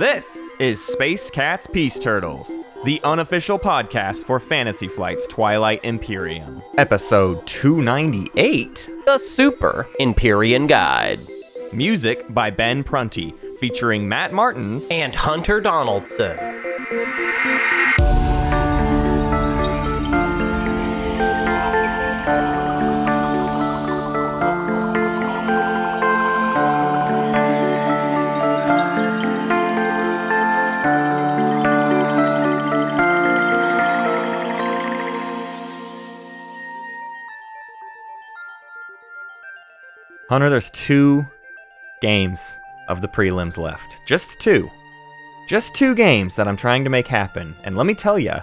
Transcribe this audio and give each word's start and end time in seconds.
This 0.00 0.38
is 0.58 0.82
Space 0.82 1.30
Cats 1.30 1.66
Peace 1.66 1.98
Turtles, 1.98 2.50
the 2.86 3.02
unofficial 3.04 3.58
podcast 3.58 4.24
for 4.24 4.40
Fantasy 4.40 4.88
Flight's 4.88 5.26
Twilight 5.26 5.84
Imperium. 5.84 6.62
Episode 6.78 7.46
298. 7.46 8.88
The 9.04 9.18
Super 9.18 9.86
Empyrean 10.00 10.66
Guide. 10.66 11.20
Music 11.74 12.24
by 12.32 12.48
Ben 12.48 12.82
Prunty, 12.82 13.32
featuring 13.58 14.08
Matt 14.08 14.32
Martins 14.32 14.86
And 14.90 15.14
Hunter 15.14 15.60
Donaldson. 15.60 16.38
Hunter, 40.30 40.48
there's 40.48 40.70
two 40.70 41.26
games 42.00 42.40
of 42.86 43.02
the 43.02 43.08
prelims 43.08 43.58
left. 43.58 44.00
Just 44.06 44.38
two. 44.38 44.70
Just 45.48 45.74
two 45.74 45.92
games 45.92 46.36
that 46.36 46.46
I'm 46.46 46.56
trying 46.56 46.84
to 46.84 46.90
make 46.90 47.08
happen. 47.08 47.52
And 47.64 47.76
let 47.76 47.84
me 47.84 47.94
tell 47.96 48.16
you, 48.16 48.34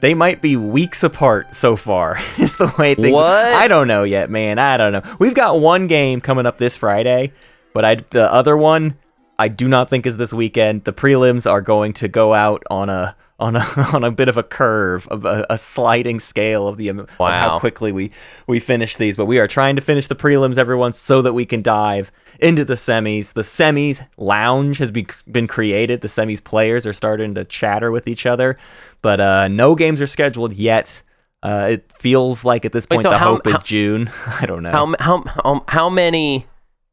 they 0.00 0.12
might 0.12 0.42
be 0.42 0.54
weeks 0.58 1.02
apart 1.02 1.54
so 1.54 1.76
far. 1.76 2.20
is 2.38 2.56
the 2.56 2.70
way 2.76 2.94
things. 2.94 3.14
What? 3.14 3.46
I 3.54 3.68
don't 3.68 3.88
know 3.88 4.04
yet, 4.04 4.28
man. 4.28 4.58
I 4.58 4.76
don't 4.76 4.92
know. 4.92 5.16
We've 5.18 5.32
got 5.32 5.60
one 5.62 5.86
game 5.86 6.20
coming 6.20 6.44
up 6.44 6.58
this 6.58 6.76
Friday, 6.76 7.32
but 7.72 7.86
I 7.86 7.94
the 8.10 8.30
other 8.30 8.54
one 8.54 8.98
I 9.38 9.48
do 9.48 9.68
not 9.68 9.88
think 9.88 10.04
is 10.04 10.18
this 10.18 10.34
weekend. 10.34 10.84
The 10.84 10.92
prelims 10.92 11.50
are 11.50 11.62
going 11.62 11.94
to 11.94 12.08
go 12.08 12.34
out 12.34 12.62
on 12.68 12.90
a 12.90 13.16
on 13.38 13.56
a 13.56 13.60
on 13.92 14.04
a 14.04 14.10
bit 14.10 14.28
of 14.28 14.36
a 14.36 14.42
curve 14.42 15.06
of 15.08 15.24
a, 15.24 15.46
a 15.50 15.58
sliding 15.58 16.20
scale 16.20 16.66
of 16.68 16.76
the 16.76 16.88
am- 16.88 17.00
of 17.00 17.10
how 17.10 17.58
quickly 17.58 17.92
we 17.92 18.10
we 18.46 18.60
finish 18.60 18.96
these. 18.96 19.16
But 19.16 19.26
we 19.26 19.38
are 19.38 19.48
trying 19.48 19.76
to 19.76 19.82
finish 19.82 20.06
the 20.06 20.14
prelims, 20.14 20.58
everyone, 20.58 20.92
so 20.92 21.22
that 21.22 21.32
we 21.32 21.44
can 21.44 21.62
dive 21.62 22.10
into 22.40 22.64
the 22.64 22.74
semis. 22.74 23.32
The 23.32 23.42
semis 23.42 24.06
lounge 24.16 24.78
has 24.78 24.90
be, 24.90 25.06
been 25.30 25.46
created. 25.46 26.00
The 26.00 26.08
semis 26.08 26.42
players 26.42 26.86
are 26.86 26.92
starting 26.92 27.34
to 27.34 27.44
chatter 27.44 27.90
with 27.90 28.08
each 28.08 28.26
other, 28.26 28.56
but 29.02 29.20
uh, 29.20 29.48
no 29.48 29.74
games 29.74 30.00
are 30.00 30.06
scheduled 30.06 30.52
yet. 30.54 31.02
Uh, 31.42 31.68
it 31.72 31.92
feels 31.98 32.44
like 32.44 32.64
at 32.64 32.72
this 32.72 32.86
Wait, 32.90 32.96
point 32.96 33.02
so 33.04 33.10
the 33.10 33.18
how- 33.18 33.34
hope 33.34 33.46
is 33.46 33.62
June. 33.62 34.10
I 34.26 34.46
don't 34.46 34.62
know. 34.62 34.72
How, 34.72 34.94
how, 34.98 35.24
how, 35.44 35.64
how 35.68 35.90
many 35.90 36.46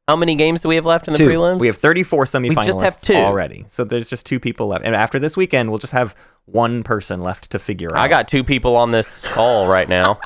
how 0.07 0.17
many 0.17 0.35
games 0.35 0.61
do 0.61 0.67
we 0.67 0.75
have 0.75 0.85
left 0.85 1.07
in 1.07 1.13
the 1.13 1.17
two. 1.17 1.27
prelims? 1.27 1.59
We 1.59 1.67
have 1.67 1.77
34 1.77 2.25
semifinalists 2.25 2.47
we 2.49 2.55
just 2.55 2.81
have 2.81 2.99
two. 2.99 3.15
already. 3.15 3.65
So 3.69 3.83
there's 3.83 4.09
just 4.09 4.25
two 4.25 4.39
people 4.39 4.67
left. 4.67 4.83
And 4.85 4.95
after 4.95 5.17
this 5.17 5.37
weekend, 5.37 5.69
we'll 5.69 5.79
just 5.79 5.93
have 5.93 6.13
one 6.45 6.83
person 6.83 7.21
left 7.21 7.49
to 7.51 7.59
figure 7.59 7.95
out. 7.95 8.01
I 8.01 8.07
got 8.09 8.27
two 8.27 8.43
people 8.43 8.75
on 8.75 8.91
this 8.91 9.25
call 9.27 9.67
right 9.67 9.87
now. 9.87 10.19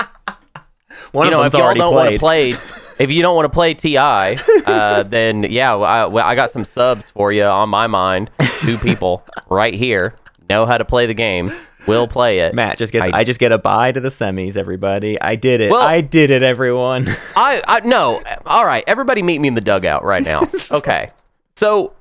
one 1.12 1.28
you 1.28 1.32
know, 1.32 1.42
of 1.42 1.48
if 1.48 1.54
y'all 1.54 1.62
already 1.62 1.80
don't 1.80 1.94
want 1.94 2.12
to 2.12 2.18
played. 2.18 2.56
play, 2.56 2.72
if 3.00 3.12
you 3.12 3.22
don't 3.22 3.36
want 3.36 3.46
to 3.46 3.50
play 3.50 3.76
Ti, 3.76 3.98
uh, 3.98 5.04
then 5.04 5.44
yeah, 5.44 5.76
I, 5.76 6.06
well, 6.08 6.26
I 6.26 6.34
got 6.34 6.50
some 6.50 6.66
subs 6.66 7.12
for 7.12 7.32
you 7.32 7.44
on 7.44 7.70
my 7.70 7.86
mind. 7.86 8.32
Two 8.62 8.80
people 8.80 9.24
right 9.50 9.76
here 9.76 10.16
know 10.50 10.66
how 10.66 10.78
to 10.78 10.86
play 10.86 11.06
the 11.06 11.14
game. 11.14 11.54
Will 11.88 12.08
play 12.08 12.40
it. 12.40 12.54
Matt 12.54 12.78
just 12.78 12.94
gets. 12.94 13.10
I- 13.12 13.20
I, 13.20 13.24
just 13.24 13.40
get 13.40 13.52
a 13.52 13.58
bye 13.58 13.92
to 13.92 14.00
the 14.00 14.10
semis. 14.10 14.58
Everybody, 14.58 15.20
I 15.20 15.36
did 15.36 15.62
it. 15.62 15.72
Well- 15.72 15.82
I 15.82 16.02
did 16.02 16.32
it. 16.32 16.44
Everyone. 16.44 17.08
I, 17.36 17.62
I 17.68 17.80
no. 17.82 18.22
All 18.46 18.66
right, 18.66 18.84
everybody, 18.88 19.22
meet 19.22 19.40
me 19.40 19.48
in 19.48 19.54
the 19.54 19.62
dugout 19.62 20.04
right 20.04 20.24
now. 20.24 20.48
Okay, 20.70 21.10
so 21.56 21.94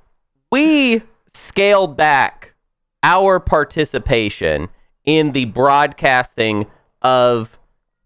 we 0.50 1.02
scaled 1.32 1.96
back 1.96 2.54
our 3.04 3.38
participation 3.38 4.68
in 5.04 5.32
the 5.32 5.44
broadcasting 5.44 6.66
of 7.00 7.56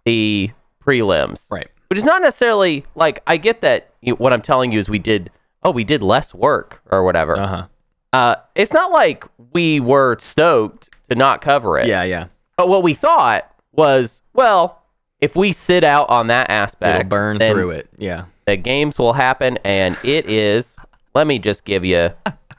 the 0.04 0.50
prelims, 0.84 1.50
right. 1.50 1.68
which 1.88 1.98
is 1.98 2.04
not 2.04 2.20
necessarily 2.20 2.84
like 2.94 3.22
I 3.26 3.38
get 3.38 3.62
that. 3.62 3.90
You, 4.02 4.16
what 4.16 4.34
I'm 4.34 4.42
telling 4.42 4.70
you 4.70 4.78
is 4.78 4.88
we 4.90 4.98
did. 4.98 5.30
Oh, 5.62 5.70
we 5.70 5.84
did 5.84 6.02
less 6.02 6.34
work 6.34 6.82
or 6.90 7.02
whatever. 7.04 7.38
Uh 7.38 7.46
huh. 7.46 7.66
Uh, 8.12 8.34
it's 8.54 8.72
not 8.72 8.90
like 8.90 9.24
we 9.52 9.80
were 9.80 10.18
stoked 10.18 10.89
to 11.10 11.16
not 11.16 11.42
cover 11.42 11.78
it. 11.78 11.86
Yeah. 11.86 12.02
Yeah. 12.04 12.26
But 12.56 12.68
what 12.68 12.82
we 12.82 12.94
thought 12.94 13.50
was, 13.72 14.22
well, 14.32 14.82
if 15.20 15.36
we 15.36 15.52
sit 15.52 15.84
out 15.84 16.08
on 16.08 16.28
that 16.28 16.50
aspect, 16.50 17.00
It'll 17.00 17.08
burn 17.08 17.38
then 17.38 17.52
through 17.52 17.70
it. 17.72 17.88
Yeah. 17.98 18.24
the 18.46 18.56
games 18.56 18.98
will 18.98 19.12
happen, 19.14 19.58
and 19.64 19.96
it 20.02 20.28
is. 20.30 20.76
Let 21.14 21.26
me 21.26 21.38
just 21.38 21.64
give 21.64 21.84
you. 21.84 22.10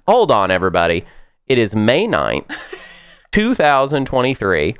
Hold 0.07 0.29
on, 0.31 0.51
everybody. 0.51 1.05
It 1.47 1.57
is 1.57 1.75
May 1.75 2.05
9th, 2.07 2.45
2023, 3.31 4.75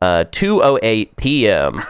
uh, 0.00 0.24
2:08 0.30 1.16
p.m. 1.16 1.82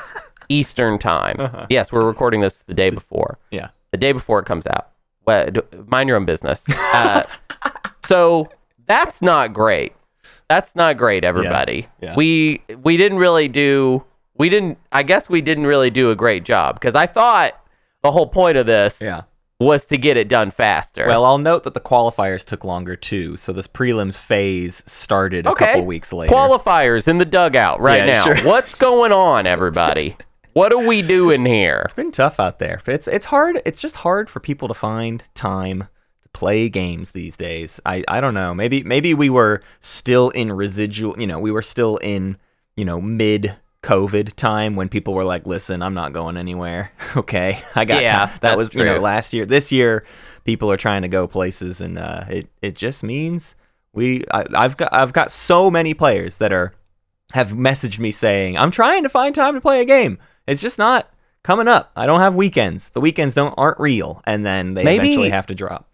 Eastern 0.49 0.99
Time. 0.99 1.67
Yes, 1.71 1.91
we're 1.93 2.05
recording 2.07 2.41
this 2.41 2.63
the 2.67 2.75
day 2.75 2.91
before. 2.91 3.39
Yeah. 3.51 3.69
The 3.91 3.99
day 3.99 4.13
before 4.13 4.39
it 4.41 4.47
comes 4.47 4.67
out. 4.67 4.91
Well, 5.27 5.49
mind 5.87 6.09
your 6.09 6.17
own 6.17 6.25
business. 6.25 6.65
Uh, 6.69 7.25
so 8.05 8.49
that's 8.87 9.21
not 9.23 9.53
great. 9.53 9.93
That's 10.49 10.75
not 10.77 10.97
great, 10.97 11.25
everybody. 11.25 11.89
Yeah. 12.01 12.15
We 12.17 12.63
we 12.83 12.97
didn't 12.97 13.19
really 13.19 13.49
do. 13.49 14.05
We 14.39 14.49
didn't. 14.49 14.79
I 14.93 15.03
guess 15.03 15.29
we 15.29 15.41
didn't 15.41 15.67
really 15.67 15.91
do 15.91 16.11
a 16.11 16.15
great 16.17 16.45
job 16.45 16.77
because 16.77 16.95
I 16.95 17.07
thought 17.07 17.53
the 18.03 18.13
whole 18.13 18.27
point 18.29 18.57
of 18.57 18.67
this 18.67 19.01
Yeah. 19.01 19.23
was 19.59 19.85
to 19.87 19.97
get 19.99 20.17
it 20.17 20.29
done 20.29 20.51
faster. 20.51 21.07
Well, 21.09 21.25
I'll 21.25 21.39
note 21.39 21.65
that 21.65 21.75
the 21.75 21.81
qualifiers 21.81 22.45
took 22.45 22.63
longer 22.65 22.95
too. 22.95 23.37
So 23.37 23.53
this 23.53 23.67
prelims 23.67 24.17
phase 24.19 24.83
started 24.87 25.47
a 25.47 25.51
okay. 25.51 25.65
couple 25.67 25.87
weeks 25.87 26.13
later. 26.13 26.33
Qualifiers 26.33 27.09
in 27.09 27.19
the 27.19 27.25
dugout 27.25 27.81
right 27.81 28.07
Yeah, 28.07 28.13
now. 28.13 28.35
sure. 28.35 28.47
What's 28.47 28.75
going 28.75 29.13
on, 29.13 29.47
everybody? 29.47 30.17
what 30.53 30.73
are 30.73 30.79
we 30.87 31.03
doing 31.03 31.45
here? 31.45 31.83
It's 31.85 31.93
been 31.95 32.13
tough 32.13 32.39
out 32.39 32.59
there. 32.61 32.81
It's 32.87 33.09
it's 33.09 33.27
hard. 33.27 33.61
It's 33.65 33.81
just 33.81 33.97
hard 33.97 34.31
for 34.31 34.39
people 34.41 34.69
to 34.69 34.75
find 34.75 35.25
time 35.35 35.89
play 36.37 36.69
games 36.69 37.13
these 37.13 37.37
days. 37.37 37.81
I 37.87 38.05
I 38.09 38.21
don't 38.21 38.35
know. 38.35 38.53
Maybe 38.55 38.83
maybe 38.83 39.15
we 39.15 39.31
were 39.31 39.63
still 39.81 40.29
in 40.31 40.53
residual. 40.53 41.19
You 41.19 41.27
know, 41.27 41.39
we 41.39 41.51
were 41.51 41.63
still 41.63 41.97
in 41.99 42.37
you 42.77 42.85
know 42.85 43.01
mid 43.01 43.55
COVID 43.83 44.35
time 44.35 44.77
when 44.77 44.89
people 44.89 45.15
were 45.15 45.25
like, 45.25 45.47
"Listen, 45.47 45.83
I'm 45.83 45.95
not 45.95 46.13
going 46.13 46.37
anywhere." 46.37 46.91
okay, 47.17 47.63
I 47.75 47.85
got 47.85 48.03
Yeah, 48.03 48.27
time. 48.27 48.39
That 48.43 48.57
was 48.59 48.75
you 48.75 48.85
know 48.85 48.99
last 49.01 49.33
year. 49.33 49.47
This 49.47 49.73
year, 49.73 50.05
people 50.45 50.71
are 50.71 50.77
trying 50.77 51.03
to 51.03 51.09
go 51.09 51.27
places, 51.27 51.81
and 51.81 51.99
uh, 51.99 52.25
it 52.29 52.49
it 52.63 52.75
just 52.75 53.03
means 53.03 53.55
we. 53.93 54.25
I, 54.33 54.45
I've 54.55 54.77
got 54.77 54.93
I've 54.93 55.13
got 55.13 55.31
so 55.31 55.71
many 55.71 55.95
players 55.95 56.37
that 56.39 56.53
are 56.53 56.75
have 57.33 57.53
messaged 57.53 57.99
me 57.99 58.11
saying, 58.13 58.57
I'm 58.57 58.71
trying 58.71 59.03
to 59.03 59.09
find 59.09 59.35
time 59.35 59.55
to 59.55 59.61
play 59.61 59.81
a 59.81 59.85
game. 59.85 60.19
It's 60.47 60.63
just 60.63 60.79
not 60.79 61.11
coming 61.43 61.67
up. 61.67 61.91
I 61.97 62.07
don't 62.07 62.21
have 62.21 62.35
weekends. 62.37 62.91
The 62.91 63.01
weekends 63.01 63.35
don't 63.35 63.53
aren't 63.57 63.81
real. 63.81 64.23
And 64.25 64.47
then 64.47 64.75
they 64.75 64.85
Maybe- 64.85 65.07
eventually 65.09 65.31
have 65.31 65.47
to 65.47 65.55
drop. 65.55 65.89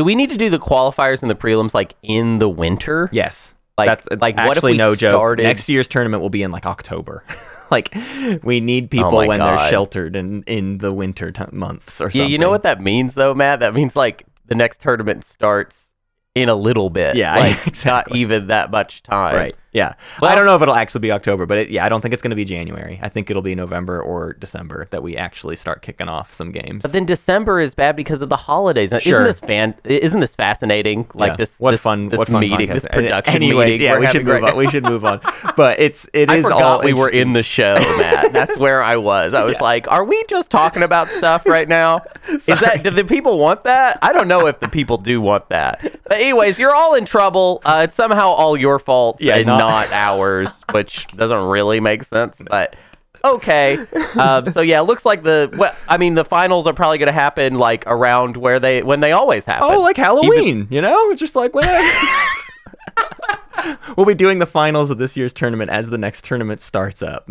Do 0.00 0.04
we 0.04 0.14
need 0.14 0.30
to 0.30 0.38
do 0.38 0.48
the 0.48 0.58
qualifiers 0.58 1.20
and 1.20 1.30
the 1.30 1.34
prelims 1.34 1.74
like 1.74 1.94
in 2.02 2.38
the 2.38 2.48
winter? 2.48 3.10
Yes. 3.12 3.52
Like- 3.76 4.02
That's 4.02 4.06
like, 4.18 4.34
what 4.38 4.56
if 4.56 4.62
we 4.62 4.74
no 4.74 4.94
joke. 4.94 5.10
started- 5.10 5.42
Next 5.42 5.68
year's 5.68 5.88
tournament 5.88 6.22
will 6.22 6.30
be 6.30 6.42
in 6.42 6.50
like 6.50 6.64
October. 6.64 7.22
like 7.70 7.94
we 8.42 8.60
need 8.60 8.84
oh 8.84 8.88
people 8.88 9.18
Oh 9.18 9.26
when 9.26 9.36
God. 9.36 9.58
they're 9.58 9.68
sheltered 9.68 10.16
in 10.16 10.42
in 10.44 10.78
the 10.78 10.90
winter 10.90 11.30
t- 11.32 11.44
months 11.52 12.00
or 12.00 12.08
something. 12.08 12.22
Yeah, 12.22 12.28
you 12.28 12.38
know 12.38 12.48
what 12.48 12.62
that 12.62 12.80
means 12.80 13.12
though, 13.12 13.34
Matt? 13.34 13.60
That 13.60 13.74
means 13.74 13.94
like 13.94 14.24
the 14.46 14.54
next 14.54 14.80
tournament 14.80 15.22
starts 15.26 15.89
in 16.34 16.48
a 16.48 16.54
little 16.54 16.90
bit. 16.90 17.16
Yeah, 17.16 17.36
like 17.38 17.66
exactly. 17.66 18.12
not 18.12 18.20
even 18.20 18.46
that 18.48 18.70
much 18.70 19.02
time. 19.02 19.34
Right. 19.34 19.56
Yeah. 19.72 19.94
Well- 20.20 20.30
I 20.30 20.34
don't 20.34 20.46
know 20.46 20.56
if 20.56 20.62
it'll 20.62 20.74
actually 20.74 21.02
be 21.02 21.12
October, 21.12 21.46
but 21.46 21.58
it, 21.58 21.70
yeah, 21.70 21.84
I 21.84 21.88
don't 21.88 22.00
think 22.00 22.12
it's 22.12 22.24
going 22.24 22.30
to 22.30 22.36
be 22.36 22.44
January. 22.44 22.98
I 23.02 23.08
think 23.08 23.30
it'll 23.30 23.40
be 23.42 23.54
November 23.54 24.02
or 24.02 24.32
December 24.32 24.88
that 24.90 25.00
we 25.04 25.16
actually 25.16 25.54
start 25.54 25.80
kicking 25.82 26.08
off 26.08 26.32
some 26.32 26.50
games. 26.50 26.82
But 26.82 26.90
then 26.92 27.06
December 27.06 27.60
is 27.60 27.76
bad 27.76 27.94
because 27.94 28.20
of 28.20 28.30
the 28.30 28.36
holidays. 28.36 28.88
Sure. 28.90 28.98
Isn't 29.00 29.24
this 29.24 29.38
fan? 29.38 29.74
Isn't 29.84 30.18
this 30.18 30.34
fascinating? 30.34 31.06
Like 31.14 31.30
Yeah. 31.32 31.36
this. 31.36 31.60
what 31.60 31.70
this, 31.70 31.80
fun 31.82 32.08
This 32.08 32.18
what 32.18 32.26
fun 32.28 32.40
meeting. 32.40 32.68
podcast. 32.68 32.72
This 32.74 32.86
production 32.90 33.34
Anyways, 33.36 33.66
meeting. 33.66 33.80
yeah 33.82 33.98
we're 33.98 34.08
should 34.08 34.24
move 34.24 34.42
right 34.42 34.52
on 34.52 34.56
we 34.58 34.66
should 34.68 34.82
move 34.84 35.04
on 35.04 35.20
but 35.56 35.78
it's 35.78 36.08
it 36.12 36.32
is 36.32 36.44
all 36.46 36.82
we 36.82 36.92
were 36.92 37.08
in 37.08 37.32
the 37.32 37.42
show, 37.44 37.74
Matt. 37.98 38.32
That's 38.32 38.56
where 38.58 38.82
I 38.82 38.96
was. 38.96 39.34
I 39.34 39.44
was 39.44 39.54
Yeah. 39.54 39.62
like, 39.62 39.88
"Are 39.88 40.02
we 40.04 40.24
just 40.28 40.50
talking 40.50 40.82
about 40.82 41.08
stuff 41.10 41.46
right 41.46 41.68
now? 41.68 42.02
Is 42.28 42.44
that? 42.46 42.82
Do 42.82 42.90
the 42.90 43.04
people 43.04 43.38
want 43.38 43.62
that? 43.64 44.00
I 44.02 44.12
don't 44.12 44.26
know 44.26 44.48
if 44.48 44.58
the 44.58 44.68
people 44.68 44.98
do 44.98 45.20
want 45.20 45.48
that. 45.50 45.80
But 46.08 46.19
anyways, 46.20 46.58
you're 46.58 46.74
all 46.74 46.94
in 46.94 47.04
trouble. 47.04 47.60
Uh, 47.64 47.86
it's 47.88 47.94
somehow 47.94 48.28
all 48.28 48.56
your 48.56 48.78
fault 48.78 49.20
Yeah, 49.20 49.36
and 49.36 49.46
not- 49.46 49.58
not, 49.58 49.92
ours, 49.92 50.64
which 50.72 51.06
doesn't 51.08 51.44
really 51.46 51.80
make 51.80 52.02
sense. 52.04 52.40
But 52.48 52.76
okay. 53.24 53.78
Um, 54.18 54.50
so 54.52 54.60
yeah, 54.60 54.80
it 54.80 54.84
looks 54.84 55.04
like 55.04 55.22
the. 55.22 55.52
Well, 55.56 55.74
I 55.88 55.98
mean, 55.98 56.14
the 56.14 56.24
finals 56.24 56.66
are 56.66 56.72
probably 56.74 56.98
going 56.98 57.08
to 57.08 57.12
happen 57.12 57.54
like 57.54 57.84
around 57.86 58.36
where 58.36 58.60
they 58.60 58.82
when 58.82 59.00
they 59.00 59.12
always 59.12 59.44
happen. 59.44 59.68
oh 59.70 59.80
like 59.80 59.96
halloween 59.96 60.66
you 60.70 60.80
know 60.80 61.10
it's 61.10 61.20
just 61.20 61.36
like 61.36 61.54
when 61.54 61.66
we'll 63.96 64.06
be 64.06 64.14
doing 64.14 64.38
the 64.38 64.46
finals 64.46 64.90
of 64.90 64.98
this 64.98 65.16
year's 65.16 65.32
tournament 65.32 65.70
as 65.70 65.90
the 65.90 65.98
next 65.98 66.24
tournament 66.24 66.60
starts 66.60 67.02
up 67.02 67.26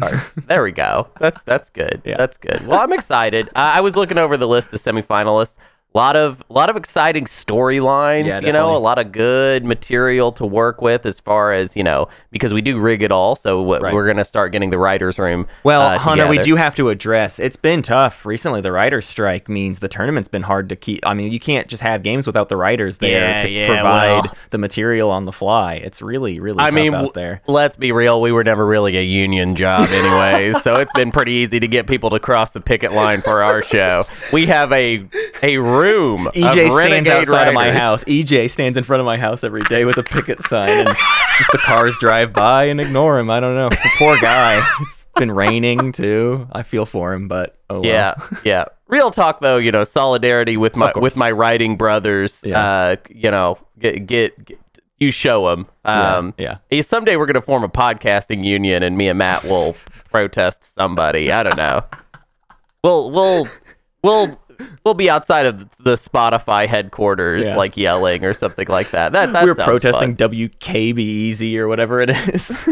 There 0.47 0.63
we 0.63 0.71
go. 0.71 1.07
That's 1.19 1.41
that's 1.43 1.69
good. 1.69 2.01
Yeah. 2.05 2.17
That's 2.17 2.37
good. 2.37 2.65
Well, 2.67 2.79
I'm 2.79 2.93
excited. 2.93 3.47
Uh, 3.49 3.73
I 3.75 3.81
was 3.81 3.95
looking 3.95 4.17
over 4.17 4.37
the 4.37 4.47
list 4.47 4.73
of 4.73 4.79
semifinalists. 4.79 5.55
A 5.95 5.97
lot 5.97 6.15
of 6.15 6.43
a 6.49 6.53
lot 6.53 6.69
of 6.69 6.75
exciting 6.75 7.25
storylines, 7.25 8.27
Yeah, 8.27 8.41
you 8.41 8.51
know, 8.53 8.75
a 8.75 8.77
lot 8.77 8.99
of 8.99 9.11
good 9.11 9.65
material 9.65 10.31
to 10.33 10.45
work 10.45 10.81
with 10.83 11.03
as 11.05 11.19
far 11.19 11.51
as, 11.51 11.75
you 11.75 11.83
know, 11.83 12.09
because 12.31 12.53
we 12.53 12.61
do 12.61 12.79
rig 12.79 13.01
it 13.01 13.11
all, 13.11 13.35
so 13.35 13.79
Right. 13.79 13.91
we're 13.93 14.05
going 14.05 14.17
to 14.17 14.23
start 14.25 14.51
getting 14.51 14.69
the 14.69 14.77
writers 14.77 15.17
room 15.17 15.47
Well, 15.63 15.81
uh, 15.81 15.97
Hunter, 15.97 16.27
we 16.27 16.37
do 16.37 16.55
have 16.57 16.75
to 16.75 16.89
address 16.89 17.39
it's 17.39 17.55
been 17.55 17.81
tough 17.81 18.23
recently. 18.23 18.61
The 18.61 18.71
writers' 18.71 19.07
strike 19.07 19.49
means 19.49 19.79
the 19.79 19.87
tournament's 19.87 20.27
been 20.29 20.43
hard 20.43 20.69
to 20.69 20.75
keep. 20.75 20.99
I 21.07 21.15
mean, 21.15 21.31
you 21.31 21.39
can't 21.39 21.67
just 21.67 21.81
have 21.81 22.03
games 22.03 22.27
without 22.27 22.49
the 22.49 22.57
writers 22.57 22.99
there 22.99 23.31
Yeah, 23.37 23.41
to 23.41 23.49
yeah, 23.49 23.67
provide 23.67 24.25
well. 24.25 24.35
the 24.51 24.57
material 24.59 25.09
on 25.09 25.25
the 25.25 25.31
fly. 25.31 25.73
It's 25.75 26.03
really, 26.03 26.39
really 26.39 26.59
I 26.59 26.65
tough 26.65 26.73
mean, 26.73 26.93
out 26.93 27.15
there. 27.15 27.41
let's 27.47 27.75
be 27.75 27.91
real. 27.91 28.21
We 28.21 28.31
were 28.31 28.43
never 28.43 28.65
really 28.65 28.95
a 28.95 29.03
union 29.03 29.55
job, 29.55 29.87
anyways, 29.91 30.61
so 30.61 30.75
it's 30.75 30.93
been 30.93 31.11
pretty 31.11 31.31
easy 31.31 31.59
to 31.59 31.67
get 31.67 31.87
people 31.87 32.11
to 32.11 32.19
cross 32.19 32.51
the 32.51 32.61
picket 32.61 32.91
line 32.93 33.21
for 33.21 33.41
our 33.41 33.63
show. 33.63 34.05
We 34.31 34.45
have 34.45 34.71
a 34.71 35.03
a 35.41 35.57
room. 35.79 36.29
EJ 36.33 36.69
stands 36.71 37.09
outside 37.09 37.47
of 37.47 37.53
my 37.53 37.71
house. 37.71 38.03
EJ 38.05 38.49
stands 38.51 38.77
in 38.77 38.83
front 38.83 38.99
of 39.01 39.05
my 39.05 39.17
house 39.17 39.43
every 39.43 39.61
day 39.63 39.85
with 39.85 39.97
a 39.97 40.03
picket 40.03 40.41
sign, 40.43 40.69
and 40.69 40.87
just 41.37 41.51
the 41.51 41.57
cars 41.59 41.95
drive 41.99 42.33
by 42.33 42.65
and 42.65 42.79
ignore 42.81 43.19
him. 43.19 43.29
I 43.29 43.39
don't 43.39 43.55
know. 43.55 43.69
The 43.69 43.89
poor 43.97 44.19
guy. 44.19 44.65
It's 44.81 45.07
been 45.15 45.31
raining 45.31 45.91
too. 45.91 46.47
I 46.51 46.63
feel 46.63 46.85
for 46.85 47.13
him, 47.13 47.27
but 47.27 47.57
oh 47.69 47.81
well. 47.81 47.85
Yeah, 47.85 48.13
yeah. 48.45 48.65
Real 48.87 49.11
talk, 49.11 49.41
though. 49.41 49.57
You 49.57 49.71
know, 49.71 49.83
solidarity 49.83 50.55
with 50.57 50.75
my 50.75 50.91
with 50.95 51.15
my 51.17 51.31
writing 51.31 51.75
brothers. 51.77 52.41
Yeah. 52.45 52.59
Uh, 52.63 52.95
you 53.09 53.29
know, 53.31 53.57
get 53.79 54.05
get. 54.05 54.45
get 54.45 54.59
you 55.01 55.11
show 55.11 55.49
them. 55.49 55.65
Yeah, 55.85 56.17
Um, 56.17 56.33
yeah. 56.37 56.57
eh, 56.71 56.81
Someday 56.81 57.15
we're 57.15 57.25
gonna 57.25 57.41
form 57.41 57.63
a 57.63 57.69
podcasting 57.69 58.43
union, 58.43 58.83
and 58.83 58.97
me 58.97 59.07
and 59.07 59.17
Matt 59.17 59.45
will 59.45 59.77
protest 60.11 60.75
somebody. 60.75 61.31
I 61.31 61.41
don't 61.43 61.55
know. 61.55 61.85
We'll 62.83 63.09
we'll 63.11 63.47
we'll 64.03 64.39
we'll 64.85 64.93
be 64.93 65.09
outside 65.09 65.45
of 65.45 65.69
the 65.79 65.95
Spotify 65.95 66.67
headquarters, 66.67 67.45
Yeah. 67.45 67.55
like 67.55 67.77
yelling 67.77 68.23
or 68.25 68.33
something 68.33 68.67
like 68.67 68.91
that. 68.91 69.11
That, 69.13 69.33
that 69.33 69.43
we 69.43 69.49
were 69.49 69.55
protesting 69.55 70.15
fun. 70.15 70.29
WKBEZ 70.31 71.55
or 71.57 71.67
whatever 71.67 72.01
it 72.01 72.09
is. 72.09 72.51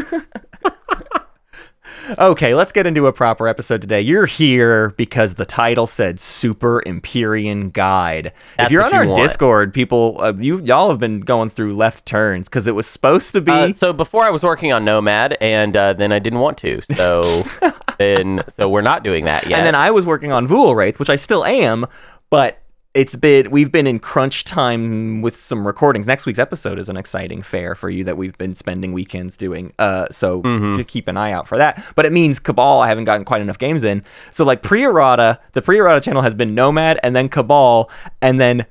okay, 2.17 2.53
let's 2.53 2.71
get 2.71 2.87
into 2.87 3.07
a 3.07 3.13
proper 3.13 3.47
episode 3.47 3.81
today. 3.81 4.01
You're 4.01 4.25
here 4.25 4.89
because 4.91 5.35
the 5.35 5.45
title 5.45 5.87
said 5.87 6.19
Super 6.19 6.85
Empyrean 6.87 7.69
Guide. 7.69 8.33
That's 8.57 8.67
if 8.67 8.71
you're 8.71 8.83
on 8.83 8.91
you 8.91 8.97
our 8.97 9.05
want. 9.07 9.21
Discord, 9.21 9.73
people, 9.73 10.17
uh, 10.19 10.33
you 10.33 10.59
y'all 10.59 10.89
have 10.89 10.99
been 10.99 11.21
going 11.21 11.49
through 11.49 11.75
left 11.75 12.05
turns 12.05 12.47
because 12.47 12.67
it 12.67 12.75
was 12.75 12.87
supposed 12.87 13.31
to 13.33 13.41
be. 13.41 13.51
Uh, 13.51 13.73
so 13.73 13.93
before 13.93 14.23
I 14.23 14.29
was 14.29 14.43
working 14.43 14.71
on 14.71 14.85
Nomad, 14.85 15.37
and 15.41 15.75
uh, 15.75 15.93
then 15.93 16.11
I 16.11 16.19
didn't 16.19 16.39
want 16.39 16.57
to. 16.59 16.81
So 16.95 17.43
then, 17.97 18.43
so 18.49 18.69
we're 18.69 18.81
not 18.81 19.03
doing 19.03 19.25
that 19.25 19.47
yet. 19.47 19.57
And 19.57 19.65
then 19.65 19.75
I 19.75 19.91
was 19.91 20.05
working 20.05 20.31
on 20.31 20.47
Vuil'raith, 20.47 20.99
which 20.99 21.09
I 21.09 21.15
still 21.15 21.45
am, 21.45 21.85
but 22.29 22.61
it's 22.97 23.15
been 23.15 23.51
we've 23.51 23.71
been 23.71 23.85
in 23.85 23.99
crunch 23.99 24.43
time 24.43 25.21
with 25.21 25.37
some 25.37 25.65
recordings. 25.67 26.07
Next 26.07 26.25
week's 26.25 26.39
episode 26.39 26.79
is 26.79 26.89
an 26.89 26.97
exciting 26.97 27.43
fair 27.43 27.75
for 27.75 27.89
you 27.91 28.03
that 28.05 28.17
we've 28.17 28.37
been 28.37 28.55
spending 28.55 28.91
weekends 28.91 29.37
doing. 29.37 29.71
Uh, 29.77 30.07
so 30.09 30.41
Mm-hmm. 30.41 30.77
to 30.77 30.83
keep 30.83 31.07
an 31.07 31.15
eye 31.15 31.31
out 31.31 31.47
for 31.47 31.57
that. 31.57 31.83
But 31.95 32.05
it 32.05 32.11
means 32.11 32.39
Cabal. 32.39 32.81
I 32.81 32.87
haven't 32.87 33.03
gotten 33.03 33.23
quite 33.25 33.41
enough 33.41 33.59
games 33.59 33.83
in. 33.83 34.03
So 34.31 34.43
like 34.43 34.63
pre-errata, 34.63 35.39
the 35.53 35.61
pre-errata 35.61 36.01
channel 36.01 36.21
has 36.23 36.33
been 36.33 36.55
Nomad 36.55 36.99
and 37.03 37.15
then 37.15 37.29
Cabal 37.29 37.89
and 38.21 38.41
then 38.41 38.65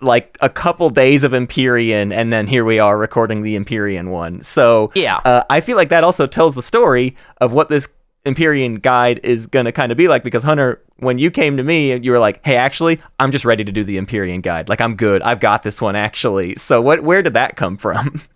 like 0.00 0.38
a 0.40 0.48
couple 0.48 0.88
days 0.88 1.24
of 1.24 1.34
Empyrean, 1.34 2.10
and 2.10 2.32
then 2.32 2.46
here 2.46 2.64
we 2.64 2.78
are 2.78 2.96
recording 2.96 3.42
the 3.42 3.54
Empyrean 3.56 4.08
one. 4.10 4.42
So 4.42 4.90
Yeah. 4.94 5.18
uh, 5.26 5.42
I 5.50 5.60
feel 5.60 5.76
like 5.76 5.90
that 5.90 6.04
also 6.04 6.26
tells 6.26 6.54
the 6.54 6.62
story 6.62 7.14
of 7.42 7.52
what 7.52 7.68
this 7.68 7.86
Empyrean 8.26 8.76
guide 8.76 9.20
is 9.22 9.46
gonna 9.46 9.72
kind 9.72 9.90
of 9.92 9.98
be 9.98 10.08
like. 10.08 10.22
Because 10.22 10.42
Hunter, 10.42 10.82
when 10.98 11.18
you 11.18 11.30
came 11.30 11.56
to 11.56 11.62
me, 11.62 11.96
you 11.96 12.10
were 12.12 12.18
like, 12.18 12.40
"Hey, 12.44 12.56
actually, 12.56 13.00
I'm 13.18 13.30
just 13.32 13.44
ready 13.44 13.64
to 13.64 13.72
do 13.72 13.82
the 13.84 13.96
Empyrean 13.98 14.40
guide. 14.40 14.68
Like, 14.68 14.80
I'm 14.80 14.94
good. 14.96 15.22
I've 15.22 15.40
got 15.40 15.62
this 15.62 15.80
one 15.80 15.96
actually." 15.96 16.54
So 16.56 16.80
what? 16.80 17.02
Where 17.02 17.22
did 17.22 17.32
that 17.34 17.56
come 17.56 17.76
from? 17.76 18.22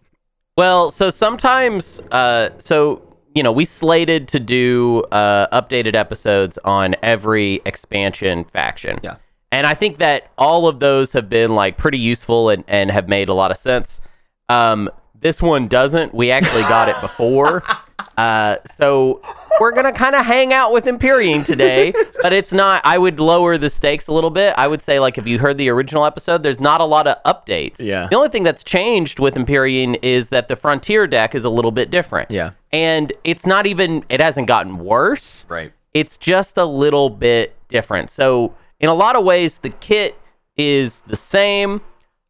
Well, 0.56 0.90
so 0.92 1.10
sometimes, 1.10 1.98
uh, 2.12 2.50
so 2.58 3.02
you 3.34 3.42
know, 3.42 3.50
we 3.50 3.64
slated 3.64 4.28
to 4.28 4.38
do 4.38 5.02
uh, 5.10 5.48
updated 5.60 5.96
episodes 5.96 6.60
on 6.64 6.94
every 7.02 7.60
expansion 7.66 8.44
faction. 8.44 9.00
Yeah. 9.02 9.16
and 9.50 9.66
I 9.66 9.74
think 9.74 9.98
that 9.98 10.30
all 10.38 10.68
of 10.68 10.78
those 10.78 11.12
have 11.12 11.28
been 11.28 11.56
like 11.56 11.76
pretty 11.76 11.98
useful 11.98 12.50
and 12.50 12.62
and 12.68 12.92
have 12.92 13.08
made 13.08 13.28
a 13.28 13.34
lot 13.34 13.50
of 13.50 13.56
sense. 13.56 14.00
Um, 14.48 14.88
this 15.20 15.42
one 15.42 15.66
doesn't. 15.66 16.14
We 16.14 16.30
actually 16.30 16.62
got 16.62 16.88
it 16.88 17.00
before. 17.00 17.64
Uh, 18.16 18.56
so 18.66 19.20
we're 19.60 19.72
gonna 19.72 19.92
kind 19.92 20.14
of 20.14 20.24
hang 20.24 20.52
out 20.52 20.72
with 20.72 20.86
Empyrean 20.86 21.44
today, 21.44 21.92
but 22.22 22.32
it's 22.32 22.52
not. 22.52 22.80
I 22.84 22.98
would 22.98 23.18
lower 23.18 23.58
the 23.58 23.70
stakes 23.70 24.06
a 24.06 24.12
little 24.12 24.30
bit. 24.30 24.54
I 24.56 24.68
would 24.68 24.82
say 24.82 25.00
like 25.00 25.18
if 25.18 25.26
you 25.26 25.38
heard 25.38 25.58
the 25.58 25.68
original 25.68 26.04
episode, 26.04 26.42
there's 26.42 26.60
not 26.60 26.80
a 26.80 26.84
lot 26.84 27.06
of 27.06 27.22
updates. 27.24 27.80
Yeah. 27.80 28.06
The 28.08 28.16
only 28.16 28.28
thing 28.28 28.42
that's 28.42 28.62
changed 28.64 29.18
with 29.18 29.36
Empyrean 29.36 29.96
is 29.96 30.28
that 30.28 30.48
the 30.48 30.56
Frontier 30.56 31.06
deck 31.06 31.34
is 31.34 31.44
a 31.44 31.50
little 31.50 31.72
bit 31.72 31.90
different. 31.90 32.30
Yeah. 32.30 32.52
And 32.72 33.12
it's 33.24 33.46
not 33.46 33.66
even. 33.66 34.04
It 34.08 34.20
hasn't 34.20 34.46
gotten 34.46 34.78
worse. 34.78 35.46
Right. 35.48 35.72
It's 35.92 36.16
just 36.16 36.56
a 36.56 36.64
little 36.64 37.10
bit 37.10 37.54
different. 37.68 38.10
So 38.10 38.54
in 38.80 38.88
a 38.88 38.94
lot 38.94 39.16
of 39.16 39.24
ways, 39.24 39.58
the 39.58 39.70
kit 39.70 40.18
is 40.56 41.00
the 41.06 41.16
same. 41.16 41.80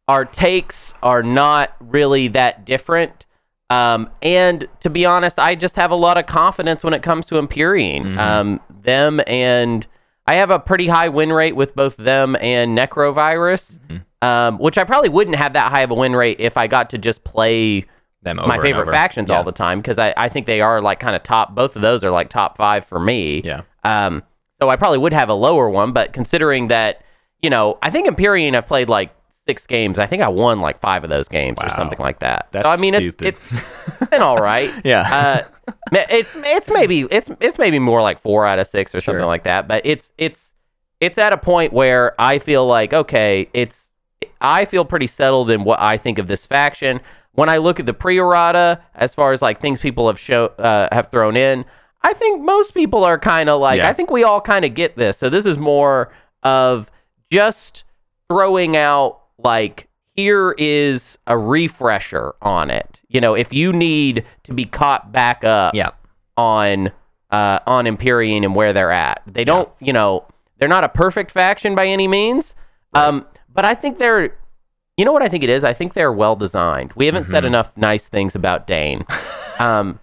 Our 0.07 0.23
takes 0.23 0.93
are 1.01 1.23
not 1.23 1.75
really 1.79 2.27
that 2.29 2.63
different. 2.65 3.25
Um, 3.69 4.09
and 4.21 4.67
to 4.81 4.89
be 4.89 5.05
honest, 5.05 5.39
I 5.39 5.55
just 5.55 5.75
have 5.75 5.91
a 5.91 5.95
lot 5.95 6.17
of 6.17 6.25
confidence 6.27 6.83
when 6.83 6.93
it 6.93 7.01
comes 7.01 7.25
to 7.27 7.37
Empyrean. 7.37 8.17
Um, 8.19 8.59
them 8.69 9.19
and 9.25 9.87
I 10.27 10.35
have 10.35 10.49
a 10.51 10.59
pretty 10.59 10.87
high 10.87 11.09
win 11.09 11.31
rate 11.33 11.55
with 11.55 11.75
both 11.75 11.97
them 11.97 12.35
and 12.39 12.77
Necrovirus, 12.77 13.79
um, 14.21 14.57
which 14.59 14.77
I 14.77 14.83
probably 14.83 15.09
wouldn't 15.09 15.35
have 15.37 15.53
that 15.53 15.71
high 15.71 15.81
of 15.81 15.91
a 15.91 15.95
win 15.95 16.15
rate 16.15 16.39
if 16.39 16.57
I 16.57 16.67
got 16.67 16.89
to 16.91 16.97
just 16.97 17.23
play 17.23 17.85
Them 18.21 18.39
over 18.39 18.47
my 18.47 18.59
favorite 18.59 18.87
factions 18.89 19.29
Yeah. 19.29 19.37
all 19.37 19.43
the 19.43 19.51
time 19.51 19.79
because 19.79 19.97
I, 19.97 20.13
I 20.17 20.29
think 20.29 20.45
they 20.45 20.61
are 20.61 20.81
like 20.81 20.99
kind 20.99 21.15
of 21.15 21.23
top. 21.23 21.55
Both 21.55 21.75
of 21.75 21.81
those 21.81 22.03
are 22.03 22.11
like 22.11 22.29
top 22.29 22.57
five 22.57 22.85
for 22.85 22.99
me. 22.99 23.41
Yeah. 23.43 23.61
Um, 23.83 24.23
so 24.61 24.69
I 24.69 24.75
probably 24.77 24.99
would 24.99 25.13
have 25.13 25.29
a 25.29 25.33
lower 25.33 25.69
one, 25.69 25.91
but 25.91 26.13
considering 26.13 26.67
that, 26.69 27.03
you 27.41 27.49
know, 27.49 27.77
I 27.83 27.89
think 27.91 28.07
Empyrean 28.07 28.55
I've 28.55 28.67
played 28.67 28.89
like 28.89 29.14
six 29.47 29.65
games. 29.67 29.99
I 29.99 30.07
think 30.07 30.23
I 30.23 30.27
won 30.27 30.59
like 30.61 30.79
five 30.81 31.03
of 31.03 31.09
those 31.09 31.27
games 31.27 31.57
or 31.61 31.69
something 31.69 31.99
like 31.99 32.19
that. 32.19 32.47
That's 32.51 32.65
so 32.65 32.69
I 32.69 32.77
mean, 32.77 32.95
stupid. 32.95 33.27
it's 33.51 33.61
it's 34.01 34.09
been 34.09 34.21
all 34.21 34.37
right. 34.37 34.71
Yeah. 34.83 35.45
Uh, 35.47 35.73
it's 35.91 36.29
it's 36.35 36.69
maybe 36.71 37.01
it's 37.11 37.29
it's 37.39 37.57
maybe 37.57 37.79
more 37.79 38.01
like 38.01 38.19
four 38.19 38.45
out 38.45 38.59
of 38.59 38.67
six 38.67 38.93
or 38.95 39.01
something 39.01 39.19
Sure. 39.21 39.25
like 39.27 39.43
that. 39.43 39.67
But 39.67 39.85
it's 39.85 40.11
it's 40.17 40.53
it's 40.99 41.17
at 41.17 41.33
a 41.33 41.37
point 41.37 41.73
where 41.73 42.13
I 42.19 42.39
feel 42.39 42.65
like 42.65 42.93
okay, 42.93 43.49
it's 43.53 43.89
I 44.41 44.65
feel 44.65 44.85
pretty 44.85 45.07
settled 45.07 45.49
in 45.51 45.63
what 45.63 45.79
I 45.79 45.97
think 45.97 46.17
of 46.19 46.27
this 46.27 46.45
faction. 46.45 46.99
When 47.33 47.49
I 47.49 47.57
look 47.57 47.79
at 47.81 47.85
the 47.85 47.93
pre-errata, 47.93 48.79
as 48.95 49.13
far 49.13 49.33
as 49.33 49.41
like 49.41 49.59
things 49.59 49.79
people 49.79 50.07
have 50.07 50.19
show 50.19 50.45
uh, 50.57 50.87
have 50.91 51.11
thrown 51.11 51.35
in, 51.35 51.65
I 52.01 52.13
think 52.13 52.41
most 52.43 52.73
people 52.73 53.03
are 53.03 53.19
kind 53.19 53.49
of 53.49 53.59
like 53.59 53.77
Yeah. 53.77 53.89
I 53.89 53.93
think 53.93 54.09
we 54.09 54.23
all 54.23 54.39
kind 54.41 54.65
of 54.65 54.73
get 54.73 54.95
this. 54.95 55.17
So 55.17 55.29
this 55.29 55.45
is 55.45 55.57
more 55.57 56.13
of 56.43 56.89
just 57.31 57.83
throwing 58.29 58.77
out 58.77 59.21
like 59.45 59.87
here 60.15 60.53
is 60.57 61.17
a 61.27 61.37
refresher 61.37 62.33
on 62.41 62.69
it. 62.69 63.01
You 63.07 63.21
know, 63.21 63.33
if 63.35 63.53
you 63.53 63.71
need 63.73 64.25
to 64.43 64.53
be 64.53 64.65
caught 64.65 65.11
back 65.11 65.43
up 65.43 65.73
Yeah. 65.75 65.91
on 66.37 66.91
uh, 67.31 67.59
on 67.67 67.85
Empyrean 67.87 68.43
and 68.43 68.55
where 68.55 68.71
they're 68.71 68.91
at. 68.91 69.21
They 69.27 69.43
don't, 69.43 69.67
you 69.81 69.91
know, 69.91 70.25
they're 70.57 70.69
not 70.69 70.83
a 70.85 70.89
perfect 70.89 71.31
faction 71.31 71.75
by 71.75 71.87
any 71.87 72.07
means. 72.07 72.55
Um, 72.93 73.25
but 73.51 73.65
I 73.65 73.73
think 73.75 73.97
they're, 73.97 74.37
you 74.95 75.03
know 75.03 75.11
what 75.11 75.21
I 75.23 75.27
think 75.27 75.43
it 75.43 75.49
is? 75.49 75.63
I 75.65 75.73
think 75.73 75.93
they're 75.95 76.13
well 76.13 76.35
designed. 76.37 76.93
We 76.95 77.07
haven't 77.07 77.23
Mm-hmm. 77.23 77.31
said 77.31 77.43
enough 77.43 77.75
nice 77.75 78.07
things 78.07 78.35
about 78.35 78.67
Dane 78.67 79.05
um, 79.59 79.99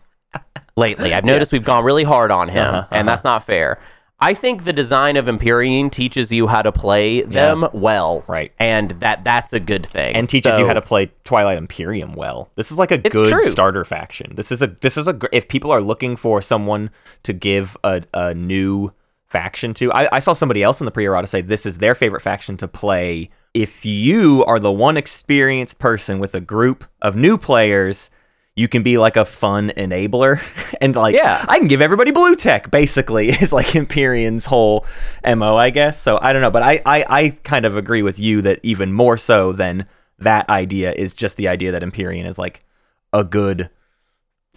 lately. 0.77 1.15
I've 1.15 1.25
noticed 1.25 1.53
we've 1.53 1.65
gone 1.65 1.85
really 1.85 2.05
hard 2.05 2.31
on 2.31 2.49
him, 2.49 2.67
Uh-huh, 2.75 2.89
and 2.91 3.09
that's 3.09 3.25
not 3.25 3.45
fair. 3.47 3.79
I 4.23 4.35
think 4.35 4.63
the 4.63 4.73
design 4.73 5.17
of 5.17 5.27
Empyrean 5.27 5.91
teaches 5.91 6.31
you 6.31 6.47
how 6.47 6.63
to 6.63 6.71
play 6.71 7.23
them 7.23 7.67
well, 7.73 8.23
Right. 8.29 8.53
And 8.61 8.93
that 9.01 9.25
that's 9.25 9.53
a 9.53 9.59
good 9.59 9.85
thing, 9.85 10.15
and 10.15 10.29
teaches 10.29 10.57
you 10.61 10.67
how 10.67 10.75
to 10.75 10.81
play 10.81 11.11
Twilight 11.25 11.59
Imperium 11.59 12.15
well. 12.15 12.49
This 12.55 12.71
is 12.71 12.79
like 12.79 12.93
a 12.93 12.99
good 12.99 13.29
true. 13.29 13.51
starter 13.51 13.85
faction. 13.85 14.37
This 14.37 14.53
is 14.53 14.63
a 14.63 14.69
this 14.81 14.97
is 14.97 15.09
a 15.09 15.19
if 15.33 15.49
people 15.49 15.73
are 15.73 15.81
looking 15.81 16.15
for 16.15 16.41
someone 16.41 16.91
to 17.25 17.33
give 17.33 17.77
a, 17.83 18.05
a 18.15 18.33
new 18.33 18.93
faction 19.27 19.75
to. 19.75 19.93
I, 19.93 20.09
I 20.13 20.19
saw 20.21 20.35
somebody 20.35 20.63
else 20.63 20.81
in 20.81 20.85
the 20.85 20.93
pre-errata 20.93 21.27
say 21.27 21.41
this 21.41 21.67
is 21.67 21.79
their 21.79 21.97
favorite 21.97 22.21
faction 22.23 22.57
to 22.59 22.69
play. 22.69 23.29
If 23.55 23.85
you 23.85 24.45
are 24.45 24.61
the 24.61 24.71
one 24.71 24.97
experienced 24.97 25.81
person 25.81 26.21
with 26.21 26.35
a 26.37 26.41
group 26.41 26.85
of 27.03 27.17
new 27.17 27.37
players, 27.37 28.09
you 28.55 28.69
can 28.69 28.83
be 28.83 28.99
like 28.99 29.17
a 29.17 29.25
fun 29.25 29.73
enabler 29.77 30.41
and 30.81 30.95
like 30.95 31.15
Yeah. 31.15 31.45
I 31.49 31.59
can 31.59 31.69
give 31.69 31.81
everybody 31.81 32.11
blue 32.11 32.37
tech 32.37 32.71
basically 32.71 33.29
is 33.43 33.53
like 33.53 33.75
Empyrean's 33.75 34.47
whole 34.47 34.87
MO, 35.25 35.57
I 35.57 35.71
guess. 35.71 36.01
So 36.01 36.19
I 36.21 36.33
don't 36.33 36.43
know, 36.43 36.51
but 36.51 36.63
I, 36.63 36.83
I, 36.85 37.05
I 37.09 37.29
kind 37.45 37.65
of 37.65 37.77
agree 37.77 38.03
with 38.03 38.19
you 38.19 38.43
that 38.43 38.61
even 38.63 38.93
more 38.93 39.17
so 39.17 39.53
than 39.53 39.87
that 40.19 40.49
idea 40.49 40.93
is 40.93 41.13
just 41.15 41.37
the 41.37 41.49
idea 41.49 41.73
that 41.73 41.83
Empyrean 41.83 42.27
is 42.27 42.39
like 42.39 42.65
a 43.13 43.25
good 43.25 43.71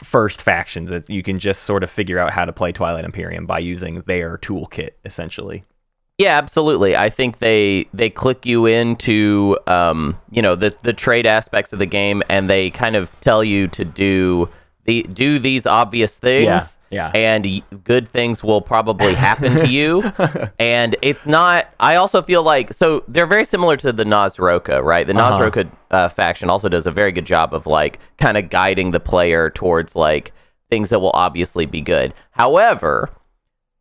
first 0.03 0.41
factions. 0.41 0.89
That 0.89 1.09
you 1.09 1.23
can 1.23 1.39
just 1.39 1.63
sort 1.63 1.83
of 1.83 1.89
figure 1.89 2.19
out 2.19 2.33
how 2.33 2.45
to 2.45 2.53
play 2.53 2.71
Twilight 2.71 3.05
Imperium 3.05 3.45
by 3.45 3.59
using 3.59 4.01
their 4.01 4.37
toolkit, 4.37 4.91
essentially. 5.05 5.63
Yeah, 6.17 6.37
absolutely. 6.37 6.95
I 6.95 7.09
think 7.09 7.39
they 7.39 7.87
they 7.93 8.09
click 8.09 8.45
you 8.45 8.65
into 8.65 9.57
um, 9.67 10.17
you 10.31 10.41
know 10.41 10.55
the 10.55 10.73
the 10.81 10.93
trade 10.93 11.25
aspects 11.25 11.73
of 11.73 11.79
the 11.79 11.85
game, 11.85 12.23
and 12.29 12.49
they 12.49 12.69
kind 12.69 12.95
of 12.95 13.19
tell 13.19 13.43
you 13.43 13.67
to 13.69 13.83
do 13.83 14.47
the 14.85 15.03
do 15.03 15.39
these 15.39 15.65
obvious 15.65 16.17
things. 16.17 16.77
Yeah, 16.89 17.11
yeah. 17.13 17.35
And 17.35 17.61
good 17.83 18.07
things 18.07 18.43
will 18.43 18.61
probably 18.61 19.13
happen 19.13 19.55
to 19.55 19.67
you. 19.67 20.03
and 20.59 20.95
it's 21.01 21.25
not. 21.25 21.67
I 21.81 21.95
also 21.97 22.21
feel 22.21 22.43
like 22.43 22.71
so 22.71 23.03
they're 23.09 23.25
very 23.27 23.43
similar 23.43 23.75
to 23.77 23.91
the 23.91 24.05
Naaz-Rokha, 24.05 24.81
right? 24.81 25.05
The 25.05 25.13
Uh-huh. 25.13 25.63
Uh, 25.91 26.09
faction 26.09 26.49
also 26.49 26.69
does 26.69 26.87
a 26.87 26.91
very 26.91 27.11
good 27.11 27.25
job 27.25 27.53
of 27.53 27.67
like 27.67 27.99
kind 28.19 28.37
of 28.37 28.49
guiding 28.49 28.91
the 28.91 28.99
player 29.01 29.49
towards 29.49 29.95
like 29.97 30.31
things 30.69 30.89
that 30.89 30.99
will 30.99 31.11
obviously 31.13 31.65
be 31.65 31.81
good. 31.81 32.13
However. 32.31 33.09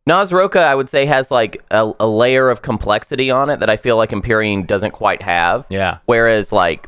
Naaz-Rokha, 0.07 0.57
I 0.63 0.75
would 0.75 0.89
say, 0.89 1.05
has 1.05 1.31
like 1.31 1.63
a, 1.71 1.91
a 1.99 2.07
layer 2.07 2.49
of 2.49 2.61
complexity 2.61 3.31
on 3.31 3.49
it 3.49 3.59
that 3.59 3.69
I 3.69 3.77
feel 3.77 3.97
like 3.97 4.13
Empyrean 4.13 4.65
doesn't 4.65 4.91
quite 4.91 5.21
have. 5.23 5.65
Yeah. 5.69 5.97
Whereas, 6.05 6.51
like, 6.51 6.87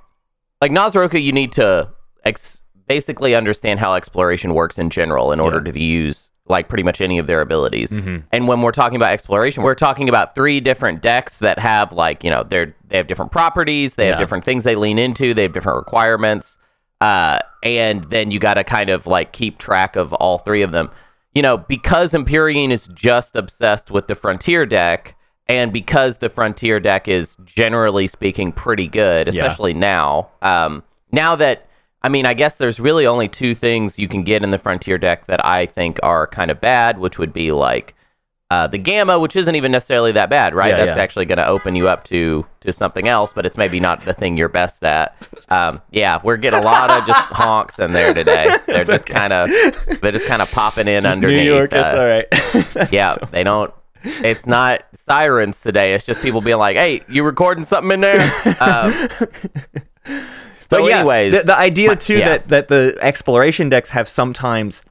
like 0.62 0.72
Naaz-Rokha, 0.72 1.22
you 1.22 1.32
need 1.32 1.52
to 1.54 1.90
ex- 2.24 2.62
basically 2.88 3.34
understand 3.36 3.80
how 3.80 3.96
exploration 3.96 4.54
works 4.54 4.78
in 4.78 4.90
general 4.90 5.32
in 5.32 5.40
order 5.40 5.62
Yeah. 5.66 5.72
to 5.72 5.80
use 5.80 6.30
like 6.50 6.70
pretty 6.70 6.84
much 6.84 7.02
any 7.02 7.18
of 7.18 7.28
their 7.28 7.42
abilities. 7.42 7.92
Mhm. 7.92 8.24
And 8.32 8.48
when 8.48 8.62
we're 8.62 8.72
talking 8.72 8.96
about 8.96 9.12
exploration, 9.12 9.64
we're 9.64 9.76
talking 9.76 10.08
about 10.08 10.34
three 10.34 10.62
different 10.62 11.02
decks 11.02 11.40
that 11.40 11.60
have 11.60 11.92
like 11.92 12.24
you 12.24 12.30
know 12.30 12.44
they're 12.48 12.74
they 12.88 12.96
have 12.96 13.08
different 13.08 13.34
properties, 13.34 13.96
they 13.96 14.08
have 14.08 14.18
different 14.18 14.46
things 14.46 14.64
they 14.64 14.76
lean 14.76 14.98
into, 14.98 15.34
they 15.34 15.42
have 15.42 15.52
different 15.52 15.76
requirements, 15.78 16.58
uh, 17.02 17.40
and 17.64 18.06
then 18.06 18.32
you 18.32 18.40
got 18.40 18.54
to 18.54 18.64
kind 18.64 18.90
of 18.90 19.06
like 19.06 19.34
keep 19.34 19.58
track 19.58 19.98
of 19.98 20.14
all 20.14 20.38
three 20.38 20.62
of 20.62 20.72
them. 20.72 20.90
You 21.38 21.44
know, 21.44 21.58
because 21.60 22.16
Empyrean 22.16 22.72
is 22.72 22.88
just 22.96 23.36
obsessed 23.36 23.92
with 23.92 24.08
the 24.08 24.16
Frontier 24.16 24.66
deck, 24.66 25.16
and 25.48 25.72
because 25.72 26.18
the 26.18 26.30
Frontier 26.30 26.80
deck 26.80 27.08
is 27.08 27.38
generally 27.46 28.08
speaking 28.08 28.52
pretty 28.52 28.88
good, 28.88 29.32
Yeah. 29.32 29.44
especially 29.44 29.76
now. 29.76 30.30
Um, 30.42 30.82
now 31.12 31.36
that 31.36 31.68
I 32.02 32.10
mean, 32.10 32.26
I 32.26 32.34
guess 32.34 32.56
there's 32.56 32.80
really 32.80 33.06
only 33.06 33.28
two 33.28 33.54
things 33.54 34.00
you 34.00 34.08
can 34.08 34.24
get 34.24 34.42
in 34.42 34.50
the 34.50 34.58
Frontier 34.58 34.98
deck 34.98 35.28
that 35.28 35.46
I 35.46 35.68
think 35.68 36.00
are 36.02 36.26
kind 36.26 36.50
of 36.50 36.60
bad, 36.60 36.98
which 36.98 37.20
would 37.20 37.34
be 37.34 37.52
like 37.52 37.94
uh, 38.50 38.66
the 38.68 38.78
Gamma, 38.78 39.20
which 39.20 39.36
isn't 39.36 39.56
even 39.56 39.72
necessarily 39.74 40.14
that 40.14 40.30
bad, 40.30 40.56
right? 40.56 40.70
Yeah, 40.70 40.86
That's 40.86 40.96
yeah. 40.98 41.04
actually 41.04 41.26
going 41.26 41.38
to 41.40 41.48
open 41.48 41.76
you 41.76 41.90
up 41.90 42.06
to 42.06 42.46
to 42.62 42.72
something 42.72 43.08
else, 43.08 43.34
but 43.34 43.46
it's 43.46 43.58
maybe 43.58 43.80
not 43.80 44.06
the 44.06 44.14
thing 44.14 44.38
you're 44.38 44.48
best 44.48 44.84
at. 44.86 45.28
Um, 45.50 45.82
yeah, 45.92 46.20
we're 46.24 46.38
getting 46.38 46.60
a 46.60 46.64
lot 46.64 46.90
of 46.90 47.06
just 47.06 47.20
honks 47.34 47.78
in 47.80 47.92
there 47.92 48.14
today. 48.14 48.58
They're 48.66 48.82
It's 48.82 48.90
just 48.90 49.04
okay. 49.10 49.14
kind 49.14 49.34
of 49.34 49.50
they're 50.02 50.12
just 50.14 50.28
kind 50.28 50.42
of 50.42 50.50
popping 50.52 50.88
in 50.88 51.04
Just 51.04 51.16
underneath. 51.16 51.44
New 51.44 51.54
York, 51.56 51.74
uh, 51.74 52.26
it's 52.56 52.74
all 52.74 52.78
right. 52.78 52.92
yeah, 52.94 53.16
they 53.32 53.44
don't. 53.44 53.74
It's 54.04 54.46
not 54.46 54.84
sirens 54.94 55.60
today. 55.60 55.94
It's 55.94 56.06
just 56.06 56.22
people 56.22 56.40
being 56.40 56.58
like, 56.58 56.78
"Hey, 56.78 57.02
you 57.10 57.24
recording 57.24 57.66
something 57.66 57.92
in 57.92 58.00
there?" 58.02 58.22
Um, 58.62 59.10
so, 60.06 60.18
But 60.70 60.84
yeah, 60.86 61.00
anyways, 61.00 61.34
the, 61.34 61.44
the 61.48 61.58
idea 61.58 61.96
too 61.96 62.18
yeah. 62.20 62.30
that 62.30 62.48
that 62.50 62.68
the 62.70 62.98
exploration 63.02 63.70
decks 63.70 63.90
have 63.90 64.08
sometimes 64.08 64.82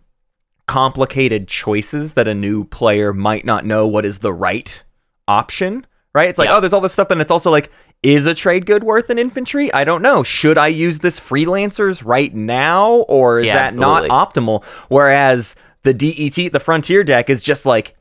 complicated 0.67 1.49
choices 1.49 2.15
that 2.15 2.27
a 2.29 2.35
new 2.35 2.65
player 2.65 3.13
might 3.13 3.45
not 3.45 3.65
know 3.65 3.87
what 3.87 4.05
is 4.05 4.19
the 4.19 4.33
right 4.33 4.83
option. 5.29 5.87
Right? 6.15 6.29
It's 6.31 6.39
like, 6.39 6.49
Yeah. 6.49 6.57
oh, 6.57 6.61
there's 6.61 6.73
all 6.73 6.81
this 6.81 6.95
stuff, 6.95 7.11
and 7.11 7.21
it's 7.21 7.31
also 7.31 7.51
like, 7.51 7.71
is 8.03 8.25
a 8.25 8.35
trade 8.35 8.65
good 8.65 8.83
worth 8.83 9.11
an 9.11 9.19
infantry? 9.19 9.71
I 9.75 9.85
don't 9.85 10.01
know. 10.01 10.23
Should 10.23 10.57
I 10.57 10.69
use 10.69 11.01
this 11.01 11.21
freelancers 11.21 12.03
right 12.05 12.35
now, 12.35 12.91
or 13.09 13.41
is 13.41 13.47
Yeah, 13.47 13.55
that 13.55 13.73
absolutely. 13.75 14.09
not 14.09 14.33
optimal? 14.35 14.65
Whereas 14.89 15.55
the 15.83 15.93
DET, 15.93 16.53
the 16.53 16.61
Frontier 16.61 17.05
deck, 17.05 17.29
is 17.29 17.43
just 17.43 17.67
like, 17.67 17.97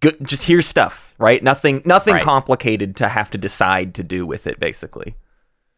good. 0.00 0.16
Just 0.24 0.44
here's 0.44 0.66
stuff, 0.66 1.14
right? 1.18 1.42
Nothing, 1.42 1.82
nothing 1.84 2.14
Right. 2.14 2.22
complicated 2.22 2.94
to 2.96 3.08
have 3.08 3.28
to 3.32 3.38
decide 3.38 3.92
to 3.96 4.04
do 4.04 4.24
with 4.24 4.46
it, 4.46 4.60
basically. 4.60 5.16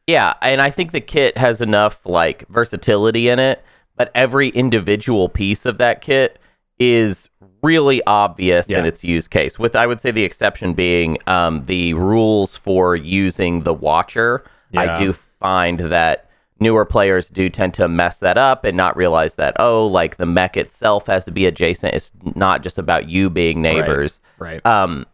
Yeah, 0.06 0.34
and 0.42 0.60
I 0.60 0.68
think 0.68 0.92
the 0.92 1.00
kit 1.00 1.38
has 1.38 1.62
enough 1.62 2.00
like 2.04 2.46
versatility 2.48 3.28
in 3.30 3.38
it, 3.38 3.62
but 4.00 4.10
every 4.14 4.48
individual 4.48 5.28
piece 5.28 5.66
of 5.66 5.76
that 5.76 6.00
kit 6.00 6.38
is 6.78 7.28
really 7.62 8.02
obvious 8.06 8.66
in 8.70 8.86
its 8.86 9.04
use 9.04 9.28
case. 9.28 9.58
With 9.58 9.76
I 9.76 9.84
would 9.84 10.00
say 10.00 10.10
the 10.10 10.24
exception 10.24 10.72
being 10.72 11.18
um, 11.26 11.66
the 11.66 11.92
rules 11.92 12.56
for 12.56 12.96
using 12.96 13.64
the 13.64 13.74
Watcher. 13.74 14.42
Yeah. 14.70 14.96
I 14.96 14.98
do 14.98 15.12
find 15.12 15.80
that 15.80 16.30
newer 16.60 16.86
players 16.86 17.28
do 17.28 17.50
tend 17.50 17.74
to 17.74 17.88
mess 17.88 18.16
that 18.20 18.38
up 18.38 18.64
and 18.64 18.74
not 18.74 18.96
realize 18.96 19.34
that 19.34 19.54
oh, 19.58 19.86
like 19.86 20.16
the 20.16 20.24
mech 20.24 20.56
itself 20.56 21.06
has 21.06 21.26
to 21.26 21.30
be 21.30 21.44
adjacent. 21.44 21.92
It's 21.92 22.10
not 22.34 22.62
just 22.62 22.78
about 22.78 23.06
you 23.06 23.28
being 23.28 23.60
neighbors. 23.60 24.18
Right. 24.38 24.64
Um, 24.64 25.04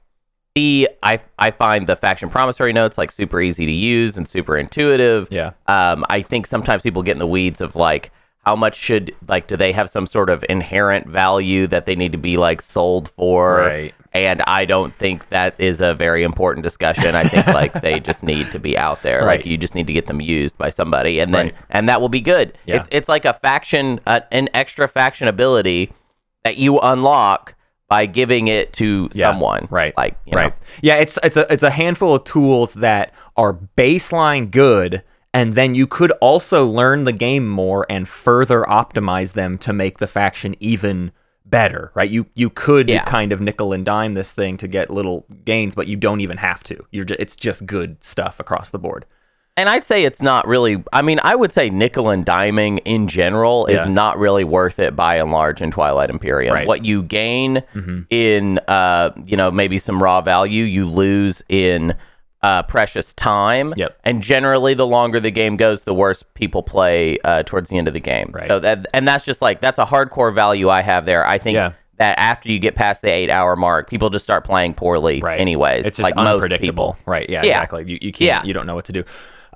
the 0.55 0.89
I 1.03 1.19
I 1.41 1.51
find 1.51 1.89
the 1.89 1.97
faction 1.97 2.31
promissory 2.31 2.73
notes 2.73 2.97
like 2.99 3.11
super 3.11 3.41
easy 3.41 3.67
to 3.67 3.73
use 3.73 4.17
and 4.17 4.29
super 4.29 4.57
intuitive. 4.57 5.27
Yeah. 5.33 5.55
Um, 5.67 6.05
I 6.09 6.23
think 6.23 6.47
sometimes 6.47 6.85
people 6.85 7.03
get 7.03 7.15
in 7.15 7.19
the 7.19 7.27
weeds 7.27 7.61
of 7.61 7.75
like 7.75 8.13
how 8.47 8.55
much 8.57 8.77
should 8.77 9.13
like 9.29 9.49
do 9.49 9.57
they 9.57 9.73
have 9.73 9.91
some 9.91 10.07
sort 10.07 10.31
of 10.31 10.45
inherent 10.49 11.09
value 11.09 11.67
that 11.67 11.85
they 11.85 11.97
need 11.97 12.13
to 12.13 12.19
be 12.19 12.37
like 12.37 12.63
sold 12.63 13.09
for? 13.11 13.57
Right. 13.59 13.95
And 14.13 14.41
I 14.47 14.65
don't 14.65 14.95
think 14.97 15.29
that 15.31 15.57
is 15.59 15.81
a 15.83 15.93
very 15.95 16.23
important 16.23 16.63
discussion. 16.63 17.15
I 17.17 17.25
think 17.25 17.47
like 17.49 17.73
they 17.83 17.99
just 18.11 18.23
need 18.23 18.51
to 18.53 18.59
be 18.61 18.79
out 18.79 19.03
there. 19.03 19.19
Right. 19.25 19.41
Like 19.41 19.47
you 19.47 19.57
just 19.59 19.75
need 19.75 19.89
to 19.89 19.93
get 19.93 20.07
them 20.07 20.21
used 20.21 20.57
by 20.57 20.71
somebody, 20.71 21.19
and 21.19 21.35
then 21.35 21.47
Right. 21.47 21.55
and 21.71 21.89
that 21.89 22.01
will 22.01 22.09
be 22.09 22.21
good. 22.21 22.57
Yeah. 22.67 22.77
It's 22.77 22.89
it's 22.93 23.09
like 23.09 23.25
a 23.25 23.33
faction, 23.35 24.01
uh, 24.07 24.21
an 24.31 24.49
extra 24.55 24.87
faction 24.89 25.27
ability 25.29 25.93
that 26.45 26.57
you 26.57 26.79
unlock 26.79 27.55
by 27.89 28.07
giving 28.07 28.47
it 28.49 28.73
to 28.75 29.09
Yeah, 29.13 29.31
someone. 29.31 29.67
right, 29.71 29.95
Like 29.97 30.17
you 30.25 30.37
right. 30.37 30.49
know. 30.51 30.67
Yeah, 30.83 30.95
it's 30.97 31.19
it's 31.25 31.37
a 31.37 31.53
it's 31.53 31.63
a 31.65 31.71
handful 31.71 32.15
of 32.15 32.23
tools 32.25 32.75
that 32.75 33.13
are 33.37 33.59
baseline 33.77 34.51
good, 34.51 35.03
and 35.37 35.55
then 35.55 35.75
you 35.75 35.87
could 35.87 36.13
also 36.31 36.65
learn 36.67 37.05
the 37.05 37.13
game 37.13 37.47
more 37.49 37.85
and 37.91 38.09
further 38.09 38.63
optimize 38.65 39.33
them 39.35 39.59
to 39.59 39.73
make 39.73 39.99
the 39.99 40.07
faction 40.07 40.55
even 40.61 41.13
better. 41.45 41.93
Right? 41.95 42.11
You 42.11 42.27
you 42.35 42.49
could 42.51 42.89
Yeah. 42.89 43.05
kind 43.05 43.31
of 43.33 43.41
nickel 43.41 43.73
and 43.73 43.85
dime 43.85 44.15
this 44.15 44.33
thing 44.33 44.57
to 44.57 44.67
get 44.69 44.91
little 44.91 45.27
gains, 45.45 45.75
but 45.75 45.87
you 45.87 45.97
don't 45.97 46.21
even 46.21 46.39
have 46.39 46.63
to. 46.65 46.77
You're 46.91 47.05
just, 47.05 47.21
it's 47.21 47.37
just 47.37 47.67
good 47.67 47.91
stuff 48.03 48.41
across 48.41 48.71
the 48.71 48.79
board. 48.79 49.05
And 49.59 49.71
I'd 49.71 49.85
say 49.85 50.05
it's 50.05 50.21
not 50.21 50.47
really. 50.47 50.83
I 50.93 51.01
mean, 51.03 51.19
I 51.23 51.35
would 51.35 51.51
say 51.53 51.71
nickel 51.71 52.11
and 52.11 52.27
diming 52.27 52.81
in 52.85 53.09
general 53.09 53.65
is 53.67 53.77
Yeah. 53.81 53.85
not 54.03 54.19
really 54.19 54.45
worth 54.45 54.79
it 54.79 54.95
by 54.97 55.17
and 55.17 55.31
large 55.33 55.63
in 55.63 55.71
Twilight 55.71 56.11
Imperium. 56.11 56.55
Right. 56.55 56.67
What 56.67 56.85
you 56.85 57.03
gain 57.03 57.63
Mm-hmm. 57.75 58.01
in, 58.11 58.59
uh, 58.69 59.11
you 59.25 59.37
know, 59.37 59.51
maybe 59.51 59.79
some 59.79 60.03
raw 60.03 60.21
value, 60.21 60.65
you 60.65 60.87
lose 60.87 61.43
in 61.49 61.95
uh, 62.43 62.63
precious 62.65 63.13
time. 63.15 63.75
Yep. 63.77 63.99
And 64.05 64.23
generally, 64.23 64.75
the 64.75 64.87
longer 64.87 65.21
the 65.21 65.31
game 65.31 65.57
goes, 65.57 65.85
the 65.85 65.95
worse 65.95 66.23
people 66.35 66.63
play 66.63 67.19
uh, 67.25 67.43
towards 67.45 67.71
the 67.71 67.79
end 67.79 67.89
of 67.89 67.95
the 67.95 68.01
game. 68.01 68.31
Right. 68.33 68.47
So 68.49 68.61
that, 68.61 68.87
and 68.95 69.07
that's 69.07 69.25
just 69.25 69.43
like 69.43 69.61
that's 69.61 69.79
a 69.79 69.85
hardcore 69.85 70.35
value 70.35 70.69
I 70.69 70.83
have 70.83 71.05
there. 71.07 71.27
I 71.27 71.39
think. 71.39 71.57
Yeah. 71.57 71.73
That 71.99 72.19
after 72.19 72.51
you 72.53 72.59
get 72.59 72.75
past 72.75 73.01
the 73.01 73.09
eight 73.09 73.31
hour 73.31 73.57
mark, 73.57 73.89
people 73.89 74.11
just 74.11 74.23
start 74.23 74.45
playing 74.45 74.75
poorly, 74.75 75.23
right. 75.23 75.41
anyways. 75.41 75.87
It's 75.87 75.97
just 75.97 76.03
like 76.05 76.15
most 76.15 76.27
unpredictable. 76.43 76.93
people. 76.93 77.11
Right. 77.11 77.27
Yeah, 77.31 77.43
Yeah. 77.43 77.53
exactly. 77.55 77.85
You, 77.91 77.99
you 78.03 78.13
can't 78.13 78.27
Yeah. 78.27 78.45
you 78.45 78.53
don't 78.53 78.67
know 78.67 78.75
what 78.75 78.85
to 78.85 78.93
do. 78.93 79.03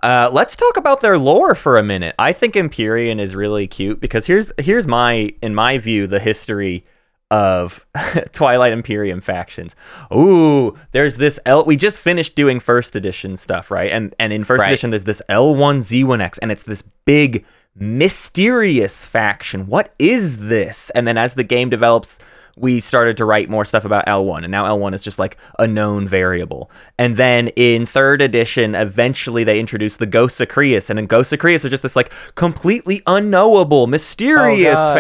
Uh, 0.03 0.31
let's 0.33 0.57
talk 0.57 0.79
about 0.79 1.03
their 1.03 1.19
lore 1.19 1.55
for 1.55 1.77
a 1.77 1.83
minute. 1.83 2.15
I 2.19 2.33
think 2.33 2.57
Empyrean 2.57 3.21
is 3.21 3.35
really 3.35 3.67
cute 3.67 4.01
because 4.01 4.25
here's 4.25 4.51
here's 4.57 4.87
my 4.87 5.35
in 5.43 5.55
my 5.55 5.77
view 5.77 6.07
the 6.07 6.19
history 6.19 6.87
of 7.31 7.85
Twilight 8.33 8.73
Imperium 8.73 9.21
factions. 9.21 9.75
Ooh, 10.13 10.77
there's 10.93 11.17
this 11.17 11.39
L 11.47 11.65
we 11.65 11.77
just 11.77 12.01
finished 12.01 12.35
doing 12.35 12.61
first 12.61 12.97
edition 12.97 13.37
stuff, 13.37 13.71
right? 13.71 13.91
And 13.93 14.15
and 14.19 14.33
in 14.33 14.45
first 14.45 14.61
Right. 14.61 14.69
edition 14.69 14.91
there's 14.91 15.05
this 15.05 15.23
L1Z1X 15.29 16.39
and 16.43 16.51
it's 16.51 16.65
this 16.65 16.83
big 17.05 17.45
mysterious 17.77 19.05
faction. 19.05 19.67
What 19.67 19.95
is 19.99 20.39
this? 20.39 20.91
And 20.91 21.07
then 21.07 21.17
as 21.17 21.35
the 21.35 21.45
game 21.45 21.71
develops, 21.71 22.19
we 22.61 22.79
started 22.79 23.17
to 23.17 23.25
write 23.25 23.49
more 23.49 23.65
stuff 23.65 23.85
about 23.85 24.05
L1, 24.07 24.43
and 24.45 24.51
now 24.51 24.67
L1 24.67 24.95
is 24.95 25.03
just 25.03 25.19
like 25.19 25.37
a 25.59 25.67
known 25.67 26.07
variable. 26.07 26.71
And 26.99 27.17
then 27.17 27.49
in 27.57 27.87
third 27.87 28.21
edition, 28.21 28.75
eventually 28.75 29.45
they 29.45 29.59
introduced 29.59 29.99
the 29.99 30.07
Ghosts 30.07 30.41
of 30.41 30.49
Creuss, 30.49 30.91
and 30.91 30.99
in 30.99 31.07
Ghosts 31.07 31.33
of 31.33 31.39
Creuss 31.39 31.65
are 31.65 31.71
just 31.71 31.83
this 31.83 31.97
like 31.97 32.13
completely 32.35 33.03
unknowable, 33.07 33.87
mysterious 33.87 34.79
Oh, 34.79 34.95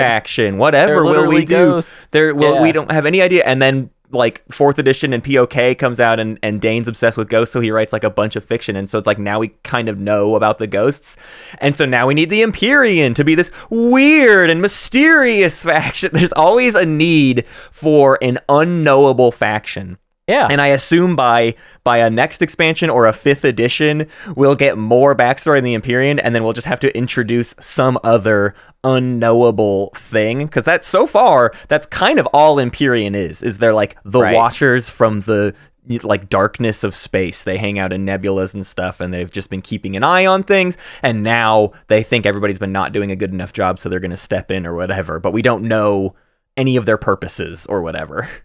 whatever 0.56 1.04
Whatever 1.04 1.04
will 1.04 1.28
we 1.28 1.44
do? 1.44 1.54
ghosts. 1.54 2.06
There, 2.12 2.34
well, 2.34 2.54
Yeah. 2.56 2.62
we 2.62 2.72
don't 2.72 2.90
have 2.90 3.04
any 3.06 3.20
idea. 3.20 3.44
And 3.44 3.60
then 3.60 3.90
like 4.12 4.42
fourth 4.50 4.78
edition 4.78 5.12
and 5.12 5.22
POK 5.22 5.78
comes 5.78 6.00
out 6.00 6.20
and, 6.20 6.38
and 6.42 6.60
Dane's 6.60 6.88
obsessed 6.88 7.16
with 7.16 7.28
ghosts, 7.28 7.52
so 7.52 7.60
he 7.60 7.70
writes 7.70 7.92
like 7.92 8.04
a 8.04 8.10
bunch 8.10 8.36
of 8.36 8.44
fiction. 8.44 8.76
And 8.76 8.88
so 8.88 8.98
it's 8.98 9.06
like 9.06 9.18
now 9.18 9.38
we 9.38 9.48
kind 9.62 9.88
of 9.88 9.98
know 9.98 10.36
about 10.36 10.58
the 10.58 10.66
ghosts. 10.66 11.16
And 11.58 11.76
so 11.76 11.86
now 11.86 12.06
we 12.06 12.14
need 12.14 12.30
the 12.30 12.42
Empyrean 12.42 13.14
to 13.14 13.24
be 13.24 13.34
this 13.34 13.50
weird 13.68 14.50
and 14.50 14.60
mysterious 14.60 15.62
faction. 15.70 16.10
There's 16.12 16.32
always 16.32 16.74
a 16.74 16.84
need 16.84 17.44
for 17.70 18.18
an 18.22 18.38
unknowable 18.48 19.32
faction. 19.32 19.98
Yeah. 20.30 20.46
And 20.50 20.60
I 20.60 20.68
assume 20.68 21.16
by 21.16 21.54
by 21.84 21.98
a 21.98 22.10
next 22.10 22.42
expansion 22.42 22.90
or 22.90 23.06
a 23.06 23.12
fifth 23.12 23.44
edition, 23.44 24.06
we'll 24.36 24.54
get 24.54 24.78
more 24.78 25.14
backstory 25.14 25.58
in 25.58 25.64
the 25.64 25.74
Empyrean, 25.74 26.18
and 26.18 26.34
then 26.34 26.44
we'll 26.44 26.52
just 26.52 26.66
have 26.66 26.80
to 26.80 26.96
introduce 26.96 27.54
some 27.60 27.98
other 28.04 28.54
unknowable 28.84 29.92
thing. 29.96 30.46
Because 30.46 30.64
that's 30.64 30.86
so 30.86 31.06
far, 31.06 31.52
that's 31.68 31.86
kind 31.86 32.18
of 32.18 32.26
all 32.26 32.58
Empyrean 32.58 33.14
is. 33.14 33.42
Is 33.42 33.58
they're 33.58 33.74
like 33.74 33.96
the 34.04 34.20
Right. 34.20 34.34
Watchers 34.34 34.88
from 34.90 35.20
the 35.20 35.54
like 36.02 36.28
darkness 36.28 36.84
of 36.84 36.94
space. 36.94 37.42
They 37.42 37.58
hang 37.58 37.78
out 37.78 37.92
in 37.92 38.06
nebulas 38.06 38.54
and 38.54 38.66
stuff, 38.66 39.00
and 39.00 39.12
they've 39.12 39.30
just 39.30 39.50
been 39.50 39.62
keeping 39.62 39.96
an 39.96 40.04
eye 40.04 40.26
on 40.26 40.42
things. 40.42 40.76
And 41.02 41.22
now 41.22 41.72
they 41.88 42.02
think 42.02 42.26
everybody's 42.26 42.58
been 42.58 42.72
not 42.72 42.92
doing 42.92 43.10
a 43.10 43.16
good 43.16 43.32
enough 43.32 43.52
job, 43.52 43.80
so 43.80 43.88
they're 43.88 44.00
going 44.00 44.10
to 44.10 44.16
step 44.16 44.50
in 44.50 44.66
or 44.66 44.74
whatever. 44.74 45.18
But 45.18 45.32
we 45.32 45.42
don't 45.42 45.64
know 45.64 46.14
any 46.56 46.76
of 46.76 46.86
their 46.86 46.98
purposes 46.98 47.66
or 47.66 47.82
whatever. 47.82 48.28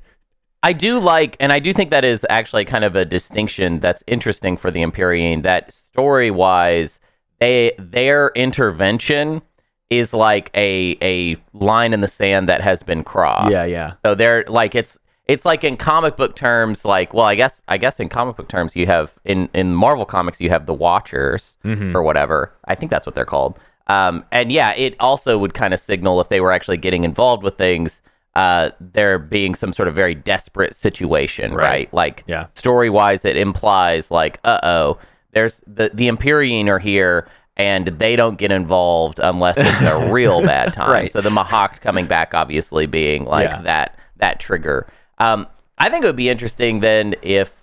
I 0.65 0.73
do 0.73 0.97
like, 0.97 1.37
and 1.39 1.53
I 1.53 1.59
do 1.59 1.71
think 1.73 1.91
that 1.91 2.03
is 2.03 2.25
actually 2.27 2.65
kind 2.65 2.83
of 2.83 2.95
a 2.95 3.05
distinction 3.05 3.79
that's 3.79 4.03
interesting 4.07 4.57
for 4.57 4.71
the 4.71 4.81
Empyrean. 4.81 5.43
That 5.43 5.71
story 5.71 6.31
wise, 6.31 6.99
they 7.39 7.73
their 7.77 8.31
intervention 8.35 9.43
is 9.91 10.11
like 10.11 10.49
a 10.55 10.97
a 11.03 11.37
line 11.53 11.93
in 11.93 12.01
the 12.01 12.07
sand 12.07 12.49
that 12.49 12.61
has 12.61 12.81
been 12.81 13.03
crossed. 13.03 13.51
Yeah, 13.51 13.65
yeah. 13.65 13.93
So 14.03 14.15
they're 14.15 14.43
like 14.47 14.73
it's 14.73 14.97
it's 15.27 15.45
like 15.45 15.63
in 15.63 15.77
comic 15.77 16.17
book 16.17 16.35
terms, 16.35 16.83
like 16.83 17.13
well, 17.13 17.27
I 17.27 17.35
guess 17.35 17.61
I 17.67 17.77
guess 17.77 17.99
in 17.99 18.09
comic 18.09 18.35
book 18.35 18.47
terms, 18.47 18.75
you 18.75 18.87
have 18.87 19.13
in 19.23 19.49
in 19.53 19.75
Marvel 19.75 20.05
comics 20.05 20.41
you 20.41 20.49
have 20.49 20.65
the 20.65 20.73
Watchers 20.73 21.59
Mhm. 21.63 21.93
or 21.93 22.01
whatever. 22.01 22.53
I 22.65 22.73
think 22.73 22.89
that's 22.89 23.05
what 23.05 23.13
they're 23.13 23.25
called. 23.25 23.59
Um, 23.85 24.23
and 24.31 24.51
yeah, 24.51 24.73
it 24.73 24.95
also 24.99 25.37
would 25.37 25.53
kind 25.53 25.71
of 25.75 25.79
signal 25.79 26.19
if 26.19 26.29
they 26.29 26.41
were 26.41 26.51
actually 26.51 26.77
getting 26.77 27.03
involved 27.03 27.43
with 27.43 27.55
things, 27.55 28.01
uh, 28.35 28.69
there 28.79 29.17
being 29.17 29.55
some 29.55 29.71
sort 29.73 29.87
of 29.87 29.95
very 29.95 30.13
desperate 30.15 30.75
situation, 30.75 31.53
right? 31.53 31.63
Right. 31.63 31.93
Like 31.93 32.23
Yeah. 32.27 32.47
story 32.53 32.89
wise, 32.89 33.23
it 33.25 33.37
implies 33.37 34.11
like, 34.11 34.39
uh 34.43 34.59
oh, 34.63 34.97
there's 35.31 35.63
the 35.67 35.89
the 35.93 36.07
Empyrean 36.07 36.69
are 36.69 36.79
here. 36.79 37.27
And 37.57 37.87
they 37.87 38.17
don't 38.17 38.37
get 38.37 38.51
involved 38.51 39.21
unless 39.23 39.55
it's 39.57 39.81
a 39.83 40.11
real 40.11 40.41
bad 40.41 40.73
time. 40.73 40.89
Right. 40.91 41.09
So 41.09 41.21
the 41.21 41.29
Mahact 41.29 41.79
coming 41.79 42.05
back, 42.05 42.33
obviously 42.33 42.85
being 42.85 43.23
like 43.23 43.47
Yeah. 43.49 43.61
that 43.61 43.97
that 44.17 44.41
trigger. 44.41 44.87
Um, 45.19 45.47
I 45.77 45.87
think 45.89 46.03
it 46.03 46.07
would 46.07 46.17
be 46.17 46.27
interesting 46.27 46.81
then 46.81 47.15
if 47.21 47.53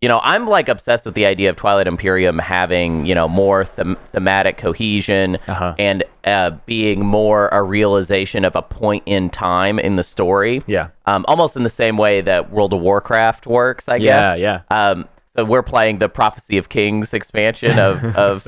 you 0.00 0.08
know 0.08 0.20
I'm 0.22 0.46
like 0.48 0.68
obsessed 0.68 1.04
with 1.04 1.14
the 1.14 1.26
idea 1.26 1.50
of 1.50 1.56
Twilight 1.56 1.86
Imperium 1.86 2.38
having 2.38 3.04
you 3.06 3.14
know 3.14 3.28
more 3.28 3.64
them- 3.64 3.98
thematic 4.12 4.56
cohesion 4.56 5.36
Uh-huh. 5.46 5.74
and 5.78 6.04
uh, 6.24 6.50
being 6.66 7.04
more 7.04 7.48
a 7.48 7.62
realization 7.62 8.44
of 8.44 8.56
a 8.56 8.62
point 8.62 9.02
in 9.06 9.30
time 9.30 9.78
in 9.78 9.96
the 9.96 10.02
story. 10.02 10.62
Yeah. 10.66 10.88
Um, 11.06 11.24
almost 11.28 11.56
in 11.56 11.62
the 11.64 11.70
same 11.70 11.96
way 11.96 12.20
that 12.22 12.50
World 12.50 12.72
of 12.74 12.80
Warcraft 12.80 13.46
works, 13.46 13.88
I 13.88 13.96
Yeah, 13.96 14.36
guess. 14.36 14.38
yeah. 14.40 14.60
Yeah. 14.70 14.88
Um, 14.90 15.08
so 15.36 15.44
we're 15.44 15.62
playing 15.62 15.98
the 15.98 16.08
Prophecy 16.08 16.58
of 16.58 16.68
Kings 16.68 17.14
expansion 17.14 17.78
of 17.78 18.04
of 18.16 18.46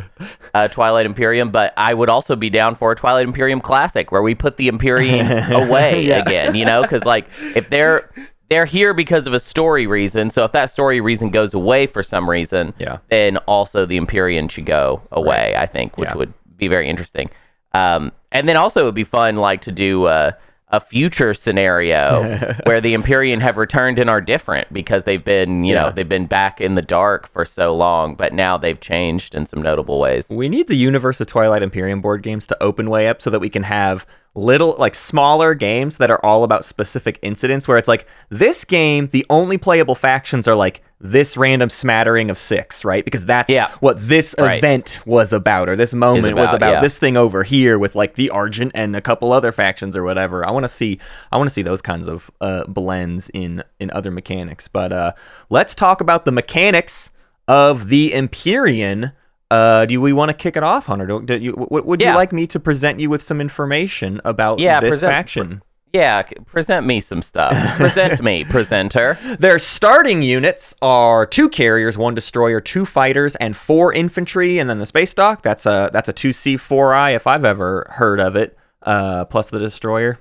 uh, 0.54 0.68
Twilight 0.68 1.06
Imperium, 1.06 1.50
but 1.50 1.72
I 1.76 1.94
would 1.94 2.08
also 2.10 2.34
be 2.34 2.50
down 2.50 2.74
for 2.76 2.92
a 2.92 2.96
Twilight 2.96 3.26
Imperium 3.26 3.60
classic 3.60 4.10
where 4.10 4.22
we 4.22 4.34
put 4.34 4.56
the 4.56 4.68
Imperium 4.68 5.30
away 5.52 6.06
Yeah. 6.06 6.18
again. 6.22 6.54
You 6.54 6.64
know, 6.64 6.82
because 6.82 7.04
like 7.04 7.26
if 7.54 7.68
they're 7.70 8.10
they're 8.52 8.66
here 8.66 8.92
because 8.92 9.26
of 9.26 9.32
a 9.32 9.40
story 9.40 9.86
reason, 9.86 10.28
so 10.30 10.44
if 10.44 10.52
that 10.52 10.68
story 10.70 11.00
reason 11.00 11.30
goes 11.30 11.54
away 11.54 11.86
for 11.86 12.02
some 12.02 12.28
reason, 12.28 12.74
Yeah. 12.78 12.98
then 13.08 13.38
also 13.38 13.86
the 13.86 13.96
Empyrean 13.96 14.48
should 14.48 14.66
go 14.66 15.00
away. 15.10 15.54
I 15.56 15.66
think, 15.66 15.96
which 15.96 16.10
Yeah. 16.10 16.16
would 16.16 16.32
be 16.58 16.68
very 16.68 16.88
interesting. 16.88 17.30
Um, 17.72 18.12
and 18.30 18.46
then 18.48 18.56
also 18.56 18.80
it 18.82 18.84
would 18.84 18.94
be 18.94 19.04
fun, 19.04 19.36
like 19.36 19.62
to 19.62 19.72
do 19.72 20.04
uh, 20.04 20.32
a 20.72 20.80
future 20.80 21.34
scenario 21.34 22.36
where 22.64 22.80
the 22.80 22.94
Empyrean 22.94 23.40
have 23.40 23.58
returned 23.58 23.98
and 23.98 24.08
are 24.08 24.22
different 24.22 24.72
because 24.72 25.04
they've 25.04 25.22
been, 25.22 25.64
you 25.64 25.74
know, 25.74 25.90
they've 25.90 26.08
been 26.08 26.26
back 26.26 26.60
in 26.60 26.74
the 26.74 26.82
dark 26.82 27.28
for 27.28 27.44
so 27.44 27.76
long, 27.76 28.14
but 28.14 28.32
now 28.32 28.56
they've 28.56 28.80
changed 28.80 29.34
in 29.34 29.44
some 29.44 29.60
notable 29.60 30.00
ways. 30.00 30.26
We 30.30 30.48
need 30.48 30.68
the 30.68 30.76
Universe 30.76 31.20
of 31.20 31.26
Twilight 31.26 31.62
Imperium 31.62 32.00
board 32.00 32.22
games 32.22 32.46
to 32.46 32.62
open 32.62 32.88
way 32.88 33.06
up 33.06 33.20
so 33.20 33.28
that 33.28 33.38
we 33.38 33.50
can 33.50 33.64
have 33.64 34.06
little, 34.34 34.74
like 34.78 34.94
smaller 34.94 35.52
games 35.52 35.98
that 35.98 36.10
are 36.10 36.24
all 36.24 36.42
about 36.42 36.64
specific 36.64 37.18
incidents 37.20 37.68
where 37.68 37.76
it's 37.76 37.88
like, 37.88 38.06
this 38.30 38.64
game, 38.64 39.08
the 39.08 39.26
only 39.28 39.58
playable 39.58 39.94
factions 39.94 40.48
are 40.48 40.54
like 40.54 40.82
this 41.04 41.36
random 41.36 41.68
smattering 41.68 42.30
of 42.30 42.38
six, 42.38 42.84
right? 42.84 43.04
Because 43.04 43.24
that's 43.26 43.50
Yeah. 43.50 43.70
what 43.80 43.96
this 44.00 44.36
Right. 44.38 44.58
event 44.58 45.00
was 45.04 45.32
about, 45.32 45.68
or 45.68 45.74
this 45.74 45.92
moment 45.92 46.36
was 46.36 46.44
about, 46.50 46.54
about 46.54 46.72
yeah. 46.74 46.80
this 46.80 46.96
thing 46.96 47.16
over 47.16 47.42
here 47.42 47.76
with 47.78 47.96
like 47.96 48.14
the 48.14 48.30
Argent 48.30 48.70
and 48.74 48.94
a 48.94 49.00
couple 49.00 49.32
other 49.32 49.50
factions 49.50 49.96
or 49.96 50.04
whatever. 50.04 50.46
I 50.46 50.52
want 50.52 50.62
to 50.62 50.68
see, 50.68 51.00
I 51.32 51.38
want 51.38 51.50
to 51.50 51.54
see 51.54 51.62
those 51.62 51.82
kinds 51.82 52.06
of 52.06 52.30
uh, 52.40 52.64
blends 52.68 53.28
in 53.34 53.64
in 53.80 53.90
other 53.92 54.12
mechanics. 54.12 54.68
But 54.68 54.92
uh, 54.92 55.12
let's 55.50 55.74
talk 55.74 56.00
about 56.00 56.24
the 56.24 56.32
mechanics 56.32 57.10
of 57.48 57.88
the 57.88 58.14
Empyrean. 58.14 59.10
Uh, 59.50 59.84
do 59.84 60.00
we 60.00 60.12
want 60.12 60.30
to 60.30 60.34
kick 60.34 60.56
it 60.56 60.62
off, 60.62 60.86
Hunter? 60.86 61.06
Do, 61.06 61.20
do 61.20 61.34
you, 61.36 61.52
w- 61.52 61.82
would 61.84 62.00
Yeah. 62.00 62.12
you 62.12 62.16
like 62.16 62.32
me 62.32 62.46
to 62.46 62.58
present 62.60 63.00
you 63.00 63.10
with 63.10 63.22
some 63.22 63.40
information 63.40 64.20
about 64.24 64.58
this 64.58 65.00
faction? 65.00 65.62
Yeah, 65.92 66.22
present 66.46 66.86
me 66.86 67.00
some 67.00 67.20
stuff. 67.20 67.52
present 67.76 68.22
me, 68.22 68.44
presenter. 68.44 69.18
Their 69.38 69.58
starting 69.58 70.22
units 70.22 70.74
are 70.80 71.26
two 71.26 71.50
carriers, 71.50 71.98
one 71.98 72.14
destroyer, 72.14 72.62
two 72.62 72.86
fighters, 72.86 73.36
and 73.36 73.54
four 73.54 73.92
infantry, 73.92 74.58
and 74.58 74.70
then 74.70 74.78
the 74.78 74.86
space 74.86 75.12
dock. 75.12 75.42
That's 75.42 75.66
a 75.66 75.90
that's 75.92 76.08
a 76.08 76.12
two 76.14 76.32
C 76.32 76.56
four 76.56 76.94
I 76.94 77.10
if 77.10 77.26
I've 77.26 77.44
ever 77.44 77.86
heard 77.90 78.20
of 78.20 78.36
it. 78.36 78.56
Uh, 78.82 79.26
plus 79.26 79.50
the 79.50 79.58
destroyer. 79.58 80.18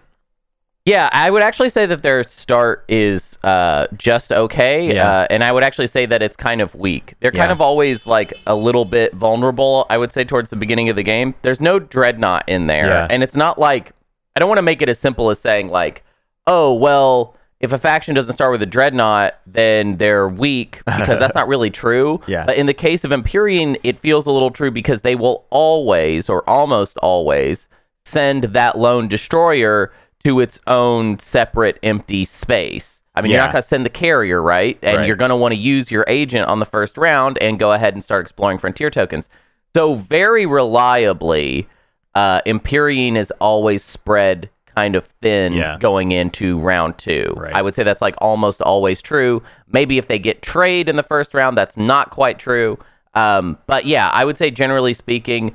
Yeah, 0.86 1.10
I 1.14 1.30
would 1.30 1.42
actually 1.44 1.70
say 1.70 1.86
that 1.86 2.02
their 2.04 2.24
start 2.24 2.84
is 2.90 3.38
uh, 3.44 3.86
just 3.98 4.32
okay, 4.34 4.94
Yeah. 4.96 5.10
uh, 5.22 5.28
and 5.30 5.44
I 5.44 5.52
would 5.52 5.64
actually 5.64 5.88
say 5.88 6.06
that 6.08 6.22
it's 6.24 6.36
kind 6.36 6.60
of 6.60 6.74
weak. 6.76 7.14
They're 7.22 7.32
kind 7.32 7.50
Yeah. 7.50 7.54
of 7.54 7.62
always 7.62 8.06
like 8.08 8.34
a 8.48 8.56
little 8.56 8.84
bit 8.86 9.14
vulnerable. 9.14 9.86
I 9.90 9.98
would 9.98 10.12
say 10.12 10.24
towards 10.24 10.50
the 10.50 10.56
beginning 10.58 10.90
of 10.90 10.96
the 10.96 11.04
game. 11.04 11.34
There's 11.44 11.62
no 11.62 11.80
dreadnought 11.80 12.44
in 12.50 12.66
there, 12.68 12.88
Yeah. 12.88 13.08
and 13.10 13.24
it's 13.24 13.36
not 13.36 13.58
like 13.60 13.94
I 14.36 14.40
don't 14.40 14.50
want 14.50 14.60
to 14.60 14.64
make 14.64 14.82
it 14.82 14.90
as 14.90 15.00
simple 15.00 15.30
as 15.30 15.40
saying 15.40 15.70
like, 15.70 16.04
oh 16.48 16.74
well, 16.74 17.36
if 17.60 17.72
a 17.72 17.78
faction 17.78 18.16
doesn't 18.16 18.34
start 18.34 18.52
with 18.52 18.62
a 18.64 18.66
dreadnought, 18.66 19.38
then 19.46 19.98
they're 19.98 20.28
weak 20.28 20.82
because 20.86 21.20
that's 21.20 21.36
not 21.36 21.48
really 21.48 21.70
true. 21.70 22.20
Yeah. 22.28 22.46
But 22.46 22.58
in 22.58 22.66
the 22.66 22.74
case 22.74 23.04
of 23.04 23.12
Empyrean, 23.12 23.78
it 23.84 24.00
feels 24.00 24.26
a 24.26 24.32
little 24.32 24.50
true 24.52 24.72
because 24.72 25.02
they 25.02 25.16
will 25.16 25.46
always 25.50 26.28
or 26.30 26.48
almost 26.50 26.98
always 26.98 27.68
send 28.06 28.46
that 28.46 28.78
lone 28.80 29.08
destroyer 29.08 29.92
to 30.24 30.40
its 30.40 30.60
own 30.68 31.20
separate 31.20 31.78
empty 31.84 32.26
space. 32.26 33.02
I 33.14 33.22
mean, 33.22 33.32
you're 33.32 33.42
not 33.42 33.52
going 33.52 33.62
to 33.62 33.68
send 33.68 33.86
the 33.86 33.90
carrier, 33.90 34.42
right? 34.42 34.80
And 34.82 34.98
Right. 35.00 35.08
you're 35.08 35.16
going 35.18 35.30
to 35.30 35.36
want 35.36 35.54
to 35.54 35.60
use 35.60 35.92
your 35.92 36.06
agent 36.08 36.48
on 36.48 36.60
the 36.60 36.66
first 36.66 36.98
round 36.98 37.38
and 37.42 37.60
go 37.60 37.72
ahead 37.74 37.94
and 37.94 38.02
start 38.04 38.22
exploring 38.22 38.58
frontier 38.58 38.90
tokens. 38.90 39.28
So, 39.76 39.96
very 39.96 40.46
reliably, 40.46 41.68
uh, 42.16 42.42
Empyrean 42.46 43.16
is 43.18 43.32
always 43.40 43.84
spread 43.84 44.50
kind 44.76 44.96
of 44.96 45.06
thin 45.22 45.54
Yeah. 45.54 45.78
going 45.80 46.12
into 46.12 46.58
round 46.60 46.98
two. 46.98 47.34
Right. 47.36 47.54
I 47.56 47.62
would 47.62 47.76
say 47.76 47.84
that's 47.84 48.02
like 48.02 48.16
almost 48.20 48.62
always 48.62 49.02
true. 49.02 49.44
Maybe 49.68 49.98
if 49.98 50.08
they 50.08 50.18
get 50.20 50.42
trade 50.42 50.88
in 50.88 50.96
the 50.96 51.04
first 51.04 51.34
round, 51.34 51.58
that's 51.58 51.78
not 51.78 52.10
quite 52.10 52.40
true. 52.40 52.78
Um, 53.14 53.58
but 53.68 53.86
yeah, 53.86 54.10
I 54.14 54.24
would 54.24 54.38
say 54.38 54.50
generally 54.52 54.94
speaking, 54.94 55.54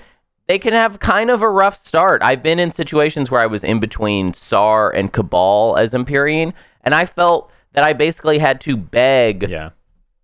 they 0.49 0.59
can 0.59 0.75
have 0.75 1.01
kind 1.01 1.31
of 1.31 1.41
a 1.43 1.49
rough 1.49 1.79
start. 1.79 2.23
I've 2.23 2.43
been 2.43 2.59
in 2.59 2.71
situations 2.71 3.31
where 3.31 3.41
I 3.41 3.47
was 3.47 3.65
in 3.65 3.81
between 3.81 4.35
SAR 4.35 4.91
and 4.91 5.13
Cabal 5.13 5.77
as 5.79 5.95
Empyrean, 5.95 6.53
and 6.85 6.95
I 6.95 7.07
felt 7.07 7.51
that 7.73 7.85
I 7.85 7.95
basically 7.95 8.39
had 8.39 8.61
to 8.63 8.77
beg 8.77 9.49
Yeah. 9.49 9.71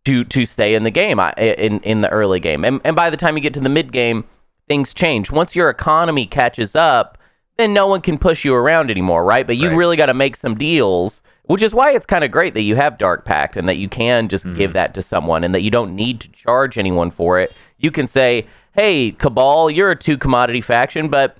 to 0.04 0.22
to 0.24 0.44
stay 0.44 0.74
in 0.74 0.82
the 0.84 0.90
game 0.90 1.18
I, 1.18 1.32
in 1.32 1.80
in 1.80 2.02
the 2.02 2.08
early 2.10 2.40
game. 2.40 2.64
And 2.64 2.80
and 2.84 2.94
by 2.94 3.08
the 3.10 3.16
time 3.16 3.36
you 3.36 3.42
get 3.42 3.54
to 3.54 3.60
the 3.60 3.68
mid 3.70 3.90
game, 3.90 4.24
things 4.68 4.94
change. 4.94 5.30
Once 5.30 5.54
your 5.56 5.68
economy 5.70 6.26
catches 6.26 6.74
up, 6.76 7.18
then 7.56 7.72
no 7.72 7.86
one 7.86 8.00
can 8.00 8.18
push 8.18 8.44
you 8.44 8.54
around 8.54 8.90
anymore, 8.90 9.24
right? 9.24 9.46
But 9.46 9.56
you 9.56 9.68
Right. 9.68 9.76
really 9.76 9.96
got 9.96 10.06
to 10.06 10.14
make 10.14 10.36
some 10.36 10.56
deals, 10.56 11.20
which 11.44 11.62
is 11.62 11.74
why 11.74 11.92
it's 11.92 12.06
kind 12.06 12.24
of 12.24 12.30
great 12.30 12.54
that 12.54 12.62
you 12.62 12.76
have 12.76 12.96
Dark 12.98 13.24
Pact 13.24 13.56
and 13.56 13.68
that 13.68 13.76
you 13.76 13.88
can 13.88 14.28
just 14.28 14.44
Mm-hmm. 14.44 14.56
give 14.56 14.72
that 14.72 14.94
to 14.94 15.02
someone 15.02 15.44
and 15.44 15.54
that 15.54 15.62
you 15.62 15.70
don't 15.70 15.94
need 15.94 16.20
to 16.20 16.30
charge 16.30 16.78
anyone 16.78 17.10
for 17.10 17.38
it. 17.38 17.52
You 17.78 17.90
can 17.90 18.06
say, 18.06 18.46
"Hey, 18.74 19.10
Cabal, 19.10 19.70
you're 19.70 19.90
a 19.90 19.96
two 19.96 20.16
commodity 20.16 20.60
faction, 20.62 21.08
but 21.08 21.36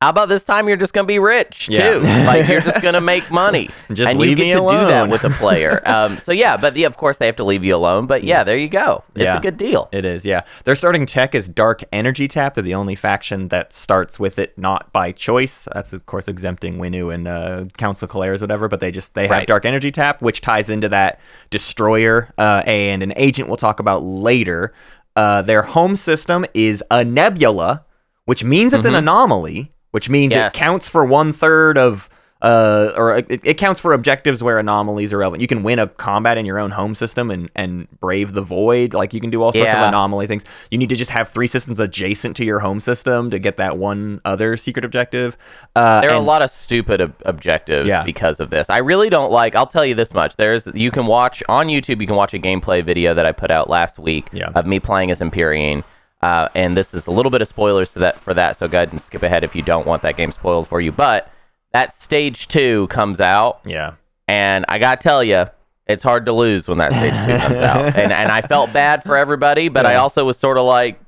how 0.00 0.10
about 0.10 0.28
this 0.28 0.44
time 0.44 0.68
you're 0.68 0.76
just 0.76 0.92
gonna 0.92 1.06
be 1.06 1.18
rich 1.18 1.68
Yeah. 1.68 1.92
too? 1.94 2.00
like 2.00 2.46
you're 2.46 2.60
just 2.60 2.82
gonna 2.82 3.00
make 3.14 3.30
money, 3.30 3.70
Just 3.92 4.10
and 4.12 4.20
you 4.20 4.34
get 4.34 4.44
to 4.54 4.60
do 4.60 4.86
that 4.86 5.08
with 5.08 5.24
a 5.24 5.30
player. 5.30 5.80
um, 5.86 6.18
so 6.18 6.30
yeah, 6.30 6.56
but 6.58 6.76
yeah, 6.76 6.86
of 6.86 6.96
course 6.98 7.16
they 7.16 7.24
have 7.26 7.36
to 7.36 7.44
leave 7.44 7.64
you 7.64 7.74
alone. 7.74 8.06
But 8.06 8.22
yeah, 8.22 8.44
there 8.44 8.58
you 8.58 8.68
go. 8.68 9.02
It's 9.14 9.24
Yeah. 9.24 9.38
a 9.38 9.40
good 9.40 9.56
deal. 9.56 9.88
It 9.92 10.04
is, 10.04 10.26
yeah. 10.26 10.42
Their 10.64 10.74
starting 10.74 11.06
tech 11.06 11.34
is 11.34 11.48
Dark 11.48 11.84
Energy 11.90 12.28
Tap. 12.28 12.52
They're 12.54 12.62
the 12.64 12.74
only 12.74 12.94
faction 12.94 13.48
that 13.48 13.72
starts 13.72 14.18
with 14.18 14.38
it 14.38 14.58
not 14.58 14.92
by 14.92 15.12
choice. 15.12 15.66
That's 15.72 15.92
of 15.94 16.04
course 16.04 16.28
exempting 16.28 16.76
Winnu 16.78 17.14
and 17.14 17.26
uh, 17.26 17.64
Council 17.78 18.06
Keleres, 18.06 18.42
whatever. 18.42 18.68
But 18.68 18.80
they 18.80 18.90
just 18.90 19.14
they 19.14 19.22
have 19.22 19.30
Right. 19.30 19.46
Dark 19.46 19.64
Energy 19.64 19.90
Tap, 19.90 20.20
which 20.20 20.42
ties 20.42 20.68
into 20.68 20.88
that 20.90 21.18
Destroyer 21.50 22.30
uh, 22.36 22.62
and 22.66 23.02
an 23.02 23.12
agent 23.16 23.48
we'll 23.48 23.56
talk 23.56 23.80
about 23.80 24.02
later. 24.02 24.74
Uh, 25.16 25.40
their 25.40 25.62
home 25.62 25.94
system 25.96 26.44
is 26.52 26.82
a 26.90 27.04
nebula, 27.04 27.84
which 28.24 28.42
means 28.44 28.72
it's 28.74 28.84
an 28.84 28.94
anomaly, 28.96 29.70
which 29.94 30.08
means. 30.10 30.34
Yes. 30.34 30.52
it 30.52 30.56
counts 30.56 30.88
for 30.88 31.04
one 31.04 31.32
third 31.32 31.78
of 31.78 32.08
uh, 32.42 32.92
or 32.98 33.16
it, 33.16 33.40
it 33.42 33.54
counts 33.56 33.80
for 33.80 33.94
objectives 33.94 34.42
where 34.42 34.58
anomalies 34.58 35.14
are 35.14 35.18
relevant. 35.18 35.40
You 35.40 35.46
can 35.46 35.62
win 35.62 35.78
a 35.78 35.86
combat 35.86 36.36
in 36.36 36.44
your 36.44 36.58
own 36.58 36.72
home 36.72 36.94
system 36.94 37.30
and, 37.30 37.50
and 37.54 37.88
brave 38.00 38.34
the 38.34 38.42
void. 38.42 38.92
Like 38.92 39.14
you 39.14 39.20
can 39.20 39.30
do 39.30 39.42
all 39.42 39.50
sorts 39.50 39.68
Yeah. 39.72 39.80
of 39.82 39.88
anomaly 39.88 40.26
things. 40.26 40.44
You 40.70 40.76
need 40.76 40.90
to 40.90 40.96
just 40.96 41.10
have 41.10 41.30
three 41.30 41.46
systems 41.46 41.80
adjacent 41.80 42.36
to 42.36 42.44
your 42.44 42.58
home 42.58 42.80
system 42.80 43.30
to 43.30 43.38
get 43.38 43.56
that 43.56 43.78
one 43.78 44.20
other 44.26 44.58
secret 44.58 44.84
objective. 44.84 45.38
Uh, 45.74 46.02
There 46.02 46.10
are 46.10 46.16
a 46.16 46.20
lot 46.20 46.42
of 46.42 46.50
stupid 46.50 47.00
ob- 47.00 47.14
objectives 47.24 47.88
Yeah. 47.88 48.02
because 48.02 48.40
of 48.40 48.50
this. 48.50 48.68
I 48.68 48.78
really 48.78 49.08
don't 49.08 49.32
like. 49.32 49.56
I'll 49.56 49.66
tell 49.66 49.86
you 49.86 49.94
this 49.94 50.12
much: 50.12 50.36
there's 50.36 50.68
you 50.74 50.90
can 50.90 51.06
watch 51.06 51.42
on 51.48 51.68
YouTube. 51.68 52.02
You 52.02 52.06
can 52.06 52.16
watch 52.16 52.34
a 52.34 52.38
gameplay 52.38 52.84
video 52.84 53.14
that 53.14 53.24
I 53.24 53.32
put 53.32 53.50
out 53.50 53.70
last 53.70 53.98
week 53.98 54.26
Yeah. 54.32 54.50
of 54.54 54.66
me 54.66 54.80
playing 54.80 55.10
as 55.10 55.22
Empyrean. 55.22 55.82
Uh, 56.24 56.48
and 56.54 56.76
this 56.76 56.94
is 56.94 57.06
a 57.06 57.10
little 57.10 57.30
bit 57.30 57.42
of 57.42 57.48
spoilers 57.48 57.92
to 57.92 57.98
that 57.98 58.20
for 58.20 58.32
that. 58.34 58.56
So 58.56 58.66
go 58.68 58.78
ahead 58.78 58.90
and 58.92 59.00
skip 59.00 59.22
ahead 59.22 59.44
if 59.44 59.54
you 59.54 59.62
don't 59.62 59.86
want 59.86 60.00
that 60.02 60.16
game 60.16 60.30
spoiled 60.32 60.66
for 60.68 60.80
you. 60.80 60.90
But 60.90 61.30
that 61.72 62.00
stage 62.00 62.48
two 62.48 62.86
comes 62.88 63.20
out, 63.20 63.60
Yeah. 63.64 63.94
and 64.26 64.64
I 64.68 64.78
gotta 64.78 65.00
tell 65.02 65.22
you, 65.22 65.46
it's 65.86 66.02
hard 66.02 66.24
to 66.26 66.32
lose 66.32 66.66
when 66.66 66.78
that 66.78 66.92
stage 66.92 67.12
two 67.26 67.36
comes 67.46 67.58
out. 67.60 67.84
And 67.98 68.10
and 68.12 68.30
I 68.32 68.40
felt 68.40 68.72
bad 68.72 69.02
for 69.02 69.16
everybody, 69.18 69.68
but 69.68 69.84
I 69.84 69.96
also 69.96 70.24
was 70.24 70.38
sort 70.38 70.56
of 70.56 70.64
like, 70.64 70.98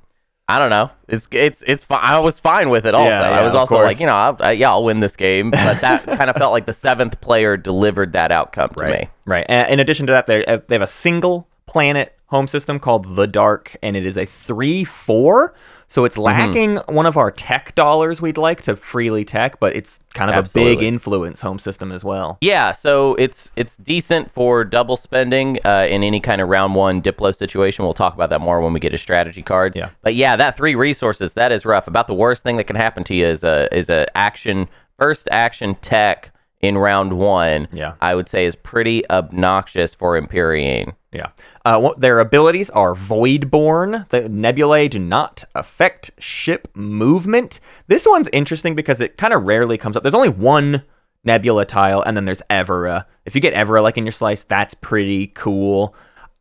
I 0.49 0.59
don't 0.59 0.71
know, 0.71 0.91
it's 1.09 1.27
it's 1.31 1.63
it's 1.67 1.85
fine. 1.85 2.01
I 2.03 2.19
was 2.21 2.39
fine 2.39 2.69
with 2.69 2.85
it. 2.85 2.95
Also, 2.95 3.09
Yeah, 3.09 3.31
I 3.31 3.43
was 3.43 3.55
also 3.55 3.77
course. 3.77 3.87
like, 3.87 4.01
you 4.01 4.07
know, 4.07 4.15
I'll, 4.15 4.37
I, 4.41 4.51
yeah, 4.53 4.71
I'll 4.71 4.85
win 4.85 5.01
this 5.01 5.17
game. 5.17 5.51
But 5.51 5.81
that 5.81 6.05
kind 6.19 6.29
of 6.29 6.37
felt 6.37 6.53
like 6.53 6.67
the 6.67 6.73
seventh 6.75 7.21
player 7.21 7.57
delivered 7.57 8.13
that 8.13 8.31
outcome 8.33 8.71
to 8.77 8.85
Right. 8.85 9.01
me. 9.01 9.09
Right. 9.25 9.47
And 9.49 9.71
in 9.73 9.81
addition 9.81 10.07
to 10.09 10.13
that, 10.13 10.27
they 10.27 10.45
they 10.69 10.75
have 10.75 10.83
a 10.83 10.87
single 10.87 11.49
planet 11.67 12.13
home 12.29 12.49
system 12.49 12.79
called 12.79 13.17
the 13.17 13.27
Dark, 13.27 13.77
and 13.83 13.97
it 13.97 14.05
is 14.07 14.17
a 14.17 14.27
three 14.27 14.85
four. 14.85 15.55
So 15.89 16.01
Mm-hmm. 16.01 16.07
it's 16.07 16.19
lacking 16.19 16.77
one 16.89 17.07
of 17.07 17.17
our 17.17 17.31
tech 17.31 17.73
dollars 17.77 18.21
we'd 18.21 18.37
like 18.37 18.61
to 18.63 18.75
freely 18.75 19.25
tech, 19.25 19.61
but 19.61 19.77
it's 19.77 20.01
kind 20.15 20.35
of 20.35 20.45
a 20.47 20.49
big 20.53 20.83
influence 20.83 21.41
home 21.41 21.61
system 21.61 21.93
as 21.93 22.05
well. 22.05 22.39
Yeah, 22.41 22.73
so 22.73 23.15
it's 23.15 23.53
it's 23.55 23.77
decent 23.77 24.33
for 24.33 24.65
double 24.65 24.97
spending 24.97 25.59
uh, 25.65 25.87
in 25.89 26.03
any 26.03 26.19
kind 26.19 26.41
of 26.41 26.49
round 26.49 26.75
one 26.75 27.01
Diplo 27.01 27.33
situation. 27.33 27.85
We'll 27.85 27.95
talk 27.95 28.15
about 28.15 28.31
that 28.31 28.41
more 28.41 28.61
when 28.61 28.73
we 28.73 28.81
get 28.81 28.91
to 28.91 28.99
strategy 28.99 29.43
cards. 29.43 29.77
Yeah. 29.77 29.91
But 30.03 30.17
yeah, 30.17 30.35
that 30.35 30.57
three 30.57 30.75
resources 30.75 31.35
that 31.35 31.53
is 31.53 31.65
rough. 31.65 31.87
About 31.87 32.09
the 32.09 32.15
worst 32.15 32.43
thing 32.43 32.57
that 32.57 32.65
can 32.65 32.75
happen 32.77 33.05
to 33.05 33.15
you 33.15 33.27
is 33.27 33.45
a 33.45 33.73
is 33.73 33.89
a 33.89 34.07
action 34.17 34.69
first 34.99 35.29
action 35.31 35.77
tech 35.83 36.33
in 36.61 36.79
round 36.79 37.19
one. 37.19 37.69
Yeah. 37.73 37.95
I 38.01 38.15
would 38.15 38.29
say 38.29 38.47
is 38.47 38.57
pretty 38.57 39.09
obnoxious 39.11 39.95
for 39.95 40.17
Empyrean. 40.17 40.95
Yeah. 41.13 41.29
Uh, 41.65 41.93
their 41.97 42.21
abilities 42.21 42.71
are 42.71 42.95
Voidborn. 42.95 44.09
The 44.11 44.29
nebulae 44.29 44.89
do 44.89 44.99
not 44.99 45.45
affect 45.55 46.11
ship 46.19 46.69
movement. 46.75 47.61
This 47.87 48.07
one's 48.07 48.29
interesting 48.33 48.75
because 48.75 49.01
it 49.01 49.17
kind 49.17 49.33
of 49.33 49.45
rarely 49.45 49.79
comes 49.79 49.97
up. 49.97 50.03
There's 50.03 50.15
only 50.15 50.29
one 50.29 50.83
nebula 51.25 51.65
tile, 51.65 52.03
and 52.03 52.17
then 52.17 52.25
there's 52.25 52.43
Everra. 52.49 53.05
If 53.25 53.35
you 53.35 53.41
get 53.41 53.55
Everra 53.55 53.83
like 53.83 53.99
in 53.99 54.05
your 54.05 54.13
slice, 54.13 54.45
that's 54.45 54.75
pretty 54.75 55.29
cool. 55.29 55.95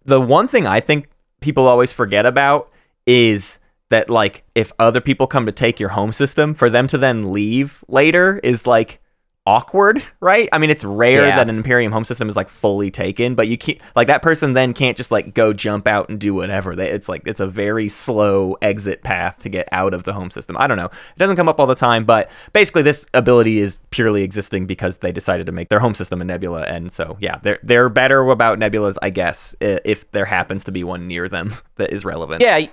The 0.06 0.22
one 0.22 0.48
thing 0.48 0.68
I 0.68 0.80
think 0.80 1.10
people 1.42 1.68
always 1.68 1.92
forget 1.92 2.26
about 2.26 2.72
is 3.08 3.60
that 3.90 4.10
like 4.10 4.44
if 4.56 4.72
other 4.80 5.02
people 5.02 5.28
come 5.28 5.46
to 5.46 5.52
take 5.52 5.80
your 5.80 5.90
home 5.90 6.12
system, 6.12 6.54
for 6.54 6.70
them 6.70 6.88
to 6.88 6.98
then 6.98 7.32
leave 7.32 7.84
later 7.88 8.40
is 8.44 8.68
like 8.68 9.00
awkward, 9.48 10.04
right? 10.22 10.50
I 10.52 10.58
mean, 10.58 10.70
it's 10.70 10.84
rare 10.84 11.28
Yeah. 11.28 11.36
that 11.36 11.50
an 11.50 11.58
Empyrean 11.58 11.92
home 11.92 12.04
system 12.04 12.28
is 12.30 12.36
like 12.36 12.50
fully 12.50 12.90
taken, 12.90 13.36
but 13.36 13.48
you 13.48 13.58
can't 13.58 13.78
like 13.96 14.08
that 14.08 14.22
person 14.22 14.54
then 14.54 14.74
can't 14.74 14.98
just 14.98 15.12
like 15.12 15.34
go 15.34 15.54
jump 15.54 15.88
out 15.88 16.10
and 16.10 16.20
do 16.20 16.34
whatever. 16.34 16.76
They, 16.76 16.90
it's 16.90 17.08
like 17.08 17.22
it's 17.26 17.40
a 17.40 17.48
very 17.48 17.88
slow 17.88 18.58
exit 18.62 19.04
path 19.04 19.40
to 19.40 19.50
get 19.50 19.70
out 19.72 19.94
of 19.94 20.04
the 20.04 20.14
home 20.14 20.30
system. 20.32 20.56
I 20.60 20.66
don't 20.68 20.78
know. 20.78 20.86
It 20.86 21.20
doesn't 21.20 21.36
come 21.36 21.48
up 21.48 21.60
all 21.60 21.68
the 21.68 21.76
time, 21.76 22.06
but 22.06 22.30
basically 22.54 22.82
this 22.82 23.06
ability 23.14 23.60
is 23.60 23.80
purely 23.92 24.24
existing 24.24 24.66
because 24.66 24.98
they 24.98 25.12
decided 25.12 25.46
to 25.46 25.52
make 25.52 25.70
their 25.70 25.80
home 25.80 25.94
system 25.94 26.22
a 26.22 26.26
nebula, 26.26 26.64
and 26.64 26.92
so 26.92 27.18
yeah, 27.20 27.38
they're 27.44 27.60
they're 27.62 27.90
better 27.90 28.22
about 28.30 28.58
nebulas, 28.60 28.96
I 29.02 29.12
guess, 29.12 29.56
if 29.62 30.10
there 30.12 30.26
happens 30.26 30.64
to 30.64 30.72
be 30.72 30.84
one 30.84 31.08
near 31.08 31.30
them 31.30 31.54
that 31.76 31.94
is 31.94 32.04
relevant. 32.04 32.42
Yeah. 32.42 32.68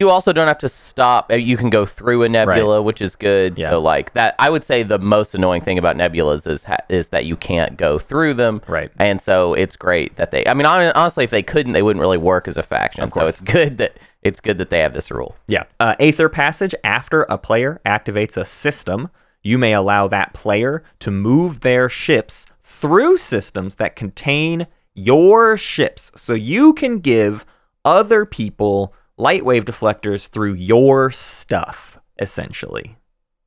You 0.00 0.10
also 0.10 0.32
don't 0.32 0.46
have 0.46 0.58
to 0.58 0.68
stop. 0.68 1.28
uh, 1.32 1.34
You 1.34 1.56
can 1.56 1.70
go 1.70 1.84
through 1.84 2.22
a 2.22 2.28
nebula, 2.28 2.80
which 2.82 3.02
is 3.02 3.16
good. 3.16 3.58
Yeah. 3.58 3.70
So, 3.70 3.80
like 3.80 4.12
that, 4.12 4.36
I 4.38 4.48
would 4.48 4.62
say 4.62 4.84
the 4.84 4.98
most 4.98 5.34
annoying 5.34 5.60
thing 5.62 5.76
about 5.76 5.96
nebulas 5.96 6.48
is 6.48 6.62
ha- 6.62 6.76
is 6.88 7.08
that 7.08 7.24
you 7.24 7.36
can't 7.36 7.76
go 7.76 7.98
through 7.98 8.34
them. 8.34 8.62
Right. 8.68 8.92
And 9.00 9.20
so 9.20 9.54
it's 9.54 9.74
great 9.74 10.14
that 10.16 10.30
they. 10.30 10.46
I 10.46 10.54
mean, 10.54 10.66
honestly, 10.66 11.24
if 11.24 11.30
they 11.30 11.42
couldn't, 11.42 11.72
they 11.72 11.82
wouldn't 11.82 12.00
really 12.00 12.16
work 12.16 12.46
as 12.46 12.56
a 12.56 12.62
faction. 12.62 13.10
So 13.10 13.26
it's 13.26 13.40
good 13.40 13.78
that 13.78 13.98
it's 14.22 14.38
good 14.38 14.58
that 14.58 14.70
they 14.70 14.78
have 14.78 14.94
this 14.94 15.10
rule. 15.10 15.34
Yeah. 15.48 15.64
Uh, 15.80 15.96
Aether 15.98 16.28
Passage, 16.28 16.76
after 16.84 17.22
a 17.24 17.36
player 17.36 17.80
activates 17.84 18.36
a 18.36 18.44
system, 18.44 19.08
you 19.42 19.58
may 19.58 19.72
allow 19.72 20.06
that 20.08 20.32
player 20.32 20.84
to 21.00 21.10
move 21.10 21.60
their 21.60 21.88
ships 21.88 22.46
through 22.62 23.16
systems 23.16 23.74
that 23.76 23.96
contain 23.96 24.68
your 24.94 25.56
ships. 25.56 26.12
So 26.14 26.34
you 26.34 26.72
can 26.74 27.00
give 27.00 27.44
other 27.84 28.24
people 28.24 28.94
light 29.18 29.44
wave 29.44 29.64
deflectors 29.66 30.28
through 30.28 30.54
your 30.54 31.10
stuff, 31.10 31.98
essentially. 32.18 32.96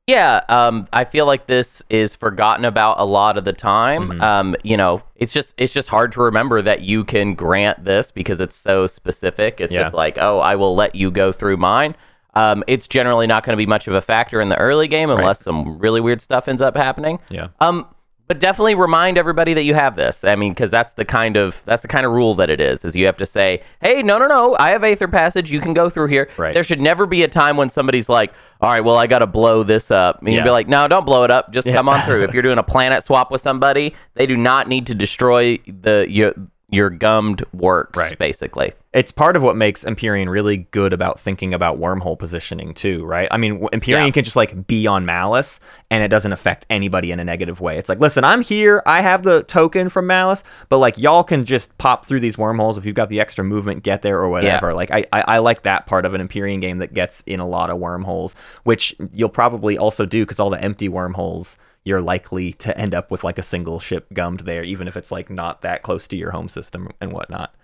Yeah, 0.08 0.40
um, 0.48 0.88
I 0.92 1.04
feel 1.04 1.26
like 1.26 1.46
this 1.46 1.80
is 1.88 2.16
forgotten 2.16 2.64
about 2.64 2.98
a 2.98 3.04
lot 3.04 3.38
of 3.38 3.44
the 3.44 3.52
time. 3.52 4.08
Mm-hmm. 4.08 4.20
Um, 4.20 4.56
you 4.64 4.76
know, 4.76 5.02
it's 5.14 5.32
just 5.32 5.54
it's 5.56 5.72
just 5.72 5.88
hard 5.88 6.10
to 6.12 6.22
remember 6.22 6.60
that 6.60 6.80
you 6.82 7.04
can 7.04 7.34
grant 7.34 7.84
this 7.84 8.10
because 8.10 8.40
it's 8.40 8.56
so 8.56 8.86
specific. 8.88 9.60
It's 9.60 9.72
Yeah. 9.72 9.84
just 9.84 9.94
like, 9.94 10.18
oh, 10.20 10.40
I 10.40 10.56
will 10.56 10.74
let 10.74 10.94
you 10.96 11.10
go 11.12 11.30
through 11.30 11.56
mine. 11.56 11.94
Um, 12.34 12.64
it's 12.66 12.88
generally 12.88 13.26
not 13.26 13.44
going 13.44 13.52
to 13.52 13.58
be 13.58 13.66
much 13.66 13.86
of 13.86 13.94
a 13.94 14.00
factor 14.00 14.40
in 14.40 14.48
the 14.48 14.56
early 14.56 14.88
game 14.88 15.08
unless 15.10 15.40
some 15.40 15.78
really 15.78 16.00
weird 16.00 16.20
stuff 16.20 16.48
ends 16.48 16.62
up 16.62 16.76
happening. 16.76 17.20
Yeah. 17.30 17.48
Um, 17.60 17.86
but 18.32 18.38
definitely 18.38 18.74
remind 18.74 19.18
everybody 19.18 19.52
that 19.52 19.64
you 19.64 19.74
have 19.74 19.94
this. 19.94 20.24
I 20.24 20.36
mean, 20.36 20.52
because 20.52 20.70
that's 20.70 20.94
the 20.94 21.04
kind 21.04 21.36
of 21.36 21.60
that's 21.66 21.82
the 21.82 21.88
kind 21.88 22.06
of 22.06 22.12
rule 22.12 22.34
that 22.36 22.48
it 22.48 22.62
is. 22.62 22.82
Is 22.82 22.96
you 22.96 23.04
have 23.04 23.18
to 23.18 23.26
say, 23.26 23.62
hey, 23.82 24.02
no, 24.02 24.16
no, 24.16 24.26
no, 24.26 24.56
I 24.58 24.70
have 24.70 24.82
Aether 24.82 25.06
Passage. 25.06 25.52
You 25.52 25.60
can 25.60 25.74
go 25.74 25.90
through 25.90 26.06
here. 26.06 26.30
Right. 26.38 26.54
There 26.54 26.64
should 26.64 26.80
never 26.80 27.04
be 27.04 27.24
a 27.24 27.28
time 27.28 27.58
when 27.58 27.68
somebody's 27.68 28.08
like, 28.08 28.32
all 28.62 28.70
right, 28.70 28.80
well, 28.80 28.96
I 28.96 29.06
got 29.06 29.18
to 29.18 29.26
blow 29.26 29.64
this 29.64 29.90
up. 29.90 30.20
And 30.20 30.32
you'd 30.32 30.44
be 30.44 30.50
like, 30.50 30.66
no, 30.66 30.88
don't 30.88 31.04
blow 31.04 31.24
it 31.24 31.30
up. 31.30 31.52
Just 31.52 31.68
come 31.68 31.90
on 31.90 32.00
through. 32.06 32.24
If 32.24 32.32
you're 32.32 32.42
doing 32.42 32.56
a 32.56 32.62
planet 32.72 33.04
swap 33.04 33.30
with 33.30 33.42
somebody, 33.42 33.94
they 34.14 34.24
do 34.24 34.38
not 34.38 34.66
need 34.66 34.86
to 34.86 34.94
destroy 34.94 35.58
the 35.66 36.06
your 36.08 36.32
your 36.72 36.90
gummed 36.90 37.44
works. 37.52 37.98
Right. 37.98 38.18
Basically. 38.18 38.72
It's 38.94 39.12
part 39.12 39.36
of 39.36 39.42
what 39.42 39.56
makes 39.56 39.84
Empyrean 39.84 40.28
really 40.28 40.58
good 40.70 40.92
about 40.92 41.18
thinking 41.20 41.54
about 41.54 41.78
wormhole 41.78 42.18
positioning 42.18 42.74
too, 42.74 43.04
right? 43.04 43.26
I 43.30 43.36
mean, 43.38 43.66
Empyrean 43.72 44.06
Yeah. 44.06 44.10
can 44.12 44.24
just 44.24 44.36
like 44.36 44.66
be 44.66 44.86
on 44.86 45.06
Mallice 45.06 45.60
and 45.90 46.02
it 46.02 46.08
doesn't 46.08 46.32
affect 46.32 46.66
anybody 46.68 47.10
in 47.10 47.18
a 47.20 47.24
negative 47.24 47.60
way. 47.60 47.78
It's 47.78 47.88
like, 47.88 48.00
listen, 48.00 48.22
I'm 48.24 48.42
here, 48.42 48.82
I 48.84 49.00
have 49.00 49.22
the 49.22 49.44
token 49.44 49.88
from 49.88 50.06
Mallice, 50.06 50.42
but 50.68 50.78
like 50.78 50.98
y'all 50.98 51.24
can 51.24 51.44
just 51.46 51.76
pop 51.78 52.04
through 52.04 52.20
these 52.20 52.36
wormholes 52.36 52.76
if 52.76 52.84
you've 52.84 52.94
got 52.94 53.08
the 53.08 53.20
extra 53.20 53.44
movement, 53.44 53.82
get 53.82 54.02
there 54.02 54.18
or 54.18 54.28
whatever. 54.28 54.74
Like 54.74 54.90
I, 54.90 55.04
I, 55.12 55.22
I 55.22 55.38
like 55.38 55.62
that 55.62 55.86
part 55.86 56.04
of 56.04 56.12
an 56.12 56.20
Empyrean 56.20 56.60
game 56.60 56.78
that 56.78 56.92
gets 56.92 57.22
in 57.26 57.40
a 57.40 57.46
lot 57.46 57.70
of 57.70 57.78
wormholes, 57.78 58.34
which 58.64 58.94
you'll 59.12 59.28
probably 59.30 59.78
also 59.78 60.04
do 60.04 60.22
because 60.24 60.38
all 60.40 60.50
the 60.50 60.62
empty 60.62 60.88
wormholes 60.90 61.56
you're 61.84 62.00
likely 62.00 62.52
to 62.54 62.76
end 62.78 62.94
up 62.94 63.10
with 63.10 63.24
like 63.24 63.38
a 63.38 63.42
single 63.42 63.80
ship 63.80 64.06
gummed 64.12 64.40
there, 64.40 64.62
even 64.62 64.86
if 64.88 64.96
it's 64.96 65.10
like 65.10 65.30
not 65.30 65.62
that 65.62 65.82
close 65.82 66.06
to 66.08 66.16
your 66.16 66.30
home 66.30 66.48
system 66.48 66.88
and 67.00 67.12
whatnot. 67.12 67.54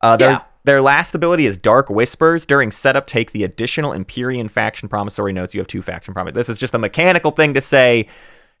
Uh, 0.00 0.16
their, 0.16 0.30
Yeah. 0.30 0.42
their 0.64 0.80
last 0.80 1.14
ability 1.14 1.46
is 1.46 1.56
Dark 1.56 1.88
Whispers. 1.90 2.46
During 2.46 2.70
setup, 2.70 3.06
take 3.06 3.32
the 3.32 3.44
additional 3.44 3.92
Empyrean 3.92 4.48
faction 4.48 4.88
promissory 4.88 5.32
notes. 5.32 5.54
You 5.54 5.60
have 5.60 5.66
two 5.68 5.82
faction 5.82 6.14
promise. 6.14 6.34
This 6.34 6.48
is 6.48 6.58
just 6.58 6.74
a 6.74 6.78
mechanical 6.78 7.30
thing 7.30 7.54
to 7.54 7.60
say, 7.60 8.08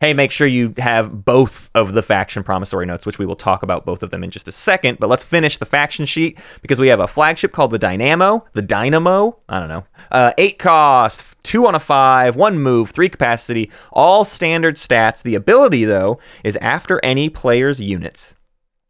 hey, 0.00 0.14
make 0.14 0.30
sure 0.30 0.46
you 0.46 0.74
have 0.78 1.24
both 1.24 1.70
of 1.74 1.92
the 1.92 2.02
faction 2.02 2.44
promissory 2.44 2.86
notes, 2.86 3.04
which 3.04 3.18
we 3.18 3.26
will 3.26 3.36
talk 3.36 3.62
about 3.62 3.84
both 3.84 4.02
of 4.02 4.10
them 4.10 4.22
in 4.22 4.30
just 4.30 4.46
a 4.46 4.52
second. 4.52 4.98
But 5.00 5.08
let's 5.08 5.24
finish 5.24 5.58
the 5.58 5.66
faction 5.66 6.06
sheet 6.06 6.38
because 6.62 6.78
we 6.78 6.88
have 6.88 7.00
a 7.00 7.08
flagship 7.08 7.52
called 7.52 7.72
the 7.72 7.78
Dynamo. 7.78 8.44
The 8.52 8.62
Dynamo, 8.62 9.38
I 9.48 9.58
don't 9.58 9.68
know. 9.68 9.84
Uh, 10.10 10.32
eight 10.38 10.58
cost, 10.58 11.24
two 11.42 11.66
on 11.66 11.74
a 11.74 11.80
five, 11.80 12.36
one 12.36 12.60
move, 12.60 12.90
three 12.90 13.08
capacity, 13.08 13.70
all 13.92 14.24
standard 14.24 14.76
stats. 14.76 15.22
The 15.22 15.34
ability, 15.34 15.84
though, 15.84 16.20
is 16.44 16.56
after 16.56 17.04
any 17.04 17.28
player's 17.28 17.80
units 17.80 18.34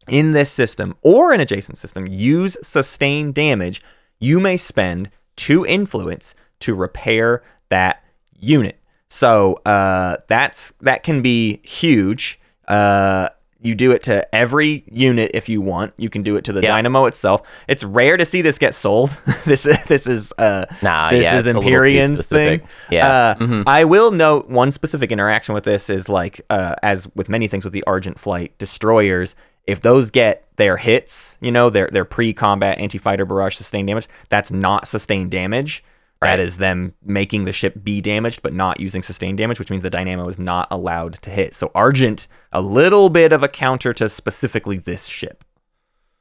in 0.07 0.31
this 0.33 0.51
system 0.51 0.95
or 1.01 1.33
an 1.33 1.39
adjacent 1.39 1.77
system 1.77 2.05
use 2.07 2.57
sustained 2.61 3.33
damage, 3.33 3.81
you 4.19 4.39
may 4.39 4.57
spend 4.57 5.09
two 5.35 5.65
influence 5.65 6.35
to 6.59 6.75
repair 6.75 7.41
that 7.69 8.03
unit. 8.33 8.78
So 9.09 9.53
uh, 9.65 10.17
that's 10.27 10.73
that 10.81 11.03
can 11.03 11.21
be 11.21 11.59
huge. 11.63 12.39
Uh, 12.67 13.29
you 13.61 13.75
do 13.75 13.91
it 13.91 14.03
to 14.03 14.23
every 14.33 14.85
unit 14.89 15.31
if 15.33 15.49
you 15.49 15.59
want. 15.59 15.93
You 15.97 16.09
can 16.09 16.23
do 16.23 16.37
it 16.37 16.45
to 16.45 16.53
the 16.53 16.61
Yeah. 16.61 16.69
dynamo 16.69 17.07
itself. 17.07 17.41
It's 17.67 17.83
rare 17.83 18.15
to 18.15 18.23
see 18.23 18.41
this 18.41 18.57
get 18.57 18.73
sold. 18.73 19.09
this 19.45 19.65
is 19.65 19.77
this 19.85 20.07
is 20.07 20.31
uh, 20.37 20.65
Nah, 20.81 21.09
this 21.11 21.23
yeah, 21.23 21.37
is 21.37 21.45
it's 21.47 21.55
a 21.55 21.59
little 21.59 21.63
too 21.63 21.67
Empyrean's 21.75 22.29
thing. 22.29 22.61
Yeah. 22.89 23.09
Uh, 23.09 23.35
Mhm. 23.35 23.63
I 23.67 23.83
will 23.83 24.11
note 24.11 24.47
one 24.49 24.71
specific 24.71 25.11
interaction 25.11 25.53
with 25.55 25.65
this 25.65 25.89
is 25.89 26.07
like, 26.07 26.39
uh, 26.49 26.75
as 26.83 27.07
with 27.15 27.27
many 27.27 27.47
things 27.49 27.63
with 27.65 27.73
the 27.73 27.83
Argent 27.85 28.17
Flight 28.19 28.57
destroyers, 28.59 29.35
if 29.67 29.81
those 29.81 30.09
get 30.09 30.45
their 30.55 30.77
hits, 30.77 31.37
you 31.41 31.51
know, 31.51 31.69
their 31.69 31.89
their 31.91 32.05
pre-combat 32.05 32.77
anti-fighter 32.77 33.25
barrage 33.25 33.55
sustained 33.55 33.87
damage, 33.87 34.07
that's 34.29 34.51
not 34.51 34.87
sustained 34.87 35.31
damage. 35.31 35.83
Right. 36.21 36.35
That 36.35 36.39
is 36.41 36.57
them 36.57 36.93
making 37.01 37.45
the 37.45 37.53
ship 37.53 37.81
be 37.81 38.01
damaged, 38.01 38.41
but 38.41 38.53
not 38.53 38.81
using 38.81 39.01
sustained 39.01 39.37
damage, 39.37 39.57
which 39.57 39.69
means 39.69 39.83
the 39.83 39.89
dynamo 39.89 40.27
is 40.27 40.37
not 40.37 40.67
allowed 40.69 41.13
to 41.21 41.29
hit. 41.29 41.55
So 41.55 41.71
Argent, 41.73 42.27
a 42.51 42.59
little 42.61 43.09
bit 43.09 43.31
of 43.31 43.41
a 43.41 43.47
counter 43.47 43.93
to 43.93 44.09
specifically 44.09 44.79
this 44.79 45.05
ship. 45.05 45.45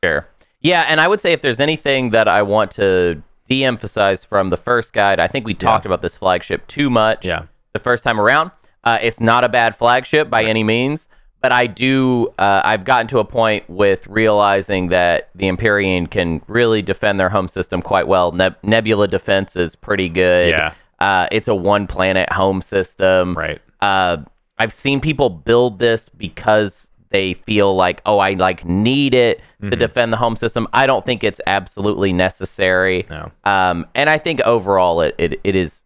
Sure. 0.05 0.29
Yeah, 0.61 0.85
and 0.87 1.01
I 1.01 1.09
would 1.09 1.21
say 1.21 1.33
if 1.33 1.43
there's 1.43 1.59
anything 1.59 2.11
that 2.11 2.29
I 2.29 2.43
want 2.43 2.71
to 2.73 3.23
de-emphasize 3.49 4.25
from 4.25 4.51
the 4.51 4.57
first 4.57 4.93
guide, 4.93 5.19
I 5.19 5.27
think 5.27 5.47
we 5.47 5.55
talked 5.55 5.87
about 5.87 6.03
this 6.03 6.17
flagship 6.17 6.67
too 6.69 6.91
much. 6.91 7.25
Yeah. 7.25 7.47
The 7.73 7.81
first 7.81 8.05
time 8.05 8.21
around, 8.21 8.53
uh, 8.85 8.99
it's 9.01 9.21
not 9.21 9.45
a 9.45 9.49
bad 9.49 9.75
flagship 9.75 10.31
by 10.31 10.45
any 10.45 10.63
means, 10.63 11.08
but 11.40 11.53
I 11.53 11.66
do. 11.66 12.29
Uh, 12.38 12.62
I've 12.64 12.85
gotten 12.85 13.07
to 13.09 13.18
a 13.18 13.24
point 13.24 13.68
with 13.68 14.07
realizing 14.07 14.88
that 14.88 15.31
the 15.35 15.48
Empyrean 15.48 16.07
can 16.07 16.42
really 16.48 16.83
defend 16.83 17.20
their 17.20 17.29
home 17.29 17.48
system 17.48 17.83
quite 17.83 18.09
well. 18.09 18.33
Neb- 18.33 18.57
Nebula 18.62 19.09
defense 19.09 19.57
is 19.57 19.77
pretty 19.77 20.09
good. 20.09 20.51
Yeah. 20.51 20.74
Uh, 20.98 21.29
it's 21.31 21.48
a 21.48 21.55
one 21.55 21.87
planet 21.87 22.33
home 22.33 22.61
system. 22.61 23.37
Right. 23.37 23.61
Uh, 23.81 24.18
I've 24.59 24.72
seen 24.72 25.01
people 25.01 25.31
build 25.31 25.79
this 25.79 26.09
because 26.09 26.90
they 27.11 27.35
feel 27.35 27.74
like, 27.74 28.03
oh, 28.05 28.18
I 28.18 28.35
like 28.35 28.64
need 28.64 29.14
it 29.14 29.40
to 29.62 29.77
defend 29.77 30.12
the 30.12 30.16
home 30.16 30.37
system. 30.37 30.66
I 30.72 30.87
don't 30.87 31.07
think 31.07 31.24
it's 31.24 31.40
absolutely 31.46 32.12
necessary. 32.12 33.07
No. 33.09 33.31
Um, 33.44 33.87
and 33.94 34.11
I 34.11 34.18
think 34.18 34.40
overall 34.40 35.01
it, 35.01 35.14
it, 35.18 35.40
it 35.44 35.57
is 35.57 35.85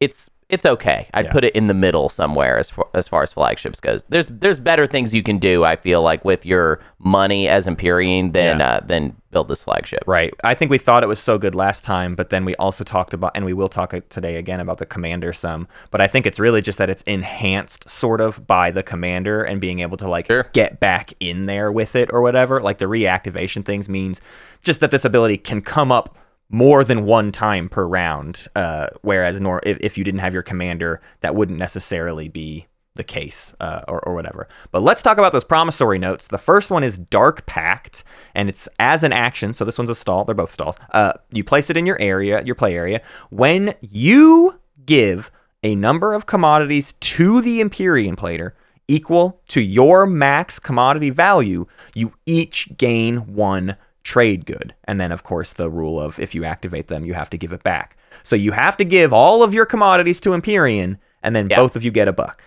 it's 0.00 0.28
it's 0.48 0.66
okay. 0.66 1.08
I'd 1.14 1.26
Yeah. 1.26 1.32
put 1.32 1.44
it 1.44 1.54
in 1.56 1.66
the 1.68 1.74
middle 1.74 2.08
somewhere 2.08 2.58
as 2.58 2.70
far, 2.70 2.86
as 2.94 3.08
far 3.08 3.22
as 3.22 3.32
flagships 3.32 3.80
goes. 3.80 4.04
There's 4.08 4.26
there's 4.26 4.60
better 4.60 4.86
things 4.86 5.14
you 5.14 5.22
can 5.22 5.38
do. 5.38 5.64
I 5.64 5.76
feel 5.76 6.02
like 6.02 6.24
with 6.24 6.44
your 6.44 6.80
money 6.98 7.48
as 7.48 7.66
Empyrean 7.66 8.32
than 8.32 8.58
Yeah. 8.60 8.68
uh, 8.74 8.80
than 8.86 9.16
build 9.30 9.48
this 9.48 9.62
flagship. 9.64 10.04
Right. 10.06 10.32
I 10.44 10.54
think 10.54 10.70
we 10.70 10.78
thought 10.78 11.02
it 11.02 11.08
was 11.08 11.18
so 11.18 11.38
good 11.38 11.54
last 11.56 11.82
time, 11.82 12.14
but 12.14 12.30
then 12.30 12.44
we 12.44 12.54
also 12.56 12.84
talked 12.84 13.12
about, 13.14 13.32
and 13.34 13.44
we 13.44 13.52
will 13.52 13.68
talk 13.68 13.92
today 14.08 14.36
again 14.36 14.60
about 14.60 14.78
the 14.78 14.86
commander 14.86 15.32
some. 15.32 15.66
But 15.90 16.00
I 16.00 16.06
think 16.06 16.24
it's 16.24 16.38
really 16.38 16.60
just 16.62 16.78
that 16.78 16.88
it's 16.88 17.02
enhanced 17.02 17.88
sort 17.88 18.20
of 18.20 18.46
by 18.46 18.70
the 18.70 18.82
commander 18.84 19.42
and 19.42 19.60
being 19.60 19.80
able 19.80 19.96
to 19.96 20.08
like 20.08 20.26
Sure. 20.28 20.46
get 20.52 20.78
back 20.78 21.14
in 21.20 21.46
there 21.46 21.72
with 21.72 21.96
it 21.96 22.10
or 22.12 22.22
whatever. 22.22 22.60
Like 22.60 22.78
the 22.78 22.84
reactivation 22.86 23.64
things 23.64 23.88
means 23.88 24.20
just 24.62 24.78
that 24.80 24.90
this 24.92 25.04
ability 25.04 25.38
can 25.38 25.60
come 25.62 25.90
up 25.90 26.16
more 26.48 26.84
than 26.84 27.04
one 27.04 27.32
time 27.32 27.68
per 27.68 27.86
round. 27.86 28.46
Uh, 28.54 28.88
whereas 29.02 29.40
nor 29.40 29.60
if, 29.64 29.78
if 29.80 29.98
you 29.98 30.04
didn't 30.04 30.20
have 30.20 30.34
your 30.34 30.42
commander, 30.42 31.00
that 31.20 31.34
wouldn't 31.34 31.58
necessarily 31.58 32.28
be 32.28 32.66
the 32.96 33.04
case 33.04 33.54
uh, 33.60 33.82
or, 33.88 34.00
or 34.06 34.14
whatever. 34.14 34.48
But 34.70 34.82
let's 34.82 35.02
talk 35.02 35.18
about 35.18 35.32
those 35.32 35.44
promissory 35.44 35.98
notes. 35.98 36.28
The 36.28 36.38
first 36.38 36.70
one 36.70 36.84
is 36.84 36.98
Dark 36.98 37.44
Pact, 37.46 38.04
and 38.34 38.48
it's 38.48 38.68
as 38.78 39.02
an 39.02 39.12
action. 39.12 39.52
So 39.52 39.64
this 39.64 39.78
one's 39.78 39.90
a 39.90 39.94
stall. 39.94 40.24
They're 40.24 40.34
both 40.34 40.52
stalls. 40.52 40.76
Uh, 40.92 41.12
you 41.32 41.42
place 41.42 41.70
it 41.70 41.76
in 41.76 41.86
your 41.86 42.00
area, 42.00 42.42
your 42.44 42.54
play 42.54 42.74
area. 42.74 43.02
When 43.30 43.74
you 43.80 44.60
give 44.86 45.32
a 45.64 45.74
number 45.74 46.14
of 46.14 46.26
commodities 46.26 46.94
to 47.00 47.40
the 47.40 47.60
Empyrean 47.60 48.16
player 48.16 48.54
equal 48.86 49.40
to 49.48 49.60
your 49.60 50.06
max 50.06 50.58
commodity 50.58 51.10
value, 51.10 51.66
you 51.94 52.12
each 52.26 52.68
gain 52.76 53.34
one 53.34 53.76
trade 54.04 54.46
good. 54.46 54.74
And 54.84 55.00
then, 55.00 55.10
of 55.10 55.24
course, 55.24 55.52
the 55.52 55.68
rule 55.68 55.98
of 56.00 56.20
if 56.20 56.34
you 56.34 56.44
activate 56.44 56.86
them, 56.86 57.04
you 57.04 57.14
have 57.14 57.30
to 57.30 57.38
give 57.38 57.52
it 57.52 57.62
back. 57.64 57.96
So 58.22 58.36
you 58.36 58.52
have 58.52 58.76
to 58.76 58.84
give 58.84 59.12
all 59.12 59.42
of 59.42 59.52
your 59.54 59.66
commodities 59.66 60.20
to 60.20 60.34
Empyrean, 60.34 60.98
and 61.22 61.34
then 61.34 61.48
Yeah. 61.50 61.56
both 61.56 61.74
of 61.74 61.82
you 61.84 61.90
get 61.90 62.06
a 62.06 62.12
buck. 62.12 62.44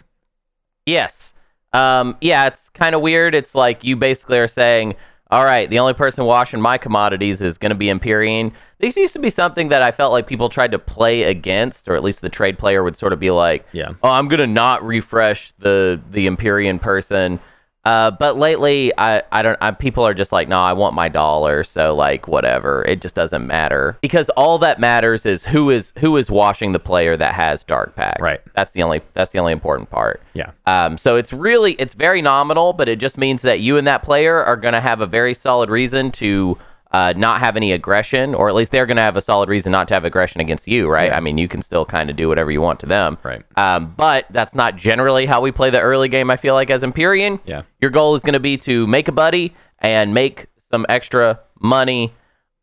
Yes. 0.85 1.33
Um, 1.73 2.15
yeah, 2.21 2.45
it's 2.47 2.69
kind 2.69 2.95
of 2.95 3.01
weird. 3.01 3.35
It's 3.35 3.53
like 3.53 3.83
you 3.83 3.95
basically 3.95 4.39
are 4.39 4.47
saying, 4.47 4.95
all 5.29 5.43
right, 5.43 5.69
the 5.69 5.79
only 5.79 5.93
person 5.93 6.23
washing 6.23 6.61
my 6.61 6.77
commodities 6.77 7.41
is 7.41 7.57
going 7.57 7.71
to 7.71 7.75
be 7.75 7.89
Empyrean. 7.89 8.53
This 8.79 8.95
used 8.95 9.11
to 9.13 9.19
be 9.19 9.29
something 9.29 9.67
that 9.69 9.81
I 9.81 9.91
felt 9.91 10.13
like 10.13 10.25
people 10.27 10.47
tried 10.47 10.71
to 10.71 10.79
play 10.79 11.23
against, 11.23 11.89
or 11.89 11.95
at 11.95 12.03
least 12.03 12.21
the 12.21 12.29
trade 12.29 12.57
player 12.57 12.83
would 12.83 12.95
sort 12.95 13.11
of 13.11 13.19
be 13.19 13.31
like, 13.31 13.65
Yeah. 13.73 13.89
oh, 14.03 14.09
I'm 14.11 14.29
going 14.29 14.39
to 14.39 14.47
not 14.47 14.85
refresh 14.85 15.51
the 15.59 15.99
the 16.11 16.27
Empyrean 16.27 16.79
person. 16.79 17.39
Uh, 17.88 18.12
but 18.12 18.36
lately, 18.36 18.91
I, 18.97 19.23
I 19.32 19.41
don't. 19.41 19.58
I, 19.62 19.71
people 19.71 20.06
are 20.06 20.13
just 20.13 20.34
like, 20.34 20.50
no, 20.50 20.60
I 20.60 20.73
want 20.73 20.93
my 20.93 21.08
dollar. 21.08 21.63
So 21.63 21.95
like, 21.95 22.28
whatever. 22.28 22.84
It 22.86 23.02
just 23.02 23.15
doesn't 23.15 23.47
matter 23.47 23.97
because 24.02 24.30
all 24.32 24.58
that 24.58 24.78
matters 24.78 25.26
is 25.26 25.45
who 25.45 25.69
is 25.69 25.93
who 26.00 26.17
is 26.17 26.30
washing 26.30 26.73
the 26.73 26.80
player 26.80 27.15
that 27.15 27.34
has 27.34 27.63
Dark 27.63 27.95
Pact. 27.95 28.19
Right. 28.19 28.41
That's 28.56 28.73
the 28.73 28.84
only. 28.84 29.02
That's 29.13 29.32
the 29.32 29.39
only 29.39 29.54
important 29.54 29.89
part. 29.89 30.21
Yeah. 30.34 30.52
Um, 30.65 30.97
so 30.97 31.15
it's 31.15 31.32
really 31.32 31.73
it's 31.73 31.93
very 31.93 32.21
nominal, 32.21 32.73
but 32.73 32.89
it 32.89 33.00
just 33.00 33.17
means 33.17 33.41
that 33.43 33.62
you 33.62 33.78
and 33.78 33.88
that 33.88 34.04
player 34.04 34.43
are 34.43 34.58
going 34.58 34.73
to 34.73 34.82
have 34.82 35.00
a 35.00 35.08
very 35.08 35.34
solid 35.34 35.69
reason 35.69 36.12
to 36.13 36.58
uh, 36.97 37.13
not 37.15 37.39
have 37.39 37.55
any 37.55 37.71
aggression, 37.73 38.33
or 38.33 38.49
at 38.49 38.55
least 38.55 38.71
they're 38.71 38.86
going 38.86 38.97
to 38.97 39.03
have 39.03 39.17
a 39.17 39.21
solid 39.21 39.49
reason 39.49 39.71
not 39.71 39.88
to 39.89 39.93
have 39.93 40.05
aggression 40.05 40.41
against 40.41 40.67
you, 40.67 40.88
right? 40.89 41.12
I 41.12 41.19
mean, 41.19 41.38
you 41.38 41.47
can 41.47 41.62
still 41.62 41.86
kind 41.86 42.10
of 42.10 42.15
do 42.15 42.27
whatever 42.27 42.49
you 42.51 42.62
want 42.62 42.79
to 42.81 42.86
them, 42.86 43.17
Right. 43.23 43.43
Um, 43.55 43.93
but 43.95 44.25
that's 44.31 44.55
not 44.55 44.75
generally 44.77 45.25
how 45.25 45.39
we 45.41 45.51
play 45.51 45.69
the 45.69 45.79
early 45.81 46.10
game. 46.10 46.31
I 46.31 46.38
feel 46.38 46.53
like 46.55 46.69
as 46.69 46.83
Empyrean, 46.83 47.39
Yeah. 47.45 47.62
your 47.81 47.91
goal 47.91 48.15
is 48.15 48.23
going 48.23 48.33
to 48.33 48.39
be 48.39 48.57
to 48.69 48.88
make 48.88 49.07
a 49.07 49.12
buddy 49.12 49.53
and 49.79 50.13
make 50.13 50.47
some 50.71 50.86
extra 50.89 51.39
money. 51.62 52.13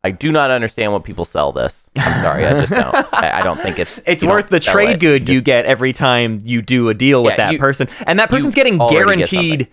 I 0.03 0.11
do 0.11 0.31
not 0.31 0.51
understand 0.51 0.91
what 0.93 1.03
people 1.03 1.25
sell 1.25 1.51
this. 1.51 1.89
I'm 1.95 2.21
sorry, 2.21 2.45
I 2.45 2.51
just 2.59 2.71
don't. 2.73 2.93
I, 3.13 3.39
I 3.39 3.41
don't 3.41 3.59
think 3.59 3.79
it's 3.79 3.99
It's 4.05 4.23
worth 4.23 4.49
the 4.49 4.59
trade 4.59 4.89
it. 4.97 4.99
good 4.99 5.27
you 5.29 5.41
get 5.41 5.65
every 5.65 5.93
time 5.93 6.39
you 6.43 6.61
do 6.61 6.89
a 6.89 6.93
deal 6.93 7.23
with 7.23 7.31
Yeah, 7.33 7.45
that 7.45 7.53
you- 7.53 7.59
person. 7.59 7.87
And 8.05 8.19
that 8.19 8.29
person's 8.29 8.53
getting 8.53 8.79
already 8.79 8.93
get 8.93 9.31
guaranteed 9.31 9.67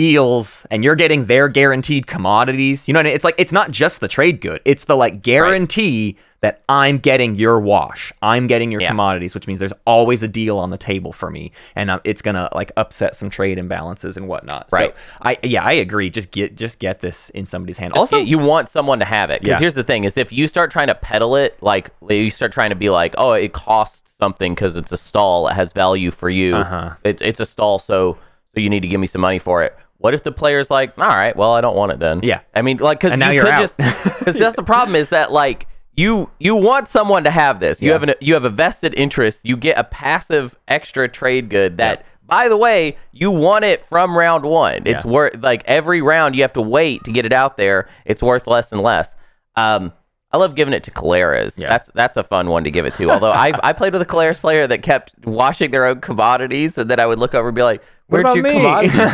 deals 0.00 0.66
and 0.70 0.84
you're 0.84 0.94
getting 0.94 1.24
their 1.24 1.48
guaranteed 1.48 2.06
commodities. 2.06 2.86
You 2.86 2.92
know 2.92 2.98
what 2.98 3.06
I 3.06 3.08
mean? 3.08 3.14
It's 3.16 3.24
like 3.24 3.34
it's 3.38 3.50
not 3.52 3.70
just 3.70 4.00
the 4.00 4.08
trade 4.08 4.42
good. 4.42 4.60
It's 4.66 4.84
the 4.84 4.94
like 4.94 5.22
guarantee 5.22 6.16
that 6.42 6.62
I'm 6.68 6.98
getting 6.98 7.34
your 7.34 7.58
wash. 7.58 8.12
I'm 8.20 8.46
getting 8.46 8.70
your 8.70 8.82
Yeah. 8.82 8.88
commodities, 8.88 9.34
which 9.34 9.46
means 9.46 9.58
there's 9.58 9.72
always 9.86 10.22
a 10.22 10.28
deal 10.28 10.58
on 10.58 10.68
the 10.68 10.76
table 10.76 11.14
for 11.14 11.30
me 11.30 11.50
and 11.74 11.90
uh, 11.90 11.98
it's 12.04 12.20
going 12.20 12.34
to 12.34 12.50
like 12.54 12.72
upset 12.76 13.16
some 13.16 13.30
trade 13.30 13.56
imbalances 13.56 14.18
and 14.18 14.28
whatnot. 14.28 14.66
Right. 14.70 14.90
So 14.94 14.96
I 15.22 15.38
yeah, 15.42 15.64
I 15.64 15.72
agree. 15.72 16.10
Just 16.10 16.30
get 16.30 16.56
just 16.56 16.78
get 16.78 17.00
this 17.00 17.30
in 17.30 17.46
somebody's 17.46 17.78
hand. 17.78 17.92
Just 17.94 17.98
also, 17.98 18.18
get- 18.18 18.26
you 18.28 18.38
want 18.38 18.68
someone 18.68 18.98
to 18.98 19.06
have 19.06 19.30
it 19.30 19.40
because 19.40 19.54
Yeah. 19.54 19.60
here's 19.60 19.74
the 19.76 19.82
thing: 19.84 20.04
is 20.04 20.18
if 20.18 20.30
you 20.30 20.46
start 20.46 20.70
trying 20.70 20.88
to 20.88 20.94
peddle 20.94 21.36
it, 21.36 21.56
like 21.62 21.90
you 22.06 22.28
start 22.30 22.52
trying 22.52 22.68
to 22.70 22.76
be 22.76 22.90
like, 22.90 23.14
oh, 23.16 23.32
it 23.32 23.54
costs 23.54 24.02
something 24.18 24.54
because 24.54 24.76
it's 24.76 24.92
a 24.92 24.96
stall, 24.98 25.48
it 25.48 25.54
has 25.54 25.72
value 25.72 26.10
for 26.10 26.28
you. 26.28 26.54
Uh-huh. 26.56 26.90
It, 27.02 27.22
it's 27.22 27.40
a 27.40 27.46
stall, 27.46 27.78
so 27.78 28.18
so 28.54 28.60
you 28.60 28.70
need 28.70 28.80
to 28.80 28.88
give 28.88 29.00
me 29.00 29.06
some 29.06 29.20
money 29.22 29.38
for 29.38 29.62
it. 29.64 29.76
What 29.98 30.14
if 30.14 30.22
the 30.22 30.32
player's 30.32 30.70
like, 30.70 30.96
all 30.98 31.06
right, 31.06 31.34
well, 31.34 31.52
I 31.52 31.60
don't 31.60 31.74
want 31.76 31.92
it 31.92 31.98
then. 31.98 32.20
Yeah. 32.22 32.40
I 32.54 32.62
mean, 32.62 32.76
like, 32.78 33.00
because 33.00 33.18
now 33.18 33.30
you're 33.30 33.44
could 33.44 33.52
out. 33.52 33.60
just 33.60 33.76
because 33.78 34.36
that's 34.36 34.56
the 34.56 34.62
problem 34.74 34.94
is 34.94 35.08
that 35.08 35.32
like 35.32 35.66
you 35.94 36.30
you 36.38 36.54
want 36.54 36.88
someone 36.88 37.24
to 37.24 37.30
have 37.30 37.60
this. 37.60 37.80
You 37.80 37.88
Yeah. 37.88 37.92
have 37.94 38.02
an 38.02 38.14
you 38.20 38.34
have 38.34 38.44
a 38.44 38.50
vested 38.50 38.92
interest. 38.98 39.40
You 39.44 39.56
get 39.56 39.78
a 39.78 39.84
passive 39.84 40.54
extra 40.68 41.08
trade 41.08 41.48
good 41.48 41.78
that. 41.78 42.04
By 42.28 42.48
the 42.48 42.56
way, 42.56 42.96
you 43.12 43.30
want 43.30 43.64
it 43.64 43.86
from 43.86 44.18
round 44.18 44.44
one. 44.44 44.82
It's 44.84 45.04
Yeah. 45.04 45.10
worth 45.12 45.36
like 45.42 45.62
every 45.66 46.02
round 46.02 46.34
you 46.34 46.42
have 46.42 46.52
to 46.54 46.60
wait 46.60 47.04
to 47.04 47.12
get 47.12 47.24
it 47.24 47.32
out 47.32 47.56
there. 47.56 47.88
It's 48.04 48.20
worth 48.22 48.46
less 48.48 48.72
and 48.72 48.80
less. 48.82 49.14
Um, 49.54 49.92
I 50.32 50.38
love 50.38 50.56
giving 50.56 50.74
it 50.74 50.82
to 50.84 50.90
Keleres. 50.90 51.56
Yeah. 51.56 51.70
That's 51.70 51.88
that's 51.94 52.16
a 52.16 52.24
fun 52.24 52.50
one 52.50 52.64
to 52.64 52.70
give 52.70 52.84
it 52.84 52.94
to. 52.96 53.10
Although 53.10 53.30
I 53.32 53.52
I 53.62 53.72
played 53.72 53.92
with 53.92 54.02
a 54.02 54.06
Keleres 54.06 54.38
player 54.40 54.66
that 54.66 54.82
kept 54.82 55.12
washing 55.24 55.70
their 55.70 55.86
own 55.86 56.00
commodities, 56.00 56.76
and 56.76 56.90
then 56.90 56.98
I 57.00 57.06
would 57.06 57.18
look 57.20 57.32
over 57.34 57.48
and 57.48 57.54
be 57.54 57.62
like, 57.62 57.80
What 58.08 58.22
"Where'd 58.24 58.26
about 58.26 58.34
your 58.36 58.44
me?" 58.44 58.52
commodities 58.52 58.92
go?" 58.94 59.06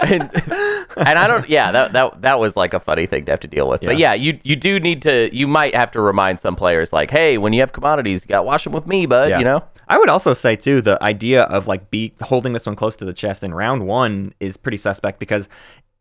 and, 0.00 1.06
and 1.08 1.18
I 1.18 1.26
don't. 1.28 1.48
Yeah, 1.48 1.70
that 1.70 1.92
that 1.92 2.22
that 2.22 2.38
was 2.40 2.56
like 2.56 2.74
a 2.74 2.80
funny 2.80 3.06
thing 3.06 3.24
to 3.26 3.32
have 3.32 3.40
to 3.40 3.46
deal 3.48 3.68
with. 3.68 3.82
But 3.82 3.98
Yeah. 3.98 4.14
yeah, 4.14 4.14
you 4.14 4.40
you 4.42 4.56
do 4.56 4.80
need 4.80 5.02
to. 5.02 5.34
You 5.34 5.46
might 5.46 5.74
have 5.74 5.90
to 5.92 6.00
remind 6.00 6.40
some 6.40 6.56
players 6.56 6.92
like, 6.92 7.10
"Hey, 7.10 7.38
when 7.38 7.52
you 7.52 7.60
have 7.60 7.72
commodities, 7.72 8.24
you 8.24 8.28
got 8.28 8.38
to 8.38 8.42
wash 8.42 8.64
them 8.64 8.72
with 8.72 8.86
me, 8.86 9.06
bud." 9.06 9.30
Yeah. 9.30 9.38
You 9.38 9.44
know. 9.44 9.64
I 9.88 9.98
would 9.98 10.08
also 10.08 10.34
say 10.34 10.56
too 10.56 10.80
the 10.80 11.00
idea 11.02 11.42
of 11.44 11.68
like 11.68 11.90
be 11.90 12.12
holding 12.20 12.52
this 12.52 12.66
one 12.66 12.74
close 12.74 12.96
to 12.96 13.04
the 13.04 13.12
chest 13.12 13.44
in 13.44 13.54
round 13.54 13.86
one 13.86 14.34
is 14.40 14.56
pretty 14.56 14.78
suspect 14.78 15.20
because 15.20 15.48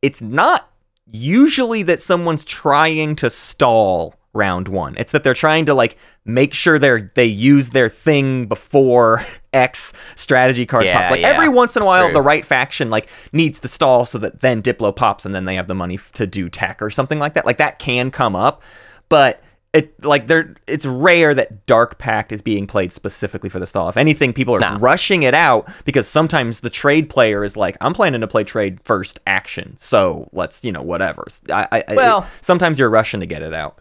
it's 0.02 0.22
not 0.24 0.70
usually 1.12 1.84
that 1.84 2.00
someone's 2.00 2.44
trying 2.44 3.16
to 3.18 3.30
stall 3.30 4.16
round 4.36 4.68
one. 4.68 4.96
It's 4.98 5.12
that 5.14 5.24
they're 5.24 5.34
trying 5.34 5.66
to 5.66 5.74
like 5.74 5.98
make 6.26 6.54
sure 6.54 6.78
they're 6.78 7.12
they 7.16 7.26
use 7.26 7.72
their 7.72 7.90
thing 7.90 8.46
before 8.46 9.26
X 9.54 9.94
strategy 10.16 10.66
card 10.66 10.86
Yeah, 10.86 10.98
pops. 11.00 11.12
Like 11.12 11.22
yeah. 11.22 11.30
every 11.30 11.50
once 11.50 11.76
in 11.76 11.84
a 11.84 11.86
while, 11.86 12.06
True. 12.08 12.14
the 12.14 12.22
right 12.22 12.44
faction 12.46 12.90
like 12.90 13.08
needs 13.32 13.60
the 13.60 13.68
stall 13.68 14.06
so 14.06 14.18
that 14.20 14.42
then 14.42 14.62
Diplo 14.62 14.96
pops 14.96 15.26
and 15.26 15.34
then 15.34 15.46
they 15.46 15.56
have 15.56 15.68
the 15.68 15.76
money 15.76 15.98
to 16.14 16.28
do 16.28 16.50
tech 16.50 16.82
or 16.82 16.90
something 16.90 17.20
like 17.20 17.34
that. 17.34 17.46
Like 17.46 17.58
that 17.58 17.80
can 17.80 18.12
come 18.12 18.36
up, 18.36 18.62
but 19.10 19.42
it 19.74 20.02
like 20.06 20.28
there 20.28 20.56
it's 20.68 20.86
rare 20.86 21.34
that 21.36 21.66
Dark 21.66 21.98
Pact 21.98 22.32
is 22.32 22.42
being 22.42 22.66
played 22.66 22.94
specifically 22.94 23.50
for 23.50 23.60
the 23.60 23.68
stall. 23.68 23.90
If 23.90 23.98
anything, 23.98 24.32
people 24.32 24.56
are 24.56 24.78
rushing 24.80 25.24
it 25.24 25.34
out 25.34 25.70
because 25.84 26.08
sometimes 26.08 26.62
the 26.62 26.70
trade 26.70 27.10
player 27.10 27.44
is 27.44 27.58
like, 27.58 27.76
I'm 27.82 27.94
planning 27.94 28.22
to 28.22 28.28
play 28.28 28.46
trade 28.46 28.80
first 28.86 29.20
action, 29.28 29.76
so 29.80 30.30
let's 30.32 30.64
you 30.64 30.72
know 30.72 30.82
whatever. 30.82 31.28
I, 31.52 31.84
I 31.90 31.94
Well- 31.96 32.26
sometimes 32.42 32.80
you're 32.80 32.90
rushing 32.90 33.20
to 33.20 33.26
get 33.26 33.42
it 33.42 33.54
out. 33.54 33.78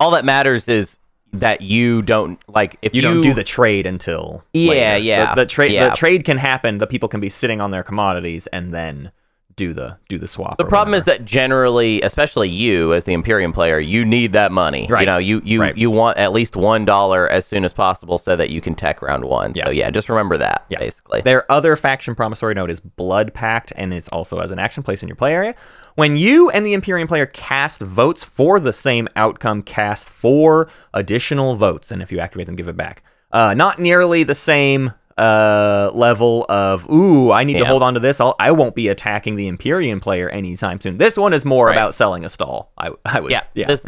All 0.00 0.10
that 0.12 0.24
matters 0.24 0.68
is 0.68 0.98
that 1.32 1.60
you 1.62 2.00
don't 2.02 2.38
like 2.48 2.78
if 2.82 2.94
You, 2.94 3.02
don't 3.02 3.20
do 3.20 3.34
the 3.34 3.42
trade 3.44 3.86
until 3.86 4.44
Yeah, 4.52 4.70
later. 4.70 4.98
yeah, 4.98 5.34
The, 5.34 5.42
the 5.42 5.46
trade 5.46 5.72
yeah. 5.72 5.88
the 5.88 5.96
trade 5.96 6.24
can 6.24 6.38
happen. 6.38 6.78
The 6.78 6.86
people 6.86 7.08
can 7.08 7.20
be 7.20 7.28
sitting 7.28 7.60
on 7.60 7.70
their 7.72 7.82
commodities 7.82 8.46
and 8.48 8.72
then 8.72 9.10
do 9.56 9.72
the 9.72 9.96
do 10.08 10.18
the 10.18 10.26
swap. 10.26 10.58
The 10.58 10.64
problem 10.64 10.94
is 10.94 11.04
that 11.04 11.24
generally, 11.24 12.02
especially 12.02 12.48
you 12.48 12.92
as 12.92 13.04
the 13.04 13.14
Empyrean 13.14 13.52
player, 13.52 13.78
you 13.78 14.04
need 14.04 14.32
that 14.32 14.50
money. 14.50 14.86
right 14.90 15.02
You 15.02 15.06
know, 15.06 15.18
you 15.18 15.40
you 15.44 15.60
Right. 15.60 15.76
you 15.76 15.90
want 15.92 16.18
at 16.18 16.32
least 16.32 16.56
one 16.56 16.84
dollar 16.84 17.28
as 17.28 17.46
soon 17.46 17.64
as 17.64 17.72
possible 17.72 18.18
so 18.18 18.34
that 18.34 18.50
you 18.50 18.60
can 18.60 18.74
tech 18.74 19.00
round 19.00 19.24
one. 19.24 19.52
Yeah. 19.54 19.66
So 19.66 19.70
yeah, 19.70 19.90
just 19.90 20.08
remember 20.08 20.36
that. 20.38 20.64
Yeah. 20.70 20.78
Basically. 20.80 21.20
Their 21.22 21.50
other 21.50 21.76
faction 21.76 22.16
promissory 22.16 22.54
note 22.54 22.68
is 22.70 22.80
Blood 22.80 23.32
Pact 23.32 23.72
and 23.76 23.94
it's 23.94 24.08
also 24.08 24.38
as 24.38 24.50
an 24.50 24.58
action 24.58 24.82
place 24.82 25.02
in 25.02 25.08
your 25.08 25.16
play 25.16 25.32
area. 25.32 25.54
When 25.96 26.16
you 26.16 26.50
and 26.50 26.66
the 26.66 26.74
Empyrean 26.74 27.06
player 27.06 27.26
cast 27.26 27.80
votes 27.80 28.24
for 28.24 28.58
the 28.58 28.72
same 28.72 29.06
outcome, 29.14 29.62
cast 29.62 30.10
four 30.10 30.68
additional 30.92 31.54
votes, 31.56 31.90
and 31.92 32.02
if 32.02 32.10
you 32.10 32.18
activate 32.18 32.46
them, 32.46 32.56
give 32.56 32.68
it 32.68 32.76
back. 32.76 33.02
Uh, 33.30 33.54
not 33.54 33.78
nearly 33.78 34.24
the 34.24 34.34
same 34.34 34.92
uh, 35.16 35.90
level 35.94 36.44
of 36.48 36.88
ooh, 36.90 37.30
I 37.30 37.44
need 37.44 37.58
to 37.58 37.64
hold 37.64 37.82
on 37.84 37.94
to 37.94 38.00
this. 38.00 38.20
I'll, 38.20 38.34
I 38.40 38.50
won't 38.50 38.74
be 38.74 38.88
attacking 38.88 39.36
the 39.36 39.46
Empyrean 39.48 40.00
player 40.00 40.28
anytime 40.28 40.80
soon. 40.80 40.98
This 40.98 41.16
one 41.16 41.32
is 41.32 41.44
more 41.44 41.66
Right. 41.66 41.74
about 41.76 41.94
selling 41.94 42.24
a 42.24 42.28
stall. 42.28 42.72
I, 42.76 42.90
I 43.04 43.20
would, 43.20 43.30
yeah. 43.30 43.44
yeah, 43.54 43.66
This 43.68 43.84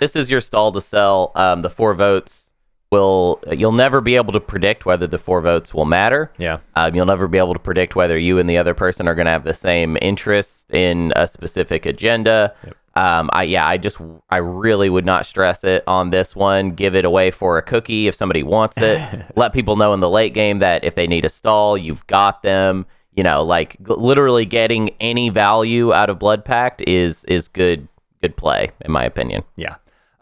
this 0.00 0.16
is 0.16 0.30
your 0.30 0.40
stall 0.40 0.72
to 0.72 0.80
sell. 0.80 1.30
Um, 1.36 1.62
the 1.62 1.70
four 1.70 1.94
votes 1.94 2.43
will 2.90 3.40
you'll 3.50 3.72
never 3.72 4.00
be 4.00 4.14
able 4.16 4.32
to 4.32 4.40
predict 4.40 4.86
whether 4.86 5.06
the 5.06 5.18
four 5.18 5.40
votes 5.40 5.74
will 5.74 5.84
matter. 5.84 6.30
yeah, 6.38 6.58
Um, 6.76 6.94
you'll 6.94 7.06
never 7.06 7.26
be 7.28 7.38
able 7.38 7.52
to 7.54 7.58
predict 7.60 7.96
whether 7.96 8.16
you 8.18 8.38
and 8.38 8.48
the 8.48 8.58
other 8.58 8.74
person 8.74 9.08
are 9.08 9.14
going 9.14 9.26
to 9.26 9.32
have 9.32 9.44
the 9.44 9.54
same 9.54 9.96
interest 10.00 10.70
in 10.70 11.12
a 11.16 11.26
specific 11.26 11.86
agenda. 11.86 12.54
Um, 12.96 13.28
I 13.32 13.42
yeah, 13.44 13.66
I 13.66 13.76
just 13.76 13.96
I 14.30 14.36
really 14.36 14.88
would 14.88 15.04
not 15.04 15.26
stress 15.26 15.64
it 15.64 15.82
on 15.88 16.10
this 16.10 16.36
one. 16.36 16.70
Give 16.70 16.94
it 16.94 17.04
away 17.04 17.32
for 17.32 17.58
a 17.58 17.62
cookie 17.62 18.06
if 18.06 18.14
somebody 18.14 18.44
wants 18.44 18.76
it. 18.78 19.00
Let 19.36 19.52
people 19.52 19.74
know 19.74 19.92
in 19.94 20.00
the 20.00 20.08
late 20.10 20.32
game 20.32 20.60
that 20.60 20.84
if 20.84 20.94
they 20.94 21.08
need 21.08 21.24
a 21.24 21.28
stall, 21.28 21.76
you've 21.76 22.06
got 22.06 22.42
them. 22.42 22.86
You 23.16 23.22
know, 23.24 23.42
like 23.44 23.76
literally 23.80 24.44
getting 24.44 24.90
any 25.00 25.28
value 25.28 25.92
out 25.92 26.10
of 26.10 26.18
Blood 26.20 26.44
Pact 26.44 26.82
is 26.86 27.24
is 27.24 27.48
good 27.48 27.88
good 28.22 28.36
play 28.36 28.70
in 28.84 28.92
my 28.92 29.04
opinion. 29.04 29.42
Yeah. 29.56 29.74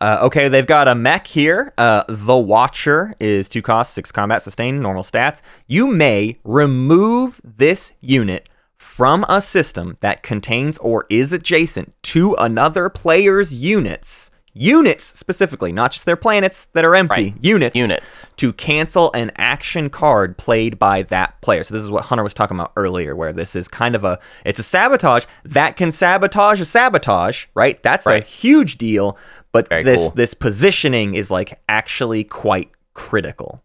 Uh, 0.02 0.18
okay, 0.20 0.48
they've 0.48 0.66
got 0.66 0.88
a 0.88 0.96
mech 0.96 1.28
here. 1.28 1.72
Uh, 1.78 2.02
the 2.08 2.36
Watcher 2.36 3.14
is 3.20 3.48
two 3.48 3.62
costs, 3.62 3.94
six 3.94 4.10
combat, 4.10 4.42
sustain, 4.42 4.82
normal 4.82 5.04
stats. 5.04 5.40
You 5.68 5.86
may 5.86 6.38
remove 6.42 7.40
this 7.44 7.92
unit 8.00 8.48
from 8.76 9.24
a 9.28 9.40
system 9.40 9.96
that 10.00 10.24
contains 10.24 10.76
or 10.78 11.06
is 11.08 11.32
adjacent 11.32 11.94
to 12.02 12.34
another 12.34 12.88
player's 12.88 13.54
units. 13.54 14.32
Units 14.54 15.18
specifically, 15.18 15.72
not 15.72 15.92
just 15.92 16.04
their 16.04 16.16
planets 16.16 16.66
that 16.74 16.84
are 16.84 16.94
empty. 16.94 17.30
Right. 17.30 17.44
Units. 17.44 17.74
Units. 17.74 18.28
To 18.36 18.52
cancel 18.52 19.10
an 19.12 19.32
action 19.36 19.88
card 19.88 20.36
played 20.36 20.78
by 20.78 21.04
that 21.04 21.40
player. 21.40 21.64
So 21.64 21.72
this 21.72 21.82
is 21.82 21.90
what 21.90 22.04
Hunter 22.04 22.22
was 22.22 22.34
talking 22.34 22.58
about 22.58 22.72
earlier, 22.76 23.16
where 23.16 23.32
this 23.32 23.56
is 23.56 23.66
kind 23.66 23.94
of 23.94 24.04
a 24.04 24.18
it's 24.44 24.58
a 24.58 24.62
sabotage 24.62 25.24
that 25.44 25.76
can 25.76 25.90
sabotage 25.90 26.60
a 26.60 26.66
sabotage, 26.66 27.46
right? 27.54 27.82
That's 27.82 28.04
a 28.06 28.20
huge 28.20 28.76
deal. 28.76 29.16
But 29.52 29.68
Very 29.68 29.82
this 29.84 30.00
cool. 30.00 30.10
this 30.10 30.34
positioning 30.34 31.14
is 31.14 31.30
like 31.30 31.60
actually 31.68 32.24
quite 32.24 32.70
critical. 32.94 33.62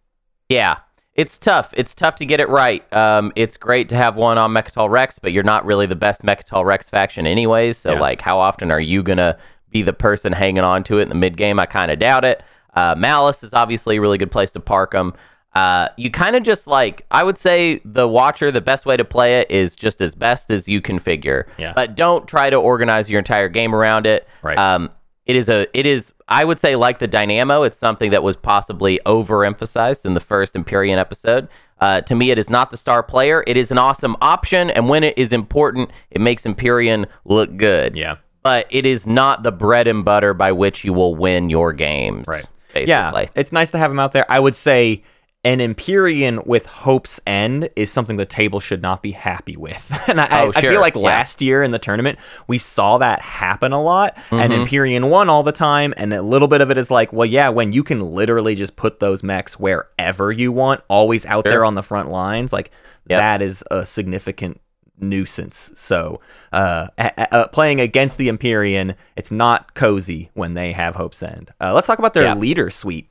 Yeah, 0.50 0.78
it's 1.16 1.38
tough. 1.38 1.70
It's 1.74 1.96
tough 1.96 2.16
to 2.18 2.26
get 2.26 2.40
it 2.40 2.50
right. 2.50 2.84
Um, 2.94 3.32
it's 3.36 3.58
great 3.58 3.90
to 3.90 3.96
have 3.96 4.16
one 4.16 4.38
on 4.38 4.52
Mecatol 4.52 4.90
Rex, 4.90 5.18
but 5.20 5.32
you're 5.32 5.44
not 5.44 5.66
really 5.66 5.86
the 5.86 5.96
best 5.96 6.24
Mecatol 6.24 6.66
Rex 6.66 6.90
faction, 6.90 7.26
anyways. 7.26 7.78
So, 7.78 7.94
Yeah. 7.94 8.00
like, 8.00 8.22
how 8.22 8.40
often 8.40 8.70
are 8.72 8.80
you 8.80 9.02
gonna 9.04 9.38
be 9.70 9.82
the 9.82 9.94
person 9.94 10.34
hanging 10.34 10.64
on 10.64 10.84
to 10.86 11.00
it 11.00 11.04
in 11.04 11.10
the 11.10 11.16
mid 11.16 11.38
game? 11.38 11.60
I 11.60 11.66
kind 11.66 11.90
of 11.92 12.00
doubt 12.00 12.24
it. 12.26 12.44
Uh, 12.76 12.94
Mallice 12.96 13.44
is 13.44 13.54
obviously 13.54 13.98
a 13.98 14.02
really 14.02 14.18
good 14.18 14.32
place 14.32 14.52
to 14.52 14.60
park 14.60 14.92
them. 14.92 15.14
Uh, 15.56 15.88
you 15.98 16.12
kind 16.12 16.36
of 16.36 16.44
just 16.44 16.68
like 16.68 17.04
I 17.10 17.24
would 17.24 17.38
say 17.38 17.82
the 17.84 18.08
Watcher. 18.08 18.52
The 18.52 18.62
best 18.62 18.86
way 18.86 18.96
to 18.96 19.04
play 19.06 19.40
it 19.40 19.50
is 19.50 19.76
just 19.76 20.02
as 20.02 20.14
best 20.14 20.52
as 20.52 20.68
you 20.68 20.82
configure. 20.82 21.46
Yeah. 21.58 21.74
But 21.76 21.96
don't 21.96 22.28
try 22.28 22.50
to 22.52 22.58
organize 22.58 23.10
your 23.10 23.18
entire 23.20 23.50
game 23.50 23.74
around 23.74 24.06
it. 24.06 24.28
Right. 24.44 24.58
Um, 24.58 24.92
it 25.28 25.36
is 25.36 25.50
a 25.50 25.68
it 25.78 25.86
is 25.86 26.14
I 26.28 26.46
would 26.46 26.60
say 26.60 26.76
like 26.76 27.00
the 27.00 27.08
Dynamo, 27.08 27.64
it's 27.64 27.78
something 27.78 28.12
that 28.12 28.24
was 28.24 28.36
possibly 28.36 29.00
overemphasized 29.06 30.06
in 30.06 30.14
the 30.14 30.20
first 30.20 30.56
Empyrean 30.56 30.98
episode. 30.98 31.48
Uh, 31.80 32.02
to 32.02 32.16
me, 32.16 32.32
it 32.32 32.40
is 32.40 32.50
not 32.50 32.72
the 32.72 32.78
star 32.78 33.04
player. 33.04 33.44
It 33.46 33.56
is 33.56 33.70
an 33.70 33.78
awesome 33.78 34.16
option, 34.20 34.72
and 34.72 34.90
when 34.90 35.04
it 35.04 35.16
is 35.18 35.32
important, 35.32 35.92
it 36.10 36.20
makes 36.20 36.46
Empyrean 36.46 37.06
look 37.26 37.56
good. 37.56 37.96
Yeah. 37.96 38.16
But 38.42 38.66
it 38.72 38.86
is 38.86 39.06
not 39.06 39.44
the 39.44 39.52
bread 39.52 39.88
and 39.88 40.04
butter 40.04 40.34
by 40.34 40.54
which 40.54 40.84
you 40.84 40.94
will 40.94 41.14
win 41.14 41.50
your 41.50 41.74
games. 41.74 42.28
Right. 42.28 42.48
Basically. 42.74 42.90
Yeah, 42.90 43.28
it's 43.36 43.52
nice 43.52 43.72
to 43.72 43.78
have 43.78 43.92
him 43.92 44.00
out 44.00 44.14
there. 44.14 44.26
I 44.30 44.40
would 44.40 44.56
say 44.56 45.04
an 45.44 45.62
Empyrean 45.62 46.42
with 46.46 46.66
Hope's 46.66 47.22
End 47.26 47.70
is 47.76 47.90
something 47.92 48.18
the 48.18 48.26
table 48.26 48.60
should 48.60 48.82
not 48.82 49.02
be 49.02 49.12
happy 49.12 49.56
with. 49.56 49.90
and 50.10 50.20
I, 50.20 50.26
I- 50.26 50.42
Oh, 50.46 50.52
I 50.56 50.62
sure, 50.62 50.72
feel 50.72 50.82
like 50.82 50.96
yeah. 50.96 51.02
last 51.02 51.42
year 51.42 51.64
in 51.64 51.72
the 51.72 51.80
tournament, 51.80 52.20
we 52.48 52.58
saw 52.58 52.98
that 52.98 53.22
happen 53.22 53.72
a 53.72 53.82
lot. 53.82 54.18
And 54.32 54.52
Mm-hmm. 54.52 54.62
Empyrean 54.64 55.10
won 55.10 55.30
all 55.30 55.44
the 55.44 55.52
time. 55.54 55.94
And 55.96 56.14
a 56.14 56.22
little 56.22 56.48
bit 56.50 56.60
of 56.62 56.70
it 56.72 56.78
is 56.78 56.92
like, 56.92 57.14
well, 57.14 57.26
yeah, 57.26 57.50
when 57.50 57.72
you 57.72 57.84
can 57.84 58.02
literally 58.02 58.56
just 58.56 58.76
put 58.76 59.00
those 59.00 59.24
mechs 59.24 59.58
wherever 59.60 60.32
you 60.32 60.52
want, 60.52 60.82
always 60.90 61.26
out 61.26 61.46
Sure. 61.46 61.52
there 61.52 61.66
on 61.66 61.76
the 61.76 61.84
front 61.84 62.10
lines, 62.10 62.52
like 62.52 62.72
Yep. 63.10 63.20
that 63.20 63.42
is 63.42 63.64
a 63.72 63.86
significant 63.86 64.60
nuisance. 65.00 65.72
So, 65.76 66.20
uh, 66.52 66.88
a- 66.98 67.12
a- 67.18 67.34
uh, 67.36 67.48
playing 67.50 67.80
against 67.80 68.18
the 68.18 68.28
Empyrean, 68.30 68.96
it's 69.16 69.32
not 69.32 69.76
cozy 69.76 70.30
when 70.34 70.56
they 70.56 70.74
have 70.74 70.96
Hope's 70.96 71.22
End. 71.24 71.54
Uh, 71.62 71.74
let's 71.74 71.88
talk 71.88 72.00
about 72.00 72.14
their 72.14 72.24
Yeah. 72.24 72.34
leader 72.34 72.70
suite. 72.70 73.08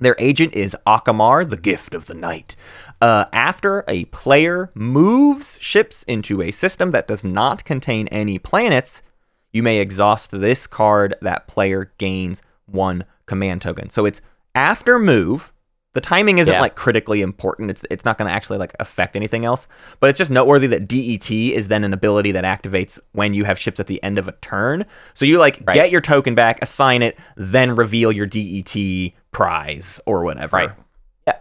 Their 0.00 0.16
agent 0.18 0.54
is 0.54 0.76
Acamar, 0.86 1.48
the 1.48 1.56
gift 1.56 1.94
of 1.94 2.06
the 2.06 2.14
night. 2.14 2.56
Uh, 3.00 3.26
after 3.32 3.84
a 3.86 4.06
player 4.06 4.70
moves 4.74 5.58
ships 5.60 6.02
into 6.04 6.42
a 6.42 6.50
system 6.50 6.90
that 6.90 7.06
does 7.06 7.24
not 7.24 7.64
contain 7.64 8.08
any 8.08 8.38
planets, 8.38 9.02
you 9.52 9.62
may 9.62 9.78
exhaust 9.78 10.30
this 10.32 10.66
card. 10.66 11.14
That 11.22 11.46
player 11.46 11.92
gains 11.98 12.42
one 12.66 13.04
command 13.26 13.62
token. 13.62 13.88
So 13.90 14.04
it's 14.04 14.20
after 14.54 14.98
move. 14.98 15.52
The 15.92 16.00
timing 16.00 16.38
isn't 16.38 16.52
Yeah. 16.52 16.60
like 16.60 16.74
critically 16.74 17.22
important. 17.22 17.70
It's 17.70 17.84
it's 17.88 18.04
not 18.04 18.18
going 18.18 18.28
to 18.28 18.34
actually 18.34 18.58
like 18.58 18.74
affect 18.80 19.14
anything 19.14 19.44
else. 19.44 19.68
But 20.00 20.10
it's 20.10 20.18
just 20.18 20.30
noteworthy 20.30 20.66
that 20.66 20.88
DET 20.88 21.30
is 21.30 21.68
then 21.68 21.84
an 21.84 21.92
ability 21.94 22.32
that 22.32 22.42
activates 22.42 22.98
when 23.12 23.32
you 23.32 23.44
have 23.44 23.60
ships 23.60 23.78
at 23.78 23.86
the 23.86 24.02
end 24.02 24.18
of 24.18 24.26
a 24.26 24.32
turn. 24.32 24.86
So 25.14 25.24
you 25.24 25.38
like 25.38 25.62
Right. 25.64 25.74
get 25.74 25.92
your 25.92 26.00
token 26.00 26.34
back, 26.34 26.58
assign 26.62 27.02
it, 27.02 27.16
then 27.36 27.76
reveal 27.76 28.10
your 28.10 28.26
DET 28.26 29.12
prize 29.34 30.00
or 30.06 30.24
whatever. 30.24 30.56
Right. 30.56 30.70
Yeah. 31.26 31.34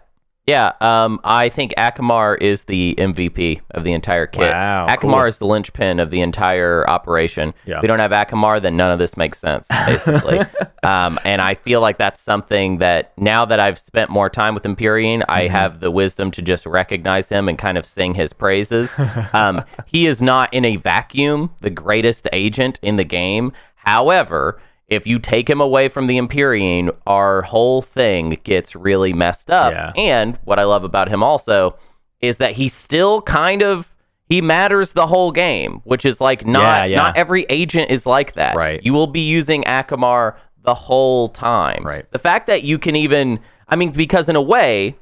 Yeah. 0.46 0.74
Um, 0.82 1.22
I 1.24 1.48
think 1.48 1.74
Acamar 1.78 2.38
is 2.42 2.64
the 2.64 2.96
MVP 2.98 3.62
of 3.72 3.86
the 3.86 3.94
entire 3.94 4.28
kit. 4.28 4.52
Wow, 4.52 4.88
Acamar 4.90 5.00
cool. 5.22 5.26
is 5.28 5.38
the 5.38 5.46
linchpin 5.46 6.02
of 6.02 6.10
the 6.10 6.20
entire 6.20 6.86
operation. 6.90 7.54
Yeah. 7.66 7.80
We 7.82 7.88
don't 7.88 8.00
have 8.00 8.12
Acamar, 8.12 8.62
then 8.62 8.76
none 8.76 8.92
of 8.92 9.00
this 9.00 9.16
makes 9.16 9.40
sense, 9.40 9.70
basically. 9.86 10.40
um, 10.84 11.18
and 11.24 11.42
I 11.42 11.54
feel 11.56 11.80
like 11.80 11.98
that's 11.98 12.20
something 12.20 12.80
that 12.80 13.14
now 13.18 13.46
that 13.46 13.62
I've 13.62 13.80
spent 13.80 14.10
more 14.10 14.30
time 14.30 14.54
with 14.54 14.66
Empyrean, 14.66 15.24
I 15.30 15.44
Mm-hmm. 15.46 15.56
have 15.56 15.80
the 15.80 15.92
wisdom 15.92 16.30
to 16.32 16.42
just 16.42 16.66
recognize 16.66 17.30
him 17.30 17.48
and 17.48 17.58
kind 17.58 17.78
of 17.78 17.86
sing 17.86 18.16
his 18.16 18.34
praises. 18.34 18.92
um, 19.34 19.64
he 19.86 20.08
is 20.08 20.22
not 20.22 20.54
in 20.54 20.66
a 20.66 20.76
vacuum 20.76 21.52
the 21.62 21.70
greatest 21.70 22.28
agent 22.34 22.80
in 22.82 22.98
the 22.98 23.06
game. 23.06 23.54
However, 23.76 24.60
if 24.96 25.06
you 25.08 25.20
take 25.20 25.50
him 25.50 25.62
away 25.62 25.90
from 25.90 26.08
the 26.08 26.18
Empyrean, 26.18 26.92
our 27.08 27.42
whole 27.44 27.82
thing 27.82 28.38
gets 28.44 28.76
really 28.76 29.14
messed 29.14 29.50
up. 29.52 29.72
Yeah. 29.72 29.92
And 29.96 30.38
what 30.44 30.60
I 30.60 30.64
love 30.64 30.84
about 30.84 31.10
him 31.10 31.24
also 31.24 31.76
is 32.22 32.38
that 32.38 32.54
he 32.54 32.70
still 32.70 33.22
kind 33.22 33.62
of 33.62 33.90
he 34.30 34.42
matters 34.42 34.94
the 34.94 35.06
whole 35.08 35.32
game, 35.32 35.82
which 35.84 36.06
is 36.06 36.22
like 36.22 36.46
not 36.46 36.62
Yeah, 36.62 36.86
yeah. 36.86 36.98
not 36.98 37.18
every 37.18 37.46
agent 37.50 37.92
is 37.92 38.06
like 38.06 38.34
that. 38.34 38.56
Right. 38.56 38.82
You 38.84 38.94
will 38.94 39.08
be 39.08 39.22
using 39.22 39.64
Acamar 39.64 40.36
the 40.64 40.74
whole 40.74 41.28
time. 41.28 41.84
Right. 41.86 42.10
The 42.12 42.20
fact 42.20 42.48
that 42.48 42.64
you 42.64 42.80
can 42.80 42.96
even 42.96 43.40
I 43.68 43.76
mean 43.76 43.92
because 43.92 44.30
in 44.30 44.36
a 44.36 44.42
way 44.42 44.96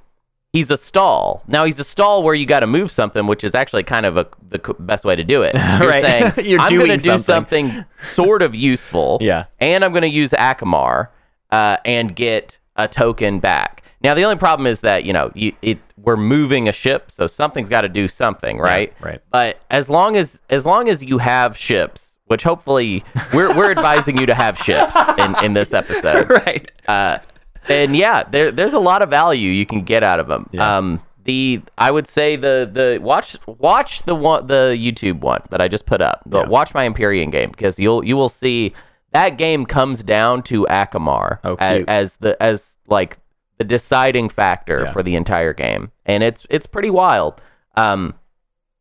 he's 0.54 0.70
a 0.72 0.78
stall. 0.78 1.44
Now 1.48 1.66
he's 1.66 1.80
a 1.80 1.84
stall 1.84 2.24
where 2.24 2.36
you 2.36 2.46
got 2.46 2.60
to 2.62 2.68
move 2.68 2.92
something, 2.92 3.28
which 3.28 3.44
is 3.44 3.56
actually 3.56 3.84
kind 3.84 4.06
of 4.06 4.18
a, 4.18 4.28
the 4.50 4.60
best 4.80 5.06
way 5.06 5.16
to 5.16 5.24
do 5.24 5.42
it. 5.44 5.56
You're 5.80 5.90
Right. 5.90 6.02
saying 6.02 6.34
You're 6.50 6.60
I'm 6.60 6.78
gonna 6.78 6.98
do 6.98 7.18
something." 7.18 7.70
something 7.70 7.86
sort 8.02 8.42
of 8.42 8.54
useful. 8.56 9.18
Yeah. 9.22 9.46
And 9.60 9.84
I'm 9.84 9.92
going 9.92 10.02
to 10.04 10.08
use 10.10 10.32
Acamar 10.32 11.10
uh, 11.52 11.78
and 11.86 12.16
get 12.16 12.58
a 12.76 12.88
token 12.88 13.40
back. 13.40 13.84
Now 14.04 14.14
the 14.16 14.24
only 14.24 14.38
problem 14.38 14.66
is 14.66 14.80
that 14.82 15.04
you 15.06 15.14
know 15.14 15.32
you, 15.36 15.54
it 15.62 15.78
we're 15.96 16.18
moving 16.18 16.68
a 16.68 16.72
ship, 16.72 17.12
so 17.12 17.28
something's 17.28 17.70
got 17.70 17.82
to 17.82 17.90
do 17.90 18.08
something, 18.08 18.58
right? 18.58 18.92
right. 19.00 19.22
But 19.32 19.62
as 19.70 19.90
long 19.90 20.16
as 20.18 20.42
as 20.50 20.66
long 20.66 20.90
as 20.90 21.04
you 21.04 21.20
have 21.20 21.56
ships, 21.56 22.18
which 22.26 22.42
hopefully 22.42 23.04
we're 23.32 23.56
we're 23.56 23.70
advising 23.70 24.18
you 24.18 24.26
to 24.26 24.34
have 24.34 24.58
ships 24.58 24.96
in 25.20 25.36
in 25.46 25.54
this 25.54 25.72
episode, 25.74 26.30
right. 26.32 26.72
uh, 26.88 27.20
and 27.69 27.95
yeah, 27.95 28.24
there 28.24 28.52
there's 28.52 28.74
a 28.74 28.80
lot 28.80 29.02
of 29.02 29.10
value 29.10 29.50
you 29.50 29.65
can 29.65 29.82
get 29.84 30.04
out 30.04 30.19
of 30.19 30.28
them. 30.28 30.50
Yeah. 30.52 30.78
Um, 30.78 31.02
the 31.24 31.62
I 31.78 31.91
would 31.91 32.08
say 32.08 32.36
the 32.36 32.69
the 32.71 33.00
watch 33.02 33.38
watch 33.45 34.04
the 34.04 34.15
one 34.15 34.47
the 34.47 34.76
YouTube 34.80 35.19
one 35.19 35.41
that 35.52 35.62
I 35.62 35.67
just 35.67 35.86
put 35.86 36.02
up. 36.02 36.21
Yeah. 36.31 36.48
Watch 36.48 36.73
my 36.73 36.86
Empyrean 36.86 37.29
game 37.29 37.52
because 37.52 37.77
you'll 37.79 38.04
you 38.04 38.17
will 38.17 38.29
see 38.29 38.73
that 39.12 39.38
game 39.38 39.65
comes 39.65 40.04
down 40.04 40.42
to 40.44 40.65
Acamar 40.69 41.40
Oh, 41.44 41.56
as, 41.60 41.83
as 41.88 42.15
the 42.17 42.42
as 42.42 42.77
like 42.88 43.19
the 43.60 43.63
deciding 43.63 44.29
factor 44.29 44.83
Yeah. 44.86 44.92
for 44.94 45.04
the 45.04 45.15
entire 45.15 45.54
game, 45.54 45.92
and 46.08 46.23
it's 46.23 46.48
it's 46.50 46.65
pretty 46.65 46.90
wild. 46.90 47.40
Um, 47.75 48.15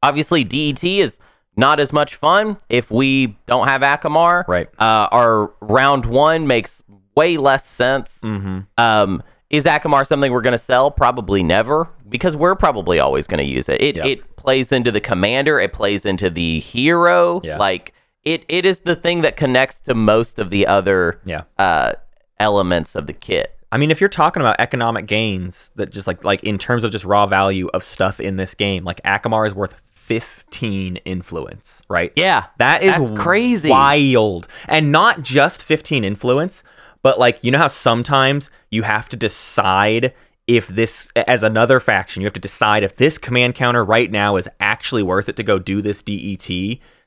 obviously 0.02 0.42
DET 0.44 0.82
is 0.82 1.18
not 1.56 1.78
as 1.78 1.92
much 1.92 2.14
fun 2.14 2.56
if 2.70 2.90
we 2.90 3.36
don't 3.44 3.68
have 3.68 3.82
Acamar. 3.82 4.46
Right. 4.48 4.68
Uh, 4.78 5.08
our 5.12 5.52
round 5.60 6.06
one 6.06 6.46
makes 6.46 6.82
way 7.20 7.36
less 7.36 7.66
sense. 7.66 8.18
Mm-hmm. 8.22 8.58
Um, 8.78 9.22
is 9.50 9.64
Acamar 9.64 10.06
something 10.06 10.30
we're 10.32 10.42
going 10.50 10.58
to 10.60 10.64
sell? 10.72 10.90
Probably 10.90 11.42
never, 11.42 11.88
because 12.08 12.34
we're 12.36 12.54
probably 12.54 12.98
always 13.00 13.26
going 13.26 13.44
to 13.44 13.50
use 13.58 13.68
it. 13.68 13.80
It 13.82 13.96
Yep. 13.96 14.06
it 14.06 14.36
plays 14.36 14.72
into 14.72 14.90
the 14.92 15.00
commander. 15.00 15.58
It 15.60 15.72
plays 15.72 16.06
into 16.06 16.30
the 16.30 16.60
hero. 16.60 17.40
Yeah. 17.42 17.58
Like 17.58 17.92
it 18.22 18.44
it 18.48 18.64
is 18.64 18.80
the 18.90 18.94
thing 18.96 19.22
that 19.22 19.36
connects 19.36 19.80
to 19.86 19.94
most 19.94 20.38
of 20.38 20.50
the 20.50 20.66
other 20.66 21.20
Yeah. 21.24 21.42
uh, 21.58 21.92
elements 22.38 22.94
of 22.94 23.06
the 23.06 23.12
kit. 23.12 23.56
I 23.72 23.76
mean, 23.78 23.90
if 23.90 24.00
you're 24.00 24.08
talking 24.22 24.40
about 24.42 24.56
economic 24.58 25.06
gains, 25.06 25.70
that 25.76 25.90
just 25.90 26.06
like 26.06 26.24
like 26.24 26.42
in 26.44 26.56
terms 26.58 26.84
of 26.84 26.90
just 26.92 27.04
raw 27.04 27.26
value 27.26 27.68
of 27.74 27.82
stuff 27.82 28.20
in 28.20 28.36
this 28.36 28.54
game, 28.54 28.84
like 28.84 29.00
Acamar 29.04 29.46
is 29.48 29.54
worth 29.54 29.74
15 29.94 30.96
influence, 31.04 31.82
right? 31.88 32.12
Yeah, 32.16 32.46
That 32.58 32.82
is 32.82 32.96
That's 32.96 33.10
crazy. 33.22 33.70
wild. 33.70 34.48
And 34.66 34.90
not 34.90 35.22
just 35.22 35.62
15 35.62 36.02
influence, 36.04 36.62
but 37.02 37.18
like 37.18 37.38
you 37.42 37.50
know 37.50 37.58
how 37.58 37.68
sometimes 37.68 38.50
you 38.70 38.82
have 38.82 39.08
to 39.10 39.16
decide 39.16 40.12
if 40.46 40.66
this 40.68 41.08
as 41.14 41.42
another 41.42 41.78
faction, 41.80 42.22
you 42.22 42.26
have 42.26 42.32
to 42.34 42.40
decide 42.40 42.82
if 42.82 42.96
this 42.96 43.18
command 43.18 43.54
counter 43.54 43.84
right 43.84 44.10
now 44.10 44.36
is 44.36 44.48
actually 44.58 45.02
worth 45.02 45.28
it 45.28 45.36
to 45.36 45.42
go 45.42 45.58
do 45.58 45.80
this 45.80 46.02
DET 46.02 46.46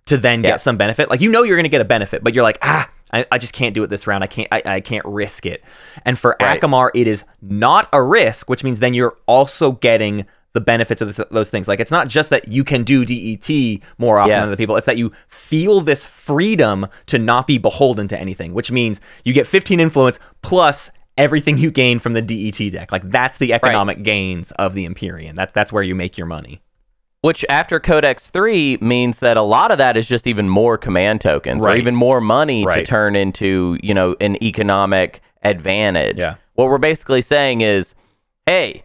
to 0.06 0.18
then 0.18 0.44
Yeah. 0.44 0.52
get 0.52 0.62
some 0.62 0.78
benefit. 0.78 1.10
Like 1.10 1.22
you 1.22 1.30
know 1.30 1.44
you're 1.44 1.58
going 1.58 1.64
to 1.66 1.70
get 1.70 1.82
a 1.82 1.86
benefit, 1.86 2.24
but 2.24 2.34
you're 2.34 2.44
like, 2.44 2.58
"Ah, 2.62 2.90
I, 3.12 3.26
I 3.32 3.38
just 3.38 3.54
can't 3.54 3.74
do 3.76 3.84
it 3.84 3.88
this 3.88 4.08
round. 4.08 4.24
I 4.24 4.28
can't 4.28 4.48
I, 4.52 4.62
I 4.66 4.80
can't 4.82 5.06
risk 5.06 5.46
it." 5.46 5.64
And 6.06 6.18
for 6.18 6.38
Right. 6.42 6.60
Acamar, 6.62 6.90
it 6.94 7.08
is 7.08 7.24
not 7.42 7.88
a 7.92 8.02
risk, 8.02 8.50
which 8.50 8.64
means 8.64 8.80
then 8.80 8.94
you're 8.94 9.18
also 9.28 9.74
getting 9.74 10.26
the 10.54 10.62
benefits 10.62 11.02
of 11.02 11.16
this, 11.16 11.26
those 11.32 11.50
things. 11.50 11.68
Like 11.68 11.80
it's 11.80 11.92
not 11.92 12.08
just 12.08 12.30
that 12.30 12.48
you 12.48 12.64
can 12.64 12.84
do 12.84 13.04
DET 13.06 13.82
more 13.98 14.20
often 14.20 14.30
Yes. 14.30 14.38
than 14.42 14.48
other 14.50 14.56
people. 14.56 14.76
It's 14.76 14.86
that 14.86 14.98
you 14.98 15.12
feel 15.28 15.82
this 15.82 16.06
freedom 16.06 16.88
to 17.08 17.18
not 17.20 17.48
be 17.48 17.58
beholden 17.58 18.08
to 18.10 18.20
anything, 18.20 18.54
which 18.54 18.72
means 18.72 19.02
you 19.26 19.34
get 19.34 19.48
15 19.48 19.80
influence 19.80 20.20
plus 20.44 20.92
everything 21.18 21.58
you 21.58 21.72
gain 21.72 22.00
from 22.00 22.14
the 22.14 22.22
DET 22.22 22.72
deck. 22.72 22.92
Like 22.92 23.10
that's 23.10 23.38
the 23.40 23.54
economic 23.54 24.04
gains 24.04 24.52
of 24.54 24.74
the 24.76 24.86
Empyrean. 24.86 25.36
That's 25.36 25.52
that's 25.54 25.72
where 25.74 25.84
you 25.84 25.96
make 25.96 26.18
your 26.18 26.28
money. 26.28 26.62
Which 27.22 27.46
after 27.48 27.80
Codex 27.80 28.30
3 28.30 28.78
means 28.82 29.20
that 29.20 29.38
a 29.38 29.42
lot 29.42 29.72
of 29.72 29.78
that 29.78 29.96
is 29.96 30.08
just 30.10 30.28
even 30.28 30.50
more 30.50 30.78
command 30.78 31.22
tokens 31.22 31.64
or 31.64 31.74
even 31.76 31.96
more 31.96 32.20
money 32.20 32.66
to 32.66 32.84
turn 32.84 33.16
into, 33.16 33.78
you 33.82 33.94
know, 33.94 34.16
an 34.20 34.44
economic 34.44 35.22
advantage. 35.42 36.18
Yeah. 36.18 36.36
What 36.56 36.68
we're 36.68 36.78
basically 36.80 37.22
saying 37.22 37.62
is, 37.62 37.96
hey, 38.46 38.84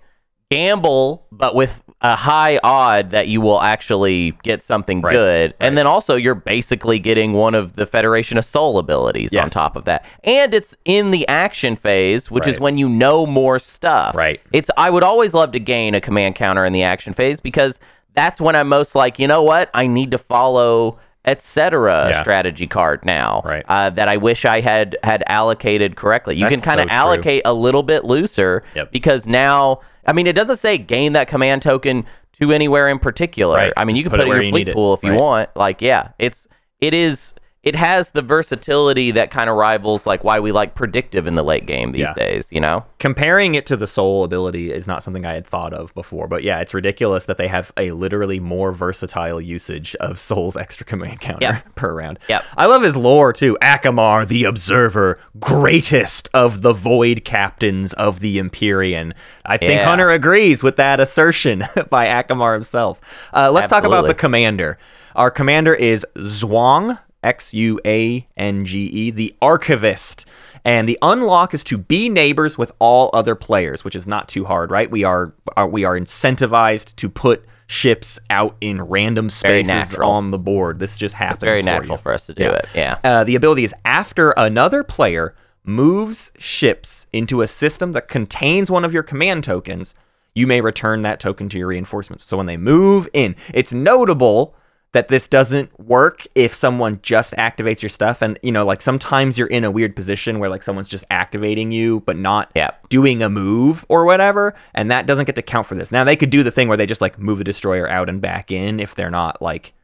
gamble, 0.51 1.27
but 1.31 1.55
with 1.55 1.83
a 2.01 2.15
high 2.15 2.59
odd 2.63 3.11
that 3.11 3.27
you 3.29 3.41
will 3.41 3.61
actually 3.61 4.33
get 4.45 4.63
something 4.63 5.01
Right. 5.01 5.13
good. 5.13 5.55
And 5.61 5.77
then 5.77 5.87
also 5.87 6.15
you're 6.15 6.35
basically 6.37 6.99
getting 7.01 7.33
one 7.33 7.55
of 7.57 7.75
the 7.75 7.85
Federation 7.87 8.39
of 8.39 8.45
Sol 8.45 8.79
abilities 8.79 9.35
on 9.35 9.51
top 9.51 9.75
of 9.77 9.85
that. 9.87 10.05
And 10.23 10.55
it's 10.55 10.77
in 10.85 11.11
the 11.11 11.27
action 11.27 11.75
phase, 11.77 12.31
which 12.31 12.47
is 12.47 12.61
when 12.61 12.79
you 12.79 12.89
know 12.89 13.27
more 13.27 13.59
stuff. 13.59 14.15
Right. 14.15 14.41
It's 14.53 14.71
I 14.77 14.91
would 14.91 15.03
always 15.05 15.35
love 15.35 15.53
to 15.53 15.61
gain 15.61 15.95
a 15.95 16.01
command 16.01 16.37
counter 16.37 16.65
in 16.65 16.73
the 16.73 16.85
action 16.85 17.13
phase 17.15 17.41
because 17.41 17.79
that's 18.15 18.41
when 18.41 18.55
I'm 18.55 18.69
most 18.69 18.95
like, 18.95 19.19
you 19.19 19.27
know 19.27 19.43
what? 19.43 19.69
I 19.75 19.87
need 19.87 20.13
to 20.13 20.19
follow 20.19 20.99
etc. 21.25 22.09
Yeah. 22.11 22.21
strategy 22.23 22.67
card 22.67 23.05
now 23.05 23.43
Right. 23.45 23.65
uh, 23.69 23.91
that 23.91 24.09
I 24.09 24.17
wish 24.17 24.47
I 24.47 24.61
had 24.61 24.97
had 25.03 25.23
allocated 25.27 25.95
correctly. 25.95 26.37
You 26.37 26.47
can 26.49 26.63
kind 26.63 26.81
of 26.81 26.85
so 26.85 26.89
true. 26.91 26.97
allocate 26.97 27.43
a 27.45 27.53
little 27.53 27.83
bit 27.83 28.05
looser 28.05 28.63
Yep. 28.75 28.93
because 28.93 29.27
now, 29.27 29.81
I 30.09 30.13
mean, 30.15 30.27
it 30.27 30.35
doesn't 30.35 30.57
say 30.57 30.79
gain 30.79 31.13
that 31.13 31.29
command 31.29 31.61
token 31.61 32.07
to 32.41 32.51
anywhere 32.51 32.89
in 32.89 32.99
particular. 32.99 33.57
Right. 33.57 33.73
I 33.77 33.85
mean, 33.85 33.95
Just 33.95 34.05
you 34.05 34.11
can 34.11 34.19
put 34.19 34.27
put, 34.27 34.29
it 34.29 34.37
in 34.37 34.43
your 34.43 34.53
fleet 34.53 34.69
it. 34.69 34.75
pool 34.75 34.95
if 34.95 35.03
you 35.03 35.13
want. 35.13 35.51
Like, 35.55 35.83
yeah, 35.83 36.13
it's 36.19 36.49
it 36.81 36.95
is 36.95 37.35
it 37.69 37.77
has 37.77 38.11
the 38.11 38.23
versatility 38.23 39.11
that 39.13 39.31
kind 39.31 39.49
of 39.51 39.57
rivals 39.57 40.07
like 40.07 40.25
why 40.25 40.41
we 40.41 40.51
like 40.53 40.75
predictive 40.75 41.27
in 41.27 41.35
the 41.35 41.43
late 41.45 41.67
game 41.67 41.93
these 41.93 42.01
Yeah. 42.03 42.15
days. 42.15 42.49
You 42.51 42.61
know. 42.61 42.85
Comparing 42.99 43.55
it 43.55 43.67
to 43.67 43.77
the 43.77 43.87
Sol 43.87 44.25
ability 44.25 44.73
is 44.73 44.87
not 44.87 45.03
something 45.03 45.25
I 45.25 45.35
had 45.35 45.47
thought 45.47 45.73
of 45.73 45.95
before, 45.95 46.27
but 46.27 46.43
yeah, 46.43 46.59
it's 46.61 46.75
ridiculous 46.75 47.27
that 47.27 47.39
they 47.39 47.47
have 47.49 47.73
a 47.77 47.93
literally 47.93 48.41
more 48.41 48.73
versatile 48.73 49.41
usage 49.41 49.95
of 49.97 50.19
Sol's 50.19 50.57
extra 50.57 50.85
command 50.85 51.21
counter 51.29 51.39
Yep. 51.43 51.75
per 51.77 51.93
round. 51.95 52.19
Yep. 52.29 52.45
I 52.57 52.67
love 52.67 52.83
his 52.83 52.97
lore 52.97 53.33
too. 53.33 53.57
Acamar, 53.63 54.27
the 54.27 54.45
Observer, 54.45 55.17
greatest 55.39 56.29
of 56.35 56.63
the 56.63 56.73
Void 56.73 57.25
Captains 57.25 57.93
of 57.95 58.21
the 58.21 58.39
Empyrean. 58.39 59.15
I 59.45 59.57
think 59.59 59.73
Yeah. 59.81 59.85
Hunter 59.85 60.11
agrees 60.11 60.63
with 60.63 60.77
that 60.77 61.01
assertion 61.01 61.65
by 61.91 62.07
Acamar 62.07 62.55
himself. 62.55 63.01
Uh, 63.35 63.51
let's 63.51 63.69
talk 63.69 63.85
about 63.85 64.07
the 64.07 64.15
commander. 64.15 64.79
Our 65.15 65.31
commander 65.31 65.75
is 65.75 66.07
Xuange, 66.17 66.99
X 67.23 67.53
U 67.55 67.81
A 67.85 68.27
N 68.37 68.65
G 68.65 68.85
E, 68.87 69.11
the 69.11 69.35
Archivist. 69.43 70.25
And 70.65 70.89
the 70.89 70.99
unlock 71.03 71.55
is 71.55 71.65
to 71.65 71.79
be 71.79 72.09
neighbors 72.09 72.59
with 72.59 72.73
all 72.79 73.11
other 73.13 73.35
players, 73.35 73.85
which 73.85 73.97
is 73.97 74.07
not 74.07 74.29
too 74.29 74.45
hard, 74.45 74.71
right? 74.71 74.91
We 74.91 75.05
are, 75.05 75.33
are 75.57 75.69
we 75.69 75.85
are 75.85 75.99
incentivized 75.99 76.97
to 76.97 77.09
put 77.09 77.45
ships 77.69 78.19
out 78.31 78.57
in 78.61 78.81
random 78.83 79.29
spaces 79.31 79.95
on 79.95 80.31
the 80.31 80.39
board. 80.39 80.79
This 80.79 80.97
just 80.97 81.15
happens. 81.15 81.37
It's 81.37 81.43
very 81.45 81.61
for 81.61 81.67
natural 81.67 81.97
you. 81.99 82.03
for 82.03 82.13
us 82.13 82.27
to 82.27 82.35
do 82.35 82.45
Yeah. 82.45 82.53
it. 82.53 82.67
Yeah. 82.75 82.99
Uh, 83.05 83.25
the 83.25 83.35
ability 83.35 83.65
is 83.65 83.75
after 83.85 84.31
another 84.33 84.83
player 84.83 85.35
moves 85.65 86.33
ships 86.39 87.07
into 87.13 87.43
a 87.43 87.47
system 87.49 87.93
that 87.93 88.09
contains 88.09 88.71
one 88.71 88.85
of 88.87 88.95
your 88.95 89.03
command 89.03 89.45
tokens, 89.45 89.95
you 90.35 90.47
may 90.47 90.61
return 90.63 91.03
that 91.03 91.21
token 91.21 91.49
to 91.51 91.59
your 91.59 91.67
reinforcements. 91.69 92.25
So 92.25 92.39
when 92.39 92.47
they 92.47 92.57
move 92.57 93.07
in, 93.13 93.37
it's 93.53 93.73
notable 93.73 94.55
that 94.93 95.09
this 95.09 95.29
doesn't 95.29 95.79
work 95.79 96.27
if 96.35 96.55
someone 96.55 96.99
just 97.03 97.35
activates 97.35 97.83
your 97.83 97.91
stuff. 97.91 98.23
And 98.23 98.39
you 98.43 98.51
know 98.51 98.65
like 98.65 98.81
sometimes 98.81 99.37
you're 99.37 99.49
in 99.49 99.65
a 99.65 99.71
weird 99.71 99.95
position 99.95 100.39
where 100.39 100.49
like 100.49 100.63
someone's 100.63 100.89
just 100.89 101.05
activating 101.11 101.73
you 101.73 102.01
but 102.01 102.17
not 102.17 102.51
Yep. 102.55 102.89
doing 102.89 103.23
a 103.23 103.29
move 103.29 103.85
or 103.89 104.05
whatever 104.05 104.55
and 104.75 104.91
that 104.91 105.07
doesn't 105.07 105.27
get 105.27 105.37
to 105.37 105.43
count 105.43 105.67
for 105.67 105.75
this. 105.75 105.93
Now 105.93 106.05
they 106.05 106.17
could 106.17 106.31
do 106.31 106.43
the 106.43 106.51
thing 106.51 106.69
where 106.69 106.77
they 106.77 106.87
just 106.87 107.01
like 107.03 107.19
move 107.19 107.39
the 107.39 107.45
destroyer 107.45 107.89
out 107.89 108.09
and 108.09 108.21
back 108.21 108.51
in 108.51 108.81
if 108.81 108.95
they're 108.95 109.11
not 109.11 109.43
like 109.43 109.75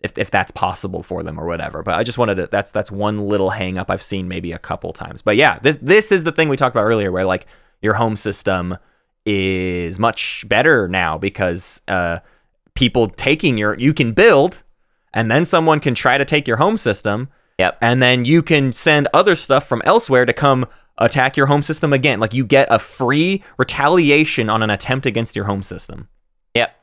if, 0.00 0.16
if 0.18 0.30
that's 0.30 0.50
possible 0.52 1.02
for 1.02 1.22
them 1.22 1.38
or 1.38 1.46
whatever. 1.46 1.82
But 1.82 1.94
i 1.94 2.04
just 2.04 2.18
wanted 2.18 2.36
to 2.36 2.46
that's 2.46 2.70
that's 2.70 2.90
one 2.90 3.26
little 3.26 3.50
hang 3.50 3.78
up 3.78 3.90
i've 3.90 4.02
seen 4.02 4.28
maybe 4.28 4.52
a 4.52 4.58
couple 4.60 4.92
times. 4.92 5.22
But 5.22 5.36
yeah 5.36 5.58
this 5.58 5.78
this 5.82 6.12
is 6.12 6.22
the 6.22 6.32
thing 6.32 6.48
we 6.48 6.56
talked 6.56 6.76
about 6.76 6.84
earlier 6.84 7.10
where 7.10 7.24
like 7.24 7.46
your 7.80 7.94
home 7.94 8.16
system 8.16 8.76
is 9.26 9.98
much 9.98 10.44
better 10.48 10.86
now 10.88 11.18
because 11.18 11.80
uh 11.88 12.18
people 12.74 13.08
taking 13.08 13.58
your 13.58 13.78
you 13.78 13.92
can 13.92 14.12
build 14.12 14.62
and 15.14 15.30
then 15.30 15.44
someone 15.44 15.78
can 15.80 15.94
try 15.94 16.16
to 16.18 16.24
take 16.24 16.46
your 16.48 16.56
home 16.56 16.76
system 16.76 17.28
Yep. 17.58 17.78
and 17.80 18.02
then 18.02 18.24
you 18.24 18.42
can 18.42 18.72
send 18.72 19.08
other 19.12 19.34
stuff 19.34 19.66
from 19.66 19.82
elsewhere 19.84 20.24
to 20.24 20.32
come 20.32 20.66
attack 20.98 21.36
your 21.36 21.46
home 21.46 21.62
system 21.62 21.92
again 21.92 22.18
like 22.20 22.32
you 22.34 22.44
get 22.44 22.66
a 22.70 22.78
free 22.78 23.42
retaliation 23.58 24.48
on 24.50 24.62
an 24.62 24.70
attempt 24.70 25.06
against 25.06 25.36
your 25.36 25.44
home 25.46 25.62
system 25.62 26.08
Yep. 26.54 26.74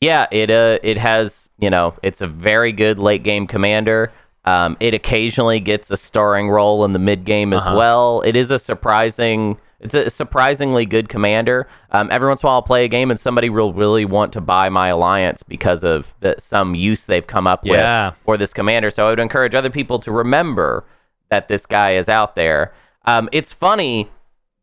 Yeah, 0.00 0.26
it 0.32 0.50
uh 0.50 0.78
it 0.82 0.98
has, 0.98 1.48
you 1.60 1.70
know, 1.70 1.94
it's 2.02 2.20
a 2.20 2.26
very 2.26 2.72
good 2.72 2.98
late 2.98 3.22
game 3.22 3.46
commander. 3.46 4.12
Um, 4.44 4.76
it 4.80 4.94
occasionally 4.94 5.60
gets 5.60 5.92
a 5.92 5.96
starring 5.96 6.50
role 6.50 6.84
in 6.84 6.90
the 6.92 6.98
mid 6.98 7.24
game 7.24 7.52
as 7.52 7.62
Uh-huh. 7.62 7.76
well. 7.76 8.20
It 8.22 8.34
is 8.34 8.50
a 8.50 8.58
surprising 8.58 9.58
it's 9.82 9.94
a 9.94 10.08
surprisingly 10.10 10.86
good 10.86 11.08
commander. 11.08 11.66
Um, 11.90 12.08
every 12.12 12.28
once 12.28 12.42
in 12.42 12.46
a 12.46 12.48
while 12.48 12.54
I'll 12.56 12.62
play 12.62 12.84
a 12.84 12.88
game 12.88 13.10
and 13.10 13.18
somebody 13.20 13.50
will 13.50 13.72
really 13.72 14.04
want 14.04 14.32
to 14.34 14.40
buy 14.40 14.68
my 14.68 14.88
alliance 14.88 15.42
because 15.42 15.82
of 15.84 16.14
the, 16.20 16.36
some 16.38 16.74
use 16.74 17.04
they've 17.04 17.26
come 17.26 17.46
up 17.46 17.60
Yeah. 17.64 18.10
with 18.10 18.18
for 18.24 18.36
this 18.36 18.52
commander. 18.54 18.90
So 18.90 19.06
I 19.06 19.10
would 19.10 19.18
encourage 19.20 19.54
other 19.54 19.70
people 19.70 19.98
to 20.00 20.12
remember 20.12 20.84
that 21.30 21.48
this 21.48 21.66
guy 21.66 21.92
is 21.92 22.08
out 22.08 22.36
there. 22.36 22.72
Um, 23.04 23.28
it's 23.32 23.52
funny 23.52 24.08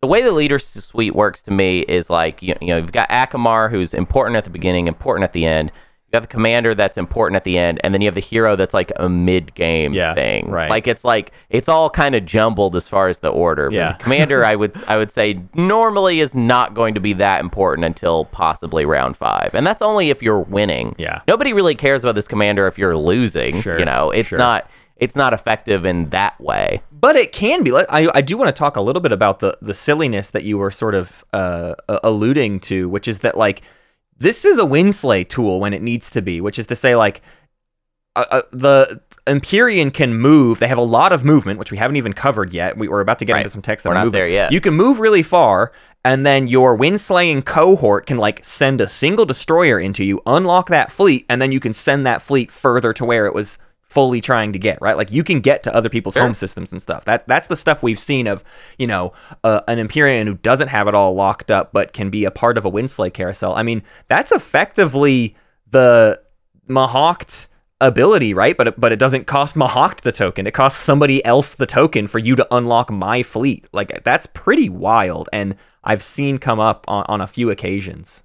the 0.02 0.08
way 0.08 0.22
the 0.22 0.32
leader 0.32 0.58
suite 0.60 1.14
works 1.14 1.44
to 1.44 1.52
me 1.52 1.82
is 1.82 2.10
like 2.10 2.42
you, 2.42 2.56
you 2.62 2.68
know 2.68 2.78
you've 2.78 2.94
got 2.94 3.10
Acamar 3.10 3.70
who's 3.70 3.94
important 3.94 4.38
at 4.38 4.46
the 4.46 4.50
beginning, 4.50 4.88
important 4.88 5.26
at 5.26 5.34
the 5.34 5.46
end. 5.46 5.72
You 6.12 6.18
have 6.18 6.24
the 6.24 6.28
commander 6.28 6.74
that's 6.74 6.98
important 6.98 7.36
at 7.36 7.44
the 7.44 7.60
end, 7.60 7.80
and 7.84 7.94
then 7.94 8.02
you 8.02 8.08
have 8.08 8.16
the 8.16 8.20
hero 8.22 8.56
that's 8.56 8.74
like 8.74 8.92
a 8.96 9.08
mid 9.08 9.54
game 9.54 9.94
Yeah, 9.94 10.16
thing. 10.16 10.50
right. 10.50 10.68
Like 10.70 10.88
it's 10.88 11.04
like 11.04 11.32
it's 11.52 11.70
all 11.70 11.88
kind 11.92 12.16
of 12.16 12.26
jumbled 12.26 12.76
as 12.76 12.88
far 12.88 13.10
as 13.10 13.20
the 13.20 13.28
order. 13.30 13.70
But 13.70 13.76
Yeah. 13.76 13.92
the 13.94 14.04
commander 14.04 14.44
I 14.44 14.56
would 14.56 14.76
I 14.88 14.98
would 14.98 15.12
say 15.12 15.40
normally 15.54 16.20
is 16.20 16.34
not 16.36 16.74
going 16.74 16.96
to 16.96 17.00
be 17.00 17.14
that 17.14 17.42
important 17.42 17.86
until 17.86 18.26
possibly 18.26 18.86
round 18.86 19.18
five, 19.18 19.52
and 19.54 19.68
that's 19.68 19.84
only 19.84 20.10
if 20.10 20.24
you're 20.24 20.40
winning. 20.40 20.96
Yeah. 20.98 21.22
Nobody 21.28 21.54
really 21.54 21.76
cares 21.76 22.04
about 22.04 22.16
this 22.16 22.28
commander 22.28 22.66
if 22.66 22.78
you're 22.80 22.98
losing. 22.98 23.62
Sure, 23.62 23.78
You 23.78 23.86
know, 23.86 24.10
it's 24.10 24.30
sure. 24.30 24.40
not 24.40 24.68
it's 24.98 25.16
not 25.16 25.32
effective 25.34 25.86
in 25.86 26.10
that 26.10 26.42
way. 26.42 26.82
but 26.92 27.16
it 27.16 27.32
can 27.32 27.64
be. 27.64 27.72
I, 27.74 28.10
I 28.16 28.22
do 28.22 28.36
want 28.36 28.48
to 28.50 28.52
talk 28.60 28.76
a 28.76 28.82
little 28.82 29.02
bit 29.02 29.12
about 29.12 29.40
the 29.40 29.56
the 29.62 29.74
silliness 29.76 30.32
that 30.32 30.44
you 30.44 30.58
were 30.58 30.72
sort 30.72 30.96
of 30.96 31.24
uh, 31.34 31.76
alluding 32.04 32.60
to, 32.62 32.90
which 32.90 33.08
is 33.08 33.20
that 33.20 33.38
like 33.38 33.62
this 34.20 34.46
is 34.46 34.58
a 34.60 34.64
Winslay 34.66 35.24
tool 35.28 35.60
when 35.60 35.74
it 35.74 35.82
needs 35.82 36.10
to 36.12 36.22
be, 36.22 36.40
which 36.42 36.60
is 36.60 36.68
to 36.68 36.76
say 36.76 36.96
like 36.96 37.22
uh, 38.16 38.26
uh, 38.32 38.42
the 38.52 39.02
Empyrean 39.28 39.92
can 39.92 40.14
move. 40.16 40.60
They 40.60 40.68
have 40.68 40.78
a 40.78 40.82
lot 40.84 41.12
of 41.14 41.24
movement, 41.24 41.60
which 41.60 41.72
we 41.72 41.78
haven't 41.78 41.96
even 41.98 42.14
covered 42.14 42.52
yet. 42.54 42.78
We, 42.78 42.88
we're 42.88 43.02
about 43.02 43.20
to 43.20 43.26
get 43.26 43.34
Right. 43.34 43.40
into 43.42 43.52
some 43.52 43.62
text 43.62 43.84
that 43.84 43.90
We're 43.90 43.96
are 43.96 44.00
not 44.00 44.06
moving. 44.06 44.20
there 44.20 44.28
yet. 44.28 44.52
You 44.52 44.60
can 44.60 44.74
move 44.74 45.00
really 45.00 45.24
far, 45.24 45.72
and 46.04 46.26
then 46.26 46.48
your 46.48 46.76
windslaying 46.78 47.46
cohort 47.46 48.08
can 48.08 48.18
like 48.18 48.44
send 48.44 48.82
a 48.82 48.88
single 48.88 49.26
destroyer 49.26 49.80
into 49.80 50.04
you, 50.04 50.22
unlock 50.26 50.70
that 50.70 50.92
fleet, 50.92 51.26
and 51.30 51.42
then 51.42 51.52
you 51.52 51.60
can 51.60 51.74
send 51.74 52.06
that 52.08 52.22
fleet 52.22 52.52
further 52.52 52.92
to 52.94 53.06
where 53.06 53.26
it 53.28 53.34
was 53.36 53.58
fully 53.90 54.22
trying 54.22 54.54
to 54.54 54.60
get. 54.60 54.82
Right, 54.82 54.96
like 54.96 55.12
you 55.12 55.24
can 55.24 55.40
get 55.42 55.64
to 55.64 55.76
other 55.76 55.90
people's 55.90 56.14
Sure. 56.14 56.24
home 56.24 56.34
systems 56.34 56.72
and 56.72 56.82
stuff. 56.82 57.06
That 57.06 57.28
that's 57.28 57.48
the 57.48 57.56
stuff 57.56 57.84
we've 57.84 58.00
seen 58.00 58.28
of 58.28 58.44
you 58.78 58.88
know 58.88 59.12
uh, 59.44 59.62
an 59.68 59.80
Empyrean 59.80 60.28
who 60.28 60.36
doesn't 60.36 60.70
have 60.70 60.88
it 60.88 60.96
all 60.96 61.14
locked 61.16 61.52
up, 61.52 61.74
but 61.74 61.92
can 61.94 62.10
be 62.10 62.24
a 62.26 62.32
part 62.32 62.58
of 62.58 62.66
a 62.66 62.70
windslay 62.70 63.10
carousel. 63.10 63.54
I 63.56 63.64
mean, 63.64 63.84
that's 64.08 64.32
effectively 64.32 65.36
the 65.70 66.22
Mahact 66.68 67.48
ability, 67.82 68.34
right? 68.34 68.56
But 68.58 68.68
it, 68.68 68.80
but 68.80 68.92
it 68.92 69.00
doesn't 69.00 69.26
cost 69.26 69.56
Mahact 69.56 70.02
the 70.02 70.12
token. 70.12 70.46
It 70.48 70.54
costs 70.54 70.80
somebody 70.80 71.24
else 71.26 71.56
the 71.56 71.66
token 71.66 72.08
for 72.08 72.20
you 72.20 72.36
to 72.36 72.48
unlock 72.54 72.92
my 72.92 73.24
fleet. 73.24 73.66
Like 73.72 74.04
that's 74.04 74.28
pretty 74.28 74.70
wild, 74.70 75.30
and 75.34 75.56
I've 75.84 76.04
seen 76.04 76.38
come 76.38 76.60
up 76.60 76.86
on, 76.88 77.06
on 77.08 77.22
a 77.22 77.28
few 77.28 77.50
occasions. 77.50 78.22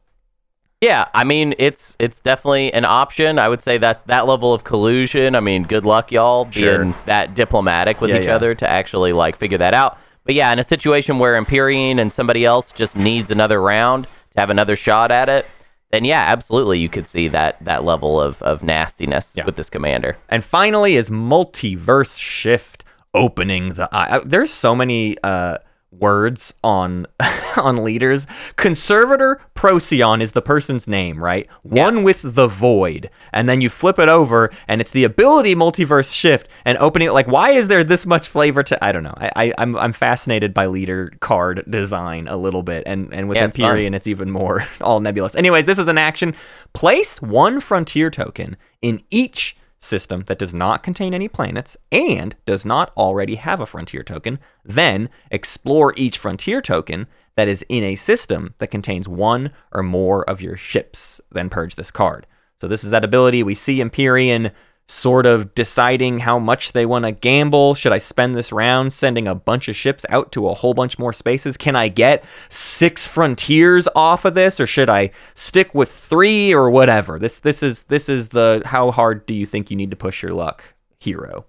Yeah, 0.84 1.08
I 1.14 1.24
mean 1.24 1.54
it's 1.58 1.96
it's 1.98 2.20
definitely 2.20 2.72
an 2.74 2.84
option. 2.84 3.38
I 3.38 3.48
would 3.48 3.62
say 3.62 3.78
that 3.78 4.06
that 4.06 4.26
level 4.26 4.52
of 4.52 4.64
collusion. 4.64 5.34
I 5.34 5.40
mean, 5.40 5.62
good 5.62 5.84
luck, 5.86 6.12
y'all, 6.12 6.50
Sure. 6.50 6.78
being 6.78 6.94
that 7.06 7.34
diplomatic 7.34 8.00
with 8.02 8.10
Yeah, 8.10 8.18
each 8.20 8.26
yeah. 8.26 8.34
other 8.36 8.54
to 8.54 8.68
actually 8.68 9.12
like 9.14 9.36
figure 9.36 9.58
that 9.58 9.72
out. 9.72 9.96
But 10.24 10.34
yeah, 10.34 10.52
in 10.52 10.58
a 10.58 10.64
situation 10.64 11.18
where 11.18 11.36
Empyrean 11.36 11.98
and 11.98 12.12
somebody 12.12 12.44
else 12.44 12.70
just 12.72 12.96
needs 12.96 13.30
another 13.30 13.60
round 13.62 14.04
to 14.34 14.40
have 14.40 14.50
another 14.50 14.76
shot 14.76 15.10
at 15.10 15.28
it, 15.28 15.46
then 15.90 16.04
yeah, 16.04 16.24
absolutely, 16.28 16.78
you 16.80 16.88
could 16.90 17.06
see 17.06 17.28
that 17.28 17.56
that 17.64 17.84
level 17.84 18.20
of 18.20 18.42
of 18.42 18.62
nastiness 18.62 19.32
Yeah. 19.36 19.46
with 19.46 19.56
this 19.56 19.70
commander. 19.70 20.18
And 20.28 20.44
finally, 20.44 20.96
is 20.96 21.08
multiverse 21.08 22.18
shift 22.18 22.84
opening 23.14 23.74
the 23.74 23.88
eye. 23.94 24.16
Uh, 24.16 24.20
There's 24.24 24.52
so 24.52 24.74
many 24.74 25.16
uh, 25.22 25.58
words 25.98 26.54
on 26.62 27.06
on 27.56 27.84
leaders. 27.84 28.26
Conservator 28.56 29.40
Procyon 29.54 30.20
is 30.20 30.32
the 30.32 30.42
person's 30.42 30.86
name, 30.86 31.22
right? 31.22 31.48
One 31.62 32.02
with 32.02 32.20
the 32.22 32.46
void, 32.46 33.10
and 33.32 33.48
then 33.48 33.60
you 33.60 33.68
flip 33.68 33.98
it 33.98 34.08
over, 34.08 34.50
and 34.68 34.80
it's 34.80 34.90
the 34.90 35.04
ability 35.04 35.54
multiverse 35.54 36.12
shift 36.12 36.48
and 36.64 36.76
opening. 36.78 37.08
it. 37.08 37.12
Like, 37.12 37.28
why 37.28 37.50
is 37.52 37.68
there 37.68 37.84
this 37.84 38.06
much 38.06 38.28
flavor 38.28 38.62
to? 38.64 38.84
I 38.84 38.92
don't 38.92 39.02
know. 39.02 39.14
I, 39.16 39.30
I 39.36 39.52
I'm 39.58 39.76
I'm 39.76 39.92
fascinated 39.92 40.52
by 40.52 40.66
leader 40.66 41.12
card 41.20 41.64
design 41.68 42.28
a 42.28 42.36
little 42.36 42.62
bit, 42.62 42.82
and 42.86 43.12
and 43.12 43.28
with 43.28 43.36
Yeah, 43.36 43.46
it's. 43.46 43.58
Empyrean, 43.58 43.94
it's 43.94 44.06
even 44.06 44.30
more 44.30 44.66
all 44.80 45.00
nebulous. 45.00 45.34
Anyways, 45.34 45.66
this 45.66 45.78
is 45.78 45.88
an 45.88 45.98
action. 45.98 46.34
Place 46.72 47.22
one 47.22 47.60
frontier 47.60 48.10
token 48.10 48.56
in 48.82 49.02
each 49.10 49.56
system 49.84 50.24
that 50.26 50.38
does 50.38 50.54
not 50.54 50.82
contain 50.82 51.14
any 51.14 51.28
planets 51.28 51.76
and 51.92 52.34
does 52.46 52.64
not 52.64 52.92
already 52.96 53.36
have 53.36 53.60
a 53.60 53.66
frontier 53.66 54.02
token. 54.02 54.38
Then 54.64 55.08
explore 55.30 55.94
each 55.96 56.18
frontier 56.18 56.60
token 56.60 57.06
that 57.36 57.48
is 57.48 57.64
in 57.68 57.84
a 57.84 57.96
system 57.96 58.54
that 58.58 58.70
contains 58.70 59.08
one 59.08 59.50
or 59.72 59.82
more 59.82 60.28
of 60.28 60.40
your 60.40 60.56
ships. 60.56 61.20
Then 61.30 61.50
purge 61.50 61.74
this 61.74 61.90
card. 61.90 62.26
So 62.60 62.68
this 62.68 62.84
is 62.84 62.90
that 62.90 63.04
ability. 63.04 63.42
We 63.42 63.54
see 63.54 63.80
Empyrean 63.80 64.50
sort 64.86 65.24
of 65.24 65.54
deciding 65.54 66.20
how 66.20 66.38
much 66.38 66.72
they 66.72 66.84
want 66.84 67.04
to 67.04 67.12
gamble. 67.12 67.74
Should 67.74 67.92
I 67.92 67.98
spend 67.98 68.34
this 68.34 68.52
round 68.52 68.92
sending 68.92 69.26
a 69.26 69.34
bunch 69.34 69.68
of 69.68 69.76
ships 69.76 70.04
out 70.08 70.30
to 70.32 70.48
a 70.48 70.54
whole 70.54 70.74
bunch 70.74 70.98
more 70.98 71.12
spaces? 71.12 71.56
Can 71.56 71.74
I 71.74 71.88
get 71.88 72.24
six 72.48 73.06
frontiers 73.06 73.88
off 73.96 74.24
of 74.24 74.34
this 74.34 74.60
or 74.60 74.66
should 74.66 74.90
I 74.90 75.10
stick 75.34 75.74
with 75.74 75.90
3 75.90 76.52
or 76.52 76.70
whatever? 76.70 77.18
This 77.18 77.40
this 77.40 77.62
is 77.62 77.84
this 77.84 78.08
is 78.08 78.28
the 78.28 78.62
how 78.66 78.90
hard 78.90 79.24
do 79.26 79.34
you 79.34 79.46
think 79.46 79.70
you 79.70 79.76
need 79.76 79.90
to 79.90 79.96
push 79.96 80.22
your 80.22 80.32
luck 80.32 80.74
hero. 81.00 81.46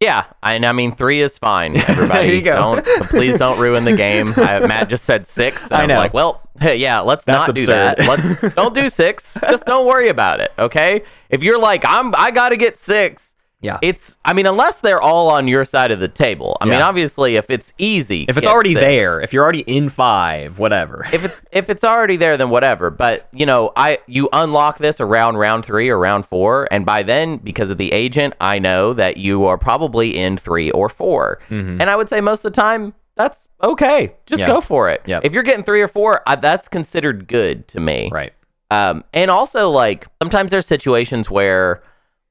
Yeah, 0.00 0.26
and 0.42 0.66
I 0.66 0.72
mean 0.72 0.94
three 0.94 1.22
is 1.22 1.38
fine. 1.38 1.76
Everybody, 1.88 2.28
you 2.28 2.42
go. 2.42 2.54
don't 2.54 2.86
please 3.08 3.38
don't 3.38 3.58
ruin 3.58 3.84
the 3.84 3.96
game. 3.96 4.34
I, 4.36 4.60
Matt 4.60 4.90
just 4.90 5.04
said 5.04 5.26
six. 5.26 5.62
and 5.70 5.72
I 5.72 5.82
I'm 5.82 5.88
know. 5.88 5.96
like, 5.96 6.12
well, 6.12 6.42
hey, 6.60 6.76
yeah, 6.76 7.00
let's 7.00 7.24
That's 7.24 7.48
not 7.48 7.54
do 7.54 7.66
that. 7.66 7.98
Let's 8.00 8.54
don't 8.54 8.74
do 8.74 8.90
six. 8.90 9.38
Just 9.48 9.64
don't 9.64 9.86
worry 9.86 10.08
about 10.08 10.40
it. 10.40 10.52
Okay. 10.58 11.02
If 11.30 11.42
you're 11.42 11.58
like, 11.58 11.84
I'm, 11.86 12.14
I 12.14 12.30
got 12.30 12.50
to 12.50 12.56
get 12.56 12.78
six. 12.78 13.34
Yeah. 13.66 13.78
It's. 13.82 14.16
I 14.24 14.32
mean, 14.32 14.46
unless 14.46 14.80
they're 14.80 15.00
all 15.02 15.28
on 15.30 15.46
your 15.48 15.64
side 15.64 15.90
of 15.90 16.00
the 16.00 16.08
table. 16.08 16.56
I 16.60 16.64
mean, 16.64 16.80
obviously, 16.80 17.36
if 17.36 17.50
it's 17.50 17.72
easy, 17.78 18.24
if 18.28 18.36
it's 18.38 18.46
already 18.46 18.72
six. 18.74 18.80
there, 18.80 19.20
if 19.20 19.32
you're 19.32 19.42
already 19.42 19.60
in 19.62 19.88
5, 19.88 20.58
whatever. 20.58 21.06
if 21.12 21.24
it's 21.24 21.44
if 21.52 21.68
it's 21.68 21.84
already 21.84 22.16
there, 22.16 22.36
then 22.36 22.48
whatever. 22.50 22.90
But 22.90 23.28
you 23.32 23.44
know, 23.46 23.72
I 23.76 23.98
you 24.06 24.28
unlock 24.32 24.78
this 24.78 25.00
around 25.00 25.36
round 25.36 25.64
three 25.64 25.88
or 25.90 25.98
round 25.98 26.24
four, 26.26 26.66
and 26.70 26.86
by 26.86 27.02
then, 27.02 27.36
because 27.38 27.70
of 27.70 27.76
the 27.78 27.92
agent, 27.92 28.34
I 28.40 28.58
know 28.58 28.92
that 28.94 29.16
you 29.18 29.44
are 29.44 29.58
probably 29.58 30.16
in 30.16 30.36
three 30.36 30.70
or 30.70 30.88
4 30.88 31.38
and 31.50 31.82
I 31.82 31.96
would 31.96 32.08
say 32.08 32.20
most 32.20 32.44
of 32.44 32.52
the 32.52 32.60
time 32.60 32.94
that's 33.16 33.48
okay. 33.62 34.14
Just 34.26 34.42
Mm-hmm. 34.42 34.48
Yeah. 34.50 34.54
go 34.56 34.60
for 34.60 34.90
it. 34.90 35.02
Yep. 35.06 35.24
If 35.24 35.32
you're 35.32 35.42
getting 35.42 35.64
three 35.64 35.80
or 35.80 35.88
four, 35.88 36.20
I, 36.26 36.36
that's 36.36 36.68
considered 36.68 37.26
good 37.28 37.66
to 37.68 37.80
me. 37.80 38.10
right. 38.12 38.32
Um, 38.70 39.04
and 39.14 39.30
also, 39.30 39.70
like, 39.70 40.06
sometimes 40.20 40.50
there's 40.50 40.66
situations 40.66 41.30
where, 41.30 41.82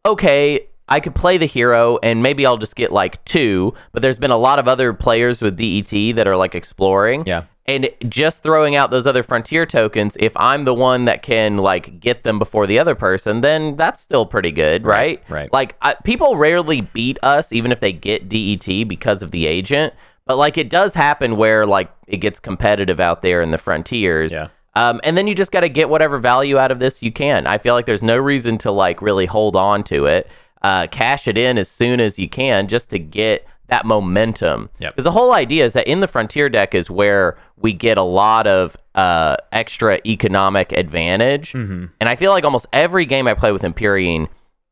okay, 0.06 0.68
I 0.88 1.00
could 1.00 1.16
play 1.16 1.38
the 1.38 1.46
hero 1.46 1.98
and 2.04 2.22
maybe 2.22 2.46
I'll 2.46 2.58
just 2.58 2.76
get 2.76 2.92
like 2.92 3.24
two, 3.26 3.74
but 3.92 4.02
there's 4.02 4.20
been 4.20 4.32
a 4.32 4.38
lot 4.38 4.60
of 4.60 4.68
other 4.68 4.94
players 4.94 5.42
with 5.42 5.58
DET 5.58 6.16
that 6.16 6.28
are 6.28 6.38
like 6.38 6.56
exploring. 6.56 7.24
Yeah. 7.26 7.46
And 7.68 7.90
just 8.08 8.44
throwing 8.44 8.76
out 8.76 8.92
those 8.92 9.08
other 9.08 9.24
frontier 9.24 9.66
tokens, 9.66 10.16
if 10.20 10.38
I'm 10.38 10.66
the 10.66 10.74
one 10.74 11.06
that 11.06 11.24
can 11.24 11.58
like 11.58 12.00
get 12.00 12.24
them 12.24 12.38
before 12.38 12.68
the 12.68 12.78
other 12.78 12.94
person, 12.94 13.42
then 13.42 13.76
that's 13.76 14.00
still 14.00 14.28
pretty 14.28 14.52
good, 14.52 14.86
right? 14.86 15.24
right. 15.30 15.52
Like 15.52 15.76
I, 15.82 15.96
people 15.96 16.36
rarely 16.36 16.82
beat 16.82 17.18
us, 17.24 17.52
even 17.52 17.72
if 17.72 17.80
they 17.80 17.92
get 17.92 18.30
DET 18.30 18.88
because 18.88 19.24
of 19.24 19.32
the 19.32 19.48
agent. 19.48 19.96
But 20.28 20.38
like 20.38 20.60
it 20.60 20.70
does 20.70 20.94
happen 20.94 21.38
where 21.38 21.66
like 21.66 21.92
it 22.06 22.18
gets 22.18 22.40
competitive 22.40 23.00
out 23.00 23.24
there 23.24 23.42
in 23.42 23.50
the 23.50 23.58
frontiers. 23.58 24.32
Yeah. 24.32 24.50
Um, 24.76 25.00
and 25.04 25.18
then 25.18 25.26
you 25.26 25.34
just 25.34 25.52
got 25.52 25.62
to 25.62 25.70
get 25.70 25.90
whatever 25.90 26.20
value 26.20 26.58
out 26.58 26.70
of 26.70 26.80
this 26.80 27.02
you 27.02 27.12
can. 27.12 27.48
I 27.48 27.58
feel 27.58 27.74
like 27.74 27.86
there's 27.86 28.04
no 28.04 28.18
reason 28.18 28.58
to 28.60 28.72
like 28.72 29.02
really 29.02 29.26
hold 29.26 29.56
on 29.56 29.84
to 29.86 30.06
it. 30.06 30.30
Uh, 30.66 30.88
cash 30.88 31.28
it 31.28 31.38
in 31.38 31.60
as 31.60 31.70
soon 31.70 32.00
as 32.00 32.18
you 32.18 32.28
can 32.28 32.68
just 32.68 32.90
to 32.90 32.98
get 32.98 33.46
that 33.68 33.86
momentum. 33.86 34.68
Yep. 34.80 34.94
Because 34.94 35.04
the 35.04 35.12
whole 35.12 35.32
idea 35.32 35.64
is 35.64 35.74
that 35.74 35.86
in 35.88 36.00
the 36.00 36.08
frontier 36.08 36.50
deck 36.50 36.74
is 36.74 36.90
where 36.90 37.38
we 37.56 37.72
get 37.72 38.00
a 38.00 38.04
lot 38.04 38.48
of 38.48 38.76
uh, 38.96 39.36
extra 39.52 40.00
economic 40.08 40.72
advantage. 40.72 41.54
Mm-hmm. 41.54 41.86
And 42.00 42.10
I 42.10 42.16
feel 42.16 42.32
like 42.32 42.44
almost 42.44 42.66
every 42.74 43.06
game 43.06 43.28
I 43.28 43.36
play 43.36 43.52
with 43.52 43.64
Empyrean, 43.64 44.28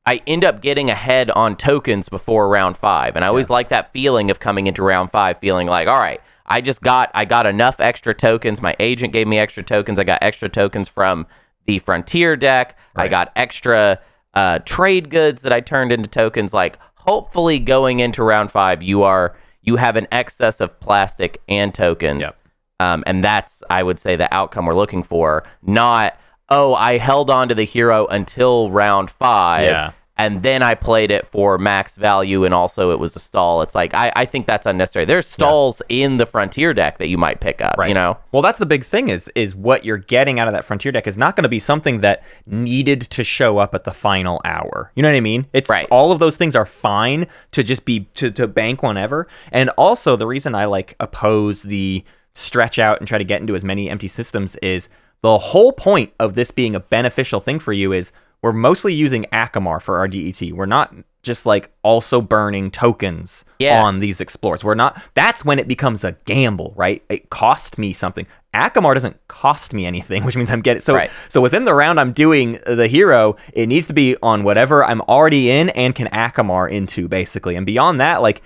I 0.08 0.24
end 0.26 0.44
up 0.44 0.64
getting 0.64 0.90
ahead 0.90 1.30
on 1.30 1.58
tokens 1.58 2.10
before 2.10 2.50
round 2.50 2.76
five. 2.76 3.16
And 3.16 3.24
I 3.24 3.28
always 3.28 3.52
like 3.52 3.70
that 3.70 3.94
feeling 3.94 4.32
of 4.32 4.40
coming 4.40 4.66
into 4.66 4.82
round 4.82 5.12
five, 5.12 5.38
feeling 5.38 5.68
like, 5.68 5.88
all 5.88 6.00
right, 6.00 6.22
I 6.48 6.62
just 6.62 6.82
got 6.82 7.12
I 7.14 7.26
got 7.26 7.46
enough 7.46 7.80
extra 7.80 8.16
tokens. 8.16 8.64
My 8.64 8.76
agent 8.80 9.14
gave 9.14 9.28
me 9.28 9.38
extra 9.38 9.62
tokens. 9.62 10.00
I 10.00 10.06
got 10.06 10.24
extra 10.24 10.50
tokens 10.50 10.88
from 10.88 11.28
the 11.68 11.78
frontier 11.78 12.36
deck. 12.36 12.78
I 12.96 13.08
got 13.10 13.32
extra 13.36 14.00
uh, 14.34 14.60
trade 14.60 15.10
goods 15.10 15.42
that 15.44 15.54
I 15.54 15.62
turned 15.62 15.92
into 15.92 16.10
tokens. 16.10 16.54
Like 16.54 16.78
hopefully 16.96 17.60
going 17.60 18.00
into 18.00 18.24
round 18.24 18.52
five, 18.52 18.82
you 18.82 19.04
are 19.04 19.36
you 19.62 19.78
have 19.78 19.96
an 19.96 20.08
excess 20.12 20.62
of 20.62 20.80
plastic 20.80 21.42
and 21.48 21.74
tokens. 21.74 22.22
Yep. 22.22 22.38
Um, 22.80 23.04
and 23.08 23.24
that's, 23.24 23.64
I 23.70 23.82
would 23.82 24.00
say, 24.00 24.16
the 24.16 24.34
outcome 24.34 24.66
we're 24.66 24.76
looking 24.76 25.04
for. 25.04 25.44
Not, 25.62 26.18
oh, 26.50 26.76
I 26.76 26.98
held 26.98 27.30
on 27.30 27.48
to 27.48 27.56
the 27.56 27.64
hero 27.64 28.08
until 28.08 28.72
round 28.72 29.10
five. 29.10 29.66
Yeah. 29.66 29.92
And 30.16 30.44
then 30.44 30.62
I 30.62 30.76
played 30.76 31.10
it 31.10 31.26
for 31.28 31.58
max 31.58 31.96
value, 31.96 32.46
and 32.46 32.54
also 32.54 32.92
it 32.92 33.00
was 33.00 33.16
a 33.16 33.20
stall. 33.20 33.64
It's 33.64 33.74
like 33.74 33.96
I, 33.96 34.12
I 34.16 34.26
think 34.26 34.46
that's 34.46 34.68
unnecessary. 34.68 35.06
There's 35.06 35.26
stalls 35.26 35.82
in 35.90 36.18
the 36.18 36.28
frontier 36.28 36.72
deck 36.72 37.00
that 37.00 37.08
you 37.08 37.18
might 37.18 37.40
pick 37.42 37.62
up. 37.62 37.78
Right. 37.80 37.88
You 37.88 37.96
know, 37.96 38.18
Well, 38.32 38.44
that's 38.44 38.60
the 38.60 38.68
big 38.68 38.84
thing 38.84 39.10
is 39.10 39.28
is 39.34 39.56
what 39.56 39.84
you're 39.86 39.98
getting 39.98 40.40
out 40.40 40.48
of 40.48 40.54
that 40.54 40.66
frontier 40.66 40.92
deck 40.92 41.08
is 41.08 41.18
not 41.18 41.36
going 41.36 41.44
to 41.44 41.50
be 41.50 41.58
something 41.60 42.02
that 42.02 42.22
needed 42.46 43.02
to 43.02 43.24
show 43.24 43.58
up 43.58 43.74
at 43.74 43.86
the 43.86 43.94
final 43.94 44.40
hour. 44.46 44.92
You 44.94 45.02
know 45.02 45.10
what 45.10 45.18
I 45.18 45.22
mean? 45.22 45.48
It's 45.52 45.70
Right. 45.70 45.88
all 45.90 46.12
of 46.12 46.20
those 46.20 46.38
things 46.38 46.56
are 46.56 46.66
fine 46.68 47.26
to 47.52 47.64
just 47.64 47.84
be 47.84 48.02
to 48.14 48.30
to 48.32 48.48
bank 48.48 48.84
whenever. 48.84 49.28
And 49.52 49.70
also 49.80 50.16
the 50.16 50.28
reason 50.28 50.54
I 50.54 50.66
like 50.66 50.96
oppose 51.00 51.64
the 51.64 52.04
stretch 52.34 52.78
out 52.78 53.00
and 53.00 53.08
try 53.08 53.18
to 53.18 53.24
get 53.24 53.42
into 53.42 53.56
as 53.56 53.64
many 53.64 53.90
empty 53.90 54.08
systems 54.08 54.56
is 54.58 54.90
the 55.22 55.38
whole 55.40 55.72
point 55.72 56.14
of 56.20 56.36
this 56.36 56.52
being 56.52 56.76
a 56.76 56.80
beneficial 56.80 57.40
thing 57.40 57.58
for 57.58 57.74
you 57.74 57.94
is 57.94 58.12
we're 58.44 58.54
mostly 58.54 58.94
using 58.94 59.26
Acamar 59.34 59.82
for 59.82 59.98
our 59.98 60.08
DET. 60.08 60.52
We're 60.52 60.66
not 60.68 60.94
just 61.24 61.46
like 61.46 61.72
also 61.82 62.20
burning 62.22 62.70
tokens 62.70 63.46
Yes. 63.58 63.84
on 63.86 64.02
these 64.02 64.20
explorers. 64.20 64.62
We're 64.64 64.76
not. 64.76 65.02
That's 65.14 65.46
when 65.46 65.58
it 65.58 65.68
becomes 65.70 66.04
a 66.04 66.12
gamble, 66.26 66.74
right? 66.76 67.02
It 67.08 67.30
cost 67.30 67.78
me 67.78 67.94
something. 67.94 68.28
Acamar 68.54 68.94
doesn't 68.94 69.26
cost 69.30 69.74
me 69.74 69.86
anything, 69.86 70.24
which 70.26 70.36
means 70.36 70.52
I'm 70.52 70.62
getting 70.62 70.82
so. 70.82 70.94
Right. 70.94 71.10
So 71.30 71.40
within 71.40 71.64
the 71.64 71.74
round 71.74 72.00
I'm 72.00 72.12
doing 72.12 72.60
the 72.68 72.88
hero, 72.88 73.38
it 73.54 73.68
needs 73.68 73.88
to 73.88 73.94
be 73.94 74.18
on 74.22 74.44
whatever 74.44 74.84
I'm 74.84 75.00
already 75.02 75.50
in 75.50 75.70
and 75.70 75.96
can 75.96 76.08
Acamar 76.08 76.70
into 76.70 77.08
basically. 77.08 77.56
And 77.56 77.66
beyond 77.66 78.02
that, 78.02 78.22
like 78.22 78.42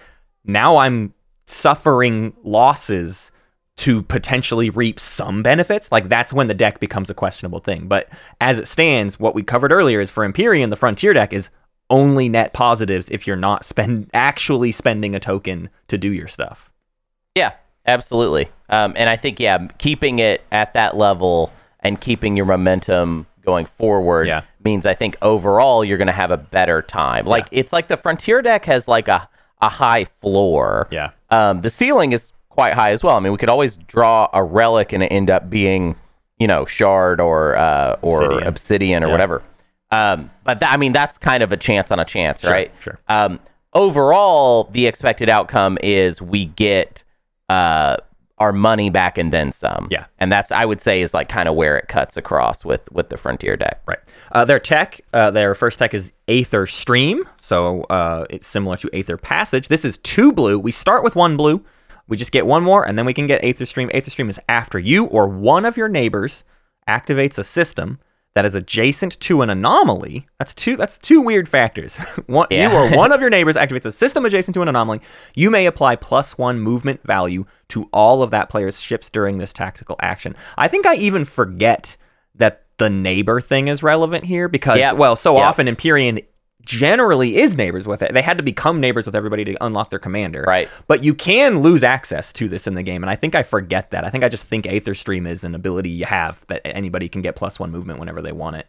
now 0.46 0.78
I'm 0.78 1.16
suffering 1.48 2.34
losses 2.44 3.32
to 3.78 4.02
potentially 4.04 4.70
reap 4.70 5.00
some 5.00 5.44
benefits, 5.44 5.92
like 5.92 6.10
that's 6.10 6.34
when 6.34 6.48
the 6.48 6.54
deck 6.54 6.80
becomes 6.80 7.10
a 7.10 7.14
questionable 7.14 7.60
thing. 7.60 7.88
But 7.88 8.10
as 8.42 8.58
it 8.58 8.68
stands, 8.68 9.20
what 9.20 9.36
we 9.36 9.44
covered 9.44 9.72
earlier 9.72 10.02
is 10.02 10.10
for 10.10 10.24
Empyrean, 10.26 10.70
the 10.72 10.76
Frontier 10.76 11.14
deck 11.14 11.32
is 11.32 11.50
only 11.90 12.28
net 12.28 12.54
positives 12.54 13.08
if 13.10 13.26
you're 13.26 13.36
not 13.36 13.64
spend 13.64 14.10
actually 14.14 14.72
spending 14.72 15.16
a 15.16 15.20
token 15.20 15.70
to 15.88 15.98
do 15.98 16.12
your 16.12 16.28
stuff. 16.28 16.72
Yeah, 17.36 17.54
absolutely. 17.86 18.50
Um, 18.70 18.94
and 18.98 19.10
I 19.10 19.16
think 19.16 19.40
yeah, 19.40 19.68
keeping 19.78 20.20
it 20.20 20.44
at 20.52 20.74
that 20.74 20.98
level 20.98 21.52
and 21.82 22.02
keeping 22.02 22.36
your 22.36 22.46
momentum 22.48 23.28
going 23.46 23.66
forward 23.68 24.28
Yeah. 24.28 24.42
means 24.66 24.86
I 24.86 24.96
think 24.96 25.16
overall 25.22 25.86
you're 25.86 25.98
going 26.00 26.08
to 26.08 26.12
have 26.14 26.32
a 26.32 26.38
better 26.38 26.82
time. 26.82 27.26
Like 27.26 27.48
it's 27.52 27.72
like 27.72 27.88
the 27.88 27.96
frontier 27.98 28.42
deck 28.42 28.66
has 28.66 28.88
like 28.88 29.08
a 29.08 29.28
a 29.62 29.70
high 29.70 30.06
floor. 30.06 30.88
Yeah. 30.92 31.12
Um, 31.30 31.62
the 31.62 31.70
ceiling 31.70 32.12
is 32.12 32.32
quite 32.58 32.74
high 32.74 32.90
as 32.90 33.04
well. 33.04 33.16
I 33.16 33.20
mean, 33.20 33.32
we 33.32 33.38
could 33.38 33.50
always 33.50 33.76
draw 33.76 34.28
a 34.34 34.44
relic 34.44 34.92
and 34.92 35.04
it 35.04 35.08
end 35.12 35.30
up 35.30 35.48
being, 35.48 35.96
you 36.40 36.48
know, 36.48 36.66
shard 36.66 37.22
or 37.22 37.56
uh, 37.56 37.98
or 38.02 38.24
obsidian, 38.24 38.48
Obsidian. 38.48 39.04
or 39.04 39.08
Yeah. 39.08 39.12
whatever. 39.12 39.44
Um, 39.92 40.32
but 40.44 40.60
tha- 40.60 40.72
I 40.72 40.78
mean, 40.78 40.92
that's 40.92 41.20
kind 41.20 41.44
of 41.44 41.52
a 41.52 41.58
chance 41.58 41.92
on 41.92 42.00
a 42.00 42.04
chance, 42.06 42.42
Sure, 42.42 42.50
right? 42.52 42.72
sure. 42.80 42.98
Um, 43.08 43.40
overall, 43.74 44.64
the 44.72 44.88
expected 44.88 45.30
outcome 45.30 45.78
is 45.84 46.20
we 46.20 46.46
get 46.46 47.04
uh, 47.48 47.98
our 48.40 48.52
money 48.52 48.90
back 48.90 49.20
and 49.20 49.32
then 49.32 49.52
some. 49.52 49.88
Yeah. 49.92 50.06
and 50.20 50.32
that's 50.32 50.52
I 50.52 50.66
would 50.66 50.82
say 50.82 51.02
is 51.02 51.14
like 51.14 51.30
kind 51.30 51.48
of 51.48 51.54
where 51.54 51.78
it 51.78 51.88
cuts 51.88 52.18
across 52.18 52.66
with 52.66 52.92
with 52.92 53.10
the 53.10 53.18
frontier 53.18 53.56
deck. 53.56 53.82
Right. 53.86 54.00
Uh, 54.32 54.46
their 54.46 54.60
tech, 54.60 55.00
uh, 55.14 55.30
their 55.30 55.54
first 55.54 55.78
tech 55.78 55.94
is 55.94 56.12
Aether 56.28 56.66
Stream. 56.66 57.24
So 57.40 57.84
uh, 57.84 58.26
it's 58.32 58.48
similar 58.48 58.78
to 58.78 58.90
Aether 58.94 59.18
Passage. 59.18 59.68
This 59.68 59.86
is 59.86 59.98
two 60.00 60.32
blue. 60.34 60.58
We 60.58 60.72
start 60.72 61.04
with 61.04 61.16
one 61.16 61.38
blue. 61.38 61.64
We 62.08 62.18
just 62.18 62.32
get 62.32 62.46
one 62.46 62.64
more, 62.64 62.88
and 62.88 62.98
then 62.98 63.06
we 63.06 63.14
can 63.14 63.28
get 63.28 63.44
Aether 63.44 63.66
Stream. 63.66 63.90
Aether 63.94 64.10
Stream 64.12 64.30
is 64.30 64.40
after 64.48 64.80
you 64.80 65.06
or 65.06 65.28
one 65.28 65.66
of 65.66 65.76
your 65.78 65.90
neighbors 65.90 66.44
activates 66.88 67.38
a 67.38 67.44
system 67.44 68.00
that 68.34 68.46
is 68.46 68.54
adjacent 68.56 69.20
to 69.20 69.42
an 69.42 69.50
anomaly. 69.50 70.28
That's 70.38 70.54
two. 70.54 70.78
That's 70.78 70.98
two 71.00 71.20
weird 71.22 71.50
factors. 71.50 71.96
one, 72.28 72.48
Yeah. 72.52 72.70
You 72.72 72.78
or 72.78 72.96
one 72.96 73.12
of 73.12 73.20
your 73.20 73.32
neighbors 73.32 73.56
activates 73.56 73.86
a 73.86 73.92
system 73.92 74.26
adjacent 74.26 74.54
to 74.54 74.62
an 74.62 74.68
anomaly. 74.68 75.02
You 75.36 75.50
may 75.50 75.66
apply 75.66 75.96
plus 75.96 76.38
one 76.38 76.60
movement 76.60 77.02
value 77.04 77.46
to 77.70 77.90
all 77.92 78.22
of 78.22 78.30
that 78.32 78.50
player's 78.50 78.80
ships 78.80 79.10
during 79.10 79.40
this 79.40 79.52
tactical 79.52 79.96
action. 80.02 80.36
I 80.58 80.68
think 80.68 80.86
I 80.86 80.96
even 80.96 81.26
forget 81.26 81.98
that 82.36 82.64
the 82.78 82.92
neighbor 82.92 83.42
thing 83.42 83.68
is 83.70 83.82
relevant 83.82 84.24
here 84.26 84.48
because, 84.48 84.78
Yeah. 84.78 84.92
well, 84.94 85.16
so 85.16 85.36
Yeah. 85.36 85.48
often 85.48 85.68
Empyrean 85.68 86.20
generally 86.68 87.38
is 87.38 87.56
neighbors 87.56 87.88
with 87.88 88.02
it. 88.04 88.14
They 88.14 88.22
had 88.22 88.38
to 88.38 88.44
become 88.44 88.80
neighbors 88.80 89.06
with 89.08 89.16
everybody 89.16 89.44
to 89.46 89.58
unlock 89.66 89.90
their 89.90 90.00
commander. 90.00 90.44
Right. 90.46 90.70
But 90.88 91.04
you 91.04 91.14
can 91.16 91.62
lose 91.62 91.84
access 91.84 92.32
to 92.34 92.48
this 92.48 92.68
in 92.68 92.76
the 92.76 92.84
game, 92.84 93.04
and 93.04 93.10
I 93.10 93.16
think 93.16 93.34
I 93.34 93.42
forget 93.42 93.90
that. 93.92 94.04
I 94.04 94.10
think 94.10 94.24
I 94.24 94.30
just 94.30 94.44
think 94.44 94.68
Aether 94.68 94.94
Stream 94.94 95.26
is 95.26 95.44
an 95.44 95.56
ability 95.56 95.90
you 95.90 96.06
have 96.06 96.46
that 96.48 96.62
anybody 96.66 97.10
can 97.10 97.22
get 97.22 97.36
plus 97.36 97.58
one 97.60 97.72
movement 97.72 98.00
whenever 98.00 98.22
they 98.22 98.32
want 98.34 98.58
it. 98.58 98.68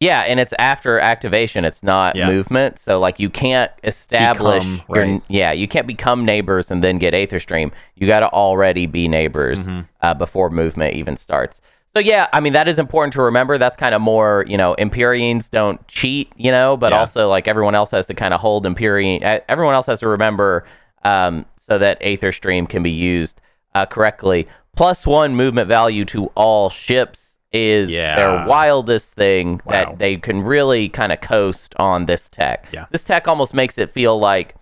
Yeah, 0.00 0.20
and 0.20 0.38
it's 0.38 0.52
after 0.60 1.00
activation. 1.00 1.64
It's 1.64 1.82
not 1.82 2.14
Yeah. 2.14 2.26
movement. 2.28 2.78
So 2.78 3.00
like 3.00 3.18
you 3.18 3.28
can't 3.30 3.72
establish 3.82 4.62
Become, 4.64 4.82
your 4.94 5.04
right. 5.14 5.22
yeah, 5.28 5.50
you 5.50 5.66
can't 5.66 5.88
become 5.88 6.24
neighbors 6.24 6.70
and 6.70 6.84
then 6.84 6.98
get 6.98 7.14
Aether 7.14 7.40
Stream. 7.40 7.72
You 7.96 8.06
got 8.06 8.20
to 8.20 8.28
already 8.28 8.86
be 8.86 9.08
neighbors 9.08 9.66
Mm-hmm. 9.66 9.80
uh, 10.00 10.14
before 10.14 10.50
movement 10.50 10.94
even 10.94 11.16
starts. 11.16 11.60
So 11.96 12.00
yeah, 12.00 12.28
I 12.32 12.40
mean 12.40 12.52
that 12.52 12.68
is 12.68 12.78
important 12.78 13.12
to 13.14 13.22
remember. 13.22 13.58
That's 13.58 13.76
kind 13.76 13.94
of 13.94 14.00
more, 14.00 14.44
you 14.46 14.56
know, 14.56 14.74
Empyreans 14.74 15.48
don't 15.48 15.86
cheat, 15.88 16.30
you 16.36 16.50
know, 16.52 16.76
but 16.76 16.92
Yeah. 16.92 16.98
also 17.00 17.28
like 17.28 17.48
everyone 17.48 17.74
else 17.74 17.90
has 17.92 18.06
to 18.06 18.14
kind 18.14 18.32
of 18.34 18.40
hold 18.40 18.66
Empyrean. 18.66 19.22
Everyone 19.48 19.74
else 19.74 19.86
has 19.86 20.00
to 20.00 20.08
remember 20.08 20.64
um, 21.04 21.44
so 21.56 21.78
that 21.78 21.98
Aether 22.00 22.32
Stream 22.32 22.66
can 22.66 22.82
be 22.82 22.90
used 22.90 23.40
uh, 23.74 23.86
correctly. 23.86 24.46
Plus 24.76 25.06
one 25.06 25.34
movement 25.34 25.68
value 25.68 26.04
to 26.06 26.26
all 26.34 26.70
ships 26.70 27.36
is 27.52 27.90
Yeah. 27.90 28.16
their 28.16 28.46
wildest 28.46 29.14
thing 29.14 29.60
Wow. 29.64 29.72
that 29.72 29.98
they 29.98 30.16
can 30.16 30.42
really 30.42 30.88
kind 30.88 31.10
of 31.12 31.20
coast 31.20 31.74
on 31.78 32.06
this 32.06 32.28
tech. 32.28 32.66
Yeah. 32.70 32.84
This 32.90 33.02
tech 33.04 33.26
almost 33.26 33.54
makes 33.54 33.78
it 33.78 33.90
feel 33.90 34.18
like 34.18 34.54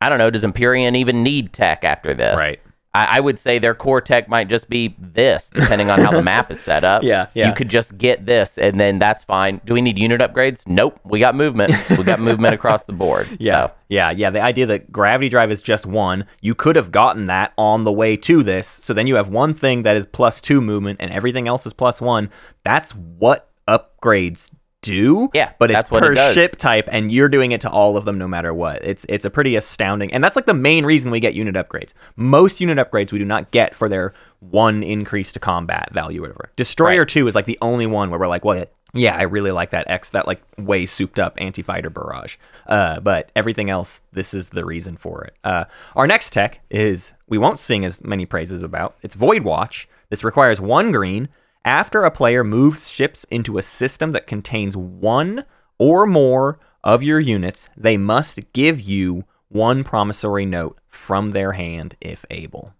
I 0.00 0.10
don't 0.10 0.18
know, 0.18 0.28
does 0.30 0.44
Empyrean 0.44 0.94
even 0.96 1.22
need 1.22 1.52
tech 1.54 1.82
after 1.82 2.12
this? 2.12 2.36
Right. 2.36 2.60
I, 2.94 3.16
I 3.16 3.20
would 3.20 3.38
say 3.38 3.58
their 3.58 3.74
core 3.74 4.00
tech 4.00 4.28
might 4.28 4.48
just 4.48 4.68
be 4.68 4.94
this, 4.98 5.50
depending 5.52 5.90
on 5.90 5.98
how 6.00 6.12
the 6.12 6.22
map 6.22 6.50
is 6.50 6.60
set 6.60 6.84
up. 6.84 7.02
Yeah, 7.02 7.26
yeah. 7.34 7.48
You 7.48 7.54
could 7.54 7.68
just 7.68 7.98
get 7.98 8.24
this 8.24 8.56
and 8.56 8.78
then 8.80 8.98
that's 8.98 9.22
fine. 9.24 9.60
Do 9.64 9.74
we 9.74 9.82
need 9.82 9.98
unit 9.98 10.20
upgrades? 10.20 10.66
Nope. 10.66 10.98
We 11.04 11.18
got 11.20 11.34
movement. 11.34 11.74
We 11.90 12.04
got 12.04 12.20
movement 12.20 12.54
across 12.58 12.84
the 12.84 12.92
board. 12.92 13.28
Yeah, 13.38 13.66
So, 13.66 13.72
yeah, 13.88 14.10
yeah. 14.10 14.30
The 14.30 14.40
idea 14.40 14.66
that 14.66 14.90
gravity 14.92 15.28
drive 15.28 15.50
is 15.50 15.60
just 15.60 15.86
one, 15.86 16.24
you 16.40 16.54
could 16.54 16.76
have 16.76 16.92
gotten 16.92 17.26
that 17.26 17.52
on 17.58 17.84
the 17.84 17.92
way 17.92 18.16
to 18.16 18.42
this. 18.42 18.66
So 18.68 18.94
then 18.94 19.06
you 19.06 19.16
have 19.16 19.28
one 19.28 19.52
thing 19.54 19.82
that 19.82 19.96
is 19.96 20.06
plus 20.06 20.40
two 20.40 20.60
movement, 20.60 21.00
and 21.00 21.12
everything 21.12 21.48
else 21.48 21.66
is 21.66 21.72
plus 21.72 22.00
one. 22.00 22.30
That's 22.62 22.92
what 22.94 23.50
upgrades 23.68 24.50
do. 24.84 25.28
Yeah, 25.34 25.52
but 25.58 25.70
it's 25.70 25.78
that's 25.78 25.90
what 25.90 26.04
it 26.04 26.16
per 26.16 26.32
ship 26.32 26.56
type, 26.56 26.88
and 26.92 27.10
you're 27.10 27.28
doing 27.28 27.52
it 27.52 27.60
to 27.62 27.70
all 27.70 27.96
of 27.96 28.04
them 28.04 28.18
no 28.18 28.28
matter 28.28 28.52
what. 28.54 28.84
It's 28.84 29.04
it's 29.08 29.24
a 29.24 29.30
pretty 29.30 29.56
astounding, 29.56 30.12
and 30.12 30.22
that's 30.22 30.36
like 30.36 30.46
the 30.46 30.54
main 30.54 30.84
reason 30.84 31.10
we 31.10 31.20
get 31.20 31.34
unit 31.34 31.54
upgrades. 31.54 31.92
Most 32.16 32.60
unit 32.60 32.78
upgrades 32.78 33.10
we 33.12 33.18
do 33.18 33.24
not 33.24 33.50
get 33.50 33.74
for 33.74 33.88
their 33.88 34.12
one 34.40 34.82
increase 34.82 35.32
to 35.32 35.40
combat 35.40 35.92
value, 35.92 36.20
whatever. 36.20 36.50
Destroyer 36.56 37.00
Right. 37.00 37.08
two 37.08 37.26
is 37.26 37.34
like 37.34 37.46
the 37.46 37.58
only 37.62 37.86
one 37.86 38.10
where 38.10 38.20
we're 38.20 38.26
like, 38.28 38.44
well, 38.44 38.64
yeah, 38.92 39.16
I 39.16 39.22
really 39.22 39.50
like 39.50 39.70
that 39.70 39.90
X, 39.90 40.10
that 40.10 40.26
like 40.26 40.40
way 40.58 40.86
souped 40.86 41.18
up 41.18 41.34
anti 41.38 41.62
fighter 41.62 41.90
barrage. 41.90 42.36
Uh, 42.66 43.00
but 43.00 43.30
everything 43.34 43.68
else, 43.70 44.00
this 44.12 44.32
is 44.34 44.50
the 44.50 44.64
reason 44.64 44.96
for 44.96 45.24
it. 45.24 45.34
Uh, 45.42 45.64
our 45.96 46.06
next 46.06 46.32
tech 46.32 46.60
is 46.70 47.12
we 47.28 47.38
won't 47.38 47.58
sing 47.58 47.84
as 47.84 48.04
many 48.04 48.24
praises 48.26 48.62
about. 48.62 48.96
It's 49.02 49.14
Void 49.16 49.42
Watch. 49.42 49.88
This 50.10 50.22
requires 50.22 50.60
one 50.60 50.92
green. 50.92 51.28
After 51.64 52.02
a 52.04 52.10
player 52.10 52.44
moves 52.44 52.90
ships 52.90 53.24
into 53.30 53.56
a 53.58 53.62
system 53.62 54.12
that 54.12 54.26
contains 54.26 54.76
one 54.76 55.44
or 55.78 56.06
more 56.06 56.58
of 56.82 57.02
your 57.02 57.20
units, 57.20 57.68
they 57.76 57.96
must 57.96 58.52
give 58.52 58.80
you 58.80 59.24
one 59.48 59.84
promissory 59.84 60.44
note 60.44 60.78
from 60.88 61.30
their 61.30 61.52
hand 61.52 61.96
if 62.00 62.24
able. 62.30 62.74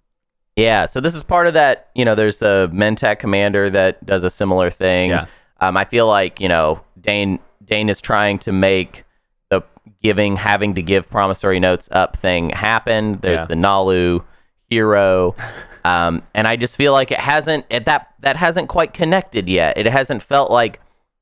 Yeah, 0.57 0.87
so 0.87 1.01
this 1.01 1.14
is 1.14 1.22
part 1.22 1.47
of 1.47 1.55
that. 1.55 1.89
You 1.95 2.05
know, 2.05 2.14
there's 2.14 2.43
a 2.43 2.70
Mentak 2.72 3.18
commander 3.18 3.70
that 3.70 4.05
does 4.05 4.22
a 4.22 4.30
similar 4.30 4.70
thing. 4.70 5.11
Yeah. 5.11 5.26
Um, 5.61 5.76
I 5.76 5.85
feel 5.85 6.07
like 6.07 6.39
you 6.41 6.49
know 6.49 6.80
Dane 7.01 7.39
Dane 7.64 7.89
is 7.89 8.01
trying 8.01 8.39
to 8.41 8.53
make 8.53 9.05
the 9.51 9.62
giving 10.03 10.37
having 10.37 10.74
to 10.74 10.82
give 10.82 11.09
promissory 11.11 11.59
notes 11.59 11.89
up 11.91 12.16
thing 12.16 12.51
happen. 12.51 13.18
There's 13.20 13.41
Yeah. 13.41 13.47
the 13.47 13.55
Naalu 13.55 14.22
hero, 14.68 15.35
um, 15.85 16.22
and 16.35 16.47
I 16.49 16.57
just 16.57 16.76
feel 16.76 16.93
like 16.93 17.11
it 17.11 17.20
hasn't 17.20 17.66
it, 17.70 17.85
that 17.85 18.14
that 18.20 18.37
hasn't 18.37 18.68
quite 18.68 18.95
connected 18.95 19.49
yet. 19.49 19.76
It 19.76 19.87
hasn't 19.87 20.22
felt 20.22 20.51
like 20.51 20.80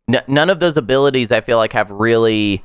n- 0.09 0.23
none 0.27 0.51
of 0.51 0.61
those 0.61 0.77
abilities. 0.77 1.33
I 1.33 1.41
feel 1.41 1.59
like 1.59 1.73
have 1.73 1.91
really 1.91 2.63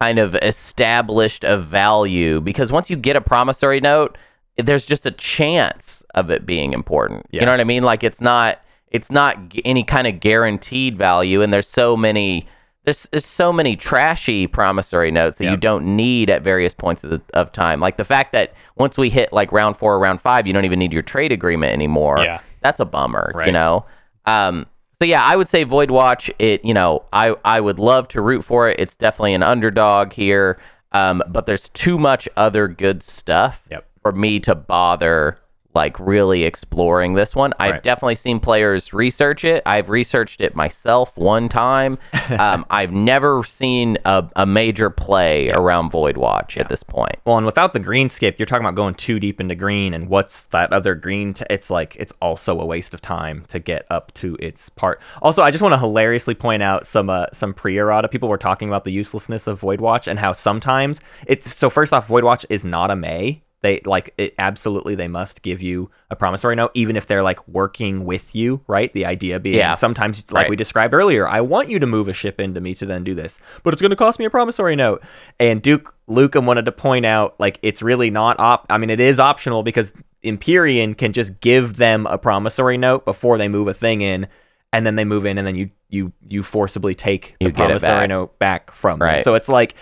kind 0.00 0.18
of 0.18 0.34
established 0.36 1.44
a 1.44 1.56
value 1.56 2.40
because 2.40 2.70
once 2.70 2.90
you 2.90 2.96
get 2.96 3.16
a 3.16 3.20
promissory 3.20 3.80
note, 3.80 4.18
there's 4.58 4.84
just 4.84 5.06
a 5.06 5.10
chance 5.10 6.04
of 6.14 6.30
it 6.30 6.44
being 6.44 6.72
important. 6.72 7.26
Yeah. 7.30 7.40
You 7.40 7.46
know 7.46 7.52
what 7.52 7.60
I 7.60 7.64
mean? 7.64 7.82
Like 7.82 8.02
it's 8.02 8.20
not 8.20 8.60
it's 8.88 9.10
not 9.10 9.48
g- 9.50 9.62
any 9.64 9.84
kind 9.84 10.06
of 10.06 10.20
guaranteed 10.20 10.98
value 10.98 11.42
and 11.42 11.52
there's 11.52 11.68
so 11.68 11.96
many 11.96 12.46
there's, 12.86 13.08
there's 13.10 13.26
so 13.26 13.52
many 13.52 13.76
trashy 13.76 14.46
promissory 14.46 15.10
notes 15.10 15.38
that 15.38 15.46
you 15.50 15.56
don't 15.56 15.84
need 15.96 16.30
at 16.30 16.42
various 16.42 16.72
points 16.72 17.02
of, 17.04 17.10
the, 17.10 17.20
of 17.34 17.50
time. 17.50 17.80
Like 17.80 17.96
the 17.96 18.04
fact 18.04 18.32
that 18.32 18.54
once 18.76 18.96
we 18.96 19.10
hit 19.10 19.32
like 19.32 19.50
round 19.50 19.76
4 19.76 19.94
or 19.94 19.98
round 19.98 20.20
5, 20.20 20.46
you 20.46 20.52
don't 20.52 20.64
even 20.64 20.78
need 20.78 20.92
your 20.92 21.02
trade 21.02 21.32
agreement 21.32 21.72
anymore. 21.72 22.20
Yeah. 22.20 22.40
That's 22.60 22.78
a 22.78 22.84
bummer, 22.84 23.32
right. 23.34 23.46
you 23.48 23.52
know. 23.52 23.84
Um 24.24 24.66
so 25.00 25.04
yeah, 25.04 25.22
I 25.22 25.36
would 25.36 25.48
say 25.48 25.64
Void 25.64 25.90
Watch. 25.90 26.30
It 26.38 26.64
you 26.64 26.72
know 26.72 27.04
I 27.12 27.34
I 27.44 27.60
would 27.60 27.78
love 27.78 28.08
to 28.08 28.20
root 28.22 28.44
for 28.44 28.70
it. 28.70 28.80
It's 28.80 28.94
definitely 28.94 29.34
an 29.34 29.42
underdog 29.42 30.12
here, 30.14 30.58
um, 30.92 31.22
but 31.28 31.44
there's 31.46 31.68
too 31.68 31.98
much 31.98 32.28
other 32.36 32.66
good 32.66 33.02
stuff 33.02 33.66
Yep. 33.70 33.86
for 34.00 34.12
me 34.12 34.40
to 34.40 34.54
bother 34.54 35.38
like 35.76 36.00
really 36.00 36.44
exploring 36.44 37.14
this 37.14 37.36
one. 37.36 37.52
I've 37.60 37.72
Right. 37.72 37.82
definitely 37.82 38.14
seen 38.14 38.40
players 38.40 38.92
research 38.94 39.44
it. 39.44 39.62
I've 39.66 39.90
researched 39.90 40.40
it 40.40 40.56
myself 40.56 41.16
one 41.16 41.48
time. 41.50 41.98
um, 42.38 42.64
I've 42.70 42.92
never 42.92 43.44
seen 43.44 43.98
a, 44.06 44.24
a 44.36 44.46
major 44.46 44.88
play 44.88 45.50
around 45.50 45.90
Void 45.90 46.16
Watch 46.16 46.56
at 46.56 46.68
this 46.70 46.82
point. 46.82 47.16
Well, 47.26 47.36
and 47.36 47.44
without 47.44 47.74
the 47.74 47.78
green 47.78 48.08
skip, 48.08 48.38
you're 48.38 48.46
talking 48.46 48.64
about 48.64 48.74
going 48.74 48.94
too 48.94 49.20
deep 49.20 49.38
into 49.40 49.54
green, 49.54 49.92
and 49.92 50.08
what's 50.08 50.46
that 50.46 50.72
other 50.72 50.94
green? 50.94 51.34
T- 51.34 51.44
it's 51.50 51.68
like 51.70 51.94
it's 51.96 52.12
also 52.22 52.58
a 52.58 52.64
waste 52.64 52.94
of 52.94 53.02
time 53.02 53.44
to 53.48 53.58
get 53.58 53.84
up 53.90 54.12
to 54.14 54.36
its 54.40 54.70
part. 54.70 55.00
Also, 55.20 55.42
I 55.42 55.50
just 55.50 55.62
want 55.62 55.74
to 55.74 55.78
hilariously 55.78 56.34
point 56.34 56.62
out 56.62 56.86
some 56.86 57.10
uh, 57.10 57.26
some 57.32 57.52
pre-errata 57.52 58.08
people 58.08 58.28
were 58.30 58.38
talking 58.38 58.68
about 58.68 58.84
the 58.84 58.92
uselessness 58.92 59.46
of 59.46 59.60
Void 59.60 59.80
Watch 59.82 60.08
and 60.08 60.18
how 60.18 60.32
sometimes 60.32 61.00
it's 61.26 61.54
so. 61.54 61.68
First 61.68 61.92
off, 61.92 62.06
Void 62.06 62.24
Watch 62.24 62.46
is 62.48 62.64
not 62.64 62.90
a 62.90 62.96
May. 62.96 63.42
They 63.66 63.80
like 63.84 64.14
it 64.16 64.32
absolutely. 64.38 64.94
They 64.94 65.08
must 65.08 65.42
give 65.42 65.60
you 65.60 65.90
a 66.08 66.14
promissory 66.14 66.54
note, 66.54 66.70
even 66.74 66.94
if 66.94 67.08
they're 67.08 67.24
like 67.24 67.46
working 67.48 68.04
with 68.04 68.32
you, 68.32 68.60
right? 68.68 68.92
The 68.92 69.04
idea 69.04 69.40
being 69.40 69.56
Yeah. 69.56 69.74
sometimes, 69.74 70.24
like 70.30 70.42
Right. 70.42 70.50
we 70.50 70.54
described 70.54 70.94
earlier, 70.94 71.26
I 71.26 71.40
want 71.40 71.68
you 71.68 71.80
to 71.80 71.86
move 71.86 72.06
a 72.06 72.12
ship 72.12 72.38
into 72.40 72.60
me 72.60 72.74
to 72.74 72.86
then 72.86 73.02
do 73.02 73.12
this, 73.12 73.40
but 73.64 73.74
it's 73.74 73.80
going 73.82 73.90
to 73.90 73.96
cost 73.96 74.20
me 74.20 74.24
a 74.24 74.30
promissory 74.30 74.76
note. 74.76 75.02
And 75.40 75.60
Duke 75.60 75.92
Lukem 76.08 76.44
wanted 76.44 76.64
to 76.66 76.70
point 76.70 77.04
out, 77.06 77.34
like, 77.40 77.58
it's 77.62 77.82
really 77.82 78.08
not 78.08 78.38
op. 78.38 78.66
I 78.70 78.78
mean, 78.78 78.88
it 78.90 79.00
is 79.00 79.18
optional 79.18 79.64
because 79.64 79.92
Empyrean 80.22 80.94
can 80.94 81.12
just 81.12 81.40
give 81.40 81.76
them 81.76 82.06
a 82.06 82.18
promissory 82.18 82.78
note 82.78 83.04
before 83.04 83.36
they 83.36 83.48
move 83.48 83.66
a 83.66 83.74
thing 83.74 84.00
in, 84.00 84.28
and 84.72 84.86
then 84.86 84.94
they 84.94 85.04
move 85.04 85.26
in, 85.26 85.38
and 85.38 85.46
then 85.46 85.56
you 85.56 85.70
you 85.88 86.12
you 86.28 86.42
forcibly 86.42 86.94
take 86.96 87.36
the 87.38 87.46
You 87.46 87.52
get 87.52 87.66
promissory 87.66 87.88
back. 87.90 88.08
note 88.08 88.38
back 88.40 88.72
from 88.72 88.98
them. 88.98 89.22
So 89.22 89.34
it's 89.34 89.48
like 89.48 89.74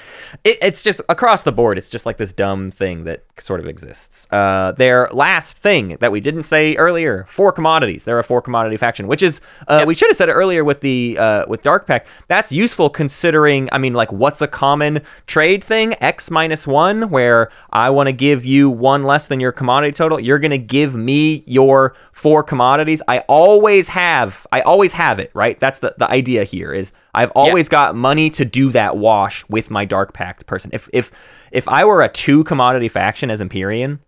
it, 0.45 0.59
it's 0.61 0.83
just 0.83 1.01
across 1.09 1.43
the 1.43 1.53
board. 1.53 1.79
It's 1.79 1.89
just 1.89 2.05
like 2.05 2.19
this 2.19 2.33
dumb 2.33 2.71
thing 2.71 3.05
that 3.05 3.25
sort 3.39 3.59
of 3.61 3.67
exists. 3.67 4.27
Uh, 4.31 4.73
their 4.73 5.09
last 5.13 5.57
thing 5.57 5.97
that 6.01 6.13
we 6.13 6.21
didn't 6.21 6.43
say 6.43 6.75
earlier: 6.77 7.25
four 7.29 7.53
commodities. 7.53 8.05
They're 8.05 8.19
a 8.19 8.25
four 8.25 8.43
commodity 8.43 8.77
faction, 8.77 9.07
which 9.09 9.23
is 9.23 9.41
uh, 9.67 9.85
we 9.87 9.95
should 9.95 10.11
have 10.11 10.17
said 10.17 10.29
it 10.29 10.33
earlier 10.33 10.63
with 10.63 10.83
the 10.83 11.17
uh, 11.19 11.45
with 11.49 11.63
Dark 11.63 11.87
Pact. 11.87 12.07
That's 12.29 12.53
useful 12.53 12.91
considering. 12.91 13.71
I 13.73 13.79
mean, 13.79 13.95
like, 13.95 14.13
what's 14.13 14.43
a 14.43 14.49
common 14.49 15.01
trade 15.27 15.65
thing? 15.65 15.95
X 16.03 16.31
minus 16.31 16.67
one, 16.67 17.09
where 17.09 17.51
I 17.71 17.89
want 17.89 18.09
to 18.09 18.13
give 18.13 18.45
you 18.45 18.69
one 18.69 19.05
less 19.05 19.27
than 19.27 19.41
your 19.41 19.53
commodity 19.53 19.93
total. 19.95 20.21
You're 20.21 20.39
gonna 20.39 20.59
give 20.59 20.95
me 20.95 21.45
your 21.47 21.95
four 22.13 22.43
commodities. 22.43 23.01
I 23.09 23.21
always 23.21 23.89
have. 23.89 24.47
I 24.53 24.61
always 24.61 24.93
have 24.93 25.19
it. 25.19 25.31
Right. 25.35 25.59
That's 25.59 25.79
the 25.79 25.94
the 25.99 26.11
idea 26.11 26.45
here. 26.45 26.73
Is 26.73 26.93
I've 27.15 27.31
always 27.33 27.69
got 27.69 27.95
money 27.95 28.31
to 28.31 28.45
do 28.45 28.71
that 28.73 28.97
wash 28.97 29.45
with 29.49 29.71
my 29.71 29.85
Dark 29.85 30.13
Pact 30.13 30.47
person. 30.47 30.71
If 30.73 30.89
if 30.93 31.11
if 31.53 31.69
I 31.69 31.85
were 31.85 32.03
a 32.03 32.09
two 32.09 32.45
commodity 32.45 32.89
faction 32.89 33.31
as 33.31 33.41
Empyrean, 33.41 34.01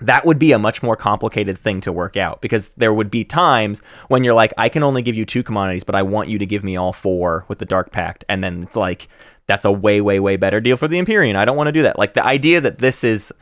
that 0.00 0.24
would 0.24 0.38
be 0.38 0.52
a 0.52 0.58
much 0.58 0.82
more 0.82 0.96
complicated 0.96 1.58
thing 1.58 1.80
to 1.80 1.92
work 1.92 2.16
out 2.16 2.40
because 2.40 2.70
there 2.70 2.94
would 2.94 3.10
be 3.10 3.24
times 3.24 3.82
when 4.08 4.22
you're 4.22 4.34
like, 4.34 4.52
I 4.56 4.68
can 4.68 4.82
only 4.82 5.02
give 5.02 5.16
you 5.16 5.24
two 5.24 5.42
commodities, 5.42 5.84
but 5.84 5.94
I 5.94 6.02
want 6.02 6.28
you 6.28 6.38
to 6.38 6.46
give 6.46 6.62
me 6.62 6.76
all 6.76 6.92
four 6.92 7.44
with 7.48 7.58
the 7.58 7.64
Dark 7.64 7.90
Pact. 7.90 8.24
And 8.28 8.42
then 8.42 8.62
it's 8.62 8.76
like, 8.76 9.08
that's 9.46 9.64
a 9.64 9.72
way, 9.72 10.00
way, 10.00 10.20
way 10.20 10.36
better 10.36 10.60
deal 10.60 10.76
for 10.76 10.86
the 10.86 10.98
Empyrean. 10.98 11.36
I 11.36 11.44
don't 11.44 11.56
want 11.56 11.68
to 11.68 11.72
do 11.72 11.82
that. 11.82 11.98
Like 11.98 12.14
the 12.14 12.24
idea 12.24 12.60
that 12.60 12.78
this 12.78 13.02
is 13.02 13.32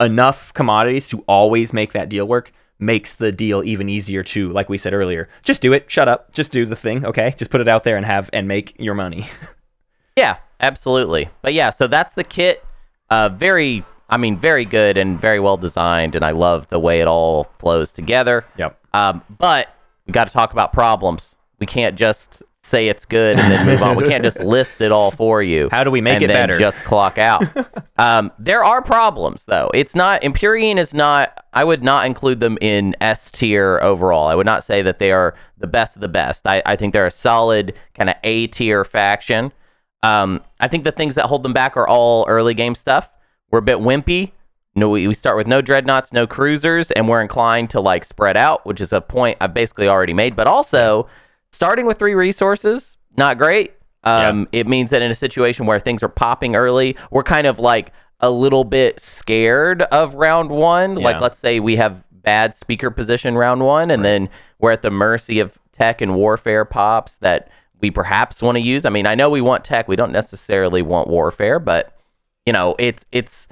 enough 0.00 0.52
commodities 0.54 1.08
to 1.08 1.24
always 1.26 1.72
make 1.72 1.92
that 1.92 2.08
deal 2.08 2.28
work 2.28 2.52
makes 2.78 3.14
the 3.14 3.32
deal 3.32 3.64
even 3.64 3.88
easier 3.88 4.22
to, 4.22 4.50
like 4.50 4.68
we 4.68 4.78
said 4.78 4.92
earlier, 4.92 5.28
just 5.42 5.62
do 5.62 5.72
it, 5.72 5.90
shut 5.90 6.08
up, 6.08 6.32
just 6.32 6.52
do 6.52 6.66
the 6.66 6.76
thing, 6.76 7.04
okay? 7.06 7.34
Just 7.36 7.50
put 7.50 7.60
it 7.60 7.68
out 7.68 7.84
there 7.84 7.96
and 7.96 8.04
have 8.04 8.28
and 8.32 8.46
make 8.46 8.74
your 8.78 8.94
money. 8.94 9.28
Yeah, 10.16 10.38
absolutely. 10.60 11.28
But 11.42 11.52
yeah, 11.52 11.70
so 11.70 11.86
that's 11.86 12.14
the 12.14 12.24
kit. 12.24 12.64
Uh, 13.10 13.28
very, 13.28 13.84
I 14.08 14.16
mean, 14.16 14.38
very 14.38 14.64
good 14.64 14.96
and 14.96 15.20
very 15.20 15.38
well 15.38 15.58
designed, 15.58 16.14
and 16.14 16.24
I 16.24 16.30
love 16.30 16.68
the 16.68 16.78
way 16.78 17.00
it 17.00 17.06
all 17.06 17.50
flows 17.58 17.92
together. 17.92 18.44
Yep. 18.56 18.78
Um, 18.94 19.22
but 19.28 19.68
we 20.06 20.12
got 20.12 20.26
to 20.26 20.32
talk 20.32 20.52
about 20.52 20.72
problems. 20.72 21.36
We 21.58 21.66
can't 21.66 21.96
just 21.96 22.42
say 22.66 22.88
it's 22.88 23.04
good 23.04 23.38
and 23.38 23.52
then 23.52 23.66
move 23.66 23.82
on. 23.82 23.96
We 23.96 24.04
can't 24.04 24.24
just 24.24 24.40
list 24.40 24.80
it 24.80 24.92
all 24.92 25.10
for 25.10 25.42
you. 25.42 25.68
How 25.70 25.84
do 25.84 25.90
we 25.90 26.00
make 26.00 26.16
and 26.16 26.24
it 26.24 26.26
then 26.28 26.48
better? 26.48 26.58
Just 26.58 26.78
clock 26.84 27.18
out. 27.18 27.44
um, 27.98 28.32
there 28.38 28.64
are 28.64 28.82
problems 28.82 29.44
though. 29.44 29.70
It's 29.72 29.94
not 29.94 30.22
Empyrean 30.24 30.78
is 30.78 30.92
not. 30.92 31.44
I 31.52 31.64
would 31.64 31.82
not 31.82 32.06
include 32.06 32.40
them 32.40 32.58
in 32.60 32.94
S 33.00 33.30
tier 33.30 33.78
overall. 33.82 34.28
I 34.28 34.34
would 34.34 34.46
not 34.46 34.64
say 34.64 34.82
that 34.82 34.98
they 34.98 35.12
are 35.12 35.34
the 35.58 35.66
best 35.66 35.96
of 35.96 36.02
the 36.02 36.08
best. 36.08 36.46
I, 36.46 36.62
I 36.66 36.76
think 36.76 36.92
they're 36.92 37.06
a 37.06 37.10
solid 37.10 37.74
kind 37.94 38.10
of 38.10 38.16
A 38.24 38.48
tier 38.48 38.84
faction. 38.84 39.52
Um, 40.02 40.42
I 40.60 40.68
think 40.68 40.84
the 40.84 40.92
things 40.92 41.14
that 41.14 41.26
hold 41.26 41.42
them 41.42 41.52
back 41.52 41.76
are 41.76 41.88
all 41.88 42.26
early 42.28 42.54
game 42.54 42.74
stuff. 42.74 43.12
We're 43.50 43.60
a 43.60 43.62
bit 43.62 43.78
wimpy. 43.78 44.32
No, 44.74 44.90
we, 44.90 45.08
we 45.08 45.14
start 45.14 45.38
with 45.38 45.46
no 45.46 45.62
dreadnoughts, 45.62 46.12
no 46.12 46.26
cruisers, 46.26 46.90
and 46.90 47.08
we're 47.08 47.22
inclined 47.22 47.70
to 47.70 47.80
like 47.80 48.04
spread 48.04 48.36
out, 48.36 48.66
which 48.66 48.80
is 48.80 48.92
a 48.92 49.00
point 49.00 49.38
I've 49.40 49.54
basically 49.54 49.88
already 49.88 50.12
made. 50.12 50.36
But 50.36 50.46
also, 50.46 51.08
starting 51.52 51.86
with 51.86 51.98
three 51.98 52.14
resources, 52.14 52.96
not 53.16 53.38
great. 53.38 53.72
Um, 54.04 54.46
It 54.52 54.66
means 54.68 54.90
that 54.90 55.02
in 55.02 55.10
a 55.10 55.14
situation 55.14 55.66
where 55.66 55.78
things 55.80 56.02
are 56.02 56.08
popping 56.08 56.54
early, 56.54 56.96
we're 57.10 57.22
kind 57.24 57.46
of 57.46 57.58
like 57.58 57.92
a 58.20 58.30
little 58.30 58.64
bit 58.64 59.00
scared 59.00 59.82
of 59.82 60.14
round 60.14 60.50
one. 60.50 60.94
Like, 60.94 61.20
let's 61.20 61.38
say 61.38 61.58
we 61.60 61.76
have 61.76 62.04
bad 62.10 62.54
speaker 62.54 62.90
position 62.90 63.36
round 63.36 63.62
one, 63.64 63.90
and 63.90 64.04
then 64.04 64.28
we're 64.58 64.70
at 64.72 64.82
the 64.82 64.90
mercy 64.90 65.40
of 65.40 65.58
tech 65.72 66.00
and 66.00 66.14
warfare 66.14 66.64
pops 66.64 67.16
that 67.16 67.50
we 67.80 67.90
perhaps 67.90 68.40
want 68.42 68.56
to 68.56 68.62
use. 68.62 68.84
I 68.84 68.90
mean, 68.90 69.06
I 69.06 69.14
know 69.14 69.28
we 69.28 69.40
want 69.42 69.64
tech, 69.64 69.86
we 69.88 69.96
don't 69.96 70.12
necessarily 70.12 70.82
want 70.82 71.08
warfare, 71.08 71.58
but 71.58 71.92
you 72.46 72.52
know, 72.52 72.74
it's 72.78 73.04
it's 73.12 73.48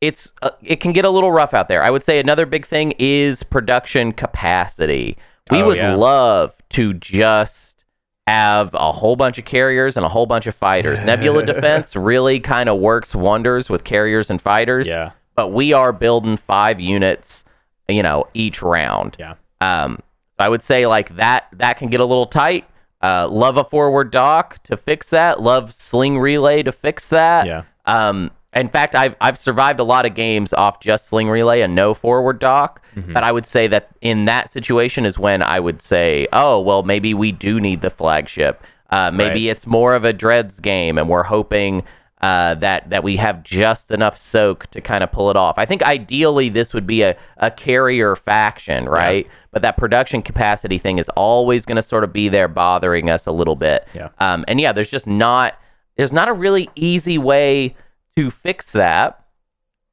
it's 0.00 0.32
uh, 0.42 0.50
it 0.62 0.76
can 0.80 0.92
get 0.92 1.04
a 1.04 1.10
little 1.10 1.32
rough 1.32 1.54
out 1.54 1.66
there. 1.68 1.82
I 1.82 1.90
would 1.90 2.04
say 2.04 2.20
another 2.20 2.46
big 2.46 2.66
thing 2.66 2.92
is 2.98 3.42
production 3.42 4.12
capacity. 4.12 5.16
We 5.50 5.62
Oh, 5.62 5.66
would 5.66 5.78
yeah. 5.78 5.94
love 5.94 6.54
to 6.70 6.94
just 6.94 7.84
have 8.26 8.74
a 8.74 8.92
whole 8.92 9.16
bunch 9.16 9.38
of 9.38 9.44
carriers 9.44 9.96
and 9.96 10.04
a 10.04 10.08
whole 10.08 10.26
bunch 10.26 10.46
of 10.46 10.54
fighters. 10.54 11.02
Nebula 11.02 11.44
defense 11.46 11.96
really 11.96 12.40
kind 12.40 12.68
of 12.68 12.78
works 12.78 13.14
wonders 13.14 13.70
with 13.70 13.84
carriers 13.84 14.28
and 14.28 14.40
fighters. 14.40 14.86
Yeah. 14.86 15.12
But 15.34 15.48
we 15.48 15.72
are 15.72 15.92
building 15.92 16.36
five 16.36 16.78
units, 16.78 17.44
you 17.88 18.02
know, 18.02 18.26
each 18.34 18.60
round. 18.60 19.16
Yeah. 19.18 19.34
Um, 19.60 20.00
I 20.38 20.48
would 20.48 20.62
say 20.62 20.86
like 20.86 21.16
that 21.16 21.46
that 21.52 21.78
can 21.78 21.88
get 21.88 22.00
a 22.00 22.04
little 22.04 22.26
tight. 22.26 22.66
Uh, 23.00 23.28
love 23.28 23.56
a 23.56 23.64
forward 23.64 24.10
dock 24.10 24.62
to 24.64 24.76
fix 24.76 25.10
that. 25.10 25.40
Love 25.40 25.72
sling 25.72 26.18
relay 26.18 26.62
to 26.62 26.72
fix 26.72 27.08
that. 27.08 27.46
Yeah. 27.46 27.62
Um, 27.86 28.30
in 28.54 28.68
fact, 28.68 28.94
I've 28.94 29.14
I've 29.20 29.38
survived 29.38 29.78
a 29.80 29.84
lot 29.84 30.06
of 30.06 30.14
games 30.14 30.52
off 30.52 30.80
just 30.80 31.06
sling 31.06 31.28
relay 31.28 31.60
and 31.60 31.74
no 31.74 31.94
forward 31.94 32.38
dock. 32.38 32.82
Mm-hmm. 32.96 33.12
But 33.12 33.22
I 33.22 33.30
would 33.32 33.46
say 33.46 33.66
that 33.68 33.90
in 34.00 34.24
that 34.24 34.50
situation 34.50 35.04
is 35.06 35.18
when 35.18 35.42
I 35.42 35.60
would 35.60 35.82
say, 35.82 36.26
oh 36.32 36.60
well, 36.60 36.82
maybe 36.82 37.14
we 37.14 37.32
do 37.32 37.60
need 37.60 37.80
the 37.80 37.90
flagship. 37.90 38.62
Uh, 38.90 39.10
maybe 39.12 39.46
Right. 39.46 39.50
it's 39.52 39.66
more 39.66 39.94
of 39.94 40.04
a 40.04 40.12
dreads 40.14 40.60
game, 40.60 40.96
and 40.96 41.08
we're 41.10 41.24
hoping 41.24 41.84
uh, 42.22 42.54
that 42.54 42.88
that 42.90 43.04
we 43.04 43.16
have 43.18 43.44
just 43.44 43.90
enough 43.92 44.16
soak 44.16 44.66
to 44.68 44.80
kind 44.80 45.04
of 45.04 45.12
pull 45.12 45.30
it 45.30 45.36
off. 45.36 45.56
I 45.58 45.66
think 45.66 45.82
ideally 45.82 46.48
this 46.48 46.72
would 46.74 46.86
be 46.86 47.02
a, 47.02 47.16
a 47.36 47.50
carrier 47.50 48.16
faction, 48.16 48.88
right? 48.88 49.28
But 49.52 49.60
that 49.62 49.76
production 49.76 50.22
capacity 50.22 50.78
thing 50.78 50.98
is 50.98 51.08
always 51.10 51.64
going 51.66 51.76
to 51.76 51.82
sort 51.82 52.02
of 52.02 52.12
be 52.12 52.28
there 52.28 52.48
bothering 52.48 53.08
us 53.10 53.26
a 53.26 53.30
little 53.32 53.56
bit. 53.56 53.86
Yeah. 53.94 54.08
Um, 54.18 54.44
and 54.48 54.58
yeah, 54.60 54.72
there's 54.72 54.90
just 54.90 55.06
not 55.06 55.56
there's 55.96 56.12
not 56.12 56.28
a 56.28 56.32
really 56.32 56.68
easy 56.74 57.18
way 57.18 57.76
to 58.18 58.30
fix 58.32 58.72
that. 58.72 59.24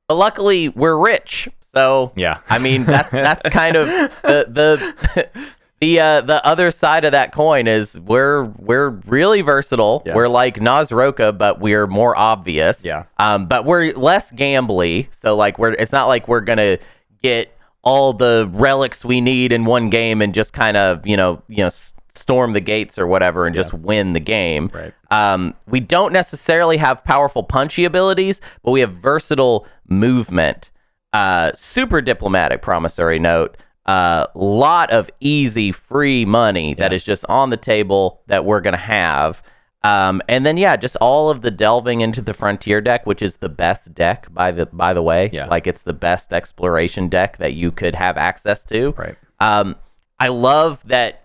But 0.08 0.16
luckily, 0.16 0.70
we're 0.70 0.98
rich, 0.98 1.48
so 1.62 2.12
Yeah. 2.16 2.40
I 2.50 2.58
mean 2.58 2.86
that's 2.86 3.12
that's 3.12 3.48
kind 3.50 3.76
of 3.76 3.88
the 4.24 4.48
the 4.50 5.28
the 5.80 6.00
uh, 6.00 6.22
the 6.22 6.44
other 6.44 6.72
side 6.72 7.06
of 7.06 7.12
that 7.12 7.32
coin 7.32 7.68
is 7.68 8.00
we're 8.00 8.46
we're 8.58 8.90
really 8.90 9.42
versatile. 9.42 10.02
Yeah. 10.06 10.16
We're 10.16 10.28
like 10.28 10.56
Naaz-Rokha, 10.56 11.38
but 11.38 11.60
we're 11.60 11.86
more 11.86 12.18
obvious. 12.18 12.84
Yeah. 12.84 13.04
Um, 13.20 13.46
but 13.46 13.64
we're 13.64 13.94
less 13.94 14.32
gambly, 14.32 15.14
so 15.14 15.36
like 15.36 15.60
we're 15.60 15.74
it's 15.74 15.92
not 15.92 16.08
like 16.08 16.28
we're 16.28 16.42
gonna 16.42 16.80
get 17.22 17.56
all 17.84 18.14
the 18.14 18.50
relics 18.52 19.06
we 19.06 19.22
need 19.22 19.52
in 19.52 19.66
one 19.66 19.92
game 19.92 20.24
and 20.24 20.34
just 20.34 20.52
kind 20.52 20.78
of 20.78 21.06
you 21.06 21.16
know 21.16 21.44
you 21.48 21.58
know 21.64 21.70
storm 22.18 22.54
the 22.54 22.62
gates 22.62 22.98
or 22.98 23.08
whatever 23.08 23.46
and 23.46 23.56
just 23.56 23.74
win 23.74 24.14
the 24.14 24.20
game. 24.20 24.70
Right. 24.74 24.94
Um, 25.12 25.54
we 25.68 25.80
don't 25.80 26.14
necessarily 26.14 26.78
have 26.78 27.04
powerful 27.04 27.44
punchy 27.44 27.86
abilities, 27.86 28.42
but 28.64 28.72
we 28.72 28.80
have 28.80 28.94
versatile 28.94 29.68
movement. 29.88 30.72
Uh, 31.14 31.52
super 31.54 32.02
diplomatic 32.02 32.62
promissory 32.62 33.20
note. 33.20 33.58
A 33.88 33.92
uh, 33.92 34.28
lot 34.34 34.90
of 34.90 35.12
easy 35.20 35.72
free 35.72 36.26
money 36.26 36.74
that 36.74 36.92
is 36.92 37.04
just 37.04 37.24
on 37.30 37.52
the 37.52 37.58
table 37.58 38.22
that 38.28 38.44
we're 38.44 38.62
gonna 38.62 38.78
have. 38.78 39.44
Um, 39.84 40.24
and 40.28 40.44
then 40.44 40.58
yeah, 40.58 40.76
just 40.76 40.96
all 40.96 41.30
of 41.30 41.42
the 41.42 41.52
delving 41.52 42.02
into 42.02 42.20
the 42.20 42.34
frontier 42.34 42.82
deck, 42.82 43.06
which 43.06 43.22
is 43.22 43.38
the 43.38 43.50
best 43.50 43.94
deck 43.94 44.28
by 44.34 44.52
the 44.52 44.66
by 44.66 44.96
the 44.96 45.04
way. 45.04 45.30
Yeah. 45.32 45.46
Like 45.46 45.68
it's 45.68 45.84
the 45.84 45.94
best 45.94 46.34
exploration 46.34 47.08
deck 47.08 47.38
that 47.38 47.54
you 47.54 47.72
could 47.72 47.94
have 47.94 48.18
access 48.18 48.64
to. 48.66 48.96
Right. 48.98 49.16
Um, 49.40 49.76
I 50.20 50.30
love 50.30 50.82
that 50.88 51.25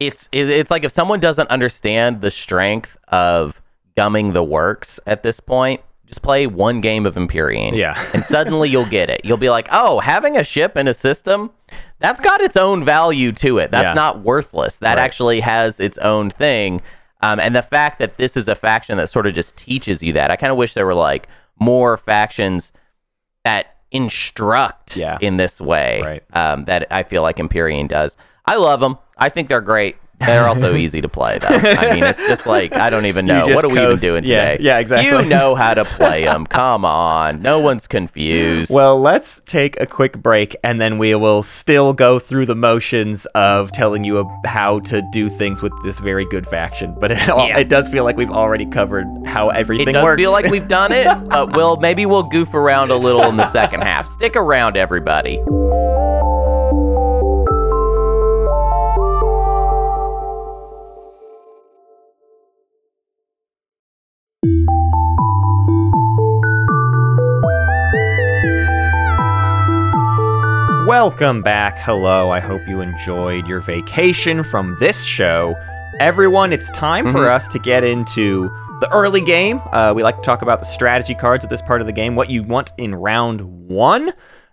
it's 0.00 0.28
it's 0.32 0.70
like 0.70 0.84
if 0.84 0.92
someone 0.92 1.20
doesn't 1.20 1.48
understand 1.50 2.20
the 2.20 2.30
strength 2.30 2.96
of 3.08 3.60
gumming 3.96 4.32
the 4.32 4.42
works 4.42 5.00
at 5.06 5.22
this 5.22 5.40
point, 5.40 5.80
just 6.06 6.20
play 6.22 6.46
one 6.46 6.80
game 6.82 7.06
of 7.06 7.16
Empyrean. 7.16 7.74
Yeah. 7.74 7.98
and 8.14 8.22
suddenly 8.24 8.68
you'll 8.68 8.84
get 8.86 9.08
it. 9.08 9.22
You'll 9.24 9.38
be 9.38 9.48
like, 9.50 9.68
oh, 9.72 10.00
having 10.00 10.36
a 10.36 10.44
ship 10.44 10.76
in 10.76 10.86
a 10.86 10.92
system, 10.94 11.50
that's 11.98 12.20
got 12.20 12.40
its 12.42 12.56
own 12.58 12.84
value 12.84 13.32
to 13.32 13.58
it. 13.58 13.70
That's 13.70 13.84
Yeah. 13.84 13.92
not 13.94 14.20
worthless. 14.20 14.78
That 14.78 14.98
Right. 14.98 15.02
actually 15.04 15.40
has 15.40 15.80
its 15.80 15.96
own 15.98 16.28
thing. 16.30 16.82
Um, 17.22 17.40
and 17.40 17.56
the 17.56 17.62
fact 17.62 17.98
that 18.00 18.18
this 18.18 18.36
is 18.36 18.46
a 18.48 18.54
faction 18.54 18.98
that 18.98 19.08
sort 19.08 19.26
of 19.26 19.32
just 19.32 19.56
teaches 19.56 20.02
you 20.02 20.12
that, 20.12 20.30
I 20.30 20.36
kind 20.36 20.50
of 20.52 20.58
wish 20.58 20.74
there 20.74 20.84
were 20.84 20.94
like 20.94 21.26
more 21.58 21.96
factions 21.96 22.72
that 23.46 23.76
instruct 23.90 24.96
Yeah. 24.96 25.16
in 25.22 25.38
this 25.38 25.58
way 25.58 26.02
Right. 26.02 26.22
um, 26.34 26.66
that 26.66 26.86
I 26.90 27.02
feel 27.02 27.22
like 27.22 27.40
Empyrean 27.40 27.86
does. 27.86 28.18
I 28.44 28.56
love 28.56 28.80
them. 28.80 28.98
I 29.16 29.28
think 29.28 29.48
they're 29.48 29.60
great. 29.60 29.96
They're 30.18 30.46
also 30.48 30.74
easy 30.84 31.02
to 31.02 31.10
play, 31.10 31.38
though. 31.38 31.48
I 31.48 31.94
mean, 31.94 32.02
it's 32.04 32.26
just 32.26 32.46
like 32.46 32.72
I 32.74 32.88
don't 32.88 33.04
even 33.04 33.26
know 33.26 33.46
what 33.48 33.64
are 33.66 33.68
we 33.68 33.74
even 33.74 33.90
coast. 33.90 34.02
doing 34.02 34.24
Yeah, 34.24 34.52
today. 34.52 34.64
yeah, 34.64 34.78
exactly. 34.78 35.10
You 35.10 35.24
know 35.28 35.54
how 35.54 35.74
to 35.74 35.84
play 35.98 36.24
them. 36.24 36.46
Come 36.46 36.86
on, 36.86 37.42
no 37.42 37.58
one's 37.60 37.86
confused. 37.86 38.72
Well, 38.74 38.98
let's 38.98 39.42
take 39.44 39.78
a 39.78 39.84
quick 39.84 40.22
break 40.22 40.56
and 40.64 40.80
then 40.80 40.96
we 40.96 41.14
will 41.14 41.42
still 41.42 41.92
go 41.92 42.18
through 42.18 42.46
the 42.46 42.54
motions 42.54 43.26
of 43.34 43.72
telling 43.72 44.04
you 44.04 44.20
ab- 44.20 44.46
how 44.46 44.80
to 44.80 45.02
do 45.12 45.28
things 45.28 45.60
with 45.60 45.72
this 45.84 45.98
very 45.98 46.24
good 46.30 46.46
faction. 46.46 46.94
But 46.98 47.12
it, 47.12 47.18
Yeah. 47.18 47.58
it 47.58 47.68
does 47.68 47.90
feel 47.90 48.04
like 48.04 48.16
we've 48.16 48.30
already 48.30 48.64
covered 48.64 49.06
how 49.26 49.50
everything 49.50 49.86
works. 49.86 49.90
it 49.90 49.92
does 49.98 50.04
works. 50.04 50.20
feel 50.22 50.32
like 50.32 50.46
we've 50.46 50.68
done 50.68 50.92
it, 50.92 51.06
but 51.28 51.54
we'll 51.54 51.76
maybe 51.76 52.06
we'll 52.06 52.22
goof 52.22 52.54
around 52.54 52.90
a 52.90 52.96
little 52.96 53.24
in 53.26 53.36
the 53.36 53.50
second 53.52 53.82
half. 53.82 54.06
Stick 54.08 54.34
around, 54.34 54.78
everybody. 54.78 55.40
Welcome 70.86 71.42
back. 71.42 71.78
Hello. 71.78 72.30
I 72.30 72.38
hope 72.38 72.60
you 72.68 72.80
enjoyed 72.80 73.46
your 73.48 73.58
vacation 73.60 74.44
from 74.44 74.76
this 74.78 75.02
show. 75.02 75.56
Everyone, 75.98 76.52
it's 76.52 76.70
time 76.70 77.10
for 77.10 77.20
Mhm. 77.24 77.30
us 77.30 77.48
to 77.48 77.58
get 77.58 77.82
into 77.82 78.48
the 78.80 78.88
early 78.92 79.20
game. 79.20 79.60
Uh, 79.72 79.92
we 79.96 80.04
like 80.04 80.16
to 80.16 80.22
talk 80.22 80.42
about 80.42 80.60
the 80.60 80.64
strategy 80.66 81.14
cards 81.14 81.42
at 81.44 81.50
this 81.50 81.60
part 81.62 81.80
of 81.80 81.88
the 81.88 81.92
game, 81.92 82.14
what 82.14 82.30
you 82.30 82.44
want 82.44 82.72
in 82.78 82.94
round 82.94 83.40
one. 83.68 84.10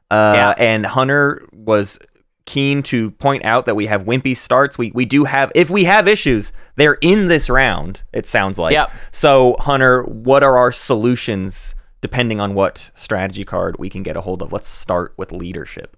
Uh, 0.09 0.33
Yeah. 0.35 0.53
And 0.57 0.87
Hunter 0.87 1.43
was 1.53 1.99
keen 2.47 2.81
to 2.83 3.11
point 3.11 3.45
out 3.45 3.65
that 3.65 3.75
we 3.75 3.85
have 3.85 4.03
wimpy 4.05 4.35
starts. 4.35 4.75
We 4.77 4.91
we 4.95 5.05
do 5.05 5.25
have 5.25 5.51
if 5.53 5.69
we 5.69 5.83
have 5.83 6.07
issues, 6.07 6.51
they're 6.77 6.97
in 7.01 7.27
this 7.27 7.47
round. 7.49 8.01
It 8.11 8.25
sounds 8.25 8.57
like. 8.57 8.73
Yep. 8.73 8.89
So 9.11 9.55
Hunter, 9.59 10.01
what 10.03 10.41
are 10.43 10.57
our 10.57 10.71
solutions 10.71 11.75
depending 12.01 12.41
on 12.41 12.53
what 12.55 12.89
strategy 12.95 13.45
card 13.45 13.75
we 13.77 13.87
can 13.89 14.01
get 14.01 14.17
a 14.17 14.21
hold 14.21 14.41
of? 14.41 14.51
Let's 14.51 14.67
start 14.67 15.13
with 15.15 15.31
leadership. 15.31 15.95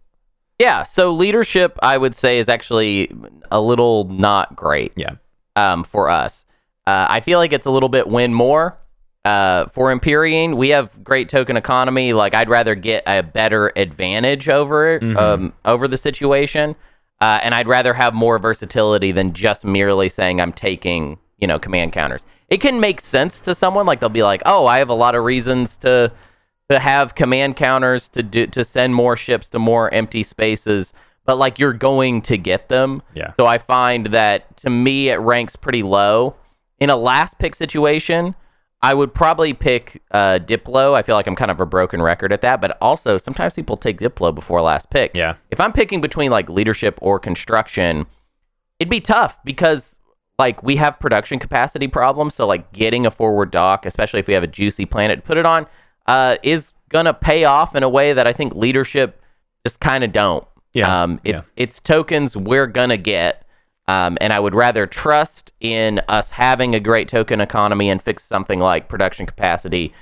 Yeah, 0.59 0.83
so 0.83 1.11
leadership, 1.11 1.77
I 1.81 1.97
would 1.97 2.15
say, 2.15 2.39
is 2.39 2.47
actually 2.47 3.11
a 3.51 3.59
little 3.59 4.05
not 4.05 4.55
great. 4.55 4.93
Yeah. 4.95 5.15
Um, 5.55 5.83
for 5.83 6.09
us, 6.09 6.45
uh, 6.87 7.07
I 7.09 7.19
feel 7.19 7.39
like 7.39 7.51
it's 7.53 7.65
a 7.65 7.71
little 7.71 7.89
bit 7.89 8.07
win 8.07 8.33
more. 8.33 8.77
Uh, 9.25 9.65
for 9.69 9.91
Empyrean, 9.91 10.55
we 10.55 10.69
have 10.69 11.03
great 11.03 11.29
token 11.29 11.57
economy. 11.57 12.13
Like, 12.13 12.35
I'd 12.35 12.47
rather 12.49 12.75
get 12.75 13.03
a 13.07 13.23
better 13.23 13.71
advantage 13.75 14.47
over 14.49 14.93
it, 14.95 15.01
Mhm. 15.01 15.17
um, 15.17 15.53
over 15.65 15.87
the 15.87 15.97
situation, 15.97 16.75
uh, 17.19 17.39
and 17.41 17.55
I'd 17.55 17.67
rather 17.67 17.95
have 17.95 18.13
more 18.13 18.37
versatility 18.37 19.11
than 19.11 19.33
just 19.33 19.65
merely 19.65 20.09
saying 20.09 20.39
I'm 20.39 20.53
taking, 20.53 21.17
you 21.39 21.47
know, 21.47 21.57
command 21.57 21.91
counters. 21.91 22.25
It 22.49 22.61
can 22.61 22.79
make 22.79 23.01
sense 23.01 23.39
to 23.41 23.55
someone. 23.55 23.87
Like, 23.87 23.99
they'll 23.99 24.09
be 24.09 24.21
like, 24.23 24.43
"Oh, 24.45 24.67
I 24.67 24.77
have 24.77 24.89
a 24.89 24.93
lot 24.93 25.15
of 25.15 25.23
reasons 25.23 25.75
to." 25.77 26.11
To 26.69 26.79
have 26.79 27.15
command 27.15 27.55
counters 27.55 28.09
to 28.09 28.23
do 28.23 28.47
to 28.47 28.63
send 28.63 28.95
more 28.95 29.15
ships 29.15 29.49
to 29.51 29.59
more 29.59 29.93
empty 29.93 30.23
spaces 30.23 30.93
but 31.25 31.37
like 31.37 31.57
you're 31.59 31.73
going 31.73 32.21
to 32.23 32.37
get 32.37 32.69
them 32.69 33.01
Yeah. 33.13 33.33
so 33.39 33.45
i 33.45 33.57
find 33.57 34.07
that 34.07 34.57
to 34.57 34.69
me 34.69 35.09
it 35.09 35.15
ranks 35.19 35.55
pretty 35.55 35.83
low 35.83 36.35
in 36.79 36.89
a 36.89 36.95
last 36.95 37.37
pick 37.39 37.53
situation 37.55 38.35
i 38.81 38.93
would 38.93 39.13
probably 39.13 39.53
pick 39.53 40.01
uh, 40.11 40.39
diplo 40.39 40.93
i 40.95 41.01
feel 41.03 41.15
like 41.15 41.27
i'm 41.27 41.35
kind 41.35 41.51
of 41.51 41.61
a 41.61 41.65
broken 41.65 42.01
record 42.01 42.33
at 42.33 42.41
that 42.41 42.61
but 42.61 42.77
also 42.81 43.17
sometimes 43.17 43.53
people 43.53 43.77
take 43.77 43.99
diplo 43.99 44.33
before 44.33 44.61
last 44.61 44.89
pick 44.89 45.11
Yeah. 45.13 45.35
if 45.51 45.59
i'm 45.59 45.71
picking 45.73 46.01
between 46.01 46.31
like 46.31 46.49
leadership 46.49 46.97
or 47.01 47.19
construction 47.19 48.07
it'd 48.79 48.89
be 48.89 49.01
tough 49.01 49.37
because 49.45 49.97
like 50.39 50.61
we 50.63 50.75
have 50.77 50.99
production 50.99 51.37
capacity 51.39 51.87
problems 51.87 52.33
so 52.35 52.45
like 52.47 52.73
getting 52.73 53.05
a 53.05 53.11
forward 53.11 53.51
dock 53.51 53.85
especially 53.85 54.19
if 54.19 54.27
we 54.27 54.33
have 54.33 54.43
a 54.43 54.47
juicy 54.47 54.85
planet 54.85 55.19
to 55.19 55.21
put 55.21 55.37
it 55.37 55.45
on 55.45 55.65
uh, 56.07 56.37
is 56.43 56.71
gonna 56.89 57.13
pay 57.13 57.45
off 57.45 57.75
in 57.75 57.83
a 57.83 57.89
way 57.89 58.13
that 58.13 58.27
i 58.27 58.33
think 58.33 58.53
leadership 58.55 59.21
just 59.65 59.79
kind 59.79 60.03
of 60.03 60.11
don't 60.11 60.45
Yeah, 60.73 61.03
um, 61.03 61.19
it's 61.23 61.51
it's 61.55 61.79
tokens 61.79 62.37
we're 62.37 62.67
gonna 62.67 62.97
get 62.97 63.45
um, 63.87 64.17
and 64.21 64.31
i 64.33 64.39
would 64.39 64.55
rather 64.55 64.85
trust 64.87 65.51
in 65.59 66.01
us 66.07 66.31
having 66.31 66.75
a 66.75 66.79
great 66.79 67.07
token 67.07 67.41
economy 67.41 67.89
and 67.89 68.01
fix 68.01 68.23
something 68.23 68.59
like 68.59 68.87
production 68.87 69.25
capacity 69.25 69.93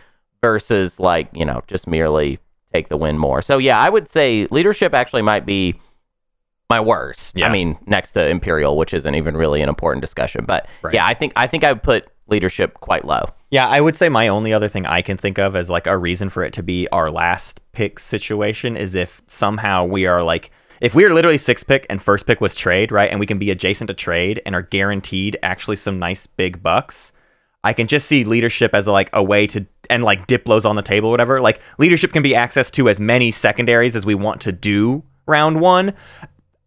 versus 0.41 0.99
like 0.99 1.29
you 1.33 1.45
know 1.45 1.61
just 1.67 1.87
merely 1.87 2.39
take 2.73 2.89
the 2.89 2.97
win 2.97 3.17
more 3.17 3.41
so 3.41 3.57
yeah 3.57 3.79
i 3.79 3.89
would 3.89 4.07
say 4.07 4.47
leadership 4.51 4.93
actually 4.93 5.21
might 5.21 5.45
be 5.45 5.75
my 6.69 6.79
worst. 6.79 7.37
Yeah. 7.37 7.47
I 7.47 7.51
mean, 7.51 7.77
next 7.85 8.13
to 8.13 8.27
Imperial, 8.27 8.77
which 8.77 8.95
isn't 8.95 9.13
even 9.13 9.37
really 9.37 9.61
an 9.61 9.69
important 9.69 10.01
discussion. 10.01 10.43
But 10.45 10.65
Right. 10.81 10.95
yeah, 10.95 11.05
I 11.05 11.13
think 11.13 11.33
I 11.35 11.45
think 11.45 11.63
I 11.63 11.71
would 11.71 11.83
put 11.83 12.07
leadership 12.27 12.73
quite 12.79 13.05
low. 13.05 13.25
Yeah, 13.53 13.67
I 13.67 13.81
would 13.81 13.95
say 13.95 14.09
my 14.09 14.29
only 14.29 14.51
other 14.51 14.67
thing 14.67 14.87
I 14.87 15.03
can 15.03 15.15
think 15.15 15.37
of 15.37 15.55
as 15.55 15.69
like 15.69 15.85
a 15.85 15.95
reason 15.95 16.31
for 16.31 16.43
it 16.43 16.53
to 16.53 16.63
be 16.63 16.87
our 16.87 17.11
last 17.11 17.61
pick 17.71 17.99
situation 17.99 18.75
is 18.75 18.95
if 18.95 19.21
somehow 19.27 19.85
we 19.85 20.07
are 20.07 20.23
like 20.23 20.49
if 20.81 20.95
we 20.95 21.05
are 21.05 21.13
literally 21.13 21.37
six 21.37 21.63
pick 21.63 21.85
and 21.87 22.01
first 22.01 22.25
pick 22.25 22.41
was 22.41 22.55
trade, 22.55 22.91
right? 22.91 23.11
And 23.11 23.19
we 23.19 23.27
can 23.27 23.37
be 23.37 23.51
adjacent 23.51 23.89
to 23.89 23.93
trade 23.93 24.41
and 24.47 24.55
are 24.55 24.63
guaranteed 24.63 25.37
actually 25.43 25.75
some 25.75 25.99
nice 25.99 26.25
big 26.25 26.63
bucks. 26.63 27.11
I 27.63 27.73
can 27.73 27.85
just 27.85 28.07
see 28.07 28.23
leadership 28.23 28.73
as 28.73 28.87
like 28.87 29.11
a 29.13 29.21
way 29.21 29.45
to 29.45 29.67
and 29.87 30.03
like 30.03 30.25
Diplo's 30.25 30.65
on 30.65 30.75
the 30.75 30.81
table, 30.81 31.11
whatever. 31.11 31.39
Like 31.39 31.61
leadership 31.77 32.11
can 32.11 32.23
be 32.23 32.31
accessed 32.31 32.71
to 32.71 32.89
as 32.89 32.99
many 32.99 33.29
secondaries 33.29 33.95
as 33.95 34.03
we 34.03 34.15
want 34.15 34.41
to 34.41 34.51
do 34.51 35.03
round 35.27 35.61
one. 35.61 35.93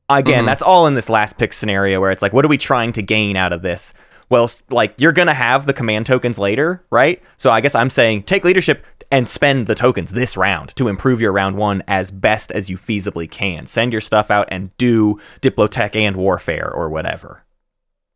Again, 0.09 0.45
Mhm. 0.45 0.47
that's 0.47 0.63
all 0.63 0.87
in 0.87 0.95
this 0.95 1.09
last 1.09 1.37
pick 1.37 1.53
scenario 1.53 2.01
where 2.01 2.13
it's 2.13 2.23
like, 2.23 2.33
what 2.33 2.45
are 2.45 2.49
we 2.49 2.59
trying 2.59 2.93
to 2.93 3.03
gain 3.03 3.37
out 3.37 3.53
of 3.53 3.63
this? 3.63 3.93
Well, 4.29 4.51
like 4.71 4.95
you're 4.99 5.13
gonna 5.13 5.35
have 5.35 5.67
the 5.67 5.73
command 5.73 6.07
tokens 6.07 6.39
later, 6.39 6.83
right? 6.91 7.23
So 7.37 7.51
I 7.51 7.61
guess 7.61 7.75
I'm 7.75 7.91
saying 7.91 8.25
take 8.25 8.45
leadership 8.45 8.85
and 9.11 9.29
spend 9.29 9.69
the 9.69 9.75
tokens 9.77 10.11
this 10.13 10.37
round 10.37 10.75
to 10.77 10.89
improve 10.89 11.21
your 11.21 11.31
round 11.33 11.57
one 11.57 11.83
as 11.87 12.11
best 12.11 12.51
as 12.51 12.69
you 12.69 12.77
feasibly 12.77 13.31
can. 13.31 13.67
Send 13.67 13.93
your 13.93 14.01
stuff 14.01 14.31
out 14.31 14.49
and 14.51 14.77
do 14.79 15.21
Diplotech 15.43 15.95
and 15.95 16.17
Warfare 16.17 16.69
or 16.73 16.89
whatever. 16.89 17.45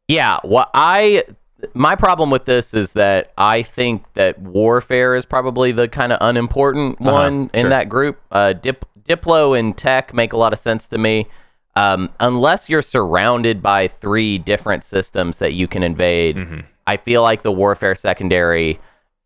Yeah, 0.08 0.38
what 0.42 0.68
I 0.74 1.24
my 1.74 1.94
problem 1.94 2.30
with 2.30 2.44
this 2.46 2.74
is 2.74 2.94
that 2.94 3.32
I 3.38 3.62
think 3.62 4.04
that 4.14 4.40
warfare 4.40 5.14
is 5.14 5.24
probably 5.24 5.72
the 5.72 5.88
kind 5.88 6.12
of 6.12 6.18
unimportant 6.20 6.96
Uh-huh, 7.00 7.12
one 7.12 7.50
in 7.54 7.60
sure. 7.62 7.70
that 7.70 7.88
group. 7.88 8.18
Uh, 8.32 8.54
Dip, 8.54 8.84
Diplo 9.08 9.56
and 9.58 9.76
Tech 9.76 10.14
make 10.14 10.32
a 10.32 10.36
lot 10.36 10.52
of 10.52 10.58
sense 10.58 10.88
to 10.88 10.98
me. 10.98 11.28
Um, 11.80 12.10
unless 12.20 12.68
you're 12.68 12.82
surrounded 12.82 13.62
by 13.62 13.88
three 13.88 14.38
different 14.38 14.84
systems 14.84 15.38
that 15.38 15.52
you 15.54 15.66
can 15.66 15.82
invade, 15.82 16.36
Mhm. 16.36 16.64
I 16.86 16.96
feel 16.96 17.22
like 17.22 17.42
the 17.42 17.52
warfare 17.52 17.94
secondary 17.94 18.78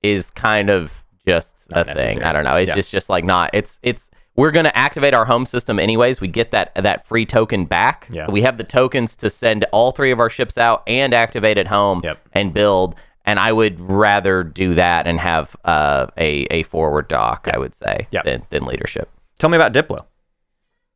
is 0.02 0.30
kind 0.30 0.70
of 0.70 1.04
just 1.26 1.56
Not 1.70 1.88
a 1.88 1.94
thing. 1.94 2.22
I 2.22 2.32
don't 2.32 2.44
know. 2.44 2.56
It's 2.56 2.68
Yeah. 2.68 2.74
just 2.74 2.90
just 2.92 3.08
like 3.08 3.24
not. 3.24 3.50
It's 3.54 3.78
it's 3.82 4.10
we're 4.36 4.50
gonna 4.50 4.72
activate 4.74 5.14
our 5.14 5.24
home 5.24 5.46
system 5.46 5.78
anyways. 5.78 6.20
We 6.20 6.28
get 6.28 6.50
that 6.50 6.72
that 6.74 7.06
free 7.06 7.24
token 7.24 7.64
back. 7.64 8.08
Yeah. 8.10 8.26
So 8.26 8.32
we 8.32 8.42
have 8.42 8.58
the 8.58 8.64
tokens 8.64 9.16
to 9.16 9.30
send 9.30 9.64
all 9.72 9.92
three 9.92 10.10
of 10.10 10.20
our 10.20 10.28
ships 10.30 10.58
out 10.58 10.82
and 10.86 11.14
activate 11.14 11.56
at 11.56 11.68
home 11.68 12.02
Yep. 12.04 12.18
and 12.34 12.52
build. 12.52 12.94
And 13.24 13.38
I 13.40 13.52
would 13.52 13.80
rather 13.80 14.42
do 14.44 14.74
that 14.74 15.06
and 15.06 15.18
have 15.18 15.56
uh, 15.64 16.08
a 16.18 16.46
a 16.50 16.62
forward 16.64 17.08
dock. 17.08 17.48
I 17.52 17.58
would 17.58 17.74
say 17.74 18.06
Yep. 18.10 18.24
than 18.24 18.42
than 18.50 18.64
leadership. 18.66 19.08
Tell 19.38 19.48
me 19.48 19.56
about 19.56 19.72
Diplo. 19.72 20.04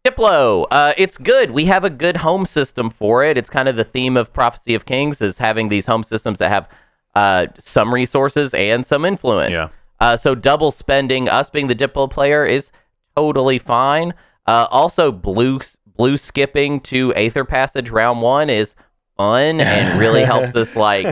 Diplo, 0.08 0.66
uh, 0.70 0.94
it's 0.96 1.18
good. 1.18 1.50
We 1.50 1.66
have 1.66 1.84
a 1.84 1.90
good 1.90 2.18
home 2.18 2.46
system 2.46 2.90
for 2.90 3.24
it. 3.24 3.36
It's 3.36 3.50
kind 3.50 3.68
of 3.68 3.76
the 3.76 3.84
theme 3.84 4.16
of 4.16 4.32
Prophecy 4.32 4.74
of 4.74 4.86
Kings 4.86 5.20
is 5.20 5.38
having 5.38 5.68
these 5.68 5.86
home 5.86 6.02
systems 6.02 6.38
that 6.38 6.50
have 6.50 6.68
uh, 7.14 7.46
some 7.58 7.92
resources 7.92 8.54
and 8.54 8.86
some 8.86 9.04
influence. 9.04 9.52
Yeah. 9.52 9.68
Uh, 10.00 10.16
so 10.16 10.34
double 10.34 10.70
spending, 10.70 11.28
us 11.28 11.50
being 11.50 11.66
the 11.66 11.74
Diplo 11.74 12.10
player, 12.10 12.46
is 12.46 12.70
totally 13.16 13.58
fine. 13.58 14.14
Uh, 14.46 14.66
also, 14.70 15.12
blue 15.12 15.60
blue 15.96 16.16
skipping 16.16 16.80
to 16.80 17.12
Aether 17.14 17.44
Passage 17.44 17.90
round 17.90 18.22
one 18.22 18.48
is 18.48 18.74
fun 19.16 19.60
and 19.60 19.98
really 19.98 20.24
helps 20.24 20.54
us 20.54 20.76
like 20.76 21.06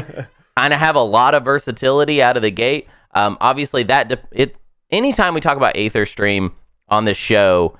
kind 0.56 0.72
of 0.72 0.78
have 0.78 0.94
a 0.94 1.00
lot 1.00 1.34
of 1.34 1.44
versatility 1.44 2.22
out 2.22 2.36
of 2.36 2.42
the 2.42 2.52
gate. 2.52 2.88
Um, 3.14 3.36
obviously, 3.40 3.82
that 3.84 4.08
de- 4.08 4.28
it. 4.32 4.56
Anytime 4.90 5.34
we 5.34 5.40
talk 5.40 5.56
about 5.56 5.76
Aether 5.76 6.06
Stream 6.06 6.52
on 6.88 7.06
this 7.06 7.16
show, 7.16 7.76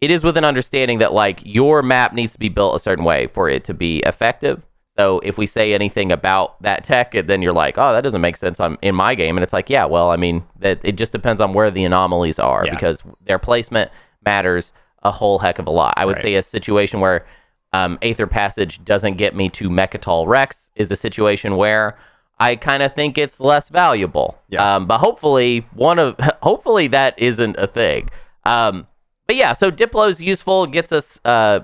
it 0.00 0.10
is 0.10 0.24
with 0.24 0.36
an 0.36 0.44
understanding 0.44 0.98
that 0.98 1.12
like 1.12 1.40
your 1.44 1.82
map 1.82 2.12
needs 2.12 2.32
to 2.32 2.38
be 2.38 2.48
built 2.48 2.74
a 2.74 2.78
certain 2.78 3.04
way 3.04 3.26
for 3.26 3.48
it 3.48 3.64
to 3.64 3.74
be 3.74 3.98
effective. 4.00 4.62
So 4.98 5.20
if 5.20 5.38
we 5.38 5.46
say 5.46 5.72
anything 5.72 6.10
about 6.12 6.60
that 6.62 6.84
tech, 6.84 7.12
then 7.26 7.40
you're 7.42 7.52
like, 7.52 7.78
oh, 7.78 7.92
that 7.92 8.02
doesn't 8.02 8.20
make 8.20 8.36
sense 8.36 8.60
on 8.60 8.76
in 8.82 8.94
my 8.94 9.14
game, 9.14 9.36
and 9.36 9.42
it's 9.44 9.52
like, 9.52 9.70
yeah, 9.70 9.84
well, 9.86 10.10
I 10.10 10.16
mean, 10.16 10.44
that 10.58 10.80
it 10.84 10.92
just 10.96 11.12
depends 11.12 11.40
on 11.40 11.54
where 11.54 11.70
the 11.70 11.84
anomalies 11.84 12.38
are 12.38 12.64
Yeah. 12.66 12.74
because 12.74 13.02
their 13.26 13.38
placement 13.38 13.90
matters 14.26 14.72
a 15.02 15.10
whole 15.10 15.38
heck 15.38 15.58
of 15.58 15.66
a 15.66 15.70
lot. 15.70 15.94
I 15.96 16.04
would 16.04 16.16
Right. 16.16 16.22
say 16.22 16.34
a 16.34 16.42
situation 16.42 17.00
where 17.00 17.24
um, 17.72 17.98
Aether 18.02 18.26
Passage 18.26 18.84
doesn't 18.84 19.14
get 19.16 19.34
me 19.34 19.48
to 19.50 19.70
Mecatol 19.70 20.26
Rex 20.26 20.72
is 20.74 20.90
a 20.90 20.96
situation 20.96 21.56
where 21.56 21.96
I 22.38 22.56
kind 22.56 22.82
of 22.82 22.92
think 22.94 23.16
it's 23.16 23.38
less 23.38 23.68
valuable. 23.68 24.36
Yeah. 24.48 24.74
Um, 24.76 24.86
but 24.86 24.98
hopefully, 24.98 25.66
one 25.72 25.98
of 25.98 26.16
hopefully 26.42 26.88
that 26.88 27.14
isn't 27.18 27.56
a 27.58 27.66
thing. 27.68 28.10
Um, 28.44 28.86
but 29.30 29.36
yeah, 29.36 29.52
so 29.52 29.70
Diplo's 29.70 30.20
useful, 30.20 30.66
gets 30.66 30.90
us 30.90 31.20
uh, 31.24 31.60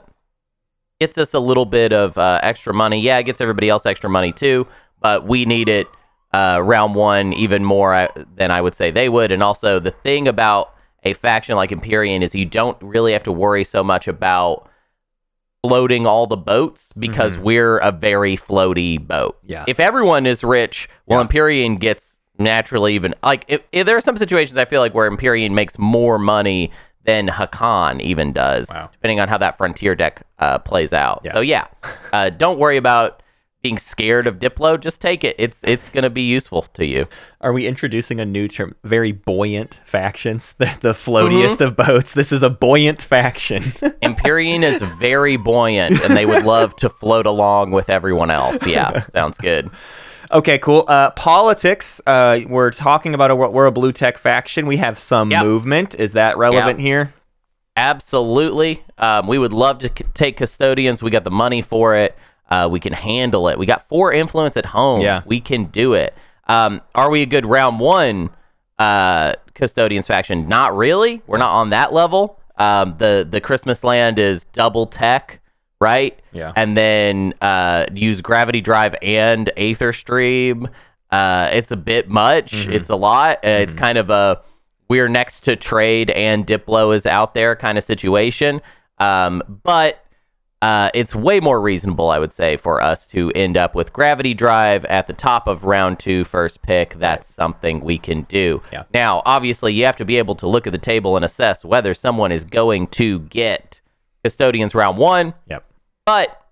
gets 1.00 1.18
us 1.18 1.34
a 1.34 1.40
little 1.40 1.64
bit 1.66 1.92
of 1.92 2.16
uh, 2.16 2.38
extra 2.40 2.72
money. 2.72 3.00
Yeah, 3.00 3.18
it 3.18 3.24
gets 3.24 3.40
everybody 3.40 3.68
else 3.68 3.84
extra 3.86 4.08
money 4.08 4.30
too, 4.30 4.68
but 5.00 5.26
we 5.26 5.46
need 5.46 5.68
it 5.68 5.88
uh, 6.32 6.60
round 6.62 6.94
one 6.94 7.32
even 7.32 7.64
more 7.64 7.92
uh, 7.92 8.06
than 8.36 8.52
I 8.52 8.60
would 8.60 8.76
say 8.76 8.92
they 8.92 9.08
would. 9.08 9.32
And 9.32 9.42
also, 9.42 9.80
the 9.80 9.90
thing 9.90 10.28
about 10.28 10.76
a 11.02 11.12
faction 11.14 11.56
like 11.56 11.72
Empyrean 11.72 12.22
is 12.22 12.36
you 12.36 12.44
don't 12.44 12.80
really 12.80 13.12
have 13.14 13.24
to 13.24 13.32
worry 13.32 13.64
so 13.64 13.82
much 13.82 14.06
about 14.06 14.70
floating 15.64 16.06
all 16.06 16.28
the 16.28 16.36
boats 16.36 16.92
because 16.96 17.36
Mhm. 17.36 17.42
we're 17.42 17.78
a 17.78 17.90
very 17.90 18.36
floaty 18.36 19.04
boat. 19.04 19.38
Yeah. 19.44 19.64
If 19.66 19.80
everyone 19.80 20.24
is 20.24 20.44
rich, 20.44 20.88
well, 21.06 21.18
Yeah. 21.18 21.22
Empyrean 21.22 21.78
gets 21.78 22.18
naturally 22.38 22.94
even 22.94 23.12
like 23.24 23.44
if, 23.48 23.62
if 23.72 23.86
there 23.86 23.96
are 23.96 24.00
some 24.00 24.16
situations 24.18 24.56
I 24.56 24.66
feel 24.66 24.80
like 24.80 24.94
where 24.94 25.06
Empyrean 25.06 25.54
makes 25.54 25.78
more 25.78 26.16
money 26.18 26.70
than 27.06 27.28
Hacan 27.28 28.00
even 28.02 28.32
does, 28.32 28.68
Wow. 28.68 28.90
depending 28.92 29.20
on 29.20 29.28
how 29.28 29.38
that 29.38 29.56
frontier 29.56 29.94
deck 29.94 30.22
uh, 30.38 30.58
plays 30.58 30.92
out. 30.92 31.22
Yeah. 31.24 31.32
So 31.32 31.40
yeah, 31.40 31.66
uh, 32.12 32.30
don't 32.30 32.58
worry 32.58 32.76
about 32.76 33.22
being 33.62 33.78
scared 33.78 34.28
of 34.28 34.38
Diplo, 34.38 34.78
just 34.78 35.00
take 35.00 35.24
it. 35.24 35.34
It's 35.40 35.60
it's 35.64 35.88
gonna 35.88 36.10
be 36.10 36.22
useful 36.22 36.62
to 36.62 36.86
you. 36.86 37.08
Are 37.40 37.52
we 37.52 37.66
introducing 37.66 38.20
a 38.20 38.24
new 38.24 38.46
term? 38.46 38.76
Very 38.84 39.10
buoyant 39.10 39.80
factions, 39.84 40.54
the, 40.58 40.66
the 40.82 40.92
floatiest 40.92 41.60
of 41.60 41.74
boats. 41.76 42.12
This 42.14 42.30
is 42.30 42.44
a 42.44 42.50
buoyant 42.50 43.02
faction. 43.02 43.64
Empyrean 44.02 44.62
is 44.62 44.80
very 44.82 45.36
buoyant, 45.36 46.00
and 46.04 46.16
they 46.16 46.26
would 46.26 46.44
love 46.44 46.76
to 46.76 46.88
float 46.88 47.26
along 47.26 47.72
with 47.72 47.90
everyone 47.90 48.30
else. 48.30 48.64
Yeah, 48.66 49.02
sounds 49.12 49.38
good. 49.38 49.68
Okay, 50.30 50.58
cool. 50.58 50.84
Uh, 50.88 51.10
politics. 51.12 52.00
Uh, 52.06 52.40
we're 52.48 52.70
talking 52.70 53.14
about 53.14 53.30
a 53.30 53.36
we're 53.36 53.66
a 53.66 53.72
blue 53.72 53.92
tech 53.92 54.18
faction. 54.18 54.66
We 54.66 54.76
have 54.78 54.98
some 54.98 55.30
Yep. 55.30 55.42
movement. 55.44 55.94
Is 55.96 56.12
that 56.14 56.36
relevant 56.38 56.80
here? 56.80 57.12
Absolutely. 57.76 58.82
Um, 58.98 59.26
we 59.26 59.38
would 59.38 59.52
love 59.52 59.78
to 59.80 59.88
c- 59.88 60.04
take 60.14 60.36
custodians. 60.38 61.02
We 61.02 61.10
got 61.10 61.24
the 61.24 61.30
money 61.30 61.60
for 61.62 61.94
it. 61.94 62.16
Uh, 62.50 62.68
we 62.70 62.80
can 62.80 62.92
handle 62.92 63.48
it. 63.48 63.58
We 63.58 63.66
got 63.66 63.86
four 63.88 64.12
influence 64.12 64.56
at 64.56 64.66
home. 64.66 65.02
Yeah. 65.02 65.22
We 65.26 65.40
can 65.40 65.64
do 65.66 65.92
it. 65.94 66.14
Um, 66.48 66.80
are 66.94 67.10
we 67.10 67.22
a 67.22 67.26
good 67.26 67.44
round 67.44 67.80
one 67.80 68.30
uh, 68.78 69.34
custodians 69.54 70.06
faction? 70.06 70.48
Not 70.48 70.76
really. 70.76 71.22
We're 71.26 71.38
not 71.38 71.52
on 71.52 71.70
that 71.70 71.92
level. 71.92 72.40
Um, 72.56 72.94
the 72.98 73.26
the 73.28 73.40
Christmas 73.40 73.84
land 73.84 74.18
is 74.18 74.44
double 74.52 74.86
tech, 74.86 75.40
right? 75.80 76.18
Yeah. 76.32 76.52
And 76.56 76.76
then 76.76 77.34
uh, 77.40 77.86
use 77.92 78.20
gravity 78.20 78.60
drive 78.60 78.94
and 79.02 79.50
Aether 79.56 79.92
Stream. 79.92 80.68
Uh, 81.10 81.50
it's 81.52 81.70
a 81.70 81.76
bit 81.76 82.08
much. 82.08 82.52
Mm-hmm. 82.52 82.72
It's 82.72 82.88
a 82.88 82.96
lot. 82.96 83.38
Uh, 83.44 83.48
It's 83.48 83.74
kind 83.74 83.98
of 83.98 84.10
a 84.10 84.42
we're 84.88 85.08
next 85.08 85.40
to 85.40 85.56
trade 85.56 86.10
and 86.10 86.46
Diplo 86.46 86.94
is 86.94 87.06
out 87.06 87.34
there 87.34 87.56
kind 87.56 87.76
of 87.76 87.84
situation. 87.84 88.60
Um, 88.98 89.42
but 89.64 90.04
uh, 90.62 90.90
it's 90.94 91.14
way 91.14 91.38
more 91.38 91.60
reasonable, 91.60 92.08
I 92.08 92.18
would 92.18 92.32
say, 92.32 92.56
for 92.56 92.80
us 92.82 93.06
to 93.08 93.30
end 93.32 93.56
up 93.56 93.74
with 93.74 93.92
Gravity 93.92 94.32
Drive 94.32 94.84
at 94.86 95.06
the 95.06 95.12
top 95.12 95.46
of 95.46 95.64
round 95.64 95.98
two, 95.98 96.24
first 96.24 96.62
pick. 96.62 96.94
That's 96.94 97.28
something 97.32 97.80
we 97.80 97.98
can 97.98 98.22
do. 98.22 98.62
Yeah. 98.72 98.84
Now, 98.94 99.22
obviously, 99.26 99.74
you 99.74 99.84
have 99.84 99.96
to 99.96 100.04
be 100.04 100.16
able 100.16 100.34
to 100.36 100.48
look 100.48 100.66
at 100.66 100.72
the 100.72 100.78
table 100.78 101.14
and 101.14 101.24
assess 101.24 101.64
whether 101.64 101.92
someone 101.92 102.32
is 102.32 102.44
going 102.44 102.86
to 102.88 103.20
get 103.20 103.80
Custodians 104.26 104.74
round 104.74 104.98
one. 104.98 105.34
Yep. 105.48 105.64
But 106.04 106.42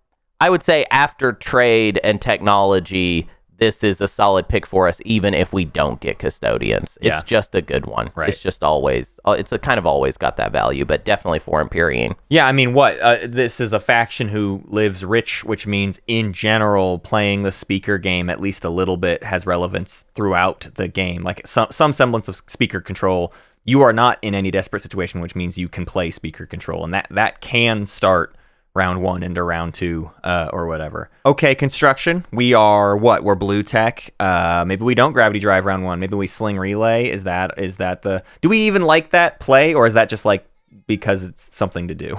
I 0.41 0.49
would 0.49 0.63
say 0.63 0.87
after 0.93 1.33
trade 1.33 1.99
and 2.05 2.23
technology, 2.23 3.29
this 3.59 3.83
is 3.83 4.01
a 4.01 4.07
solid 4.07 4.49
pick 4.49 4.65
for 4.65 4.87
us, 4.87 5.01
even 5.05 5.35
if 5.35 5.53
we 5.53 5.65
don't 5.65 5.99
get 5.99 6.21
custodians. 6.21 6.97
Yeah. 7.03 7.15
It's 7.15 7.25
just 7.25 7.57
a 7.57 7.61
good 7.61 7.87
one. 7.87 8.13
Right. 8.15 8.29
It's 8.29 8.39
just 8.39 8.63
always, 8.63 9.19
uh, 9.25 9.33
it's 9.33 9.51
a 9.51 9.59
kind 9.59 9.79
of 9.79 9.87
always 9.87 10.17
got 10.17 10.37
that 10.37 10.53
value, 10.53 10.85
but 10.85 11.05
definitely 11.05 11.41
for 11.41 11.61
Empyrean. 11.61 12.15
Yeah, 12.29 12.47
I 12.47 12.53
mean, 12.53 12.75
what? 12.75 13.01
Uh, 13.01 13.19
this 13.27 13.59
is 13.59 13.73
a 13.73 13.81
faction 13.81 14.29
who 14.29 14.63
lives 14.67 15.05
rich, 15.05 15.43
which 15.45 15.67
means 15.67 16.01
in 16.07 16.33
general, 16.33 17.01
playing 17.01 17.43
the 17.43 17.53
speaker 17.53 17.99
game 17.99 18.31
at 18.31 18.41
least 18.41 18.65
a 18.65 18.71
little 18.71 18.97
bit 18.97 19.25
has 19.25 19.47
relevance 19.47 20.05
throughout 20.15 20.69
the 20.77 20.87
game. 20.87 21.25
Like 21.25 21.45
some 21.45 21.69
some 21.73 21.93
semblance 21.93 22.29
of 22.29 22.41
speaker 22.47 22.81
control. 22.81 23.33
You 23.65 23.81
are 23.83 23.93
not 23.93 24.19
in 24.23 24.35
any 24.35 24.51
desperate 24.51 24.83
situation, 24.83 25.21
which 25.21 25.35
means 25.35 25.57
you 25.57 25.69
can 25.69 25.87
play 25.87 26.11
speaker 26.11 26.47
control, 26.47 26.85
and 26.85 26.93
that 26.95 27.07
that 27.11 27.41
can 27.41 27.87
start 27.87 28.37
round 28.75 29.01
one 29.03 29.23
into 29.23 29.43
round 29.43 29.73
two 29.73 30.11
uh, 30.25 30.51
or 30.53 30.67
whatever. 30.67 31.09
Okay, 31.25 31.55
construction. 31.55 32.27
We 32.33 32.53
are 32.55 32.97
what? 32.97 33.25
We're 33.25 33.37
blue 33.37 33.63
tech. 33.63 34.11
Uh, 34.21 34.65
maybe 34.67 34.85
we 34.85 34.95
don't 34.95 35.13
gravity 35.13 35.39
drive 35.39 35.65
round 35.65 35.85
one. 35.85 36.01
Maybe 36.01 36.17
we 36.17 36.27
sling 36.27 36.59
relay. 36.59 37.09
Is 37.09 37.25
that 37.25 37.59
is 37.59 37.77
that 37.77 38.03
the? 38.03 38.23
Do 38.41 38.49
we 38.49 38.67
even 38.67 38.83
like 38.83 39.11
that 39.11 39.41
play, 39.41 39.73
or 39.75 39.87
is 39.87 39.95
that 39.95 40.09
just 40.09 40.25
like 40.25 40.47
because 40.87 41.23
it's 41.23 41.49
something 41.57 41.89
to 41.89 41.95
do? 41.95 42.17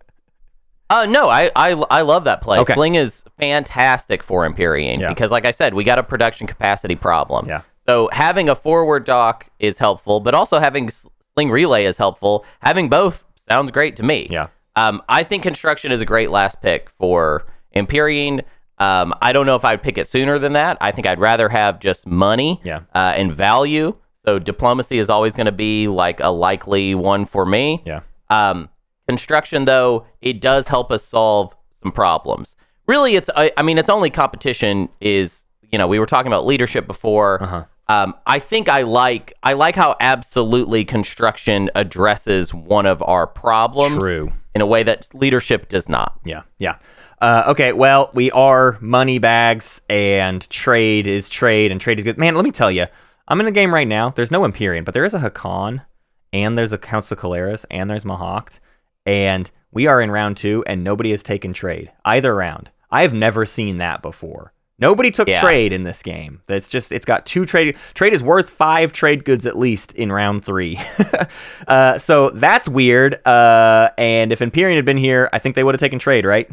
Uh, 0.91 1.05
no, 1.05 1.29
I, 1.29 1.51
I, 1.55 1.73
I 1.91 2.01
love 2.01 2.23
that 2.23 2.41
play. 2.41 2.57
Okay. 2.57 2.73
Sling 2.73 2.95
is 2.95 3.23
fantastic 3.37 4.23
for 4.23 4.43
Empyrean 4.43 4.99
Yeah. 4.99 5.09
because, 5.09 5.29
like 5.29 5.45
I 5.45 5.51
said, 5.51 5.75
we 5.75 5.83
got 5.83 5.99
a 5.99 6.03
production 6.03 6.47
capacity 6.47 6.95
problem. 6.95 7.47
Yeah. 7.47 7.61
So 7.89 8.07
having 8.11 8.49
a 8.49 8.55
forward 8.55 9.03
dock 9.03 9.49
is 9.57 9.79
helpful, 9.79 10.19
but 10.19 10.35
also 10.35 10.59
having 10.59 10.91
Sling 11.33 11.49
Relay 11.49 11.85
is 11.85 11.97
helpful. 11.97 12.45
Having 12.61 12.89
both 12.89 13.23
sounds 13.49 13.71
great 13.71 13.95
to 13.95 14.03
me. 14.03 14.27
Yeah. 14.29 14.49
Um, 14.75 15.01
I 15.09 15.23
think 15.23 15.41
construction 15.41 15.91
is 15.91 15.99
a 15.99 16.05
great 16.05 16.29
last 16.29 16.61
pick 16.61 16.91
for 16.99 17.47
Empyrean. 17.73 18.43
Um, 18.77 19.13
I 19.23 19.33
don't 19.33 19.47
know 19.47 19.55
if 19.55 19.65
I'd 19.65 19.81
pick 19.81 19.97
it 19.97 20.07
sooner 20.07 20.37
than 20.37 20.53
that. 20.53 20.77
I 20.79 20.91
think 20.91 21.07
I'd 21.07 21.19
rather 21.19 21.49
have 21.49 21.79
just 21.79 22.05
money 22.05 22.61
Yeah. 22.63 22.81
uh, 22.93 23.13
and 23.17 23.33
value. 23.33 23.95
So 24.23 24.37
diplomacy 24.37 24.99
is 24.99 25.09
always 25.09 25.35
going 25.35 25.47
to 25.47 25.51
be 25.51 25.87
like 25.87 26.19
a 26.19 26.29
likely 26.29 26.93
one 26.93 27.25
for 27.25 27.43
me. 27.43 27.81
Yeah. 27.87 28.01
Um, 28.29 28.69
construction, 29.07 29.65
though, 29.65 30.05
it 30.21 30.39
does 30.41 30.67
help 30.67 30.91
us 30.91 31.03
solve 31.03 31.55
some 31.81 31.91
problems. 31.91 32.55
Really, 32.85 33.15
it's 33.15 33.31
I, 33.35 33.51
I 33.57 33.63
mean, 33.63 33.79
its 33.79 33.89
only 33.89 34.11
competition 34.11 34.89
is 35.01 35.43
you 35.71 35.77
know 35.77 35.87
we 35.87 35.99
were 35.99 36.05
talking 36.05 36.27
about 36.31 36.45
leadership 36.45 36.85
before. 36.87 37.41
Uh-huh. 37.43 37.65
Um, 37.89 38.13
I 38.27 38.37
think 38.37 38.69
I 38.69 38.83
like 38.83 39.33
I 39.41 39.53
like 39.53 39.75
how 39.75 39.95
absolutely 39.99 40.85
construction 40.85 41.71
addresses 41.73 42.53
one 42.53 42.85
of 42.85 43.01
our 43.01 43.25
problems 43.25 43.97
True. 43.97 44.31
in 44.53 44.61
a 44.61 44.65
way 44.67 44.83
that 44.83 45.09
leadership 45.15 45.67
does 45.69 45.89
not. 45.89 46.19
Yeah. 46.23 46.43
Yeah. 46.59 46.75
Uh, 47.19 47.45
okay. 47.47 47.73
Well, 47.73 48.11
we 48.13 48.29
are 48.31 48.77
money 48.79 49.17
bags, 49.17 49.81
and 49.89 50.47
trade 50.51 51.07
is 51.07 51.27
trade, 51.27 51.71
and 51.71 51.81
trade 51.81 51.99
is 51.99 52.05
good. 52.05 52.19
Man, 52.19 52.35
let 52.35 52.45
me 52.45 52.51
tell 52.51 52.71
you, 52.71 52.85
I'm 53.27 53.39
in 53.41 53.47
a 53.47 53.51
game 53.51 53.73
right 53.73 53.87
now. 53.87 54.11
There's 54.11 54.31
no 54.31 54.45
Empyrean, 54.45 54.83
but 54.83 54.93
there 54.93 55.03
is 55.03 55.15
a 55.15 55.19
Hacan, 55.19 55.83
and 56.31 56.57
there's 56.57 56.71
a 56.71 56.77
Council 56.77 57.17
Keleres, 57.17 57.65
and 57.71 57.89
there's 57.89 58.05
Mahact, 58.05 58.59
and 59.05 59.49
we 59.71 59.87
are 59.87 59.99
in 59.99 60.11
round 60.11 60.37
two, 60.37 60.63
and 60.67 60.83
nobody 60.83 61.09
has 61.11 61.23
taken 61.23 61.53
trade 61.53 61.91
either 62.05 62.35
round. 62.35 62.69
I 62.91 63.01
have 63.01 63.13
never 63.13 63.45
seen 63.45 63.79
that 63.79 64.01
before. 64.01 64.53
Nobody 64.79 65.11
took 65.11 65.27
Yeah. 65.27 65.41
trade 65.41 65.73
in 65.73 65.83
this 65.83 66.01
game. 66.01 66.41
That's 66.47 66.67
just 66.67 66.91
it's 66.91 67.05
got 67.05 67.25
two 67.25 67.45
trade 67.45 67.75
trade 67.93 68.13
is 68.13 68.23
worth 68.23 68.49
five 68.49 68.93
trade 68.93 69.25
goods 69.25 69.45
at 69.45 69.57
least 69.57 69.91
in 69.93 70.11
round 70.11 70.45
three. 70.45 70.79
uh, 71.67 71.97
so 71.97 72.29
that's 72.31 72.67
weird. 72.69 73.25
Uh, 73.27 73.89
and 73.97 74.31
if 74.31 74.41
Empyrean 74.41 74.75
had 74.77 74.85
been 74.85 74.97
here, 74.97 75.29
I 75.33 75.39
think 75.39 75.55
they 75.55 75.63
would 75.63 75.75
have 75.75 75.79
taken 75.79 75.99
trade, 75.99 76.25
right? 76.25 76.49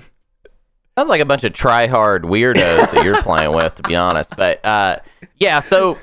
Sounds 0.98 1.08
like 1.10 1.20
a 1.20 1.26
bunch 1.26 1.44
of 1.44 1.52
try 1.52 1.86
hard 1.86 2.22
weirdos 2.24 2.90
that 2.92 3.04
you're 3.04 3.22
playing 3.22 3.52
with, 3.52 3.74
to 3.76 3.82
be 3.82 3.94
honest. 3.94 4.34
But 4.36 4.64
uh, 4.64 4.98
yeah, 5.38 5.60
so 5.60 5.98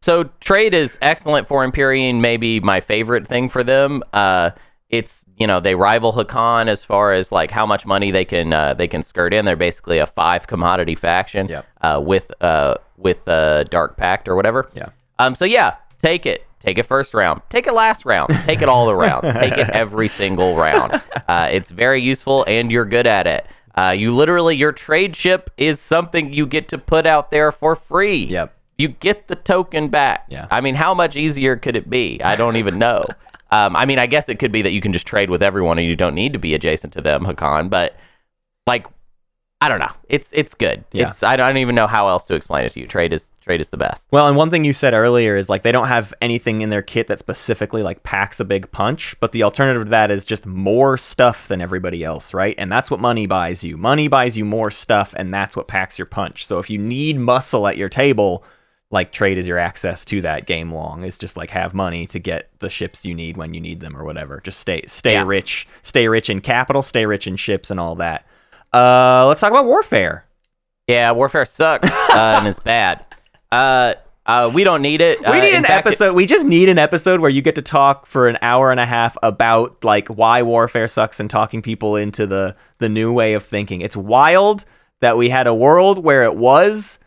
so 0.00 0.24
trade 0.40 0.72
is 0.72 0.96
excellent 1.02 1.48
for 1.48 1.64
Empyrean. 1.64 2.20
Maybe 2.20 2.60
my 2.60 2.80
favorite 2.80 3.26
thing 3.26 3.48
for 3.48 3.64
them. 3.64 4.02
Uh, 4.12 4.50
it's 4.88 5.24
you 5.36 5.46
know 5.46 5.60
they 5.60 5.74
rival 5.74 6.12
Hacan 6.12 6.68
as 6.68 6.84
far 6.84 7.12
as 7.12 7.32
like 7.32 7.50
how 7.50 7.66
much 7.66 7.84
money 7.86 8.10
they 8.10 8.24
can 8.24 8.52
uh, 8.52 8.74
they 8.74 8.86
can 8.88 9.02
skirt 9.02 9.34
in. 9.34 9.44
They're 9.44 9.56
basically 9.56 9.98
a 9.98 10.06
five 10.06 10.46
commodity 10.46 10.94
faction 10.94 11.48
Yep. 11.48 11.66
uh, 11.80 12.02
with 12.04 12.30
uh, 12.40 12.76
with 12.96 13.26
uh, 13.28 13.64
Dark 13.64 13.96
Pact 13.96 14.28
or 14.28 14.36
whatever. 14.36 14.70
Yeah. 14.74 14.90
Um. 15.18 15.34
So 15.34 15.44
yeah, 15.44 15.76
take 16.02 16.26
it. 16.26 16.44
Take 16.60 16.78
it 16.78 16.84
first 16.84 17.14
round. 17.14 17.42
Take 17.48 17.66
it 17.68 17.74
last 17.74 18.04
round. 18.04 18.30
Take 18.44 18.60
it 18.62 18.68
all 18.68 18.86
the 18.86 18.94
rounds. 18.94 19.30
Take 19.32 19.56
it 19.56 19.70
every 19.70 20.08
single 20.08 20.56
round. 20.56 21.00
Uh, 21.28 21.48
it's 21.52 21.70
very 21.70 22.02
useful, 22.02 22.44
and 22.48 22.72
you're 22.72 22.84
good 22.86 23.06
at 23.06 23.26
it. 23.28 23.46
Uh, 23.76 23.94
you 23.96 24.10
literally 24.12 24.56
your 24.56 24.72
trade 24.72 25.14
ship 25.14 25.50
is 25.56 25.78
something 25.80 26.32
you 26.32 26.44
get 26.46 26.66
to 26.68 26.78
put 26.78 27.06
out 27.06 27.30
there 27.30 27.52
for 27.52 27.76
free. 27.76 28.24
Yep. 28.24 28.52
You 28.78 28.88
get 28.88 29.28
the 29.28 29.36
token 29.36 29.88
back. 29.90 30.26
Yeah. 30.28 30.48
I 30.50 30.60
mean, 30.60 30.74
how 30.74 30.92
much 30.92 31.14
easier 31.14 31.56
could 31.56 31.76
it 31.76 31.88
be? 31.88 32.20
I 32.22 32.34
don't 32.36 32.56
even 32.56 32.78
know. 32.78 33.04
Um, 33.50 33.76
I 33.76 33.86
mean, 33.86 33.98
I 33.98 34.06
guess 34.06 34.28
it 34.28 34.38
could 34.38 34.52
be 34.52 34.62
that 34.62 34.72
you 34.72 34.80
can 34.80 34.92
just 34.92 35.06
trade 35.06 35.30
with 35.30 35.42
everyone 35.42 35.78
and 35.78 35.86
you 35.86 35.96
don't 35.96 36.14
need 36.14 36.32
to 36.32 36.38
be 36.38 36.54
adjacent 36.54 36.92
to 36.94 37.00
them, 37.00 37.24
Hacan. 37.24 37.70
But 37.70 37.96
like, 38.66 38.86
I 39.60 39.70
don't 39.70 39.78
know. 39.78 39.92
It's 40.08 40.30
it's 40.32 40.54
good. 40.54 40.84
Yeah. 40.92 41.08
It's 41.08 41.22
I 41.22 41.36
don't 41.36 41.56
even 41.56 41.74
know 41.74 41.86
how 41.86 42.08
else 42.08 42.24
to 42.24 42.34
explain 42.34 42.66
it 42.66 42.72
to 42.72 42.80
you. 42.80 42.86
Trade 42.86 43.14
is 43.14 43.30
trade 43.40 43.60
is 43.60 43.70
the 43.70 43.78
best. 43.78 44.06
Well, 44.10 44.28
and 44.28 44.36
one 44.36 44.50
thing 44.50 44.66
you 44.66 44.74
said 44.74 44.92
earlier 44.92 45.34
is 45.36 45.48
like 45.48 45.62
they 45.62 45.72
don't 45.72 45.88
have 45.88 46.12
anything 46.20 46.60
in 46.60 46.68
their 46.68 46.82
kit 46.82 47.06
that 47.06 47.18
specifically 47.18 47.82
like 47.82 48.02
packs 48.02 48.38
a 48.38 48.44
big 48.44 48.70
punch, 48.70 49.16
but 49.18 49.32
the 49.32 49.42
alternative 49.42 49.84
to 49.84 49.90
that 49.90 50.10
is 50.10 50.26
just 50.26 50.44
more 50.44 50.98
stuff 50.98 51.48
than 51.48 51.62
everybody 51.62 52.04
else, 52.04 52.34
right? 52.34 52.54
And 52.58 52.70
that's 52.70 52.90
what 52.90 53.00
money 53.00 53.26
buys 53.26 53.64
you. 53.64 53.78
Money 53.78 54.08
buys 54.08 54.36
you 54.36 54.44
more 54.44 54.70
stuff, 54.70 55.14
and 55.16 55.32
that's 55.32 55.56
what 55.56 55.68
packs 55.68 55.98
your 55.98 56.06
punch. 56.06 56.46
So 56.46 56.58
if 56.58 56.68
you 56.68 56.78
need 56.78 57.18
muscle 57.18 57.66
at 57.66 57.78
your 57.78 57.88
table, 57.88 58.44
like 58.90 59.10
trade 59.12 59.36
is 59.38 59.46
your 59.46 59.58
access 59.58 60.04
to 60.06 60.20
that 60.22 60.46
game 60.46 60.72
long. 60.72 61.04
Is 61.04 61.18
just 61.18 61.36
like 61.36 61.50
have 61.50 61.74
money 61.74 62.06
to 62.08 62.18
get 62.18 62.48
the 62.60 62.68
ships 62.68 63.04
you 63.04 63.14
need 63.14 63.36
when 63.36 63.52
you 63.54 63.60
need 63.60 63.80
them 63.80 63.96
or 63.96 64.04
whatever. 64.04 64.40
Just 64.44 64.60
stay 64.60 64.82
stay 64.86 65.14
Yeah. 65.14 65.24
rich, 65.26 65.66
stay 65.82 66.08
rich 66.08 66.30
in 66.30 66.40
capital, 66.40 66.82
stay 66.82 67.04
rich 67.06 67.26
in 67.26 67.36
ships 67.36 67.70
and 67.70 67.80
all 67.80 67.94
that. 67.96 68.24
Uh, 68.72 69.26
let's 69.26 69.40
talk 69.40 69.50
about 69.50 69.64
warfare. 69.66 70.24
Yeah, 70.86 71.10
warfare 71.12 71.44
sucks 71.44 71.88
uh, 72.10 72.36
and 72.38 72.46
it's 72.46 72.60
bad. 72.60 73.04
Uh, 73.50 73.94
uh, 74.24 74.50
we 74.52 74.64
don't 74.64 74.82
need 74.82 75.00
it. 75.00 75.20
We 75.20 75.26
Uh, 75.26 75.40
need 75.40 75.54
an 75.54 75.64
fact, 75.64 75.86
it- 75.86 75.90
episode. 75.90 76.14
we 76.14 76.26
just 76.26 76.44
need 76.46 76.68
an 76.68 76.78
episode 76.78 77.20
where 77.20 77.30
you 77.30 77.42
get 77.42 77.54
to 77.56 77.62
talk 77.62 78.06
for 78.06 78.28
an 78.28 78.38
hour 78.42 78.70
and 78.70 78.78
a 78.80 78.86
half 78.86 79.16
about 79.22 79.84
like 79.84 80.08
why 80.08 80.42
warfare 80.42 80.88
sucks 80.88 81.18
and 81.20 81.28
talking 81.30 81.62
people 81.62 81.96
into 81.96 82.26
the 82.26 82.54
the 82.78 82.88
new 82.88 83.12
way 83.12 83.34
of 83.34 83.44
thinking. 83.44 83.80
It's 83.80 83.96
wild 83.96 84.64
that 85.00 85.16
we 85.16 85.28
had 85.28 85.46
a 85.46 85.54
world 85.54 86.02
where 86.04 86.24
it 86.24 86.36
was 86.36 86.98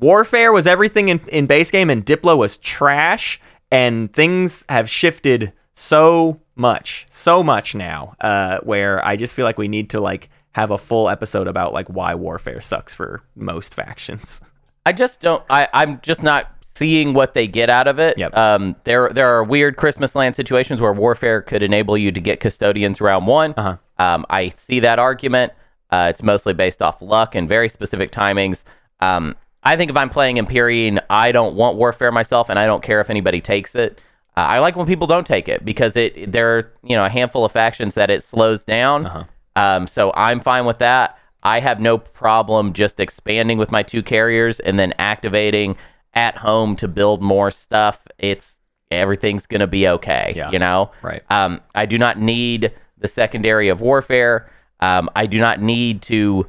warfare 0.00 0.52
was 0.52 0.66
everything 0.66 1.08
in, 1.08 1.20
in 1.28 1.46
base 1.46 1.70
game 1.70 1.90
and 1.90 2.04
Diplo 2.04 2.36
was 2.36 2.56
trash 2.56 3.40
and 3.70 4.12
things 4.12 4.64
have 4.68 4.88
shifted 4.88 5.52
so 5.74 6.40
much, 6.56 7.06
so 7.10 7.42
much 7.42 7.74
now, 7.74 8.16
uh, 8.20 8.58
where 8.62 9.04
I 9.04 9.16
just 9.16 9.34
feel 9.34 9.44
like 9.44 9.58
we 9.58 9.68
need 9.68 9.90
to 9.90 10.00
like 10.00 10.28
have 10.52 10.70
a 10.70 10.78
full 10.78 11.08
episode 11.08 11.46
about 11.46 11.72
like 11.72 11.86
why 11.88 12.14
warfare 12.14 12.60
sucks 12.60 12.94
for 12.94 13.22
most 13.36 13.74
factions. 13.74 14.40
I 14.84 14.92
just 14.92 15.20
don't. 15.20 15.42
I 15.48 15.68
I'm 15.72 16.00
just 16.00 16.22
not 16.22 16.52
seeing 16.74 17.12
what 17.12 17.34
they 17.34 17.46
get 17.46 17.70
out 17.70 17.86
of 17.86 17.98
it. 17.98 18.16
Yep. 18.18 18.36
Um, 18.36 18.76
there 18.84 19.10
there 19.10 19.26
are 19.26 19.44
weird 19.44 19.76
Christmas 19.76 20.14
land 20.14 20.34
situations 20.34 20.80
where 20.80 20.92
warfare 20.92 21.42
could 21.42 21.62
enable 21.62 21.96
you 21.96 22.10
to 22.10 22.20
get 22.20 22.40
custodians 22.40 23.00
round 23.00 23.26
one. 23.26 23.54
Uh-huh. 23.56 23.76
Um, 23.98 24.26
I 24.30 24.48
see 24.50 24.80
that 24.80 24.98
argument. 24.98 25.52
Uh, 25.90 26.08
it's 26.10 26.22
mostly 26.22 26.54
based 26.54 26.82
off 26.82 27.00
luck 27.00 27.34
and 27.34 27.48
very 27.48 27.68
specific 27.68 28.10
timings. 28.12 28.64
Um, 29.00 29.36
I 29.62 29.76
think 29.76 29.90
if 29.90 29.96
I'm 29.96 30.10
playing 30.10 30.38
Empyrean, 30.38 31.00
I 31.10 31.32
don't 31.32 31.56
want 31.56 31.76
warfare 31.76 32.12
myself, 32.12 32.48
and 32.48 32.58
I 32.58 32.66
don't 32.66 32.82
care 32.82 33.00
if 33.00 33.10
anybody 33.10 33.40
takes 33.40 33.74
it. 33.74 34.00
Uh, 34.36 34.42
I 34.42 34.58
like 34.60 34.76
when 34.76 34.86
people 34.86 35.06
don't 35.06 35.26
take 35.26 35.48
it 35.48 35.64
because 35.64 35.96
it 35.96 36.30
there 36.30 36.56
are 36.58 36.72
you 36.84 36.94
know 36.94 37.04
a 37.04 37.08
handful 37.08 37.44
of 37.44 37.50
factions 37.50 37.94
that 37.94 38.08
it 38.08 38.22
slows 38.22 38.62
down. 38.64 39.06
Uh-huh. 39.06 39.24
Um, 39.56 39.86
so 39.88 40.12
I'm 40.14 40.40
fine 40.40 40.64
with 40.64 40.78
that. 40.78 41.18
I 41.42 41.60
have 41.60 41.80
no 41.80 41.98
problem 41.98 42.72
just 42.72 43.00
expanding 43.00 43.58
with 43.58 43.72
my 43.72 43.82
two 43.82 44.02
carriers 44.02 44.60
and 44.60 44.78
then 44.78 44.94
activating 44.98 45.76
at 46.14 46.36
home 46.36 46.76
to 46.76 46.86
build 46.86 47.20
more 47.20 47.50
stuff. 47.50 48.06
It's 48.18 48.60
everything's 48.92 49.46
gonna 49.46 49.66
be 49.66 49.88
okay. 49.88 50.34
Yeah. 50.36 50.52
You 50.52 50.60
know. 50.60 50.92
Right. 51.02 51.22
Um, 51.30 51.60
I 51.74 51.86
do 51.86 51.98
not 51.98 52.18
need 52.18 52.72
the 52.96 53.08
secondary 53.08 53.68
of 53.68 53.80
warfare. 53.80 54.50
Um, 54.80 55.10
I 55.16 55.26
do 55.26 55.40
not 55.40 55.60
need 55.60 56.02
to 56.02 56.46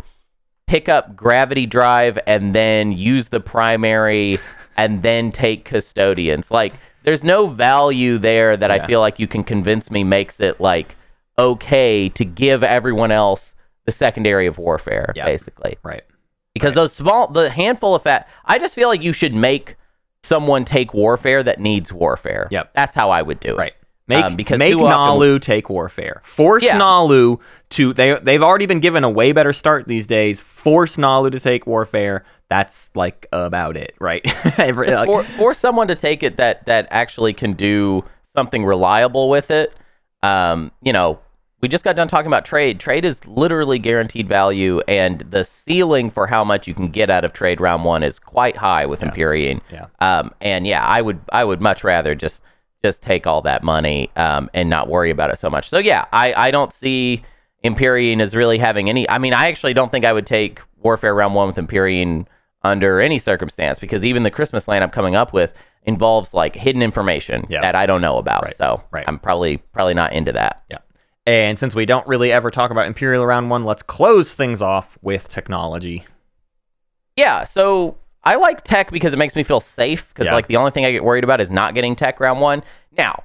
pick 0.70 0.88
up 0.88 1.16
gravity 1.16 1.66
drive 1.66 2.20
and 2.28 2.54
then 2.54 2.92
use 2.92 3.30
the 3.30 3.40
primary 3.40 4.38
and 4.78 5.02
then 5.02 5.32
take 5.32 5.66
custodians. 5.66 6.52
Like, 6.52 6.74
there's 7.04 7.24
no 7.24 7.48
value 7.48 8.20
there 8.20 8.56
that 8.56 8.70
I 8.70 8.86
feel 8.86 9.00
like 9.00 9.18
you 9.18 9.28
can 9.28 9.44
convince 9.44 9.90
me 9.90 10.04
makes 10.04 10.40
it 10.40 10.62
like 10.62 10.96
okay 11.40 12.08
to 12.10 12.24
give 12.24 12.64
everyone 12.64 13.12
else 13.12 13.56
the 13.86 13.92
secondary 13.92 14.46
of 14.46 14.60
warfare, 14.60 15.12
Yeah. 15.16 15.26
basically. 15.26 15.78
Right. 15.82 16.04
Because 16.54 16.76
those 16.76 16.94
small, 16.94 17.28
the 17.28 17.50
handful 17.50 17.96
of 17.96 18.04
fat, 18.04 18.28
I 18.46 18.60
just 18.60 18.76
feel 18.76 18.90
like 18.90 19.02
you 19.02 19.14
should 19.14 19.34
make 19.34 19.76
someone 20.22 20.66
take 20.66 20.94
warfare 20.94 21.42
that 21.42 21.60
needs 21.60 21.92
warfare. 21.92 22.48
Yep. 22.52 22.74
That's 22.76 22.94
how 22.96 23.10
I 23.10 23.24
would 23.24 23.40
do 23.40 23.54
it. 23.54 23.58
Right. 23.58 23.74
Make 24.10 24.26
Um, 24.26 24.36
because 24.36 24.60
make 24.60 24.74
too 24.74 24.86
often- 24.86 25.20
Naalu 25.22 25.39
take 25.41 25.70
warfare. 25.70 26.22
Force 26.26 26.64
Yeah. 26.64 26.78
Naalu 26.78 27.39
to 27.70 27.93
they 27.93 28.16
they've 28.16 28.41
already 28.43 28.66
been 28.66 28.80
given 28.82 29.03
a 29.05 29.10
way 29.10 29.32
better 29.32 29.53
start 29.53 29.88
these 29.88 30.07
days. 30.07 30.41
Force 30.41 30.97
Naalu 30.97 31.32
to 31.32 31.39
take 31.39 31.66
warfare. 31.68 32.26
That's 32.49 32.89
like 32.95 33.28
about 33.32 33.78
it, 33.78 33.93
right? 33.99 34.22
Every- 34.60 34.91
like- 34.91 35.05
for, 35.05 35.24
for 35.24 35.53
someone 35.53 35.88
to 35.88 35.95
take 35.95 36.24
it 36.24 36.38
that 36.38 36.66
that 36.66 36.88
actually 36.89 37.34
can 37.34 37.53
do 37.53 38.03
something 38.34 38.66
reliable 38.66 39.30
with 39.30 39.51
it. 39.51 39.72
Um, 40.24 40.72
you 40.82 40.91
know, 40.91 41.20
we 41.62 41.68
just 41.68 41.84
got 41.84 41.95
done 41.95 42.07
talking 42.07 42.28
about 42.28 42.45
trade. 42.45 42.80
Trade 42.80 43.05
is 43.05 43.26
literally 43.28 43.80
guaranteed 43.80 44.28
value, 44.28 44.82
and 44.88 45.20
the 45.30 45.43
ceiling 45.43 46.10
for 46.10 46.26
how 46.28 46.43
much 46.43 46.68
you 46.68 46.74
can 46.74 46.88
get 46.89 47.10
out 47.10 47.24
of 47.26 47.34
trade 47.34 47.60
round 47.62 47.84
one 47.84 48.01
is 48.01 48.18
quite 48.18 48.57
high 48.57 48.86
with 48.86 49.03
Empyrean. 49.03 49.62
Yeah. 49.72 49.88
Um, 49.99 50.34
and 50.41 50.66
yeah, 50.66 50.84
I 50.86 51.01
would 51.01 51.20
I 51.32 51.43
would 51.43 51.62
much 51.62 51.84
rather 51.84 52.16
just 52.16 52.41
just 52.84 53.02
take 53.04 53.28
all 53.28 53.42
that 53.42 53.64
money 53.64 54.10
um, 54.16 54.50
and 54.54 54.70
not 54.70 54.88
worry 54.88 55.10
about 55.12 55.30
it 55.30 55.38
so 55.38 55.50
much. 55.50 55.70
So 55.70 55.78
yeah, 55.78 56.06
I 56.14 56.34
I 56.34 56.52
don't 56.52 56.72
see 56.74 57.24
Empyrean 57.64 58.22
as 58.22 58.36
really 58.36 58.58
having 58.58 58.90
any. 58.90 59.10
I 59.10 59.18
mean, 59.18 59.34
I 59.34 59.48
actually 59.48 59.74
don't 59.74 59.92
think 59.92 60.06
I 60.06 60.14
would 60.14 60.26
take 60.26 60.62
Warfare 60.78 61.14
round 61.14 61.36
one 61.36 61.48
with 61.48 61.58
Empyrean 61.58 62.28
under 62.64 63.00
any 63.00 63.20
circumstance 63.20 63.80
because 63.80 64.04
even 64.04 64.24
the 64.24 64.32
Christmas 64.32 64.68
land 64.68 64.84
I'm 64.84 64.90
coming 64.90 65.16
up 65.16 65.32
with 65.34 65.54
involves 65.84 66.34
like 66.34 66.56
hidden 66.56 66.82
information 66.82 67.46
Yeah. 67.50 67.62
that 67.62 67.76
I 67.76 67.86
don't 67.86 68.02
know 68.02 68.18
about. 68.18 68.44
Right, 68.44 68.56
So 68.58 68.84
right. 68.92 69.06
I'm 69.08 69.18
probably 69.20 69.58
probably 69.58 69.94
not 69.94 70.14
into 70.14 70.32
that. 70.34 70.64
Yeah. 70.70 70.78
And 71.26 71.60
since 71.60 71.76
we 71.76 71.86
don't 71.86 72.08
really 72.08 72.32
ever 72.32 72.50
talk 72.52 72.72
about 72.72 72.88
Imperial 72.88 73.26
round 73.26 73.50
one, 73.50 73.64
let's 73.64 73.84
close 73.84 74.34
things 74.34 74.62
off 74.62 74.98
with 75.02 75.28
technology. 75.30 76.06
Yeah, 77.16 77.44
so 77.44 77.98
I 78.24 78.36
like 78.36 78.64
tech 78.64 78.92
because 78.92 79.14
it 79.14 79.18
makes 79.18 79.36
me 79.36 79.44
feel 79.44 79.60
safe. 79.60 80.08
Because 80.10 80.26
Yeah. 80.26 80.34
like 80.34 80.48
the 80.48 80.58
only 80.58 80.72
thing 80.72 80.86
I 80.86 80.92
get 80.92 81.04
worried 81.04 81.24
about 81.24 81.42
is 81.42 81.50
not 81.50 81.74
getting 81.74 81.96
tech 81.96 82.20
round 82.20 82.42
one. 82.42 82.64
Now, 82.98 83.24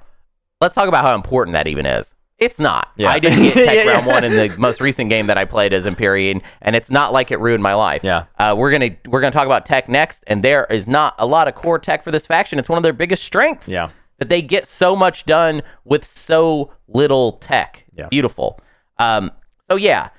let's 0.61 0.73
talk 0.75 0.87
about 0.87 1.05
how 1.05 1.15
important 1.15 1.53
that 1.53 1.67
even 1.67 1.85
is. 1.85 2.13
It's 2.37 2.59
not. 2.59 2.89
Yeah. 2.97 3.09
I 3.09 3.19
didn't 3.19 3.43
get 3.43 3.53
tech 3.65 3.85
Yeah, 3.85 3.91
round 3.93 4.05
one 4.05 4.23
in 4.25 4.31
the 4.33 4.55
most 4.57 4.81
recent 4.81 5.09
game 5.09 5.27
that 5.27 5.37
I 5.37 5.45
played 5.45 5.71
as 5.73 5.85
Empyrean, 5.85 6.41
and 6.61 6.75
it's 6.75 6.89
not 6.91 7.13
like 7.13 7.31
it 7.31 7.39
ruined 7.39 7.63
my 7.63 7.73
life. 7.75 8.03
Yeah. 8.03 8.25
Uh, 8.37 8.53
we're 8.57 8.71
gonna 8.71 8.89
we're 9.07 9.21
gonna 9.21 9.31
talk 9.31 9.45
about 9.45 9.65
tech 9.65 9.87
next, 9.87 10.21
and 10.27 10.43
there 10.43 10.65
is 10.69 10.85
not 10.87 11.15
a 11.17 11.25
lot 11.25 11.47
of 11.47 11.55
core 11.55 11.79
tech 11.79 12.03
for 12.03 12.11
this 12.11 12.27
faction. 12.27 12.59
It's 12.59 12.67
one 12.67 12.77
of 12.77 12.83
their 12.83 12.91
biggest 12.93 13.23
strengths. 13.23 13.67
Yeah. 13.69 13.89
That 14.17 14.29
they 14.29 14.41
get 14.41 14.65
so 14.65 14.95
much 14.95 15.25
done 15.25 15.61
with 15.83 16.05
so 16.05 16.71
little 16.87 17.33
tech. 17.33 17.85
Yeah. 17.93 18.07
Beautiful. 18.09 18.59
Um. 18.97 19.31
So 19.69 19.77
yeah, 19.77 20.09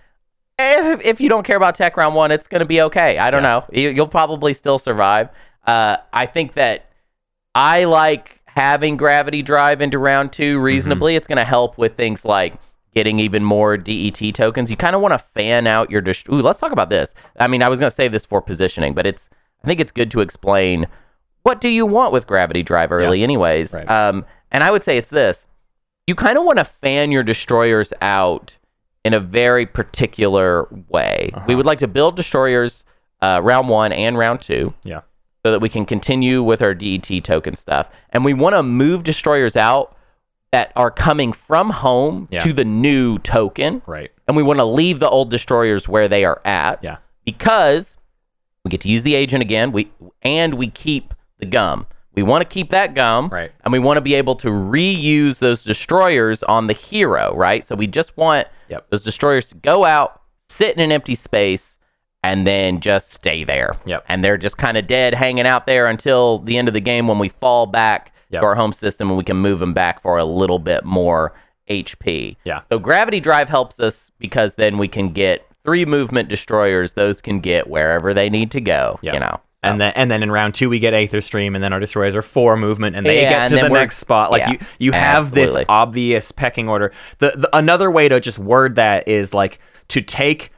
if, 0.58 1.00
if 1.04 1.20
you 1.20 1.28
don't 1.28 1.44
care 1.44 1.56
about 1.56 1.74
tech 1.74 1.96
round 1.96 2.14
one, 2.14 2.30
it's 2.30 2.46
going 2.46 2.60
to 2.60 2.66
be 2.66 2.80
okay. 2.82 3.18
I 3.18 3.30
don't 3.30 3.42
know. 3.42 3.64
You, 3.72 3.90
you'll 3.90 4.08
probably 4.08 4.54
still 4.54 4.78
survive. 4.78 5.28
Uh, 5.66 5.98
I 6.12 6.26
think 6.26 6.54
that 6.54 6.90
I 7.54 7.84
like 7.84 8.40
having 8.46 8.96
gravity 8.96 9.42
drive 9.42 9.80
into 9.80 9.98
round 9.98 10.32
two 10.32 10.58
reasonably. 10.58 11.16
It's 11.16 11.26
going 11.26 11.38
to 11.38 11.44
help 11.44 11.76
with 11.76 11.96
things 11.96 12.24
like 12.24 12.54
getting 12.94 13.18
even 13.18 13.44
more 13.44 13.76
DET 13.76 14.34
tokens. 14.34 14.70
You 14.70 14.76
kind 14.76 14.96
of 14.96 15.02
want 15.02 15.12
to 15.12 15.18
fan 15.18 15.66
out 15.66 15.90
your. 15.90 16.00
Dist- 16.00 16.28
Ooh, 16.28 16.40
let's 16.40 16.58
talk 16.58 16.72
about 16.72 16.88
this. 16.88 17.14
I 17.38 17.48
mean, 17.48 17.62
I 17.62 17.68
was 17.68 17.78
going 17.78 17.90
to 17.90 17.94
save 17.94 18.12
this 18.12 18.24
for 18.24 18.40
positioning, 18.40 18.94
but 18.94 19.06
it's. 19.06 19.28
I 19.62 19.66
think 19.66 19.80
it's 19.80 19.92
good 19.92 20.10
to 20.12 20.20
explain 20.20 20.86
what 21.42 21.60
do 21.60 21.68
you 21.68 21.86
want 21.86 22.12
with 22.12 22.26
gravity 22.26 22.62
drive 22.62 22.92
early, 22.92 23.22
anyways. 23.22 23.72
Right. 23.72 23.90
Um, 23.90 24.24
and 24.52 24.62
I 24.62 24.70
would 24.70 24.84
say 24.84 24.96
it's 24.96 25.10
this: 25.10 25.46
you 26.06 26.14
kind 26.14 26.38
of 26.38 26.44
want 26.44 26.58
to 26.58 26.64
fan 26.64 27.10
your 27.10 27.22
destroyers 27.22 27.92
out 28.00 28.56
in 29.06 29.14
a 29.14 29.20
very 29.20 29.64
particular 29.64 30.66
way. 30.88 31.30
We 31.46 31.54
would 31.54 31.64
like 31.64 31.78
to 31.78 31.86
build 31.86 32.16
destroyers 32.16 32.84
uh, 33.22 33.40
round 33.40 33.68
one 33.68 33.92
and 33.92 34.18
round 34.18 34.40
two 34.40 34.74
Yeah. 34.82 35.02
so 35.44 35.52
that 35.52 35.60
we 35.60 35.68
can 35.68 35.86
continue 35.86 36.42
with 36.42 36.60
our 36.60 36.74
DET 36.74 37.22
token 37.22 37.54
stuff. 37.54 37.88
And 38.10 38.24
we 38.24 38.34
want 38.34 38.56
to 38.56 38.64
move 38.64 39.04
destroyers 39.04 39.56
out 39.56 39.96
that 40.50 40.72
are 40.74 40.90
coming 40.90 41.32
from 41.32 41.70
home 41.70 42.26
Yeah. 42.32 42.40
to 42.40 42.52
the 42.52 42.64
new 42.64 43.18
token. 43.18 43.80
Right. 43.86 44.10
And 44.26 44.36
we 44.36 44.42
want 44.42 44.58
to 44.58 44.64
leave 44.64 44.98
the 44.98 45.08
old 45.08 45.30
destroyers 45.30 45.88
where 45.88 46.08
they 46.08 46.24
are 46.24 46.42
at. 46.44 46.80
Yeah. 46.82 46.96
Because 47.24 47.96
we 48.64 48.70
get 48.70 48.80
to 48.80 48.88
use 48.88 49.04
the 49.04 49.14
agent 49.14 49.40
again. 49.40 49.70
We 49.70 49.92
and 50.22 50.54
we 50.54 50.66
keep 50.66 51.14
the 51.38 51.46
gum. 51.46 51.86
We 52.16 52.22
want 52.22 52.40
to 52.42 52.48
keep 52.48 52.70
that 52.70 52.94
gum. 52.94 53.28
Right. 53.28 53.52
And 53.64 53.72
we 53.72 53.78
want 53.78 53.98
to 53.98 54.00
be 54.00 54.14
able 54.14 54.34
to 54.36 54.48
reuse 54.48 55.38
those 55.38 55.62
destroyers 55.62 56.42
on 56.44 56.66
the 56.66 56.72
hero, 56.72 57.34
right? 57.36 57.64
So 57.64 57.74
we 57.76 57.86
just 57.86 58.16
want 58.16 58.48
Yep. 58.68 58.86
those 58.90 59.04
destroyers 59.04 59.48
to 59.50 59.54
go 59.56 59.84
out, 59.84 60.20
sit 60.48 60.74
in 60.76 60.82
an 60.82 60.90
empty 60.92 61.14
space, 61.14 61.78
and 62.24 62.46
then 62.46 62.80
just 62.80 63.12
stay 63.12 63.44
there. 63.44 63.76
Yep. 63.84 64.04
And 64.08 64.24
they're 64.24 64.38
just 64.38 64.56
kind 64.58 64.76
of 64.76 64.86
dead, 64.86 65.14
hanging 65.14 65.46
out 65.46 65.66
there 65.66 65.86
until 65.86 66.38
the 66.40 66.56
end 66.56 66.66
of 66.68 66.74
the 66.74 66.80
game 66.80 67.06
when 67.06 67.18
we 67.18 67.28
fall 67.28 67.66
back 67.66 68.12
Yep. 68.30 68.40
to 68.40 68.46
our 68.46 68.54
home 68.56 68.72
system 68.72 69.08
and 69.08 69.16
we 69.18 69.22
can 69.22 69.36
move 69.36 69.60
them 69.60 69.72
back 69.74 70.00
for 70.00 70.18
a 70.18 70.24
little 70.24 70.58
bit 70.58 70.84
more 70.84 71.32
HP. 71.70 72.36
Yeah. 72.44 72.60
So 72.70 72.78
gravity 72.78 73.20
drive 73.20 73.48
helps 73.48 73.78
us 73.78 74.10
because 74.18 74.54
then 74.54 74.78
we 74.78 74.88
can 74.88 75.10
get 75.12 75.46
three 75.64 75.84
movement 75.84 76.28
destroyers. 76.28 76.94
Those 76.94 77.20
can 77.20 77.40
get 77.40 77.68
wherever 77.68 78.12
they 78.14 78.28
need 78.30 78.50
to 78.52 78.60
go. 78.60 78.98
Yep. 79.02 79.14
You 79.14 79.20
know. 79.20 79.40
And 79.70 79.80
then 79.80 79.92
and 79.96 80.10
then 80.10 80.22
in 80.22 80.30
round 80.30 80.54
two 80.54 80.68
we 80.68 80.78
get 80.78 80.94
Aether 80.94 81.20
Stream, 81.20 81.54
and 81.54 81.62
then 81.62 81.72
our 81.72 81.80
destroyers 81.80 82.14
are 82.14 82.22
four 82.22 82.56
movement, 82.56 82.96
and 82.96 83.06
they 83.06 83.22
Yeah, 83.22 83.30
get 83.30 83.48
to 83.48 83.54
the 83.56 83.68
next 83.68 83.98
spot. 83.98 84.30
Like 84.30 84.40
yeah, 84.40 84.50
you 84.52 84.58
you 84.78 84.92
have 84.92 85.32
this 85.32 85.56
obvious 85.68 86.32
pecking 86.32 86.68
order. 86.68 86.92
The, 87.18 87.32
the 87.36 87.56
another 87.56 87.90
way 87.90 88.08
to 88.08 88.20
just 88.20 88.38
word 88.38 88.76
that 88.76 89.06
is 89.08 89.32
like 89.34 89.58
to 89.88 90.00
take 90.02 90.52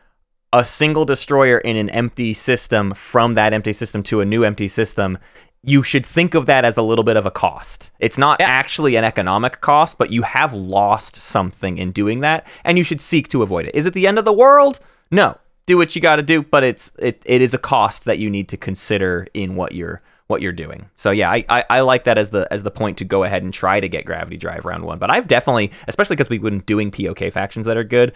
a 0.52 0.64
single 0.64 1.04
destroyer 1.04 1.59
in 1.59 1.76
an 1.76 1.90
empty 1.90 2.32
system 2.32 2.94
from 2.94 3.34
that 3.34 3.52
empty 3.52 3.72
system 3.72 4.02
to 4.04 4.20
a 4.20 4.24
new 4.24 4.44
empty 4.44 4.68
system. 4.68 5.18
You 5.62 5.82
should 5.82 6.06
think 6.06 6.34
of 6.34 6.46
that 6.46 6.64
as 6.64 6.76
a 6.76 6.82
little 6.82 7.04
bit 7.04 7.16
of 7.16 7.26
a 7.26 7.30
cost. 7.30 7.90
It's 7.98 8.16
not 8.16 8.40
Yeah. 8.40 8.46
actually 8.48 8.96
an 8.96 9.04
economic 9.04 9.61
cost, 9.61 9.98
but 9.98 10.11
you 10.11 10.22
have 10.22 10.54
lost 10.54 11.16
something 11.16 11.76
in 11.78 11.90
doing 11.90 12.20
that, 12.20 12.46
and 12.64 12.78
you 12.78 12.84
should 12.84 13.00
seek 13.00 13.28
to 13.28 13.42
avoid 13.42 13.66
it. 13.66 13.74
Is 13.74 13.84
it 13.84 13.92
the 13.92 14.06
end 14.06 14.18
of 14.18 14.24
the 14.24 14.32
world? 14.32 14.80
No 15.11 15.36
do 15.69 15.77
what 15.77 15.95
you 15.95 16.03
got 16.03 16.16
to 16.16 16.23
do, 16.23 16.43
but 16.43 16.64
it's 16.64 16.91
it, 16.99 17.23
it 17.25 17.41
is 17.41 17.55
a 17.55 17.59
cost 17.59 18.05
that 18.07 18.19
you 18.19 18.28
need 18.28 18.49
to 18.49 18.57
consider 18.57 19.28
in 19.35 19.55
what 19.55 19.73
you're 19.73 20.03
what 20.27 20.43
you're 20.43 20.53
doing. 20.53 20.90
So 20.97 21.11
yeah, 21.11 21.31
I, 21.31 21.45
I, 21.49 21.65
I 21.70 21.81
like 21.82 22.05
that 22.05 22.19
as 22.19 22.31
the 22.31 22.49
as 22.51 22.62
the 22.65 22.70
point 22.70 22.99
to 22.99 23.05
go 23.05 23.23
ahead 23.23 23.43
and 23.43 23.53
try 23.53 23.78
to 23.78 23.89
get 23.89 24.05
gravity 24.05 24.36
drive 24.36 24.65
round 24.65 24.85
one. 24.85 24.99
But 24.99 25.11
I've 25.11 25.28
definitely, 25.28 25.70
especially 25.86 26.16
because 26.16 26.31
we've 26.31 26.43
been 26.43 26.61
doing 26.61 26.90
POK 26.90 27.31
factions 27.32 27.66
that 27.66 27.77
are 27.77 27.85
good, 27.85 28.15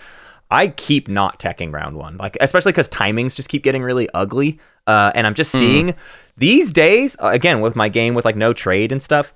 I 0.50 0.68
keep 0.68 1.08
not 1.08 1.38
teching 1.38 1.72
round 1.72 1.96
one. 1.96 2.16
Like 2.16 2.36
especially 2.40 2.72
because 2.72 2.88
timings 2.88 3.34
just 3.34 3.48
keep 3.48 3.62
getting 3.62 3.82
really 3.82 4.08
ugly. 4.14 4.58
Uh, 4.86 5.12
and 5.14 5.26
I'm 5.26 5.34
just 5.34 5.52
seeing 5.52 5.94
these 6.36 6.72
days 6.72 7.16
uh, 7.22 7.28
again 7.28 7.60
with 7.60 7.76
my 7.76 7.88
game 7.88 8.14
with 8.14 8.24
like 8.24 8.36
no 8.36 8.52
trade 8.52 8.90
and 8.90 9.02
stuff 9.02 9.32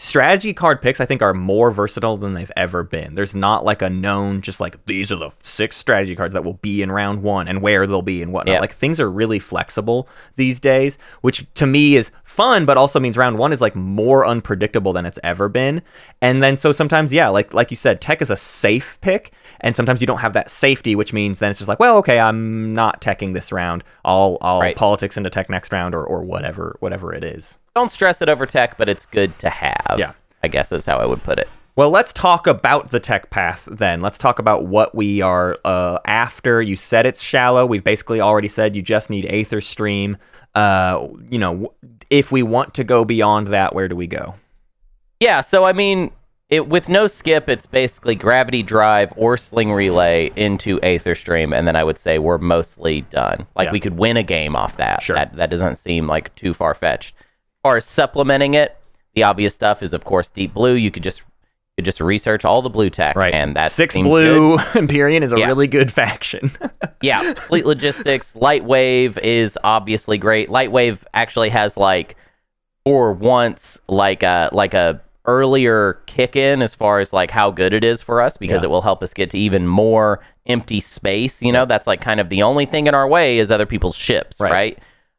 strategy 0.00 0.54
card 0.54 0.80
picks 0.80 0.98
I 0.98 1.04
think 1.04 1.20
are 1.20 1.34
more 1.34 1.70
versatile 1.70 2.16
than 2.16 2.32
they've 2.32 2.50
ever 2.56 2.82
been. 2.82 3.16
There's 3.16 3.34
not 3.34 3.66
like 3.66 3.82
a 3.82 3.90
known 3.90 4.40
just 4.40 4.58
like 4.58 4.82
these 4.86 5.12
are 5.12 5.16
the 5.16 5.30
six 5.42 5.76
strategy 5.76 6.16
cards 6.16 6.32
that 6.32 6.42
will 6.42 6.54
be 6.54 6.80
in 6.80 6.90
round 6.90 7.22
one 7.22 7.46
and 7.46 7.60
where 7.60 7.86
they'll 7.86 8.00
be 8.00 8.22
and 8.22 8.32
whatnot. 8.32 8.54
Yeah. 8.54 8.60
Like 8.60 8.72
things 8.72 8.98
are 8.98 9.10
really 9.10 9.38
flexible 9.38 10.08
these 10.36 10.58
days, 10.58 10.96
which 11.20 11.46
to 11.54 11.66
me 11.66 11.96
is 11.96 12.10
fun, 12.30 12.64
but 12.64 12.76
also 12.76 13.00
means 13.00 13.16
round 13.16 13.36
one 13.38 13.52
is 13.52 13.60
like 13.60 13.74
more 13.76 14.26
unpredictable 14.26 14.92
than 14.92 15.04
it's 15.04 15.18
ever 15.24 15.48
been. 15.48 15.82
And 16.22 16.42
then 16.42 16.56
so 16.56 16.72
sometimes, 16.72 17.12
yeah, 17.12 17.28
like 17.28 17.52
like 17.52 17.70
you 17.70 17.76
said, 17.76 18.00
tech 18.00 18.22
is 18.22 18.30
a 18.30 18.36
safe 18.36 18.98
pick, 19.00 19.32
and 19.60 19.74
sometimes 19.76 20.00
you 20.00 20.06
don't 20.06 20.18
have 20.20 20.32
that 20.32 20.48
safety, 20.50 20.94
which 20.94 21.12
means 21.12 21.38
then 21.38 21.50
it's 21.50 21.58
just 21.58 21.68
like, 21.68 21.80
well, 21.80 21.96
okay, 21.98 22.18
I'm 22.20 22.74
not 22.74 23.00
teching 23.00 23.34
this 23.34 23.52
round. 23.52 23.84
I'll 24.04 24.38
I'll 24.40 24.60
Right. 24.60 24.76
politics 24.76 25.16
into 25.16 25.30
tech 25.30 25.50
next 25.50 25.72
round 25.72 25.94
or 25.94 26.04
or 26.04 26.22
whatever 26.22 26.76
whatever 26.80 27.12
it 27.12 27.24
is. 27.24 27.58
Don't 27.74 27.90
stress 27.90 28.22
it 28.22 28.28
over 28.28 28.46
tech, 28.46 28.76
but 28.78 28.88
it's 28.88 29.06
good 29.06 29.38
to 29.40 29.50
have. 29.50 29.96
Yeah. 29.98 30.12
I 30.42 30.48
guess 30.48 30.68
that's 30.70 30.86
how 30.86 30.96
I 30.98 31.06
would 31.06 31.22
put 31.22 31.38
it. 31.38 31.48
Well, 31.76 31.90
let's 31.90 32.12
talk 32.12 32.46
about 32.46 32.90
the 32.90 33.00
tech 33.00 33.30
path 33.30 33.68
then. 33.70 34.00
Let's 34.00 34.18
talk 34.18 34.38
about 34.38 34.64
what 34.66 34.94
we 34.94 35.20
are 35.22 35.56
uh, 35.64 35.98
after. 36.04 36.60
You 36.60 36.76
said 36.76 37.06
it's 37.06 37.22
shallow. 37.22 37.64
We've 37.64 37.84
basically 37.84 38.20
already 38.20 38.48
said 38.48 38.74
you 38.74 38.82
just 38.82 39.08
need 39.08 39.24
Aether 39.26 39.60
Stream. 39.60 40.16
Uh, 40.54 41.08
you 41.30 41.38
know, 41.38 41.72
if 42.10 42.32
we 42.32 42.42
want 42.42 42.74
to 42.74 42.84
go 42.84 43.04
beyond 43.04 43.48
that, 43.48 43.74
where 43.74 43.88
do 43.88 43.94
we 43.96 44.06
go? 44.06 44.34
Yeah, 45.20 45.40
so 45.42 45.64
I 45.64 45.72
mean, 45.72 46.10
it 46.48 46.68
with 46.68 46.88
no 46.88 47.06
skip, 47.06 47.48
it's 47.48 47.66
basically 47.66 48.14
gravity 48.16 48.62
drive 48.62 49.12
or 49.16 49.36
sling 49.36 49.72
relay 49.72 50.30
into 50.34 50.80
Aether 50.82 51.14
Stream, 51.14 51.52
and 51.52 51.68
then 51.68 51.76
I 51.76 51.84
would 51.84 51.98
say 51.98 52.18
we're 52.18 52.38
mostly 52.38 53.02
done. 53.02 53.46
Like 53.54 53.66
Yeah. 53.66 53.72
we 53.72 53.80
could 53.80 53.96
win 53.98 54.16
a 54.16 54.22
game 54.24 54.56
off 54.56 54.76
that. 54.78 55.02
Sure. 55.02 55.14
That 55.16 55.36
that 55.36 55.50
doesn't 55.50 55.76
seem 55.76 56.06
like 56.08 56.34
too 56.34 56.52
far 56.54 56.74
fetched. 56.74 57.14
As 57.16 57.62
far 57.62 57.76
as 57.76 57.84
supplementing 57.84 58.54
it, 58.54 58.76
the 59.14 59.22
obvious 59.22 59.54
stuff 59.54 59.82
is 59.82 59.94
of 59.94 60.04
course 60.04 60.30
deep 60.30 60.54
blue. 60.54 60.74
You 60.74 60.90
could 60.90 61.02
just 61.04 61.22
could 61.76 61.84
just 61.84 62.00
research 62.00 62.44
all 62.44 62.62
the 62.62 62.68
blue 62.70 62.90
tech, 62.90 63.16
right. 63.16 63.32
and 63.32 63.56
that 63.56 63.72
six 63.72 63.96
blue 63.96 64.58
good. 64.58 64.66
Empyrean 64.76 65.22
is 65.22 65.32
a 65.32 65.38
Yeah. 65.38 65.46
really 65.46 65.66
good 65.66 65.92
faction. 65.92 66.50
yeah, 67.02 67.34
fleet 67.34 67.64
logistics. 67.66 68.32
Lightwave 68.32 69.18
is 69.18 69.58
obviously 69.64 70.18
great. 70.18 70.48
Lightwave 70.48 70.98
actually 71.14 71.48
has 71.50 71.76
like 71.76 72.16
for 72.84 73.12
once 73.12 73.80
like 73.88 74.22
a 74.22 74.48
like 74.52 74.74
a 74.74 75.00
earlier 75.26 75.94
kick 76.06 76.34
in 76.34 76.60
as 76.62 76.74
far 76.74 76.98
as 76.98 77.12
like 77.12 77.30
how 77.30 77.50
good 77.50 77.72
it 77.72 77.84
is 77.84 78.02
for 78.02 78.20
us 78.20 78.36
because 78.36 78.62
Yeah. 78.62 78.66
it 78.68 78.70
will 78.70 78.82
help 78.82 79.02
us 79.02 79.14
get 79.14 79.30
to 79.30 79.38
even 79.38 79.66
more 79.66 80.20
empty 80.46 80.80
space. 80.80 81.40
You 81.40 81.52
know, 81.52 81.66
that's 81.66 81.86
like 81.86 82.00
kind 82.00 82.20
of 82.20 82.30
the 82.30 82.42
only 82.42 82.66
thing 82.66 82.86
in 82.88 82.94
our 82.94 83.06
way 83.06 83.38
is 83.38 83.50
other 83.50 83.66
people's 83.66 83.94
ships, 83.94 84.40
Right. 84.40 84.50
right? 84.50 84.78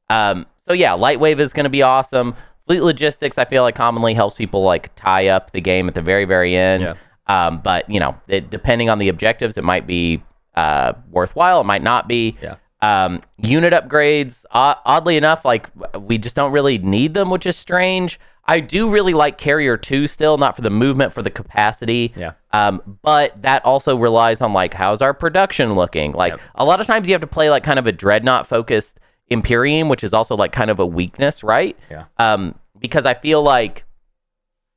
Um, 0.09 0.45
so 0.67 0.73
yeah, 0.73 0.89
Lightwave 0.91 1.39
is 1.39 1.53
going 1.53 1.63
to 1.63 1.69
be 1.69 1.81
awesome. 1.81 2.35
Fleet 2.71 2.83
logistics, 2.83 3.37
I 3.37 3.43
feel 3.43 3.63
like 3.63 3.75
commonly 3.75 4.13
helps 4.13 4.37
people 4.37 4.63
like 4.63 4.95
tie 4.95 5.27
up 5.27 5.51
the 5.51 5.59
game 5.59 5.89
at 5.89 5.93
the 5.93 6.01
very 6.01 6.23
very 6.23 6.55
end. 6.55 6.83
Yeah. 6.83 6.93
Um, 7.27 7.59
but 7.61 7.89
you 7.89 7.99
know, 7.99 8.17
it, 8.29 8.49
depending 8.49 8.89
on 8.89 8.97
the 8.97 9.09
objectives, 9.09 9.57
it 9.57 9.63
might 9.65 9.85
be 9.85 10.23
uh, 10.55 10.93
worthwhile. 11.09 11.59
It 11.59 11.65
might 11.65 11.83
not 11.83 12.07
be. 12.07 12.37
Yeah. 12.41 12.55
Um, 12.81 13.23
unit 13.37 13.73
upgrades, 13.73 14.45
o- 14.53 14.75
oddly 14.85 15.17
enough, 15.17 15.43
like 15.43 15.69
we 15.99 16.17
just 16.17 16.35
don't 16.35 16.53
really 16.53 16.77
need 16.77 17.13
them, 17.13 17.29
which 17.29 17.45
is 17.45 17.57
strange. 17.57 18.17
I 18.45 18.61
do 18.61 18.89
really 18.89 19.13
like 19.13 19.37
Carrier 19.37 19.75
2 19.77 20.07
still, 20.07 20.37
not 20.37 20.55
for 20.55 20.61
the 20.61 20.69
movement, 20.69 21.13
for 21.13 21.21
the 21.21 21.29
capacity. 21.29 22.11
Yeah. 22.15 22.31
Um, 22.53 22.97
but 23.03 23.39
that 23.43 23.63
also 23.65 23.97
relies 23.97 24.39
on 24.41 24.53
like 24.53 24.73
how's 24.73 25.01
our 25.01 25.13
production 25.13 25.75
looking? 25.75 26.13
Like 26.13 26.31
Yep. 26.33 26.41
a 26.55 26.63
lot 26.65 26.79
of 26.79 26.87
times 26.87 27.09
you 27.09 27.13
have 27.13 27.21
to 27.21 27.27
play 27.27 27.49
like 27.49 27.63
kind 27.63 27.79
of 27.79 27.85
a 27.85 27.91
dreadnought 27.91 28.47
focused 28.47 28.97
Empyrean, 29.29 29.87
which 29.87 30.03
is 30.03 30.13
also 30.13 30.35
like 30.35 30.51
kind 30.51 30.69
of 30.71 30.79
a 30.79 30.85
weakness, 30.85 31.41
right? 31.43 31.77
Yeah. 31.89 32.05
Um, 32.17 32.55
because 32.81 33.05
I 33.05 33.13
feel 33.13 33.41
like 33.41 33.85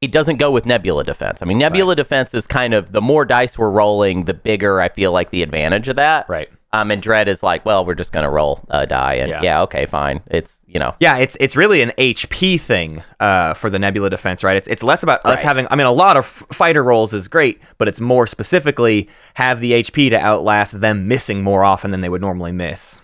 it 0.00 0.12
doesn't 0.12 0.36
go 0.36 0.50
with 0.50 0.66
Nebula 0.66 1.02
defense. 1.02 1.40
I 1.42 1.46
mean, 1.46 1.58
Nebula 1.58 1.96
defense 1.96 2.34
is 2.34 2.46
kind 2.46 2.74
of 2.74 2.92
the 2.92 3.00
more 3.00 3.24
dice 3.24 3.56
we're 3.58 3.70
rolling, 3.70 4.24
the 4.26 4.34
bigger 4.34 4.80
I 4.80 4.90
feel 4.90 5.10
like 5.12 5.30
the 5.30 5.42
advantage 5.42 5.88
of 5.88 5.96
that. 5.96 6.28
right. 6.28 6.48
Um, 6.74 6.90
and 6.90 7.00
Dread 7.00 7.28
is 7.28 7.40
like, 7.40 7.64
well, 7.64 7.86
we're 7.86 7.94
just 7.94 8.10
gonna 8.12 8.28
roll 8.28 8.58
a 8.68 8.84
die, 8.84 9.14
and 9.14 9.30
Yeah. 9.30 9.42
yeah, 9.42 9.62
okay, 9.62 9.86
fine. 9.86 10.20
It's 10.26 10.60
you 10.66 10.80
know, 10.80 10.96
Yeah, 10.98 11.18
it's 11.18 11.36
it's 11.38 11.54
really 11.54 11.82
an 11.82 11.92
HP 11.96 12.60
thing 12.60 13.04
uh, 13.20 13.54
for 13.54 13.70
the 13.70 13.78
Nebula 13.78 14.10
defense, 14.10 14.42
right? 14.42 14.56
It's 14.56 14.66
it's 14.66 14.82
less 14.82 15.04
about 15.04 15.20
us 15.24 15.36
Right. 15.38 15.44
having. 15.44 15.68
I 15.70 15.76
mean, 15.76 15.86
a 15.86 15.92
lot 15.92 16.16
of 16.16 16.26
fighter 16.26 16.82
rolls 16.82 17.14
is 17.14 17.28
great, 17.28 17.60
but 17.78 17.86
it's 17.86 18.00
more 18.00 18.26
specifically 18.26 19.08
have 19.34 19.60
the 19.60 19.72
HP 19.72 20.10
to 20.10 20.18
outlast 20.18 20.80
them 20.80 21.06
missing 21.06 21.44
more 21.44 21.62
often 21.62 21.92
than 21.92 22.00
they 22.00 22.08
would 22.08 22.20
normally 22.20 22.50
miss. 22.50 23.00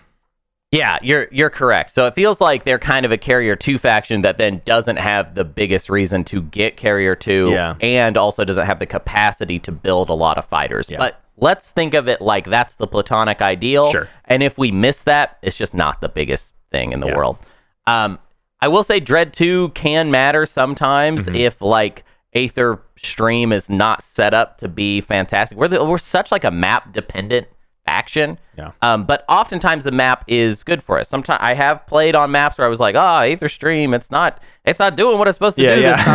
Yeah, 0.71 0.97
you're 1.01 1.27
you're 1.31 1.49
correct. 1.49 1.91
So 1.91 2.05
it 2.07 2.15
feels 2.15 2.39
like 2.39 2.63
they're 2.63 2.79
kind 2.79 3.05
of 3.05 3.11
a 3.11 3.17
carrier 3.17 3.55
two 3.55 3.77
faction 3.77 4.21
that 4.21 4.37
then 4.37 4.61
doesn't 4.63 4.97
have 4.97 5.35
the 5.35 5.43
biggest 5.43 5.89
reason 5.89 6.23
to 6.25 6.41
get 6.41 6.77
carrier 6.77 7.15
two, 7.15 7.49
Yeah. 7.51 7.75
and 7.81 8.15
also 8.17 8.45
doesn't 8.45 8.65
have 8.65 8.79
the 8.79 8.85
capacity 8.85 9.59
to 9.59 9.71
build 9.71 10.09
a 10.09 10.13
lot 10.13 10.37
of 10.37 10.45
fighters. 10.45 10.89
Yeah. 10.89 10.97
But 10.97 11.21
let's 11.37 11.71
think 11.71 11.93
of 11.93 12.07
it 12.07 12.21
like 12.21 12.45
that's 12.45 12.75
the 12.75 12.87
platonic 12.87 13.41
ideal. 13.41 13.91
Sure. 13.91 14.07
And 14.25 14.41
if 14.43 14.57
we 14.57 14.71
miss 14.71 15.01
that, 15.03 15.37
it's 15.41 15.57
just 15.57 15.73
not 15.73 15.99
the 15.99 16.09
biggest 16.09 16.53
thing 16.71 16.93
in 16.93 17.01
the 17.01 17.07
Yeah. 17.07 17.17
world. 17.17 17.37
Um, 17.85 18.19
I 18.61 18.67
will 18.69 18.83
say 18.83 18.99
Dread 18.99 19.33
2 19.33 19.69
can 19.69 20.09
matter 20.11 20.45
sometimes 20.45 21.25
Mm-hmm. 21.25 21.35
if 21.35 21.61
like 21.61 22.05
Aether 22.33 22.79
Stream 22.95 23.51
is 23.51 23.69
not 23.69 24.03
set 24.03 24.33
up 24.33 24.57
to 24.59 24.69
be 24.69 25.01
fantastic. 25.01 25.57
We're 25.57 25.67
the, 25.67 25.83
we're 25.83 25.97
such 25.97 26.31
like 26.31 26.45
a 26.45 26.51
map 26.51 26.93
dependent 26.93 27.47
faction. 27.85 28.37
Yeah. 28.57 28.71
Um, 28.81 29.05
but 29.05 29.25
oftentimes 29.27 29.83
the 29.83 29.91
map 29.91 30.23
is 30.27 30.63
good 30.63 30.83
for 30.83 30.99
us. 30.99 31.09
Sometimes 31.09 31.39
I 31.41 31.53
have 31.55 31.85
played 31.87 32.15
on 32.15 32.31
maps 32.31 32.57
where 32.57 32.65
I 32.65 32.69
was 32.69 32.79
like, 32.79 32.95
"Ah, 32.95 33.21
Aether 33.21 33.49
Stream, 33.49 33.93
it's 33.93 34.11
not 34.11 34.41
it's 34.65 34.79
not 34.79 34.95
doing 34.95 35.17
what 35.17 35.27
it's 35.27 35.35
supposed 35.35 35.55
to 35.57 35.63
Yeah, 35.63 35.75
do 35.75 35.81
yeah. 35.81 35.95
this 35.95 36.05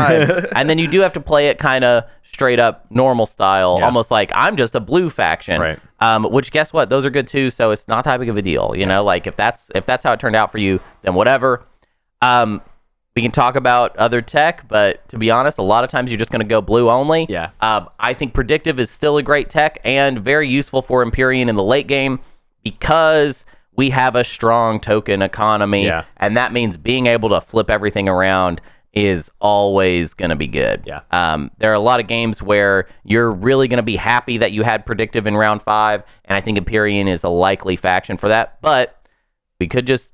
time." 0.40 0.46
and 0.56 0.70
then 0.70 0.78
you 0.78 0.86
do 0.88 1.00
have 1.00 1.12
to 1.14 1.20
play 1.20 1.48
it 1.48 1.58
kind 1.58 1.84
of 1.84 2.04
straight 2.22 2.58
up 2.60 2.86
normal 2.90 3.26
style, 3.26 3.76
Yeah. 3.80 3.86
almost 3.86 4.10
like 4.10 4.30
I'm 4.34 4.56
just 4.56 4.74
a 4.74 4.80
blue 4.80 5.10
faction. 5.10 5.60
Right. 5.60 5.78
Um, 6.00 6.24
which 6.24 6.50
guess 6.52 6.72
what? 6.72 6.88
Those 6.88 7.04
are 7.06 7.10
good 7.10 7.26
too. 7.26 7.50
So 7.50 7.70
it's 7.70 7.88
not 7.88 8.04
that 8.04 8.18
big 8.20 8.28
of 8.28 8.36
a 8.36 8.42
deal. 8.42 8.74
You 8.76 8.86
know, 8.86 9.02
like 9.02 9.26
if 9.26 9.34
that's 9.36 9.70
if 9.74 9.86
that's 9.86 10.04
how 10.04 10.12
it 10.12 10.20
turned 10.20 10.36
out 10.36 10.52
for 10.52 10.58
you, 10.58 10.80
then 11.02 11.14
whatever. 11.14 11.66
Um, 12.22 12.62
we 13.16 13.22
can 13.22 13.30
talk 13.32 13.56
about 13.56 13.96
other 13.96 14.20
tech, 14.20 14.68
but 14.68 15.08
to 15.08 15.16
be 15.18 15.30
honest, 15.30 15.56
a 15.58 15.62
lot 15.62 15.82
of 15.84 15.90
times 15.90 16.10
you're 16.10 16.18
just 16.18 16.30
going 16.30 16.42
to 16.42 16.46
go 16.48 16.60
blue 16.60 16.90
only. 16.90 17.26
Yeah. 17.30 17.50
Um, 17.60 17.88
I 17.98 18.12
think 18.12 18.34
predictive 18.34 18.78
is 18.78 18.90
still 18.90 19.16
a 19.16 19.22
great 19.22 19.48
tech 19.48 19.78
and 19.84 20.20
very 20.20 20.48
useful 20.48 20.82
for 20.82 21.02
Empyrean 21.02 21.48
in 21.48 21.56
the 21.56 21.62
late 21.64 21.88
game 21.88 22.20
because 22.62 23.44
we 23.74 23.90
have 23.90 24.16
a 24.16 24.22
strong 24.24 24.80
token 24.80 25.22
economy, 25.22 25.86
Yeah. 25.86 26.04
and 26.18 26.36
that 26.36 26.52
means 26.52 26.76
being 26.76 27.06
able 27.06 27.30
to 27.30 27.40
flip 27.40 27.70
everything 27.70 28.08
around 28.08 28.60
is 28.92 29.30
always 29.40 30.14
going 30.14 30.30
to 30.30 30.36
be 30.36 30.46
good. 30.46 30.82
Yeah. 30.86 31.00
Um, 31.10 31.50
there 31.58 31.70
are 31.70 31.74
a 31.74 31.78
lot 31.80 32.00
of 32.00 32.06
games 32.06 32.42
where 32.42 32.86
you're 33.04 33.30
really 33.30 33.68
going 33.68 33.76
to 33.78 33.82
be 33.82 33.96
happy 33.96 34.38
that 34.38 34.52
you 34.52 34.62
had 34.62 34.84
predictive 34.86 35.26
in 35.26 35.36
round 35.36 35.62
five, 35.62 36.02
and 36.24 36.36
I 36.36 36.40
think 36.40 36.56
Empyrean 36.58 37.06
is 37.08 37.22
a 37.24 37.28
likely 37.28 37.76
faction 37.76 38.16
for 38.16 38.28
that. 38.28 38.58
But 38.62 38.98
we 39.60 39.68
could 39.68 39.86
just 39.86 40.12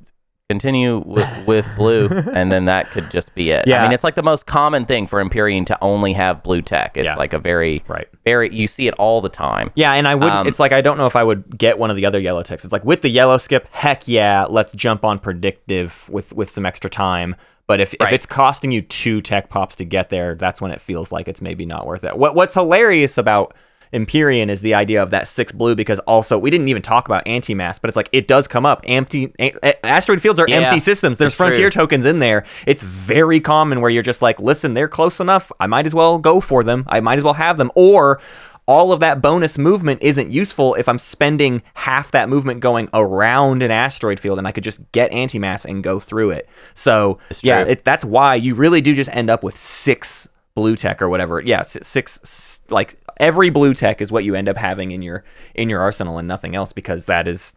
continue 0.53 0.99
with, 1.07 1.47
with 1.47 1.69
blue, 1.77 2.09
and 2.35 2.53
then 2.53 2.67
that 2.67 2.91
could 2.91 3.11
just 3.11 3.35
be 3.35 3.51
it. 3.51 3.67
Yeah. 3.67 3.81
I 3.81 3.83
mean, 3.85 3.93
it's 3.93 4.05
like 4.05 4.15
the 4.15 4.23
most 4.23 4.47
common 4.47 4.85
thing 4.85 5.07
for 5.07 5.21
Empyrean 5.21 5.65
to 5.67 5.79
only 5.83 6.13
have 6.13 6.43
blue 6.43 6.61
tech. 6.63 6.97
It's 6.97 7.07
Yeah. 7.07 7.15
like 7.17 7.33
a 7.33 7.39
very, 7.39 7.83
Right. 7.89 8.07
very. 8.25 8.55
You 8.55 8.67
see 8.67 8.87
it 8.87 8.95
all 8.95 9.21
the 9.21 9.29
time. 9.29 9.71
Yeah, 9.75 9.93
and 9.93 10.07
I 10.07 10.15
would. 10.15 10.29
Um, 10.31 10.47
it's 10.47 10.61
like 10.61 10.73
I 10.73 10.81
don't 10.83 10.99
know 10.99 11.07
if 11.07 11.17
I 11.17 11.25
would 11.25 11.59
get 11.59 11.79
one 11.79 11.91
of 11.91 11.97
the 11.97 12.07
other 12.07 12.21
yellow 12.21 12.43
ticks. 12.43 12.65
It's 12.65 12.73
like 12.73 12.85
with 12.85 13.01
the 13.03 13.09
yellow 13.09 13.39
skip, 13.39 13.67
heck 13.73 14.07
yeah, 14.07 14.45
let's 14.49 14.73
jump 14.75 15.05
on 15.05 15.19
predictive 15.19 16.09
with 16.09 16.33
with 16.33 16.51
some 16.51 16.67
extra 16.67 16.89
time. 16.91 17.35
But 17.69 17.81
if, 17.81 17.95
if 17.95 18.13
it's 18.13 18.27
costing 18.27 18.73
you 18.73 18.83
two 18.83 19.21
tech 19.23 19.49
pops 19.49 19.77
to 19.77 19.85
get 19.85 20.11
there, 20.11 20.35
that's 20.35 20.61
when 20.61 20.73
it 20.73 20.81
feels 20.81 21.11
like 21.13 21.29
it's 21.29 21.41
maybe 21.41 21.65
not 21.65 21.87
worth 21.87 22.05
it. 22.05 22.19
What 22.19 22.35
what's 22.35 22.55
hilarious 22.55 23.17
about 23.17 23.55
Empyrean 23.93 24.49
is 24.51 24.63
the 24.63 24.75
idea 24.75 25.03
of 25.03 25.11
that 25.11 25.29
six 25.29 25.53
blue 25.53 25.75
because 25.75 25.99
also 26.01 26.39
we 26.39 26.51
didn't 26.51 26.69
even 26.69 26.83
talk 26.83 27.07
about 27.07 27.27
anti-mass, 27.27 27.79
but 27.79 27.89
it's 27.89 27.97
like 27.97 28.09
it 28.13 28.27
does 28.29 28.49
come 28.49 28.65
up. 28.65 28.81
Empty 28.85 29.33
a- 29.39 29.87
asteroid 29.87 30.21
fields 30.23 30.41
are 30.41 30.49
Yeah, 30.49 30.61
empty 30.61 30.79
systems. 30.81 31.19
There's 31.19 31.33
that's 31.33 31.37
true. 31.37 31.47
frontier 31.47 31.71
tokens 31.71 32.07
in 32.07 32.19
there. 32.19 32.45
It's 32.67 32.83
very 32.83 33.41
common 33.41 33.81
where 33.81 33.91
you're 33.91 34.03
just 34.03 34.23
like, 34.23 34.39
listen, 34.41 34.75
they're 34.75 34.89
close 34.89 35.21
enough. 35.21 35.53
I 35.61 35.67
might 35.67 35.87
as 35.87 35.95
well 35.95 36.19
go 36.19 36.41
for 36.41 36.65
them. 36.65 36.85
I 36.89 37.01
might 37.01 37.19
as 37.19 37.25
well 37.25 37.35
have 37.35 37.59
them. 37.59 37.71
Or 37.75 38.21
all 38.67 38.93
of 38.93 39.01
that 39.01 39.21
bonus 39.21 39.59
movement 39.59 40.01
isn't 40.03 40.31
useful 40.31 40.75
if 40.77 40.89
I'm 40.89 40.99
spending 40.99 41.63
half 41.75 42.13
that 42.13 42.29
movement 42.29 42.61
going 42.61 42.89
around 42.95 43.61
an 43.63 43.73
asteroid 43.73 44.21
field 44.21 44.39
and 44.39 44.47
I 44.47 44.53
could 44.53 44.63
just 44.65 44.79
get 44.93 45.11
antimass 45.11 45.65
and 45.65 45.83
go 45.83 45.99
through 45.99 46.31
it. 46.31 46.49
So 46.75 47.19
yeah, 47.41 47.63
it, 47.65 47.85
that's 47.85 48.05
why 48.05 48.37
you 48.37 48.55
really 48.55 48.81
do 48.81 48.95
just 48.95 49.11
end 49.13 49.31
up 49.31 49.43
with 49.43 49.59
six 49.59 50.29
blue 50.55 50.77
tech 50.77 51.03
or 51.03 51.09
whatever. 51.09 51.41
Yeah, 51.41 51.63
si- 51.63 51.81
six 51.83 52.61
like 52.71 52.97
every 53.19 53.51
blue 53.51 53.75
tech 53.75 54.01
is 54.01 54.11
what 54.13 54.25
you 54.25 54.35
end 54.35 54.49
up 54.49 54.57
having 54.57 54.91
in 54.91 55.03
your 55.03 55.25
in 55.55 55.69
your 55.69 55.81
arsenal 55.81 56.19
and 56.19 56.27
nothing 56.29 56.55
else 56.55 56.73
because 56.73 57.07
that 57.07 57.27
is 57.29 57.55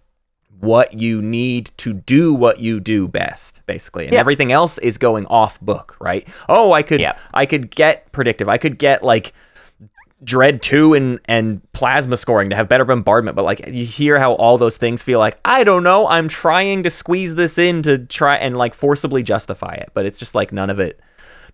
what 0.60 0.94
you 0.94 1.22
need 1.22 1.70
to 1.78 1.94
do 1.94 2.34
what 2.34 2.60
you 2.60 2.80
do 2.80 3.08
best 3.08 3.62
basically 3.66 4.06
and 4.06 4.14
Yeah. 4.14 4.20
everything 4.22 4.52
else 4.54 4.78
is 4.78 4.98
going 4.98 5.26
off 5.26 5.60
book 5.60 5.98
right 6.00 6.26
oh 6.48 6.72
i 6.72 6.82
could 6.82 7.02
Yeah. 7.02 7.18
i 7.34 7.46
could 7.46 7.70
get 7.70 8.10
predictive 8.14 8.48
i 8.48 8.58
could 8.58 8.78
get 8.78 9.04
like 9.04 9.34
dread 10.24 10.62
2 10.62 10.94
and 10.94 11.20
and 11.26 11.62
plasma 11.74 12.16
scoring 12.16 12.50
to 12.50 12.56
have 12.56 12.70
better 12.70 12.86
bombardment 12.86 13.36
but 13.36 13.44
like 13.44 13.68
you 13.68 13.86
hear 13.86 14.18
how 14.18 14.34
all 14.36 14.58
those 14.58 14.78
things 14.78 15.04
feel 15.04 15.20
like 15.20 15.38
i 15.44 15.64
don't 15.64 15.84
know 15.84 16.08
i'm 16.08 16.30
trying 16.30 16.84
to 16.84 16.90
squeeze 16.90 17.36
this 17.36 17.58
in 17.58 17.84
to 17.84 18.00
try 18.00 18.36
and 18.38 18.56
like 18.56 18.74
forcibly 18.74 19.22
justify 19.22 19.74
it 19.74 19.90
but 19.94 20.06
it's 20.06 20.18
just 20.18 20.34
like 20.34 20.54
none 20.54 20.70
of 20.70 20.80
it 20.80 21.00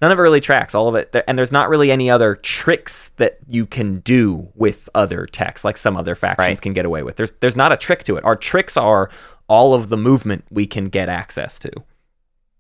none 0.02 0.11
of 0.11 0.19
it 0.19 0.22
really 0.22 0.41
tracks. 0.41 0.73
All 0.76 0.88
of 0.88 0.95
it, 0.95 1.15
and 1.28 1.38
there's 1.38 1.52
not 1.52 1.69
really 1.69 1.91
any 1.91 2.10
other 2.10 2.36
tricks 2.36 3.11
that 3.18 3.38
you 3.48 3.65
can 3.65 3.99
do 3.99 4.49
with 4.56 4.90
other 4.95 5.26
techs, 5.26 5.64
like 5.64 5.78
some 5.78 5.95
other 5.95 6.15
factions 6.15 6.48
Right. 6.48 6.61
can 6.61 6.73
get 6.73 6.86
away 6.86 7.03
with. 7.03 7.15
There's 7.18 7.32
there's 7.40 7.56
not 7.56 7.72
a 7.72 7.78
trick 7.78 8.03
to 8.06 8.18
it. 8.18 8.23
Our 8.26 8.36
tricks 8.36 8.76
are 8.78 9.10
all 9.48 9.73
of 9.73 9.90
the 9.90 9.98
movement 9.98 10.45
we 10.49 10.65
can 10.65 10.86
get 10.90 11.10
access 11.10 11.60
to. 11.60 11.72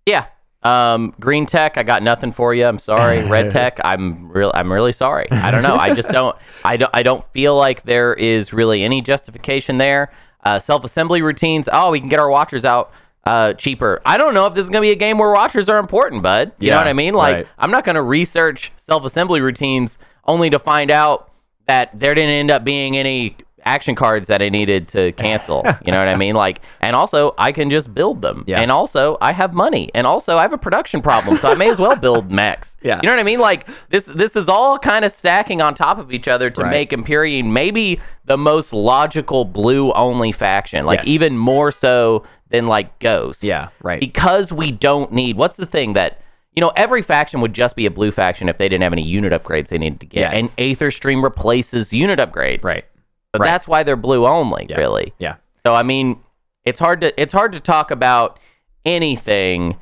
Yeah. 0.05 0.25
Um, 0.63 1.15
green 1.19 1.47
tech, 1.47 1.75
I 1.77 1.83
got 1.83 2.03
nothing 2.03 2.31
for 2.31 2.53
you. 2.53 2.65
I'm 2.65 2.77
sorry. 2.77 3.23
Red 3.27 3.49
tech, 3.57 3.79
I'm 3.83 4.31
real. 4.31 4.51
I'm 4.53 4.71
really 4.71 4.91
sorry. 4.91 5.27
I 5.31 5.49
don't 5.49 5.63
know. 5.63 5.75
I 5.75 5.93
just 5.95 6.09
don't. 6.11 6.35
I 6.63 6.77
don't. 6.77 6.91
I 6.93 7.01
don't 7.01 7.25
feel 7.33 7.55
like 7.55 7.83
there 7.83 8.13
is 8.13 8.53
really 8.53 8.83
any 8.83 9.01
justification 9.01 9.77
there. 9.79 10.11
Uh, 10.43 10.59
self-assembly 10.59 11.21
routines. 11.21 11.67
Oh, 11.71 11.91
we 11.91 11.99
can 11.99 12.09
get 12.09 12.19
our 12.19 12.29
watchers 12.29 12.65
out 12.65 12.91
uh, 13.25 13.53
cheaper. 13.53 14.01
I 14.05 14.17
don't 14.17 14.33
know 14.33 14.45
if 14.47 14.53
this 14.55 14.63
is 14.63 14.69
gonna 14.69 14.81
be 14.81 14.91
a 14.91 14.95
game 14.95 15.17
where 15.17 15.31
watchers 15.31 15.69
are 15.69 15.77
important, 15.77 16.23
bud. 16.23 16.51
You 16.59 16.71
know 16.71 16.77
what 16.77 16.87
I 16.87 16.93
mean? 16.93 17.13
Like, 17.13 17.35
right. 17.35 17.47
I'm 17.59 17.71
not 17.71 17.83
gonna 17.83 18.01
research 18.03 18.71
self-assembly 18.77 19.41
routines 19.41 19.99
only 20.25 20.49
to 20.49 20.59
find 20.59 20.91
out 20.91 21.31
that 21.67 21.97
there 21.97 22.13
didn't 22.15 22.31
end 22.31 22.51
up 22.51 22.63
being 22.63 22.97
any 22.97 23.37
action 23.63 23.93
cards 23.93 24.25
that 24.27 24.41
I 24.41 24.49
needed 24.49 24.87
to 24.89 25.11
cancel. 25.11 25.63
You 25.85 25.91
know 25.91 25.99
what 25.99 26.07
I 26.07 26.15
mean? 26.15 26.33
Like, 26.33 26.61
and 26.79 26.95
also 26.95 27.35
I 27.37 27.51
can 27.51 27.69
just 27.69 27.93
build 27.93 28.21
them. 28.23 28.43
Yeah. 28.47 28.59
And 28.59 28.71
also 28.71 29.17
I 29.21 29.33
have 29.33 29.53
money. 29.53 29.91
And 29.93 30.07
also 30.07 30.37
I 30.37 30.41
have 30.41 30.53
a 30.53 30.57
production 30.57 31.01
problem, 31.01 31.37
so 31.37 31.51
I 31.51 31.53
may 31.53 31.69
as 31.69 31.77
well 31.77 31.95
build 31.95 32.31
mechs. 32.41 32.75
Yeah. 32.81 32.99
You 33.03 33.07
know 33.07 33.13
what 33.13 33.19
I 33.19 33.23
mean? 33.23 33.39
Like 33.39 33.67
this 33.89 34.05
this 34.05 34.35
is 34.35 34.49
all 34.49 34.79
kind 34.79 35.05
of 35.05 35.11
stacking 35.13 35.61
on 35.61 35.75
top 35.75 35.99
of 35.99 36.11
each 36.11 36.27
other 36.27 36.49
to 36.49 36.61
Right. 36.63 36.71
make 36.71 36.91
Empyrean 36.93 37.53
maybe 37.53 37.99
the 38.25 38.37
most 38.37 38.73
logical 38.73 39.45
blue 39.45 39.91
only 39.93 40.31
faction. 40.31 40.85
Like 40.87 40.99
Yes. 41.01 41.07
even 41.07 41.37
more 41.37 41.71
so 41.71 42.23
than 42.51 42.67
like 42.67 42.99
Ghosts. 42.99 43.43
Yeah, 43.43 43.69
right. 43.81 43.99
Because 43.99 44.51
we 44.51 44.71
don't 44.71 45.11
need 45.11 45.37
what's 45.37 45.55
the 45.55 45.65
thing 45.65 45.93
that 45.93 46.19
you 46.53 46.59
know, 46.59 46.73
every 46.75 47.01
faction 47.01 47.39
would 47.39 47.53
just 47.53 47.77
be 47.77 47.85
a 47.85 47.91
blue 47.91 48.11
faction 48.11 48.49
if 48.49 48.57
they 48.57 48.67
didn't 48.67 48.83
have 48.83 48.91
any 48.91 49.03
unit 49.05 49.31
upgrades 49.31 49.69
they 49.69 49.77
needed 49.77 50.01
to 50.01 50.05
get. 50.05 50.19
Yes. 50.19 50.33
And 50.33 50.51
Aether 50.57 50.91
Stream 50.91 51.23
replaces 51.23 51.93
unit 51.93 52.19
upgrades. 52.19 52.65
Right. 52.65 52.83
but 53.31 53.39
Right. 53.39 53.47
that's 53.47 53.65
why 53.69 53.83
they're 53.83 53.95
blue 53.95 54.27
only, 54.27 54.65
Yeah. 54.69 54.75
really. 54.77 55.13
Yeah. 55.17 55.35
So 55.65 55.73
I 55.73 55.83
mean, 55.83 56.19
it's 56.65 56.79
hard 56.79 56.99
to 57.01 57.21
it's 57.21 57.31
hard 57.31 57.53
to 57.53 57.59
talk 57.61 57.89
about 57.89 58.37
anything 58.85 59.77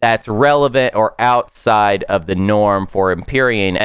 that's 0.00 0.26
relevant 0.28 0.94
or 0.94 1.14
outside 1.18 2.04
of 2.04 2.26
the 2.26 2.34
norm 2.34 2.86
for 2.86 3.10
Empyrean, 3.12 3.76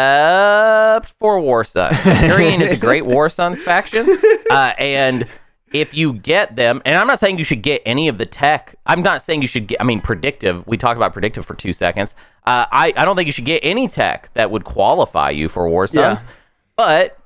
except 0.00 1.10
for 1.18 1.40
War 1.40 1.64
Suns. 1.64 1.96
Empyrean 2.04 2.62
is 2.62 2.70
a 2.72 2.76
great 2.76 3.04
War 3.06 3.28
Suns 3.28 3.62
faction, 3.62 4.18
uh, 4.50 4.72
and 4.78 5.26
if 5.72 5.94
you 5.94 6.12
get 6.14 6.56
them, 6.56 6.82
and 6.84 6.96
I'm 6.96 7.06
not 7.06 7.18
saying 7.20 7.38
you 7.38 7.44
should 7.44 7.62
get 7.62 7.80
any 7.86 8.08
of 8.08 8.18
the 8.18 8.26
tech. 8.26 8.74
I'm 8.86 9.02
not 9.02 9.22
saying 9.22 9.42
you 9.42 9.48
should 9.48 9.66
get. 9.68 9.80
I 9.80 9.84
mean, 9.84 10.00
predictive. 10.00 10.66
We 10.66 10.76
talked 10.76 10.96
about 10.96 11.12
predictive 11.12 11.46
for 11.46 11.54
two 11.54 11.72
seconds. 11.72 12.14
Uh, 12.46 12.66
I 12.72 12.92
I 12.96 13.04
don't 13.04 13.16
think 13.16 13.26
you 13.26 13.32
should 13.32 13.44
get 13.44 13.60
any 13.62 13.86
tech 13.88 14.30
that 14.34 14.50
would 14.50 14.64
qualify 14.64 15.30
you 15.30 15.48
for 15.48 15.68
War 15.68 15.86
Suns, 15.86 16.20
Yeah. 16.22 16.26
but 16.76 17.18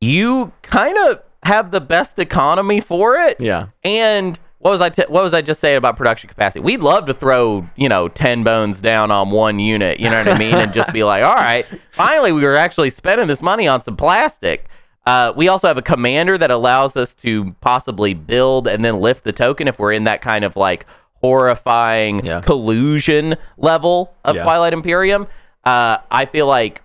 you 0.00 0.52
kind 0.62 0.96
of 1.08 1.20
have 1.44 1.70
the 1.70 1.80
best 1.80 2.18
economy 2.18 2.80
for 2.80 3.16
it. 3.16 3.40
Yeah. 3.40 3.68
And 3.84 4.38
what 4.58 4.70
was 4.70 4.80
I 4.80 4.90
t- 4.90 5.04
what 5.08 5.22
was 5.24 5.34
I 5.34 5.42
just 5.42 5.60
saying 5.60 5.76
about 5.76 5.96
production 5.96 6.28
capacity? 6.28 6.60
We'd 6.60 6.80
love 6.82 7.06
to 7.06 7.14
throw, 7.14 7.68
you 7.76 7.88
know, 7.88 8.08
10 8.08 8.44
bones 8.44 8.80
down 8.80 9.10
on 9.10 9.30
one 9.30 9.58
unit, 9.58 9.98
you 9.98 10.08
know 10.08 10.18
what 10.18 10.28
I 10.28 10.38
mean, 10.38 10.54
and 10.54 10.72
just 10.72 10.92
be 10.92 11.02
like, 11.04 11.24
"All 11.24 11.34
right, 11.34 11.66
finally 11.92 12.30
we 12.32 12.42
were 12.42 12.54
actually 12.54 12.90
spending 12.90 13.26
this 13.26 13.42
money 13.42 13.66
on 13.66 13.80
some 13.82 13.96
plastic." 13.96 14.66
Uh, 15.04 15.32
we 15.34 15.48
also 15.48 15.66
have 15.66 15.76
a 15.76 15.82
commander 15.82 16.38
that 16.38 16.50
allows 16.50 16.96
us 16.96 17.12
to 17.14 17.52
possibly 17.60 18.14
build 18.14 18.66
and 18.68 18.84
then 18.84 19.00
lift 19.00 19.24
the 19.24 19.32
token 19.32 19.66
if 19.66 19.78
we're 19.78 19.92
in 19.92 20.04
that 20.04 20.22
kind 20.22 20.44
of 20.44 20.54
like 20.56 20.86
horrifying 21.20 22.24
Yeah. 22.24 22.40
collusion 22.40 23.36
level 23.56 24.12
of 24.24 24.36
Yeah. 24.36 24.42
Twilight 24.44 24.72
Imperium. 24.72 25.26
Uh, 25.64 25.98
I 26.10 26.26
feel 26.26 26.46
like 26.46 26.82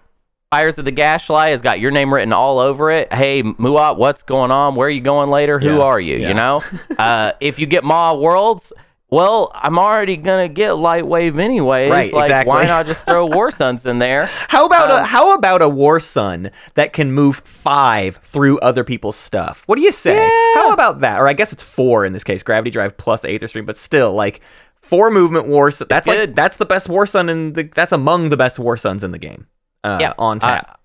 Fires 0.52 0.77
of 0.77 0.85
the 0.85 0.91
Gashlai 0.94 1.48
has 1.49 1.61
got 1.61 1.80
your 1.81 1.91
name 1.91 2.14
written 2.14 2.31
all 2.31 2.57
over 2.60 2.89
it. 2.89 3.11
Hey, 3.11 3.44
Muaat, 3.44 3.98
what's 3.98 4.23
going 4.23 4.49
on? 4.49 4.76
Where 4.76 4.88
are 4.88 4.91
you 4.91 5.02
going 5.02 5.30
later? 5.30 5.60
Who 5.60 5.76
Yeah, 5.77 5.81
are 5.84 5.99
you? 5.99 6.15
You 6.15 6.34
know? 6.34 6.64
uh, 6.98 7.34
if 7.41 7.60
you 7.60 7.65
get 7.65 7.84
Maw 7.84 8.14
Worlds, 8.14 8.72
well, 9.09 9.51
I'm 9.55 9.79
already 9.79 10.17
going 10.17 10.47
to 10.47 10.53
get 10.53 10.71
Lightwave 10.71 11.39
anyways. 11.39 11.89
Right, 11.89 12.11
like, 12.13 12.25
exactly. 12.25 12.49
why 12.49 12.65
not 12.65 12.85
just 12.85 13.01
throw 13.03 13.25
War 13.25 13.51
Suns 13.59 13.85
in 13.85 13.99
there? 13.99 14.25
How 14.49 14.65
about 14.65 14.91
Um, 14.91 14.97
a 14.99 15.03
how 15.05 15.34
about 15.34 15.61
a 15.61 15.69
war 15.69 15.99
sun 15.99 16.51
that 16.73 16.91
can 16.93 17.11
move 17.13 17.38
five 17.45 18.17
through 18.17 18.59
other 18.59 18.84
people's 18.84 19.15
stuff? 19.15 19.63
What 19.65 19.77
do 19.77 19.81
you 19.81 19.91
say? 19.93 20.27
How 20.55 20.71
about 20.73 20.99
that? 21.01 21.19
Or 21.19 21.27
I 21.27 21.34
guess 21.34 21.53
it's 21.53 21.63
four 21.63 22.03
in 22.05 22.11
this 22.13 22.23
case, 22.23 22.43
gravity 22.43 22.69
drive 22.71 22.97
plus 22.97 23.23
Aether 23.23 23.47
Stream, 23.47 23.65
but 23.65 23.77
still 23.77 24.13
like 24.13 24.41
four 24.81 25.09
movement 25.09 25.47
war 25.47 25.71
sun. 25.71 25.88
That's 25.89 26.05
like 26.07 26.35
that's 26.35 26.57
the 26.57 26.65
best 26.65 26.89
war 26.89 27.05
sun 27.05 27.29
in 27.29 27.53
the 27.53 27.63
that's 27.63 27.91
among 27.93 28.29
the 28.29 28.38
best 28.38 28.59
war 28.59 28.75
suns 28.75 29.03
in 29.05 29.11
the 29.11 29.19
game. 29.19 29.47
Uh, 29.85 29.99
Yeah, 30.01 30.13
on 30.17 30.39
tap. 30.39 30.79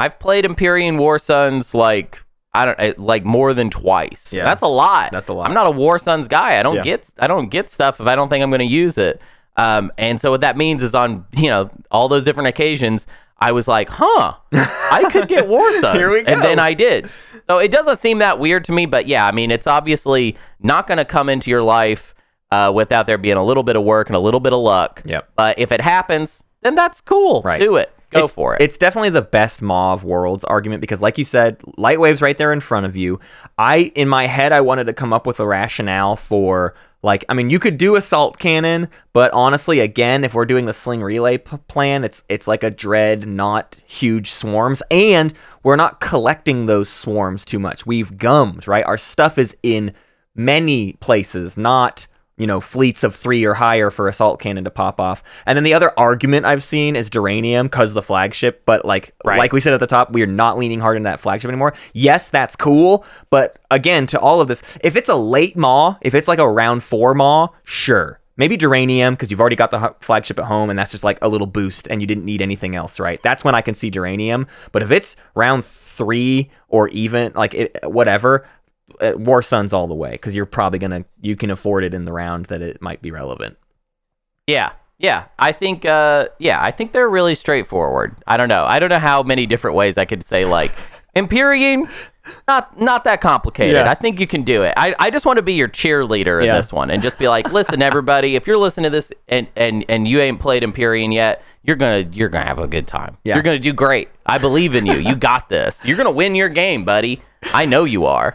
I've 0.00 0.18
played 0.18 0.44
Empyrean 0.44 0.96
War 0.96 1.16
Suns 1.16 1.74
like 1.76 2.24
I 2.54 2.64
don't 2.66 2.98
like 2.98 3.24
more 3.24 3.54
than 3.54 3.70
twice. 3.70 4.32
Yeah. 4.32 4.44
That's 4.44 4.62
a 4.62 4.66
lot. 4.68 5.10
That's 5.12 5.28
a 5.28 5.32
lot. 5.32 5.48
I'm 5.48 5.54
not 5.54 5.66
a 5.66 5.70
War 5.70 5.98
Suns 5.98 6.28
guy. 6.28 6.58
I 6.60 6.62
don't 6.62 6.76
Yeah. 6.76 6.82
get 6.82 7.08
I 7.18 7.26
don't 7.26 7.48
get 7.48 7.70
stuff 7.70 8.00
if 8.00 8.06
I 8.06 8.14
don't 8.14 8.28
think 8.28 8.42
I'm 8.42 8.50
going 8.50 8.58
to 8.60 8.64
use 8.66 8.98
it. 8.98 9.20
Um, 9.56 9.90
and 9.98 10.20
so 10.20 10.30
what 10.30 10.40
that 10.42 10.56
means 10.56 10.82
is 10.82 10.94
on 10.94 11.24
you 11.32 11.48
know 11.50 11.70
all 11.90 12.08
those 12.08 12.24
different 12.24 12.48
occasions, 12.48 13.06
I 13.38 13.52
was 13.52 13.66
like, 13.68 13.88
huh, 13.90 14.34
I 14.52 15.08
could 15.10 15.28
get 15.28 15.48
War 15.48 15.70
Suns, 15.80 15.96
Here 15.98 16.10
we 16.10 16.22
go. 16.22 16.32
and 16.32 16.42
then. 16.42 16.58
I 16.58 16.74
did. 16.74 17.08
So 17.48 17.58
it 17.58 17.70
doesn't 17.72 17.98
seem 17.98 18.18
that 18.18 18.38
weird 18.38 18.64
to 18.66 18.72
me, 18.72 18.86
but 18.86 19.06
yeah, 19.08 19.26
I 19.26 19.32
mean, 19.32 19.50
it's 19.50 19.66
obviously 19.66 20.36
not 20.60 20.86
going 20.86 20.98
to 20.98 21.04
come 21.04 21.28
into 21.28 21.50
your 21.50 21.62
life 21.62 22.14
uh, 22.52 22.70
without 22.74 23.06
there 23.06 23.18
being 23.18 23.36
a 23.36 23.44
little 23.44 23.62
bit 23.64 23.74
of 23.76 23.82
work 23.82 24.08
and 24.08 24.16
a 24.16 24.20
little 24.20 24.40
bit 24.40 24.52
of 24.52 24.60
luck. 24.60 25.02
Yep. 25.04 25.30
But 25.36 25.58
if 25.58 25.72
it 25.72 25.80
happens, 25.80 26.44
then 26.60 26.74
that's 26.76 27.00
cool. 27.00 27.42
Right. 27.42 27.58
Do 27.60 27.76
it. 27.76 27.92
Go 28.12 28.24
it's, 28.24 28.34
for 28.34 28.54
it. 28.54 28.62
It's 28.62 28.78
definitely 28.78 29.10
the 29.10 29.22
best 29.22 29.62
Maw 29.62 29.94
of 29.94 30.04
Worlds 30.04 30.44
argument 30.44 30.80
because, 30.80 31.00
like 31.00 31.18
you 31.18 31.24
said, 31.24 31.60
light 31.76 31.98
waves 31.98 32.20
right 32.20 32.36
there 32.36 32.52
in 32.52 32.60
front 32.60 32.86
of 32.86 32.94
you. 32.94 33.18
I, 33.56 33.92
in 33.94 34.08
my 34.08 34.26
head, 34.26 34.52
I 34.52 34.60
wanted 34.60 34.84
to 34.84 34.92
come 34.92 35.12
up 35.12 35.26
with 35.26 35.40
a 35.40 35.46
rationale 35.46 36.16
for, 36.16 36.74
like, 37.02 37.24
I 37.28 37.34
mean, 37.34 37.50
you 37.50 37.58
could 37.58 37.78
do 37.78 37.96
assault 37.96 38.38
cannon, 38.38 38.88
but 39.12 39.32
honestly, 39.32 39.80
again, 39.80 40.24
if 40.24 40.34
we're 40.34 40.44
doing 40.44 40.66
the 40.66 40.72
sling 40.72 41.02
relay 41.02 41.38
p- 41.38 41.56
plan, 41.68 42.04
it's 42.04 42.22
it's 42.28 42.46
like 42.46 42.62
a 42.62 42.70
dread, 42.70 43.26
not 43.26 43.82
huge 43.86 44.30
swarms, 44.30 44.82
and 44.90 45.32
we're 45.62 45.76
not 45.76 46.00
collecting 46.00 46.66
those 46.66 46.88
swarms 46.88 47.44
too 47.44 47.58
much. 47.58 47.86
We've 47.86 48.18
gummed, 48.18 48.68
right? 48.68 48.84
Our 48.84 48.98
stuff 48.98 49.38
is 49.38 49.56
in 49.62 49.94
many 50.34 50.92
places, 50.94 51.56
not 51.56 52.06
you 52.42 52.48
know, 52.48 52.60
fleets 52.60 53.04
of 53.04 53.14
three 53.14 53.44
or 53.44 53.54
higher 53.54 53.88
for 53.88 54.08
assault 54.08 54.40
cannon 54.40 54.64
to 54.64 54.70
pop 54.70 55.00
off. 55.00 55.22
And 55.46 55.56
then 55.56 55.62
the 55.62 55.74
other 55.74 55.92
argument 55.96 56.44
I've 56.44 56.64
seen 56.64 56.96
is 56.96 57.08
Duranium 57.08 57.66
because 57.66 57.94
the 57.94 58.02
flagship. 58.02 58.62
But 58.66 58.84
like 58.84 59.14
Right. 59.24 59.38
like 59.38 59.52
we 59.52 59.60
said 59.60 59.72
at 59.74 59.78
the 59.78 59.86
top, 59.86 60.10
we 60.12 60.22
are 60.22 60.26
not 60.26 60.58
leaning 60.58 60.80
hard 60.80 60.96
into 60.96 61.08
that 61.08 61.20
flagship 61.20 61.48
anymore. 61.48 61.72
Yes, 61.92 62.28
that's 62.28 62.56
cool. 62.56 63.04
But 63.30 63.60
again, 63.70 64.08
to 64.08 64.18
all 64.18 64.40
of 64.40 64.48
this, 64.48 64.60
if 64.80 64.96
it's 64.96 65.08
a 65.08 65.14
late 65.14 65.56
maw, 65.56 65.94
if 66.00 66.16
it's 66.16 66.26
like 66.26 66.40
a 66.40 66.50
round 66.50 66.82
four 66.82 67.14
maw, 67.14 67.48
sure. 67.62 68.18
Maybe 68.36 68.58
Duranium 68.58 69.12
because 69.12 69.30
you've 69.30 69.40
already 69.40 69.54
got 69.56 69.70
the 69.70 69.94
flagship 70.00 70.38
at 70.40 70.46
home 70.46 70.68
and 70.68 70.76
that's 70.76 70.90
just 70.90 71.04
like 71.04 71.18
a 71.22 71.28
little 71.28 71.46
boost 71.46 71.86
and 71.88 72.00
you 72.00 72.08
didn't 72.08 72.24
need 72.24 72.42
anything 72.42 72.74
else, 72.74 72.98
right? 72.98 73.20
That's 73.22 73.44
when 73.44 73.54
I 73.54 73.60
can 73.60 73.74
see 73.76 73.88
Duranium. 73.90 74.46
But 74.72 74.82
if 74.82 74.90
it's 74.90 75.14
round 75.36 75.64
three 75.64 76.50
or 76.68 76.88
even 76.88 77.32
like 77.36 77.54
it, 77.54 77.78
whatever, 77.84 78.44
War 79.00 79.42
Suns 79.42 79.72
all 79.72 79.86
the 79.86 79.94
way 79.94 80.12
because 80.12 80.34
you're 80.36 80.46
probably 80.46 80.78
gonna 80.78 81.04
you 81.20 81.36
can 81.36 81.50
afford 81.50 81.84
it 81.84 81.94
in 81.94 82.04
the 82.04 82.12
round 82.12 82.46
that 82.46 82.62
it 82.62 82.80
might 82.82 83.00
be 83.02 83.10
relevant. 83.10 83.56
Yeah. 84.46 84.72
Yeah. 84.98 85.24
I 85.38 85.52
think 85.52 85.84
uh 85.84 86.28
yeah, 86.38 86.62
I 86.62 86.70
think 86.70 86.92
they're 86.92 87.08
really 87.08 87.34
straightforward. 87.34 88.16
I 88.26 88.36
don't 88.36 88.48
know. 88.48 88.64
I 88.64 88.78
don't 88.78 88.90
know 88.90 88.98
how 88.98 89.22
many 89.22 89.46
different 89.46 89.76
ways 89.76 89.96
I 89.98 90.04
could 90.04 90.24
say 90.24 90.44
like 90.44 90.72
Empyrean 91.14 91.88
not 92.46 92.80
not 92.80 93.04
that 93.04 93.20
complicated. 93.20 93.74
Yeah. 93.74 93.90
I 93.90 93.94
think 93.94 94.20
you 94.20 94.26
can 94.26 94.42
do 94.42 94.62
it. 94.62 94.74
I, 94.76 94.94
I 94.98 95.10
just 95.10 95.26
want 95.26 95.38
to 95.38 95.42
be 95.42 95.54
your 95.54 95.68
cheerleader 95.68 96.40
in 96.40 96.46
Yeah. 96.46 96.56
this 96.56 96.72
one 96.72 96.90
and 96.90 97.02
just 97.02 97.18
be 97.18 97.26
like, 97.28 97.52
listen, 97.52 97.82
everybody, 97.90 98.36
if 98.36 98.46
you're 98.46 98.56
listening 98.58 98.84
to 98.84 98.90
this 98.90 99.12
and, 99.28 99.48
and, 99.56 99.84
and 99.88 100.06
you 100.06 100.20
ain't 100.20 100.38
played 100.40 100.62
Empyrean 100.62 101.10
yet, 101.10 101.42
you're 101.64 101.76
gonna 101.76 102.08
you're 102.12 102.28
gonna 102.28 102.46
have 102.46 102.58
a 102.60 102.68
good 102.68 102.86
time. 102.86 103.16
Yeah. 103.24 103.34
You're 103.34 103.42
gonna 103.42 103.58
do 103.58 103.72
great. 103.72 104.08
I 104.26 104.38
believe 104.38 104.74
in 104.74 104.86
you. 104.86 104.94
You 104.94 105.14
got 105.16 105.48
this. 105.48 105.84
You're 105.84 105.96
gonna 105.96 106.10
win 106.12 106.34
your 106.36 106.48
game, 106.48 106.84
buddy. 106.84 107.22
I 107.52 107.64
know 107.66 107.84
you 107.84 108.06
are. 108.06 108.34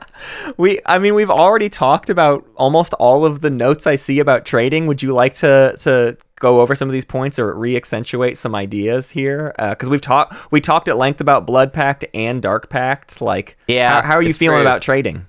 We, 0.58 0.80
I 0.86 0.98
mean, 1.00 1.16
we've 1.16 1.30
already 1.30 1.70
talked 1.70 2.10
about 2.10 2.46
almost 2.56 2.94
all 2.96 3.26
of 3.26 3.42
the 3.42 3.50
notes 3.50 3.88
I 3.88 3.96
see 3.96 4.20
about 4.20 4.46
trading. 4.46 4.86
Would 4.88 5.02
you 5.02 5.14
like 5.14 5.34
to 5.36 5.76
to 5.82 6.18
go 6.40 6.62
over 6.62 6.76
some 6.76 6.88
of 6.90 6.94
these 6.94 7.06
points 7.06 7.40
or 7.40 7.54
re-accentuate 7.54 8.38
some 8.38 8.54
ideas 8.54 9.10
here? 9.12 9.54
Because 9.58 9.90
we've 9.90 10.02
talked 10.02 10.52
we 10.52 10.60
talked 10.62 10.88
at 10.88 10.98
length 10.98 11.22
about 11.22 11.48
Blood 11.48 11.72
Pact 11.74 12.06
and 12.14 12.42
Dark 12.42 12.70
Pact. 12.70 13.22
Like, 13.22 13.58
Yeah, 13.68 14.02
how, 14.02 14.02
how 14.02 14.16
are 14.16 14.22
you 14.22 14.34
feeling 14.34 14.58
true. 14.58 14.62
about 14.68 14.82
trading? 14.82 15.26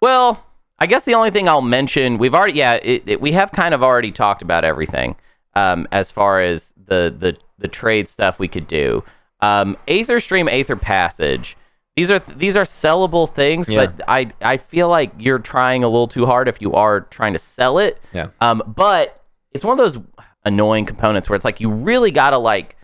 Well, 0.00 0.44
I 0.78 0.86
guess 0.86 1.04
the 1.04 1.14
only 1.14 1.30
thing 1.30 1.48
I'll 1.48 1.62
mention, 1.62 2.18
we've 2.18 2.34
already, 2.34 2.54
yeah, 2.54 2.74
it, 2.82 3.02
it- 3.06 3.20
we 3.20 3.32
have 3.32 3.52
kind 3.52 3.74
of 3.74 3.82
already 3.82 4.12
talked 4.12 4.42
about 4.42 4.64
everything 4.64 5.16
um, 5.54 5.86
as 5.92 6.10
far 6.10 6.40
as 6.40 6.74
the, 6.86 7.14
the, 7.16 7.36
the 7.58 7.68
trade 7.68 8.08
stuff 8.08 8.38
we 8.38 8.48
could 8.48 8.66
do. 8.66 9.02
Um, 9.40 9.76
Aether 9.88 10.20
Stream, 10.20 10.48
Aether 10.48 10.76
Passage. 10.76 11.56
These 11.96 12.10
are 12.10 12.18
these 12.18 12.56
are 12.56 12.64
sellable 12.64 13.28
things, 13.32 13.68
Yeah. 13.68 13.86
but 13.86 14.02
I 14.08 14.28
I 14.42 14.56
feel 14.56 14.88
like 14.88 15.12
you're 15.18 15.38
trying 15.38 15.84
a 15.84 15.88
little 15.88 16.08
too 16.08 16.26
hard 16.26 16.48
if 16.48 16.60
you 16.60 16.72
are 16.74 17.02
trying 17.02 17.32
to 17.34 17.38
sell 17.38 17.78
it. 17.78 18.00
Yeah. 18.12 18.28
Um, 18.40 18.62
but 18.66 19.22
it's 19.52 19.64
one 19.64 19.78
of 19.78 19.92
those. 19.92 20.02
annoying 20.46 20.84
components 20.84 21.26
where 21.26 21.36
it's 21.36 21.44
like 21.46 21.58
you 21.58 21.70
really 21.70 22.10
got 22.10 22.32
to 22.32 22.36
like 22.36 22.76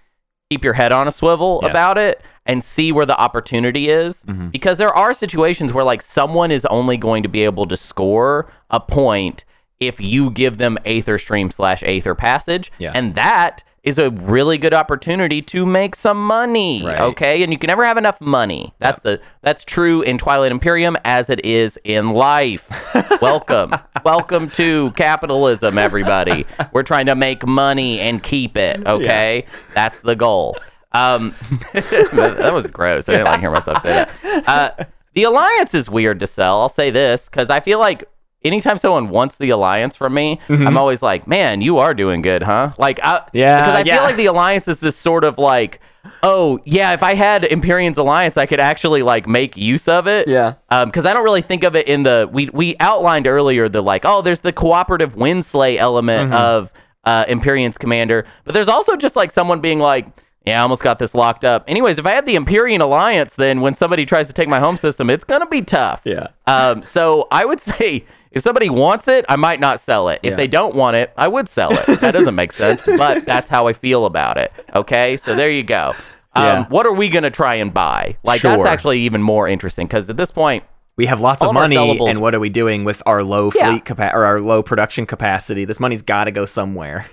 keep 0.49 0.65
your 0.65 0.73
head 0.73 0.93
on 0.93 1.07
a 1.07 1.12
swivel 1.12 1.61
Yeah. 1.62 1.69
about 1.69 1.99
it 1.99 2.23
and 2.47 2.65
see 2.65 2.91
where 2.91 3.05
the 3.05 3.15
opportunity 3.20 3.91
is 3.91 4.24
Mhm. 4.24 4.51
because 4.51 4.78
there 4.78 4.95
are 4.97 5.12
situations 5.12 5.70
where 5.74 5.85
like 5.85 6.01
someone 6.01 6.51
is 6.51 6.65
only 6.70 6.97
going 6.97 7.23
to 7.23 7.28
be 7.28 7.45
able 7.45 7.66
to 7.66 7.77
score 7.77 8.51
a 8.70 8.81
point 8.81 9.45
if 9.78 10.01
you 10.01 10.31
give 10.31 10.57
them 10.57 10.78
Aether 10.87 11.19
Stream 11.19 11.51
slash 11.51 11.82
Aether 11.82 12.15
Passage, 12.15 12.73
Yeah. 12.78 12.93
and 12.95 13.15
that 13.15 13.62
is 13.82 13.98
a 13.98 14.11
really 14.11 14.59
good 14.59 14.74
opportunity 14.74 15.40
to 15.40 15.65
make 15.65 15.94
some 15.94 16.23
money. 16.23 16.85
Right. 16.85 17.01
Okay, 17.01 17.43
and 17.43 17.52
you 17.52 17.59
can 17.59 17.69
never 17.69 17.85
have 17.85 17.97
enough 17.97 18.20
money. 18.20 18.74
That's 18.78 19.05
a 19.07 19.19
that's 19.43 19.65
true 19.65 20.02
in 20.02 20.19
Twilight 20.19 20.52
Imperium 20.52 20.97
as 21.05 21.31
it 21.31 21.44
is 21.44 21.78
in 21.85 22.11
life. 22.11 22.70
welcome, 23.23 23.74
welcome 24.05 24.51
to 24.51 24.90
capitalism, 24.93 25.78
everybody. 25.78 26.47
We're 26.73 26.82
trying 26.82 27.07
to 27.07 27.15
make 27.15 27.47
money 27.47 28.01
and 28.01 28.23
keep 28.23 28.57
it. 28.57 28.86
Okay, 28.86 29.47
that's 29.74 30.02
the 30.02 30.16
goal. 30.16 30.57
Um, 30.93 31.35
that, 31.73 32.11
that 32.39 32.52
was 32.52 32.66
gross. 32.66 33.09
I 33.09 33.12
didn't 33.12 33.27
like 33.27 33.40
hear 33.40 33.51
myself 33.51 33.82
say 33.82 33.90
that. 34.23 34.48
Uh, 34.48 34.85
the 35.15 35.23
alliance 35.24 35.74
is 35.74 35.89
weird 35.89 36.20
to 36.20 36.27
sell. 36.27 36.61
I'll 36.61 36.69
say 36.69 36.90
this 36.90 37.28
because 37.28 37.51
I 37.51 37.61
feel 37.61 37.78
like 37.78 38.09
anytime 38.43 38.79
someone 38.79 39.09
wants 39.11 39.37
the 39.37 39.51
alliance 39.51 39.97
from 39.97 40.15
me, 40.15 40.41
I'm 40.49 40.77
always 40.77 41.03
like, 41.03 41.27
man, 41.27 41.61
you 41.61 41.79
are 41.79 41.95
doing 41.95 42.23
good, 42.23 42.43
huh? 42.43 42.73
Like, 42.79 42.99
I, 43.03 43.23
Yeah, 43.33 43.61
because 43.61 43.75
I 43.77 43.83
yeah. 43.85 43.95
feel 43.97 44.03
like 44.05 44.17
the 44.17 44.27
alliance 44.27 44.69
is 44.69 44.81
this 44.81 44.97
sort 44.97 45.25
of 45.25 45.39
like, 45.39 45.81
oh 46.23 46.59
yeah, 46.65 46.93
if 46.93 47.03
I 47.03 47.15
had 47.15 47.45
Empyrean's 47.45 47.99
alliance, 47.99 48.37
I 48.37 48.47
could 48.47 48.61
actually 48.61 49.03
like 49.03 49.27
make 49.27 49.57
use 49.57 49.89
of 49.89 50.07
it. 50.07 50.29
Yeah. 50.29 50.55
because 50.85 51.05
I 51.05 51.12
don't 51.12 51.25
really 51.25 51.43
think 51.43 51.62
of 51.62 51.77
it 51.77 51.87
in 51.87 52.03
the 52.05 52.29
we 52.33 52.49
we 52.53 52.77
outlined 52.81 53.27
earlier 53.27 53.69
the 53.69 53.83
like, 53.83 54.05
oh, 54.05 54.23
there's 54.23 54.41
the 54.41 54.53
cooperative 54.53 55.15
windslay 55.17 55.77
element 55.77 56.33
of 56.33 56.73
uh, 57.05 57.25
Empyrean's 57.29 57.79
commander, 57.79 58.27
but 58.45 58.53
there's 58.55 58.69
also 58.69 58.97
just 58.97 59.17
like 59.17 59.31
someone 59.31 59.61
being 59.61 59.79
like. 59.79 60.07
Yeah, 60.47 60.59
I 60.61 60.62
almost 60.62 60.83
got 60.83 60.99
this 60.99 61.15
locked 61.15 61.45
up. 61.45 61.65
Anyways, 61.69 61.99
if 61.99 62.07
I 62.07 62.12
had 62.15 62.25
the 62.25 62.35
Empyrean 62.35 62.81
Alliance, 62.81 63.35
then 63.35 63.61
when 63.61 63.75
somebody 63.75 64.07
tries 64.07 64.27
to 64.29 64.33
take 64.33 64.49
my 64.49 64.59
home 64.59 64.79
system, 64.79 65.11
it's 65.11 65.23
gonna 65.23 65.45
be 65.45 65.61
tough. 65.61 66.01
Yeah. 66.07 66.29
Um, 66.47 66.83
so 66.83 67.29
I 67.31 67.45
would 67.45 67.61
say 67.75 68.07
if 68.32 68.43
somebody 68.43 68.70
wants 68.70 69.09
it, 69.09 69.24
I 69.28 69.36
might 69.36 69.61
not 69.61 69.81
sell 69.81 70.09
it. 70.09 70.20
If 70.23 70.31
Yeah. 70.32 70.36
they 70.36 70.47
don't 70.48 70.74
want 70.74 70.97
it, 70.97 71.12
I 71.16 71.28
would 71.28 71.48
sell 71.48 71.73
it. 71.73 72.01
That 72.01 72.12
doesn't 72.12 72.35
make 72.35 72.52
sense, 72.52 72.86
but 72.98 73.24
that's 73.27 73.51
how 73.51 73.66
I 73.66 73.73
feel 73.73 74.07
about 74.07 74.36
it. 74.39 74.52
Okay, 74.74 75.16
so 75.16 75.35
there 75.35 75.51
you 75.51 75.62
go. 75.62 75.94
Um, 76.36 76.44
Yeah. 76.44 76.65
What 76.69 76.86
are 76.86 76.93
we 76.93 77.09
gonna 77.09 77.31
try 77.31 77.57
and 77.57 77.74
buy? 77.74 78.16
Like 78.23 78.43
that's 78.43 78.65
actually 78.66 79.01
even 79.01 79.20
more 79.23 79.48
interesting 79.48 79.86
because 79.86 80.09
at 80.11 80.16
this 80.16 80.31
point, 80.31 80.65
We 80.97 81.07
have 81.07 81.20
lots 81.23 81.43
All 81.43 81.48
of 81.51 81.55
money, 81.55 81.98
and 82.09 82.20
what 82.20 82.35
are 82.35 82.40
we 82.40 82.51
doing 82.51 82.85
with 82.85 83.02
our 83.07 83.23
low 83.24 83.51
Yeah. 83.55 83.69
fleet 83.70 83.86
capa- 83.86 84.12
or 84.15 84.24
our 84.27 84.39
low 84.40 84.62
production 84.62 85.07
capacity? 85.07 85.65
This 85.65 85.81
money's 85.81 86.02
got 86.02 86.24
to 86.24 86.31
go 86.31 86.44
somewhere. 86.44 87.07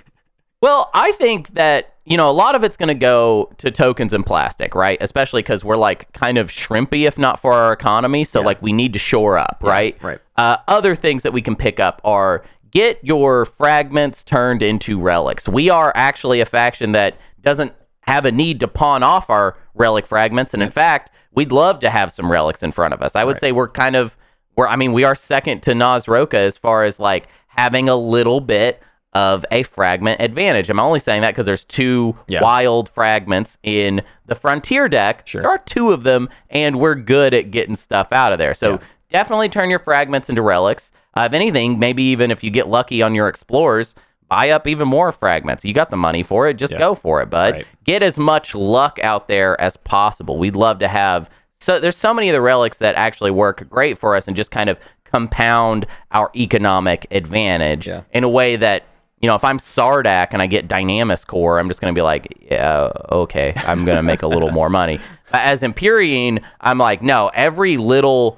Well, 0.61 0.89
I 0.93 1.11
think 1.13 1.53
that, 1.53 1.93
you 2.03 2.17
know, 2.17 2.29
a 2.29 2.33
lot 2.33 2.55
of 2.55 2.63
it's 2.63 2.75
going 2.75 2.87
to 2.89 2.95
go 2.95 3.49
to 3.59 3.69
tokens 3.71 4.11
and 4.11 4.25
plastic, 4.25 4.73
right? 4.75 4.97
Especially 4.99 5.41
because 5.41 5.63
we're 5.63 5.77
like 5.77 6.11
kind 6.13 6.37
of 6.37 6.49
shrimpy, 6.49 7.07
if 7.07 7.17
not 7.17 7.39
for 7.39 7.53
our 7.53 7.71
economy. 7.71 8.23
So, 8.25 8.41
like, 8.41 8.61
we 8.61 8.73
need 8.73 8.91
to 8.93 8.99
shore 8.99 9.37
up, 9.37 9.59
right? 9.61 9.95
right. 10.01 10.19
Uh, 10.37 10.57
other 10.67 10.93
things 10.95 11.23
that 11.23 11.33
we 11.33 11.41
can 11.41 11.55
pick 11.55 11.79
up 11.79 11.99
are 12.03 12.43
get 12.71 12.99
your 13.03 13.45
fragments 13.45 14.23
turned 14.23 14.61
into 14.61 14.99
relics. 14.99 15.47
We 15.47 15.69
are 15.69 15.91
actually 15.95 16.41
a 16.41 16.45
faction 16.45 16.91
that 16.91 17.15
doesn't 17.41 17.73
have 18.01 18.25
a 18.25 18.31
need 18.31 18.59
to 18.59 18.67
pawn 18.67 19.03
off 19.03 19.29
our 19.29 19.57
relic 19.73 20.05
fragments. 20.05 20.53
And 20.53 20.61
in 20.61 20.69
fact, 20.71 21.09
we'd 21.33 21.51
love 21.51 21.79
to 21.79 21.89
have 21.89 22.11
some 22.11 22.31
relics 22.31 22.61
in 22.63 22.71
front 22.71 22.93
of 22.93 23.01
us. 23.01 23.15
I 23.15 23.23
would 23.23 23.33
Right. 23.35 23.41
say 23.41 23.51
we're 23.51 23.67
kind 23.69 23.95
of, 23.95 24.15
we're, 24.55 24.67
I 24.67 24.75
mean, 24.75 24.93
we 24.93 25.03
are 25.03 25.15
second 25.15 25.61
to 25.63 25.71
Naaz-Rokha 25.71 26.35
as 26.35 26.57
far 26.57 26.83
as 26.83 26.99
like 26.99 27.27
having 27.47 27.89
a 27.89 27.95
little 27.95 28.39
bit 28.41 28.81
of 29.13 29.45
a 29.49 29.63
fragment 29.63 30.21
advantage. 30.21 30.69
I'm 30.69 30.79
only 30.79 30.99
saying 30.99 31.21
that 31.21 31.31
because 31.31 31.45
there's 31.47 31.65
two 31.65 32.15
Yeah. 32.27 32.43
wild 32.43 32.89
fragments 32.89 33.57
in 33.63 34.01
the 34.27 34.35
frontier 34.35 34.87
deck. 34.87 35.23
Sure. 35.25 35.41
There 35.41 35.49
are 35.51 35.57
two 35.57 35.91
of 35.91 36.03
them, 36.03 36.29
and 36.49 36.79
we're 36.79 36.93
good 36.95 37.33
at 37.33 37.49
getting 37.49 37.75
stuff 37.75 38.11
out 38.11 38.31
of 38.31 38.37
there. 38.37 38.53
So 38.53 38.73
Yeah. 38.73 38.77
Definitely 39.09 39.49
turn 39.49 39.69
your 39.69 39.79
fragments 39.79 40.29
into 40.29 40.41
relics. 40.41 40.91
Uh, 41.15 41.23
if 41.25 41.33
anything, 41.33 41.79
maybe 41.79 42.03
even 42.03 42.29
if 42.31 42.43
you 42.43 42.49
get 42.51 42.67
lucky 42.67 43.01
on 43.01 43.15
your 43.15 43.27
explorers, 43.27 43.95
buy 44.27 44.49
up 44.49 44.67
even 44.67 44.87
more 44.87 45.11
fragments. 45.11 45.63
You 45.65 45.73
got 45.73 45.89
the 45.89 45.97
money 45.97 46.21
for 46.23 46.47
it, 46.47 46.55
just 46.55 46.73
Yeah. 46.73 46.79
go 46.79 46.95
for 46.95 47.21
it, 47.21 47.29
bud. 47.29 47.53
Right. 47.55 47.67
Get 47.85 48.03
as 48.03 48.17
much 48.17 48.53
luck 48.53 48.99
out 49.01 49.27
there 49.27 49.59
as 49.59 49.77
possible. 49.77 50.37
We'd 50.37 50.55
love 50.55 50.79
to 50.79 50.87
have. 50.87 51.29
So 51.59 51.79
there's 51.79 51.95
so 51.95 52.13
many 52.13 52.29
of 52.29 52.33
the 52.33 52.41
relics 52.41 52.77
that 52.79 52.95
actually 52.95 53.31
work 53.31 53.67
great 53.69 53.97
for 53.97 54.15
us 54.15 54.27
and 54.27 54.35
just 54.35 54.51
kind 54.51 54.69
of 54.69 54.77
compound 55.05 55.87
our 56.11 56.29
economic 56.35 57.07
advantage 57.11 57.87
Yeah. 57.87 58.01
in 58.11 58.23
a 58.23 58.29
way 58.29 58.55
that 58.57 58.83
you 59.19 59.25
know, 59.27 59.33
if 59.33 59.43
I'm 59.43 59.57
Sardakk 59.57 60.27
and 60.33 60.43
I 60.43 60.45
get 60.45 60.67
Dynamis 60.67 61.25
Core, 61.25 61.57
I'm 61.57 61.67
just 61.69 61.81
going 61.81 61.91
to 61.91 61.97
be 61.97 62.03
like, 62.03 62.37
yeah, 62.51 62.91
okay, 63.11 63.51
I'm 63.65 63.83
going 63.83 63.95
to 63.95 64.03
make 64.03 64.21
a 64.21 64.27
little 64.27 64.51
more 64.51 64.69
money. 64.69 64.99
As 65.33 65.63
Empyrean, 65.63 66.39
I'm 66.61 66.77
like, 66.77 67.01
no, 67.01 67.31
every 67.33 67.77
little 67.77 68.37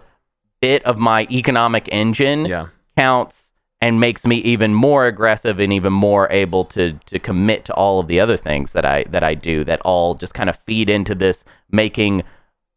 bit 0.62 0.84
of 0.86 0.98
my 0.98 1.28
economic 1.32 1.88
engine 1.92 2.46
Yeah. 2.46 2.68
counts 2.98 3.54
and 3.82 4.00
makes 4.00 4.26
me 4.26 4.38
even 4.38 4.74
more 4.74 5.06
aggressive 5.08 5.60
and 5.60 5.72
even 5.72 5.94
more 5.94 6.28
able 6.32 6.66
to 6.66 6.94
to 7.06 7.18
commit 7.20 7.64
to 7.66 7.74
all 7.74 8.00
of 8.00 8.08
the 8.08 8.20
other 8.20 8.36
things 8.38 8.72
that 8.74 8.86
I 8.86 9.06
that 9.10 9.24
I 9.24 9.36
do 9.36 9.64
that 9.64 9.80
all 9.82 10.16
just 10.16 10.34
kind 10.34 10.50
of 10.50 10.56
feed 10.58 10.90
into 10.90 11.16
this 11.16 11.44
making 11.72 12.24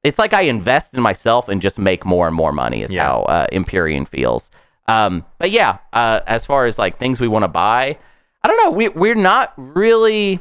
it's 0.04 0.18
like 0.18 0.32
I 0.34 0.42
invest 0.42 0.94
in 0.94 1.00
myself 1.02 1.48
and 1.48 1.60
just 1.62 1.78
make 1.78 2.04
more 2.04 2.26
and 2.26 2.34
more 2.36 2.52
money 2.52 2.82
is 2.82 2.90
Yeah. 2.90 3.04
how 3.06 3.22
uh, 3.22 3.46
Empyrean 3.52 4.04
feels. 4.06 4.50
Um, 4.88 5.24
but 5.38 5.52
yeah, 5.52 5.78
uh, 5.92 6.20
as 6.26 6.44
far 6.44 6.66
as 6.66 6.76
like 6.78 6.98
things 6.98 7.20
we 7.20 7.28
want 7.28 7.44
to 7.44 7.48
buy, 7.48 7.96
I 8.42 8.48
don't 8.48 8.56
know. 8.64 8.70
We 8.70 8.88
we're 8.88 9.14
not 9.14 9.52
really 9.56 10.40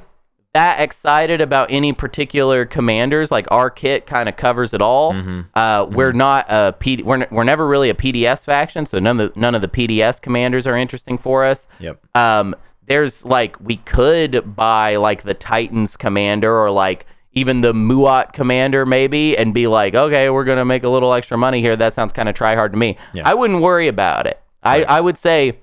that 0.53 0.81
excited 0.81 1.39
about 1.39 1.71
any 1.71 1.93
particular 1.93 2.65
commanders. 2.65 3.31
Like 3.31 3.47
our 3.51 3.69
kit 3.69 4.05
kind 4.05 4.27
of 4.27 4.35
covers 4.35 4.73
it 4.73 4.81
all. 4.81 5.13
Mm-hmm. 5.13 5.41
Uh, 5.53 5.85
We're 5.85 6.11
not 6.11 6.45
a 6.49 6.75
We're, 7.03 7.15
n- 7.15 7.27
we're 7.31 7.43
never 7.43 7.67
really 7.67 7.89
a 7.89 7.93
PDS 7.93 8.45
faction, 8.45 8.85
so 8.85 8.99
none 8.99 9.19
of 9.19 9.33
the, 9.33 9.39
none 9.39 9.55
of 9.55 9.61
the 9.61 9.67
PDS 9.67 10.21
commanders 10.21 10.67
are 10.67 10.75
interesting 10.77 11.17
for 11.17 11.45
us. 11.45 11.67
Yep. 11.79 11.99
Um, 12.15 12.55
there's 12.85 13.23
like 13.23 13.57
we 13.61 13.77
could 13.77 14.55
buy 14.55 14.97
like 14.97 15.23
the 15.23 15.33
Titans 15.33 15.95
commander 15.95 16.53
or 16.53 16.69
like 16.69 17.05
even 17.31 17.61
the 17.61 17.71
Muaat 17.71 18.33
commander 18.33 18.85
maybe 18.85 19.37
and 19.37 19.53
be 19.53 19.67
like, 19.67 19.95
okay, 19.95 20.29
we're 20.29 20.43
gonna 20.43 20.65
make 20.65 20.83
a 20.83 20.89
little 20.89 21.13
extra 21.13 21.37
money 21.37 21.61
here. 21.61 21.77
That 21.77 21.93
sounds 21.93 22.11
kind 22.11 22.27
of 22.27 22.35
try 22.35 22.55
hard 22.55 22.73
to 22.73 22.77
me. 22.77 22.97
Yeah. 23.13 23.21
I 23.25 23.35
wouldn't 23.35 23.61
worry 23.61 23.87
about 23.87 24.27
it. 24.27 24.41
I, 24.63 24.83
I 24.83 24.99
would 24.99 25.17
say 25.17 25.59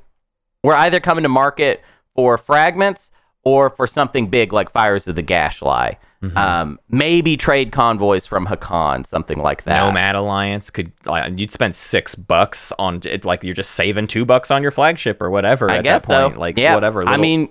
we're 0.64 0.74
either 0.74 0.98
coming 1.00 1.24
to 1.24 1.28
market 1.28 1.82
for 2.16 2.38
fragments 2.38 3.10
or 3.44 3.70
for 3.70 3.86
something 3.86 4.28
big 4.28 4.52
like 4.52 4.70
Fires 4.70 5.08
of 5.08 5.16
the 5.16 5.22
Gashlai. 5.22 5.96
Mm-hmm. 6.22 6.36
Um, 6.36 6.80
maybe 6.88 7.36
trade 7.36 7.70
convoys 7.70 8.26
from 8.26 8.46
Hacan, 8.46 9.06
something 9.06 9.38
like 9.38 9.62
that. 9.64 9.86
Nomad 9.86 10.16
Alliance 10.16 10.68
could 10.68 10.90
uh, 11.06 11.30
you'd 11.34 11.52
spend 11.52 11.76
six 11.76 12.14
bucks 12.16 12.72
on 12.78 13.00
it, 13.04 13.24
like 13.24 13.44
you're 13.44 13.54
just 13.54 13.70
saving 13.70 14.08
two 14.08 14.24
bucks 14.24 14.50
on 14.50 14.60
your 14.62 14.72
flagship 14.72 15.22
or 15.22 15.30
whatever. 15.30 15.70
I 15.70 15.78
at 15.78 15.84
guess 15.84 16.06
that 16.06 16.22
point. 16.22 16.34
so. 16.34 16.40
Like 16.40 16.58
yeah. 16.58 16.74
whatever. 16.74 17.06
I 17.06 17.16
mean, 17.18 17.50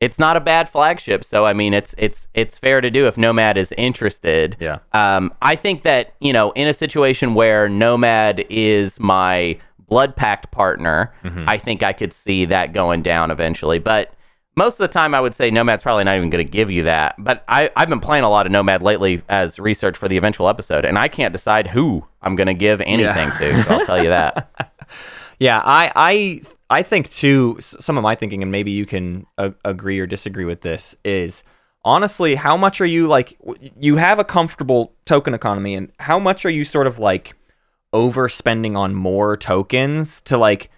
it's 0.00 0.18
not 0.18 0.36
a 0.36 0.40
bad 0.40 0.68
flagship, 0.68 1.24
so 1.24 1.46
I 1.46 1.54
mean, 1.54 1.72
it's 1.72 1.94
it's 1.96 2.28
it's 2.34 2.58
fair 2.58 2.82
to 2.82 2.90
do 2.90 3.06
if 3.06 3.16
Nomad 3.16 3.56
is 3.56 3.72
interested. 3.78 4.56
Yeah. 4.60 4.80
Um, 4.92 5.32
I 5.40 5.56
think 5.56 5.82
that 5.84 6.12
you 6.20 6.34
know, 6.34 6.50
in 6.50 6.68
a 6.68 6.74
situation 6.74 7.34
where 7.34 7.66
Nomad 7.68 8.44
is 8.50 9.00
my 9.00 9.58
blood 9.88 10.16
pact 10.16 10.50
partner, 10.50 11.14
Mm-hmm. 11.24 11.44
I 11.48 11.56
think 11.56 11.82
I 11.82 11.92
could 11.94 12.12
see 12.12 12.44
that 12.46 12.72
going 12.74 13.00
down 13.02 13.30
eventually. 13.30 13.78
But 13.78 14.12
most 14.56 14.74
of 14.74 14.78
the 14.78 14.88
time, 14.88 15.14
I 15.14 15.20
would 15.20 15.34
say 15.34 15.50
Nomad's 15.50 15.82
probably 15.82 16.04
not 16.04 16.16
even 16.16 16.30
going 16.30 16.44
to 16.44 16.50
give 16.50 16.70
you 16.70 16.82
that. 16.84 17.14
But 17.18 17.44
I, 17.48 17.70
I've 17.76 17.88
been 17.88 18.00
playing 18.00 18.24
a 18.24 18.30
lot 18.30 18.46
of 18.46 18.52
Nomad 18.52 18.82
lately 18.82 19.22
as 19.28 19.58
research 19.58 19.96
for 19.96 20.08
the 20.08 20.16
eventual 20.16 20.48
episode, 20.48 20.84
and 20.84 20.98
I 20.98 21.08
can't 21.08 21.32
decide 21.32 21.68
who 21.68 22.06
I'm 22.20 22.36
going 22.36 22.48
to 22.48 22.54
give 22.54 22.80
anything 22.82 23.30
to. 23.38 23.62
So 23.62 23.70
I'll 23.70 23.86
tell 23.86 24.02
you 24.02 24.10
that. 24.10 24.48
Yeah, 25.38 25.60
I 25.64 25.90
I 25.96 26.42
I 26.70 26.82
think 26.84 27.10
too. 27.10 27.56
Some 27.58 27.98
of 27.98 28.02
my 28.02 28.14
thinking, 28.14 28.42
and 28.42 28.52
maybe 28.52 28.70
you 28.70 28.86
can 28.86 29.26
a- 29.38 29.54
agree 29.64 29.98
or 29.98 30.06
disagree 30.06 30.44
with 30.44 30.60
this, 30.60 30.94
is 31.04 31.42
honestly 31.84 32.36
how 32.36 32.56
much 32.56 32.80
are 32.80 32.86
you 32.86 33.08
like? 33.08 33.36
You 33.76 33.96
have 33.96 34.20
a 34.20 34.24
comfortable 34.24 34.92
token 35.04 35.34
economy, 35.34 35.74
and 35.74 35.90
how 35.98 36.20
much 36.20 36.44
are 36.44 36.50
you 36.50 36.62
sort 36.62 36.86
of 36.86 37.00
like 37.00 37.34
overspending 37.92 38.76
on 38.76 38.94
more 38.94 39.36
tokens 39.36 40.20
to 40.22 40.38
like 40.38 40.70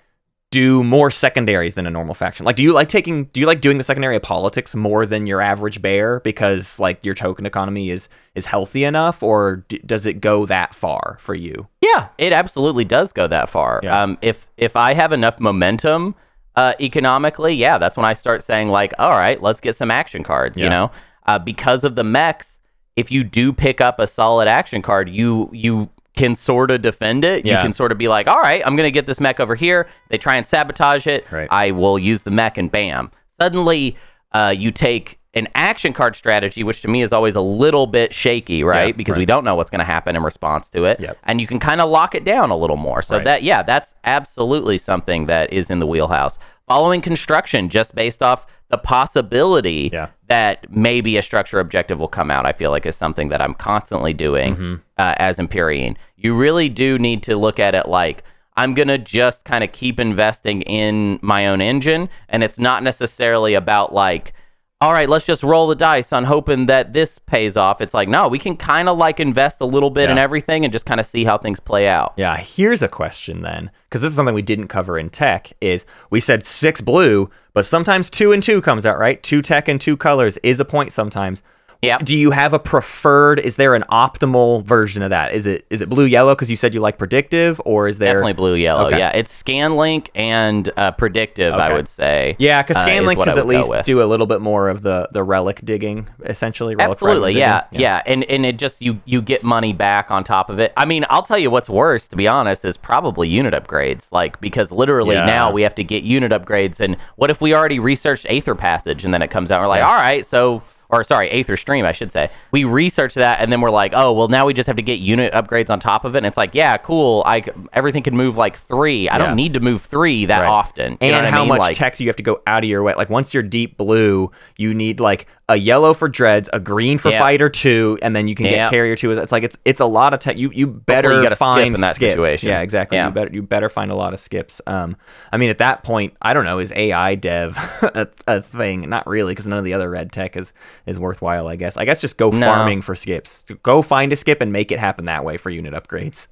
do 0.54 0.84
more 0.84 1.10
secondaries 1.10 1.74
than 1.74 1.84
a 1.84 1.90
normal 1.90 2.14
faction? 2.14 2.46
Like, 2.46 2.54
do 2.54 2.62
you 2.62 2.72
like 2.72 2.88
taking? 2.88 3.24
Do 3.24 3.40
you 3.40 3.46
like 3.46 3.60
doing 3.60 3.76
the 3.76 3.82
secondary 3.82 4.14
of 4.14 4.22
politics 4.22 4.72
more 4.74 5.04
than 5.04 5.26
your 5.26 5.40
average 5.40 5.82
bear 5.82 6.20
because 6.20 6.78
like 6.78 7.04
your 7.04 7.14
token 7.14 7.44
economy 7.44 7.90
is 7.90 8.08
is 8.36 8.46
healthy 8.46 8.84
enough, 8.84 9.20
or 9.20 9.64
d- 9.68 9.80
does 9.84 10.06
it 10.06 10.20
go 10.20 10.46
that 10.46 10.72
far 10.72 11.18
for 11.20 11.34
you? 11.34 11.66
Yeah, 11.80 12.08
it 12.18 12.32
absolutely 12.32 12.84
does 12.84 13.12
go 13.12 13.26
that 13.26 13.50
far. 13.50 13.80
Yeah. 13.82 14.00
Um, 14.00 14.16
if 14.22 14.46
if 14.56 14.76
I 14.76 14.94
have 14.94 15.12
enough 15.12 15.40
momentum 15.40 16.14
uh, 16.54 16.74
economically, 16.80 17.54
yeah, 17.54 17.76
that's 17.78 17.96
when 17.96 18.06
I 18.06 18.12
start 18.12 18.44
saying 18.44 18.68
like, 18.68 18.92
all 18.98 19.10
right, 19.10 19.42
let's 19.42 19.60
get 19.60 19.74
some 19.74 19.90
action 19.90 20.22
cards. 20.22 20.56
You 20.58 20.68
know, 20.68 20.92
uh, 21.26 21.40
because 21.40 21.82
of 21.82 21.96
the 21.96 22.04
mechs, 22.04 22.58
if 22.94 23.10
you 23.10 23.24
do 23.24 23.52
pick 23.52 23.80
up 23.80 23.98
a 23.98 24.06
solid 24.06 24.46
action 24.46 24.82
card, 24.82 25.10
you 25.10 25.50
you 25.52 25.90
can 26.16 26.34
sort 26.34 26.70
of 26.70 26.82
defend 26.82 27.24
it. 27.24 27.44
You 27.44 27.56
can 27.56 27.72
sort 27.72 27.92
of 27.92 27.98
be 27.98 28.08
like, 28.08 28.26
all 28.28 28.40
right, 28.40 28.62
I'm 28.64 28.76
gonna 28.76 28.90
get 28.90 29.06
this 29.06 29.20
mech 29.20 29.40
over 29.40 29.54
here. 29.54 29.88
They 30.10 30.18
try 30.18 30.36
and 30.36 30.46
sabotage 30.46 31.06
it. 31.06 31.30
Right. 31.30 31.48
I 31.50 31.70
will 31.72 31.98
use 31.98 32.22
the 32.22 32.30
mech 32.30 32.56
and 32.58 32.70
bam. 32.70 33.10
Suddenly. 33.40 33.96
uh, 34.32 34.52
you 34.56 34.72
take 34.72 35.20
an 35.34 35.46
action 35.54 35.92
card 35.92 36.16
strategy, 36.16 36.62
which 36.64 36.82
to 36.82 36.88
me 36.88 37.02
is 37.02 37.12
always 37.12 37.34
a 37.36 37.40
little 37.40 37.86
bit 37.86 38.12
shaky, 38.12 38.64
right? 38.64 38.88
Yeah, 38.88 38.96
because 38.96 39.14
right. 39.14 39.20
we 39.20 39.26
don't 39.26 39.44
know 39.44 39.54
what's 39.54 39.70
going 39.70 39.78
to 39.80 39.84
happen 39.84 40.16
in 40.16 40.22
response 40.24 40.68
to 40.70 40.84
it. 40.84 40.98
Yep. 41.00 41.18
And 41.24 41.40
you 41.40 41.46
can 41.46 41.58
kind 41.60 41.80
of 41.80 41.88
lock 41.88 42.14
it 42.16 42.24
down 42.24 42.50
a 42.50 42.56
little 42.56 42.76
more. 42.76 43.00
So 43.02 43.16
Right. 43.16 43.24
that, 43.24 43.42
yeah, 43.44 43.62
that's 43.62 43.94
absolutely 44.04 44.78
something 44.78 45.26
that 45.26 45.52
is 45.52 45.70
in 45.70 45.78
the 45.78 45.86
wheelhouse. 45.86 46.38
Following 46.68 47.00
construction, 47.00 47.68
just 47.68 47.94
based 47.94 48.22
off 48.22 48.46
the 48.70 48.78
possibility 48.78 49.90
Yeah. 49.92 50.08
that 50.28 50.66
maybe 50.70 51.16
a 51.16 51.22
structure 51.22 51.60
objective 51.60 51.98
will 51.98 52.08
come 52.08 52.30
out, 52.30 52.46
I 52.46 52.52
feel 52.52 52.70
like 52.70 52.86
is 52.86 52.96
something 52.96 53.28
that 53.28 53.40
I'm 53.42 53.54
constantly 53.54 54.12
doing 54.14 54.54
Mm-hmm. 54.54 54.74
uh, 54.98 55.14
as 55.18 55.38
Empyrean. 55.38 55.96
You 56.16 56.34
really 56.34 56.68
do 56.68 56.98
need 56.98 57.22
to 57.24 57.36
look 57.36 57.58
at 57.58 57.74
it 57.74 57.88
like 57.88 58.24
I'm 58.56 58.74
going 58.74 58.88
to 58.88 58.98
just 58.98 59.44
kind 59.44 59.64
of 59.64 59.72
keep 59.72 59.98
investing 59.98 60.62
in 60.62 61.18
my 61.22 61.46
own 61.48 61.60
engine. 61.60 62.08
And 62.28 62.42
it's 62.44 62.58
not 62.58 62.82
necessarily 62.84 63.54
about 63.54 63.92
like, 63.92 64.32
all 64.80 64.92
right, 64.92 65.08
let's 65.08 65.26
just 65.26 65.42
roll 65.42 65.66
the 65.66 65.74
dice 65.74 66.12
on 66.12 66.24
hoping 66.24 66.66
that 66.66 66.92
this 66.92 67.18
pays 67.18 67.56
off. 67.56 67.80
It's 67.80 67.94
like, 67.94 68.08
no, 68.08 68.28
we 68.28 68.38
can 68.38 68.56
kind 68.56 68.88
of 68.88 68.96
like 68.98 69.18
invest 69.18 69.60
a 69.60 69.64
little 69.64 69.90
bit 69.90 70.08
in 70.10 70.18
everything 70.18 70.64
and 70.64 70.72
just 70.72 70.84
kind 70.86 71.00
of 71.00 71.06
see 71.06 71.24
how 71.24 71.36
things 71.38 71.58
play 71.58 71.88
out. 71.88 72.12
Yeah, 72.16 72.36
here's 72.36 72.82
a 72.82 72.88
question 72.88 73.42
then, 73.42 73.70
because 73.88 74.02
this 74.02 74.10
is 74.10 74.16
something 74.16 74.34
we 74.34 74.42
didn't 74.42 74.68
cover 74.68 74.98
in 74.98 75.10
tech. 75.10 75.52
Is 75.60 75.86
we 76.10 76.20
said 76.20 76.44
six 76.44 76.80
blue, 76.80 77.30
but 77.54 77.64
sometimes 77.64 78.10
two 78.10 78.32
and 78.32 78.42
two 78.42 78.60
comes 78.60 78.84
out 78.84 78.98
right. 78.98 79.22
Two 79.22 79.40
tech 79.40 79.68
and 79.68 79.80
two 79.80 79.96
colors 79.96 80.38
is 80.42 80.60
a 80.60 80.64
point 80.64 80.92
sometimes. 80.92 81.42
Yep. 81.86 82.04
Do 82.04 82.16
you 82.16 82.30
have 82.30 82.52
a 82.54 82.58
preferred? 82.58 83.38
Is 83.40 83.56
there 83.56 83.74
an 83.74 83.84
optimal 83.90 84.64
version 84.64 85.02
of 85.02 85.10
that? 85.10 85.32
Is 85.32 85.46
it 85.46 85.66
is 85.70 85.80
it 85.80 85.88
blue 85.88 86.04
yellow 86.04 86.34
because 86.34 86.50
you 86.50 86.56
said 86.56 86.74
you 86.74 86.80
like 86.80 86.98
predictive, 86.98 87.60
or 87.64 87.88
is 87.88 87.98
there 87.98 88.14
Definitely 88.14 88.32
blue 88.34 88.54
yellow. 88.54 88.86
Okay. 88.86 88.98
Yeah, 88.98 89.10
it's 89.10 89.42
Scanlink 89.42 90.08
and 90.14 90.70
uh, 90.76 90.92
predictive, 90.92 91.54
I 91.54 91.72
would 91.72 91.88
say. 91.88 92.36
Yeah, 92.38 92.62
because 92.62 92.76
uh, 92.76 92.80
is 92.80 92.86
Scanlink 92.86 93.20
I 93.20 93.24
can 93.24 93.38
at 93.38 93.46
least 93.46 93.72
do 93.84 94.02
a 94.02 94.04
little 94.06 94.26
bit 94.26 94.40
more 94.40 94.68
of 94.68 94.82
the 94.82 95.08
the 95.12 95.22
relic 95.22 95.60
digging, 95.64 96.08
essentially. 96.24 96.74
Relic 96.74 96.90
Absolutely, 96.92 97.34
fragment 97.34 97.38
yeah, 97.38 97.66
digging. 97.70 97.80
yeah, 97.82 98.02
and 98.06 98.24
and 98.24 98.46
it 98.46 98.58
just 98.58 98.82
you 98.82 99.00
you 99.04 99.20
get 99.22 99.42
money 99.42 99.72
back 99.72 100.10
on 100.10 100.24
top 100.24 100.50
of 100.50 100.58
it. 100.60 100.72
I 100.76 100.84
mean, 100.84 101.04
I'll 101.10 101.22
tell 101.22 101.38
you 101.38 101.50
what's 101.50 101.68
worse, 101.68 102.08
to 102.08 102.16
be 102.16 102.26
honest, 102.28 102.64
is 102.64 102.76
probably 102.76 103.28
unit 103.28 103.54
upgrades. 103.54 104.10
Like 104.12 104.40
because 104.40 104.70
literally 104.72 105.14
Yeah. 105.14 105.26
now 105.26 105.50
we 105.52 105.62
have 105.62 105.74
to 105.76 105.84
get 105.84 106.02
unit 106.02 106.32
upgrades, 106.32 106.80
and 106.80 106.96
what 107.16 107.30
if 107.30 107.40
we 107.40 107.54
already 107.54 107.78
researched 107.78 108.26
Aether 108.28 108.54
Passage, 108.54 109.04
and 109.04 109.12
then 109.12 109.22
it 109.22 109.28
comes 109.28 109.50
out, 109.50 109.56
and 109.60 109.64
we're 109.64 109.68
like, 109.68 109.80
Yeah. 109.80 109.88
all 109.88 110.00
right, 110.02 110.24
so. 110.24 110.62
Or 110.90 111.02
sorry, 111.02 111.30
Aether 111.30 111.56
Stream, 111.56 111.84
I 111.84 111.92
should 111.92 112.12
say. 112.12 112.28
We 112.50 112.64
research 112.64 113.14
that, 113.14 113.40
and 113.40 113.50
then 113.50 113.60
we're 113.60 113.70
like, 113.70 113.92
oh, 113.94 114.12
well, 114.12 114.28
now 114.28 114.46
we 114.46 114.52
just 114.54 114.66
have 114.66 114.76
to 114.76 114.82
get 114.82 115.00
unit 115.00 115.32
upgrades 115.32 115.70
on 115.70 115.80
top 115.80 116.04
of 116.04 116.14
it. 116.14 116.18
And 116.18 116.26
it's 116.26 116.36
like, 116.36 116.54
yeah, 116.54 116.76
cool. 116.76 117.22
I 117.26 117.44
everything 117.72 118.02
can 118.02 118.16
move 118.16 118.36
like 118.36 118.56
three. 118.56 119.08
I 119.08 119.14
Yeah. 119.18 119.26
don't 119.26 119.36
need 119.36 119.54
to 119.54 119.60
move 119.60 119.82
three 119.82 120.26
that 120.26 120.40
Right. 120.42 120.48
often. 120.48 120.92
You 120.92 120.98
and 121.00 121.10
know 121.12 121.16
what 121.18 121.26
I 121.26 121.30
how 121.30 121.38
mean? 121.40 121.48
much 121.48 121.58
like, 121.60 121.76
tech 121.76 121.96
do 121.96 122.04
you 122.04 122.08
have 122.10 122.16
to 122.16 122.22
go 122.22 122.40
out 122.46 122.62
of 122.64 122.68
your 122.70 122.82
way? 122.82 122.94
Like 122.94 123.10
once 123.10 123.32
you're 123.34 123.42
deep 123.42 123.76
blue, 123.76 124.30
you 124.56 124.74
need 124.74 125.00
like 125.00 125.26
a 125.48 125.56
yellow 125.56 125.92
for 125.92 126.08
dreads, 126.08 126.48
a 126.54 126.58
green 126.58 126.96
for 126.96 127.10
Yeah. 127.10 127.18
fighter 127.18 127.50
two, 127.50 127.98
and 128.00 128.16
then 128.16 128.28
you 128.28 128.34
can 128.34 128.46
Yeah. 128.46 128.50
get 128.52 128.70
carrier 128.70 128.96
two. 128.96 129.10
It's 129.12 129.30
like 129.30 129.42
it's 129.42 129.58
it's 129.66 129.80
a 129.80 129.84
lot 129.86 130.14
of 130.14 130.20
tech. 130.20 130.38
You 130.38 130.50
you 130.54 130.66
better 130.66 131.10
you 131.10 131.16
gotta 131.22 131.28
skip 131.36 131.38
find 131.38 131.74
in 131.74 131.80
that 131.82 131.96
skips. 131.96 132.14
situation. 132.14 132.48
Yeah, 132.48 132.60
exactly. 132.60 132.96
Yeah. 132.96 133.08
You 133.08 133.12
better 133.12 133.30
you 133.34 133.42
better 133.42 133.68
find 133.68 133.90
a 133.90 133.94
lot 133.94 134.14
of 134.14 134.20
skips. 134.20 134.62
Um, 134.66 134.96
I 135.32 135.36
mean 135.36 135.50
at 135.50 135.58
that 135.58 135.82
point, 135.82 136.14
I 136.22 136.32
don't 136.32 136.44
know, 136.46 136.60
is 136.60 136.72
AI 136.74 137.14
dev 137.16 137.56
a, 137.94 138.08
a 138.26 138.40
thing? 138.40 138.88
Not 138.88 139.06
really, 139.06 139.32
because 139.32 139.46
none 139.46 139.58
of 139.58 139.64
the 139.66 139.74
other 139.74 139.90
red 139.90 140.12
tech 140.12 140.34
is 140.34 140.52
is 140.86 140.98
worthwhile. 140.98 141.46
I 141.46 141.56
guess. 141.56 141.76
I 141.76 141.84
guess 141.84 142.00
just 142.00 142.16
go 142.16 142.30
No. 142.30 142.46
farming 142.46 142.80
for 142.80 142.94
skips. 142.94 143.44
Go 143.62 143.82
find 143.82 144.12
a 144.14 144.16
skip 144.16 144.40
and 144.40 144.50
make 144.50 144.72
it 144.72 144.78
happen 144.80 145.04
that 145.04 145.24
way 145.26 145.36
for 145.36 145.50
unit 145.50 145.74
upgrades. 145.74 146.26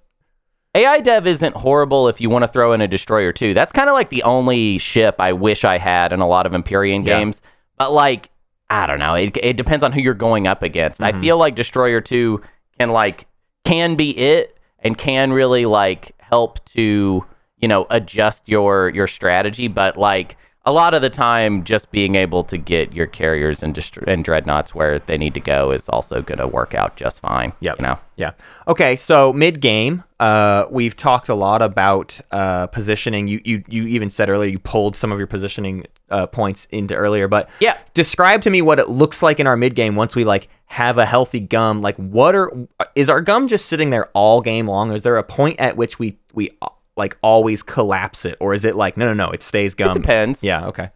AI 0.74 1.00
dev 1.00 1.26
isn't 1.26 1.54
horrible 1.54 2.08
if 2.08 2.18
you 2.18 2.30
want 2.30 2.44
to 2.44 2.48
throw 2.48 2.72
in 2.72 2.80
a 2.80 2.88
destroyer 2.88 3.30
too. 3.30 3.52
That's 3.52 3.72
kind 3.74 3.90
of 3.90 3.92
like 3.92 4.08
the 4.08 4.22
only 4.22 4.78
ship 4.78 5.16
I 5.18 5.34
wish 5.34 5.64
I 5.64 5.76
had 5.76 6.14
in 6.14 6.20
a 6.20 6.26
lot 6.26 6.46
of 6.46 6.54
Empyrean 6.54 7.04
Yeah. 7.04 7.18
games. 7.18 7.42
But 7.76 7.92
like, 7.92 8.30
I 8.72 8.86
don't 8.86 8.98
know. 8.98 9.14
It, 9.14 9.36
it 9.42 9.56
depends 9.58 9.84
on 9.84 9.92
who 9.92 10.00
you're 10.00 10.14
going 10.14 10.46
up 10.46 10.62
against. 10.62 10.98
Mm-hmm. 10.98 11.18
I 11.18 11.20
feel 11.20 11.36
like 11.36 11.54
destroyer 11.54 12.00
two 12.00 12.40
can 12.78 12.90
like 12.90 13.26
can 13.64 13.96
be 13.96 14.16
it 14.16 14.58
and 14.78 14.96
can 14.96 15.32
really 15.34 15.66
like 15.66 16.12
help 16.18 16.64
to 16.70 17.22
you 17.58 17.68
know 17.68 17.86
adjust 17.90 18.48
your 18.48 18.88
your 18.88 19.06
strategy. 19.06 19.68
But 19.68 19.98
like 19.98 20.38
a 20.64 20.70
lot 20.72 20.94
of 20.94 21.02
the 21.02 21.10
time, 21.10 21.64
just 21.64 21.90
being 21.90 22.14
able 22.14 22.44
to 22.44 22.56
get 22.56 22.92
your 22.92 23.06
carriers 23.06 23.62
and 23.64 23.74
dist- 23.74 23.96
and 24.06 24.24
dreadnoughts 24.24 24.72
where 24.74 25.00
they 25.00 25.18
need 25.18 25.34
to 25.34 25.40
go 25.40 25.72
is 25.72 25.88
also 25.88 26.22
going 26.22 26.38
to 26.38 26.46
work 26.46 26.72
out 26.74 26.94
just 26.96 27.18
fine. 27.20 27.52
Yeah, 27.60 27.74
You 27.78 27.82
know. 27.86 27.98
Yeah. 28.16 28.30
Okay. 28.68 28.94
So 28.94 29.32
mid 29.32 29.60
game, 29.60 30.04
uh, 30.20 30.66
we've 30.70 30.96
talked 30.96 31.28
a 31.28 31.34
lot 31.34 31.62
about 31.62 32.20
uh, 32.30 32.68
positioning. 32.68 33.26
You, 33.26 33.40
you 33.44 33.64
you 33.66 33.86
even 33.88 34.08
said 34.10 34.28
earlier 34.30 34.48
you 34.50 34.60
pulled 34.60 34.94
some 34.94 35.10
of 35.10 35.18
your 35.18 35.26
positioning 35.26 35.84
uh, 36.10 36.26
points 36.26 36.68
into 36.70 36.94
earlier, 36.94 37.26
but 37.26 37.48
Yeah. 37.58 37.76
describe 37.94 38.42
to 38.42 38.50
me 38.50 38.62
what 38.62 38.78
it 38.78 38.88
looks 38.88 39.20
like 39.22 39.40
in 39.40 39.48
our 39.48 39.56
mid 39.56 39.74
game 39.74 39.96
once 39.96 40.14
we 40.14 40.22
like 40.24 40.46
have 40.66 40.96
a 40.98 41.06
healthy 41.06 41.40
gum. 41.40 41.80
Like, 41.82 41.96
what 41.96 42.36
are 42.36 42.52
is 42.94 43.10
our 43.10 43.20
gum 43.20 43.48
just 43.48 43.66
sitting 43.66 43.90
there 43.90 44.08
all 44.14 44.40
game 44.40 44.68
long? 44.68 44.92
Is 44.92 45.02
there 45.02 45.16
a 45.16 45.24
point 45.24 45.58
at 45.58 45.76
which 45.76 45.98
we 45.98 46.16
we 46.34 46.50
like 46.96 47.16
always 47.22 47.62
collapse 47.62 48.24
it, 48.24 48.36
or 48.40 48.52
is 48.54 48.64
it 48.64 48.76
like 48.76 48.96
no 48.96 49.06
no 49.06 49.14
no 49.14 49.30
it 49.30 49.42
stays 49.42 49.74
gum? 49.74 49.90
It 49.90 49.94
depends. 49.94 50.42
Yeah. 50.42 50.66
Okay. 50.66 50.90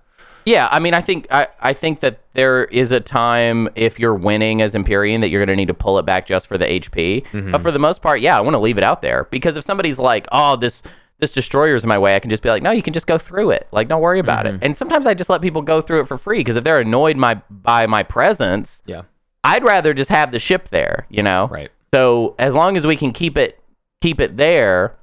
Yeah, 0.45 0.69
I 0.71 0.79
mean, 0.79 0.95
I 0.95 1.01
think 1.01 1.27
I, 1.31 1.49
I 1.61 1.73
think 1.73 1.99
that 2.01 2.21
there 2.35 2.67
is 2.67 2.93
a 2.93 3.01
time 3.01 3.69
if 3.75 3.99
you're 3.99 4.15
winning 4.15 4.63
as 4.63 4.77
Empyrean 4.77 5.21
that 5.23 5.29
you're 5.31 5.41
going 5.41 5.49
to 5.49 5.57
need 5.57 5.67
to 5.67 5.75
pull 5.75 5.99
it 5.99 6.07
back 6.07 6.25
just 6.25 6.47
for 6.47 6.57
the 6.57 6.67
HP. 6.67 7.27
Mm-hmm. 7.27 7.51
But 7.51 7.63
for 7.63 7.73
the 7.73 7.81
most 7.81 8.01
part, 8.01 8.21
yeah, 8.21 8.39
I 8.39 8.41
want 8.43 8.55
to 8.55 8.61
leave 8.61 8.79
it 8.79 8.85
out 8.85 9.03
there 9.03 9.25
because 9.33 9.57
if 9.57 9.65
somebody's 9.65 9.99
like, 9.99 10.29
"Oh, 10.31 10.55
this 10.55 10.85
this 11.19 11.33
destroyer's 11.33 11.83
in 11.83 11.89
my 11.89 11.99
way," 11.99 12.15
I 12.15 12.21
can 12.21 12.31
just 12.31 12.45
be 12.45 12.49
like, 12.49 12.63
"No, 12.63 12.71
you 12.71 12.83
can 12.83 12.93
just 12.93 13.09
go 13.09 13.19
through 13.19 13.51
it. 13.51 13.67
Like, 13.73 13.89
don't 13.89 14.01
worry 14.01 14.21
about 14.21 14.45
Mm-hmm. 14.47 14.57
it." 14.57 14.63
And 14.63 14.77
sometimes 14.77 15.05
I 15.05 15.15
just 15.15 15.29
let 15.29 15.43
people 15.43 15.63
go 15.63 15.81
through 15.81 16.03
it 16.03 16.07
for 16.07 16.17
free 16.17 16.39
because 16.39 16.55
if 16.55 16.63
they're 16.63 16.79
annoyed 16.79 17.17
my 17.17 17.41
by 17.51 17.87
my 17.89 18.05
presence, 18.05 18.83
Yeah. 18.87 19.03
I'd 19.43 19.65
rather 19.65 19.95
just 19.95 20.11
have 20.11 20.31
the 20.31 20.39
ship 20.39 20.69
there. 20.69 21.07
You 21.11 21.25
know, 21.25 21.49
Right. 21.49 21.71
so 21.93 22.37
as 22.39 22.55
long 22.55 22.77
as 22.77 22.87
we 22.87 22.95
can 22.95 23.13
keep 23.13 23.37
it 23.37 23.59
keep 24.01 24.21
it 24.21 24.37
there, 24.37 24.95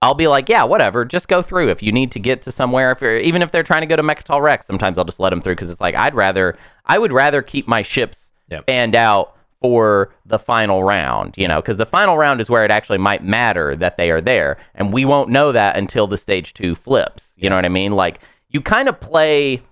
I'll 0.00 0.14
be 0.14 0.28
like, 0.28 0.48
yeah, 0.48 0.62
whatever. 0.62 1.04
Just 1.04 1.26
go 1.26 1.42
through. 1.42 1.70
If 1.70 1.82
you 1.82 1.90
need 1.90 2.12
to 2.12 2.20
get 2.20 2.42
to 2.42 2.52
somewhere, 2.52 2.92
if 2.92 3.00
you're, 3.00 3.18
even 3.18 3.42
if 3.42 3.50
they're 3.50 3.64
trying 3.64 3.80
to 3.80 3.86
go 3.86 3.96
to 3.96 4.02
Mecatol 4.02 4.40
Rex, 4.40 4.64
sometimes 4.66 4.96
I'll 4.96 5.04
just 5.04 5.18
let 5.18 5.30
them 5.30 5.40
through 5.40 5.56
because 5.56 5.70
it's 5.70 5.80
like 5.80 5.96
I'd 5.96 6.14
rather 6.14 6.56
I 6.86 6.98
would 6.98 7.12
rather 7.12 7.42
keep 7.42 7.66
my 7.66 7.82
ships 7.82 8.26
Yep. 8.50 8.66
fanned 8.66 8.94
out 8.96 9.36
for 9.60 10.14
the 10.24 10.38
final 10.38 10.82
round. 10.84 11.34
You 11.36 11.48
know, 11.48 11.60
because 11.60 11.76
the 11.76 11.84
final 11.84 12.16
round 12.16 12.40
is 12.40 12.48
where 12.48 12.64
it 12.64 12.70
actually 12.70 12.98
might 12.98 13.22
matter 13.24 13.74
that 13.76 13.96
they 13.96 14.10
are 14.10 14.20
there, 14.20 14.56
and 14.74 14.92
we 14.92 15.04
won't 15.04 15.30
know 15.30 15.52
that 15.52 15.76
until 15.76 16.06
the 16.06 16.16
stage 16.16 16.54
two 16.54 16.74
flips. 16.74 17.34
You 17.36 17.50
know 17.50 17.56
what 17.56 17.64
I 17.64 17.68
mean? 17.68 17.92
Like 17.92 18.20
you 18.48 18.60
kind 18.60 18.88
of 18.88 19.00
play. 19.00 19.62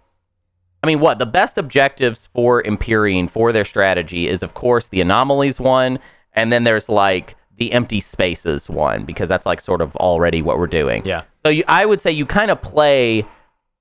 I 0.82 0.86
mean, 0.86 1.00
what 1.00 1.18
the 1.18 1.26
best 1.26 1.56
objectives 1.56 2.28
for 2.34 2.64
Empyrean 2.66 3.28
for 3.28 3.50
their 3.52 3.64
strategy 3.64 4.28
is, 4.28 4.42
of 4.42 4.54
course, 4.54 4.88
the 4.88 5.00
anomalies 5.00 5.58
one, 5.58 5.98
and 6.32 6.52
then 6.52 6.64
there's 6.64 6.88
like 6.88 7.34
the 7.58 7.72
empty 7.72 8.00
spaces 8.00 8.68
one 8.68 9.04
because 9.04 9.28
that's 9.28 9.46
like 9.46 9.60
sort 9.60 9.80
of 9.80 9.96
already 9.96 10.42
what 10.42 10.58
we're 10.58 10.66
doing. 10.66 11.04
Yeah. 11.06 11.22
So 11.44 11.50
you, 11.50 11.64
I 11.68 11.86
would 11.86 12.00
say 12.00 12.10
you 12.10 12.26
kind 12.26 12.50
of 12.50 12.60
play 12.60 13.24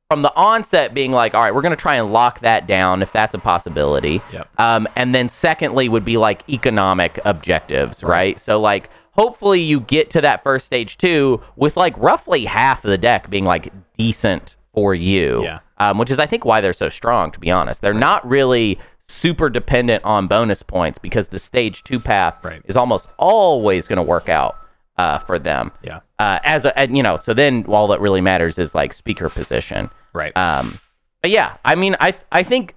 from 0.10 0.22
the 0.22 0.34
onset, 0.36 0.94
being 0.94 1.12
like, 1.12 1.34
all 1.34 1.42
right, 1.42 1.54
we're 1.54 1.64
going 1.64 1.76
to 1.76 1.82
try 1.82 1.96
and 1.96 2.14
lock 2.14 2.42
that 2.42 2.68
down 2.68 3.02
if 3.02 3.12
that's 3.12 3.34
a 3.34 3.40
possibility. 3.40 4.22
Yep. 4.32 4.50
Um, 4.60 4.88
and 4.96 5.16
then 5.16 5.30
secondly 5.30 5.90
would 5.90 6.06
be 6.06 6.18
like 6.18 6.48
economic 6.48 7.20
objectives, 7.26 8.04
right? 8.04 8.40
So 8.40 8.60
like 8.62 8.90
hopefully 9.12 9.62
you 9.62 9.80
get 9.80 10.12
to 10.12 10.22
that 10.22 10.44
first 10.44 10.68
stage 10.68 10.98
two 10.98 11.42
with 11.56 11.76
like 11.76 11.98
roughly 11.98 12.46
half 12.46 12.86
of 12.86 12.92
the 12.92 12.98
deck 12.98 13.30
being 13.30 13.46
like 13.46 13.74
decent 13.98 14.56
for 14.74 14.94
you. 14.94 15.44
Yeah. 15.44 15.60
Um, 15.78 15.98
which 15.98 16.12
is 16.12 16.20
I 16.20 16.26
think 16.26 16.46
why 16.46 16.62
they're 16.62 16.72
so 16.72 16.88
strong, 16.88 17.32
to 17.32 17.40
be 17.40 17.52
honest. 17.52 17.82
They're 17.82 17.94
not 17.94 18.26
really 18.28 18.80
super 19.08 19.50
dependent 19.50 20.04
on 20.04 20.28
bonus 20.28 20.64
points 20.64 20.98
because 20.98 21.28
the 21.30 21.40
stage 21.40 21.84
two 21.84 22.00
path 22.00 22.36
Right. 22.44 22.62
is 22.66 22.76
almost 22.78 23.08
always 23.18 23.88
going 23.88 23.98
to 23.98 24.04
work 24.04 24.30
out 24.30 24.56
uh, 24.98 25.20
for 25.20 25.38
them. 25.40 25.72
Yeah. 25.84 26.00
Uh, 26.20 26.40
as 26.44 26.66
a, 26.66 26.78
and, 26.78 26.96
you 26.96 27.04
know, 27.04 27.18
so 27.18 27.34
then 27.34 27.66
all 27.68 27.88
that 27.88 28.00
really 28.02 28.22
matters 28.22 28.58
is 28.58 28.74
like 28.74 28.94
speaker 28.94 29.30
position. 29.30 29.90
Right. 30.14 30.36
Um, 30.38 30.80
but 31.22 31.32
yeah, 31.32 31.58
I 31.66 31.76
mean, 31.76 31.96
I 32.00 32.14
I 32.32 32.44
think 32.44 32.76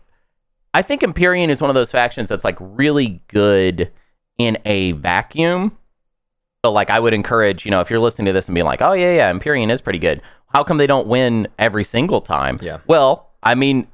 I 0.75 0.83
think 0.83 1.03
Empyrean 1.03 1.51
is 1.51 1.61
one 1.61 1.71
of 1.71 1.75
those 1.75 1.91
factions 1.91 2.29
that's 2.29 2.45
like 2.45 2.57
really 2.61 3.23
good 3.29 3.93
in 4.39 4.59
a 4.65 4.93
vacuum. 4.93 5.77
So 6.65 6.73
like, 6.73 6.91
I 6.91 6.99
would 6.99 7.15
encourage 7.15 7.65
you 7.65 7.71
know 7.71 7.81
if 7.81 7.91
you're 7.91 8.01
listening 8.01 8.27
to 8.27 8.33
this 8.33 8.49
and 8.49 8.55
being 8.55 8.65
like, 8.67 8.81
oh 8.83 8.93
yeah, 8.95 9.15
yeah, 9.17 9.29
Empyrean 9.29 9.71
is 9.71 9.81
pretty 9.81 9.99
good. 9.99 10.23
How 10.55 10.63
come 10.65 10.79
they 10.79 10.87
don't 10.87 11.07
win 11.07 11.47
every 11.59 11.85
single 11.85 12.21
time? 12.23 12.59
Yeah. 12.63 12.79
Well, 12.87 13.29
I 13.43 13.55
mean, 13.55 13.87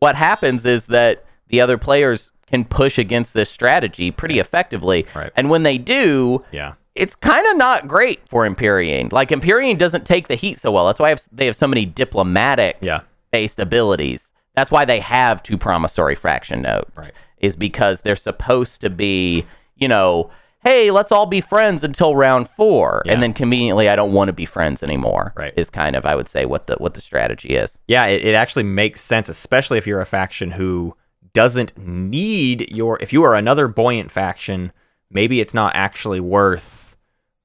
what 0.00 0.16
happens 0.16 0.66
is 0.66 0.86
that 0.86 1.24
the 1.50 1.60
other 1.60 1.76
players 1.78 2.32
can 2.46 2.64
push 2.64 2.98
against 2.98 3.34
this 3.34 3.50
strategy 3.50 4.10
pretty 4.10 4.38
effectively, 4.38 5.06
Right. 5.14 5.30
and 5.36 5.50
when 5.50 5.62
they 5.62 5.78
do, 5.78 6.44
yeah. 6.50 6.72
it's 6.96 7.14
kind 7.14 7.46
of 7.46 7.56
not 7.56 7.86
great 7.86 8.20
for 8.28 8.44
Empyrean. 8.44 9.08
Like 9.12 9.30
Empyrean 9.30 9.76
doesn't 9.76 10.04
take 10.04 10.26
the 10.28 10.34
heat 10.34 10.58
so 10.58 10.72
well. 10.72 10.86
That's 10.86 10.98
why 10.98 11.10
have, 11.10 11.22
they 11.30 11.46
have 11.46 11.54
so 11.56 11.68
many 11.68 11.86
diplomatic 11.86 12.76
Yeah. 12.80 13.00
based 13.30 13.60
abilities. 13.60 14.32
That's 14.56 14.70
why 14.72 14.84
they 14.84 14.98
have 15.00 15.42
two 15.44 15.56
promissory 15.56 16.16
fraction 16.16 16.62
notes. 16.62 16.90
Right. 16.96 17.12
Is 17.38 17.54
because 17.56 18.00
they're 18.00 18.16
supposed 18.16 18.80
to 18.80 18.90
be, 18.90 19.44
you 19.76 19.86
know, 19.88 20.30
hey, 20.64 20.90
let's 20.90 21.10
all 21.12 21.24
be 21.26 21.40
friends 21.40 21.84
until 21.84 22.14
round 22.16 22.48
four, 22.48 23.02
Yeah. 23.06 23.12
and 23.12 23.22
then 23.22 23.32
conveniently, 23.32 23.88
I 23.88 23.96
don't 23.96 24.12
want 24.12 24.26
to 24.28 24.32
be 24.34 24.44
friends 24.44 24.82
anymore. 24.82 25.32
Right. 25.36 25.54
Is 25.56 25.70
kind 25.70 25.94
of 25.96 26.04
I 26.04 26.14
would 26.16 26.28
say 26.28 26.44
what 26.44 26.66
the 26.66 26.74
what 26.74 26.94
the 26.94 27.00
strategy 27.00 27.50
is. 27.50 27.78
Yeah, 27.86 28.06
it, 28.06 28.24
it 28.24 28.34
actually 28.34 28.64
makes 28.64 29.00
sense, 29.00 29.28
especially 29.28 29.78
if 29.78 29.86
you're 29.86 30.00
a 30.02 30.06
faction 30.06 30.50
who 30.50 30.96
doesn't 31.32 31.76
need 31.78 32.70
your. 32.70 32.98
If 33.00 33.12
you 33.12 33.22
are 33.24 33.34
another 33.34 33.68
buoyant 33.68 34.10
faction, 34.10 34.72
maybe 35.10 35.40
it's 35.40 35.54
not 35.54 35.74
actually 35.74 36.20
worth 36.20 36.96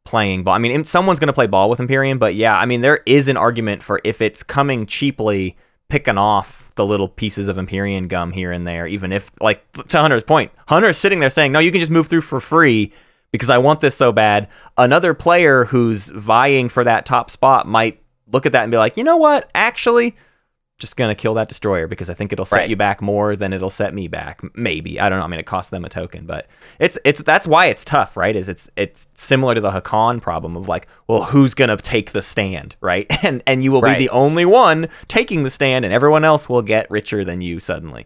playing 0.06 0.44
ball. 0.44 0.54
I 0.54 0.60
mean, 0.60 0.84
someone's 0.86 1.20
going 1.20 1.28
to 1.28 1.34
play 1.34 1.48
ball 1.48 1.70
with 1.70 1.80
Empyrean, 1.80 2.18
but 2.20 2.36
yeah, 2.36 2.58
I 2.58 2.66
mean, 2.66 2.82
there 2.82 3.02
is 3.06 3.28
an 3.28 3.38
argument 3.38 3.84
for 3.84 4.00
if 4.04 4.22
it's 4.22 4.44
coming 4.44 4.86
cheaply, 4.86 5.58
picking 5.90 6.18
off 6.18 6.70
the 6.76 6.86
little 6.86 7.08
pieces 7.08 7.48
of 7.48 7.58
Empyrean 7.58 8.08
gum 8.08 8.32
here 8.32 8.52
and 8.52 8.68
there, 8.68 8.86
even 8.86 9.12
if, 9.12 9.32
like, 9.42 9.64
to 9.88 9.98
Hunter's 9.98 10.24
point, 10.24 10.52
Hunter's 10.68 10.98
sitting 10.98 11.20
there 11.20 11.30
saying, 11.30 11.52
no, 11.52 11.60
you 11.60 11.72
can 11.72 11.80
just 11.80 11.92
move 11.92 12.08
through 12.08 12.22
for 12.22 12.40
free 12.40 12.94
because 13.32 13.50
I 13.50 13.58
want 13.58 13.82
this 13.82 13.96
so 13.96 14.12
bad. 14.12 14.48
Another 14.78 15.14
player 15.14 15.66
who's 15.66 16.10
vying 16.10 16.70
for 16.70 16.84
that 16.84 17.06
top 17.06 17.32
spot 17.32 17.68
might 17.68 18.02
look 18.32 18.46
at 18.46 18.52
that 18.52 18.64
and 18.64 18.72
be 18.72 18.78
like, 18.78 18.98
you 18.98 19.04
know 19.04 19.18
what? 19.18 19.50
Actually, 19.56 20.16
just 20.78 20.98
gonna 20.98 21.16
kill 21.16 21.34
that 21.36 21.48
destroyer 21.48 21.88
because 21.88 22.10
I 22.10 22.14
think 22.14 22.34
it'll 22.34 22.44
set 22.46 22.58
Right. 22.58 22.70
you 22.70 22.76
back 22.76 23.02
more 23.02 23.36
than 23.38 23.54
it'll 23.54 23.70
set 23.70 23.94
me 23.94 24.08
back. 24.10 24.42
Maybe 24.56 25.00
I 25.00 25.08
don't 25.08 25.20
know. 25.20 25.26
I 25.26 25.28
mean, 25.28 25.40
it 25.40 25.46
costs 25.46 25.70
them 25.70 25.86
a 25.86 25.90
token, 25.90 26.26
but 26.26 26.48
it's 26.80 26.98
it's 27.06 27.22
that's 27.24 27.48
why 27.48 27.68
it's 27.68 27.86
tough, 27.86 28.18
right? 28.18 28.36
Is 28.36 28.50
it's 28.50 28.70
it's 28.76 29.08
similar 29.14 29.56
to 29.56 29.62
the 29.62 29.72
Hacan 29.72 30.22
problem 30.22 30.58
of 30.58 30.68
like, 30.68 30.88
well, 31.08 31.24
who's 31.24 31.54
gonna 31.54 31.78
take 31.78 32.12
the 32.12 32.22
stand, 32.22 32.76
right? 32.82 33.08
And 33.24 33.42
and 33.48 33.64
you 33.64 33.72
will 33.72 33.82
Right. 33.82 33.98
be 33.98 34.06
the 34.06 34.12
only 34.12 34.46
one 34.46 34.90
taking 35.08 35.44
the 35.44 35.50
stand, 35.50 35.86
and 35.86 35.94
everyone 35.94 36.26
else 36.26 36.50
will 36.50 36.62
get 36.62 36.92
richer 36.92 37.24
than 37.24 37.40
you 37.42 37.60
suddenly. 37.62 38.06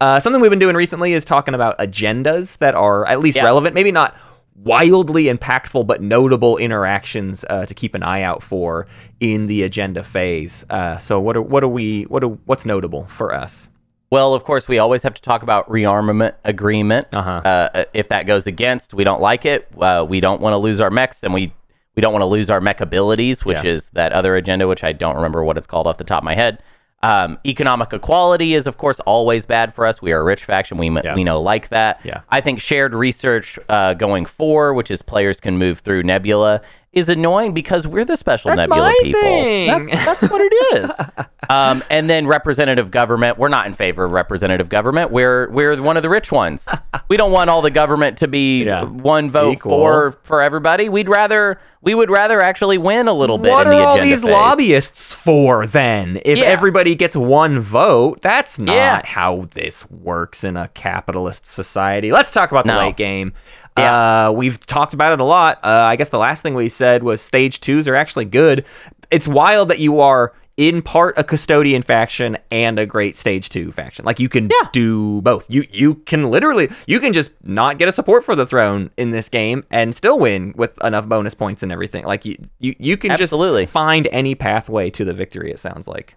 Uh, 0.00 0.20
something 0.20 0.40
we've 0.42 0.50
been 0.50 0.58
doing 0.58 0.76
recently 0.76 1.12
is 1.14 1.24
talking 1.24 1.54
about 1.54 1.76
agendas 1.78 2.58
that 2.58 2.74
are 2.74 3.06
at 3.06 3.18
least 3.18 3.38
Yeah. 3.38 3.44
relevant, 3.44 3.74
maybe 3.74 3.90
not 3.90 4.14
wildly 4.62 5.24
impactful, 5.24 5.86
but 5.86 6.00
notable 6.00 6.56
interactions 6.56 7.44
uh, 7.48 7.66
to 7.66 7.74
keep 7.74 7.94
an 7.94 8.02
eye 8.02 8.22
out 8.22 8.42
for 8.42 8.86
in 9.20 9.46
the 9.46 9.62
agenda 9.62 10.02
phase. 10.02 10.64
Uh, 10.70 10.98
so, 10.98 11.20
what 11.20 11.36
are 11.36 11.42
what 11.42 11.62
are 11.62 11.68
we 11.68 12.02
what 12.04 12.22
are 12.24 12.28
what's 12.46 12.64
notable 12.64 13.06
for 13.06 13.34
us? 13.34 13.68
Well, 14.10 14.34
of 14.34 14.44
course, 14.44 14.68
we 14.68 14.78
always 14.78 15.02
have 15.02 15.14
to 15.14 15.22
talk 15.22 15.42
about 15.42 15.68
rearmament 15.68 16.34
agreement. 16.44 17.08
Uh-huh. 17.12 17.30
Uh, 17.44 17.84
if 17.92 18.08
that 18.08 18.24
goes 18.26 18.46
against, 18.46 18.94
we 18.94 19.02
don't 19.02 19.20
like 19.20 19.44
it. 19.44 19.68
Uh, 19.76 20.06
we 20.08 20.20
don't 20.20 20.40
want 20.40 20.52
to 20.52 20.58
lose 20.58 20.80
our 20.80 20.90
mechs, 20.90 21.22
and 21.24 21.34
we 21.34 21.52
we 21.96 22.00
don't 22.02 22.12
want 22.12 22.22
to 22.22 22.26
lose 22.26 22.50
our 22.50 22.60
mech 22.60 22.80
abilities, 22.80 23.44
which 23.44 23.64
Yeah. 23.64 23.72
is 23.72 23.90
that 23.90 24.12
other 24.12 24.36
agenda, 24.36 24.68
which 24.68 24.84
I 24.84 24.92
don't 24.92 25.16
remember 25.16 25.42
what 25.42 25.56
it's 25.56 25.66
called 25.66 25.86
off 25.86 25.96
the 25.98 26.04
top 26.04 26.18
of 26.22 26.24
my 26.24 26.34
head. 26.34 26.62
Um, 27.02 27.38
economic 27.46 27.92
equality 27.92 28.54
is, 28.54 28.66
of 28.66 28.78
course, 28.78 29.00
always 29.00 29.46
bad 29.46 29.74
for 29.74 29.86
us. 29.86 30.00
We 30.00 30.12
are 30.12 30.20
a 30.20 30.24
rich 30.24 30.44
faction. 30.44 30.78
We 30.78 30.90
Yeah. 30.90 31.14
we 31.14 31.24
know 31.24 31.40
like 31.40 31.68
that. 31.68 32.00
Yeah. 32.04 32.20
I 32.30 32.40
think 32.40 32.60
shared 32.60 32.94
research 32.94 33.58
uh, 33.68 33.94
going 33.94 34.24
forward, 34.26 34.74
which 34.74 34.90
is 34.90 35.02
players 35.02 35.38
can 35.38 35.58
move 35.58 35.80
through 35.80 36.02
Nebula, 36.04 36.62
is 36.96 37.08
annoying 37.08 37.52
because 37.54 37.86
we're 37.86 38.04
the 38.06 38.16
special 38.16 38.48
That's 38.48 38.62
Nebula 38.62 38.80
my 38.88 39.00
people. 39.02 39.20
thing. 39.20 39.66
That's, 39.68 39.86
that's 40.20 40.32
what 40.32 40.40
it 40.40 40.52
is. 40.82 40.90
um, 41.50 41.84
and 41.90 42.08
then 42.10 42.26
representative 42.26 42.90
government. 42.90 43.38
We're 43.38 43.48
not 43.50 43.66
in 43.66 43.74
favor 43.74 44.04
of 44.04 44.12
representative 44.12 44.68
government. 44.70 45.12
We're 45.12 45.48
we're 45.50 45.80
one 45.80 45.96
of 45.96 46.02
the 46.02 46.08
rich 46.10 46.32
ones. 46.32 46.66
We 47.08 47.16
don't 47.16 47.30
want 47.30 47.50
all 47.50 47.62
the 47.62 47.70
government 47.70 48.18
to 48.18 48.26
be 48.26 48.64
Yeah. 48.64 48.82
one 48.82 49.30
vote 49.30 49.52
Equal. 49.52 49.78
for 49.78 50.18
for 50.24 50.42
everybody. 50.42 50.88
We'd 50.88 51.08
rather 51.08 51.60
we 51.80 51.94
would 51.94 52.10
rather 52.10 52.40
actually 52.42 52.78
win 52.78 53.06
a 53.06 53.12
little 53.12 53.38
bit. 53.38 53.52
What 53.52 53.68
are 53.68 53.76
the 53.76 53.84
all 53.84 54.00
these 54.00 54.22
phase. 54.22 54.32
lobbyists 54.32 55.12
for 55.14 55.66
then? 55.68 56.18
If 56.24 56.38
Yeah. 56.38 56.46
everybody 56.46 56.96
gets 56.96 57.14
one 57.14 57.60
vote, 57.60 58.22
that's 58.22 58.58
not 58.58 58.74
Yeah. 58.74 59.02
how 59.04 59.44
this 59.54 59.88
works 59.88 60.42
in 60.42 60.56
a 60.56 60.66
capitalist 60.68 61.46
society. 61.46 62.10
Let's 62.10 62.32
talk 62.32 62.50
about 62.50 62.66
the 62.66 62.72
No. 62.72 62.78
late 62.86 62.96
game. 62.96 63.32
Yeah. 63.78 64.28
Uh, 64.28 64.32
we've 64.32 64.58
talked 64.66 64.94
about 64.94 65.12
it 65.12 65.20
a 65.20 65.24
lot. 65.24 65.58
Uh, 65.64 65.68
I 65.68 65.96
guess 65.96 66.08
the 66.08 66.18
last 66.18 66.42
thing 66.42 66.54
we 66.54 66.68
said 66.68 67.02
was 67.02 67.20
stage 67.20 67.60
twos 67.60 67.86
are 67.88 67.94
actually 67.94 68.24
good. 68.24 68.64
It's 69.10 69.28
wild 69.28 69.68
that 69.68 69.78
you 69.78 70.00
are 70.00 70.32
in 70.56 70.80
part 70.80 71.18
a 71.18 71.22
custodian 71.22 71.82
faction 71.82 72.38
and 72.50 72.78
a 72.78 72.86
great 72.86 73.14
stage 73.14 73.50
two 73.50 73.70
faction. 73.72 74.06
Like 74.06 74.18
you 74.18 74.30
can 74.30 74.48
Yeah. 74.50 74.68
do 74.72 75.20
both. 75.20 75.44
You 75.50 75.66
you 75.70 75.96
can 76.06 76.30
literally 76.30 76.70
you 76.86 76.98
can 76.98 77.12
just 77.12 77.30
not 77.44 77.76
get 77.76 77.88
a 77.88 77.92
support 77.92 78.24
for 78.24 78.34
the 78.34 78.46
throne 78.46 78.90
in 78.96 79.10
this 79.10 79.28
game 79.28 79.64
and 79.70 79.94
still 79.94 80.18
win 80.18 80.54
with 80.56 80.82
enough 80.82 81.06
bonus 81.06 81.34
points 81.34 81.62
and 81.62 81.70
everything. 81.70 82.04
Like 82.06 82.24
you 82.24 82.36
you, 82.58 82.74
you 82.78 82.96
can 82.96 83.10
Absolutely. 83.10 83.64
just 83.64 83.72
find 83.74 84.08
any 84.10 84.34
pathway 84.34 84.88
to 84.90 85.04
the 85.04 85.12
victory. 85.12 85.50
It 85.50 85.58
sounds 85.58 85.86
like. 85.86 86.16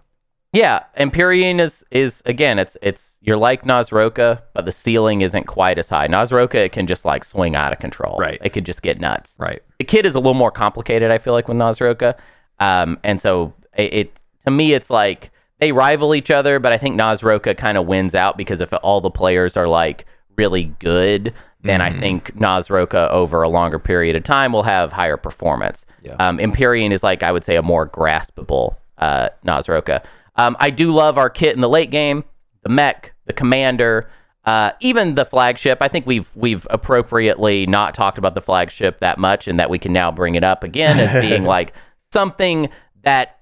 Yeah, 0.52 0.80
Empyrean 0.96 1.60
is 1.60 1.84
is 1.90 2.22
again, 2.26 2.58
it's 2.58 2.76
it's 2.82 3.18
you're 3.20 3.36
like 3.36 3.62
Naaz-Rokha, 3.62 4.42
but 4.52 4.64
the 4.64 4.72
ceiling 4.72 5.20
isn't 5.20 5.44
quite 5.44 5.78
as 5.78 5.88
high. 5.88 6.08
Naaz-Rokha 6.08 6.56
it 6.56 6.72
can 6.72 6.86
just 6.88 7.04
like 7.04 7.24
swing 7.24 7.54
out 7.54 7.72
of 7.72 7.78
control. 7.78 8.16
Right. 8.18 8.40
It 8.42 8.50
could 8.52 8.66
just 8.66 8.82
get 8.82 8.98
nuts. 8.98 9.36
Right. 9.38 9.62
the 9.78 9.84
kid 9.84 10.06
is 10.06 10.14
a 10.14 10.18
little 10.18 10.34
more 10.34 10.50
complicated. 10.50 11.10
I 11.10 11.18
feel 11.18 11.34
like 11.34 11.46
with 11.46 11.56
Naaz-Rokha, 11.56 12.16
um, 12.58 12.98
and 13.04 13.20
so 13.20 13.54
it, 13.76 13.94
it 13.94 14.20
to 14.44 14.50
me 14.50 14.72
it's 14.72 14.90
like 14.90 15.30
they 15.60 15.70
rival 15.70 16.14
each 16.14 16.30
other, 16.32 16.58
but 16.58 16.72
I 16.72 16.78
think 16.78 16.96
Naaz-Rokha 16.96 17.56
kind 17.56 17.78
of 17.78 17.86
wins 17.86 18.14
out 18.16 18.36
because 18.36 18.60
if 18.60 18.72
all 18.82 19.00
the 19.00 19.10
players 19.10 19.56
are 19.56 19.68
like 19.68 20.04
really 20.36 20.64
good, 20.80 21.32
then 21.62 21.80
I 21.80 21.92
think 21.92 22.34
Naaz-Rokha 22.34 23.10
over 23.10 23.42
a 23.42 23.48
longer 23.48 23.78
period 23.78 24.16
of 24.16 24.24
time 24.24 24.52
will 24.52 24.62
have 24.62 24.92
higher 24.92 25.18
performance. 25.18 25.84
Yeah. 26.02 26.16
Um, 26.18 26.40
Empyrean 26.40 26.90
is 26.90 27.04
like 27.04 27.22
I 27.22 27.30
would 27.30 27.44
say 27.44 27.54
a 27.56 27.62
more 27.62 27.88
graspable 27.88 28.76
uh, 28.98 29.28
Naaz-Rokha. 29.44 30.02
Um, 30.36 30.56
I 30.60 30.70
do 30.70 30.90
love 30.92 31.18
our 31.18 31.30
kit 31.30 31.54
in 31.54 31.60
the 31.60 31.68
late 31.68 31.90
game, 31.90 32.24
the 32.62 32.68
mech, 32.68 33.12
the 33.26 33.32
commander, 33.32 34.08
uh, 34.44 34.72
even 34.80 35.14
the 35.16 35.24
flagship. 35.24 35.78
I 35.80 35.88
think 35.88 36.06
we've 36.06 36.30
we've 36.34 36.66
appropriately 36.70 37.66
not 37.66 37.94
talked 37.94 38.16
about 38.18 38.34
the 38.34 38.40
flagship 38.40 38.98
that 39.00 39.18
much, 39.18 39.46
and 39.48 39.58
that 39.60 39.68
we 39.70 39.78
can 39.78 39.92
now 39.92 40.10
bring 40.10 40.34
it 40.34 40.44
up 40.44 40.64
again 40.64 40.98
as 40.98 41.12
being 41.22 41.44
like 41.56 41.72
something 42.12 42.68
that 43.02 43.38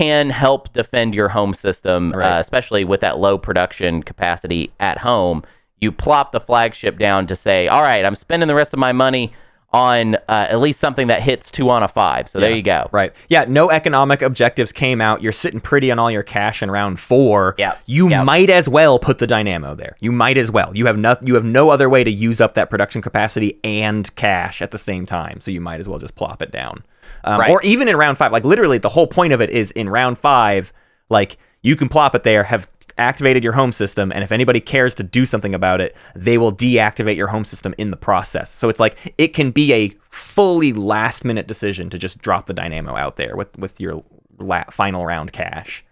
can 0.00 0.30
help 0.30 0.72
defend 0.72 1.14
your 1.14 1.28
home 1.28 1.52
system, 1.52 2.10
Right. 2.10 2.36
uh, 2.36 2.40
especially 2.40 2.84
with 2.84 3.00
that 3.00 3.18
low 3.18 3.36
production 3.36 4.02
capacity 4.02 4.72
at 4.78 4.98
home. 4.98 5.42
You 5.80 5.92
plop 5.92 6.32
the 6.32 6.40
flagship 6.40 6.98
down 6.98 7.26
to 7.26 7.34
say, 7.34 7.68
"All 7.68 7.82
right, 7.82 8.04
I'm 8.04 8.14
spending 8.14 8.46
the 8.48 8.54
rest 8.54 8.72
of 8.72 8.78
my 8.78 8.92
money 8.92 9.32
on 9.70 10.14
uh, 10.14 10.20
at 10.48 10.60
least 10.60 10.80
something 10.80 11.08
that 11.08 11.22
hits 11.22 11.50
two 11.50 11.68
on 11.68 11.82
a 11.82 11.88
five. 11.88 12.26
So 12.28 12.40
there 12.40 12.54
you 12.54 12.62
go. 12.62 12.88
Right. 12.90 13.12
Yeah, 13.28 13.44
no 13.46 13.70
economic 13.70 14.22
objectives 14.22 14.72
came 14.72 15.00
out. 15.00 15.22
You're 15.22 15.30
sitting 15.32 15.60
pretty 15.60 15.90
on 15.90 15.98
all 15.98 16.10
your 16.10 16.22
cash 16.22 16.62
in 16.62 16.70
round 16.70 16.98
4. 17.00 17.56
Yep. 17.58 17.78
You 17.84 18.08
might 18.08 18.48
as 18.48 18.66
well 18.66 18.98
put 18.98 19.18
the 19.18 19.26
dynamo 19.26 19.74
there. 19.74 19.96
You 20.00 20.10
might 20.10 20.38
as 20.38 20.50
well. 20.50 20.74
You 20.74 20.86
have 20.86 20.96
no 20.96 21.16
you 21.22 21.34
have 21.34 21.44
no 21.44 21.68
other 21.68 21.88
way 21.90 22.02
to 22.02 22.10
use 22.10 22.40
up 22.40 22.54
that 22.54 22.70
production 22.70 23.02
capacity 23.02 23.60
and 23.62 24.14
cash 24.16 24.62
at 24.62 24.70
the 24.70 24.78
same 24.78 25.04
time. 25.04 25.40
So 25.42 25.50
you 25.50 25.60
might 25.60 25.80
as 25.80 25.88
well 25.88 25.98
just 25.98 26.14
plop 26.14 26.40
it 26.40 26.50
down. 26.50 26.82
Um, 27.24 27.40
Right. 27.40 27.50
or 27.50 27.60
even 27.62 27.88
in 27.88 27.96
round 27.96 28.16
5. 28.16 28.32
Like 28.32 28.44
literally 28.44 28.78
the 28.78 28.88
whole 28.88 29.06
point 29.06 29.34
of 29.34 29.40
it 29.42 29.50
is 29.50 29.70
in 29.72 29.90
round 29.90 30.18
5 30.18 30.72
like 31.10 31.36
you 31.62 31.76
can 31.76 31.88
plop 31.88 32.14
it 32.14 32.22
there, 32.22 32.44
have 32.44 32.68
activated 32.96 33.44
your 33.44 33.52
home 33.52 33.72
system, 33.72 34.10
and 34.12 34.24
if 34.24 34.32
anybody 34.32 34.60
cares 34.60 34.94
to 34.94 35.02
do 35.02 35.24
something 35.26 35.54
about 35.54 35.80
it, 35.80 35.94
they 36.16 36.36
will 36.38 36.52
deactivate 36.52 37.16
your 37.16 37.28
home 37.28 37.44
system 37.44 37.74
in 37.78 37.90
the 37.90 37.96
process. 37.96 38.50
So 38.52 38.68
it's 38.68 38.80
like 38.80 39.14
it 39.18 39.28
can 39.28 39.50
be 39.50 39.72
a 39.72 39.94
fully 40.10 40.72
last 40.72 41.24
minute 41.24 41.46
decision 41.46 41.90
to 41.90 41.98
just 41.98 42.18
drop 42.18 42.46
the 42.46 42.54
dynamo 42.54 42.96
out 42.96 43.16
there 43.16 43.36
with 43.36 43.56
with 43.58 43.80
your 43.80 44.02
la- 44.38 44.64
final 44.70 45.04
round 45.06 45.32
cash. 45.32 45.84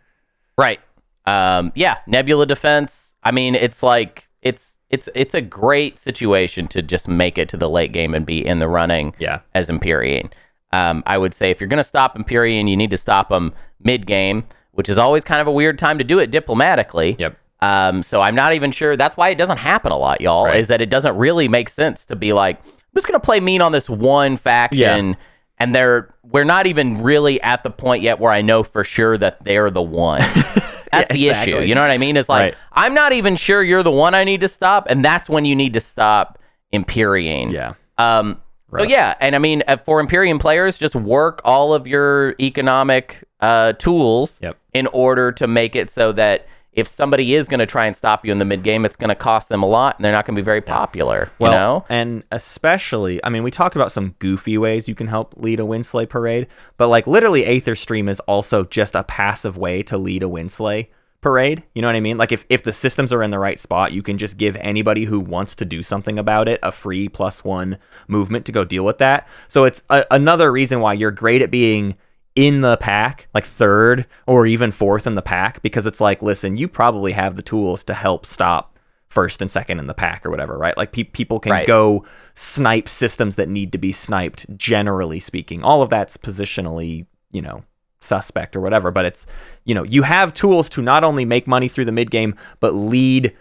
Right. 0.58 0.80
Um, 1.26 1.72
yeah, 1.74 1.98
Nebula 2.06 2.46
defense. 2.46 3.14
I 3.22 3.30
mean, 3.32 3.54
it's 3.54 3.82
like 3.82 4.28
it's 4.42 4.78
it's 4.90 5.08
it's 5.14 5.34
a 5.34 5.40
great 5.40 5.98
situation 5.98 6.68
to 6.68 6.82
just 6.82 7.08
make 7.08 7.38
it 7.38 7.48
to 7.50 7.56
the 7.56 7.68
late 7.68 7.92
game 7.92 8.14
and 8.14 8.24
be 8.24 8.44
in 8.44 8.58
the 8.60 8.68
running 8.68 9.14
Yeah. 9.18 9.40
as 9.54 9.68
Empyrean. 9.68 10.30
Um, 10.72 11.02
I 11.06 11.18
would 11.18 11.34
say 11.34 11.50
if 11.50 11.60
you're 11.60 11.68
going 11.68 11.78
to 11.78 11.84
stop 11.84 12.14
Empyrean, 12.16 12.66
you 12.68 12.76
need 12.76 12.90
to 12.90 12.96
stop 12.96 13.28
them 13.28 13.54
mid 13.80 14.06
game, 14.06 14.44
which 14.76 14.88
is 14.88 14.98
always 14.98 15.24
kind 15.24 15.40
of 15.40 15.46
a 15.46 15.52
weird 15.52 15.78
time 15.78 15.98
to 15.98 16.04
do 16.04 16.18
it 16.18 16.30
diplomatically. 16.30 17.16
Yep. 17.18 17.36
Um, 17.60 18.02
so 18.02 18.20
I'm 18.20 18.34
not 18.34 18.52
even 18.52 18.70
sure. 18.70 18.96
That's 18.96 19.16
why 19.16 19.30
it 19.30 19.36
doesn't 19.36 19.56
happen 19.58 19.90
a 19.90 19.96
lot, 19.98 20.20
y'all. 20.20 20.44
Right. 20.44 20.56
Is 20.56 20.68
that 20.68 20.80
it 20.80 20.90
doesn't 20.90 21.16
really 21.16 21.48
make 21.48 21.68
sense 21.68 22.04
to 22.06 22.16
be 22.16 22.32
like, 22.32 22.60
I'm 22.64 22.72
just 22.94 23.06
gonna 23.06 23.18
play 23.20 23.40
mean 23.40 23.62
on 23.62 23.72
this 23.72 23.88
one 23.90 24.36
faction, 24.36 25.16
and 25.58 25.74
they're 25.74 26.14
we're 26.22 26.44
not 26.44 26.66
even 26.66 27.02
really 27.02 27.40
at 27.42 27.62
the 27.62 27.70
point 27.70 28.02
yet 28.02 28.20
where 28.20 28.32
I 28.32 28.42
know 28.42 28.62
for 28.62 28.84
sure 28.84 29.18
that 29.18 29.44
they're 29.44 29.70
the 29.70 29.82
one. 29.82 30.20
That's 30.92 31.12
the 31.12 31.28
issue. 31.28 31.60
You 31.60 31.74
know 31.74 31.80
what 31.80 31.90
I 31.90 31.98
mean? 31.98 32.16
It's 32.16 32.28
like 32.28 32.42
Right. 32.42 32.54
I'm 32.72 32.94
not 32.94 33.12
even 33.12 33.36
sure 33.36 33.62
you're 33.62 33.82
the 33.82 33.90
one 33.90 34.14
I 34.14 34.24
need 34.24 34.40
to 34.42 34.48
stop, 34.48 34.86
and 34.88 35.04
that's 35.04 35.28
when 35.28 35.44
you 35.44 35.56
need 35.56 35.74
to 35.74 35.80
stop 35.80 36.38
Empyrean. 36.72 37.50
Yeah. 37.50 37.74
Um, 37.98 38.40
so 38.70 38.82
yeah, 38.82 39.14
and 39.20 39.34
I 39.34 39.38
mean 39.38 39.62
uh, 39.66 39.76
for 39.78 40.00
Empyrean 40.00 40.38
players, 40.38 40.76
just 40.78 40.94
work 40.94 41.40
all 41.44 41.72
of 41.72 41.86
your 41.86 42.34
economic 42.40 43.24
uh, 43.40 43.72
tools 43.74 44.40
Yep. 44.42 44.56
In 44.76 44.86
order 44.88 45.32
to 45.32 45.46
make 45.46 45.74
it 45.74 45.90
so 45.90 46.12
that 46.12 46.46
if 46.72 46.86
somebody 46.86 47.34
is 47.34 47.48
going 47.48 47.60
to 47.60 47.66
try 47.66 47.86
and 47.86 47.96
stop 47.96 48.26
you 48.26 48.30
in 48.30 48.36
the 48.36 48.44
mid 48.44 48.62
game, 48.62 48.84
it's 48.84 48.96
going 48.96 49.08
to 49.08 49.14
cost 49.14 49.48
them 49.48 49.62
a 49.62 49.66
lot, 49.66 49.96
and 49.96 50.04
they're 50.04 50.12
not 50.12 50.26
going 50.26 50.34
to 50.34 50.42
be 50.42 50.44
very 50.44 50.60
popular. 50.60 51.32
Well, 51.38 51.52
you 51.52 51.58
know? 51.58 51.84
and 51.88 52.22
especially, 52.30 53.18
I 53.24 53.30
mean, 53.30 53.42
we 53.42 53.50
talked 53.50 53.76
about 53.76 53.90
some 53.90 54.14
goofy 54.18 54.58
ways 54.58 54.86
you 54.86 54.94
can 54.94 55.06
help 55.06 55.34
lead 55.38 55.58
a 55.58 55.62
Winslay 55.62 56.06
parade, 56.06 56.46
but 56.76 56.88
like 56.88 57.06
literally, 57.06 57.46
Aether 57.46 57.74
Stream 57.74 58.10
is 58.10 58.20
also 58.20 58.64
just 58.64 58.94
a 58.94 59.02
passive 59.04 59.56
way 59.56 59.82
to 59.84 59.96
lead 59.96 60.22
a 60.22 60.28
Winslay 60.28 60.88
parade. 61.22 61.62
You 61.74 61.80
know 61.80 61.88
what 61.88 61.96
I 61.96 62.00
mean? 62.00 62.18
Like 62.18 62.30
if 62.30 62.44
if 62.50 62.62
the 62.62 62.74
systems 62.74 63.10
are 63.10 63.22
in 63.22 63.30
the 63.30 63.38
right 63.38 63.58
spot, 63.58 63.92
you 63.92 64.02
can 64.02 64.18
just 64.18 64.36
give 64.36 64.54
anybody 64.56 65.06
who 65.06 65.18
wants 65.18 65.54
to 65.56 65.64
do 65.64 65.82
something 65.82 66.18
about 66.18 66.46
it 66.46 66.60
a 66.62 66.70
free 66.70 67.08
plus 67.08 67.42
one 67.42 67.78
movement 68.06 68.44
to 68.46 68.52
go 68.52 68.64
deal 68.64 68.84
with 68.84 68.98
that. 68.98 69.26
So 69.48 69.64
it's 69.64 69.82
a, 69.88 70.04
another 70.10 70.52
reason 70.52 70.80
why 70.80 70.92
you're 70.92 71.10
great 71.10 71.40
at 71.40 71.50
being 71.50 71.96
in 72.36 72.60
the 72.60 72.76
pack, 72.76 73.26
like 73.34 73.44
third 73.44 74.06
or 74.26 74.46
even 74.46 74.70
fourth 74.70 75.06
in 75.06 75.14
the 75.16 75.22
pack, 75.22 75.60
because 75.62 75.86
it's 75.86 76.00
like, 76.00 76.22
listen, 76.22 76.56
you 76.56 76.68
probably 76.68 77.12
have 77.12 77.34
the 77.36 77.42
tools 77.42 77.82
to 77.84 77.94
help 77.94 78.24
stop 78.26 78.78
first 79.08 79.40
and 79.40 79.50
second 79.50 79.78
in 79.78 79.86
the 79.86 79.94
pack 79.94 80.26
or 80.26 80.30
whatever, 80.30 80.58
right? 80.58 80.76
Like 80.76 80.92
pe- 80.92 81.04
people 81.04 81.40
can 81.40 81.52
Right. 81.52 81.66
go 81.66 82.04
snipe 82.34 82.88
systems 82.88 83.36
that 83.36 83.48
need 83.48 83.72
to 83.72 83.78
be 83.78 83.90
sniped, 83.92 84.46
generally 84.56 85.18
speaking. 85.18 85.62
All 85.62 85.80
of 85.80 85.88
that's 85.90 86.16
positionally, 86.18 87.06
you 87.32 87.40
know, 87.40 87.64
suspect 88.00 88.54
or 88.54 88.60
whatever, 88.60 88.90
but 88.90 89.04
it's, 89.06 89.26
you 89.64 89.74
know, 89.74 89.84
you 89.84 90.02
have 90.02 90.34
tools 90.34 90.68
to 90.70 90.82
not 90.82 91.02
only 91.04 91.24
make 91.24 91.46
money 91.46 91.68
through 91.68 91.86
the 91.86 91.92
mid 91.92 92.10
game, 92.10 92.34
but 92.60 92.74
lead 92.74 93.34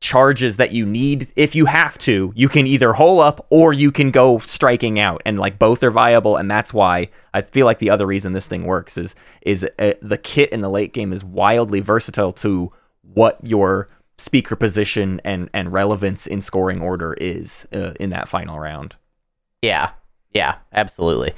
charges 0.00 0.56
that 0.56 0.72
you 0.72 0.86
need 0.86 1.30
if 1.36 1.54
you 1.54 1.66
have 1.66 1.98
to 1.98 2.32
you 2.34 2.48
can 2.48 2.66
either 2.66 2.94
hole 2.94 3.20
up 3.20 3.44
or 3.50 3.72
you 3.72 3.92
can 3.92 4.10
go 4.10 4.38
striking 4.38 4.98
out 4.98 5.20
and 5.26 5.38
like 5.38 5.58
both 5.58 5.82
are 5.82 5.90
viable 5.90 6.36
and 6.38 6.50
that's 6.50 6.72
why 6.72 7.06
i 7.34 7.42
feel 7.42 7.66
like 7.66 7.80
the 7.80 7.90
other 7.90 8.06
reason 8.06 8.32
this 8.32 8.46
thing 8.46 8.64
works 8.64 8.96
is 8.96 9.14
is 9.42 9.62
uh, 9.78 9.92
the 10.00 10.16
kit 10.16 10.48
in 10.52 10.62
the 10.62 10.70
late 10.70 10.94
game 10.94 11.12
is 11.12 11.22
wildly 11.22 11.80
versatile 11.80 12.32
to 12.32 12.72
what 13.02 13.38
your 13.42 13.88
speaker 14.16 14.56
position 14.56 15.20
and 15.22 15.50
and 15.52 15.70
relevance 15.70 16.26
in 16.26 16.40
scoring 16.40 16.80
order 16.80 17.12
is 17.14 17.66
uh, 17.74 17.92
in 18.00 18.08
that 18.08 18.26
final 18.26 18.58
round 18.58 18.94
Yeah, 19.62 19.90
yeah, 20.32 20.56
absolutely. 20.72 21.34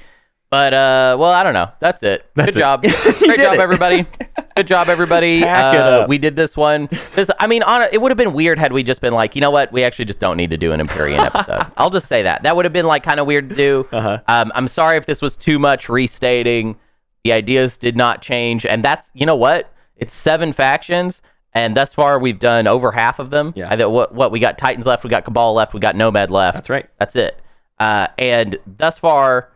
But 0.50 0.74
uh, 0.74 1.16
well, 1.18 1.32
I 1.32 1.42
don't 1.42 1.54
know. 1.54 1.70
That's 1.80 2.02
it. 2.02 2.26
That's 2.34 2.48
Good 2.54 2.56
it. 2.58 2.60
job. 2.60 2.82
Great 3.18 3.38
job, 3.38 3.54
it. 3.54 3.60
everybody. 3.60 4.06
Good 4.56 4.66
job, 4.66 4.88
everybody. 4.88 5.42
Uh. 5.52 6.06
We 6.08 6.18
did 6.18 6.34
this 6.34 6.56
one. 6.56 6.88
This, 7.14 7.30
I 7.38 7.46
mean, 7.46 7.62
on 7.62 7.82
it 7.92 8.00
would 8.00 8.10
have 8.10 8.16
been 8.18 8.32
weird 8.32 8.58
had 8.58 8.72
we 8.72 8.82
just 8.82 9.00
been 9.00 9.12
like, 9.12 9.34
you 9.34 9.40
know 9.40 9.50
what? 9.50 9.72
We 9.72 9.84
actually 9.84 10.06
just 10.06 10.18
don't 10.18 10.36
need 10.36 10.50
to 10.50 10.56
do 10.56 10.72
an 10.72 10.80
Empyrean 10.80 11.20
episode. 11.20 11.66
I'll 11.76 11.90
just 11.90 12.08
say 12.08 12.22
that. 12.24 12.42
That 12.42 12.56
would 12.56 12.64
have 12.64 12.72
been 12.72 12.86
like 12.86 13.02
kind 13.02 13.20
of 13.20 13.26
weird 13.26 13.48
to 13.50 13.54
do. 13.54 13.88
Uh-huh. 13.92 14.20
Um, 14.28 14.50
I'm 14.54 14.68
sorry 14.68 14.96
if 14.96 15.06
this 15.06 15.22
was 15.22 15.36
too 15.36 15.58
much 15.58 15.88
restating. 15.88 16.76
The 17.24 17.32
ideas 17.32 17.78
did 17.78 17.96
not 17.96 18.22
change, 18.22 18.66
and 18.66 18.84
that's 18.84 19.10
you 19.14 19.24
know 19.26 19.36
what? 19.36 19.72
It's 19.96 20.14
seven 20.14 20.52
factions. 20.52 21.22
And 21.54 21.76
thus 21.76 21.92
far, 21.94 22.18
we've 22.18 22.38
done 22.38 22.66
over 22.66 22.92
half 22.92 23.18
of 23.18 23.30
them. 23.30 23.52
Yeah. 23.54 23.68
I 23.70 23.84
what, 23.86 24.14
what 24.14 24.32
we 24.32 24.40
got 24.40 24.58
Titans 24.58 24.86
left, 24.86 25.04
we 25.04 25.10
got 25.10 25.24
Cabal 25.24 25.54
left, 25.54 25.74
we 25.74 25.80
got 25.80 25.94
Nomad 25.96 26.30
left. 26.30 26.54
that's 26.54 26.70
right 26.70 26.88
That's 26.98 27.14
it. 27.14 27.40
Uh, 27.78 28.08
and 28.18 28.58
thus 28.66 28.98
far, 28.98 29.50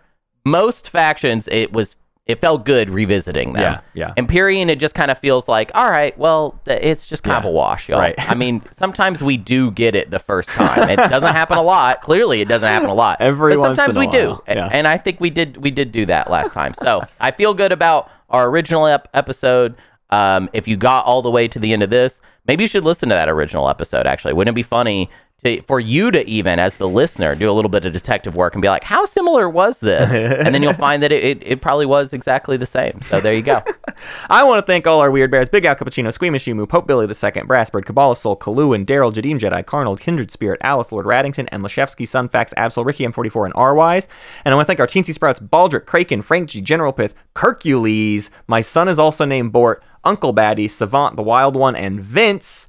most 0.45 0.91
factions, 0.91 1.49
it 1.49 1.73
was 1.73 1.97
it 2.27 2.41
felt 2.41 2.65
good 2.65 2.91
revisiting 2.91 3.53
them. 3.53 3.63
Yeah, 3.63 3.81
yeah. 3.95 4.15
Empyrean, 4.17 4.69
it 4.69 4.81
just 4.81 4.97
kind 4.97 5.13
of 5.13 5.19
feels 5.19 5.47
like, 5.47 5.71
all 5.75 5.89
right, 5.89 6.17
well, 6.19 6.61
it's 6.67 7.07
just 7.07 7.23
kind 7.23 7.39
of 7.39 7.45
a 7.45 7.51
wash, 7.51 7.89
y'all. 7.89 8.01
right. 8.01 8.17
I 8.19 8.35
mean, 8.35 8.63
sometimes 8.73 9.23
we 9.23 9.37
do 9.37 9.71
get 9.71 9.95
it 9.95 10.11
the 10.11 10.19
first 10.19 10.49
time. 10.49 10.91
It 10.91 10.97
doesn't 10.97 11.35
happen 11.35 11.57
a 11.57 11.63
lot. 11.63 12.03
Clearly, 12.03 12.41
it 12.41 12.49
doesn't 12.49 12.69
happen 12.69 12.91
a 12.91 12.95
lot. 12.95 13.19
Every 13.21 13.55
but 13.55 13.61
once 13.61 13.77
sometimes 13.77 13.95
in 13.95 14.01
we 14.01 14.07
do, 14.09 14.43
yeah. 14.49 14.69
and 14.73 14.89
I 14.89 14.99
think 14.99 15.21
we 15.21 15.31
did 15.31 15.59
we 15.59 15.71
did 15.71 15.93
do 15.93 16.05
that 16.07 16.29
last 16.29 16.53
time. 16.53 16.75
So 16.75 17.03
I 17.21 17.31
feel 17.31 17.55
good 17.55 17.71
about 17.71 18.11
our 18.29 18.49
original 18.49 18.87
ep- 18.87 19.09
episode. 19.15 19.77
Um, 20.11 20.51
if 20.53 20.67
you 20.67 20.77
got 20.77 21.05
all 21.05 21.23
the 21.23 21.31
way 21.31 21.47
to 21.47 21.59
the 21.61 21.73
end 21.73 21.85
of 21.85 21.91
this, 21.91 22.21
maybe 22.47 22.65
you 22.65 22.69
should 22.69 22.85
listen 22.85 23.09
to 23.09 23.15
that 23.15 23.29
original 23.29 23.69
episode. 23.69 24.05
Actually, 24.07 24.35
wouldn't 24.35 24.53
it 24.53 24.57
be 24.57 24.65
funny 24.65 25.11
to 25.45 25.61
for 25.63 25.79
you 25.79 26.11
to 26.11 26.27
even 26.29 26.59
as 26.59 26.77
the 26.77 26.89
listener 26.89 27.35
do 27.35 27.51
a 27.51 27.53
little 27.53 27.69
bit 27.69 27.85
of 27.85 27.93
detective 27.93 28.35
work 28.35 28.55
and 28.55 28.63
be 28.63 28.69
like, 28.69 28.85
how 28.85 29.05
similar 29.05 29.49
was 29.49 29.81
this? 29.81 30.11
and 30.11 30.55
then 30.55 30.63
you'll 30.63 30.73
find 30.73 31.03
that 31.03 31.13
it, 31.13 31.23
it, 31.23 31.43
it 31.45 31.61
probably 31.61 31.87
was 31.87 32.13
exactly 32.13 32.57
the 32.57 32.67
same. 32.67 33.01
So 33.03 33.21
there 33.21 33.35
you 33.35 33.43
go. 33.43 33.63
I 34.31 34.43
want 34.45 34.65
to 34.65 34.67
thank 34.67 34.87
all 34.87 35.01
our 35.01 35.11
weird 35.11 35.31
bears: 35.31 35.49
Big 35.49 35.65
Al 35.65 35.75
Cappuccino, 35.75 36.13
Squeamish 36.13 36.47
Yumu, 36.47 36.69
Pope 36.69 36.87
Billy 36.87 37.07
II, 37.07 37.13
Brassbird, 37.13 37.85
Kabbalah 37.85 38.17
Soul, 38.17 38.37
Kalu, 38.37 38.75
and 38.75 38.87
Daryl, 38.87 39.13
Jadim 39.13 39.39
Jedi, 39.39 39.65
Carnold, 39.65 40.01
Kindred 40.01 40.31
Spirit, 40.31 40.61
Alice, 40.63 40.91
Lord 40.91 41.07
Raddington, 41.07 41.49
and 41.53 41.63
Lashevsky, 41.63 42.07
Sunfax, 42.07 42.55
Absol, 42.55 42.85
Ricky 42.85 43.07
M44, 43.07 43.47
and 43.47 43.55
R-Wise. 43.55 44.09
And 44.45 44.53
I 44.53 44.57
want 44.57 44.67
to 44.67 44.71
thank 44.71 44.81
our 44.81 44.87
Teensy 44.87 45.15
Sprouts: 45.15 45.41
Baldric, 45.41 45.87
Kraken, 45.87 46.23
Frank 46.23 46.49
G, 46.51 46.61
General 46.61 46.93
Pith, 46.93 47.15
Hercules. 47.37 48.31
My 48.47 48.61
son 48.61 48.89
is 48.89 48.99
also 48.99 49.25
named 49.25 49.53
Bort, 49.53 49.83
Uncle 50.05 50.33
Batty, 50.33 50.69
Savant, 50.69 51.17
the 51.17 51.23
Wild 51.23 51.57
One, 51.57 51.77
and 51.77 52.01
Vince. 52.01 52.69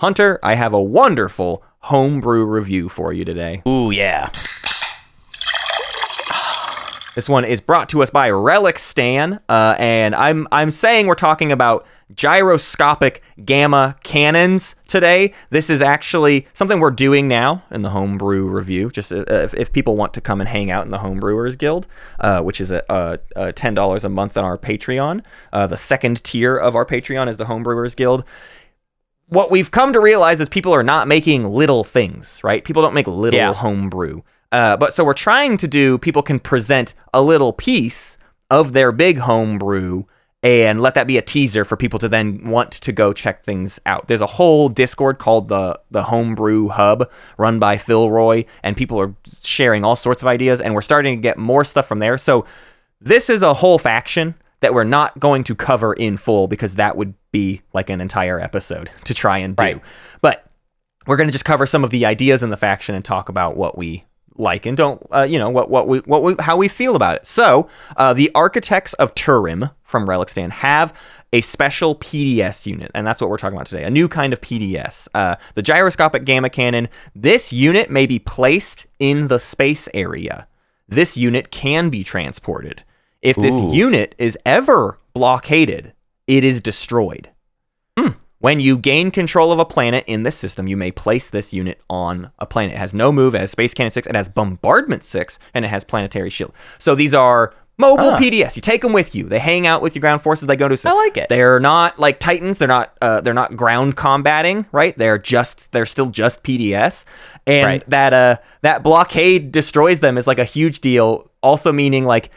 Hunter, 0.00 0.38
I 0.44 0.54
have 0.54 0.72
a 0.72 0.80
wonderful 0.80 1.64
homebrew 1.80 2.44
review 2.44 2.88
for 2.88 3.12
you 3.12 3.24
today. 3.24 3.62
Ooh 3.66 3.90
yeah. 3.90 4.30
This 7.14 7.28
one 7.28 7.44
is 7.44 7.60
brought 7.60 7.88
to 7.88 8.00
us 8.00 8.10
by 8.10 8.30
Relic 8.30 8.78
Stan, 8.78 9.40
uh, 9.48 9.74
and 9.76 10.14
I'm 10.14 10.46
I'm 10.52 10.70
saying 10.70 11.08
we're 11.08 11.16
talking 11.16 11.50
about 11.50 11.84
gyroscopic 12.14 13.22
gamma 13.44 13.96
cannons 14.02 14.74
today. 14.86 15.34
This 15.50 15.68
is 15.68 15.82
actually 15.82 16.46
something 16.54 16.80
we're 16.80 16.90
doing 16.90 17.28
now 17.28 17.64
in 17.70 17.82
the 17.82 17.90
homebrew 17.90 18.46
review. 18.46 18.90
Just 18.90 19.12
uh, 19.12 19.24
if, 19.28 19.52
if 19.54 19.72
people 19.72 19.96
want 19.96 20.14
to 20.14 20.20
come 20.20 20.40
and 20.40 20.48
hang 20.48 20.70
out 20.70 20.84
in 20.84 20.90
the 20.90 20.98
homebrewers 20.98 21.58
guild, 21.58 21.86
uh, 22.20 22.40
which 22.40 22.60
is 22.60 22.70
a, 22.70 22.82
a, 22.88 23.18
a 23.36 23.52
ten 23.52 23.74
dollars 23.74 24.04
a 24.04 24.08
month 24.08 24.36
on 24.36 24.44
our 24.44 24.56
Patreon. 24.56 25.22
Uh, 25.52 25.66
the 25.66 25.76
second 25.76 26.22
tier 26.22 26.56
of 26.56 26.74
our 26.76 26.86
Patreon 26.86 27.28
is 27.28 27.36
the 27.36 27.46
homebrewers 27.46 27.96
guild 27.96 28.24
what 29.28 29.50
we've 29.50 29.70
come 29.70 29.92
to 29.92 30.00
realize 30.00 30.40
is 30.40 30.48
people 30.48 30.74
are 30.74 30.82
not 30.82 31.06
making 31.08 31.48
little 31.52 31.84
things, 31.84 32.40
right? 32.42 32.64
People 32.64 32.82
don't 32.82 32.94
make 32.94 33.06
little 33.06 33.38
Yeah. 33.38 33.52
homebrew. 33.52 34.22
Uh, 34.50 34.76
but 34.76 34.92
so 34.94 35.04
we're 35.04 35.12
trying 35.14 35.56
to 35.58 35.68
do, 35.68 35.98
people 35.98 36.22
can 36.22 36.38
present 36.38 36.94
a 37.12 37.20
little 37.20 37.52
piece 37.52 38.16
of 38.50 38.72
their 38.72 38.90
big 38.92 39.18
homebrew 39.18 40.04
and 40.42 40.80
let 40.80 40.94
that 40.94 41.06
be 41.06 41.18
a 41.18 41.22
teaser 41.22 41.64
for 41.64 41.76
people 41.76 41.98
to 41.98 42.08
then 42.08 42.48
want 42.48 42.70
to 42.70 42.92
go 42.92 43.12
check 43.12 43.44
things 43.44 43.80
out. 43.84 44.06
There's 44.06 44.20
a 44.20 44.26
whole 44.26 44.68
Discord 44.68 45.18
called 45.18 45.48
the 45.48 45.78
the 45.90 46.04
Homebrew 46.04 46.68
Hub 46.68 47.10
run 47.36 47.58
by 47.58 47.76
Phil 47.76 48.08
Roy, 48.08 48.44
and 48.62 48.76
people 48.76 49.00
are 49.00 49.12
sharing 49.42 49.84
all 49.84 49.96
sorts 49.96 50.22
of 50.22 50.28
ideas, 50.28 50.60
and 50.60 50.74
we're 50.74 50.80
starting 50.80 51.16
to 51.18 51.20
get 51.20 51.38
more 51.38 51.64
stuff 51.64 51.86
from 51.88 51.98
there. 51.98 52.16
So 52.16 52.46
this 53.00 53.28
is 53.28 53.42
a 53.42 53.52
whole 53.54 53.78
faction 53.78 54.36
that 54.60 54.74
we're 54.74 54.84
not 54.84 55.18
going 55.18 55.44
to 55.44 55.54
cover 55.54 55.92
in 55.92 56.16
full 56.16 56.48
because 56.48 56.74
that 56.74 56.96
would 56.96 57.14
be 57.32 57.62
like 57.72 57.90
an 57.90 58.00
entire 58.00 58.40
episode 58.40 58.90
to 59.04 59.14
try 59.14 59.38
and 59.38 59.56
do. 59.56 59.62
Right. 59.62 59.82
But 60.20 60.44
we're 61.06 61.16
going 61.16 61.28
to 61.28 61.32
just 61.32 61.44
cover 61.44 61.66
some 61.66 61.84
of 61.84 61.90
the 61.90 62.04
ideas 62.06 62.42
in 62.42 62.50
the 62.50 62.56
faction 62.56 62.94
and 62.94 63.04
talk 63.04 63.28
about 63.28 63.56
what 63.56 63.78
we 63.78 64.04
like 64.38 64.66
and 64.66 64.76
don't 64.76 65.04
uh, 65.12 65.22
you 65.22 65.38
know 65.38 65.50
what 65.50 65.68
what 65.68 65.88
we 65.88 65.98
what 66.00 66.22
we 66.22 66.34
how 66.38 66.56
we 66.56 66.68
feel 66.68 66.96
about 66.96 67.16
it. 67.16 67.26
So, 67.26 67.68
uh, 67.96 68.14
the 68.14 68.30
architects 68.34 68.92
of 68.94 69.14
Turim 69.14 69.72
from 69.82 70.08
Relic 70.08 70.28
Stan 70.28 70.50
have 70.50 70.94
a 71.32 71.40
special 71.40 71.96
PDS 71.96 72.64
unit, 72.64 72.90
and 72.94 73.06
that's 73.06 73.20
what 73.20 73.28
we're 73.28 73.36
talking 73.36 73.56
about 73.56 73.66
today. 73.66 73.84
A 73.84 73.90
new 73.90 74.08
kind 74.08 74.32
of 74.32 74.40
PDS, 74.40 75.08
uh, 75.14 75.36
the 75.54 75.62
gyroscopic 75.62 76.24
gamma 76.24 76.50
cannon. 76.50 76.88
This 77.14 77.52
unit 77.52 77.90
may 77.90 78.06
be 78.06 78.18
placed 78.18 78.86
in 78.98 79.28
the 79.28 79.38
space 79.38 79.88
area. 79.92 80.46
This 80.88 81.16
unit 81.16 81.50
can 81.50 81.90
be 81.90 82.02
transported. 82.02 82.82
If 83.22 83.36
this 83.36 83.54
Ooh. 83.54 83.72
unit 83.74 84.14
is 84.18 84.38
ever 84.46 84.98
blockaded, 85.14 85.92
it 86.26 86.44
is 86.44 86.60
destroyed. 86.60 87.30
When 88.40 88.60
you 88.60 88.78
gain 88.78 89.10
control 89.10 89.50
of 89.50 89.58
a 89.58 89.64
planet 89.64 90.04
in 90.06 90.22
this 90.22 90.36
system, 90.36 90.68
you 90.68 90.76
may 90.76 90.92
place 90.92 91.28
this 91.28 91.52
unit 91.52 91.80
on 91.90 92.30
a 92.38 92.46
planet. 92.46 92.76
It 92.76 92.78
has 92.78 92.94
no 92.94 93.10
move, 93.10 93.34
it 93.34 93.40
has 93.40 93.50
Space 93.50 93.74
Cannon 93.74 93.90
6, 93.90 94.06
it 94.06 94.14
has 94.14 94.28
Bombardment 94.28 95.02
6, 95.04 95.40
and 95.54 95.64
it 95.64 95.68
has 95.68 95.82
Planetary 95.82 96.30
Shield. 96.30 96.52
So 96.78 96.94
these 96.94 97.14
are 97.14 97.52
mobile 97.78 98.10
Ah. 98.10 98.16
PDS. 98.16 98.54
You 98.54 98.62
take 98.62 98.82
them 98.82 98.92
with 98.92 99.12
you. 99.12 99.24
They 99.24 99.40
hang 99.40 99.66
out 99.66 99.82
with 99.82 99.96
your 99.96 100.00
ground 100.02 100.22
forces. 100.22 100.46
They 100.46 100.54
go 100.54 100.68
to. 100.68 100.88
I 100.88 100.92
like 100.92 101.16
it. 101.16 101.28
They're 101.28 101.58
not 101.58 101.98
like 101.98 102.20
Titans. 102.20 102.58
They're 102.58 102.68
not. 102.68 102.96
Uh, 103.02 103.20
they're 103.22 103.34
not 103.34 103.56
ground 103.56 103.96
combating. 103.96 104.66
Right. 104.70 104.96
They're 104.96 105.18
just. 105.18 105.72
They're 105.72 105.84
still 105.84 106.06
just 106.10 106.44
PDS. 106.44 107.04
And 107.44 107.66
Right. 107.66 107.90
that 107.90 108.12
uh 108.14 108.36
that 108.62 108.84
blockade 108.84 109.50
destroys 109.50 109.98
them 109.98 110.16
is 110.16 110.28
like 110.28 110.38
a 110.38 110.44
huge 110.44 110.78
deal. 110.80 111.28
Also 111.42 111.72
meaning 111.72 112.04
like 112.04 112.30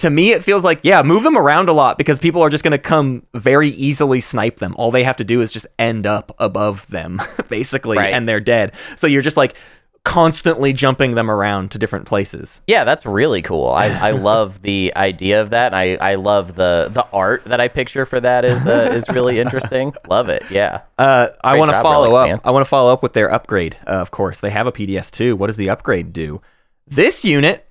to 0.00 0.10
me 0.10 0.32
it 0.32 0.42
feels 0.44 0.64
like 0.64 0.80
yeah 0.82 1.02
move 1.02 1.22
them 1.22 1.36
around 1.38 1.68
a 1.68 1.72
lot 1.72 1.96
because 1.98 2.18
people 2.18 2.42
are 2.42 2.50
just 2.50 2.62
going 2.64 2.72
to 2.72 2.78
come 2.78 3.22
very 3.34 3.70
easily 3.70 4.20
snipe 4.20 4.58
them 4.58 4.74
all 4.76 4.90
they 4.90 5.04
have 5.04 5.16
to 5.16 5.24
do 5.24 5.40
is 5.40 5.50
just 5.52 5.66
end 5.78 6.06
up 6.06 6.34
above 6.38 6.86
them 6.88 7.20
basically 7.48 7.96
Right. 7.96 8.12
and 8.12 8.28
they're 8.28 8.40
dead 8.40 8.72
so 8.96 9.06
you're 9.06 9.22
just 9.22 9.36
like 9.36 9.54
constantly 10.02 10.72
jumping 10.72 11.14
them 11.14 11.30
around 11.30 11.70
to 11.72 11.78
different 11.78 12.06
places 12.06 12.62
Yeah, 12.66 12.84
that's 12.84 13.04
really 13.04 13.42
cool. 13.42 13.68
I, 13.68 13.88
I 13.88 14.10
love 14.30 14.62
the 14.62 14.92
idea 14.96 15.42
of 15.42 15.50
that. 15.50 15.74
I, 15.74 15.96
I 15.96 16.14
love 16.14 16.54
the 16.56 16.88
the 16.90 17.06
art 17.12 17.44
that 17.44 17.60
I 17.60 17.68
picture 17.68 18.06
for 18.06 18.18
that 18.18 18.46
is 18.46 18.66
uh, 18.66 18.90
is 18.94 19.06
really 19.10 19.38
interesting. 19.38 19.92
Love 20.08 20.30
it. 20.30 20.42
Yeah. 20.50 20.80
uh, 20.98 21.28
I 21.44 21.58
want 21.58 21.70
to 21.70 21.82
follow 21.82 22.14
up. 22.16 22.28
man. 22.30 22.40
I 22.44 22.50
want 22.50 22.64
to 22.64 22.68
follow 22.68 22.90
up 22.92 23.02
with 23.02 23.12
their 23.12 23.30
upgrade. 23.30 23.76
Uh, 23.86 23.90
of 24.00 24.10
course, 24.10 24.40
they 24.40 24.48
have 24.50 24.66
a 24.66 24.72
PDS 24.72 25.10
too. 25.10 25.36
What 25.36 25.48
does 25.48 25.56
the 25.56 25.68
upgrade 25.68 26.14
do? 26.14 26.40
This 26.86 27.22
unit 27.22 27.68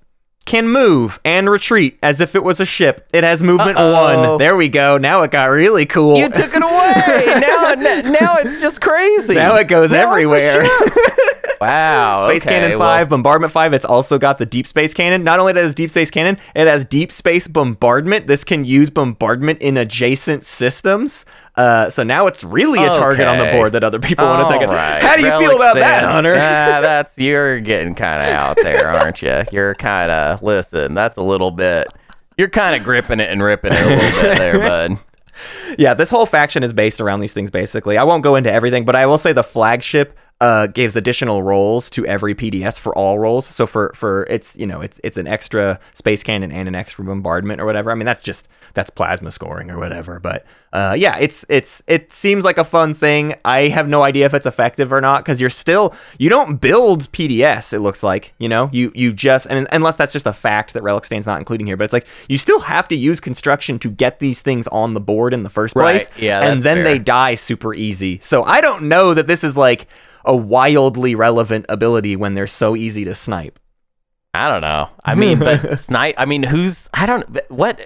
can 0.50 0.68
move 0.68 1.20
and 1.24 1.48
retreat 1.48 2.00
as 2.02 2.20
if 2.20 2.34
it 2.36 2.44
was 2.44 2.60
a 2.60 2.66
ship. 2.66 3.08
It 3.14 3.24
has 3.24 3.44
movement 3.44 3.78
Uh-oh. 3.78 4.30
one. 4.32 4.38
There 4.40 4.56
we 4.56 4.68
go. 4.68 4.98
Now 4.98 5.22
it 5.22 5.30
got 5.30 5.46
really 5.46 5.86
cool. 5.86 6.18
You 6.18 6.28
took 6.28 6.52
it 6.56 6.64
away. 6.64 7.40
now 7.40 7.74
now 8.10 8.36
it's 8.38 8.60
just 8.60 8.82
crazy. 8.82 9.36
now 9.36 9.56
it 9.58 9.68
goes 9.68 9.92
Now 9.92 10.10
everywhere. 10.10 10.64
Wow. 11.70 12.24
Space 12.24 12.44
okay, 12.44 12.62
Cannon 12.62 12.80
well, 12.80 12.90
5, 12.90 13.10
Bombardment 13.10 13.52
5, 13.52 13.74
it's 13.74 13.86
also 13.86 14.18
got 14.18 14.38
the 14.38 14.46
Deep 14.46 14.66
Space 14.66 14.94
Cannon. 14.94 15.24
Not 15.24 15.40
only 15.40 15.54
does 15.54 15.74
it 15.74 15.76
Deep 15.76 15.90
Space 15.90 16.10
Cannon, 16.10 16.38
it 16.56 16.68
has 16.68 16.86
Deep 16.86 17.12
Space 17.12 17.48
Bombardment. 17.48 18.28
This 18.28 18.44
can 18.44 18.64
use 18.64 18.90
bombardment 18.90 19.62
in 19.62 19.76
adjacent 19.76 20.46
systems. 20.46 21.26
Uh, 21.56 21.90
so 21.90 22.04
now 22.04 22.26
it's 22.28 22.42
really 22.42 22.82
a 22.82 22.88
target 22.94 23.28
on 23.28 23.38
the 23.38 23.52
board 23.52 23.74
that 23.74 23.84
other 23.84 24.00
people 24.00 24.26
want 24.26 24.48
to 24.48 24.54
take 24.54 24.62
it. 24.62 24.70
right. 24.70 25.02
How 25.02 25.16
do 25.16 25.22
you 25.22 25.28
Relic 25.28 25.48
feel 25.50 25.58
about 25.58 25.76
that, 25.76 26.06
Hunter? 26.06 26.34
Ah, 26.36 26.38
that's 26.82 27.18
you're 27.18 27.60
getting 27.60 27.96
kind 27.96 28.22
of 28.22 28.30
out 28.30 28.58
there, 28.64 28.88
aren't 28.88 29.22
you? 29.22 29.44
You're 29.52 29.76
kind 29.76 30.10
of 30.10 30.42
listen. 30.42 30.94
That's 30.94 31.18
a 31.18 31.22
little 31.22 31.52
bit. 31.52 31.88
You're 32.38 32.50
kind 32.50 32.78
of 32.78 32.84
gripping 32.84 33.20
it 33.20 33.30
and 33.30 33.44
ripping 33.44 33.74
it 33.74 33.82
a 33.82 33.90
little 33.90 34.22
bit 34.22 34.38
there, 34.38 34.60
bud. 34.88 35.00
yeah, 35.78 35.94
this 35.94 36.10
whole 36.10 36.26
faction 36.26 36.64
is 36.64 36.72
based 36.72 37.02
around 37.02 37.20
these 37.20 37.34
things 37.34 37.50
basically. 37.50 37.98
I 37.98 38.06
won't 38.06 38.24
go 38.24 38.38
into 38.38 38.50
everything, 38.50 38.86
but 38.86 38.96
I 38.96 39.06
will 39.06 39.18
say 39.18 39.34
the 39.34 39.44
flagship 39.44 40.18
uh, 40.42 40.68
gives 40.68 40.96
additional 40.96 41.44
roles 41.44 41.90
to 41.90 42.06
every 42.06 42.34
PDS 42.34 42.80
for 42.80 42.98
all 42.98 43.20
roles. 43.20 43.46
So 43.48 43.66
for 43.68 43.92
for 43.94 44.24
it's 44.30 44.56
you 44.58 44.66
know 44.66 44.80
it's 44.80 45.00
it's 45.04 45.18
an 45.18 45.28
extra 45.28 45.80
space 45.94 46.24
cannon 46.24 46.52
and 46.52 46.68
an 46.68 46.76
extra 46.76 47.04
bombardment 47.04 47.60
or 47.60 47.66
whatever. 47.66 47.92
I 47.92 47.96
mean 47.96 48.06
that's 48.06 48.24
just 48.24 48.48
that's 48.74 48.90
plasma 48.90 49.32
scoring 49.32 49.70
or 49.70 49.78
whatever. 49.78 50.20
But 50.20 50.46
uh, 50.72 50.96
yeah, 50.98 51.18
it's 51.18 51.44
it's 51.50 51.84
it 51.88 52.14
seems 52.14 52.46
like 52.46 52.58
a 52.58 52.64
fun 52.64 52.94
thing. 52.94 53.36
I 53.44 53.68
have 53.68 53.90
no 53.90 54.04
idea 54.04 54.26
if 54.28 54.34
it's 54.34 54.46
effective 54.46 54.94
or 54.94 55.02
not 55.02 55.26
because 55.26 55.42
you're 55.42 55.50
still 55.50 55.94
you 56.20 56.30
don't 56.30 56.56
build 56.62 57.12
PDS. 57.12 57.74
It 57.74 57.80
looks 57.82 58.02
like 58.02 58.34
you 58.38 58.48
know 58.48 58.70
you 58.72 58.94
you 58.96 59.12
just 59.12 59.46
and 59.50 59.68
unless 59.74 59.98
that's 59.98 60.14
just 60.14 60.26
a 60.28 60.32
fact 60.34 60.72
that 60.74 60.84
Relic 60.84 61.04
Stan's 61.04 61.26
not 61.26 61.40
including 61.40 61.68
here, 61.68 61.76
but 61.76 61.84
it's 61.84 61.94
like 61.94 62.08
you 62.30 62.38
still 62.38 62.60
have 62.62 62.88
to 62.88 62.96
use 62.96 63.20
construction 63.20 63.78
to 63.80 63.90
get 63.90 64.20
these 64.20 64.42
things 64.42 64.68
on 64.70 64.94
the 64.94 65.02
board 65.02 65.34
in 65.34 65.44
the 65.44 65.50
first 65.50 65.76
Right. 65.76 66.08
place. 66.08 66.10
Yeah, 66.18 66.42
and 66.50 66.62
then 66.62 66.78
fair. 66.78 66.84
they 66.86 67.00
die 67.00 67.36
super 67.36 67.74
easy. 67.74 68.20
So 68.22 68.44
I 68.44 68.62
don't 68.62 68.84
know 68.84 69.14
that 69.14 69.28
this 69.28 69.44
is 69.44 69.58
like 69.58 69.88
a 70.30 70.36
wildly 70.36 71.16
relevant 71.16 71.66
ability 71.68 72.16
when 72.16 72.36
they're 72.36 72.48
so 72.48 72.76
easy 72.76 73.04
to 73.04 73.16
snipe. 73.16 73.60
I 74.32 74.48
don't 74.48 74.62
know. 74.62 74.90
I 75.04 75.16
mean, 75.16 75.40
but 75.40 75.80
snipe. 75.80 76.14
I 76.18 76.26
mean, 76.26 76.44
who's? 76.44 76.88
I 76.94 77.08
don't. 77.08 77.52
What? 77.52 77.80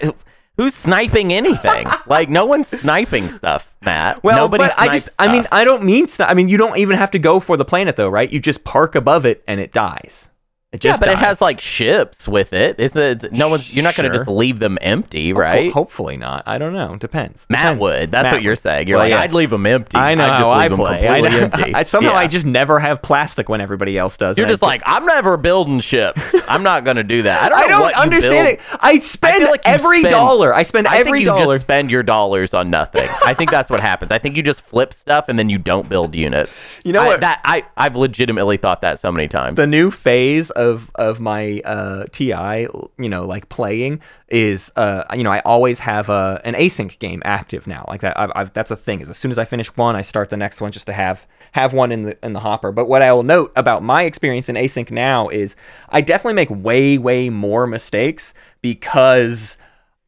Who's 0.57 0.75
sniping 0.75 1.31
anything? 1.31 1.87
like 2.05 2.29
no 2.29 2.45
one's 2.45 2.67
sniping 2.67 3.29
stuff, 3.29 3.73
Matt. 3.81 4.21
Well, 4.23 4.35
Nobody 4.35 4.65
but 4.65 4.73
I 4.77 4.89
just 4.89 5.09
I 5.17 5.31
mean. 5.31 5.47
I 5.51 5.63
don't 5.63 5.83
mean 5.83 6.05
sni- 6.05 6.27
I 6.27 6.33
mean 6.33 6.49
you 6.49 6.57
don't 6.57 6.77
even 6.77 6.97
have 6.97 7.11
to 7.11 7.19
go 7.19 7.39
for 7.39 7.55
the 7.55 7.65
planet 7.65 7.95
though, 7.95 8.09
right? 8.09 8.29
You 8.29 8.39
just 8.39 8.65
park 8.65 8.93
above 8.93 9.25
it 9.25 9.41
and 9.47 9.61
it 9.61 9.71
dies. 9.71 10.27
Yeah, 10.81 10.97
but 10.97 11.07
it 11.09 11.17
has 11.19 11.39
like 11.41 11.59
ships 11.59 12.27
with 12.27 12.51
it. 12.53 12.79
Isn't 12.79 13.23
it? 13.25 13.31
No 13.31 13.47
one's. 13.49 13.73
You're 13.73 13.83
not 13.83 13.95
going 13.95 14.09
to 14.11 14.17
Sure. 14.17 14.25
just 14.25 14.27
leave 14.29 14.59
them 14.59 14.77
empty, 14.81 15.31
right? 15.33 15.71
Hopefully 15.71 16.17
not. 16.17 16.43
I 16.47 16.57
don't 16.57 16.73
know. 16.73 16.95
Depends. 16.95 17.45
Matt 17.49 17.61
Depends. 17.61 17.81
would. 17.81 18.11
That's 18.11 18.23
Matt 18.23 18.33
what 18.33 18.41
you're 18.43 18.51
would. 18.53 18.59
saying. 18.59 18.87
You're 18.87 18.97
Well, 18.97 19.05
like, 19.05 19.11
yeah. 19.11 19.21
I'd 19.21 19.33
leave 19.33 19.49
them 19.51 19.65
empty. 19.65 19.97
I 19.97 20.15
know 20.15 20.23
I'd 20.23 20.27
just 20.29 20.39
how 20.39 20.49
I 20.51 20.61
leave 20.63 20.69
them 20.71 20.79
play. 20.79 21.07
I, 21.07 21.19
completely 21.21 21.29
know. 21.39 21.43
empty. 21.45 21.73
I, 21.75 21.83
somehow 21.83 22.11
Yeah. 22.11 22.17
I 22.17 22.27
just 22.27 22.45
never 22.45 22.79
have 22.79 23.01
plastic 23.01 23.49
when 23.49 23.61
everybody 23.61 23.97
else 23.97 24.17
does. 24.17 24.37
You're 24.37 24.45
and 24.45 24.51
I 24.51 24.53
just 24.53 24.61
like, 24.63 24.81
I'm 24.85 25.05
never 25.05 25.37
building 25.37 25.79
ships. 25.79 26.35
I'm 26.47 26.63
not 26.63 26.83
going 26.85 26.97
to 26.97 27.03
do 27.03 27.21
that. 27.23 27.43
I 27.43 27.49
don't 27.49 27.59
know 27.59 27.65
I 27.65 27.69
don't 27.69 27.81
what 27.81 27.95
you 27.95 28.01
understand 28.01 28.57
build. 28.57 28.59
it. 28.73 28.77
I 28.81 28.99
spend 28.99 29.41
feel 29.43 29.51
like 29.51 29.65
you 29.65 29.73
every 29.73 29.99
spend- 29.99 30.11
dollar. 30.11 30.53
I 30.55 30.63
spend 30.63 30.87
I 30.87 30.97
every 30.97 31.11
think 31.11 31.19
you 31.21 31.25
dollar. 31.27 31.53
just 31.55 31.61
spend 31.65 31.91
your 31.91 32.03
dollars 32.03 32.53
on 32.53 32.69
nothing. 32.69 33.07
I 33.25 33.33
think 33.33 33.51
that's 33.51 33.69
what 33.69 33.79
happens. 33.79 34.11
I 34.11 34.17
think 34.17 34.35
you 34.35 34.43
just 34.43 34.61
flip 34.61 34.93
stuff 34.93 35.25
and 35.29 35.37
then 35.37 35.49
you 35.49 35.57
don't 35.57 35.87
build 35.87 36.15
units. 36.15 36.51
You 36.83 36.93
know 36.93 37.01
I, 37.01 37.07
what? 37.07 37.19
That 37.21 37.41
I 37.45 37.63
I've 37.77 37.95
legitimately 37.95 38.57
thought 38.57 38.81
that 38.81 38.99
so 38.99 39.11
many 39.11 39.27
times. 39.27 39.55
the 39.57 39.67
new 39.67 39.91
phase 39.91 40.51
of 40.63 40.89
of 40.95 41.19
my 41.19 41.61
uh 41.65 42.05
TI, 42.11 42.67
you 42.97 43.09
know, 43.09 43.25
like 43.25 43.49
playing 43.49 44.01
is 44.29 44.71
uh 44.75 45.03
you 45.15 45.23
know, 45.23 45.31
I 45.31 45.39
always 45.39 45.79
have 45.79 46.09
a 46.09 46.41
an 46.43 46.53
async 46.55 46.97
game 46.99 47.21
active 47.25 47.67
now. 47.67 47.85
Like 47.87 48.01
that 48.01 48.19
I've, 48.19 48.31
I've 48.35 48.53
that's 48.53 48.71
a 48.71 48.75
thing. 48.75 49.01
Is 49.01 49.09
as 49.09 49.17
soon 49.17 49.31
as 49.31 49.37
I 49.37 49.45
finish 49.45 49.67
one, 49.75 49.95
I 49.95 50.01
start 50.01 50.29
the 50.29 50.37
next 50.37 50.61
one 50.61 50.71
just 50.71 50.87
to 50.87 50.93
have 50.93 51.27
have 51.51 51.73
one 51.73 51.91
in 51.91 52.03
the 52.03 52.25
in 52.25 52.33
the 52.33 52.39
hopper. 52.39 52.71
But 52.71 52.85
what 52.85 53.01
I 53.01 53.11
will 53.13 53.23
note 53.23 53.51
about 53.55 53.83
my 53.83 54.03
experience 54.03 54.49
in 54.49 54.55
async 54.55 54.89
now 54.91 55.29
is 55.29 55.55
I 55.89 56.01
definitely 56.01 56.35
make 56.35 56.49
way 56.49 56.97
way 56.97 57.29
more 57.29 57.67
mistakes 57.67 58.33
because 58.61 59.57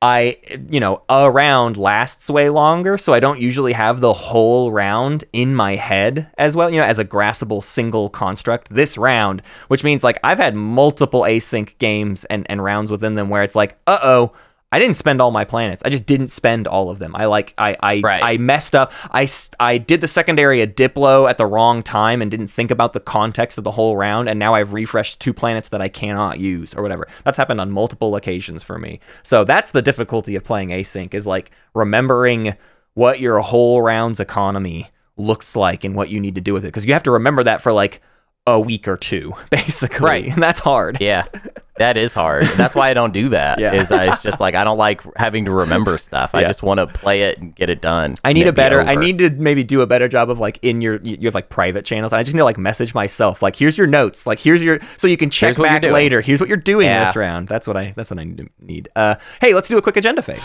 I, 0.02 0.38
you 0.70 0.80
know, 0.80 1.02
a 1.10 1.32
round 1.32 1.78
lasts 1.78 2.30
way 2.30 2.50
longer, 2.50 2.98
so 2.98 3.14
I 3.14 3.20
don't 3.20 3.42
usually 3.42 3.74
have 3.74 4.02
the 4.02 4.14
whole 4.14 4.72
round 4.72 5.24
in 5.34 5.56
my 5.56 5.76
head 5.76 6.30
as 6.38 6.56
well, 6.56 6.70
you 6.70 6.80
know, 6.80 6.86
as 6.86 7.00
a 7.00 7.06
graspable 7.06 7.64
single 7.64 8.10
construct. 8.10 8.74
This 8.74 8.98
round, 8.98 9.42
which 9.68 9.84
means 9.84 10.04
like 10.04 10.20
I've 10.24 10.38
had 10.38 10.56
multiple 10.56 11.22
async 11.22 11.78
games 11.80 12.26
and, 12.26 12.46
and 12.50 12.64
rounds 12.64 12.92
within 12.92 13.16
them 13.16 13.30
where 13.30 13.42
it's 13.42 13.56
like, 13.56 13.78
uh 13.88 14.00
oh, 14.04 14.34
I 14.76 14.80
didn't 14.80 14.98
spend 14.98 15.22
all 15.22 15.32
my 15.32 15.46
planets. 15.46 15.82
I 15.86 15.90
just 15.90 16.06
didn't 16.06 16.28
spend 16.30 16.68
all 16.68 16.90
of 16.90 17.00
them. 17.00 17.16
I 17.16 17.26
like 17.28 17.54
I 17.58 17.78
I, 17.80 18.02
Right. 18.04 18.22
I 18.22 18.36
messed 18.38 18.76
up. 18.76 18.92
I 19.12 19.28
I 19.60 19.78
did 19.78 20.02
the 20.02 20.08
secondary 20.08 20.60
a 20.62 20.68
Diplo 20.68 21.30
at 21.30 21.38
the 21.38 21.46
wrong 21.46 21.82
time 21.82 22.22
and 22.22 22.30
didn't 22.30 22.50
think 22.50 22.72
about 22.72 22.92
the 22.92 23.00
context 23.00 23.58
of 23.58 23.64
the 23.64 23.72
whole 23.72 23.96
round, 23.96 24.28
and 24.28 24.38
now 24.38 24.54
I've 24.54 24.74
refreshed 24.74 25.22
two 25.22 25.34
planets 25.34 25.70
that 25.70 25.82
I 25.82 25.88
cannot 25.88 26.40
use 26.40 26.74
or 26.74 26.82
whatever. 26.84 27.08
That's 27.24 27.38
happened 27.38 27.62
on 27.62 27.72
multiple 27.72 28.18
occasions 28.18 28.64
for 28.64 28.78
me. 28.78 29.00
So 29.24 29.46
that's 29.46 29.72
the 29.72 29.82
difficulty 29.82 30.36
of 30.36 30.44
playing 30.44 30.70
async 30.70 31.14
is 31.14 31.26
like 31.26 31.52
remembering 31.74 32.56
what 32.96 33.20
your 33.20 33.40
whole 33.40 33.82
round's 33.82 34.20
economy 34.20 34.90
looks 35.18 35.56
like 35.56 35.86
and 35.86 35.96
what 35.96 36.10
you 36.10 36.20
need 36.20 36.36
to 36.36 36.42
do 36.42 36.54
with 36.54 36.64
it 36.66 36.68
because 36.68 36.86
you 36.86 36.92
have 36.94 37.04
to 37.04 37.12
remember 37.12 37.44
that 37.44 37.62
for 37.62 37.72
like 37.72 38.02
a 38.48 38.60
week 38.60 38.88
or 38.88 38.98
two 38.98 39.34
basically 39.50 40.06
Right. 40.06 40.26
and 40.34 40.44
that's 40.44 40.60
hard 40.60 40.98
yeah, 41.00 41.26
that 41.78 41.98
is 41.98 42.14
hard. 42.14 42.46
That's 42.56 42.74
why 42.74 42.90
I 42.90 42.94
don't 42.94 43.12
do 43.14 43.30
that. 43.30 43.60
Yeah. 43.60 43.74
Is 43.74 43.92
I 43.92 44.14
it's 44.14 44.24
just 44.24 44.40
like 44.40 44.56
I 44.56 44.64
don't 44.64 44.78
like 44.78 45.02
having 45.18 45.46
to 45.46 45.52
remember 45.52 45.98
stuff. 45.98 46.34
I 46.34 46.44
just 46.44 46.64
want 46.64 46.80
to 46.80 46.88
play 46.88 47.24
it 47.24 47.38
and 47.38 47.54
get 47.54 47.70
it 47.70 47.82
done. 47.82 48.16
I 48.24 48.32
need 48.34 48.48
a 48.48 48.54
be 48.54 48.56
better. 48.58 48.82
I 48.82 48.96
need 48.96 49.18
to 49.18 49.30
maybe 49.30 49.64
do 49.64 49.82
a 49.82 49.88
better 49.88 50.08
job 50.08 50.30
of 50.30 50.40
like 50.40 50.58
in 50.62 50.82
your 50.82 50.96
you 51.04 51.18
have 51.28 51.36
like 51.36 51.50
private 51.50 51.84
channels. 51.86 52.14
I 52.14 52.24
just 52.24 52.34
need 52.34 52.40
to 52.40 52.46
like 52.46 52.58
message 52.58 52.94
myself 52.94 53.42
like 53.42 53.56
here's 53.58 53.78
your 53.78 53.88
notes. 53.88 54.26
Like 54.26 54.40
here's 54.40 54.64
your 54.64 54.80
so 54.98 55.08
you 55.08 55.18
can 55.18 55.30
check 55.30 55.48
Here's 55.48 55.58
what 55.60 55.70
you're 55.72 55.80
back 55.82 55.92
later. 55.92 56.22
Here's 56.22 56.40
what 56.40 56.48
you're 56.48 56.58
doing 56.58 56.86
Yeah. 56.88 57.06
this 57.06 57.16
round. 57.16 57.48
That's 57.50 57.68
what 57.68 57.76
I 57.76 57.94
that's 57.96 58.10
what 58.10 58.20
I 58.20 58.36
need. 58.62 58.90
Uh, 58.96 59.16
hey, 59.42 59.54
let's 59.54 59.68
do 59.68 59.78
a 59.78 59.82
quick 59.82 59.98
agenda 59.98 60.22
phase. 60.22 60.44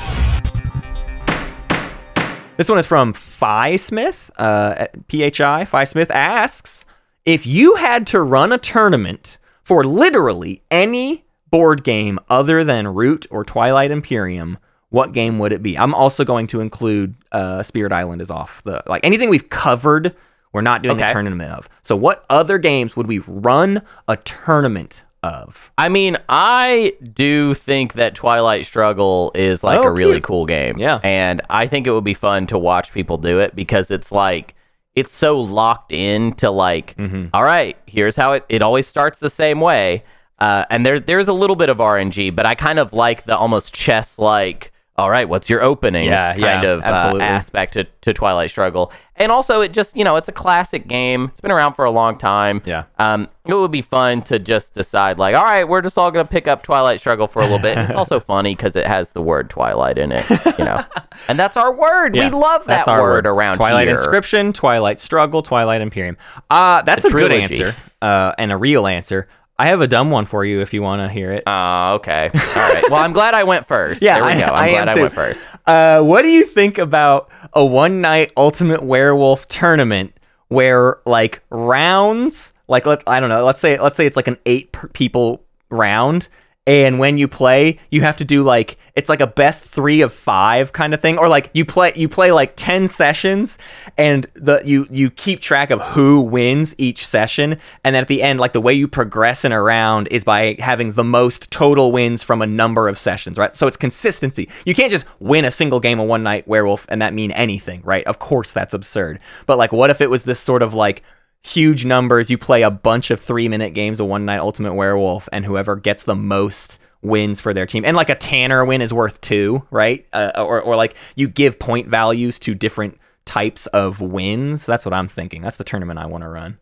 This 2.57 2.69
one 2.69 2.79
is 2.79 2.87
from 2.87 3.13
Phi 3.15 3.77
Smith. 3.77 4.31
Uh, 4.37 4.87
PHI 5.09 5.65
Phi 5.65 5.85
Smith 5.85 6.11
asks 6.11 6.85
if 7.25 7.47
you 7.47 7.77
had 7.77 8.07
to 8.09 8.21
run 8.21 8.53
a 8.53 8.59
tournament 8.59 9.39
for 9.71 9.85
literally 9.85 10.63
any 10.69 11.25
board 11.49 11.85
game 11.85 12.19
other 12.29 12.65
than 12.65 12.89
Root 12.89 13.25
or 13.31 13.45
Twilight 13.45 13.93
Imperium, 13.93 14.59
what 14.89 15.13
game 15.13 15.39
would 15.39 15.53
it 15.53 15.63
be? 15.63 15.79
I'm 15.79 15.95
also 15.95 16.25
going 16.25 16.49
to 16.49 16.61
include 16.61 17.15
uh, 17.31 17.63
Spirit 17.63 17.93
Island 17.93 18.21
is 18.21 18.33
off 18.33 18.63
the 18.65 18.83
like 18.89 19.07
anything 19.07 19.29
we've 19.31 19.49
covered. 19.49 20.17
We're 20.53 20.63
not 20.63 20.83
doing 20.83 21.01
a 21.01 21.13
tournament 21.13 21.53
of. 21.53 21.69
So, 21.85 21.95
what 21.95 22.25
other 22.29 22.59
games 22.59 22.97
would 22.97 23.07
we 23.07 23.21
run 23.21 23.83
a 24.09 24.17
tournament 24.17 25.05
of? 25.23 25.71
I 25.79 25.89
mean, 25.89 26.17
I 26.29 26.95
do 27.13 27.55
think 27.55 27.93
that 27.93 28.17
Twilight 28.17 28.67
Struggle 28.67 29.31
is 29.37 29.63
like 29.63 29.79
Oh, 29.79 29.85
a 29.85 29.91
really 29.93 30.15
cute. 30.15 30.25
cool 30.25 30.47
game. 30.47 30.79
Yeah. 30.79 30.99
And 31.05 31.43
I 31.49 31.69
think 31.69 31.87
it 31.87 31.93
would 31.93 32.03
be 32.03 32.15
fun 32.15 32.49
to 32.49 32.59
watch 32.59 32.93
people 32.93 33.19
do 33.19 33.39
it 33.39 33.55
because 33.55 33.93
it's 33.93 34.11
like 34.11 34.57
it's 35.01 35.17
so 35.17 35.41
locked 35.41 35.93
in 35.93 36.35
to 36.35 36.51
like, 36.51 36.95
Mm-hmm. 36.97 37.27
all 37.35 37.43
right, 37.43 37.77
here's 37.87 38.17
how 38.17 38.33
it 38.35 38.45
it 38.49 38.63
always 38.63 38.87
starts 38.87 39.19
the 39.19 39.31
same 39.31 39.61
way. 39.61 40.05
Uh, 40.39 40.65
and 40.71 40.87
there 40.87 40.99
there's 41.01 41.29
a 41.29 41.33
little 41.33 41.57
bit 41.57 41.69
of 41.69 41.79
RNG, 41.79 42.35
but 42.35 42.47
I 42.47 42.55
kind 42.55 42.79
of 42.79 42.93
like 42.93 43.25
the 43.25 43.37
almost 43.37 43.75
chess 43.75 44.19
like 44.19 44.70
all 45.01 45.11
right, 45.11 45.29
what's 45.29 45.49
your 45.49 45.63
opening 45.63 46.05
Yeah, 46.05 46.33
kind 46.33 46.63
yeah, 46.63 46.71
of 46.71 46.85
uh, 46.85 47.19
aspect 47.21 47.73
to, 47.73 47.85
to 48.03 48.13
Twilight 48.13 48.51
Struggle. 48.51 48.93
And 49.17 49.33
also, 49.33 49.61
it 49.61 49.73
just, 49.73 49.97
you 49.97 50.05
know, 50.05 50.17
it's 50.17 50.29
a 50.29 50.33
classic 50.33 50.87
game. 50.87 51.27
It's 51.31 51.41
been 51.41 51.51
around 51.51 51.75
for 51.75 51.85
a 51.85 51.91
long 51.91 52.17
time. 52.19 52.63
Yeah. 52.65 52.85
Um, 52.99 53.29
it 53.47 53.55
would 53.55 53.71
be 53.71 53.83
fun 53.83 54.23
to 54.23 54.39
just 54.39 54.75
decide, 54.75 55.19
like, 55.19 55.35
all 55.35 55.45
right, 55.45 55.67
we're 55.67 55.83
just 55.83 55.99
all 55.99 56.11
going 56.11 56.25
to 56.27 56.31
pick 56.31 56.47
up 56.47 56.63
Twilight 56.63 57.01
Struggle 57.01 57.29
for 57.29 57.41
a 57.41 57.43
little 57.43 57.59
bit. 57.59 57.77
And 57.77 57.89
it's 57.89 57.97
also 57.97 58.21
funny 58.21 58.55
because 58.55 58.77
it 58.77 58.87
has 58.87 59.13
the 59.13 59.23
word 59.23 59.51
Twilight 59.51 59.99
in 59.99 60.13
it, 60.13 60.29
you 60.59 60.65
know. 60.65 60.85
and 61.29 61.39
that's 61.39 61.57
our 61.57 61.73
word. 61.75 62.15
Yeah, 62.15 62.29
we 62.29 62.37
love 62.37 62.65
that 62.67 62.87
our 62.89 63.01
word, 63.01 63.27
around 63.27 63.57
Twilight 63.57 63.89
here. 63.89 63.97
Inscription, 63.97 64.53
Twilight 64.53 65.01
Struggle, 65.01 65.43
Twilight 65.43 65.81
Imperium. 65.81 66.17
Uh, 66.51 66.83
that's 66.83 67.03
The 67.03 67.09
a 67.09 67.13
good 67.13 67.33
answer 67.33 67.75
uh, 68.03 68.33
and 68.39 68.53
a 68.53 68.57
real 68.57 68.87
answer. 68.87 69.29
I 69.61 69.67
have 69.67 69.81
a 69.81 69.87
dumb 69.87 70.11
one 70.11 70.25
for 70.25 70.45
you 70.45 70.61
if 70.61 70.73
you 70.73 70.83
want 70.83 71.03
to 71.03 71.09
hear 71.13 71.33
it. 71.33 71.43
Oh, 71.47 71.95
okay. 71.95 72.31
All 72.35 72.41
right. 72.73 72.85
Well, 72.91 73.01
I'm 73.01 73.13
glad 73.13 73.35
I 73.35 73.45
went 73.45 73.67
first. 73.67 74.01
Yeah, 74.11 74.15
there 74.15 74.25
we 74.25 74.31
I- 74.33 74.41
go. 74.41 74.47
I'm 74.47 74.55
I 74.55 74.71
glad 74.71 74.89
I 74.89 75.01
went 75.01 75.13
first. 75.15 75.41
Uh, 75.67 76.01
what 76.03 76.23
do 76.23 76.29
you 76.29 76.45
think 76.45 76.79
about 76.79 77.31
a 77.53 77.65
one 77.65 78.01
night 78.01 78.33
Ultimate 78.37 78.83
Werewolf 78.83 79.47
tournament 79.49 80.15
where 80.49 80.99
like 81.07 81.43
rounds, 81.51 82.53
like 82.69 82.87
let 82.87 83.03
I 83.07 83.21
don't 83.21 83.29
know, 83.29 83.45
let's 83.45 83.61
say 83.61 83.79
let's 83.79 83.97
say 83.97 84.07
it's 84.07 84.17
like 84.17 84.29
an 84.29 84.39
eight 84.47 84.73
per 84.73 84.89
people 84.89 85.45
round, 85.71 86.29
and 86.67 86.99
when 86.99 87.17
you 87.17 87.27
play, 87.27 87.79
you 87.91 88.03
have 88.03 88.19
to 88.19 88.25
do 88.25 88.43
like 88.43 88.77
it's 88.95 89.09
like 89.09 89.21
a 89.21 89.27
best 89.27 89.65
three 89.65 90.03
of 90.03 90.13
five 90.13 90.73
kind 90.73 90.93
of 90.93 91.01
thing, 91.01 91.17
or 91.17 91.27
like 91.27 91.49
you 91.55 91.65
play 91.65 91.93
you 91.97 92.09
play 92.09 92.33
like 92.33 92.53
ten 92.55 92.87
sessions, 92.87 93.57
and 93.97 94.27
the 94.35 94.61
you 94.65 94.87
you 94.91 95.11
keep 95.11 95.41
track 95.41 95.71
of 95.71 95.81
who 95.81 96.21
wins 96.21 96.75
each 96.77 97.07
session, 97.07 97.59
and 97.83 97.95
then 97.95 98.03
at 98.03 98.09
the 98.09 98.23
end, 98.23 98.41
like 98.41 98.53
the 98.53 98.61
way 98.61 98.75
you 98.75 98.87
progress 98.87 99.45
in 99.45 99.53
a 99.53 99.63
round 99.63 100.07
is 100.11 100.23
by 100.23 100.55
having 100.59 100.93
the 100.93 101.05
most 101.05 101.51
total 101.51 101.93
wins 101.93 102.23
from 102.23 102.43
a 102.43 102.47
number 102.47 102.89
of 102.89 102.99
sessions, 102.99 103.39
right? 103.39 103.55
So 103.55 103.67
it's 103.67 103.79
consistency. 103.79 104.49
You 104.67 104.75
can't 104.75 104.91
just 104.91 105.07
win 105.19 105.47
a 105.47 105.51
single 105.51 105.81
game 105.81 105.99
of 105.99 106.09
One 106.09 106.23
Night 106.23 106.47
Werewolf 106.47 106.85
and 106.91 107.01
that 107.01 107.15
mean 107.15 107.31
anything, 107.33 107.81
right? 107.85 108.07
Of 108.07 108.19
course, 108.19 108.53
that's 108.53 108.75
absurd. 108.75 109.19
But 109.47 109.57
like, 109.57 109.73
what 109.73 109.89
if 109.89 110.03
it 110.03 110.11
was 110.11 110.25
this 110.25 110.39
sort 110.39 110.63
of 110.63 110.75
like 110.75 111.03
huge 111.43 111.85
numbers. 111.85 112.31
You 112.31 112.39
play 112.39 112.63
a 112.63 112.71
bunch 112.71 113.11
of 113.11 113.21
three 113.21 113.49
minute 113.49 113.75
games 113.75 114.01
of 114.01 114.07
One 114.07 114.25
Night 114.25 114.41
Ultimate 114.41 114.75
Werewolf, 114.75 115.29
and 115.33 115.45
whoever 115.45 115.77
gets 115.77 116.03
the 116.03 116.15
most 116.15 116.79
wins 117.03 117.41
for 117.41 117.55
their 117.55 117.67
team. 117.67 117.85
And 117.85 117.97
like 117.97 118.11
a 118.11 118.15
Tanner 118.15 118.65
win 118.65 118.83
is 118.83 118.93
worth 118.93 119.21
two, 119.21 119.67
right? 119.71 120.07
Uh, 120.13 120.33
or, 120.37 120.61
or 120.61 120.77
like 120.77 120.95
you 121.15 121.29
give 121.29 121.59
point 121.59 121.89
values 121.89 122.39
to 122.41 122.55
different 122.55 122.99
types 123.25 123.67
of 123.69 124.01
wins. 124.01 124.67
That's 124.67 124.85
what 124.85 124.95
I'm 124.95 125.09
thinking. 125.09 125.43
That's 125.43 125.57
the 125.57 125.65
tournament 125.65 125.99
I 125.99 126.07
want 126.07 126.23
to 126.23 126.29
run. 126.29 126.59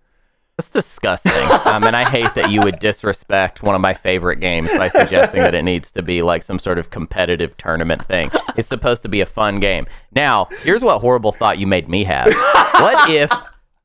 That's 0.56 0.70
disgusting. 0.70 1.32
um, 1.64 1.84
and 1.84 1.96
I 1.96 2.08
hate 2.08 2.34
that 2.34 2.50
you 2.50 2.60
would 2.62 2.80
disrespect 2.80 3.62
one 3.62 3.74
of 3.74 3.80
my 3.80 3.94
favorite 3.94 4.40
games 4.40 4.70
by 4.72 4.88
suggesting 4.88 5.40
that 5.40 5.54
it 5.54 5.62
needs 5.62 5.92
to 5.92 6.02
be 6.02 6.20
like 6.20 6.42
some 6.42 6.58
sort 6.58 6.78
of 6.78 6.90
competitive 6.90 7.56
tournament 7.56 8.04
thing. 8.04 8.30
It's 8.56 8.68
supposed 8.68 9.02
to 9.02 9.08
be 9.08 9.20
a 9.20 9.26
fun 9.26 9.60
game. 9.60 9.86
Now, 10.12 10.48
here's 10.62 10.82
what 10.82 11.00
horrible 11.00 11.30
thought 11.30 11.58
you 11.58 11.66
made 11.66 11.88
me 11.88 12.04
have. 12.04 12.26
What 12.26 13.08
if 13.08 13.30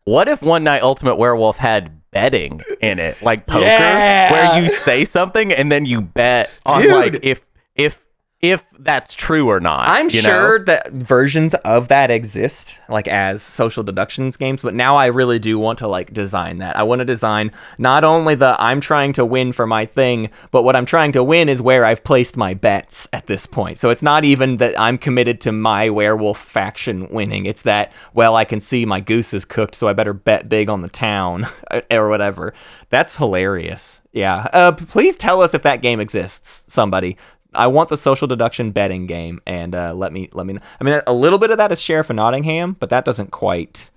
what 0.05 0.27
if 0.27 0.41
One 0.41 0.63
Night 0.63 0.81
Ultimate 0.83 1.15
Werewolf 1.15 1.57
had 1.57 1.99
betting 2.11 2.61
in 2.81 2.99
it, 2.99 3.21
like 3.21 3.45
poker, 3.47 3.65
Yeah. 3.65 4.31
where 4.31 4.61
you 4.63 4.69
say 4.69 5.03
something 5.05 5.51
and 5.51 5.71
then 5.71 5.85
you 5.85 6.01
bet 6.01 6.49
on 6.65 6.81
Dude. 6.83 6.91
like 6.91 7.19
if 7.23 7.45
if 7.75 8.03
if 8.43 8.61
that's 8.77 9.13
true 9.13 9.49
or 9.49 9.61
not. 9.61 9.87
I'm 9.87 10.09
you 10.09 10.21
know? 10.21 10.27
sure 10.27 10.65
that 10.65 10.91
versions 10.91 11.53
of 11.63 11.87
that 11.87 12.11
exist, 12.11 12.77
like 12.89 13.07
as 13.07 13.41
social 13.41 13.83
deductions 13.83 14.35
games, 14.35 14.61
but 14.61 14.73
now 14.73 14.97
I 14.97 15.05
really 15.05 15.39
do 15.39 15.57
want 15.57 15.79
to 15.79 15.87
like 15.87 16.13
design 16.13 16.57
that. 16.57 16.75
I 16.75 16.83
want 16.83 16.99
to 16.99 17.05
design 17.05 17.53
not 17.77 18.03
only 18.03 18.35
the 18.35 18.57
I'm 18.59 18.81
trying 18.81 19.13
to 19.13 19.23
win 19.23 19.53
for 19.53 19.65
my 19.65 19.85
thing, 19.85 20.29
but 20.51 20.63
what 20.63 20.75
I'm 20.75 20.85
trying 20.85 21.13
to 21.13 21.23
win 21.23 21.47
is 21.47 21.61
where 21.61 21.85
I've 21.85 22.03
placed 22.03 22.35
my 22.35 22.53
bets 22.53 23.07
at 23.13 23.27
this 23.27 23.45
point. 23.45 23.79
So 23.79 23.89
it's 23.89 24.01
not 24.01 24.25
even 24.25 24.57
that 24.57 24.77
I'm 24.77 24.97
committed 24.97 25.39
to 25.41 25.53
my 25.53 25.89
werewolf 25.89 26.37
faction 26.37 27.07
winning. 27.07 27.45
It's 27.45 27.61
that, 27.61 27.93
well, 28.13 28.35
I 28.35 28.43
can 28.43 28.59
see 28.59 28.85
my 28.85 28.99
goose 28.99 29.33
is 29.33 29.45
cooked, 29.45 29.73
so 29.73 29.87
I 29.87 29.93
better 29.93 30.13
bet 30.13 30.49
big 30.49 30.67
on 30.67 30.81
the 30.81 30.89
town 30.89 31.47
or 31.89 32.09
whatever. 32.09 32.53
That's 32.89 33.15
hilarious. 33.15 34.01
Yeah. 34.11 34.47
Uh, 34.51 34.73
please 34.73 35.15
tell 35.15 35.41
us 35.41 35.53
if 35.53 35.61
that 35.63 35.81
game 35.81 36.01
exists, 36.01 36.65
somebody. 36.67 37.17
I 37.55 37.67
want 37.67 37.89
the 37.89 37.97
social 37.97 38.27
deduction 38.27 38.71
betting 38.71 39.07
game, 39.07 39.41
and 39.45 39.73
uh, 39.75 39.93
let 39.93 40.11
me 40.13 40.29
let 40.33 40.45
me. 40.45 40.57
I 40.79 40.83
mean, 40.83 41.01
a 41.07 41.13
little 41.13 41.39
bit 41.39 41.51
of 41.51 41.57
that 41.57 41.71
is 41.71 41.79
Sheriff 41.81 42.09
of 42.09 42.15
Nottingham, 42.15 42.75
but 42.79 42.89
that 42.89 43.05
doesn't 43.05 43.31
quite. 43.31 43.89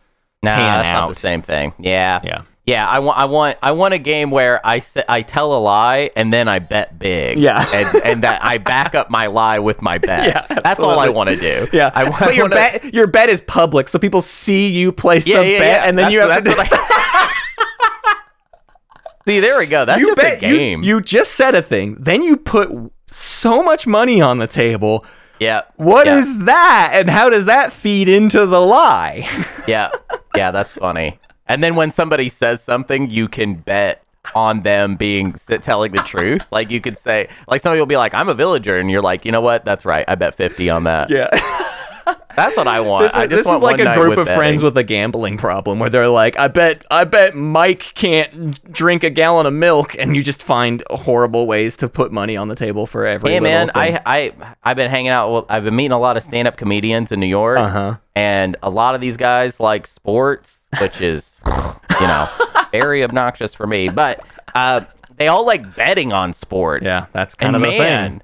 Nah, 0.43 0.55
pan 0.55 0.67
that's 0.83 0.95
not 0.95 1.03
out. 1.05 1.15
the 1.15 1.21
same 1.21 1.43
thing. 1.43 1.73
Yeah. 1.79 2.21
Yeah. 2.23 2.43
Yeah, 2.67 2.85
I 2.89 2.99
want, 2.99 3.17
I 3.17 3.25
want, 3.27 3.59
I 3.63 3.71
want 3.71 3.95
a 3.95 3.99
game 3.99 4.33
where 4.33 4.61
I 4.67 4.81
say, 4.81 5.05
I 5.09 5.23
tell 5.23 5.55
a 5.55 5.61
lie 5.61 6.11
and 6.17 6.33
then 6.33 6.49
I 6.49 6.59
bet 6.59 6.99
big. 6.99 7.39
Yeah. 7.39 7.65
and, 7.73 8.05
and 8.05 8.23
that 8.25 8.45
I 8.45 8.59
back 8.59 8.97
up 8.97 9.09
my 9.09 9.29
lie 9.29 9.61
with 9.61 9.83
my 9.83 9.99
bet. 9.99 10.27
Yeah, 10.51 10.61
that's 10.65 10.81
all 10.81 10.99
I 10.99 11.09
want 11.09 11.31
to 11.31 11.37
do. 11.37 11.69
Yeah, 11.73 11.93
I, 11.95 12.11
but 12.11 12.35
your 12.35 12.47
wanna- 12.47 12.57
bet 12.57 12.93
your 12.93 13.07
bet 13.07 13.29
is 13.29 13.41
public, 13.41 13.89
so 13.89 14.01
people 14.01 14.21
see 14.21 14.67
you 14.69 14.91
place 14.91 15.29
Yeah, 15.29 15.43
the 15.43 15.49
yeah, 15.49 15.59
bet, 15.61 15.81
yeah. 15.83 15.89
and 15.89 15.97
then 15.97 16.11
you 16.11 16.19
have 16.19 16.43
to 16.43 16.51
decide. 16.51 17.31
See, 19.27 19.41
there 19.41 19.59
we 19.59 19.67
go. 19.67 19.85
That's 19.85 20.01
you 20.01 20.09
just 20.09 20.19
bet 20.19 20.43
a 20.43 20.49
you- 20.49 20.57
game. 20.57 20.83
You, 20.83 21.01
just 21.01 21.33
said 21.33 21.55
a 21.55 21.63
thing, 21.63 21.97
then 21.99 22.23
you 22.23 22.37
put 22.37 22.69
so 23.09 23.63
much 23.63 23.87
money 23.87 24.21
on 24.21 24.39
the 24.39 24.47
table. 24.47 25.05
yeah. 25.41 25.63
What 25.77 26.09
is 26.09 26.27
yeah. 26.29 26.45
that, 26.45 26.91
and 26.95 27.11
how 27.11 27.31
does 27.31 27.45
that 27.47 27.73
feed 27.73 28.09
into 28.09 28.47
the 28.47 28.61
lie? 28.61 29.29
Yeah, 29.67 29.91
yeah, 30.37 30.53
that's 30.53 30.75
funny. 30.75 31.19
And 31.49 31.61
then 31.61 31.75
when 31.75 31.91
somebody 31.91 32.29
says 32.29 32.63
something, 32.63 33.11
you 33.11 33.27
can 33.27 33.55
bet 33.55 34.05
on 34.33 34.63
them 34.63 34.95
being 34.95 35.33
telling 35.63 35.91
the 35.91 36.03
truth. 36.03 36.47
Like 36.53 36.71
you 36.71 36.81
could 36.81 36.97
say, 36.97 37.29
like 37.49 37.61
somebody 37.61 37.81
will 37.81 37.87
be 37.87 37.97
like, 37.97 38.15
"I'm 38.15 38.29
a 38.29 38.35
villager," 38.35 38.79
and 38.79 38.89
you're 38.89 39.03
like, 39.03 39.25
"You 39.25 39.33
know 39.33 39.41
what? 39.41 39.65
That's 39.65 39.85
right. 39.85 40.05
I 40.07 40.15
bet 40.15 40.37
fifty 40.37 40.71
on 40.71 40.85
that." 40.85 41.11
yeah. 41.11 41.29
That's 42.37 42.57
what 42.57 42.69
I 42.69 42.81
want. 42.81 43.05
This 43.05 43.13
is, 43.13 43.17
I 43.17 43.27
just 43.27 43.31
this 43.39 43.47
want 43.47 43.57
is 43.57 43.63
like 43.63 43.81
a 43.81 43.95
group 43.99 44.19
of 44.19 44.27
friends 44.29 44.63
with 44.63 44.77
a 44.77 44.85
gambling 44.85 45.39
problem 45.39 45.79
where 45.79 45.89
they're 45.91 46.09
like, 46.09 46.39
I 46.39 46.49
bet 46.49 46.85
I 46.91 47.05
bet 47.05 47.35
Mike 47.35 47.81
can't 47.95 48.63
drink 48.73 49.03
a 49.05 49.11
gallon 49.11 49.47
of 49.47 49.55
milk 49.55 49.97
and 49.99 50.15
you 50.15 50.23
just 50.23 50.43
find 50.43 50.83
horrible 50.91 51.47
ways 51.47 51.77
to 51.79 51.89
put 51.89 52.13
money 52.13 52.37
on 52.37 52.49
the 52.49 52.55
table 52.55 52.87
for 52.87 53.07
every 53.07 53.31
Hey 53.33 53.41
man, 53.41 53.69
thing. 53.69 53.73
I 53.77 54.01
I 54.05 54.33
I've 54.63 54.77
been 54.77 54.91
hanging 54.91 55.09
out. 55.11 55.33
With, 55.33 55.45
I've 55.51 55.65
been 55.65 55.75
meeting 55.77 55.93
a 55.93 55.99
lot 55.99 56.17
of 56.17 56.23
stand-up 56.23 56.57
comedians 56.57 57.11
in 57.11 57.21
New 57.21 57.27
York, 57.27 57.59
Uh-huh. 57.59 57.97
and 58.15 58.57
a 58.63 58.69
lot 58.71 58.95
of 58.95 59.01
these 59.01 59.17
guys 59.17 59.59
like 59.59 59.87
sports, 59.87 60.67
which 60.81 61.01
is 61.01 61.41
you 62.01 62.07
know 62.07 62.29
very 62.71 63.03
obnoxious 63.03 63.55
for 63.55 63.67
me. 63.67 63.89
But 63.89 64.21
uh, 64.55 64.83
they 65.17 65.29
all 65.29 65.47
like 65.47 65.75
betting 65.75 66.13
on 66.13 66.35
sports. 66.35 66.85
Yeah, 66.85 67.07
that's 67.13 67.35
kind 67.35 67.57
and 67.57 67.65
of 67.65 67.71
the 67.71 67.79
thing. 67.79 68.21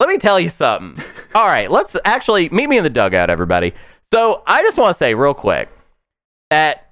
Let 0.00 0.08
me 0.08 0.18
tell 0.18 0.38
you 0.38 0.48
something. 0.48 1.02
All 1.34 1.46
right, 1.46 1.70
let's 1.70 1.96
actually 2.04 2.48
meet 2.50 2.68
me 2.68 2.78
in 2.78 2.84
the 2.84 2.90
dugout, 2.90 3.30
everybody. 3.30 3.72
So 4.12 4.42
I 4.46 4.62
just 4.62 4.78
want 4.78 4.90
to 4.90 4.98
say 4.98 5.14
real 5.14 5.34
quick 5.34 5.68
that 6.50 6.86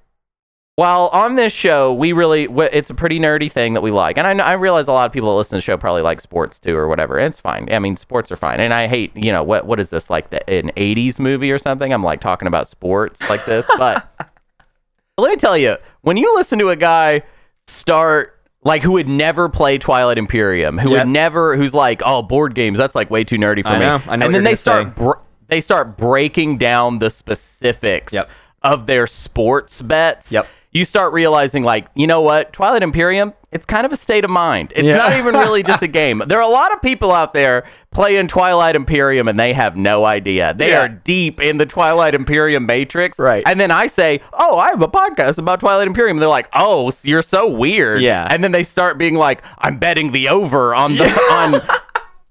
while 0.77 1.09
on 1.13 1.37
this 1.37 1.53
show, 1.53 1.95
we 1.95 2.13
really 2.13 2.49
it's 2.73 2.91
a 2.91 2.95
pretty 2.95 3.21
nerdy 3.21 3.51
thing 3.51 3.75
that 3.75 3.81
we 3.81 3.93
like, 3.93 4.19
and 4.19 4.43
I, 4.43 4.51
I 4.51 4.53
realize 4.55 4.89
a 4.89 4.93
lot 4.93 5.07
of 5.07 5.13
people 5.13 5.31
that 5.31 5.37
listen 5.37 5.51
to 5.51 5.57
the 5.59 5.63
show 5.63 5.77
probably 5.77 6.03
like 6.03 6.21
sports 6.21 6.59
too 6.59 6.75
or 6.75 6.89
whatever. 6.89 7.17
And 7.17 7.29
it's 7.29 7.39
fine. 7.39 7.73
I 7.73 7.79
mean, 7.79 7.97
sports 7.97 8.33
are 8.33 8.37
fine, 8.37 8.59
and 8.59 8.75
I 8.75 8.89
hate 8.89 9.17
you 9.17 9.31
know 9.31 9.45
what 9.45 9.67
what 9.67 9.79
is 9.79 9.91
this 9.91 10.11
like 10.11 10.31
the, 10.31 10.49
an 10.51 10.73
'80s 10.77 11.21
movie 11.21 11.53
or 11.53 11.59
something? 11.59 11.93
I'm 11.93 12.03
like 12.03 12.21
talking 12.21 12.49
about 12.49 12.67
sports 12.67 13.21
like 13.29 13.45
this, 13.45 13.67
but 13.79 14.09
let 15.19 15.31
me 15.31 15.37
tell 15.37 15.57
you, 15.57 15.77
when 16.01 16.17
you 16.17 16.35
listen 16.35 16.59
to 16.59 16.71
a 16.71 16.77
guy 16.77 17.23
start 17.69 18.34
like 18.65 18.83
who 18.83 18.93
would 18.93 19.09
never 19.09 19.49
play 19.49 19.79
Twilight 19.79 20.19
Imperium, 20.19 20.79
who 20.79 20.91
Yep. 20.91 20.99
would 21.07 21.13
never, 21.13 21.57
who's 21.57 21.75
like, 21.75 22.03
oh, 22.05 22.23
board 22.23 22.55
games, 22.55 22.79
that's 22.79 22.95
like 22.95 23.11
way 23.11 23.23
too 23.25 23.37
nerdy 23.37 23.63
for 23.63 23.69
I 23.69 23.79
me. 23.79 23.85
know, 23.85 24.03
I 24.09 24.17
know 24.17 24.27
and 24.27 24.35
then 24.35 24.43
they 24.45 24.55
start 24.55 24.95
br- 24.95 25.13
they 25.49 25.61
start 25.61 25.97
breaking 25.99 26.57
down 26.59 26.99
the 26.99 27.11
specifics 27.11 28.13
Yep. 28.13 28.29
of 28.63 28.87
their 28.87 29.07
sports 29.07 29.83
bets. 29.83 30.33
Yep. 30.33 30.49
You 30.73 30.85
start 30.85 31.13
realizing, 31.13 31.63
like, 31.63 31.87
you 31.95 32.07
know 32.09 32.21
what, 32.23 32.53
Twilight 32.53 32.83
Imperium, 32.83 33.33
it's 33.55 33.65
kind 33.65 33.87
of 33.87 33.93
a 33.93 33.97
state 33.97 34.25
of 34.25 34.31
mind. 34.31 34.73
It's 34.77 34.85
Yeah. 34.87 34.97
not 34.99 35.13
even 35.17 35.35
really 35.35 35.63
just 35.63 35.81
a 35.83 35.87
game. 36.03 36.23
There 36.27 36.37
are 36.39 36.43
a 36.43 36.47
lot 36.53 36.73
of 36.75 36.83
people 36.83 37.13
out 37.13 37.33
there 37.33 37.65
playing 37.93 38.27
Twilight 38.29 38.75
Imperium 38.77 39.29
and 39.29 39.39
they 39.39 39.53
have 39.55 39.77
no 39.77 40.05
idea. 40.05 40.53
They 40.55 40.71
Yeah. 40.71 40.81
are 40.81 40.89
deep 40.89 41.41
in 41.41 41.59
the 41.59 41.65
Twilight 41.67 42.15
Imperium 42.15 42.67
matrix. 42.67 43.19
Right. 43.19 43.43
And 43.47 43.59
then 43.59 43.71
I 43.71 43.87
say, 43.87 44.21
"Oh, 44.33 44.59
I 44.59 44.69
have 44.71 44.83
a 44.83 44.89
podcast 44.89 45.39
about 45.39 45.61
Twilight 45.61 45.87
Imperium." 45.87 46.17
And 46.19 46.23
they're 46.23 46.29
like, 46.29 46.49
"Oh, 46.53 46.93
you're 47.05 47.23
so 47.23 47.47
weird." 47.49 48.03
Yeah. 48.03 48.27
And 48.29 48.43
then 48.45 48.53
they 48.53 48.65
start 48.65 48.99
being 48.99 49.15
like, 49.15 49.41
"I'm 49.59 49.79
betting 49.79 50.11
the 50.11 50.29
over 50.29 50.75
on 50.75 50.97
the 50.97 51.05
on." 51.33 51.55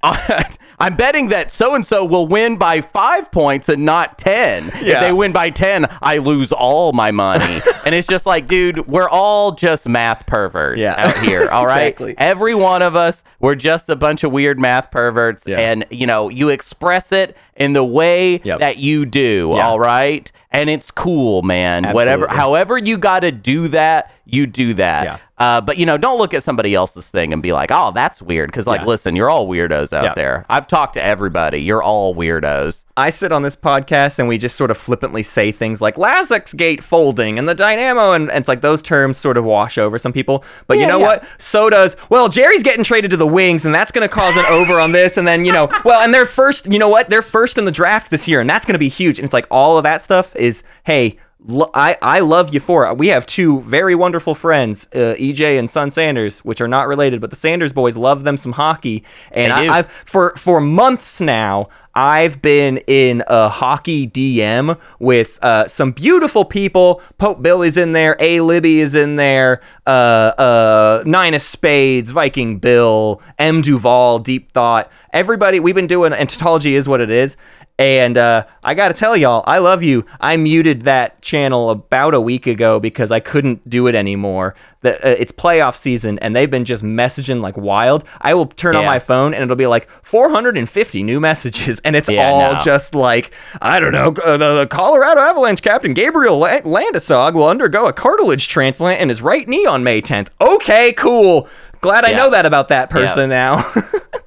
on 0.03 0.43
I'm 0.83 0.97
betting 0.97 1.29
that 1.29 1.49
so 1.49 1.75
and 1.75 1.85
so 1.85 2.03
will 2.03 2.27
win 2.27 2.57
by 2.57 2.81
five 2.81 3.31
points 3.31 3.69
and 3.69 3.85
not 3.85 4.17
10. 4.17 4.71
If 4.75 4.99
they 4.99 5.13
win 5.13 5.31
by 5.31 5.49
10, 5.49 5.87
I 6.01 6.17
lose 6.17 6.51
all 6.51 6.91
my 6.91 7.09
money. 7.11 7.61
and 7.85 7.95
it's 7.95 8.05
just 8.07 8.25
like, 8.25 8.47
dude, 8.47 8.85
we're 8.85 9.07
all 9.09 9.53
just 9.53 9.87
math 9.87 10.25
perverts 10.25 10.79
Yeah. 10.81 10.95
out 10.97 11.17
here. 11.19 11.49
All 11.53 11.65
right. 11.65 11.83
Exactly. 11.87 12.15
Every 12.17 12.53
one 12.53 12.81
of 12.81 12.95
us, 12.97 13.23
we're 13.39 13.55
just 13.55 13.87
a 13.87 13.95
bunch 13.95 14.23
of 14.25 14.31
weird 14.33 14.59
math 14.59 14.91
perverts. 14.91 15.43
Yeah. 15.47 15.59
And, 15.59 15.85
you 15.89 16.05
know, 16.05 16.27
you 16.29 16.49
express 16.49 17.11
it 17.13 17.37
in 17.55 17.73
the 17.73 17.83
way 17.83 18.41
Yep. 18.43 18.59
that 18.59 18.77
you 18.77 19.05
do. 19.05 19.53
Yeah. 19.55 19.67
All 19.67 19.79
right. 19.79 20.31
And 20.51 20.69
it's 20.69 20.91
cool, 20.91 21.41
man. 21.41 21.93
Whatever, 21.93 22.27
however 22.27 22.77
you 22.77 22.97
got 22.99 23.21
to 23.21 23.31
do 23.31 23.67
that, 23.69 24.11
you 24.25 24.45
do 24.45 24.75
that. 24.75 25.03
Yeah. 25.03 25.17
Uh, 25.39 25.59
but 25.59 25.77
you 25.77 25.85
know, 25.85 25.97
don't 25.97 26.19
look 26.19 26.33
at 26.33 26.43
somebody 26.43 26.75
else's 26.75 27.07
thing 27.07 27.33
and 27.33 27.41
be 27.41 27.51
like, 27.51 27.71
"Oh, 27.73 27.91
that's 27.93 28.21
weird." 28.21 28.49
Because 28.51 28.67
like, 28.67 28.81
Yeah. 28.81 28.85
listen, 28.87 29.15
you're 29.15 29.29
all 29.31 29.47
weirdos 29.47 29.91
out 29.91 30.03
Yeah. 30.03 30.13
there. 30.13 30.45
I've 30.49 30.67
talked 30.67 30.93
to 30.93 31.03
everybody. 31.03 31.57
You're 31.61 31.81
all 31.83 32.13
weirdos. 32.15 32.85
I 32.95 33.09
sit 33.09 33.31
on 33.31 33.41
this 33.41 33.55
podcast 33.55 34.19
and 34.19 34.27
we 34.27 34.37
just 34.37 34.55
sort 34.55 34.69
of 34.71 34.77
flippantly 34.77 35.23
say 35.23 35.51
things 35.51 35.81
like 35.81 35.95
Lazax 35.95 36.55
gate 36.55 36.81
folding 36.83 37.37
and 37.39 37.49
the 37.49 37.55
dynamo 37.55 38.11
and, 38.13 38.29
and 38.29 38.39
it's 38.41 38.47
like 38.47 38.61
those 38.61 38.83
terms 38.83 39.17
sort 39.17 39.35
of 39.35 39.43
wash 39.43 39.77
over 39.79 39.97
some 39.97 40.13
people. 40.13 40.45
But 40.67 40.77
you 40.77 40.85
know 40.85 40.99
yeah. 40.99 41.05
what? 41.05 41.23
So 41.39 41.69
does 41.69 41.97
well, 42.09 42.29
Jerry's 42.29 42.63
getting 42.63 42.83
traded 42.83 43.09
to 43.11 43.17
the 43.17 43.27
wings 43.27 43.65
and 43.65 43.73
that's 43.73 43.91
gonna 43.91 44.07
cause 44.07 44.37
an 44.37 44.45
over 44.45 44.79
on 44.79 44.91
this 44.93 45.17
and 45.17 45.27
then, 45.27 45.43
you 45.43 45.51
know, 45.51 45.67
well 45.83 46.01
and 46.01 46.13
they're 46.13 46.27
first 46.27 46.71
you 46.71 46.77
know 46.79 46.89
what? 46.89 47.09
They're 47.09 47.21
first 47.23 47.42
in 47.57 47.65
the 47.65 47.71
draft 47.71 48.09
this 48.09 48.27
year 48.27 48.39
and 48.41 48.49
that's 48.49 48.65
gonna 48.65 48.79
be 48.79 48.89
huge. 48.89 49.19
And 49.19 49.25
it's 49.25 49.33
like 49.33 49.47
all 49.51 49.77
of 49.77 49.83
that 49.83 50.01
stuff 50.01 50.35
is, 50.35 50.63
hey, 50.85 51.17
lo- 51.45 51.69
I, 51.73 51.97
I 52.01 52.19
love 52.19 52.53
you 52.53 52.59
for 52.59 52.85
it. 52.87 52.97
We 52.97 53.07
have 53.09 53.25
two 53.25 53.61
very 53.61 53.95
wonderful 53.95 54.35
friends, 54.35 54.87
uh, 54.93 55.15
EJ 55.19 55.59
and 55.59 55.69
Son 55.69 55.91
Sanders, 55.91 56.39
which 56.39 56.61
are 56.61 56.67
not 56.67 56.87
related, 56.87 57.21
but 57.21 57.29
the 57.29 57.35
Sanders 57.35 57.73
boys 57.73 57.95
love 57.97 58.23
them 58.23 58.37
some 58.37 58.53
hockey. 58.53 59.03
And 59.31 59.51
I, 59.51 59.79
I've 59.79 59.91
for 60.05 60.33
for 60.37 60.59
months 60.61 61.19
now 61.21 61.69
i've 61.95 62.41
been 62.41 62.77
in 62.87 63.23
a 63.27 63.49
hockey 63.49 64.07
dm 64.07 64.79
with 64.99 65.37
uh, 65.43 65.67
some 65.67 65.91
beautiful 65.91 66.45
people. 66.45 67.01
Pope 67.17 67.41
billy's 67.41 67.77
in 67.77 67.91
there. 67.91 68.15
A. 68.19 68.39
Libby 68.39 68.79
is 68.79 68.95
in 68.95 69.15
there. 69.15 69.61
Uh, 69.85 69.89
uh, 69.89 71.03
nine 71.05 71.33
of 71.33 71.41
spades 71.41 72.11
viking 72.11 72.57
bill 72.57 73.21
m. 73.37 73.61
Duval 73.61 74.19
deep 74.19 74.51
thought. 74.51 74.91
Everybody 75.11 75.59
we've 75.59 75.75
been 75.75 75.87
doing 75.87 76.13
and 76.13 76.29
tautology 76.29 76.75
is 76.75 76.87
what 76.87 77.01
it 77.01 77.09
is 77.09 77.35
And 77.83 78.17
uh, 78.17 78.45
I 78.63 78.73
got 78.75 78.87
to 78.87 78.93
tell 78.93 79.17
y'all, 79.17 79.43
I 79.45 79.57
love 79.57 79.83
you. 79.83 80.05
I 80.21 80.37
muted 80.37 80.83
that 80.83 81.21
channel 81.21 81.69
about 81.69 82.13
a 82.13 82.21
week 82.21 82.47
ago 82.47 82.79
because 82.79 83.11
I 83.11 83.19
couldn't 83.19 83.67
do 83.69 83.87
it 83.87 83.95
anymore. 83.95 84.55
The, 84.81 84.95
uh, 85.05 85.15
it's 85.17 85.31
playoff 85.33 85.75
season, 85.75 86.17
and 86.19 86.35
they've 86.35 86.49
been 86.49 86.65
just 86.65 86.83
messaging 86.83 87.41
like 87.41 87.57
wild. 87.57 88.03
I 88.21 88.33
will 88.33 88.45
turn 88.47 88.75
on 88.77 88.85
my 88.85 88.99
phone, 88.99 89.33
and 89.33 89.43
it'll 89.43 89.55
be 89.57 89.67
like 89.67 89.89
450 90.03 91.03
new 91.03 91.19
messages, 91.19 91.79
and 91.85 91.95
it's 91.95 92.09
Yeah, 92.09 92.29
all 92.29 92.53
no. 92.53 92.59
just 92.59 92.95
like 92.95 93.31
I 93.61 93.79
don't 93.79 93.91
know. 93.91 94.13
Uh, 94.23 94.37
the, 94.37 94.59
the 94.59 94.67
Colorado 94.67 95.19
Avalanche 95.21 95.61
captain 95.61 95.93
Gabriel 95.93 96.37
La- 96.37 96.61
Landeskog 96.61 97.33
will 97.33 97.47
undergo 97.47 97.85
a 97.87 97.93
cartilage 97.93 98.47
transplant 98.47 99.01
in 99.01 99.09
his 99.09 99.21
right 99.21 99.47
knee 99.47 99.65
on 99.65 99.83
May 99.83 100.01
10th. 100.01 100.29
Okay, 100.41 100.93
cool. 100.93 101.47
Glad 101.81 102.05
I 102.05 102.11
Yeah. 102.11 102.17
know 102.17 102.29
that 102.31 102.45
about 102.45 102.69
that 102.69 102.89
person 102.89 103.29
now. 103.29 103.69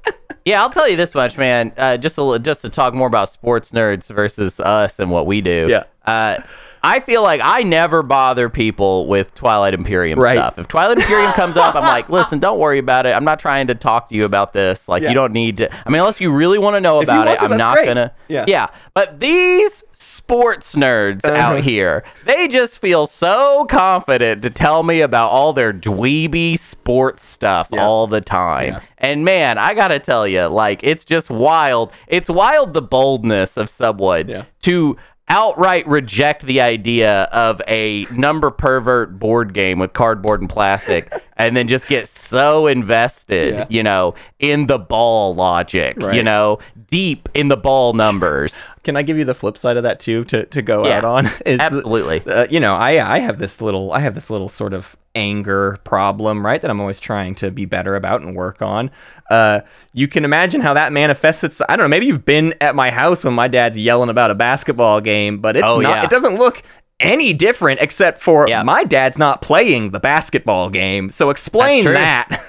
Yeah, 0.46 0.62
I'll 0.62 0.70
tell 0.70 0.88
you 0.88 0.96
this 0.96 1.12
much, 1.12 1.36
man. 1.36 1.72
Uh, 1.76 1.96
just 1.96 2.16
li- 2.16 2.38
just 2.38 2.62
to 2.62 2.68
talk 2.68 2.94
more 2.94 3.08
about 3.08 3.28
sports 3.28 3.72
nerds 3.72 4.06
versus 4.14 4.60
us 4.60 5.00
and 5.00 5.10
what 5.10 5.26
we 5.26 5.40
do. 5.40 5.66
Yeah. 5.68 5.84
Uh, 6.06 6.40
I 6.86 7.00
feel 7.00 7.22
like 7.22 7.40
I 7.42 7.62
never 7.62 8.02
bother 8.02 8.48
people 8.48 9.06
with 9.08 9.34
Twilight 9.34 9.74
Imperium 9.74 10.18
Right. 10.18 10.36
stuff. 10.36 10.58
If 10.58 10.68
Twilight 10.68 10.98
Imperium 10.98 11.32
comes 11.32 11.56
up, 11.56 11.74
I'm 11.74 11.82
like, 11.82 12.08
listen, 12.18 12.38
don't 12.38 12.58
worry 12.58 12.78
about 12.78 13.06
it. 13.06 13.10
I'm 13.14 13.24
not 13.24 13.40
trying 13.40 13.66
to 13.66 13.74
talk 13.74 14.08
to 14.10 14.14
you 14.14 14.24
about 14.24 14.52
this. 14.52 14.88
Like, 14.88 15.02
Yeah. 15.02 15.08
you 15.08 15.14
don't 15.14 15.32
need 15.32 15.58
to. 15.58 15.72
I 15.74 15.90
mean, 15.90 16.00
unless 16.00 16.20
you 16.20 16.32
really 16.32 16.58
want 16.58 16.74
to 16.76 16.80
know 16.80 17.00
about 17.00 17.28
it, 17.28 17.38
to, 17.40 17.44
I'm 17.44 17.56
not 17.56 17.74
great. 17.74 17.86
gonna. 17.86 18.12
Yeah. 18.28 18.44
Yeah. 18.46 18.68
But 18.94 19.20
these 19.20 19.82
sports 19.92 20.74
nerds 20.76 21.24
Uh-huh. 21.24 21.36
out 21.36 21.60
here, 21.62 22.04
they 22.24 22.48
just 22.48 22.78
feel 22.78 23.06
so 23.06 23.64
confident 23.68 24.42
to 24.42 24.50
tell 24.50 24.82
me 24.82 25.00
about 25.00 25.30
all 25.30 25.52
their 25.52 25.72
dweeby 25.72 26.58
sports 26.58 27.24
stuff 27.24 27.68
Yeah. 27.72 27.84
all 27.84 28.06
the 28.06 28.20
time. 28.20 28.74
Yeah. 28.74 28.80
And 28.98 29.24
man, 29.24 29.58
I 29.58 29.74
gotta 29.74 29.98
tell 29.98 30.26
you, 30.26 30.46
like, 30.46 30.80
it's 30.82 31.04
just 31.04 31.30
wild. 31.30 31.92
It's 32.06 32.30
wild 32.30 32.74
the 32.74 32.82
boldness 32.82 33.56
of 33.56 33.68
someone 33.68 34.28
Yeah. 34.28 34.42
to 34.62 34.96
outright 35.28 35.86
reject 35.88 36.42
the 36.46 36.60
idea 36.60 37.22
of 37.24 37.60
a 37.66 38.06
number 38.12 38.50
pervert 38.50 39.18
board 39.18 39.52
game 39.52 39.78
with 39.78 39.92
cardboard 39.92 40.40
and 40.40 40.48
plastic 40.48 41.12
and 41.36 41.56
then 41.56 41.66
just 41.68 41.88
get 41.88 42.08
so 42.08 42.66
invested, 42.66 43.54
Yeah. 43.54 43.66
you 43.68 43.82
know, 43.82 44.14
in 44.38 44.66
the 44.66 44.78
ball 44.78 45.34
logic, 45.34 46.00
you 46.00 46.22
know, 46.22 46.58
deep 46.90 47.28
in 47.34 47.48
the 47.48 47.56
ball 47.56 47.92
numbers. 47.92 48.70
Can 48.84 48.96
I 48.96 49.02
give 49.02 49.18
you 49.18 49.24
the 49.24 49.34
flip 49.34 49.58
side 49.58 49.76
of 49.76 49.82
that 49.82 50.00
too 50.00 50.24
to, 50.26 50.46
to 50.46 50.62
go 50.62 50.86
Yeah, 50.86 50.98
out 50.98 51.04
on? 51.04 51.26
Is 51.46 51.58
the- 51.58 51.62
absolutely. 51.64 52.22
uh, 52.26 52.46
you 52.50 52.60
know, 52.60 52.74
I 52.74 53.16
I 53.16 53.18
have 53.20 53.38
this 53.38 53.60
little 53.60 53.92
I 53.92 54.00
have 54.00 54.14
this 54.14 54.30
little 54.30 54.48
sort 54.48 54.72
of 54.74 54.96
anger 55.14 55.78
problem, 55.84 56.44
right? 56.44 56.60
That 56.60 56.70
I'm 56.70 56.80
always 56.80 57.00
trying 57.00 57.34
to 57.36 57.50
be 57.50 57.64
better 57.64 57.96
about 57.96 58.20
and 58.22 58.36
work 58.36 58.60
on. 58.62 58.90
Uh, 59.30 59.60
you 59.94 60.06
can 60.08 60.24
imagine 60.24 60.60
how 60.60 60.74
that 60.74 60.92
manifests. 60.92 61.42
Its, 61.42 61.62
I 61.68 61.76
don't 61.76 61.84
know. 61.84 61.88
Maybe 61.88 62.06
you've 62.06 62.26
been 62.26 62.54
at 62.60 62.74
my 62.74 62.90
house 62.90 63.24
when 63.24 63.32
my 63.34 63.48
dad's 63.48 63.78
yelling 63.78 64.10
about 64.10 64.30
a 64.30 64.34
basketball 64.34 65.00
game, 65.00 65.38
but 65.38 65.56
it's 65.56 65.66
Oh, 65.66 65.80
not. 65.80 65.96
yeah. 65.96 66.04
It 66.04 66.10
doesn't 66.10 66.36
look 66.36 66.62
any 67.00 67.32
different 67.32 67.80
except 67.80 68.20
for 68.20 68.46
Yeah. 68.48 68.62
my 68.62 68.84
dad's 68.84 69.18
not 69.18 69.40
playing 69.42 69.90
the 69.90 70.00
basketball 70.00 70.68
game. 70.70 71.10
So 71.10 71.30
explain 71.30 71.84
that. 71.84 72.42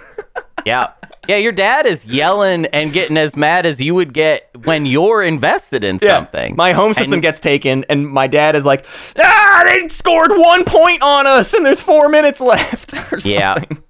Yeah. 0.65 0.89
Yeah, 1.27 1.37
your 1.37 1.51
dad 1.51 1.85
is 1.85 2.05
yelling 2.05 2.65
and 2.67 2.93
getting 2.93 3.17
as 3.17 3.35
mad 3.35 3.65
as 3.65 3.81
you 3.81 3.93
would 3.95 4.13
get 4.13 4.49
when 4.63 4.85
you're 4.85 5.21
invested 5.23 5.83
in 5.83 5.99
something. 5.99 6.55
My 6.55 6.71
home 6.73 6.93
system 6.93 7.13
And- 7.13 7.21
gets 7.21 7.39
taken, 7.39 7.83
and 7.89 8.07
my 8.07 8.27
dad 8.27 8.55
is 8.55 8.63
like, 8.65 8.85
"Ah, 9.19 9.63
they 9.65 9.87
scored 9.89 10.31
one 10.37 10.63
point 10.63 11.01
on 11.01 11.27
us, 11.27 11.53
and 11.53 11.65
there's 11.65 11.81
four 11.81 12.07
minutes 12.09 12.39
left." 12.39 12.93
Or 13.11 13.19
Yeah. 13.23 13.55
something. 13.55 13.83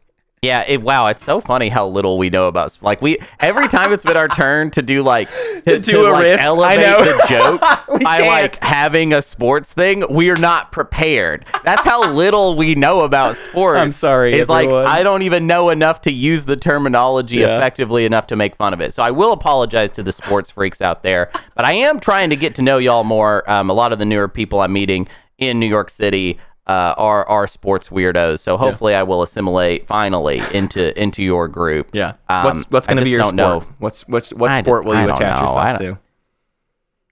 Yeah, 0.44 0.64
it, 0.68 0.84
wow, 0.84 1.08
it's 1.08 1.24
so 1.24 1.42
funny 1.42 1.68
how 1.70 1.88
little 1.88 2.20
we 2.20 2.30
know 2.30 2.46
about 2.48 2.78
like 2.82 3.02
we 3.02 3.18
every 3.40 3.68
time 3.68 3.92
it's 3.92 4.04
been 4.04 4.16
our 4.16 4.28
turn 4.28 4.70
to 4.72 4.84
do 4.84 5.02
like 5.02 5.28
to, 5.66 5.80
do 5.80 6.08
a 6.08 6.12
like, 6.12 6.22
riff, 6.22 6.40
I 6.40 6.76
know. 6.76 7.04
the 7.04 7.26
joke 7.28 7.60
by 8.04 8.18
can't. 8.20 8.28
like 8.28 8.60
having 8.60 9.14
a 9.14 9.22
sports 9.24 9.74
thing. 9.74 10.04
We're 10.08 10.36
not 10.36 10.72
prepared. 10.72 11.46
That's 11.66 11.84
how 11.84 12.12
little 12.14 12.56
we 12.56 12.76
know 12.76 13.00
about 13.02 13.36
sports. 13.36 13.80
I'm 13.80 13.92
sorry, 13.92 14.34
It's 14.40 14.48
like. 14.48 14.70
I 14.70 15.02
don't 15.02 15.24
even 15.24 15.48
know 15.48 15.70
enough 15.70 16.02
to 16.02 16.12
use 16.12 16.46
the 16.46 16.56
terminology 16.56 17.38
Yeah. 17.38 17.58
effectively 17.58 18.06
enough 18.06 18.28
to 18.28 18.36
make 18.36 18.56
fun 18.56 18.74
of 18.74 18.80
it. 18.82 18.94
So 18.94 19.02
I 19.02 19.10
will 19.10 19.32
apologize 19.34 19.90
to 19.92 20.04
the 20.04 20.12
sports 20.12 20.52
freaks 20.52 20.82
out 20.82 21.02
there, 21.02 21.32
but 21.56 21.66
I 21.66 21.74
am 21.74 22.00
trying 22.00 22.30
to 22.30 22.36
get 22.36 22.54
to 22.56 22.62
know 22.62 22.78
y'all 22.78 23.04
more. 23.04 23.50
Um, 23.50 23.72
a 23.72 23.74
lot 23.74 23.92
of 23.92 23.98
the 23.98 24.06
newer 24.06 24.28
people 24.28 24.60
I'm 24.62 24.72
meeting 24.74 25.08
in 25.40 25.60
New 25.60 25.68
York 25.68 25.90
City 25.90 26.38
uh, 26.68 26.94
are 26.98 27.28
are 27.28 27.48
sports 27.48 27.90
weirdos. 27.90 28.40
So 28.40 28.58
hopefully 28.58 28.94
I 28.94 29.04
will 29.04 29.22
assimilate 29.22 29.88
finally 29.88 30.42
into 30.54 30.98
into 31.02 31.24
your 31.24 31.48
group. 31.48 31.90
Yeah. 31.94 32.14
Um, 32.30 32.44
what's 32.46 32.64
what's 32.70 32.88
going 32.88 32.98
to 32.98 33.04
be 33.04 33.12
your 33.12 33.22
sport? 33.22 33.36
know. 33.36 33.66
What's 33.80 34.08
what's 34.08 34.32
what 34.34 34.52
I 34.52 34.62
sport 34.62 34.84
just- 34.84 34.88
will 34.96 35.02
you 35.02 35.12
attach 35.14 35.20
know. 35.42 35.48
Yourself 35.48 35.78
to? 35.80 35.98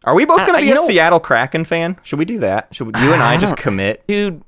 Are 0.03 0.14
we 0.14 0.26
both 0.26 0.45
going 0.45 0.60
to 0.60 0.64
be 0.65 0.72
a 0.72 0.76
know- 0.76 0.86
Seattle 0.86 1.19
Kraken 1.19 1.65
fan? 1.65 1.98
Should 2.03 2.19
we 2.19 2.26
do 2.26 2.40
that? 2.40 2.68
Should 2.76 2.94
we, 2.95 3.02
you 3.02 3.11
and 3.14 3.23
I 3.23 3.34
I 3.34 3.38
just 3.38 3.57
commit? 3.57 4.06
dude. 4.07 4.44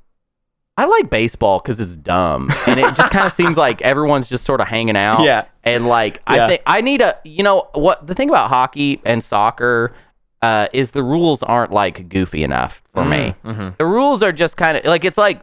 I 0.76 0.84
like 0.84 1.10
baseball 1.10 1.58
because 1.58 1.80
it's 1.80 1.96
dumb, 1.96 2.52
and 2.68 2.78
it 2.78 2.94
just 2.94 3.10
kind 3.10 3.26
of 3.26 3.32
seems 3.32 3.56
like 3.56 3.82
everyone's 3.82 4.28
just 4.28 4.44
sort 4.44 4.60
of 4.60 4.68
hanging 4.68 4.96
out. 4.96 5.22
Yeah. 5.24 5.46
and 5.64 5.88
like 5.88 6.22
Yeah. 6.30 6.44
I 6.44 6.48
think 6.48 6.62
I 6.66 6.80
need 6.82 7.00
a. 7.00 7.16
You 7.24 7.42
know 7.42 7.68
what? 7.74 8.06
The 8.06 8.14
thing 8.14 8.28
about 8.28 8.48
hockey 8.50 9.00
and 9.04 9.24
soccer 9.24 9.92
uh, 10.42 10.68
is 10.72 10.92
the 10.92 11.02
rules 11.02 11.42
aren't 11.42 11.72
like 11.72 12.08
goofy 12.08 12.44
enough 12.44 12.82
for 12.94 13.04
me. 13.04 13.34
mhm. 13.44 13.76
The 13.76 13.86
rules 13.86 14.22
are 14.22 14.32
just 14.32 14.56
kind 14.56 14.76
of 14.76 14.84
like 14.84 15.04
it's 15.04 15.18
like 15.18 15.42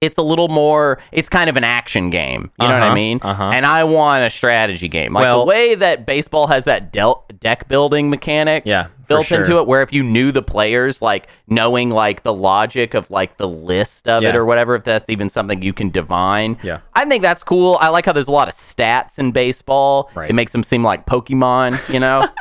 it's 0.00 0.16
a 0.18 0.22
little 0.22 0.48
more. 0.48 0.98
It's 1.10 1.28
kind 1.28 1.50
of 1.50 1.56
an 1.56 1.64
action 1.64 2.10
game. 2.10 2.50
You 2.60 2.68
know 2.68 2.74
what 2.74 2.82
I 2.82 2.86
Uh-huh, 2.86 2.94
mean? 2.94 3.20
uh-huh. 3.22 3.50
And 3.54 3.66
I 3.66 3.82
want 3.84 4.22
a 4.22 4.30
strategy 4.30 4.86
game, 4.88 5.12
like 5.12 5.22
Well- 5.22 5.40
the 5.40 5.46
way 5.46 5.74
that 5.74 6.06
baseball 6.06 6.46
has 6.46 6.64
that 6.64 6.92
del- 6.92 7.24
deck 7.40 7.66
building 7.68 8.08
mechanic 8.10 8.62
Yeah, 8.66 8.86
built 9.08 9.26
sure. 9.26 9.38
into 9.38 9.58
it 9.58 9.66
where 9.66 9.82
if 9.82 9.92
you 9.92 10.02
knew 10.04 10.30
the 10.32 10.42
players 10.42 11.00
like 11.02 11.26
knowing 11.48 11.90
like 11.90 12.22
the 12.22 12.32
logic 12.32 12.94
of 12.94 13.10
like 13.10 13.36
the 13.38 13.48
list 13.48 14.06
of 14.08 14.22
it 14.24 14.34
or 14.36 14.44
whatever 14.44 14.74
if 14.76 14.84
that's 14.84 15.08
even 15.10 15.28
something 15.28 15.62
you 15.62 15.72
can 15.72 15.88
divine 15.90 16.58
Yeah. 16.62 16.78
i 16.94 17.04
think 17.04 17.22
that's 17.22 17.42
cool 17.44 17.78
i 17.80 17.88
like 17.88 18.06
how 18.06 18.12
there's 18.12 18.26
a 18.28 18.32
lot 18.32 18.48
of 18.48 18.54
stats 18.54 19.18
in 19.18 19.30
baseball 19.30 20.10
Right. 20.14 20.28
it 20.28 20.32
makes 20.34 20.50
them 20.52 20.62
seem 20.64 20.82
like 20.82 21.06
pokemon 21.06 21.78
you 21.92 22.00
know 22.00 22.28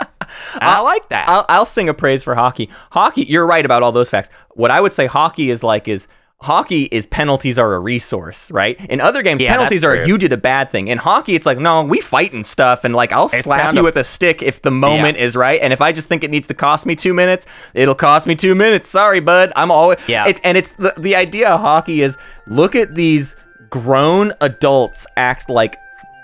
And 0.56 0.64
i 0.64 0.80
like 0.82 1.08
that 1.10 1.30
I'll, 1.30 1.46
I'll 1.48 1.66
sing 1.66 1.88
a 1.90 1.94
praise 1.94 2.22
for 2.24 2.36
hockey. 2.36 2.70
Hockey, 2.92 3.24
you're 3.24 3.46
right 3.48 3.64
about 3.66 3.82
all 3.82 3.94
those 3.94 4.10
facts. 4.10 4.30
What 4.56 4.72
I 4.72 4.82
would 4.82 4.92
say 4.92 5.06
hockey 5.06 5.50
is 5.52 5.64
like 5.64 5.88
is 5.88 6.06
hockey 6.40 6.84
is 6.92 7.06
penalties 7.08 7.58
are 7.58 7.74
a 7.74 7.80
resource, 7.80 8.52
right? 8.52 8.80
In 8.90 9.02
other 9.02 9.24
games, 9.24 9.42
Yeah, 9.42 9.54
penalties 9.54 9.84
are 9.84 10.06
you 10.06 10.18
did 10.18 10.32
a 10.34 10.38
bad 10.38 10.70
thing. 10.72 10.88
In 10.88 10.98
hockey, 11.00 11.36
it's 11.36 11.46
like 11.46 11.58
no, 11.58 11.84
we 11.84 12.00
fight 12.00 12.34
and 12.34 12.46
stuff, 12.46 12.84
and 12.84 12.96
like 12.96 13.12
I'll 13.12 13.26
It's 13.26 13.44
slap 13.44 13.74
you 13.74 13.80
to- 13.80 13.84
with 13.84 13.96
a 13.96 14.04
stick 14.04 14.42
if 14.44 14.62
the 14.62 14.72
moment 14.72 15.18
is 15.18 15.36
right, 15.36 15.60
and 15.62 15.74
if 15.74 15.82
I 15.82 15.92
just 15.92 16.08
think 16.08 16.24
it 16.24 16.30
needs 16.32 16.48
to 16.48 16.54
cost 16.54 16.86
me 16.86 16.96
two 16.96 17.14
minutes, 17.14 17.46
it'll 17.74 17.96
cost 17.96 18.28
me 18.28 18.36
two 18.36 18.54
minutes. 18.56 18.88
Sorry, 18.88 19.20
bud. 19.20 19.52
I'm 19.56 19.72
always 19.72 19.98
Yeah. 20.08 20.28
It, 20.28 20.40
and 20.44 20.58
it's 20.58 20.70
the 20.72 20.94
the 20.98 21.16
idea 21.16 21.50
of 21.50 21.60
hockey 21.62 22.02
is 22.02 22.18
look 22.46 22.76
at 22.76 22.96
these 22.96 23.36
grown 23.70 24.32
adults 24.40 25.06
act 25.18 25.50
like 25.50 25.76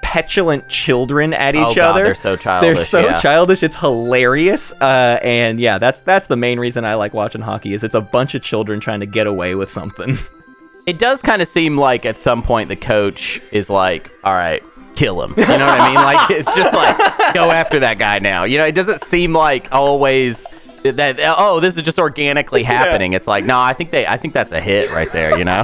petulant 0.03 0.69
children 0.69 1.33
at 1.33 1.55
each 1.55 1.61
Oh, 1.61 1.69
each 1.71 1.75
God, 1.77 1.91
other. 1.95 2.03
they're 2.03 2.13
so 2.13 2.35
childish. 2.35 2.77
They're 2.77 2.85
so 2.85 2.99
yeah. 2.99 3.19
childish. 3.19 3.63
It's 3.63 3.75
hilarious. 3.77 4.71
Uh, 4.73 5.17
and 5.23 5.59
yeah, 5.59 5.79
that's 5.79 6.01
that's 6.01 6.27
the 6.27 6.35
main 6.35 6.59
reason 6.59 6.85
I 6.85 6.93
like 6.95 7.13
watching 7.15 7.41
hockey. 7.41 7.73
Is 7.73 7.83
it's 7.83 7.95
a 7.95 8.01
bunch 8.01 8.35
of 8.35 8.43
children 8.43 8.79
trying 8.79 8.99
to 8.99 9.07
get 9.07 9.25
away 9.25 9.55
with 9.55 9.71
something. 9.71 10.17
it 10.85 10.99
does 10.99 11.21
kind 11.21 11.41
of 11.41 11.47
seem 11.47 11.77
like 11.77 12.05
at 12.05 12.19
some 12.19 12.43
point 12.43 12.67
the 12.69 12.75
coach 12.75 13.41
is 13.51 13.69
like 13.69 14.11
all 14.23 14.33
right 14.33 14.61
kill 14.95 15.23
him 15.23 15.33
you 15.37 15.43
know 15.45 15.65
what 15.65 15.79
i 15.79 15.87
mean 15.87 15.95
like 15.95 16.29
it's 16.29 16.53
just 16.55 16.73
like 16.73 17.33
go 17.33 17.49
after 17.49 17.79
that 17.79 17.97
guy 17.97 18.19
now 18.19 18.43
you 18.43 18.57
know 18.57 18.65
it 18.65 18.75
doesn't 18.75 19.01
seem 19.05 19.31
like 19.33 19.67
always 19.71 20.45
that 20.83 21.17
oh 21.37 21.61
this 21.61 21.77
is 21.77 21.83
just 21.83 21.97
organically 21.97 22.63
happening 22.75 23.13
it's 23.13 23.27
like 23.27 23.45
no 23.45 23.59
i 23.59 23.71
think 23.71 23.91
they 23.91 24.05
i 24.05 24.17
think 24.17 24.33
that's 24.33 24.51
a 24.51 24.59
hit 24.59 24.91
right 24.91 25.11
there 25.13 25.37
you 25.37 25.45
know 25.45 25.63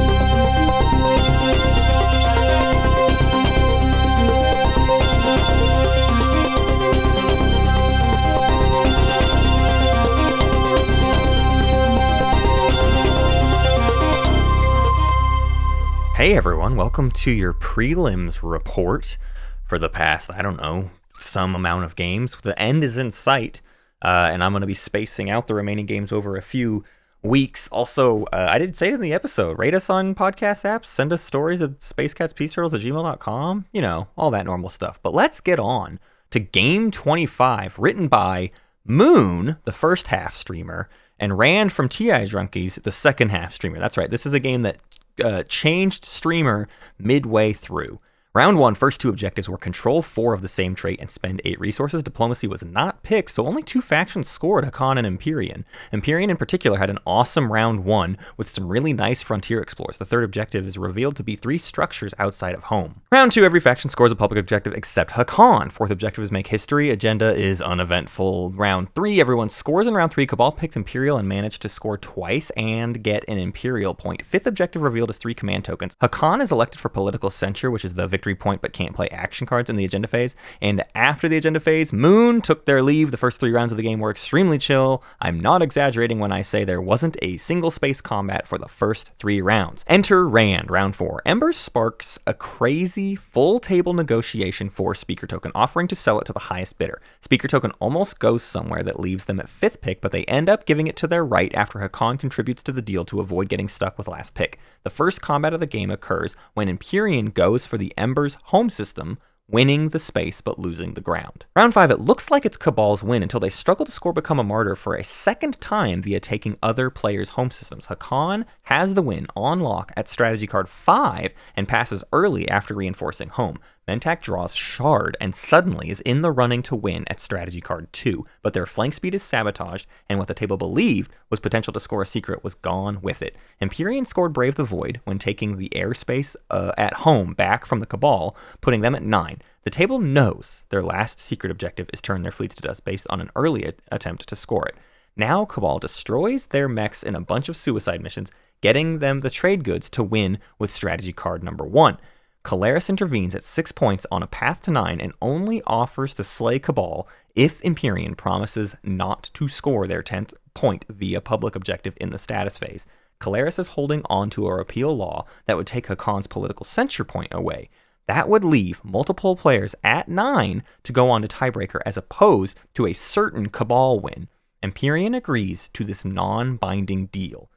Hey 16.21 16.35
everyone, 16.35 16.75
welcome 16.75 17.09
to 17.09 17.31
your 17.31 17.51
prelims 17.51 18.41
report 18.43 19.17
for 19.65 19.79
the 19.79 19.89
past, 19.89 20.29
I 20.31 20.43
don't 20.43 20.61
know, 20.61 20.91
some 21.17 21.55
amount 21.55 21.85
of 21.85 21.95
games. 21.95 22.37
The 22.43 22.61
end 22.61 22.83
is 22.83 22.95
in 22.95 23.09
sight, 23.09 23.59
uh, 24.05 24.29
and 24.31 24.43
I'm 24.43 24.51
going 24.51 24.61
to 24.61 24.67
be 24.67 24.75
spacing 24.75 25.31
out 25.31 25.47
the 25.47 25.55
remaining 25.55 25.87
games 25.87 26.11
over 26.11 26.37
a 26.37 26.41
few 26.43 26.83
weeks. 27.23 27.67
Also, 27.69 28.25
uh, 28.25 28.49
I 28.51 28.59
didn't 28.59 28.77
say 28.77 28.89
it 28.89 28.93
in 28.93 29.01
the 29.01 29.13
episode. 29.13 29.57
Rate 29.57 29.73
us 29.73 29.89
on 29.89 30.13
podcast 30.13 30.63
apps. 30.63 30.85
Send 30.85 31.11
us 31.11 31.23
stories 31.23 31.59
at 31.59 31.79
spacecatspturtles 31.79 32.75
at 32.75 32.81
gmail.com. 32.81 33.65
You 33.73 33.81
know, 33.81 34.07
all 34.15 34.29
that 34.29 34.45
normal 34.45 34.69
stuff. 34.69 34.99
But 35.01 35.15
let's 35.15 35.41
get 35.41 35.57
on 35.57 35.99
to 36.29 36.39
Game 36.39 36.91
25, 36.91 37.79
written 37.79 38.07
by 38.07 38.51
Moon, 38.85 39.57
the 39.63 39.71
first 39.71 40.05
half 40.05 40.35
streamer, 40.35 40.87
and 41.19 41.39
Rand 41.39 41.73
from 41.73 41.89
TI 41.89 42.27
Drunkies, 42.27 42.83
the 42.83 42.91
second 42.91 43.29
half 43.29 43.53
streamer. 43.53 43.79
That's 43.79 43.97
right. 43.97 44.11
This 44.11 44.27
is 44.27 44.33
a 44.33 44.39
game 44.39 44.61
that 44.61 44.77
uh, 45.23 45.43
changed 45.43 46.05
streamer 46.05 46.67
midway 46.97 47.53
through. 47.53 47.99
Round 48.33 48.57
one, 48.57 48.75
first 48.75 49.01
two 49.01 49.09
objectives 49.09 49.49
were 49.49 49.57
control 49.57 50.01
four 50.01 50.33
of 50.33 50.41
the 50.41 50.47
same 50.47 50.73
trait 50.73 51.01
and 51.01 51.11
spend 51.11 51.41
eight 51.43 51.59
resources. 51.59 52.01
Diplomacy 52.01 52.47
was 52.47 52.63
not 52.63 53.03
picked, 53.03 53.31
so 53.31 53.45
only 53.45 53.61
two 53.61 53.81
factions 53.81 54.29
scored 54.29 54.63
Hacan 54.63 54.97
and 54.97 55.05
Empyrean. 55.05 55.65
Empyrean, 55.91 56.29
in 56.29 56.37
particular, 56.37 56.77
had 56.77 56.89
an 56.89 56.99
awesome 57.05 57.51
round 57.51 57.83
one 57.83 58.17
with 58.37 58.49
some 58.49 58.69
really 58.69 58.93
nice 58.93 59.21
frontier 59.21 59.61
explorers. 59.61 59.97
The 59.97 60.05
third 60.05 60.23
objective 60.23 60.65
is 60.65 60.77
revealed 60.77 61.17
to 61.17 61.23
be 61.23 61.35
three 61.35 61.57
structures 61.57 62.13
outside 62.19 62.55
of 62.55 62.63
home. 62.63 63.01
Round 63.11 63.33
two, 63.33 63.43
every 63.43 63.59
faction 63.59 63.89
scores 63.89 64.13
a 64.13 64.15
public 64.15 64.39
objective 64.39 64.71
except 64.75 65.11
Hacan. 65.11 65.69
Fourth 65.69 65.91
objective 65.91 66.23
is 66.23 66.31
make 66.31 66.47
history. 66.47 66.89
Agenda 66.89 67.35
is 67.35 67.61
uneventful. 67.61 68.51
Round 68.51 68.95
three, 68.95 69.19
everyone 69.19 69.49
scores 69.49 69.87
in 69.87 69.93
round 69.93 70.13
three. 70.13 70.25
Cabal 70.25 70.53
picked 70.53 70.77
Imperial 70.77 71.17
and 71.17 71.27
managed 71.27 71.61
to 71.63 71.67
score 71.69 71.97
twice 71.97 72.49
and 72.51 73.03
get 73.03 73.25
an 73.27 73.39
Imperial 73.39 73.93
point. 73.93 74.25
Fifth 74.25 74.47
objective 74.47 74.83
revealed 74.83 75.09
is 75.09 75.17
three 75.17 75.33
command 75.33 75.65
tokens. 75.65 75.97
Hacan 76.01 76.41
is 76.41 76.53
elected 76.53 76.79
for 76.79 76.87
political 76.87 77.29
censure, 77.29 77.69
which 77.69 77.83
is 77.83 77.95
the 77.95 78.07
victory 78.21 78.35
point 78.35 78.61
but 78.61 78.71
can't 78.71 78.95
play 78.95 79.07
action 79.09 79.47
cards 79.47 79.67
in 79.67 79.75
the 79.77 79.85
agenda 79.85 80.07
phase. 80.07 80.35
And 80.61 80.83
after 80.93 81.27
the 81.27 81.37
agenda 81.37 81.59
phase, 81.59 81.91
Moon 81.91 82.39
took 82.39 82.65
their 82.65 82.83
leave. 82.83 83.09
The 83.09 83.17
first 83.17 83.39
three 83.39 83.51
rounds 83.51 83.71
of 83.71 83.77
the 83.77 83.83
game 83.83 83.99
were 83.99 84.11
extremely 84.11 84.59
chill. 84.59 85.03
I'm 85.19 85.39
not 85.39 85.63
exaggerating 85.63 86.19
when 86.19 86.31
I 86.31 86.43
say 86.43 86.63
there 86.63 86.81
wasn't 86.81 87.17
a 87.23 87.37
single 87.37 87.71
space 87.71 87.99
combat 87.99 88.47
for 88.47 88.59
the 88.59 88.67
first 88.67 89.09
three 89.17 89.41
rounds. 89.41 89.83
Enter 89.87 90.27
Rand, 90.27 90.69
round 90.69 90.95
four. 90.95 91.23
Ember 91.25 91.51
sparks 91.51 92.19
a 92.27 92.35
crazy 92.35 93.15
full 93.15 93.59
table 93.59 93.95
negotiation 93.95 94.69
for 94.69 94.93
Speaker 94.93 95.25
Token, 95.25 95.51
offering 95.55 95.87
to 95.87 95.95
sell 95.95 96.19
it 96.19 96.25
to 96.25 96.33
the 96.33 96.39
highest 96.39 96.77
bidder. 96.77 97.01
Speaker 97.21 97.47
Token 97.47 97.71
almost 97.79 98.19
goes 98.19 98.43
somewhere 98.43 98.83
that 98.83 98.99
leaves 98.99 99.25
them 99.25 99.39
at 99.39 99.49
fifth 99.49 99.81
pick, 99.81 99.99
but 99.99 100.11
they 100.11 100.25
end 100.25 100.47
up 100.47 100.67
giving 100.67 100.85
it 100.85 100.95
to 100.97 101.07
their 101.07 101.25
right 101.25 101.53
after 101.55 101.79
Hacan 101.79 102.19
contributes 102.19 102.61
to 102.63 102.71
the 102.71 102.83
deal 102.83 103.03
to 103.05 103.19
avoid 103.19 103.49
getting 103.49 103.67
stuck 103.67 103.97
with 103.97 104.07
last 104.07 104.35
pick. 104.35 104.59
The 104.83 104.91
first 104.91 105.21
combat 105.21 105.55
of 105.55 105.59
the 105.59 105.65
game 105.65 105.89
occurs 105.89 106.35
when 106.53 106.69
Empyrean 106.69 107.31
goes 107.31 107.65
for 107.65 107.77
the 107.77 107.93
Ember's 108.11 108.35
home 108.43 108.69
system, 108.69 109.19
winning 109.47 109.87
the 109.89 109.99
space 109.99 110.41
but 110.41 110.59
losing 110.59 110.95
the 110.95 110.99
ground. 110.99 111.45
Round 111.55 111.73
5, 111.73 111.91
it 111.91 112.01
looks 112.01 112.29
like 112.29 112.45
it's 112.45 112.57
Cabal's 112.57 113.01
win 113.01 113.23
until 113.23 113.39
they 113.39 113.49
struggle 113.49 113.85
to 113.85 113.91
score 113.91 114.11
Become 114.11 114.37
a 114.37 114.43
Martyr 114.43 114.75
for 114.75 114.95
a 114.95 115.03
second 115.05 115.61
time 115.61 116.01
via 116.01 116.19
taking 116.19 116.57
other 116.61 116.89
players' 116.89 117.29
home 117.29 117.51
systems. 117.51 117.85
Hacan 117.85 118.43
has 118.63 118.95
the 118.95 119.01
win 119.01 119.27
on 119.33 119.61
lock 119.61 119.93
at 119.95 120.09
strategy 120.09 120.45
card 120.45 120.67
5 120.67 121.31
and 121.55 121.69
passes 121.69 122.03
early 122.11 122.49
after 122.49 122.73
reinforcing 122.73 123.29
home. 123.29 123.59
Mentak 123.87 124.21
draws 124.21 124.55
Shard 124.55 125.17
and 125.19 125.33
suddenly 125.33 125.89
is 125.89 126.01
in 126.01 126.21
the 126.21 126.31
running 126.31 126.61
to 126.63 126.75
win 126.75 127.03
at 127.07 127.19
strategy 127.19 127.61
card 127.61 127.91
2, 127.93 128.23
but 128.43 128.53
their 128.53 128.67
flank 128.67 128.93
speed 128.93 129.15
is 129.15 129.23
sabotaged, 129.23 129.87
and 130.07 130.19
what 130.19 130.27
the 130.27 130.35
table 130.35 130.55
believed 130.55 131.11
was 131.31 131.39
potential 131.39 131.73
to 131.73 131.79
score 131.79 132.03
a 132.03 132.05
secret 132.05 132.43
was 132.43 132.53
gone 132.53 133.01
with 133.01 133.23
it. 133.23 133.35
Empyrean 133.59 134.05
scored 134.05 134.33
Brave 134.33 134.55
the 134.55 134.63
Void 134.63 135.01
when 135.05 135.17
taking 135.17 135.57
the 135.57 135.69
airspace 135.75 136.35
uh, 136.51 136.71
at 136.77 136.93
home 136.93 137.33
back 137.33 137.65
from 137.65 137.79
the 137.79 137.87
Cabal, 137.87 138.35
putting 138.61 138.81
them 138.81 138.93
at 138.93 139.03
9. 139.03 139.41
The 139.63 139.69
table 139.71 139.99
knows 139.99 140.63
their 140.69 140.83
last 140.83 141.19
secret 141.19 141.51
objective 141.51 141.89
is 141.91 142.01
turn 142.01 142.21
their 142.21 142.31
fleets 142.31 142.55
to 142.55 142.61
dust 142.61 142.85
based 142.85 143.07
on 143.09 143.19
an 143.19 143.31
early 143.35 143.65
a- 143.65 143.73
attempt 143.91 144.27
to 144.29 144.35
score 144.35 144.67
it. 144.67 144.75
Now 145.15 145.43
Cabal 145.43 145.79
destroys 145.79 146.47
their 146.47 146.69
mechs 146.69 147.01
in 147.03 147.15
a 147.15 147.21
bunch 147.21 147.49
of 147.49 147.57
suicide 147.57 148.01
missions, 148.01 148.31
getting 148.61 148.99
them 148.99 149.19
the 149.19 149.29
trade 149.29 149.63
goods 149.63 149.89
to 149.89 150.03
win 150.03 150.37
with 150.59 150.71
strategy 150.71 151.13
card 151.13 151.43
number 151.43 151.65
1. 151.65 151.97
Keleres 152.43 152.89
intervenes 152.89 153.35
at 153.35 153.43
six 153.43 153.71
points 153.71 154.05
on 154.11 154.23
a 154.23 154.27
path 154.27 154.61
to 154.63 154.71
nine 154.71 154.99
and 154.99 155.13
only 155.21 155.61
offers 155.67 156.15
to 156.15 156.23
slay 156.23 156.57
Cabal 156.57 157.07
if 157.35 157.63
Empyrean 157.63 158.15
promises 158.15 158.75
not 158.83 159.29
to 159.35 159.47
score 159.47 159.87
their 159.87 160.01
10th 160.01 160.33
point 160.53 160.85
via 160.89 161.21
public 161.21 161.55
objective 161.55 161.95
in 162.01 162.09
the 162.09 162.17
status 162.17 162.57
phase. 162.57 162.85
Keleres 163.19 163.59
is 163.59 163.67
holding 163.67 164.01
on 164.05 164.29
to 164.31 164.47
a 164.47 164.55
repeal 164.55 164.95
law 164.95 165.25
that 165.45 165.55
would 165.55 165.67
take 165.67 165.87
Hacan's 165.87 166.25
political 166.27 166.65
censure 166.65 167.03
point 167.03 167.31
away. 167.31 167.69
That 168.07 168.27
would 168.27 168.43
leave 168.43 168.83
multiple 168.83 169.35
players 169.35 169.75
at 169.83 170.09
nine 170.09 170.63
to 170.83 170.91
go 170.91 171.11
on 171.11 171.21
to 171.21 171.27
tiebreaker 171.27 171.81
as 171.85 171.97
opposed 171.97 172.57
to 172.73 172.87
a 172.87 172.93
certain 172.93 173.49
Cabal 173.49 173.99
win. 173.99 174.27
Empyrean 174.63 175.13
agrees 175.13 175.69
to 175.73 175.83
this 175.83 176.03
non 176.03 176.57
binding 176.57 177.05
deal. 177.07 177.49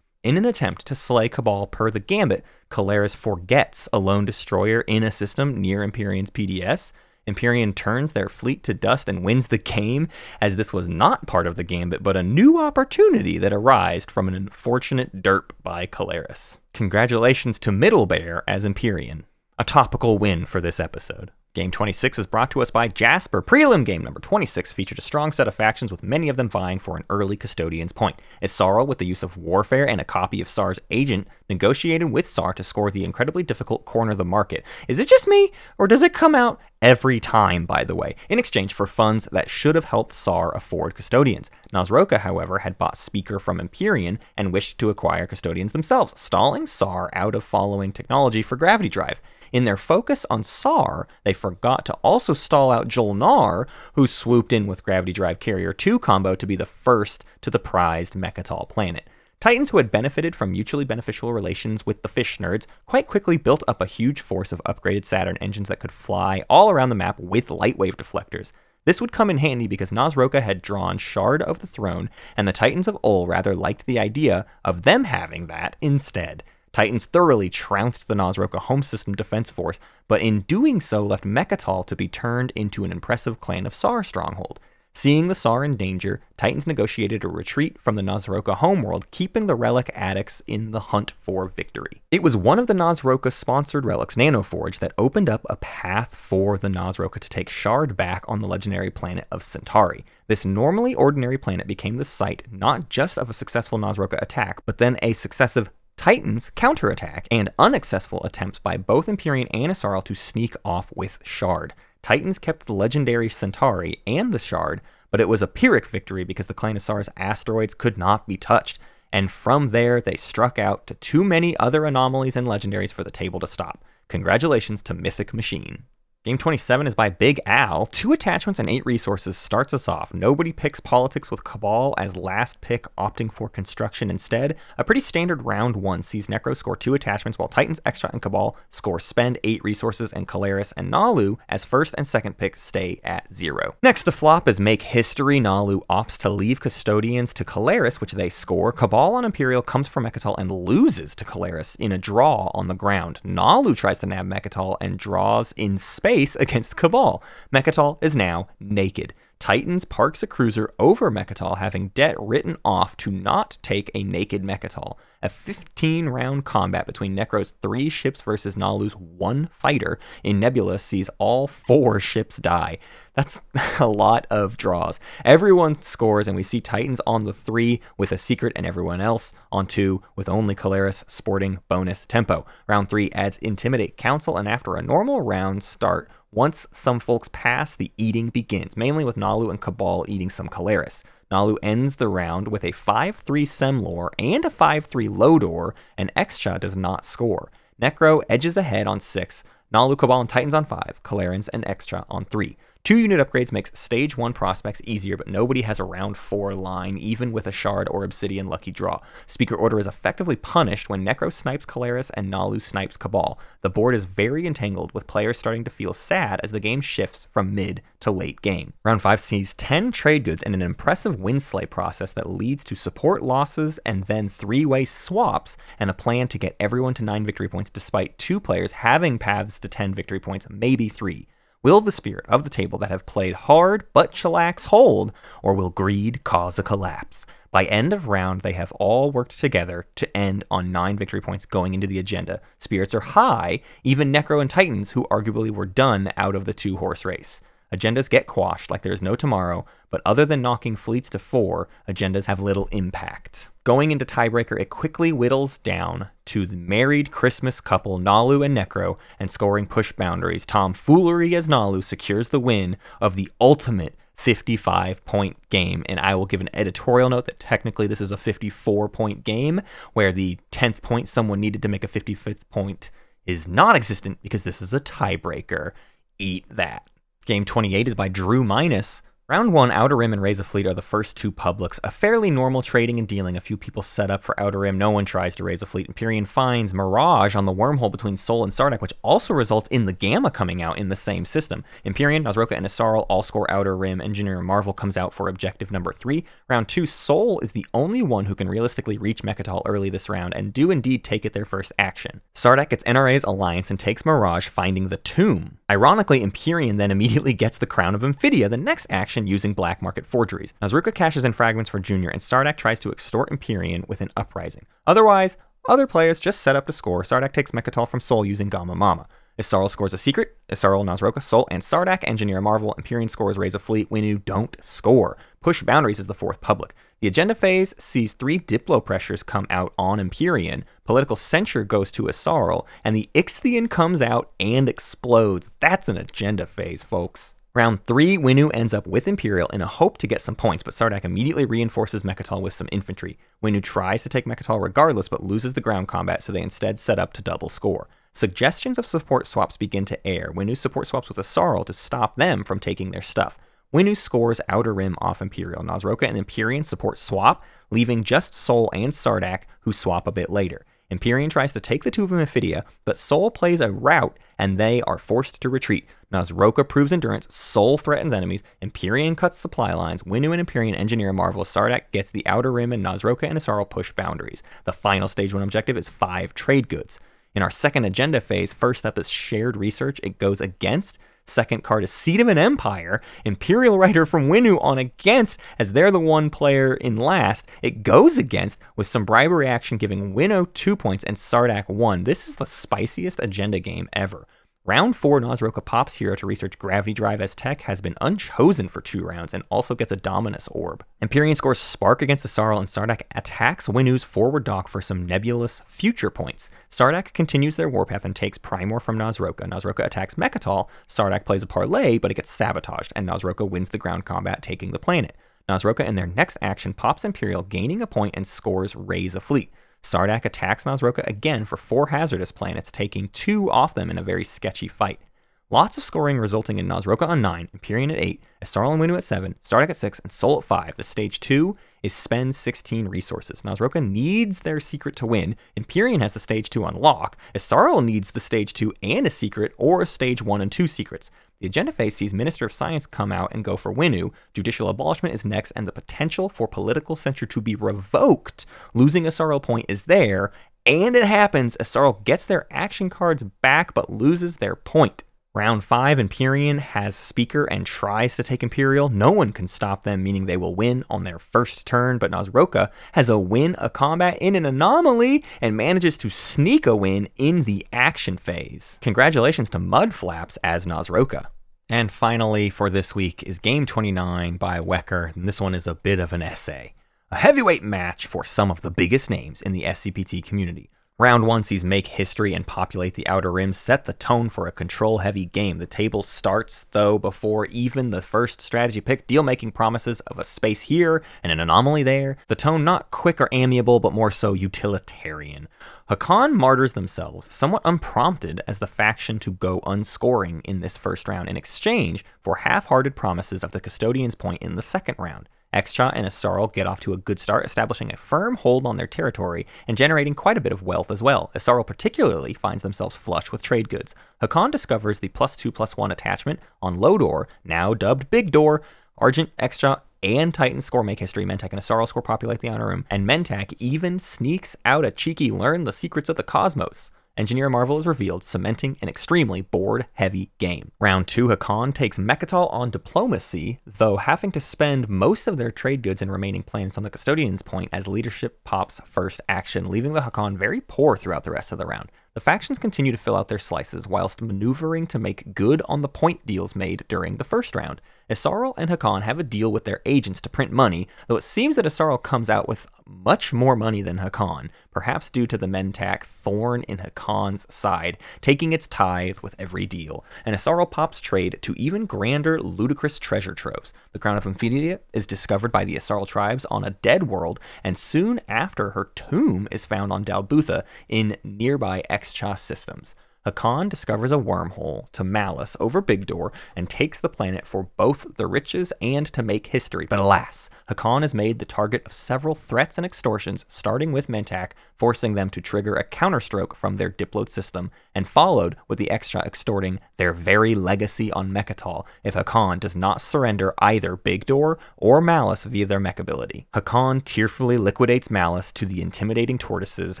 In 0.26 0.36
an 0.36 0.44
attempt 0.44 0.84
to 0.86 0.96
slay 0.96 1.28
Cabal 1.28 1.68
per 1.68 1.88
the 1.88 2.00
Gambit, 2.00 2.44
Keleres 2.68 3.14
forgets 3.14 3.88
a 3.92 4.00
lone 4.00 4.24
destroyer 4.24 4.80
in 4.80 5.04
a 5.04 5.10
system 5.12 5.60
near 5.60 5.84
Empyrean's 5.84 6.30
PDS. 6.30 6.90
Empyrean 7.28 7.72
turns 7.72 8.12
their 8.12 8.28
fleet 8.28 8.64
to 8.64 8.74
dust 8.74 9.08
and 9.08 9.22
wins 9.22 9.46
the 9.46 9.56
game, 9.58 10.08
as 10.40 10.56
this 10.56 10.72
was 10.72 10.88
not 10.88 11.28
part 11.28 11.46
of 11.46 11.54
the 11.54 11.62
Gambit, 11.62 12.02
but 12.02 12.16
a 12.16 12.24
new 12.24 12.60
opportunity 12.60 13.38
that 13.38 13.52
arose 13.52 14.04
from 14.06 14.26
an 14.26 14.34
unfortunate 14.34 15.22
derp 15.22 15.50
by 15.62 15.86
Keleres. 15.86 16.58
Congratulations 16.74 17.60
to 17.60 17.70
Middlebear 17.70 18.42
as 18.48 18.64
Empyrean. 18.64 19.26
A 19.60 19.64
topical 19.64 20.18
win 20.18 20.44
for 20.44 20.60
this 20.60 20.80
episode. 20.80 21.30
Game 21.56 21.70
26 21.70 22.18
is 22.18 22.26
brought 22.26 22.50
to 22.50 22.60
us 22.60 22.70
by 22.70 22.86
Jasper. 22.86 23.40
Prelim 23.40 23.82
game 23.82 24.04
number 24.04 24.20
26 24.20 24.72
featured 24.72 24.98
a 24.98 25.00
strong 25.00 25.32
set 25.32 25.48
of 25.48 25.54
factions 25.54 25.90
with 25.90 26.02
many 26.02 26.28
of 26.28 26.36
them 26.36 26.50
vying 26.50 26.78
for 26.78 26.98
an 26.98 27.04
early 27.08 27.34
custodian's 27.34 27.92
point. 27.92 28.20
Yssaril, 28.42 28.86
with 28.86 28.98
the 28.98 29.06
use 29.06 29.22
of 29.22 29.38
warfare 29.38 29.88
and 29.88 29.98
a 29.98 30.04
copy 30.04 30.42
of 30.42 30.50
Saar's 30.50 30.78
agent, 30.90 31.26
negotiated 31.48 32.12
with 32.12 32.28
Saar 32.28 32.52
to 32.52 32.62
score 32.62 32.90
the 32.90 33.04
incredibly 33.04 33.42
difficult 33.42 33.86
corner 33.86 34.10
of 34.10 34.18
the 34.18 34.24
market. 34.26 34.64
Is 34.86 34.98
it 34.98 35.08
just 35.08 35.26
me, 35.26 35.50
or 35.78 35.86
does 35.86 36.02
it 36.02 36.12
come 36.12 36.34
out 36.34 36.60
every 36.82 37.20
time, 37.20 37.64
by 37.64 37.84
the 37.84 37.94
way, 37.94 38.14
in 38.28 38.38
exchange 38.38 38.74
for 38.74 38.86
funds 38.86 39.26
that 39.32 39.48
should 39.48 39.76
have 39.76 39.86
helped 39.86 40.12
Saar 40.12 40.54
afford 40.54 40.94
custodians? 40.94 41.50
Naaz-Rokha, 41.72 42.18
however, 42.18 42.58
had 42.58 42.76
bought 42.76 42.98
Speaker 42.98 43.38
from 43.38 43.60
Empyrean 43.60 44.18
and 44.36 44.52
wished 44.52 44.76
to 44.80 44.90
acquire 44.90 45.26
custodians 45.26 45.72
themselves, 45.72 46.12
stalling 46.20 46.66
Saar 46.66 47.08
out 47.14 47.34
of 47.34 47.42
following 47.42 47.92
technology 47.92 48.42
for 48.42 48.56
Gravity 48.56 48.90
Drive. 48.90 49.22
In 49.56 49.64
their 49.64 49.78
focus 49.78 50.26
on 50.28 50.42
Saar, 50.42 51.08
they 51.24 51.32
forgot 51.32 51.86
to 51.86 51.94
also 52.02 52.34
stall 52.34 52.70
out 52.70 52.88
Jol-Nar, 52.88 53.66
who 53.94 54.06
swooped 54.06 54.52
in 54.52 54.66
with 54.66 54.84
Gravity 54.84 55.14
Drive 55.14 55.40
Carrier 55.40 55.72
2 55.72 55.98
combo 55.98 56.34
to 56.34 56.46
be 56.46 56.56
the 56.56 56.66
first 56.66 57.24
to 57.40 57.48
the 57.48 57.58
prized 57.58 58.12
Mecatol 58.12 58.68
planet. 58.68 59.08
Titans, 59.40 59.70
who 59.70 59.78
had 59.78 59.90
benefited 59.90 60.36
from 60.36 60.52
mutually 60.52 60.84
beneficial 60.84 61.32
relations 61.32 61.86
with 61.86 62.02
the 62.02 62.08
fish 62.08 62.36
nerds, 62.36 62.66
quite 62.84 63.06
quickly 63.06 63.38
built 63.38 63.62
up 63.66 63.80
a 63.80 63.86
huge 63.86 64.20
force 64.20 64.52
of 64.52 64.60
upgraded 64.66 65.06
Saturn 65.06 65.38
engines 65.38 65.68
that 65.68 65.80
could 65.80 65.90
fly 65.90 66.42
all 66.50 66.68
around 66.68 66.90
the 66.90 66.94
map 66.94 67.18
with 67.18 67.46
lightwave 67.46 67.96
deflectors. 67.96 68.52
This 68.84 69.00
would 69.00 69.10
come 69.10 69.30
in 69.30 69.38
handy 69.38 69.66
because 69.66 69.90
Naaz-Rokha 69.90 70.42
had 70.42 70.60
drawn 70.60 70.98
Shard 70.98 71.40
of 71.40 71.60
the 71.60 71.66
Throne, 71.66 72.10
and 72.36 72.46
the 72.46 72.52
Titans 72.52 72.88
of 72.88 72.98
Ul 73.02 73.26
rather 73.26 73.56
liked 73.56 73.86
the 73.86 73.98
idea 73.98 74.44
of 74.66 74.82
them 74.82 75.04
having 75.04 75.46
that 75.46 75.76
instead. 75.80 76.44
Titans 76.76 77.06
thoroughly 77.06 77.48
trounced 77.48 78.06
the 78.06 78.14
Naaz-Rokha 78.14 78.58
home 78.58 78.82
system 78.82 79.14
defense 79.14 79.48
force, 79.48 79.80
but 80.08 80.20
in 80.20 80.42
doing 80.42 80.82
so 80.82 81.02
left 81.02 81.24
Mecatol 81.24 81.86
to 81.86 81.96
be 81.96 82.06
turned 82.06 82.52
into 82.54 82.84
an 82.84 82.92
impressive 82.92 83.40
clan 83.40 83.64
of 83.64 83.72
Saar 83.72 84.04
stronghold. 84.04 84.60
Seeing 84.92 85.28
the 85.28 85.34
Saar 85.34 85.64
in 85.64 85.78
danger, 85.78 86.20
Titans 86.36 86.66
negotiated 86.66 87.24
a 87.24 87.28
retreat 87.28 87.80
from 87.80 87.94
the 87.94 88.02
Naaz-Rokha 88.02 88.56
homeworld, 88.56 89.10
keeping 89.10 89.46
the 89.46 89.54
relic 89.54 89.90
addicts 89.94 90.42
in 90.46 90.72
the 90.72 90.80
hunt 90.80 91.12
for 91.18 91.48
victory. 91.48 92.02
It 92.10 92.22
was 92.22 92.36
one 92.36 92.58
of 92.58 92.66
the 92.66 92.74
Naaz-Rokha 92.74 93.32
sponsored 93.32 93.86
relics, 93.86 94.16
Nanoforge, 94.16 94.78
that 94.80 94.92
opened 94.98 95.30
up 95.30 95.46
a 95.48 95.56
path 95.56 96.14
for 96.14 96.58
the 96.58 96.68
Naaz-Rokha 96.68 97.20
to 97.20 97.30
take 97.30 97.48
Shard 97.48 97.96
back 97.96 98.22
on 98.28 98.40
the 98.40 98.48
legendary 98.48 98.90
planet 98.90 99.26
of 99.30 99.42
Centauri. 99.42 100.04
This 100.28 100.44
normally 100.44 100.94
ordinary 100.94 101.38
planet 101.38 101.66
became 101.66 101.96
the 101.96 102.04
site 102.04 102.42
not 102.50 102.90
just 102.90 103.16
of 103.16 103.30
a 103.30 103.34
successful 103.34 103.78
Naaz-Rokha 103.78 104.20
attack, 104.20 104.60
but 104.66 104.76
then 104.76 104.98
a 105.00 105.14
successive 105.14 105.70
Titans 105.96 106.50
counterattack 106.54 107.26
and 107.30 107.48
unsuccessful 107.58 108.22
attempts 108.22 108.58
by 108.58 108.76
both 108.76 109.08
Empyrean 109.08 109.48
and 109.48 109.72
Yssaril 109.72 110.04
to 110.04 110.14
sneak 110.14 110.54
off 110.64 110.92
with 110.94 111.18
Shard. 111.22 111.74
Titans 112.02 112.38
kept 112.38 112.66
the 112.66 112.74
legendary 112.74 113.28
Centauri 113.28 114.00
and 114.06 114.32
the 114.32 114.38
Shard, 114.38 114.80
but 115.10 115.20
it 115.20 115.28
was 115.28 115.42
a 115.42 115.48
Pyrrhic 115.48 115.86
victory 115.86 116.22
because 116.22 116.46
the 116.46 116.54
Clan 116.54 116.76
of 116.76 116.82
Saar's 116.82 117.08
asteroids 117.16 117.74
could 117.74 117.98
not 117.98 118.28
be 118.28 118.36
touched, 118.36 118.78
and 119.12 119.32
from 119.32 119.70
there 119.70 120.00
they 120.00 120.14
struck 120.14 120.58
out 120.58 120.86
to 120.86 120.94
too 120.94 121.24
many 121.24 121.56
other 121.56 121.84
anomalies 121.84 122.36
and 122.36 122.46
legendaries 122.46 122.92
for 122.92 123.02
the 123.02 123.10
table 123.10 123.40
to 123.40 123.46
stop. 123.46 123.82
Congratulations 124.08 124.82
to 124.84 124.94
Mythic 124.94 125.34
Machine. 125.34 125.84
Game 126.26 126.38
27 126.38 126.88
is 126.88 126.94
by 126.96 127.08
Big 127.08 127.40
Al. 127.46 127.86
Two 127.86 128.10
attachments 128.10 128.58
and 128.58 128.68
eight 128.68 128.84
resources 128.84 129.36
starts 129.36 129.72
us 129.72 129.86
off. 129.86 130.12
Nobody 130.12 130.50
picks 130.50 130.80
politics 130.80 131.30
with 131.30 131.44
Cabal 131.44 131.94
as 131.98 132.16
last 132.16 132.60
pick, 132.60 132.84
opting 132.96 133.32
for 133.32 133.48
construction 133.48 134.10
instead. 134.10 134.56
A 134.76 134.82
pretty 134.82 135.00
standard 135.00 135.44
round 135.44 135.76
one 135.76 136.02
sees 136.02 136.26
Nekro 136.26 136.56
score 136.56 136.74
two 136.74 136.94
attachments 136.94 137.38
while 137.38 137.46
Titans, 137.46 137.78
Xxcha, 137.86 138.10
and 138.10 138.20
Cabal 138.20 138.56
score 138.70 138.98
spend 138.98 139.38
eight 139.44 139.62
resources, 139.62 140.12
and 140.12 140.26
Keleres 140.26 140.72
and 140.76 140.92
Naalu 140.92 141.36
as 141.48 141.64
first 141.64 141.94
and 141.96 142.04
second 142.04 142.36
picks 142.36 142.60
stay 142.60 143.00
at 143.04 143.32
zero. 143.32 143.76
Next 143.84 144.02
to 144.02 144.10
flop 144.10 144.48
is 144.48 144.58
Make 144.58 144.82
History. 144.82 145.38
Naalu 145.38 145.82
opts 145.88 146.18
to 146.18 146.28
leave 146.28 146.58
Custodians 146.58 147.32
to 147.34 147.44
Keleres, 147.44 148.00
which 148.00 148.14
they 148.14 148.30
score. 148.30 148.72
Cabal 148.72 149.14
on 149.14 149.24
Imperial 149.24 149.62
comes 149.62 149.86
for 149.86 150.02
Mecatol 150.02 150.34
and 150.38 150.50
loses 150.50 151.14
to 151.14 151.24
Keleres 151.24 151.76
in 151.76 151.92
a 151.92 151.98
draw 151.98 152.50
on 152.52 152.66
the 152.66 152.74
ground. 152.74 153.20
Naalu 153.24 153.76
tries 153.76 154.00
to 154.00 154.06
nab 154.06 154.26
Mecatol 154.26 154.76
and 154.80 154.98
draws 154.98 155.52
in 155.56 155.78
space 155.78 156.15
against 156.40 156.76
Cabal. 156.76 157.22
Mecatol 157.52 158.02
is 158.02 158.16
now 158.16 158.48
naked. 158.58 159.12
Titans 159.38 159.84
parks 159.84 160.22
a 160.22 160.26
cruiser 160.26 160.72
over 160.78 161.10
Mecatol, 161.10 161.58
having 161.58 161.88
debt 161.88 162.16
written 162.18 162.56
off 162.64 162.96
to 162.96 163.10
not 163.10 163.58
take 163.62 163.90
a 163.94 164.02
naked 164.02 164.42
Mecatol. 164.42 164.96
A 165.22 165.28
15 165.28 166.08
round 166.08 166.44
combat 166.44 166.86
between 166.86 167.14
Nekro's 167.14 167.52
three 167.60 167.88
ships 167.88 168.22
versus 168.22 168.56
Naalu's 168.56 168.94
one 168.94 169.48
fighter 169.52 169.98
in 170.24 170.40
Nebula 170.40 170.78
sees 170.78 171.10
all 171.18 171.46
four 171.46 172.00
ships 172.00 172.38
die. 172.38 172.78
That's 173.14 173.40
a 173.80 173.86
lot 173.86 174.26
of 174.30 174.56
draws. 174.56 174.98
Everyone 175.24 175.80
scores, 175.82 176.28
and 176.28 176.36
we 176.36 176.42
see 176.42 176.60
Titans 176.60 177.00
on 177.06 177.24
the 177.24 177.32
three 177.32 177.80
with 177.98 178.12
a 178.12 178.18
secret, 178.18 178.52
and 178.56 178.64
everyone 178.64 179.00
else 179.00 179.32
on 179.52 179.66
two 179.66 180.02
with 180.16 180.28
only 180.28 180.54
Keleres 180.54 181.04
sporting 181.06 181.58
bonus 181.68 182.06
tempo. 182.06 182.46
Round 182.66 182.88
three 182.88 183.10
adds 183.12 183.36
Intimidate 183.38 183.96
Council, 183.96 184.36
and 184.36 184.48
after 184.48 184.76
a 184.76 184.82
normal 184.82 185.20
round 185.20 185.62
start, 185.62 186.10
once 186.36 186.66
some 186.70 187.00
folks 187.00 187.28
pass, 187.32 187.74
the 187.74 187.90
eating 187.96 188.28
begins, 188.28 188.76
mainly 188.76 189.04
with 189.04 189.16
Naalu 189.16 189.48
and 189.48 189.58
Cabal 189.58 190.04
eating 190.06 190.28
some 190.28 190.48
Keleres. 190.48 191.02
Naalu 191.32 191.56
ends 191.62 191.96
the 191.96 192.08
round 192.08 192.48
with 192.48 192.62
a 192.62 192.72
5 192.72 193.16
3 193.16 193.46
Semlore 193.46 194.10
and 194.18 194.44
a 194.44 194.50
5 194.50 194.84
3 194.84 195.08
Lodor, 195.08 195.74
and 195.96 196.12
Xxcha 196.14 196.60
does 196.60 196.76
not 196.76 197.06
score. 197.06 197.50
Nekro 197.80 198.22
edges 198.28 198.58
ahead 198.58 198.86
on 198.86 199.00
6, 199.00 199.44
Naalu, 199.72 199.96
Cabal, 199.96 200.20
and 200.20 200.28
Titans 200.28 200.52
on 200.52 200.66
5, 200.66 201.00
Keleres 201.02 201.48
and 201.54 201.64
Xxcha 201.64 202.04
on 202.10 202.26
3. 202.26 202.54
Two 202.86 202.98
unit 202.98 203.18
upgrades 203.18 203.50
makes 203.50 203.76
stage 203.76 204.16
1 204.16 204.32
prospects 204.32 204.80
easier, 204.84 205.16
but 205.16 205.26
nobody 205.26 205.62
has 205.62 205.80
a 205.80 205.84
round 205.84 206.16
4 206.16 206.54
line, 206.54 206.96
even 206.96 207.32
with 207.32 207.48
a 207.48 207.50
shard 207.50 207.88
or 207.90 208.04
obsidian 208.04 208.46
lucky 208.46 208.70
draw. 208.70 209.00
Speaker 209.26 209.56
order 209.56 209.80
is 209.80 209.88
effectively 209.88 210.36
punished 210.36 210.88
when 210.88 211.04
Nekro 211.04 211.32
snipes 211.32 211.66
Keleres 211.66 212.12
and 212.14 212.32
Naalu 212.32 212.62
snipes 212.62 212.96
Cabal. 212.96 213.40
The 213.62 213.70
board 213.70 213.96
is 213.96 214.04
very 214.04 214.46
entangled, 214.46 214.92
with 214.92 215.08
players 215.08 215.36
starting 215.36 215.64
to 215.64 215.70
feel 215.70 215.92
sad 215.92 216.38
as 216.44 216.52
the 216.52 216.60
game 216.60 216.80
shifts 216.80 217.26
from 217.28 217.56
mid 217.56 217.82
to 217.98 218.12
late 218.12 218.40
game. 218.40 218.72
Round 218.84 219.02
5 219.02 219.18
sees 219.18 219.54
10 219.54 219.90
trade 219.90 220.22
goods 220.22 220.44
and 220.44 220.54
an 220.54 220.62
impressive 220.62 221.18
win 221.18 221.40
slay 221.40 221.66
process 221.66 222.12
that 222.12 222.30
leads 222.30 222.62
to 222.62 222.76
support 222.76 223.20
losses 223.20 223.80
and 223.84 224.04
then 224.04 224.28
three 224.28 224.64
way 224.64 224.84
swaps 224.84 225.56
and 225.80 225.90
a 225.90 225.92
plan 225.92 226.28
to 226.28 226.38
get 226.38 226.54
everyone 226.60 226.94
to 226.94 227.02
9 227.02 227.26
victory 227.26 227.48
points 227.48 227.68
despite 227.68 228.16
two 228.16 228.38
players 228.38 228.70
having 228.70 229.18
paths 229.18 229.58
to 229.58 229.68
10 229.68 229.92
victory 229.92 230.20
points, 230.20 230.46
maybe 230.48 230.88
three. 230.88 231.26
Will 231.66 231.80
the 231.80 231.90
spirit 231.90 232.26
of 232.28 232.44
the 232.44 232.48
table 232.48 232.78
that 232.78 232.90
have 232.90 233.06
played 233.06 233.34
hard 233.34 233.88
but 233.92 234.12
chillax 234.12 234.66
hold, 234.66 235.12
or 235.42 235.52
will 235.52 235.70
greed 235.70 236.22
cause 236.22 236.60
a 236.60 236.62
collapse? 236.62 237.26
By 237.50 237.64
end 237.64 237.92
of 237.92 238.06
round, 238.06 238.42
they 238.42 238.52
have 238.52 238.70
all 238.70 239.10
worked 239.10 239.36
together 239.36 239.88
to 239.96 240.16
end 240.16 240.44
on 240.48 240.70
nine 240.70 240.96
victory 240.96 241.20
points 241.20 241.44
going 241.44 241.74
into 241.74 241.88
the 241.88 241.98
agenda. 241.98 242.40
Spirits 242.60 242.94
are 242.94 243.00
high, 243.00 243.62
even 243.82 244.12
Nekro 244.12 244.40
and 244.40 244.48
Titans, 244.48 244.92
who 244.92 245.08
arguably 245.10 245.50
were 245.50 245.66
done 245.66 246.12
out 246.16 246.36
of 246.36 246.44
the 246.44 246.54
two 246.54 246.76
horse 246.76 247.04
race. 247.04 247.40
Agendas 247.74 248.08
get 248.08 248.28
quashed 248.28 248.70
like 248.70 248.82
there 248.82 248.92
is 248.92 249.02
no 249.02 249.16
tomorrow, 249.16 249.66
but 249.90 250.02
other 250.06 250.24
than 250.24 250.40
knocking 250.40 250.76
fleets 250.76 251.10
to 251.10 251.18
four, 251.18 251.68
agendas 251.88 252.26
have 252.26 252.38
little 252.38 252.68
impact. 252.70 253.48
Going 253.66 253.90
into 253.90 254.04
tiebreaker, 254.04 254.60
it 254.60 254.70
quickly 254.70 255.10
whittles 255.10 255.58
down 255.58 256.10
to 256.26 256.46
the 256.46 256.54
married 256.54 257.10
Christmas 257.10 257.60
couple 257.60 257.98
Naalu 257.98 258.46
and 258.46 258.56
Nekro 258.56 258.96
and 259.18 259.28
scoring 259.28 259.66
push 259.66 259.90
boundaries. 259.90 260.46
Tom 260.46 260.72
Foolery 260.72 261.34
as 261.34 261.48
Naalu 261.48 261.82
secures 261.82 262.28
the 262.28 262.38
win 262.38 262.76
of 263.00 263.16
the 263.16 263.28
ultimate 263.40 263.96
55 264.14 265.04
point 265.04 265.36
game. 265.50 265.82
And 265.88 265.98
I 265.98 266.14
will 266.14 266.26
give 266.26 266.40
an 266.40 266.48
editorial 266.54 267.10
note 267.10 267.26
that 267.26 267.40
technically 267.40 267.88
this 267.88 268.00
is 268.00 268.12
a 268.12 268.16
54 268.16 268.88
point 268.88 269.24
game 269.24 269.60
where 269.94 270.12
the 270.12 270.38
10th 270.52 270.80
point 270.80 271.08
someone 271.08 271.40
needed 271.40 271.60
to 271.62 271.68
make 271.68 271.82
a 271.82 271.88
55th 271.88 272.48
point 272.48 272.92
is 273.26 273.48
non 273.48 273.74
existent 273.74 274.18
because 274.22 274.44
this 274.44 274.62
is 274.62 274.72
a 274.72 274.78
tiebreaker. 274.78 275.72
Eat 276.20 276.44
that. 276.48 276.88
Game 277.24 277.44
28 277.44 277.88
is 277.88 277.94
by 277.96 278.06
Drew 278.06 278.44
Minus. 278.44 279.02
Round 279.28 279.52
1, 279.52 279.72
Outer 279.72 279.96
Rim 279.96 280.12
and 280.12 280.22
Raise 280.22 280.38
a 280.38 280.44
Fleet 280.44 280.68
are 280.68 280.74
the 280.74 280.80
first 280.80 281.16
two 281.16 281.32
publics. 281.32 281.80
A 281.82 281.90
fairly 281.90 282.30
normal 282.30 282.62
trading 282.62 283.00
and 283.00 283.08
dealing. 283.08 283.36
A 283.36 283.40
few 283.40 283.56
people 283.56 283.82
set 283.82 284.08
up 284.08 284.22
for 284.22 284.38
Outer 284.38 284.60
Rim. 284.60 284.78
No 284.78 284.92
one 284.92 285.04
tries 285.04 285.34
to 285.34 285.42
raise 285.42 285.62
a 285.62 285.66
fleet. 285.66 285.88
Empyrean 285.88 286.26
finds 286.26 286.72
Mirage 286.72 287.34
on 287.34 287.44
the 287.44 287.52
wormhole 287.52 287.90
between 287.90 288.16
Sol 288.16 288.44
and 288.44 288.52
Sardakk, 288.52 288.80
which 288.80 288.92
also 289.02 289.34
results 289.34 289.66
in 289.72 289.84
the 289.84 289.92
Gamma 289.92 290.30
coming 290.30 290.62
out 290.62 290.78
in 290.78 290.90
the 290.90 290.94
same 290.94 291.24
system. 291.24 291.64
Empyrean, 291.84 292.22
Naaz-Rokha, 292.22 292.56
and 292.56 292.64
Yssaril 292.64 293.04
all 293.08 293.24
score 293.24 293.50
Outer 293.50 293.76
Rim. 293.76 294.00
Engineer 294.00 294.40
Marvel 294.42 294.72
comes 294.72 294.96
out 294.96 295.12
for 295.12 295.28
objective 295.28 295.72
number 295.72 295.92
3. 295.92 296.24
Round 296.48 296.68
2, 296.68 296.86
Sol 296.86 297.40
is 297.40 297.50
the 297.50 297.66
only 297.74 298.02
one 298.02 298.26
who 298.26 298.36
can 298.36 298.48
realistically 298.48 298.96
reach 298.96 299.24
Mecatol 299.24 299.62
early 299.66 299.90
this 299.90 300.08
round 300.08 300.34
and 300.34 300.52
do 300.52 300.70
indeed 300.70 301.02
take 301.02 301.24
it 301.24 301.32
their 301.32 301.44
first 301.44 301.72
action. 301.80 302.20
Sardakk 302.36 302.68
gets 302.68 302.84
NRA's 302.84 303.24
Alliance 303.24 303.70
and 303.70 303.80
takes 303.80 304.06
Mirage, 304.06 304.46
finding 304.46 304.88
the 304.88 304.98
Tomb. 304.98 305.58
Ironically, 305.68 306.22
Empyrean 306.22 306.76
then 306.76 306.92
immediately 306.92 307.32
gets 307.32 307.58
the 307.58 307.66
Crown 307.66 307.96
of 307.96 308.02
Emphidia, 308.02 308.48
the 308.48 308.56
next 308.56 308.86
action 308.88 309.15
using 309.24 309.54
black 309.54 309.80
market 309.80 310.04
forgeries. 310.04 310.52
Naaz-Rokha 310.60 310.92
cashes 310.92 311.24
in 311.24 311.32
fragments 311.32 311.70
for 311.70 311.78
Junior, 311.78 312.10
and 312.10 312.20
Sardakk 312.20 312.56
tries 312.56 312.80
to 312.80 312.90
extort 312.90 313.30
Empyrean 313.30 313.84
with 313.86 314.00
an 314.00 314.10
uprising. 314.16 314.66
Otherwise, 314.84 315.36
other 315.68 315.86
players 315.86 316.18
just 316.18 316.40
set 316.40 316.56
up 316.56 316.66
to 316.66 316.72
score. 316.72 317.04
Sardakk 317.04 317.32
takes 317.32 317.52
Mecatol 317.52 317.88
from 317.88 318.00
Sol 318.00 318.24
using 318.26 318.48
Gamma 318.48 318.74
Mama. 318.74 319.06
Yssaril 319.38 319.68
scores 319.68 319.92
a 319.92 319.98
secret. 319.98 320.34
Yssaril, 320.50 320.84
Naaz-Rokha, 320.84 321.22
Sol, 321.22 321.46
and 321.50 321.62
Sardakk 321.62 322.04
engineer 322.04 322.38
a 322.38 322.42
Marvel. 322.42 322.74
Empyrean 322.78 323.08
scores 323.08 323.36
Raise 323.36 323.54
a 323.54 323.58
Fleet. 323.58 323.90
Winnu 323.90 324.24
don't 324.24 324.56
score. 324.62 325.18
Push 325.42 325.62
Boundaries 325.62 325.98
is 325.98 326.06
the 326.06 326.14
fourth 326.14 326.40
public. 326.40 326.74
The 327.00 327.08
agenda 327.08 327.34
phase 327.34 327.74
sees 327.76 328.14
three 328.14 328.38
Diplo 328.38 328.82
pressures 328.82 329.22
come 329.22 329.46
out 329.50 329.74
on 329.76 330.00
Empyrean. 330.00 330.64
Political 330.84 331.16
censure 331.16 331.64
goes 331.64 331.92
to 331.92 332.04
Yssaril, 332.04 332.64
and 332.82 332.96
the 332.96 333.10
Ixthian 333.14 333.68
comes 333.68 334.00
out 334.00 334.32
and 334.40 334.70
explodes. 334.70 335.50
That's 335.60 335.90
an 335.90 335.98
agenda 335.98 336.46
phase, 336.46 336.82
folks. 336.82 337.34
Round 337.56 337.82
3, 337.86 338.18
Winnu 338.18 338.50
ends 338.52 338.74
up 338.74 338.86
with 338.86 339.08
Imperial 339.08 339.48
in 339.48 339.62
a 339.62 339.66
hope 339.66 339.96
to 339.98 340.06
get 340.06 340.20
some 340.20 340.34
points, 340.34 340.62
but 340.62 340.74
Sardakk 340.74 341.06
immediately 341.06 341.46
reinforces 341.46 342.02
Mecatol 342.02 342.42
with 342.42 342.52
some 342.52 342.68
infantry. 342.70 343.18
Winnu 343.42 343.62
tries 343.62 344.02
to 344.02 344.10
take 344.10 344.26
Mecatol 344.26 344.62
regardless, 344.62 345.08
but 345.08 345.22
loses 345.22 345.54
the 345.54 345.62
ground 345.62 345.88
combat, 345.88 346.22
so 346.22 346.32
they 346.32 346.42
instead 346.42 346.78
set 346.78 346.98
up 346.98 347.14
to 347.14 347.22
double 347.22 347.48
score. 347.48 347.88
Suggestions 348.12 348.76
of 348.76 348.84
support 348.84 349.26
swaps 349.26 349.56
begin 349.56 349.86
to 349.86 350.06
air. 350.06 350.34
Winnu 350.36 350.54
support 350.54 350.86
swaps 350.86 351.08
with 351.08 351.16
a 351.16 351.22
Yssaril 351.22 351.64
to 351.64 351.72
stop 351.72 352.16
them 352.16 352.44
from 352.44 352.60
taking 352.60 352.90
their 352.90 353.00
stuff. 353.00 353.38
Winnu 353.72 353.96
scores 353.96 354.38
Outer 354.50 354.74
Rim 354.74 354.94
off 354.98 355.22
Imperial. 355.22 355.62
Naaz-Rokha 355.62 356.06
and 356.06 356.18
Empyrean 356.18 356.62
support 356.62 356.98
swap, 356.98 357.46
leaving 357.70 358.04
just 358.04 358.34
Sol 358.34 358.68
and 358.74 358.92
Sardakk, 358.92 359.44
who 359.60 359.72
swap 359.72 360.06
a 360.06 360.12
bit 360.12 360.28
later. 360.28 360.66
Empyrean 360.90 361.30
tries 361.30 361.52
to 361.52 361.60
take 361.60 361.82
the 361.82 361.90
Tomb 361.90 362.04
of 362.04 362.10
Emphidia, 362.10 362.62
but 362.84 362.96
Sol 362.96 363.30
plays 363.30 363.60
a 363.60 363.72
route 363.72 364.16
and 364.38 364.56
they 364.56 364.82
are 364.82 364.98
forced 364.98 365.40
to 365.40 365.48
retreat. 365.48 365.86
Naaz-Rokha 366.12 366.68
proves 366.68 366.92
endurance, 366.92 367.26
Sol 367.34 367.76
threatens 367.76 368.12
enemies, 368.12 368.44
Empyrean 368.62 369.16
cuts 369.16 369.36
supply 369.36 369.72
lines, 369.72 370.04
Winnu 370.04 370.30
and 370.30 370.40
Empyrean 370.40 370.74
engineer 370.76 371.12
Marvel, 371.12 371.44
Sardakk 371.44 371.90
gets 371.92 372.10
the 372.10 372.24
outer 372.26 372.52
rim, 372.52 372.72
and 372.72 372.84
Naaz-Rokha 372.84 373.24
and 373.24 373.38
Yssaril 373.38 373.68
push 373.68 373.90
boundaries. 373.92 374.42
The 374.64 374.72
final 374.72 375.08
stage 375.08 375.34
one 375.34 375.42
objective 375.42 375.76
is 375.76 375.88
five 375.88 376.34
trade 376.34 376.68
goods. 376.68 377.00
In 377.34 377.42
our 377.42 377.50
second 377.50 377.84
agenda 377.84 378.20
phase, 378.20 378.52
first 378.52 378.86
up 378.86 378.98
is 378.98 379.10
shared 379.10 379.56
research. 379.56 380.00
It 380.02 380.18
goes 380.18 380.40
against. 380.40 380.98
Second 381.28 381.64
card 381.64 381.82
is 381.82 381.90
Seed 381.90 382.20
of 382.20 382.28
an 382.28 382.38
Empire. 382.38 383.00
Imperial 383.24 383.78
Rider 383.78 384.06
from 384.06 384.28
Winnu 384.28 384.62
on 384.62 384.78
against, 384.78 385.40
as 385.58 385.72
they're 385.72 385.90
the 385.90 385.98
one 385.98 386.30
player 386.30 386.74
in 386.74 386.96
last. 386.96 387.46
It 387.62 387.82
goes 387.82 388.16
against 388.16 388.58
with 388.76 388.86
some 388.86 389.04
bribery 389.04 389.48
action, 389.48 389.76
giving 389.76 390.14
Winnu 390.14 390.52
two 390.54 390.76
points 390.76 391.04
and 391.04 391.16
Sardakk 391.16 391.68
one. 391.68 392.04
This 392.04 392.28
is 392.28 392.36
the 392.36 392.46
spiciest 392.46 393.18
agenda 393.20 393.58
game 393.58 393.88
ever. 393.92 394.26
Round 394.68 394.96
4, 394.96 395.20
Naaz-Rokha 395.20 395.64
pops 395.64 395.94
hero 395.94 396.16
to 396.16 396.26
research 396.26 396.58
Gravity 396.58 396.92
Drive 396.92 397.20
as 397.20 397.36
tech 397.36 397.60
has 397.62 397.80
been 397.80 397.94
unchosen 398.00 398.66
for 398.66 398.80
two 398.80 399.04
rounds 399.04 399.32
and 399.32 399.44
also 399.48 399.76
gets 399.76 399.92
a 399.92 399.96
Dominus 399.96 400.48
Orb. 400.48 400.84
Empyrean 401.00 401.36
scores 401.36 401.60
Spark 401.60 402.02
against 402.02 402.26
Yssaril 402.26 402.58
and 402.58 402.66
Sardakk 402.66 403.02
attacks 403.14 403.68
Winnu's 403.68 404.02
forward 404.02 404.42
dock 404.42 404.66
for 404.66 404.80
some 404.80 405.06
nebulous 405.06 405.62
future 405.68 406.10
points. 406.10 406.50
Sardakk 406.68 407.12
continues 407.12 407.54
their 407.54 407.68
warpath 407.68 408.04
and 408.04 408.16
takes 408.16 408.38
Primor 408.38 408.82
from 408.82 408.98
Naaz-Rokha. 408.98 409.48
Naaz-Rokha 409.48 409.86
attacks 409.86 410.16
Mecatol, 410.16 410.68
Sardakk 410.88 411.24
plays 411.24 411.44
a 411.44 411.46
parlay, 411.46 411.96
but 411.98 412.10
it 412.10 412.14
gets 412.14 412.30
sabotaged, 412.32 412.92
and 412.96 413.06
Naaz-Rokha 413.06 413.48
wins 413.48 413.68
the 413.68 413.78
ground 413.78 414.04
combat, 414.04 414.42
taking 414.42 414.72
the 414.72 414.80
planet. 414.80 415.14
Naaz-Rokha 415.48 415.86
in 415.86 415.94
their 415.94 416.08
next 416.08 416.38
action 416.42 416.72
pops 416.72 417.04
Imperial, 417.04 417.42
gaining 417.42 417.82
a 417.82 417.86
point 417.86 418.16
and 418.16 418.26
scores 418.26 418.74
Raise 418.74 419.14
a 419.14 419.20
Fleet. 419.20 419.52
Sardakk 419.86 420.24
attacks 420.24 420.64
Naaz-Rokha 420.64 421.06
again 421.06 421.44
for 421.44 421.56
four 421.56 421.86
hazardous 421.86 422.32
planets, 422.32 422.72
taking 422.72 423.08
two 423.10 423.48
off 423.50 423.74
them 423.74 423.88
in 423.88 423.98
a 423.98 424.02
very 424.02 424.24
sketchy 424.24 424.66
fight. 424.66 425.00
Lots 425.48 425.78
of 425.78 425.84
scoring 425.84 426.18
resulting 426.18 426.58
in 426.58 426.66
Naaz-Rokha 426.66 427.06
on 427.06 427.22
9, 427.22 427.48
Empyrean 427.54 427.92
at 427.92 427.98
8, 427.98 428.20
Yssaril 428.44 428.72
and 428.72 428.82
Winnu 428.82 428.96
at 428.96 429.04
7, 429.04 429.36
Sardakk 429.44 429.70
at 429.70 429.76
6, 429.76 430.00
and 430.00 430.10
Sol 430.10 430.38
at 430.38 430.44
5. 430.44 430.76
The 430.76 430.82
stage 430.82 431.20
2 431.20 431.54
is 431.86 431.94
spend 431.94 432.34
16 432.34 432.88
resources. 432.88 433.44
Now, 433.44 433.52
Naaz-Rokha 433.52 433.88
needs 433.88 434.40
their 434.40 434.60
secret 434.60 434.96
to 434.96 435.06
win. 435.06 435.36
Empyrean 435.56 436.00
has 436.00 436.12
the 436.12 436.20
stage 436.20 436.50
2 436.50 436.64
unlock. 436.64 437.16
Yssaril 437.34 437.84
needs 437.84 438.10
the 438.10 438.20
stage 438.20 438.52
2 438.52 438.74
and 438.82 439.06
a 439.06 439.10
secret, 439.10 439.52
or 439.56 439.80
a 439.80 439.86
stage 439.86 440.20
1 440.20 440.40
and 440.40 440.50
2 440.52 440.66
secrets. 440.66 441.10
The 441.40 441.46
agenda 441.46 441.70
phase 441.70 441.94
sees 441.94 442.12
Minister 442.12 442.46
of 442.46 442.52
Science 442.52 442.86
come 442.86 443.12
out 443.12 443.32
and 443.32 443.44
go 443.44 443.56
for 443.56 443.72
Winnu. 443.72 444.12
Judicial 444.34 444.68
abolishment 444.68 445.14
is 445.14 445.24
next, 445.24 445.52
and 445.52 445.68
the 445.68 445.72
potential 445.72 446.28
for 446.28 446.48
political 446.48 446.96
censure 446.96 447.26
to 447.26 447.40
be 447.40 447.54
revoked. 447.54 448.46
Losing 448.74 449.06
a 449.06 449.40
point 449.40 449.66
is 449.68 449.84
there, 449.84 450.32
and 450.66 450.96
it 450.96 451.04
happens. 451.04 451.56
Yssaril 451.60 452.04
gets 452.04 452.26
their 452.26 452.46
action 452.50 452.90
cards 452.90 453.22
back 453.22 453.74
but 453.74 453.90
loses 453.90 454.36
their 454.36 454.56
point. 454.56 455.04
Round 455.36 455.62
5, 455.62 455.98
Empyrean 455.98 456.56
has 456.56 456.96
Speaker 456.96 457.44
and 457.44 457.66
tries 457.66 458.16
to 458.16 458.22
take 458.22 458.42
Imperial. 458.42 458.88
No 458.88 459.10
one 459.10 459.32
can 459.32 459.48
stop 459.48 459.82
them, 459.82 460.02
meaning 460.02 460.24
they 460.24 460.38
will 460.38 460.54
win 460.54 460.82
on 460.88 461.04
their 461.04 461.18
first 461.18 461.66
turn, 461.66 461.98
but 461.98 462.10
Naaz-Rokha 462.10 462.70
has 462.92 463.10
a 463.10 463.18
win, 463.18 463.54
a 463.58 463.68
combat 463.68 464.16
in 464.18 464.34
an 464.34 464.46
anomaly, 464.46 465.22
and 465.42 465.54
manages 465.54 465.98
to 465.98 466.08
sneak 466.08 466.66
a 466.66 466.74
win 466.74 467.10
in 467.16 467.44
the 467.44 467.66
action 467.70 468.16
phase. 468.16 468.78
Congratulations 468.80 469.50
to 469.50 469.58
Mudflaps 469.58 470.38
as 470.42 470.64
Naaz-Rokha. 470.64 471.26
And 471.68 471.92
finally, 471.92 472.48
for 472.48 472.70
this 472.70 472.94
week, 472.94 473.22
is 473.24 473.38
Game 473.38 473.66
29 473.66 474.38
by 474.38 474.58
Wecker, 474.58 475.14
and 475.14 475.28
this 475.28 475.38
one 475.38 475.54
is 475.54 475.66
a 475.66 475.74
bit 475.74 476.00
of 476.00 476.14
an 476.14 476.22
essay. 476.22 476.72
A 477.10 477.16
heavyweight 477.16 477.62
match 477.62 478.06
for 478.06 478.24
some 478.24 478.50
of 478.50 478.62
the 478.62 478.70
biggest 478.70 479.10
names 479.10 479.42
in 479.42 479.52
the 479.52 479.64
SCPT 479.64 480.24
community. 480.24 480.70
Round 480.98 481.26
one 481.26 481.42
sees 481.42 481.62
make 481.62 481.88
history 481.88 482.32
and 482.32 482.46
populate 482.46 482.94
the 482.94 483.06
outer 483.06 483.30
rim 483.30 483.52
set 483.52 483.84
the 483.84 483.92
tone 483.92 484.30
for 484.30 484.46
a 484.46 484.52
control 484.52 484.98
heavy 484.98 485.26
game. 485.26 485.58
The 485.58 485.66
table 485.66 486.02
starts, 486.02 486.64
though, 486.72 486.96
before 486.98 487.44
even 487.46 487.90
the 487.90 488.00
first 488.00 488.40
strategy 488.40 488.80
pick, 488.80 489.06
deal 489.06 489.22
making 489.22 489.52
promises 489.52 490.00
of 490.06 490.18
a 490.18 490.24
space 490.24 490.62
here 490.62 491.02
and 491.22 491.30
an 491.30 491.38
anomaly 491.38 491.82
there. 491.82 492.16
The 492.28 492.34
tone 492.34 492.64
not 492.64 492.90
quick 492.90 493.20
or 493.20 493.28
amiable, 493.30 493.78
but 493.78 493.92
more 493.92 494.10
so 494.10 494.32
utilitarian. 494.32 495.48
Hacan 495.90 496.32
martyrs 496.32 496.72
themselves, 496.72 497.28
somewhat 497.30 497.60
unprompted, 497.66 498.40
as 498.48 498.58
the 498.58 498.66
faction 498.66 499.18
to 499.18 499.32
go 499.32 499.60
unscoring 499.66 500.40
in 500.46 500.60
this 500.60 500.78
first 500.78 501.08
round 501.08 501.28
in 501.28 501.36
exchange 501.36 502.06
for 502.22 502.36
half 502.36 502.64
hearted 502.64 502.96
promises 502.96 503.44
of 503.44 503.50
the 503.50 503.60
custodian's 503.60 504.14
point 504.14 504.40
in 504.40 504.56
the 504.56 504.62
second 504.62 504.94
round. 504.98 505.28
Xxcha 505.56 505.90
and 505.94 506.06
Yssaril 506.06 506.52
get 506.52 506.66
off 506.66 506.80
to 506.80 506.92
a 506.92 506.98
good 506.98 507.18
start, 507.18 507.46
establishing 507.46 507.92
a 507.92 507.96
firm 507.96 508.36
hold 508.36 508.66
on 508.66 508.76
their 508.76 508.86
territory 508.86 509.46
and 509.66 509.76
generating 509.76 510.14
quite 510.14 510.36
a 510.36 510.40
bit 510.40 510.52
of 510.52 510.62
wealth 510.62 510.90
as 510.90 511.02
well. 511.02 511.30
Yssaril 511.34 511.66
particularly 511.66 512.34
finds 512.34 512.62
themselves 512.62 512.96
flush 512.96 513.32
with 513.32 513.42
trade 513.42 513.68
goods. 513.70 513.94
Hacan 514.20 514.50
discovers 514.50 515.00
the 515.00 515.08
plus 515.08 515.34
two 515.36 515.50
plus 515.50 515.76
one 515.76 515.90
attachment 515.90 516.40
on 516.60 516.76
Lodor, 516.76 517.26
now 517.44 517.72
dubbed 517.72 518.10
Big 518.10 518.30
Door. 518.30 518.62
Argent, 518.98 519.30
Xxcha, 519.38 519.80
and 520.02 520.32
Titan 520.32 520.60
score 520.60 520.84
make 520.84 521.00
history. 521.00 521.24
Mentak 521.24 521.52
and 521.52 521.60
Yssaril 521.60 521.88
score 521.88 522.02
populate 522.02 522.40
the 522.40 522.48
outer 522.50 522.68
rim, 522.68 522.84
and 522.90 523.06
Mentak 523.06 523.54
even 523.58 523.98
sneaks 523.98 524.56
out 524.64 524.84
a 524.84 524.90
cheeky 524.90 525.30
learn 525.30 525.64
the 525.64 525.72
secrets 525.72 526.08
of 526.08 526.16
the 526.16 526.22
cosmos. 526.22 526.90
Engineer 527.16 527.48
Marvel 527.48 527.78
is 527.78 527.86
revealed, 527.86 528.22
cementing 528.22 528.76
an 528.82 528.90
extremely 528.90 529.40
board 529.40 529.86
heavy 529.94 530.30
game. 530.36 530.72
Round 530.78 531.06
2, 531.06 531.28
Hacan 531.28 531.72
takes 531.72 531.96
Mecatol 531.96 532.52
on 532.52 532.68
diplomacy, 532.70 533.58
though 533.66 533.96
having 533.96 534.30
to 534.32 534.40
spend 534.40 534.86
most 534.90 535.26
of 535.26 535.38
their 535.38 535.50
trade 535.50 535.80
goods 535.80 536.02
and 536.02 536.12
remaining 536.12 536.42
planets 536.42 536.76
on 536.76 536.84
the 536.84 536.90
Custodian's 536.90 537.40
point 537.40 537.70
as 537.72 537.88
leadership 537.88 538.44
pops 538.44 538.82
first 538.84 539.22
action, 539.30 539.70
leaving 539.70 539.94
the 539.94 540.02
Hacan 540.02 540.36
very 540.36 540.60
poor 540.60 540.94
throughout 540.94 541.24
the 541.24 541.30
rest 541.30 541.52
of 541.52 541.58
the 541.58 541.64
round. 541.64 541.90
The 542.12 542.20
factions 542.20 542.58
continue 542.58 542.92
to 542.92 542.98
fill 542.98 543.16
out 543.16 543.28
their 543.28 543.38
slices 543.38 543.86
whilst 543.86 544.22
maneuvering 544.22 544.86
to 544.88 544.98
make 544.98 545.34
good 545.34 545.62
on 545.66 545.80
the 545.80 545.88
point 545.88 546.26
deals 546.26 546.54
made 546.54 546.84
during 546.88 547.16
the 547.16 547.24
first 547.24 547.54
round. 547.54 547.80
Yssaril 548.10 548.54
and 548.56 548.70
Hacan 548.70 549.02
have 549.02 549.18
a 549.18 549.22
deal 549.22 549.50
with 549.50 549.64
their 549.64 549.80
agents 549.84 550.20
to 550.22 550.30
print 550.30 550.52
money, 550.52 550.86
though 551.08 551.16
it 551.16 551.24
seems 551.24 551.56
that 551.56 551.64
Yssaril 551.64 552.02
comes 552.02 552.30
out 552.30 552.46
with 552.48 552.66
much 552.86 553.32
more 553.32 553.56
money 553.56 553.82
than 553.82 553.98
Hacan, 553.98 554.48
perhaps 554.70 555.10
due 555.10 555.26
to 555.26 555.36
the 555.36 555.46
Mentak 555.46 556.04
thorn 556.04 556.62
in 556.64 556.78
Hacan's 556.78 557.52
side, 557.52 557.98
taking 558.20 558.52
its 558.52 558.66
tithe 558.66 559.18
with 559.20 559.34
every 559.38 559.66
deal, 559.66 560.04
and 560.24 560.34
Yssaril 560.34 560.70
pops 560.70 561.00
trade 561.00 561.38
to 561.42 561.54
even 561.54 561.86
grander, 561.86 562.40
ludicrous 562.40 562.98
treasure 562.98 563.34
troves. 563.34 563.72
The 563.92 563.98
Crown 563.98 564.16
of 564.16 564.26
Infinity 564.26 564.78
is 564.92 565.06
discovered 565.06 565.52
by 565.52 565.64
the 565.64 565.76
Yssaril 565.76 566.06
tribes 566.06 566.44
on 566.46 566.64
a 566.64 566.70
dead 566.70 567.08
world, 567.08 567.40
and 567.64 567.76
soon 567.76 568.20
after 568.28 568.70
her 568.70 568.90
tomb 568.94 569.48
is 569.50 569.64
found 569.64 569.92
on 569.92 570.04
Dal 570.04 570.22
Bootha 570.22 570.64
in 570.88 571.16
nearby 571.24 571.82
Xxcha 571.90 572.38
systems. 572.38 572.94
Hacan 573.26 573.68
discovers 573.68 574.12
a 574.12 574.16
wormhole 574.16 574.90
to 574.92 575.02
Mallice 575.02 575.56
over 575.58 575.80
Big 575.80 576.06
Door 576.06 576.32
and 576.54 576.70
takes 576.70 577.00
the 577.00 577.08
planet 577.08 577.44
for 577.44 577.64
both 577.76 578.06
the 578.16 578.26
riches 578.28 578.72
and 578.80 579.04
to 579.06 579.22
make 579.22 579.48
history. 579.48 579.86
But 579.90 579.98
alas, 579.98 580.48
Hacan 580.70 581.02
is 581.02 581.12
made 581.12 581.40
the 581.40 581.44
target 581.44 581.82
of 581.86 581.92
several 581.92 582.36
threats 582.36 582.78
and 582.78 582.86
extortions, 582.86 583.44
starting 583.48 583.90
with 583.90 584.06
Mentak, 584.06 584.52
forcing 584.78 585.14
them 585.14 585.28
to 585.30 585.40
trigger 585.40 585.74
a 585.74 585.82
counterstroke 585.82 586.54
from 586.54 586.76
their 586.76 586.88
Dipload 586.88 587.28
system, 587.28 587.72
and 587.96 588.06
followed 588.06 588.56
with 588.68 588.78
the 588.78 588.88
Xxcha 588.92 589.26
extorting 589.26 589.80
their 589.96 590.12
very 590.12 590.54
legacy 590.54 591.10
on 591.12 591.32
Mecatol 591.32 591.84
if 592.04 592.14
Hacan 592.14 592.60
does 592.60 592.76
not 592.76 593.00
surrender 593.00 593.54
either 593.58 593.96
Big 593.96 594.24
Door 594.26 594.58
or 594.76 595.00
Mallice 595.00 595.46
via 595.46 595.66
their 595.66 595.80
mech 595.80 595.98
ability. 595.98 596.46
Hacan 596.54 597.04
tearfully 597.04 597.58
liquidates 597.58 598.08
Mallice 598.08 598.52
to 598.52 598.66
the 598.66 598.80
intimidating 598.80 599.36
tortoises, 599.36 600.00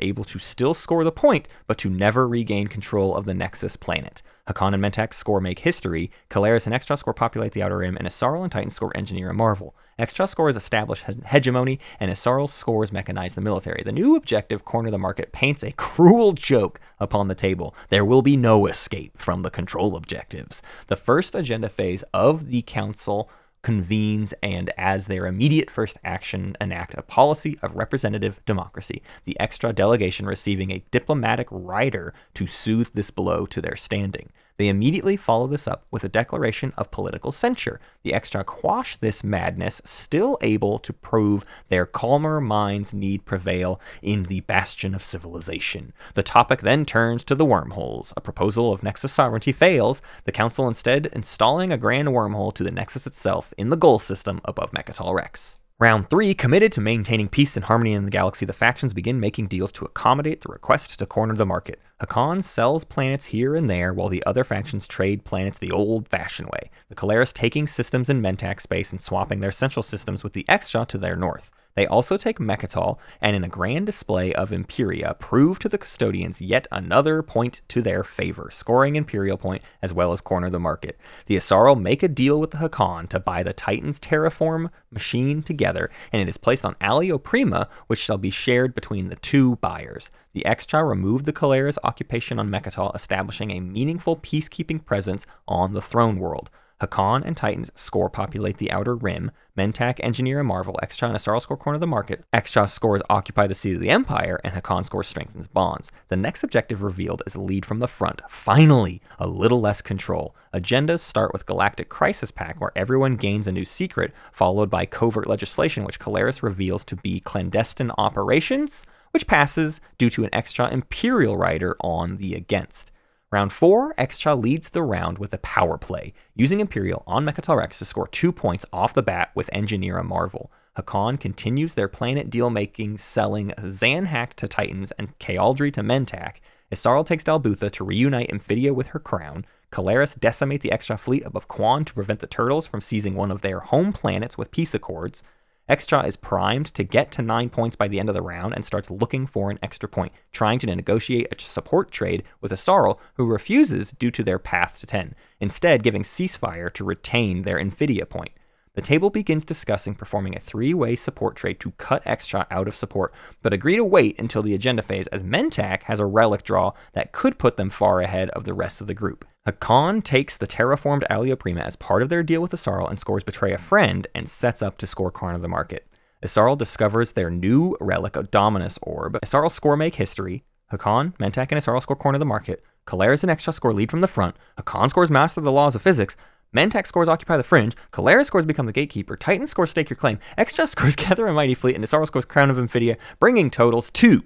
able 0.00 0.24
to 0.24 0.40
still 0.40 0.74
score 0.74 1.04
the 1.04 1.12
point, 1.12 1.46
but 1.68 1.78
to 1.78 1.88
never 1.88 2.26
regain 2.26 2.66
control 2.66 3.11
of 3.16 3.24
the 3.24 3.34
Nexus 3.34 3.76
planet. 3.76 4.22
Hacan 4.48 4.74
and 4.74 4.82
Mentak 4.82 5.14
score 5.14 5.40
make 5.40 5.60
history, 5.60 6.10
Keleres 6.28 6.66
and 6.66 6.74
Xxcha 6.74 6.98
score 6.98 7.14
populate 7.14 7.52
the 7.52 7.62
outer 7.62 7.78
rim, 7.78 7.96
and 7.96 8.08
Yssaril 8.08 8.42
and 8.42 8.50
Titan 8.50 8.70
score 8.70 8.96
engineer 8.96 9.28
and 9.28 9.38
marvel. 9.38 9.74
Xxcha 9.98 10.28
scores 10.28 10.56
establish 10.56 11.04
he- 11.04 11.20
hegemony, 11.26 11.78
and 12.00 12.10
Yssaril 12.10 12.50
scores 12.50 12.90
mechanize 12.90 13.34
the 13.34 13.40
military. 13.40 13.82
The 13.84 13.92
new 13.92 14.16
objective, 14.16 14.64
corner 14.64 14.90
the 14.90 14.98
market, 14.98 15.32
paints 15.32 15.62
a 15.62 15.72
cruel 15.72 16.32
joke 16.32 16.80
upon 16.98 17.28
the 17.28 17.34
table. 17.34 17.74
There 17.88 18.04
will 18.04 18.22
be 18.22 18.36
no 18.36 18.66
escape 18.66 19.16
from 19.18 19.42
the 19.42 19.50
control 19.50 19.94
objectives. 19.94 20.60
The 20.88 20.96
first 20.96 21.34
agenda 21.34 21.68
phase 21.68 22.02
of 22.12 22.48
the 22.48 22.62
council 22.62 23.30
convenes 23.62 24.34
and, 24.42 24.70
as 24.76 25.06
their 25.06 25.26
immediate 25.26 25.70
first 25.70 25.98
action, 26.04 26.56
enact 26.60 26.94
a 26.94 27.02
policy 27.02 27.58
of 27.62 27.74
representative 27.74 28.40
democracy, 28.44 29.02
the 29.24 29.38
extra 29.38 29.72
delegation 29.72 30.26
receiving 30.26 30.70
a 30.70 30.82
diplomatic 30.90 31.46
rider 31.50 32.12
to 32.34 32.46
soothe 32.46 32.90
this 32.94 33.10
blow 33.10 33.46
to 33.46 33.60
their 33.60 33.76
standing. 33.76 34.30
They 34.56 34.68
immediately 34.68 35.16
follow 35.16 35.46
this 35.46 35.66
up 35.66 35.86
with 35.90 36.04
a 36.04 36.08
declaration 36.08 36.72
of 36.76 36.90
political 36.90 37.32
censure. 37.32 37.80
The 38.02 38.12
Xxcha 38.12 38.44
quash 38.44 38.96
this 38.96 39.24
madness, 39.24 39.80
still 39.84 40.38
able 40.40 40.78
to 40.80 40.92
prove 40.92 41.44
their 41.68 41.86
calmer 41.86 42.40
minds 42.40 42.92
need 42.92 43.24
prevail 43.24 43.80
in 44.02 44.24
the 44.24 44.40
bastion 44.40 44.94
of 44.94 45.02
civilization. 45.02 45.92
The 46.14 46.22
topic 46.22 46.60
then 46.60 46.84
turns 46.84 47.24
to 47.24 47.34
the 47.34 47.44
wormholes. 47.44 48.12
A 48.16 48.20
proposal 48.20 48.72
of 48.72 48.82
Nexus 48.82 49.12
sovereignty 49.12 49.52
fails, 49.52 50.02
the 50.24 50.32
Council 50.32 50.68
instead 50.68 51.06
installing 51.12 51.72
a 51.72 51.78
grand 51.78 52.08
wormhole 52.08 52.54
to 52.54 52.62
the 52.62 52.70
Nexus 52.70 53.06
itself 53.06 53.52
in 53.56 53.70
the 53.70 53.76
goal 53.76 53.98
system 53.98 54.40
above 54.44 54.72
Mecatol 54.72 55.14
Rex. 55.14 55.56
Round 55.82 56.08
3, 56.08 56.34
committed 56.34 56.70
to 56.72 56.80
maintaining 56.80 57.28
peace 57.28 57.56
and 57.56 57.64
harmony 57.64 57.92
in 57.92 58.04
the 58.04 58.10
galaxy, 58.12 58.46
the 58.46 58.52
factions 58.52 58.94
begin 58.94 59.18
making 59.18 59.48
deals 59.48 59.72
to 59.72 59.84
accommodate 59.84 60.40
the 60.40 60.52
request 60.52 60.96
to 60.96 61.06
corner 61.06 61.34
the 61.34 61.44
market. 61.44 61.80
Hacan 62.02 62.42
sells 62.42 62.82
planets 62.82 63.26
here 63.26 63.54
and 63.54 63.70
there, 63.70 63.92
while 63.92 64.08
the 64.08 64.24
other 64.26 64.42
factions 64.42 64.88
trade 64.88 65.24
planets 65.24 65.58
the 65.58 65.70
old 65.70 66.08
fashioned 66.08 66.48
way, 66.48 66.68
the 66.88 66.96
Keleres 66.96 67.32
taking 67.32 67.68
systems 67.68 68.10
in 68.10 68.20
Mentak 68.20 68.60
space 68.60 68.90
and 68.90 69.00
swapping 69.00 69.38
their 69.38 69.52
central 69.52 69.84
systems 69.84 70.24
with 70.24 70.32
the 70.32 70.44
Xxcha 70.48 70.88
to 70.88 70.98
their 70.98 71.14
north. 71.14 71.52
They 71.74 71.86
also 71.86 72.16
take 72.16 72.38
Mecatol 72.38 72.98
and, 73.20 73.34
in 73.34 73.44
a 73.44 73.48
grand 73.48 73.86
display 73.86 74.32
of 74.34 74.52
Imperia, 74.52 75.14
prove 75.18 75.58
to 75.60 75.68
the 75.68 75.78
custodians 75.78 76.40
yet 76.40 76.66
another 76.70 77.22
point 77.22 77.62
to 77.68 77.80
their 77.80 78.04
favor, 78.04 78.50
scoring 78.52 78.96
Imperial 78.96 79.38
point 79.38 79.62
as 79.80 79.94
well 79.94 80.12
as 80.12 80.20
corner 80.20 80.50
the 80.50 80.60
market. 80.60 80.98
The 81.26 81.36
Yssaril 81.36 81.80
make 81.80 82.02
a 82.02 82.08
deal 82.08 82.38
with 82.40 82.50
the 82.50 82.58
Hacan 82.58 83.08
to 83.08 83.20
buy 83.20 83.42
the 83.42 83.52
Titan's 83.52 83.98
terraform 83.98 84.70
machine 84.90 85.42
together, 85.42 85.90
and 86.12 86.20
it 86.20 86.28
is 86.28 86.36
placed 86.36 86.66
on 86.66 86.76
Alio 86.80 87.18
Prima, 87.18 87.68
which 87.86 87.98
shall 87.98 88.18
be 88.18 88.30
shared 88.30 88.74
between 88.74 89.08
the 89.08 89.16
two 89.16 89.56
buyers. 89.56 90.10
The 90.34 90.44
Xxcha 90.46 90.86
removed 90.86 91.24
the 91.26 91.32
Keleres 91.32 91.78
occupation 91.84 92.38
on 92.38 92.50
Mecatol, 92.50 92.94
establishing 92.94 93.50
a 93.50 93.60
meaningful 93.60 94.16
peacekeeping 94.16 94.84
presence 94.84 95.26
on 95.48 95.72
the 95.72 95.82
throne 95.82 96.18
world. 96.18 96.50
Hacan 96.82 97.22
and 97.24 97.36
Titans 97.36 97.70
score 97.76 98.10
populate 98.10 98.58
the 98.58 98.72
outer 98.72 98.96
rim. 98.96 99.30
Mentak, 99.56 100.00
Engineer, 100.00 100.40
and 100.40 100.48
Marvel, 100.48 100.78
Xxcha 100.82 101.06
and 101.06 101.16
Yssaril 101.16 101.40
score 101.40 101.56
corner 101.56 101.76
of 101.76 101.80
the 101.80 101.86
market. 101.86 102.24
Xxcha 102.32 102.68
scores 102.68 103.02
occupy 103.08 103.46
the 103.46 103.54
seat 103.54 103.74
of 103.74 103.80
the 103.80 103.90
Empire, 103.90 104.40
and 104.42 104.54
Hacan 104.54 104.84
scores 104.84 105.06
strengthens 105.06 105.46
bonds. 105.46 105.92
The 106.08 106.16
next 106.16 106.42
objective 106.42 106.82
revealed 106.82 107.22
is 107.26 107.34
a 107.34 107.40
lead 107.40 107.64
from 107.64 107.78
the 107.78 107.86
front. 107.86 108.22
Finally, 108.28 109.00
a 109.18 109.28
little 109.28 109.60
less 109.60 109.80
control. 109.80 110.34
Agendas 110.52 111.00
start 111.00 111.32
with 111.32 111.46
Galactic 111.46 111.88
Crisis 111.88 112.30
Pack, 112.30 112.60
where 112.60 112.72
everyone 112.74 113.16
gains 113.16 113.46
a 113.46 113.52
new 113.52 113.64
secret, 113.64 114.12
followed 114.32 114.70
by 114.70 114.86
covert 114.86 115.26
legislation, 115.26 115.84
which 115.84 116.00
Keleres 116.00 116.42
reveals 116.42 116.84
to 116.86 116.96
be 116.96 117.20
clandestine 117.20 117.92
operations, 117.98 118.84
which 119.12 119.26
passes 119.26 119.80
due 119.98 120.10
to 120.10 120.24
an 120.24 120.30
extra 120.32 120.70
Imperial 120.70 121.36
rider 121.36 121.76
on 121.80 122.16
the 122.16 122.34
against. 122.34 122.90
Round 123.32 123.50
4, 123.50 123.94
Xxcha 123.94 124.40
leads 124.40 124.68
the 124.68 124.82
round 124.82 125.16
with 125.16 125.32
a 125.32 125.38
power 125.38 125.78
play, 125.78 126.12
using 126.34 126.60
Imperial 126.60 127.02
on 127.06 127.24
Mecatol 127.24 127.56
Rex 127.56 127.78
to 127.78 127.86
score 127.86 128.06
2 128.08 128.30
points 128.30 128.66
off 128.74 128.92
the 128.92 129.02
bat 129.02 129.30
with 129.34 129.48
Engineer 129.54 130.02
Marvel. 130.02 130.52
Hacan 130.76 131.18
continues 131.18 131.72
their 131.72 131.88
planet 131.88 132.28
deal 132.28 132.50
making, 132.50 132.98
selling 132.98 133.54
Zanhack 133.58 134.34
to 134.34 134.46
Titans 134.46 134.92
and 134.98 135.18
Kaaldri 135.18 135.72
to 135.72 135.80
Mentak. 135.80 136.36
Yssaril 136.70 137.06
takes 137.06 137.24
Dal 137.24 137.40
Bootha 137.40 137.70
to 137.72 137.84
reunite 137.84 138.30
Emphidia 138.30 138.74
with 138.74 138.88
her 138.88 138.98
crown. 138.98 139.46
Keleres 139.70 140.20
decimate 140.20 140.60
the 140.60 140.70
Xxcha 140.70 140.98
fleet 140.98 141.24
above 141.24 141.48
Quan 141.48 141.86
to 141.86 141.94
prevent 141.94 142.20
the 142.20 142.26
Turtles 142.26 142.66
from 142.66 142.82
seizing 142.82 143.14
one 143.14 143.30
of 143.30 143.40
their 143.40 143.60
home 143.60 143.94
planets 143.94 144.36
with 144.36 144.50
peace 144.50 144.74
accords. 144.74 145.22
Xxcha 145.68 146.06
is 146.06 146.16
primed 146.16 146.74
to 146.74 146.82
get 146.82 147.12
to 147.12 147.22
9 147.22 147.48
points 147.48 147.76
by 147.76 147.86
the 147.86 148.00
end 148.00 148.08
of 148.08 148.14
the 148.14 148.22
round 148.22 148.52
and 148.52 148.64
starts 148.64 148.90
looking 148.90 149.26
for 149.26 149.50
an 149.50 149.60
extra 149.62 149.88
point, 149.88 150.12
trying 150.32 150.58
to 150.58 150.66
negotiate 150.66 151.28
a 151.30 151.40
support 151.40 151.92
trade 151.92 152.24
with 152.40 152.50
Yssaril, 152.50 152.98
who 153.14 153.26
refuses 153.26 153.92
due 153.92 154.10
to 154.10 154.24
their 154.24 154.40
path 154.40 154.80
to 154.80 154.86
10, 154.86 155.14
instead 155.38 155.84
giving 155.84 156.02
ceasefire 156.02 156.72
to 156.72 156.84
retain 156.84 157.42
their 157.42 157.58
Emphidia 157.58 158.08
point. 158.08 158.32
The 158.74 158.82
table 158.82 159.10
begins 159.10 159.44
discussing 159.44 159.94
performing 159.94 160.34
a 160.34 160.40
three 160.40 160.74
way 160.74 160.96
support 160.96 161.36
trade 161.36 161.60
to 161.60 161.72
cut 161.72 162.04
Xxcha 162.04 162.46
out 162.50 162.66
of 162.66 162.74
support, 162.74 163.12
but 163.42 163.52
agree 163.52 163.76
to 163.76 163.84
wait 163.84 164.18
until 164.18 164.42
the 164.42 164.54
agenda 164.54 164.82
phase 164.82 165.06
as 165.08 165.22
Mentak 165.22 165.82
has 165.84 166.00
a 166.00 166.06
relic 166.06 166.42
draw 166.42 166.72
that 166.94 167.12
could 167.12 167.38
put 167.38 167.56
them 167.56 167.70
far 167.70 168.00
ahead 168.00 168.30
of 168.30 168.44
the 168.44 168.54
rest 168.54 168.80
of 168.80 168.86
the 168.86 168.94
group. 168.94 169.26
Hacan 169.46 170.04
takes 170.04 170.36
the 170.36 170.46
terraformed 170.46 171.02
Alio 171.10 171.34
Prima 171.34 171.62
as 171.62 171.74
part 171.74 172.00
of 172.00 172.08
their 172.08 172.22
deal 172.22 172.40
with 172.40 172.52
Yssaril 172.52 172.88
and 172.88 173.00
scores 173.00 173.24
Betray 173.24 173.52
a 173.52 173.58
Friend 173.58 174.06
and 174.14 174.28
sets 174.28 174.62
up 174.62 174.78
to 174.78 174.86
score 174.86 175.10
Corner 175.10 175.34
of 175.34 175.42
the 175.42 175.48
Market. 175.48 175.88
Yssaril 176.24 176.56
discovers 176.56 177.12
their 177.12 177.28
new 177.28 177.76
relic, 177.80 178.14
a 178.14 178.22
Dominus 178.22 178.78
Orb. 178.82 179.18
Yssaril 179.20 179.50
score 179.50 179.76
make 179.76 179.96
history. 179.96 180.44
Hacan, 180.72 181.16
Mentak, 181.16 181.50
and 181.50 181.60
Yssaril 181.60 181.82
score 181.82 181.96
Corner 181.96 182.16
of 182.16 182.20
the 182.20 182.24
Market. 182.24 182.62
Keleres 182.86 183.24
and 183.24 183.32
Xxcha 183.32 183.52
score 183.52 183.72
lead 183.72 183.90
from 183.90 184.00
the 184.00 184.06
front. 184.06 184.36
Hacan 184.58 184.88
scores 184.88 185.10
Master 185.10 185.40
of 185.40 185.44
the 185.44 185.50
Laws 185.50 185.74
of 185.74 185.82
Physics. 185.82 186.16
Mentak 186.54 186.86
scores 186.86 187.08
Occupy 187.08 187.36
the 187.36 187.42
Fringe, 187.42 187.74
Keleres 187.92 188.26
scores 188.26 188.46
Become 188.46 188.66
the 188.66 188.72
Gatekeeper, 188.72 189.16
Titan 189.16 189.48
scores 189.48 189.70
Stake 189.70 189.90
Your 189.90 189.96
Claim, 189.96 190.20
Xxcha 190.38 190.68
scores 190.68 190.94
Gather 190.94 191.26
a 191.26 191.32
Mighty 191.32 191.54
Fleet, 191.54 191.74
and 191.74 191.84
Yssaril 191.84 192.06
scores 192.06 192.26
Crown 192.26 192.48
of 192.48 192.58
Emphidia, 192.58 192.96
bringing 193.18 193.50
totals 193.50 193.90
to 193.90 194.22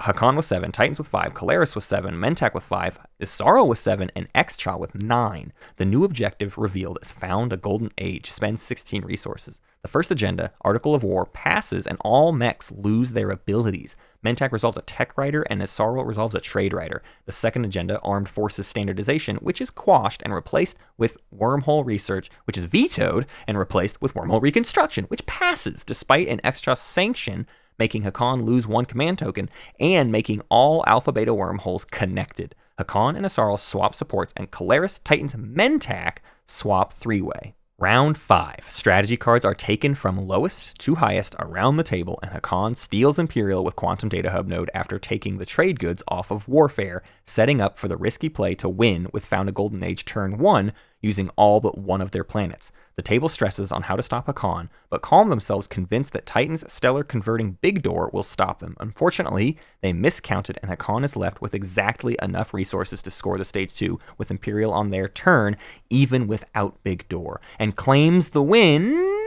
Hacan 0.00 0.36
with 0.36 0.44
7, 0.44 0.72
Titans 0.72 0.98
with 0.98 1.08
5, 1.08 1.32
Keleres 1.32 1.74
with 1.74 1.84
7, 1.84 2.14
Mentak 2.14 2.52
with 2.52 2.64
5, 2.64 2.98
Yssaril 3.20 3.66
with 3.66 3.78
7, 3.78 4.10
and 4.14 4.30
Xxcha 4.34 4.78
with 4.78 4.94
9. 4.94 5.52
The 5.76 5.84
new 5.86 6.04
objective 6.04 6.58
revealed 6.58 6.98
is 7.00 7.10
Found 7.12 7.50
a 7.52 7.56
Golden 7.56 7.90
Age, 7.96 8.30
spends 8.30 8.60
16 8.60 9.06
resources. 9.06 9.58
The 9.80 9.88
first 9.88 10.10
agenda, 10.10 10.52
Article 10.60 10.94
of 10.94 11.02
War, 11.02 11.24
passes 11.26 11.86
and 11.86 11.96
all 12.02 12.32
mechs 12.32 12.70
lose 12.72 13.12
their 13.12 13.30
abilities. 13.30 13.96
Mentak 14.22 14.52
resolves 14.52 14.76
a 14.76 14.82
tech 14.82 15.16
writer 15.16 15.42
and 15.42 15.62
Yssaril 15.62 16.04
resolves 16.04 16.34
a 16.34 16.40
trade 16.40 16.74
writer. 16.74 17.02
The 17.24 17.32
second 17.32 17.64
agenda, 17.64 17.98
Armed 18.00 18.28
Forces 18.28 18.66
Standardization, 18.66 19.36
which 19.36 19.60
is 19.60 19.70
quashed 19.70 20.22
and 20.24 20.34
replaced 20.34 20.76
with 20.98 21.16
Wormhole 21.34 21.86
Research, 21.86 22.30
which 22.44 22.58
is 22.58 22.64
vetoed 22.64 23.26
and 23.46 23.56
replaced 23.56 24.02
with 24.02 24.14
Wormhole 24.14 24.42
Reconstruction, 24.42 25.04
which 25.04 25.24
passes 25.24 25.84
despite 25.84 26.28
an 26.28 26.40
extra 26.42 26.76
sanction 26.76 27.46
making 27.78 28.02
Hacan 28.02 28.44
lose 28.44 28.66
one 28.66 28.84
command 28.84 29.18
token, 29.18 29.48
and 29.78 30.10
making 30.12 30.42
all 30.48 30.84
Alpha 30.86 31.12
Beta 31.12 31.34
wormholes 31.34 31.84
connected. 31.84 32.54
Hacan 32.78 33.16
and 33.16 33.24
Yssaril 33.24 33.58
swap 33.58 33.94
supports, 33.94 34.32
and 34.36 34.50
Keleres 34.50 35.00
Titans 35.02 35.34
Mentak 35.34 36.18
swap 36.46 36.92
three 36.92 37.20
way. 37.22 37.54
Round 37.78 38.16
5. 38.16 38.64
Strategy 38.68 39.18
cards 39.18 39.44
are 39.44 39.54
taken 39.54 39.94
from 39.94 40.26
lowest 40.26 40.78
to 40.78 40.94
highest 40.94 41.36
around 41.38 41.76
the 41.76 41.82
table, 41.82 42.18
and 42.22 42.32
Hakan 42.32 42.74
steals 42.74 43.18
Imperial 43.18 43.62
with 43.64 43.76
Quantum 43.76 44.08
Data 44.08 44.30
Hub 44.30 44.46
node 44.48 44.70
after 44.72 44.98
taking 44.98 45.36
the 45.36 45.44
trade 45.44 45.78
goods 45.78 46.02
off 46.08 46.30
of 46.30 46.48
Warfare, 46.48 47.02
setting 47.26 47.60
up 47.60 47.78
for 47.78 47.86
the 47.88 47.98
risky 47.98 48.30
play 48.30 48.54
to 48.54 48.68
win 48.70 49.08
with 49.12 49.26
Found 49.26 49.50
a 49.50 49.52
Golden 49.52 49.84
Age 49.84 50.06
turn 50.06 50.38
1 50.38 50.72
using 51.06 51.30
all 51.36 51.60
but 51.60 51.78
one 51.78 52.00
of 52.02 52.10
their 52.10 52.24
planets. 52.24 52.72
The 52.96 53.02
table 53.02 53.28
stresses 53.28 53.70
on 53.70 53.82
how 53.82 53.96
to 53.96 54.02
stop 54.02 54.26
Hacan, 54.26 54.68
but 54.90 55.02
calm 55.02 55.28
themselves 55.28 55.66
convinced 55.66 56.12
that 56.12 56.26
Titan's 56.26 56.70
stellar 56.72 57.04
converting 57.04 57.58
Big 57.60 57.82
Door 57.82 58.10
will 58.12 58.22
stop 58.22 58.58
them. 58.58 58.76
Unfortunately, 58.80 59.56
they 59.82 59.92
miscounted, 59.92 60.58
and 60.62 60.70
Hacan 60.70 61.04
is 61.04 61.14
left 61.14 61.40
with 61.40 61.54
exactly 61.54 62.16
enough 62.20 62.52
resources 62.52 63.02
to 63.02 63.10
score 63.10 63.38
the 63.38 63.44
stage 63.44 63.74
2 63.74 64.00
with 64.18 64.30
Imperial 64.30 64.72
on 64.72 64.90
their 64.90 65.08
turn, 65.08 65.56
even 65.90 66.26
without 66.26 66.82
Big 66.82 67.08
Door, 67.08 67.40
and 67.58 67.76
claims 67.76 68.30
the 68.30 68.42
win 68.42 69.25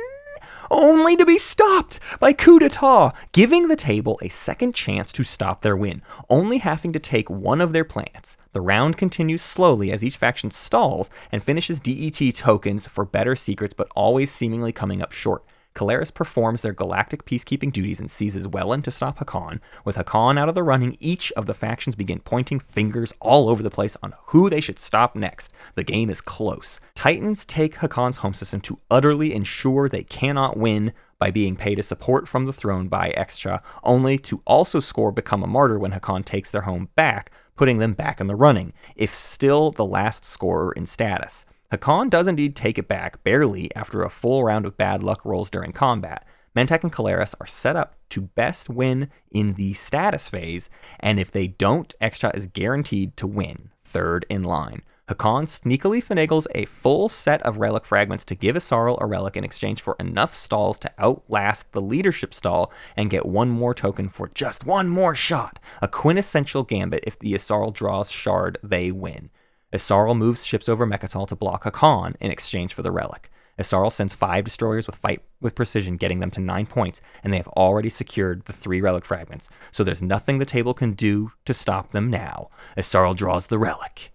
only 0.71 1.15
to 1.15 1.25
be 1.25 1.37
stopped 1.37 1.99
by 2.19 2.33
coup 2.33 2.59
d'etat, 2.59 3.11
giving 3.31 3.67
the 3.67 3.75
table 3.75 4.19
a 4.21 4.29
second 4.29 4.75
chance 4.75 5.11
to 5.11 5.23
stop 5.23 5.61
their 5.61 5.77
win, 5.77 6.01
only 6.29 6.59
having 6.59 6.93
to 6.93 6.99
take 6.99 7.29
one 7.29 7.61
of 7.61 7.73
their 7.73 7.83
planets. 7.83 8.37
The 8.53 8.61
round 8.61 8.97
continues 8.97 9.41
slowly 9.41 9.91
as 9.91 10.03
each 10.03 10.17
faction 10.17 10.51
stalls 10.51 11.09
and 11.31 11.43
finishes 11.43 11.79
DET 11.79 12.35
tokens 12.35 12.87
for 12.87 13.05
better 13.05 13.35
secrets, 13.35 13.73
but 13.73 13.89
always 13.95 14.31
seemingly 14.31 14.71
coming 14.71 15.01
up 15.01 15.11
short. 15.11 15.43
Keleres 15.75 16.13
performs 16.13 16.61
their 16.61 16.73
galactic 16.73 17.25
peacekeeping 17.25 17.71
duties 17.71 17.99
and 17.99 18.09
seizes 18.09 18.47
Wellon 18.47 18.83
to 18.83 18.91
stop 18.91 19.19
Hacan. 19.19 19.59
With 19.85 19.95
Hacan 19.95 20.37
out 20.37 20.49
of 20.49 20.55
the 20.55 20.63
running, 20.63 20.97
each 20.99 21.31
of 21.33 21.45
the 21.45 21.53
factions 21.53 21.95
begin 21.95 22.19
pointing 22.19 22.59
fingers 22.59 23.13
all 23.19 23.49
over 23.49 23.63
the 23.63 23.69
place 23.69 23.95
on 24.01 24.13
who 24.27 24.49
they 24.49 24.61
should 24.61 24.79
stop 24.79 25.15
next. 25.15 25.51
The 25.75 25.83
game 25.83 26.09
is 26.09 26.21
close. 26.21 26.79
Titans 26.95 27.45
take 27.45 27.77
Hacan's 27.77 28.17
home 28.17 28.33
system 28.33 28.61
to 28.61 28.79
utterly 28.89 29.33
ensure 29.33 29.87
they 29.87 30.03
cannot 30.03 30.57
win 30.57 30.91
by 31.19 31.31
being 31.31 31.55
paid 31.55 31.77
a 31.77 31.83
support 31.83 32.27
from 32.27 32.45
the 32.45 32.53
throne 32.53 32.87
by 32.87 33.13
Xxcha, 33.15 33.61
only 33.83 34.17
to 34.17 34.41
also 34.47 34.79
score 34.79 35.11
Become 35.11 35.43
a 35.43 35.47
Martyr 35.47 35.77
when 35.77 35.91
Hacan 35.91 36.25
takes 36.25 36.49
their 36.49 36.61
home 36.61 36.89
back, 36.95 37.29
putting 37.55 37.77
them 37.77 37.93
back 37.93 38.21
in 38.21 38.27
the 38.27 38.37
running, 38.37 38.73
if 38.95 39.13
still 39.13 39.71
the 39.71 39.85
last 39.85 40.23
scorer 40.23 40.71
in 40.71 40.85
status. 40.85 41.45
Hacan 41.71 42.09
does 42.09 42.27
indeed 42.27 42.55
take 42.55 42.79
it 42.79 42.87
back, 42.87 43.23
barely, 43.23 43.73
after 43.75 44.01
a 44.01 44.09
full 44.09 44.43
round 44.43 44.65
of 44.65 44.77
bad 44.77 45.03
luck 45.03 45.23
rolls 45.23 45.49
during 45.49 45.71
combat. 45.71 46.25
Mentak 46.55 46.81
and 46.81 46.91
Keleres 46.91 47.35
are 47.39 47.45
set 47.45 47.75
up 47.75 47.95
to 48.09 48.21
best 48.21 48.69
win 48.69 49.09
in 49.29 49.53
the 49.53 49.73
status 49.73 50.29
phase, 50.29 50.69
and 50.99 51.19
if 51.19 51.31
they 51.31 51.47
don't, 51.47 51.93
Xxcha 52.01 52.35
is 52.35 52.47
guaranteed 52.47 53.15
to 53.17 53.27
win, 53.27 53.69
third 53.83 54.25
in 54.29 54.43
line. 54.43 54.81
Hacan 55.09 55.45
sneakily 55.45 56.03
finagles 56.03 56.45
a 56.53 56.65
full 56.65 57.09
set 57.09 57.41
of 57.43 57.57
relic 57.57 57.85
fragments 57.85 58.25
to 58.25 58.35
give 58.35 58.55
Yssaril 58.55 58.97
a 59.01 59.07
relic 59.07 59.35
in 59.35 59.43
exchange 59.43 59.81
for 59.81 59.95
enough 59.99 60.35
stalls 60.35 60.77
to 60.79 60.91
outlast 60.99 61.71
the 61.71 61.81
leadership 61.81 62.33
stall 62.33 62.71
and 62.95 63.09
get 63.09 63.25
one 63.25 63.49
more 63.49 63.73
token 63.73 64.09
for 64.09 64.27
just 64.35 64.65
one 64.65 64.87
more 64.87 65.15
shot. 65.15 65.59
A 65.81 65.87
quintessential 65.87 66.63
gambit 66.63 67.03
if 67.07 67.17
the 67.17 67.33
Yssaril 67.33 67.73
draws 67.73 68.11
shard, 68.11 68.57
they 68.61 68.91
win. 68.91 69.31
Yssaril 69.73 70.17
moves 70.17 70.45
ships 70.45 70.67
over 70.67 70.85
Mecatol 70.87 71.27
to 71.27 71.35
block 71.35 71.63
Hacan 71.63 72.15
in 72.19 72.31
exchange 72.31 72.73
for 72.73 72.81
the 72.81 72.91
relic. 72.91 73.29
Yssaril 73.59 73.91
sends 73.91 74.13
five 74.13 74.45
destroyers 74.45 74.87
with 74.87 74.95
fight 74.95 75.21
with 75.41 75.55
precision, 75.55 75.97
getting 75.97 76.19
them 76.19 76.31
to 76.31 76.39
nine 76.39 76.65
points, 76.65 77.01
and 77.23 77.33
they 77.33 77.37
have 77.37 77.47
already 77.49 77.89
secured 77.89 78.45
the 78.45 78.53
three 78.53 78.81
relic 78.81 79.05
fragments, 79.05 79.49
so 79.71 79.83
there's 79.83 80.01
nothing 80.01 80.37
the 80.37 80.45
table 80.45 80.73
can 80.73 80.93
do 80.93 81.31
to 81.45 81.53
stop 81.53 81.91
them 81.91 82.09
now. 82.09 82.49
Yssaril 82.77 83.15
draws 83.15 83.47
the 83.47 83.59
relic 83.59 84.11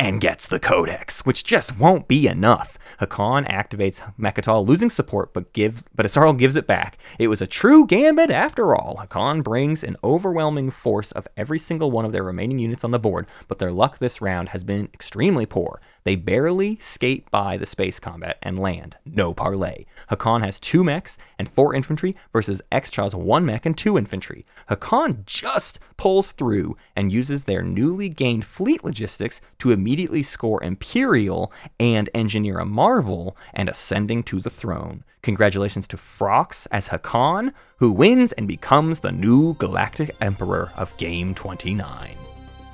and 0.00 0.18
gets 0.18 0.46
the 0.46 0.58
Codex, 0.58 1.26
which 1.26 1.44
just 1.44 1.76
won't 1.76 2.08
be 2.08 2.26
enough. 2.26 2.78
Hacan 3.00 3.46
activates 3.50 4.00
Mecatol, 4.18 4.66
losing 4.66 4.88
support, 4.88 5.34
but 5.34 5.52
gives 5.52 5.84
but 5.94 6.06
Yssaril 6.06 6.38
gives 6.38 6.56
it 6.56 6.66
back. 6.66 6.96
It 7.18 7.28
was 7.28 7.42
a 7.42 7.46
true 7.46 7.86
gambit 7.86 8.30
after 8.30 8.74
all. 8.74 8.96
Hacan 8.96 9.44
brings 9.44 9.84
an 9.84 9.98
overwhelming 10.02 10.70
force 10.70 11.12
of 11.12 11.28
every 11.36 11.58
single 11.58 11.90
one 11.90 12.06
of 12.06 12.12
their 12.12 12.24
remaining 12.24 12.58
units 12.58 12.82
on 12.82 12.92
the 12.92 12.98
board, 12.98 13.26
but 13.46 13.58
their 13.58 13.72
luck 13.72 13.98
this 13.98 14.22
round 14.22 14.48
has 14.48 14.64
been 14.64 14.88
extremely 14.94 15.44
poor. 15.44 15.82
They 16.04 16.16
barely 16.16 16.78
skate 16.78 17.30
by 17.30 17.56
the 17.56 17.66
space 17.66 18.00
combat 18.00 18.38
and 18.42 18.58
land. 18.58 18.96
No 19.04 19.34
parlay. 19.34 19.84
Hacan 20.10 20.42
has 20.44 20.58
two 20.58 20.82
mechs 20.82 21.18
and 21.38 21.48
four 21.48 21.74
infantry 21.74 22.16
versus 22.32 22.62
Xxcha's 22.72 23.14
one 23.14 23.44
mech 23.44 23.66
and 23.66 23.76
two 23.76 23.98
infantry. 23.98 24.46
Hacan 24.68 25.24
just 25.26 25.78
pulls 25.96 26.32
through 26.32 26.76
and 26.96 27.12
uses 27.12 27.44
their 27.44 27.62
newly 27.62 28.08
gained 28.08 28.44
fleet 28.44 28.82
logistics 28.82 29.40
to 29.58 29.70
immediately 29.70 30.22
score 30.22 30.62
Imperial 30.62 31.52
and 31.78 32.08
engineer 32.14 32.58
a 32.58 32.64
Marvel 32.64 33.36
and 33.52 33.68
ascending 33.68 34.22
to 34.24 34.40
the 34.40 34.50
throne. 34.50 35.04
Congratulations 35.22 35.86
to 35.88 35.98
Frox 35.98 36.66
as 36.70 36.88
Hacan, 36.88 37.52
who 37.76 37.92
wins 37.92 38.32
and 38.32 38.48
becomes 38.48 39.00
the 39.00 39.12
new 39.12 39.54
Galactic 39.54 40.16
Emperor 40.20 40.72
of 40.76 40.96
Game 40.96 41.34
29. 41.34 42.16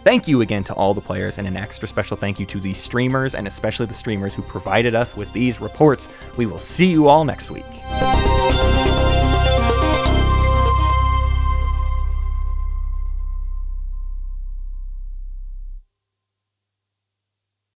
Thank 0.06 0.28
you 0.28 0.40
again 0.40 0.62
to 0.62 0.74
all 0.74 0.94
the 0.94 1.00
players, 1.00 1.36
and 1.36 1.48
an 1.48 1.56
extra 1.56 1.88
special 1.88 2.16
thank 2.16 2.38
you 2.38 2.46
to 2.46 2.60
the 2.60 2.72
streamers, 2.74 3.34
and 3.34 3.48
especially 3.48 3.86
the 3.86 3.94
streamers 3.94 4.36
who 4.36 4.42
provided 4.42 4.94
us 4.94 5.16
with 5.16 5.32
these 5.32 5.60
reports. 5.60 6.08
We 6.36 6.46
will 6.46 6.60
see 6.60 6.86
you 6.86 7.08
all 7.08 7.24
next 7.24 7.50
week. 7.50 7.64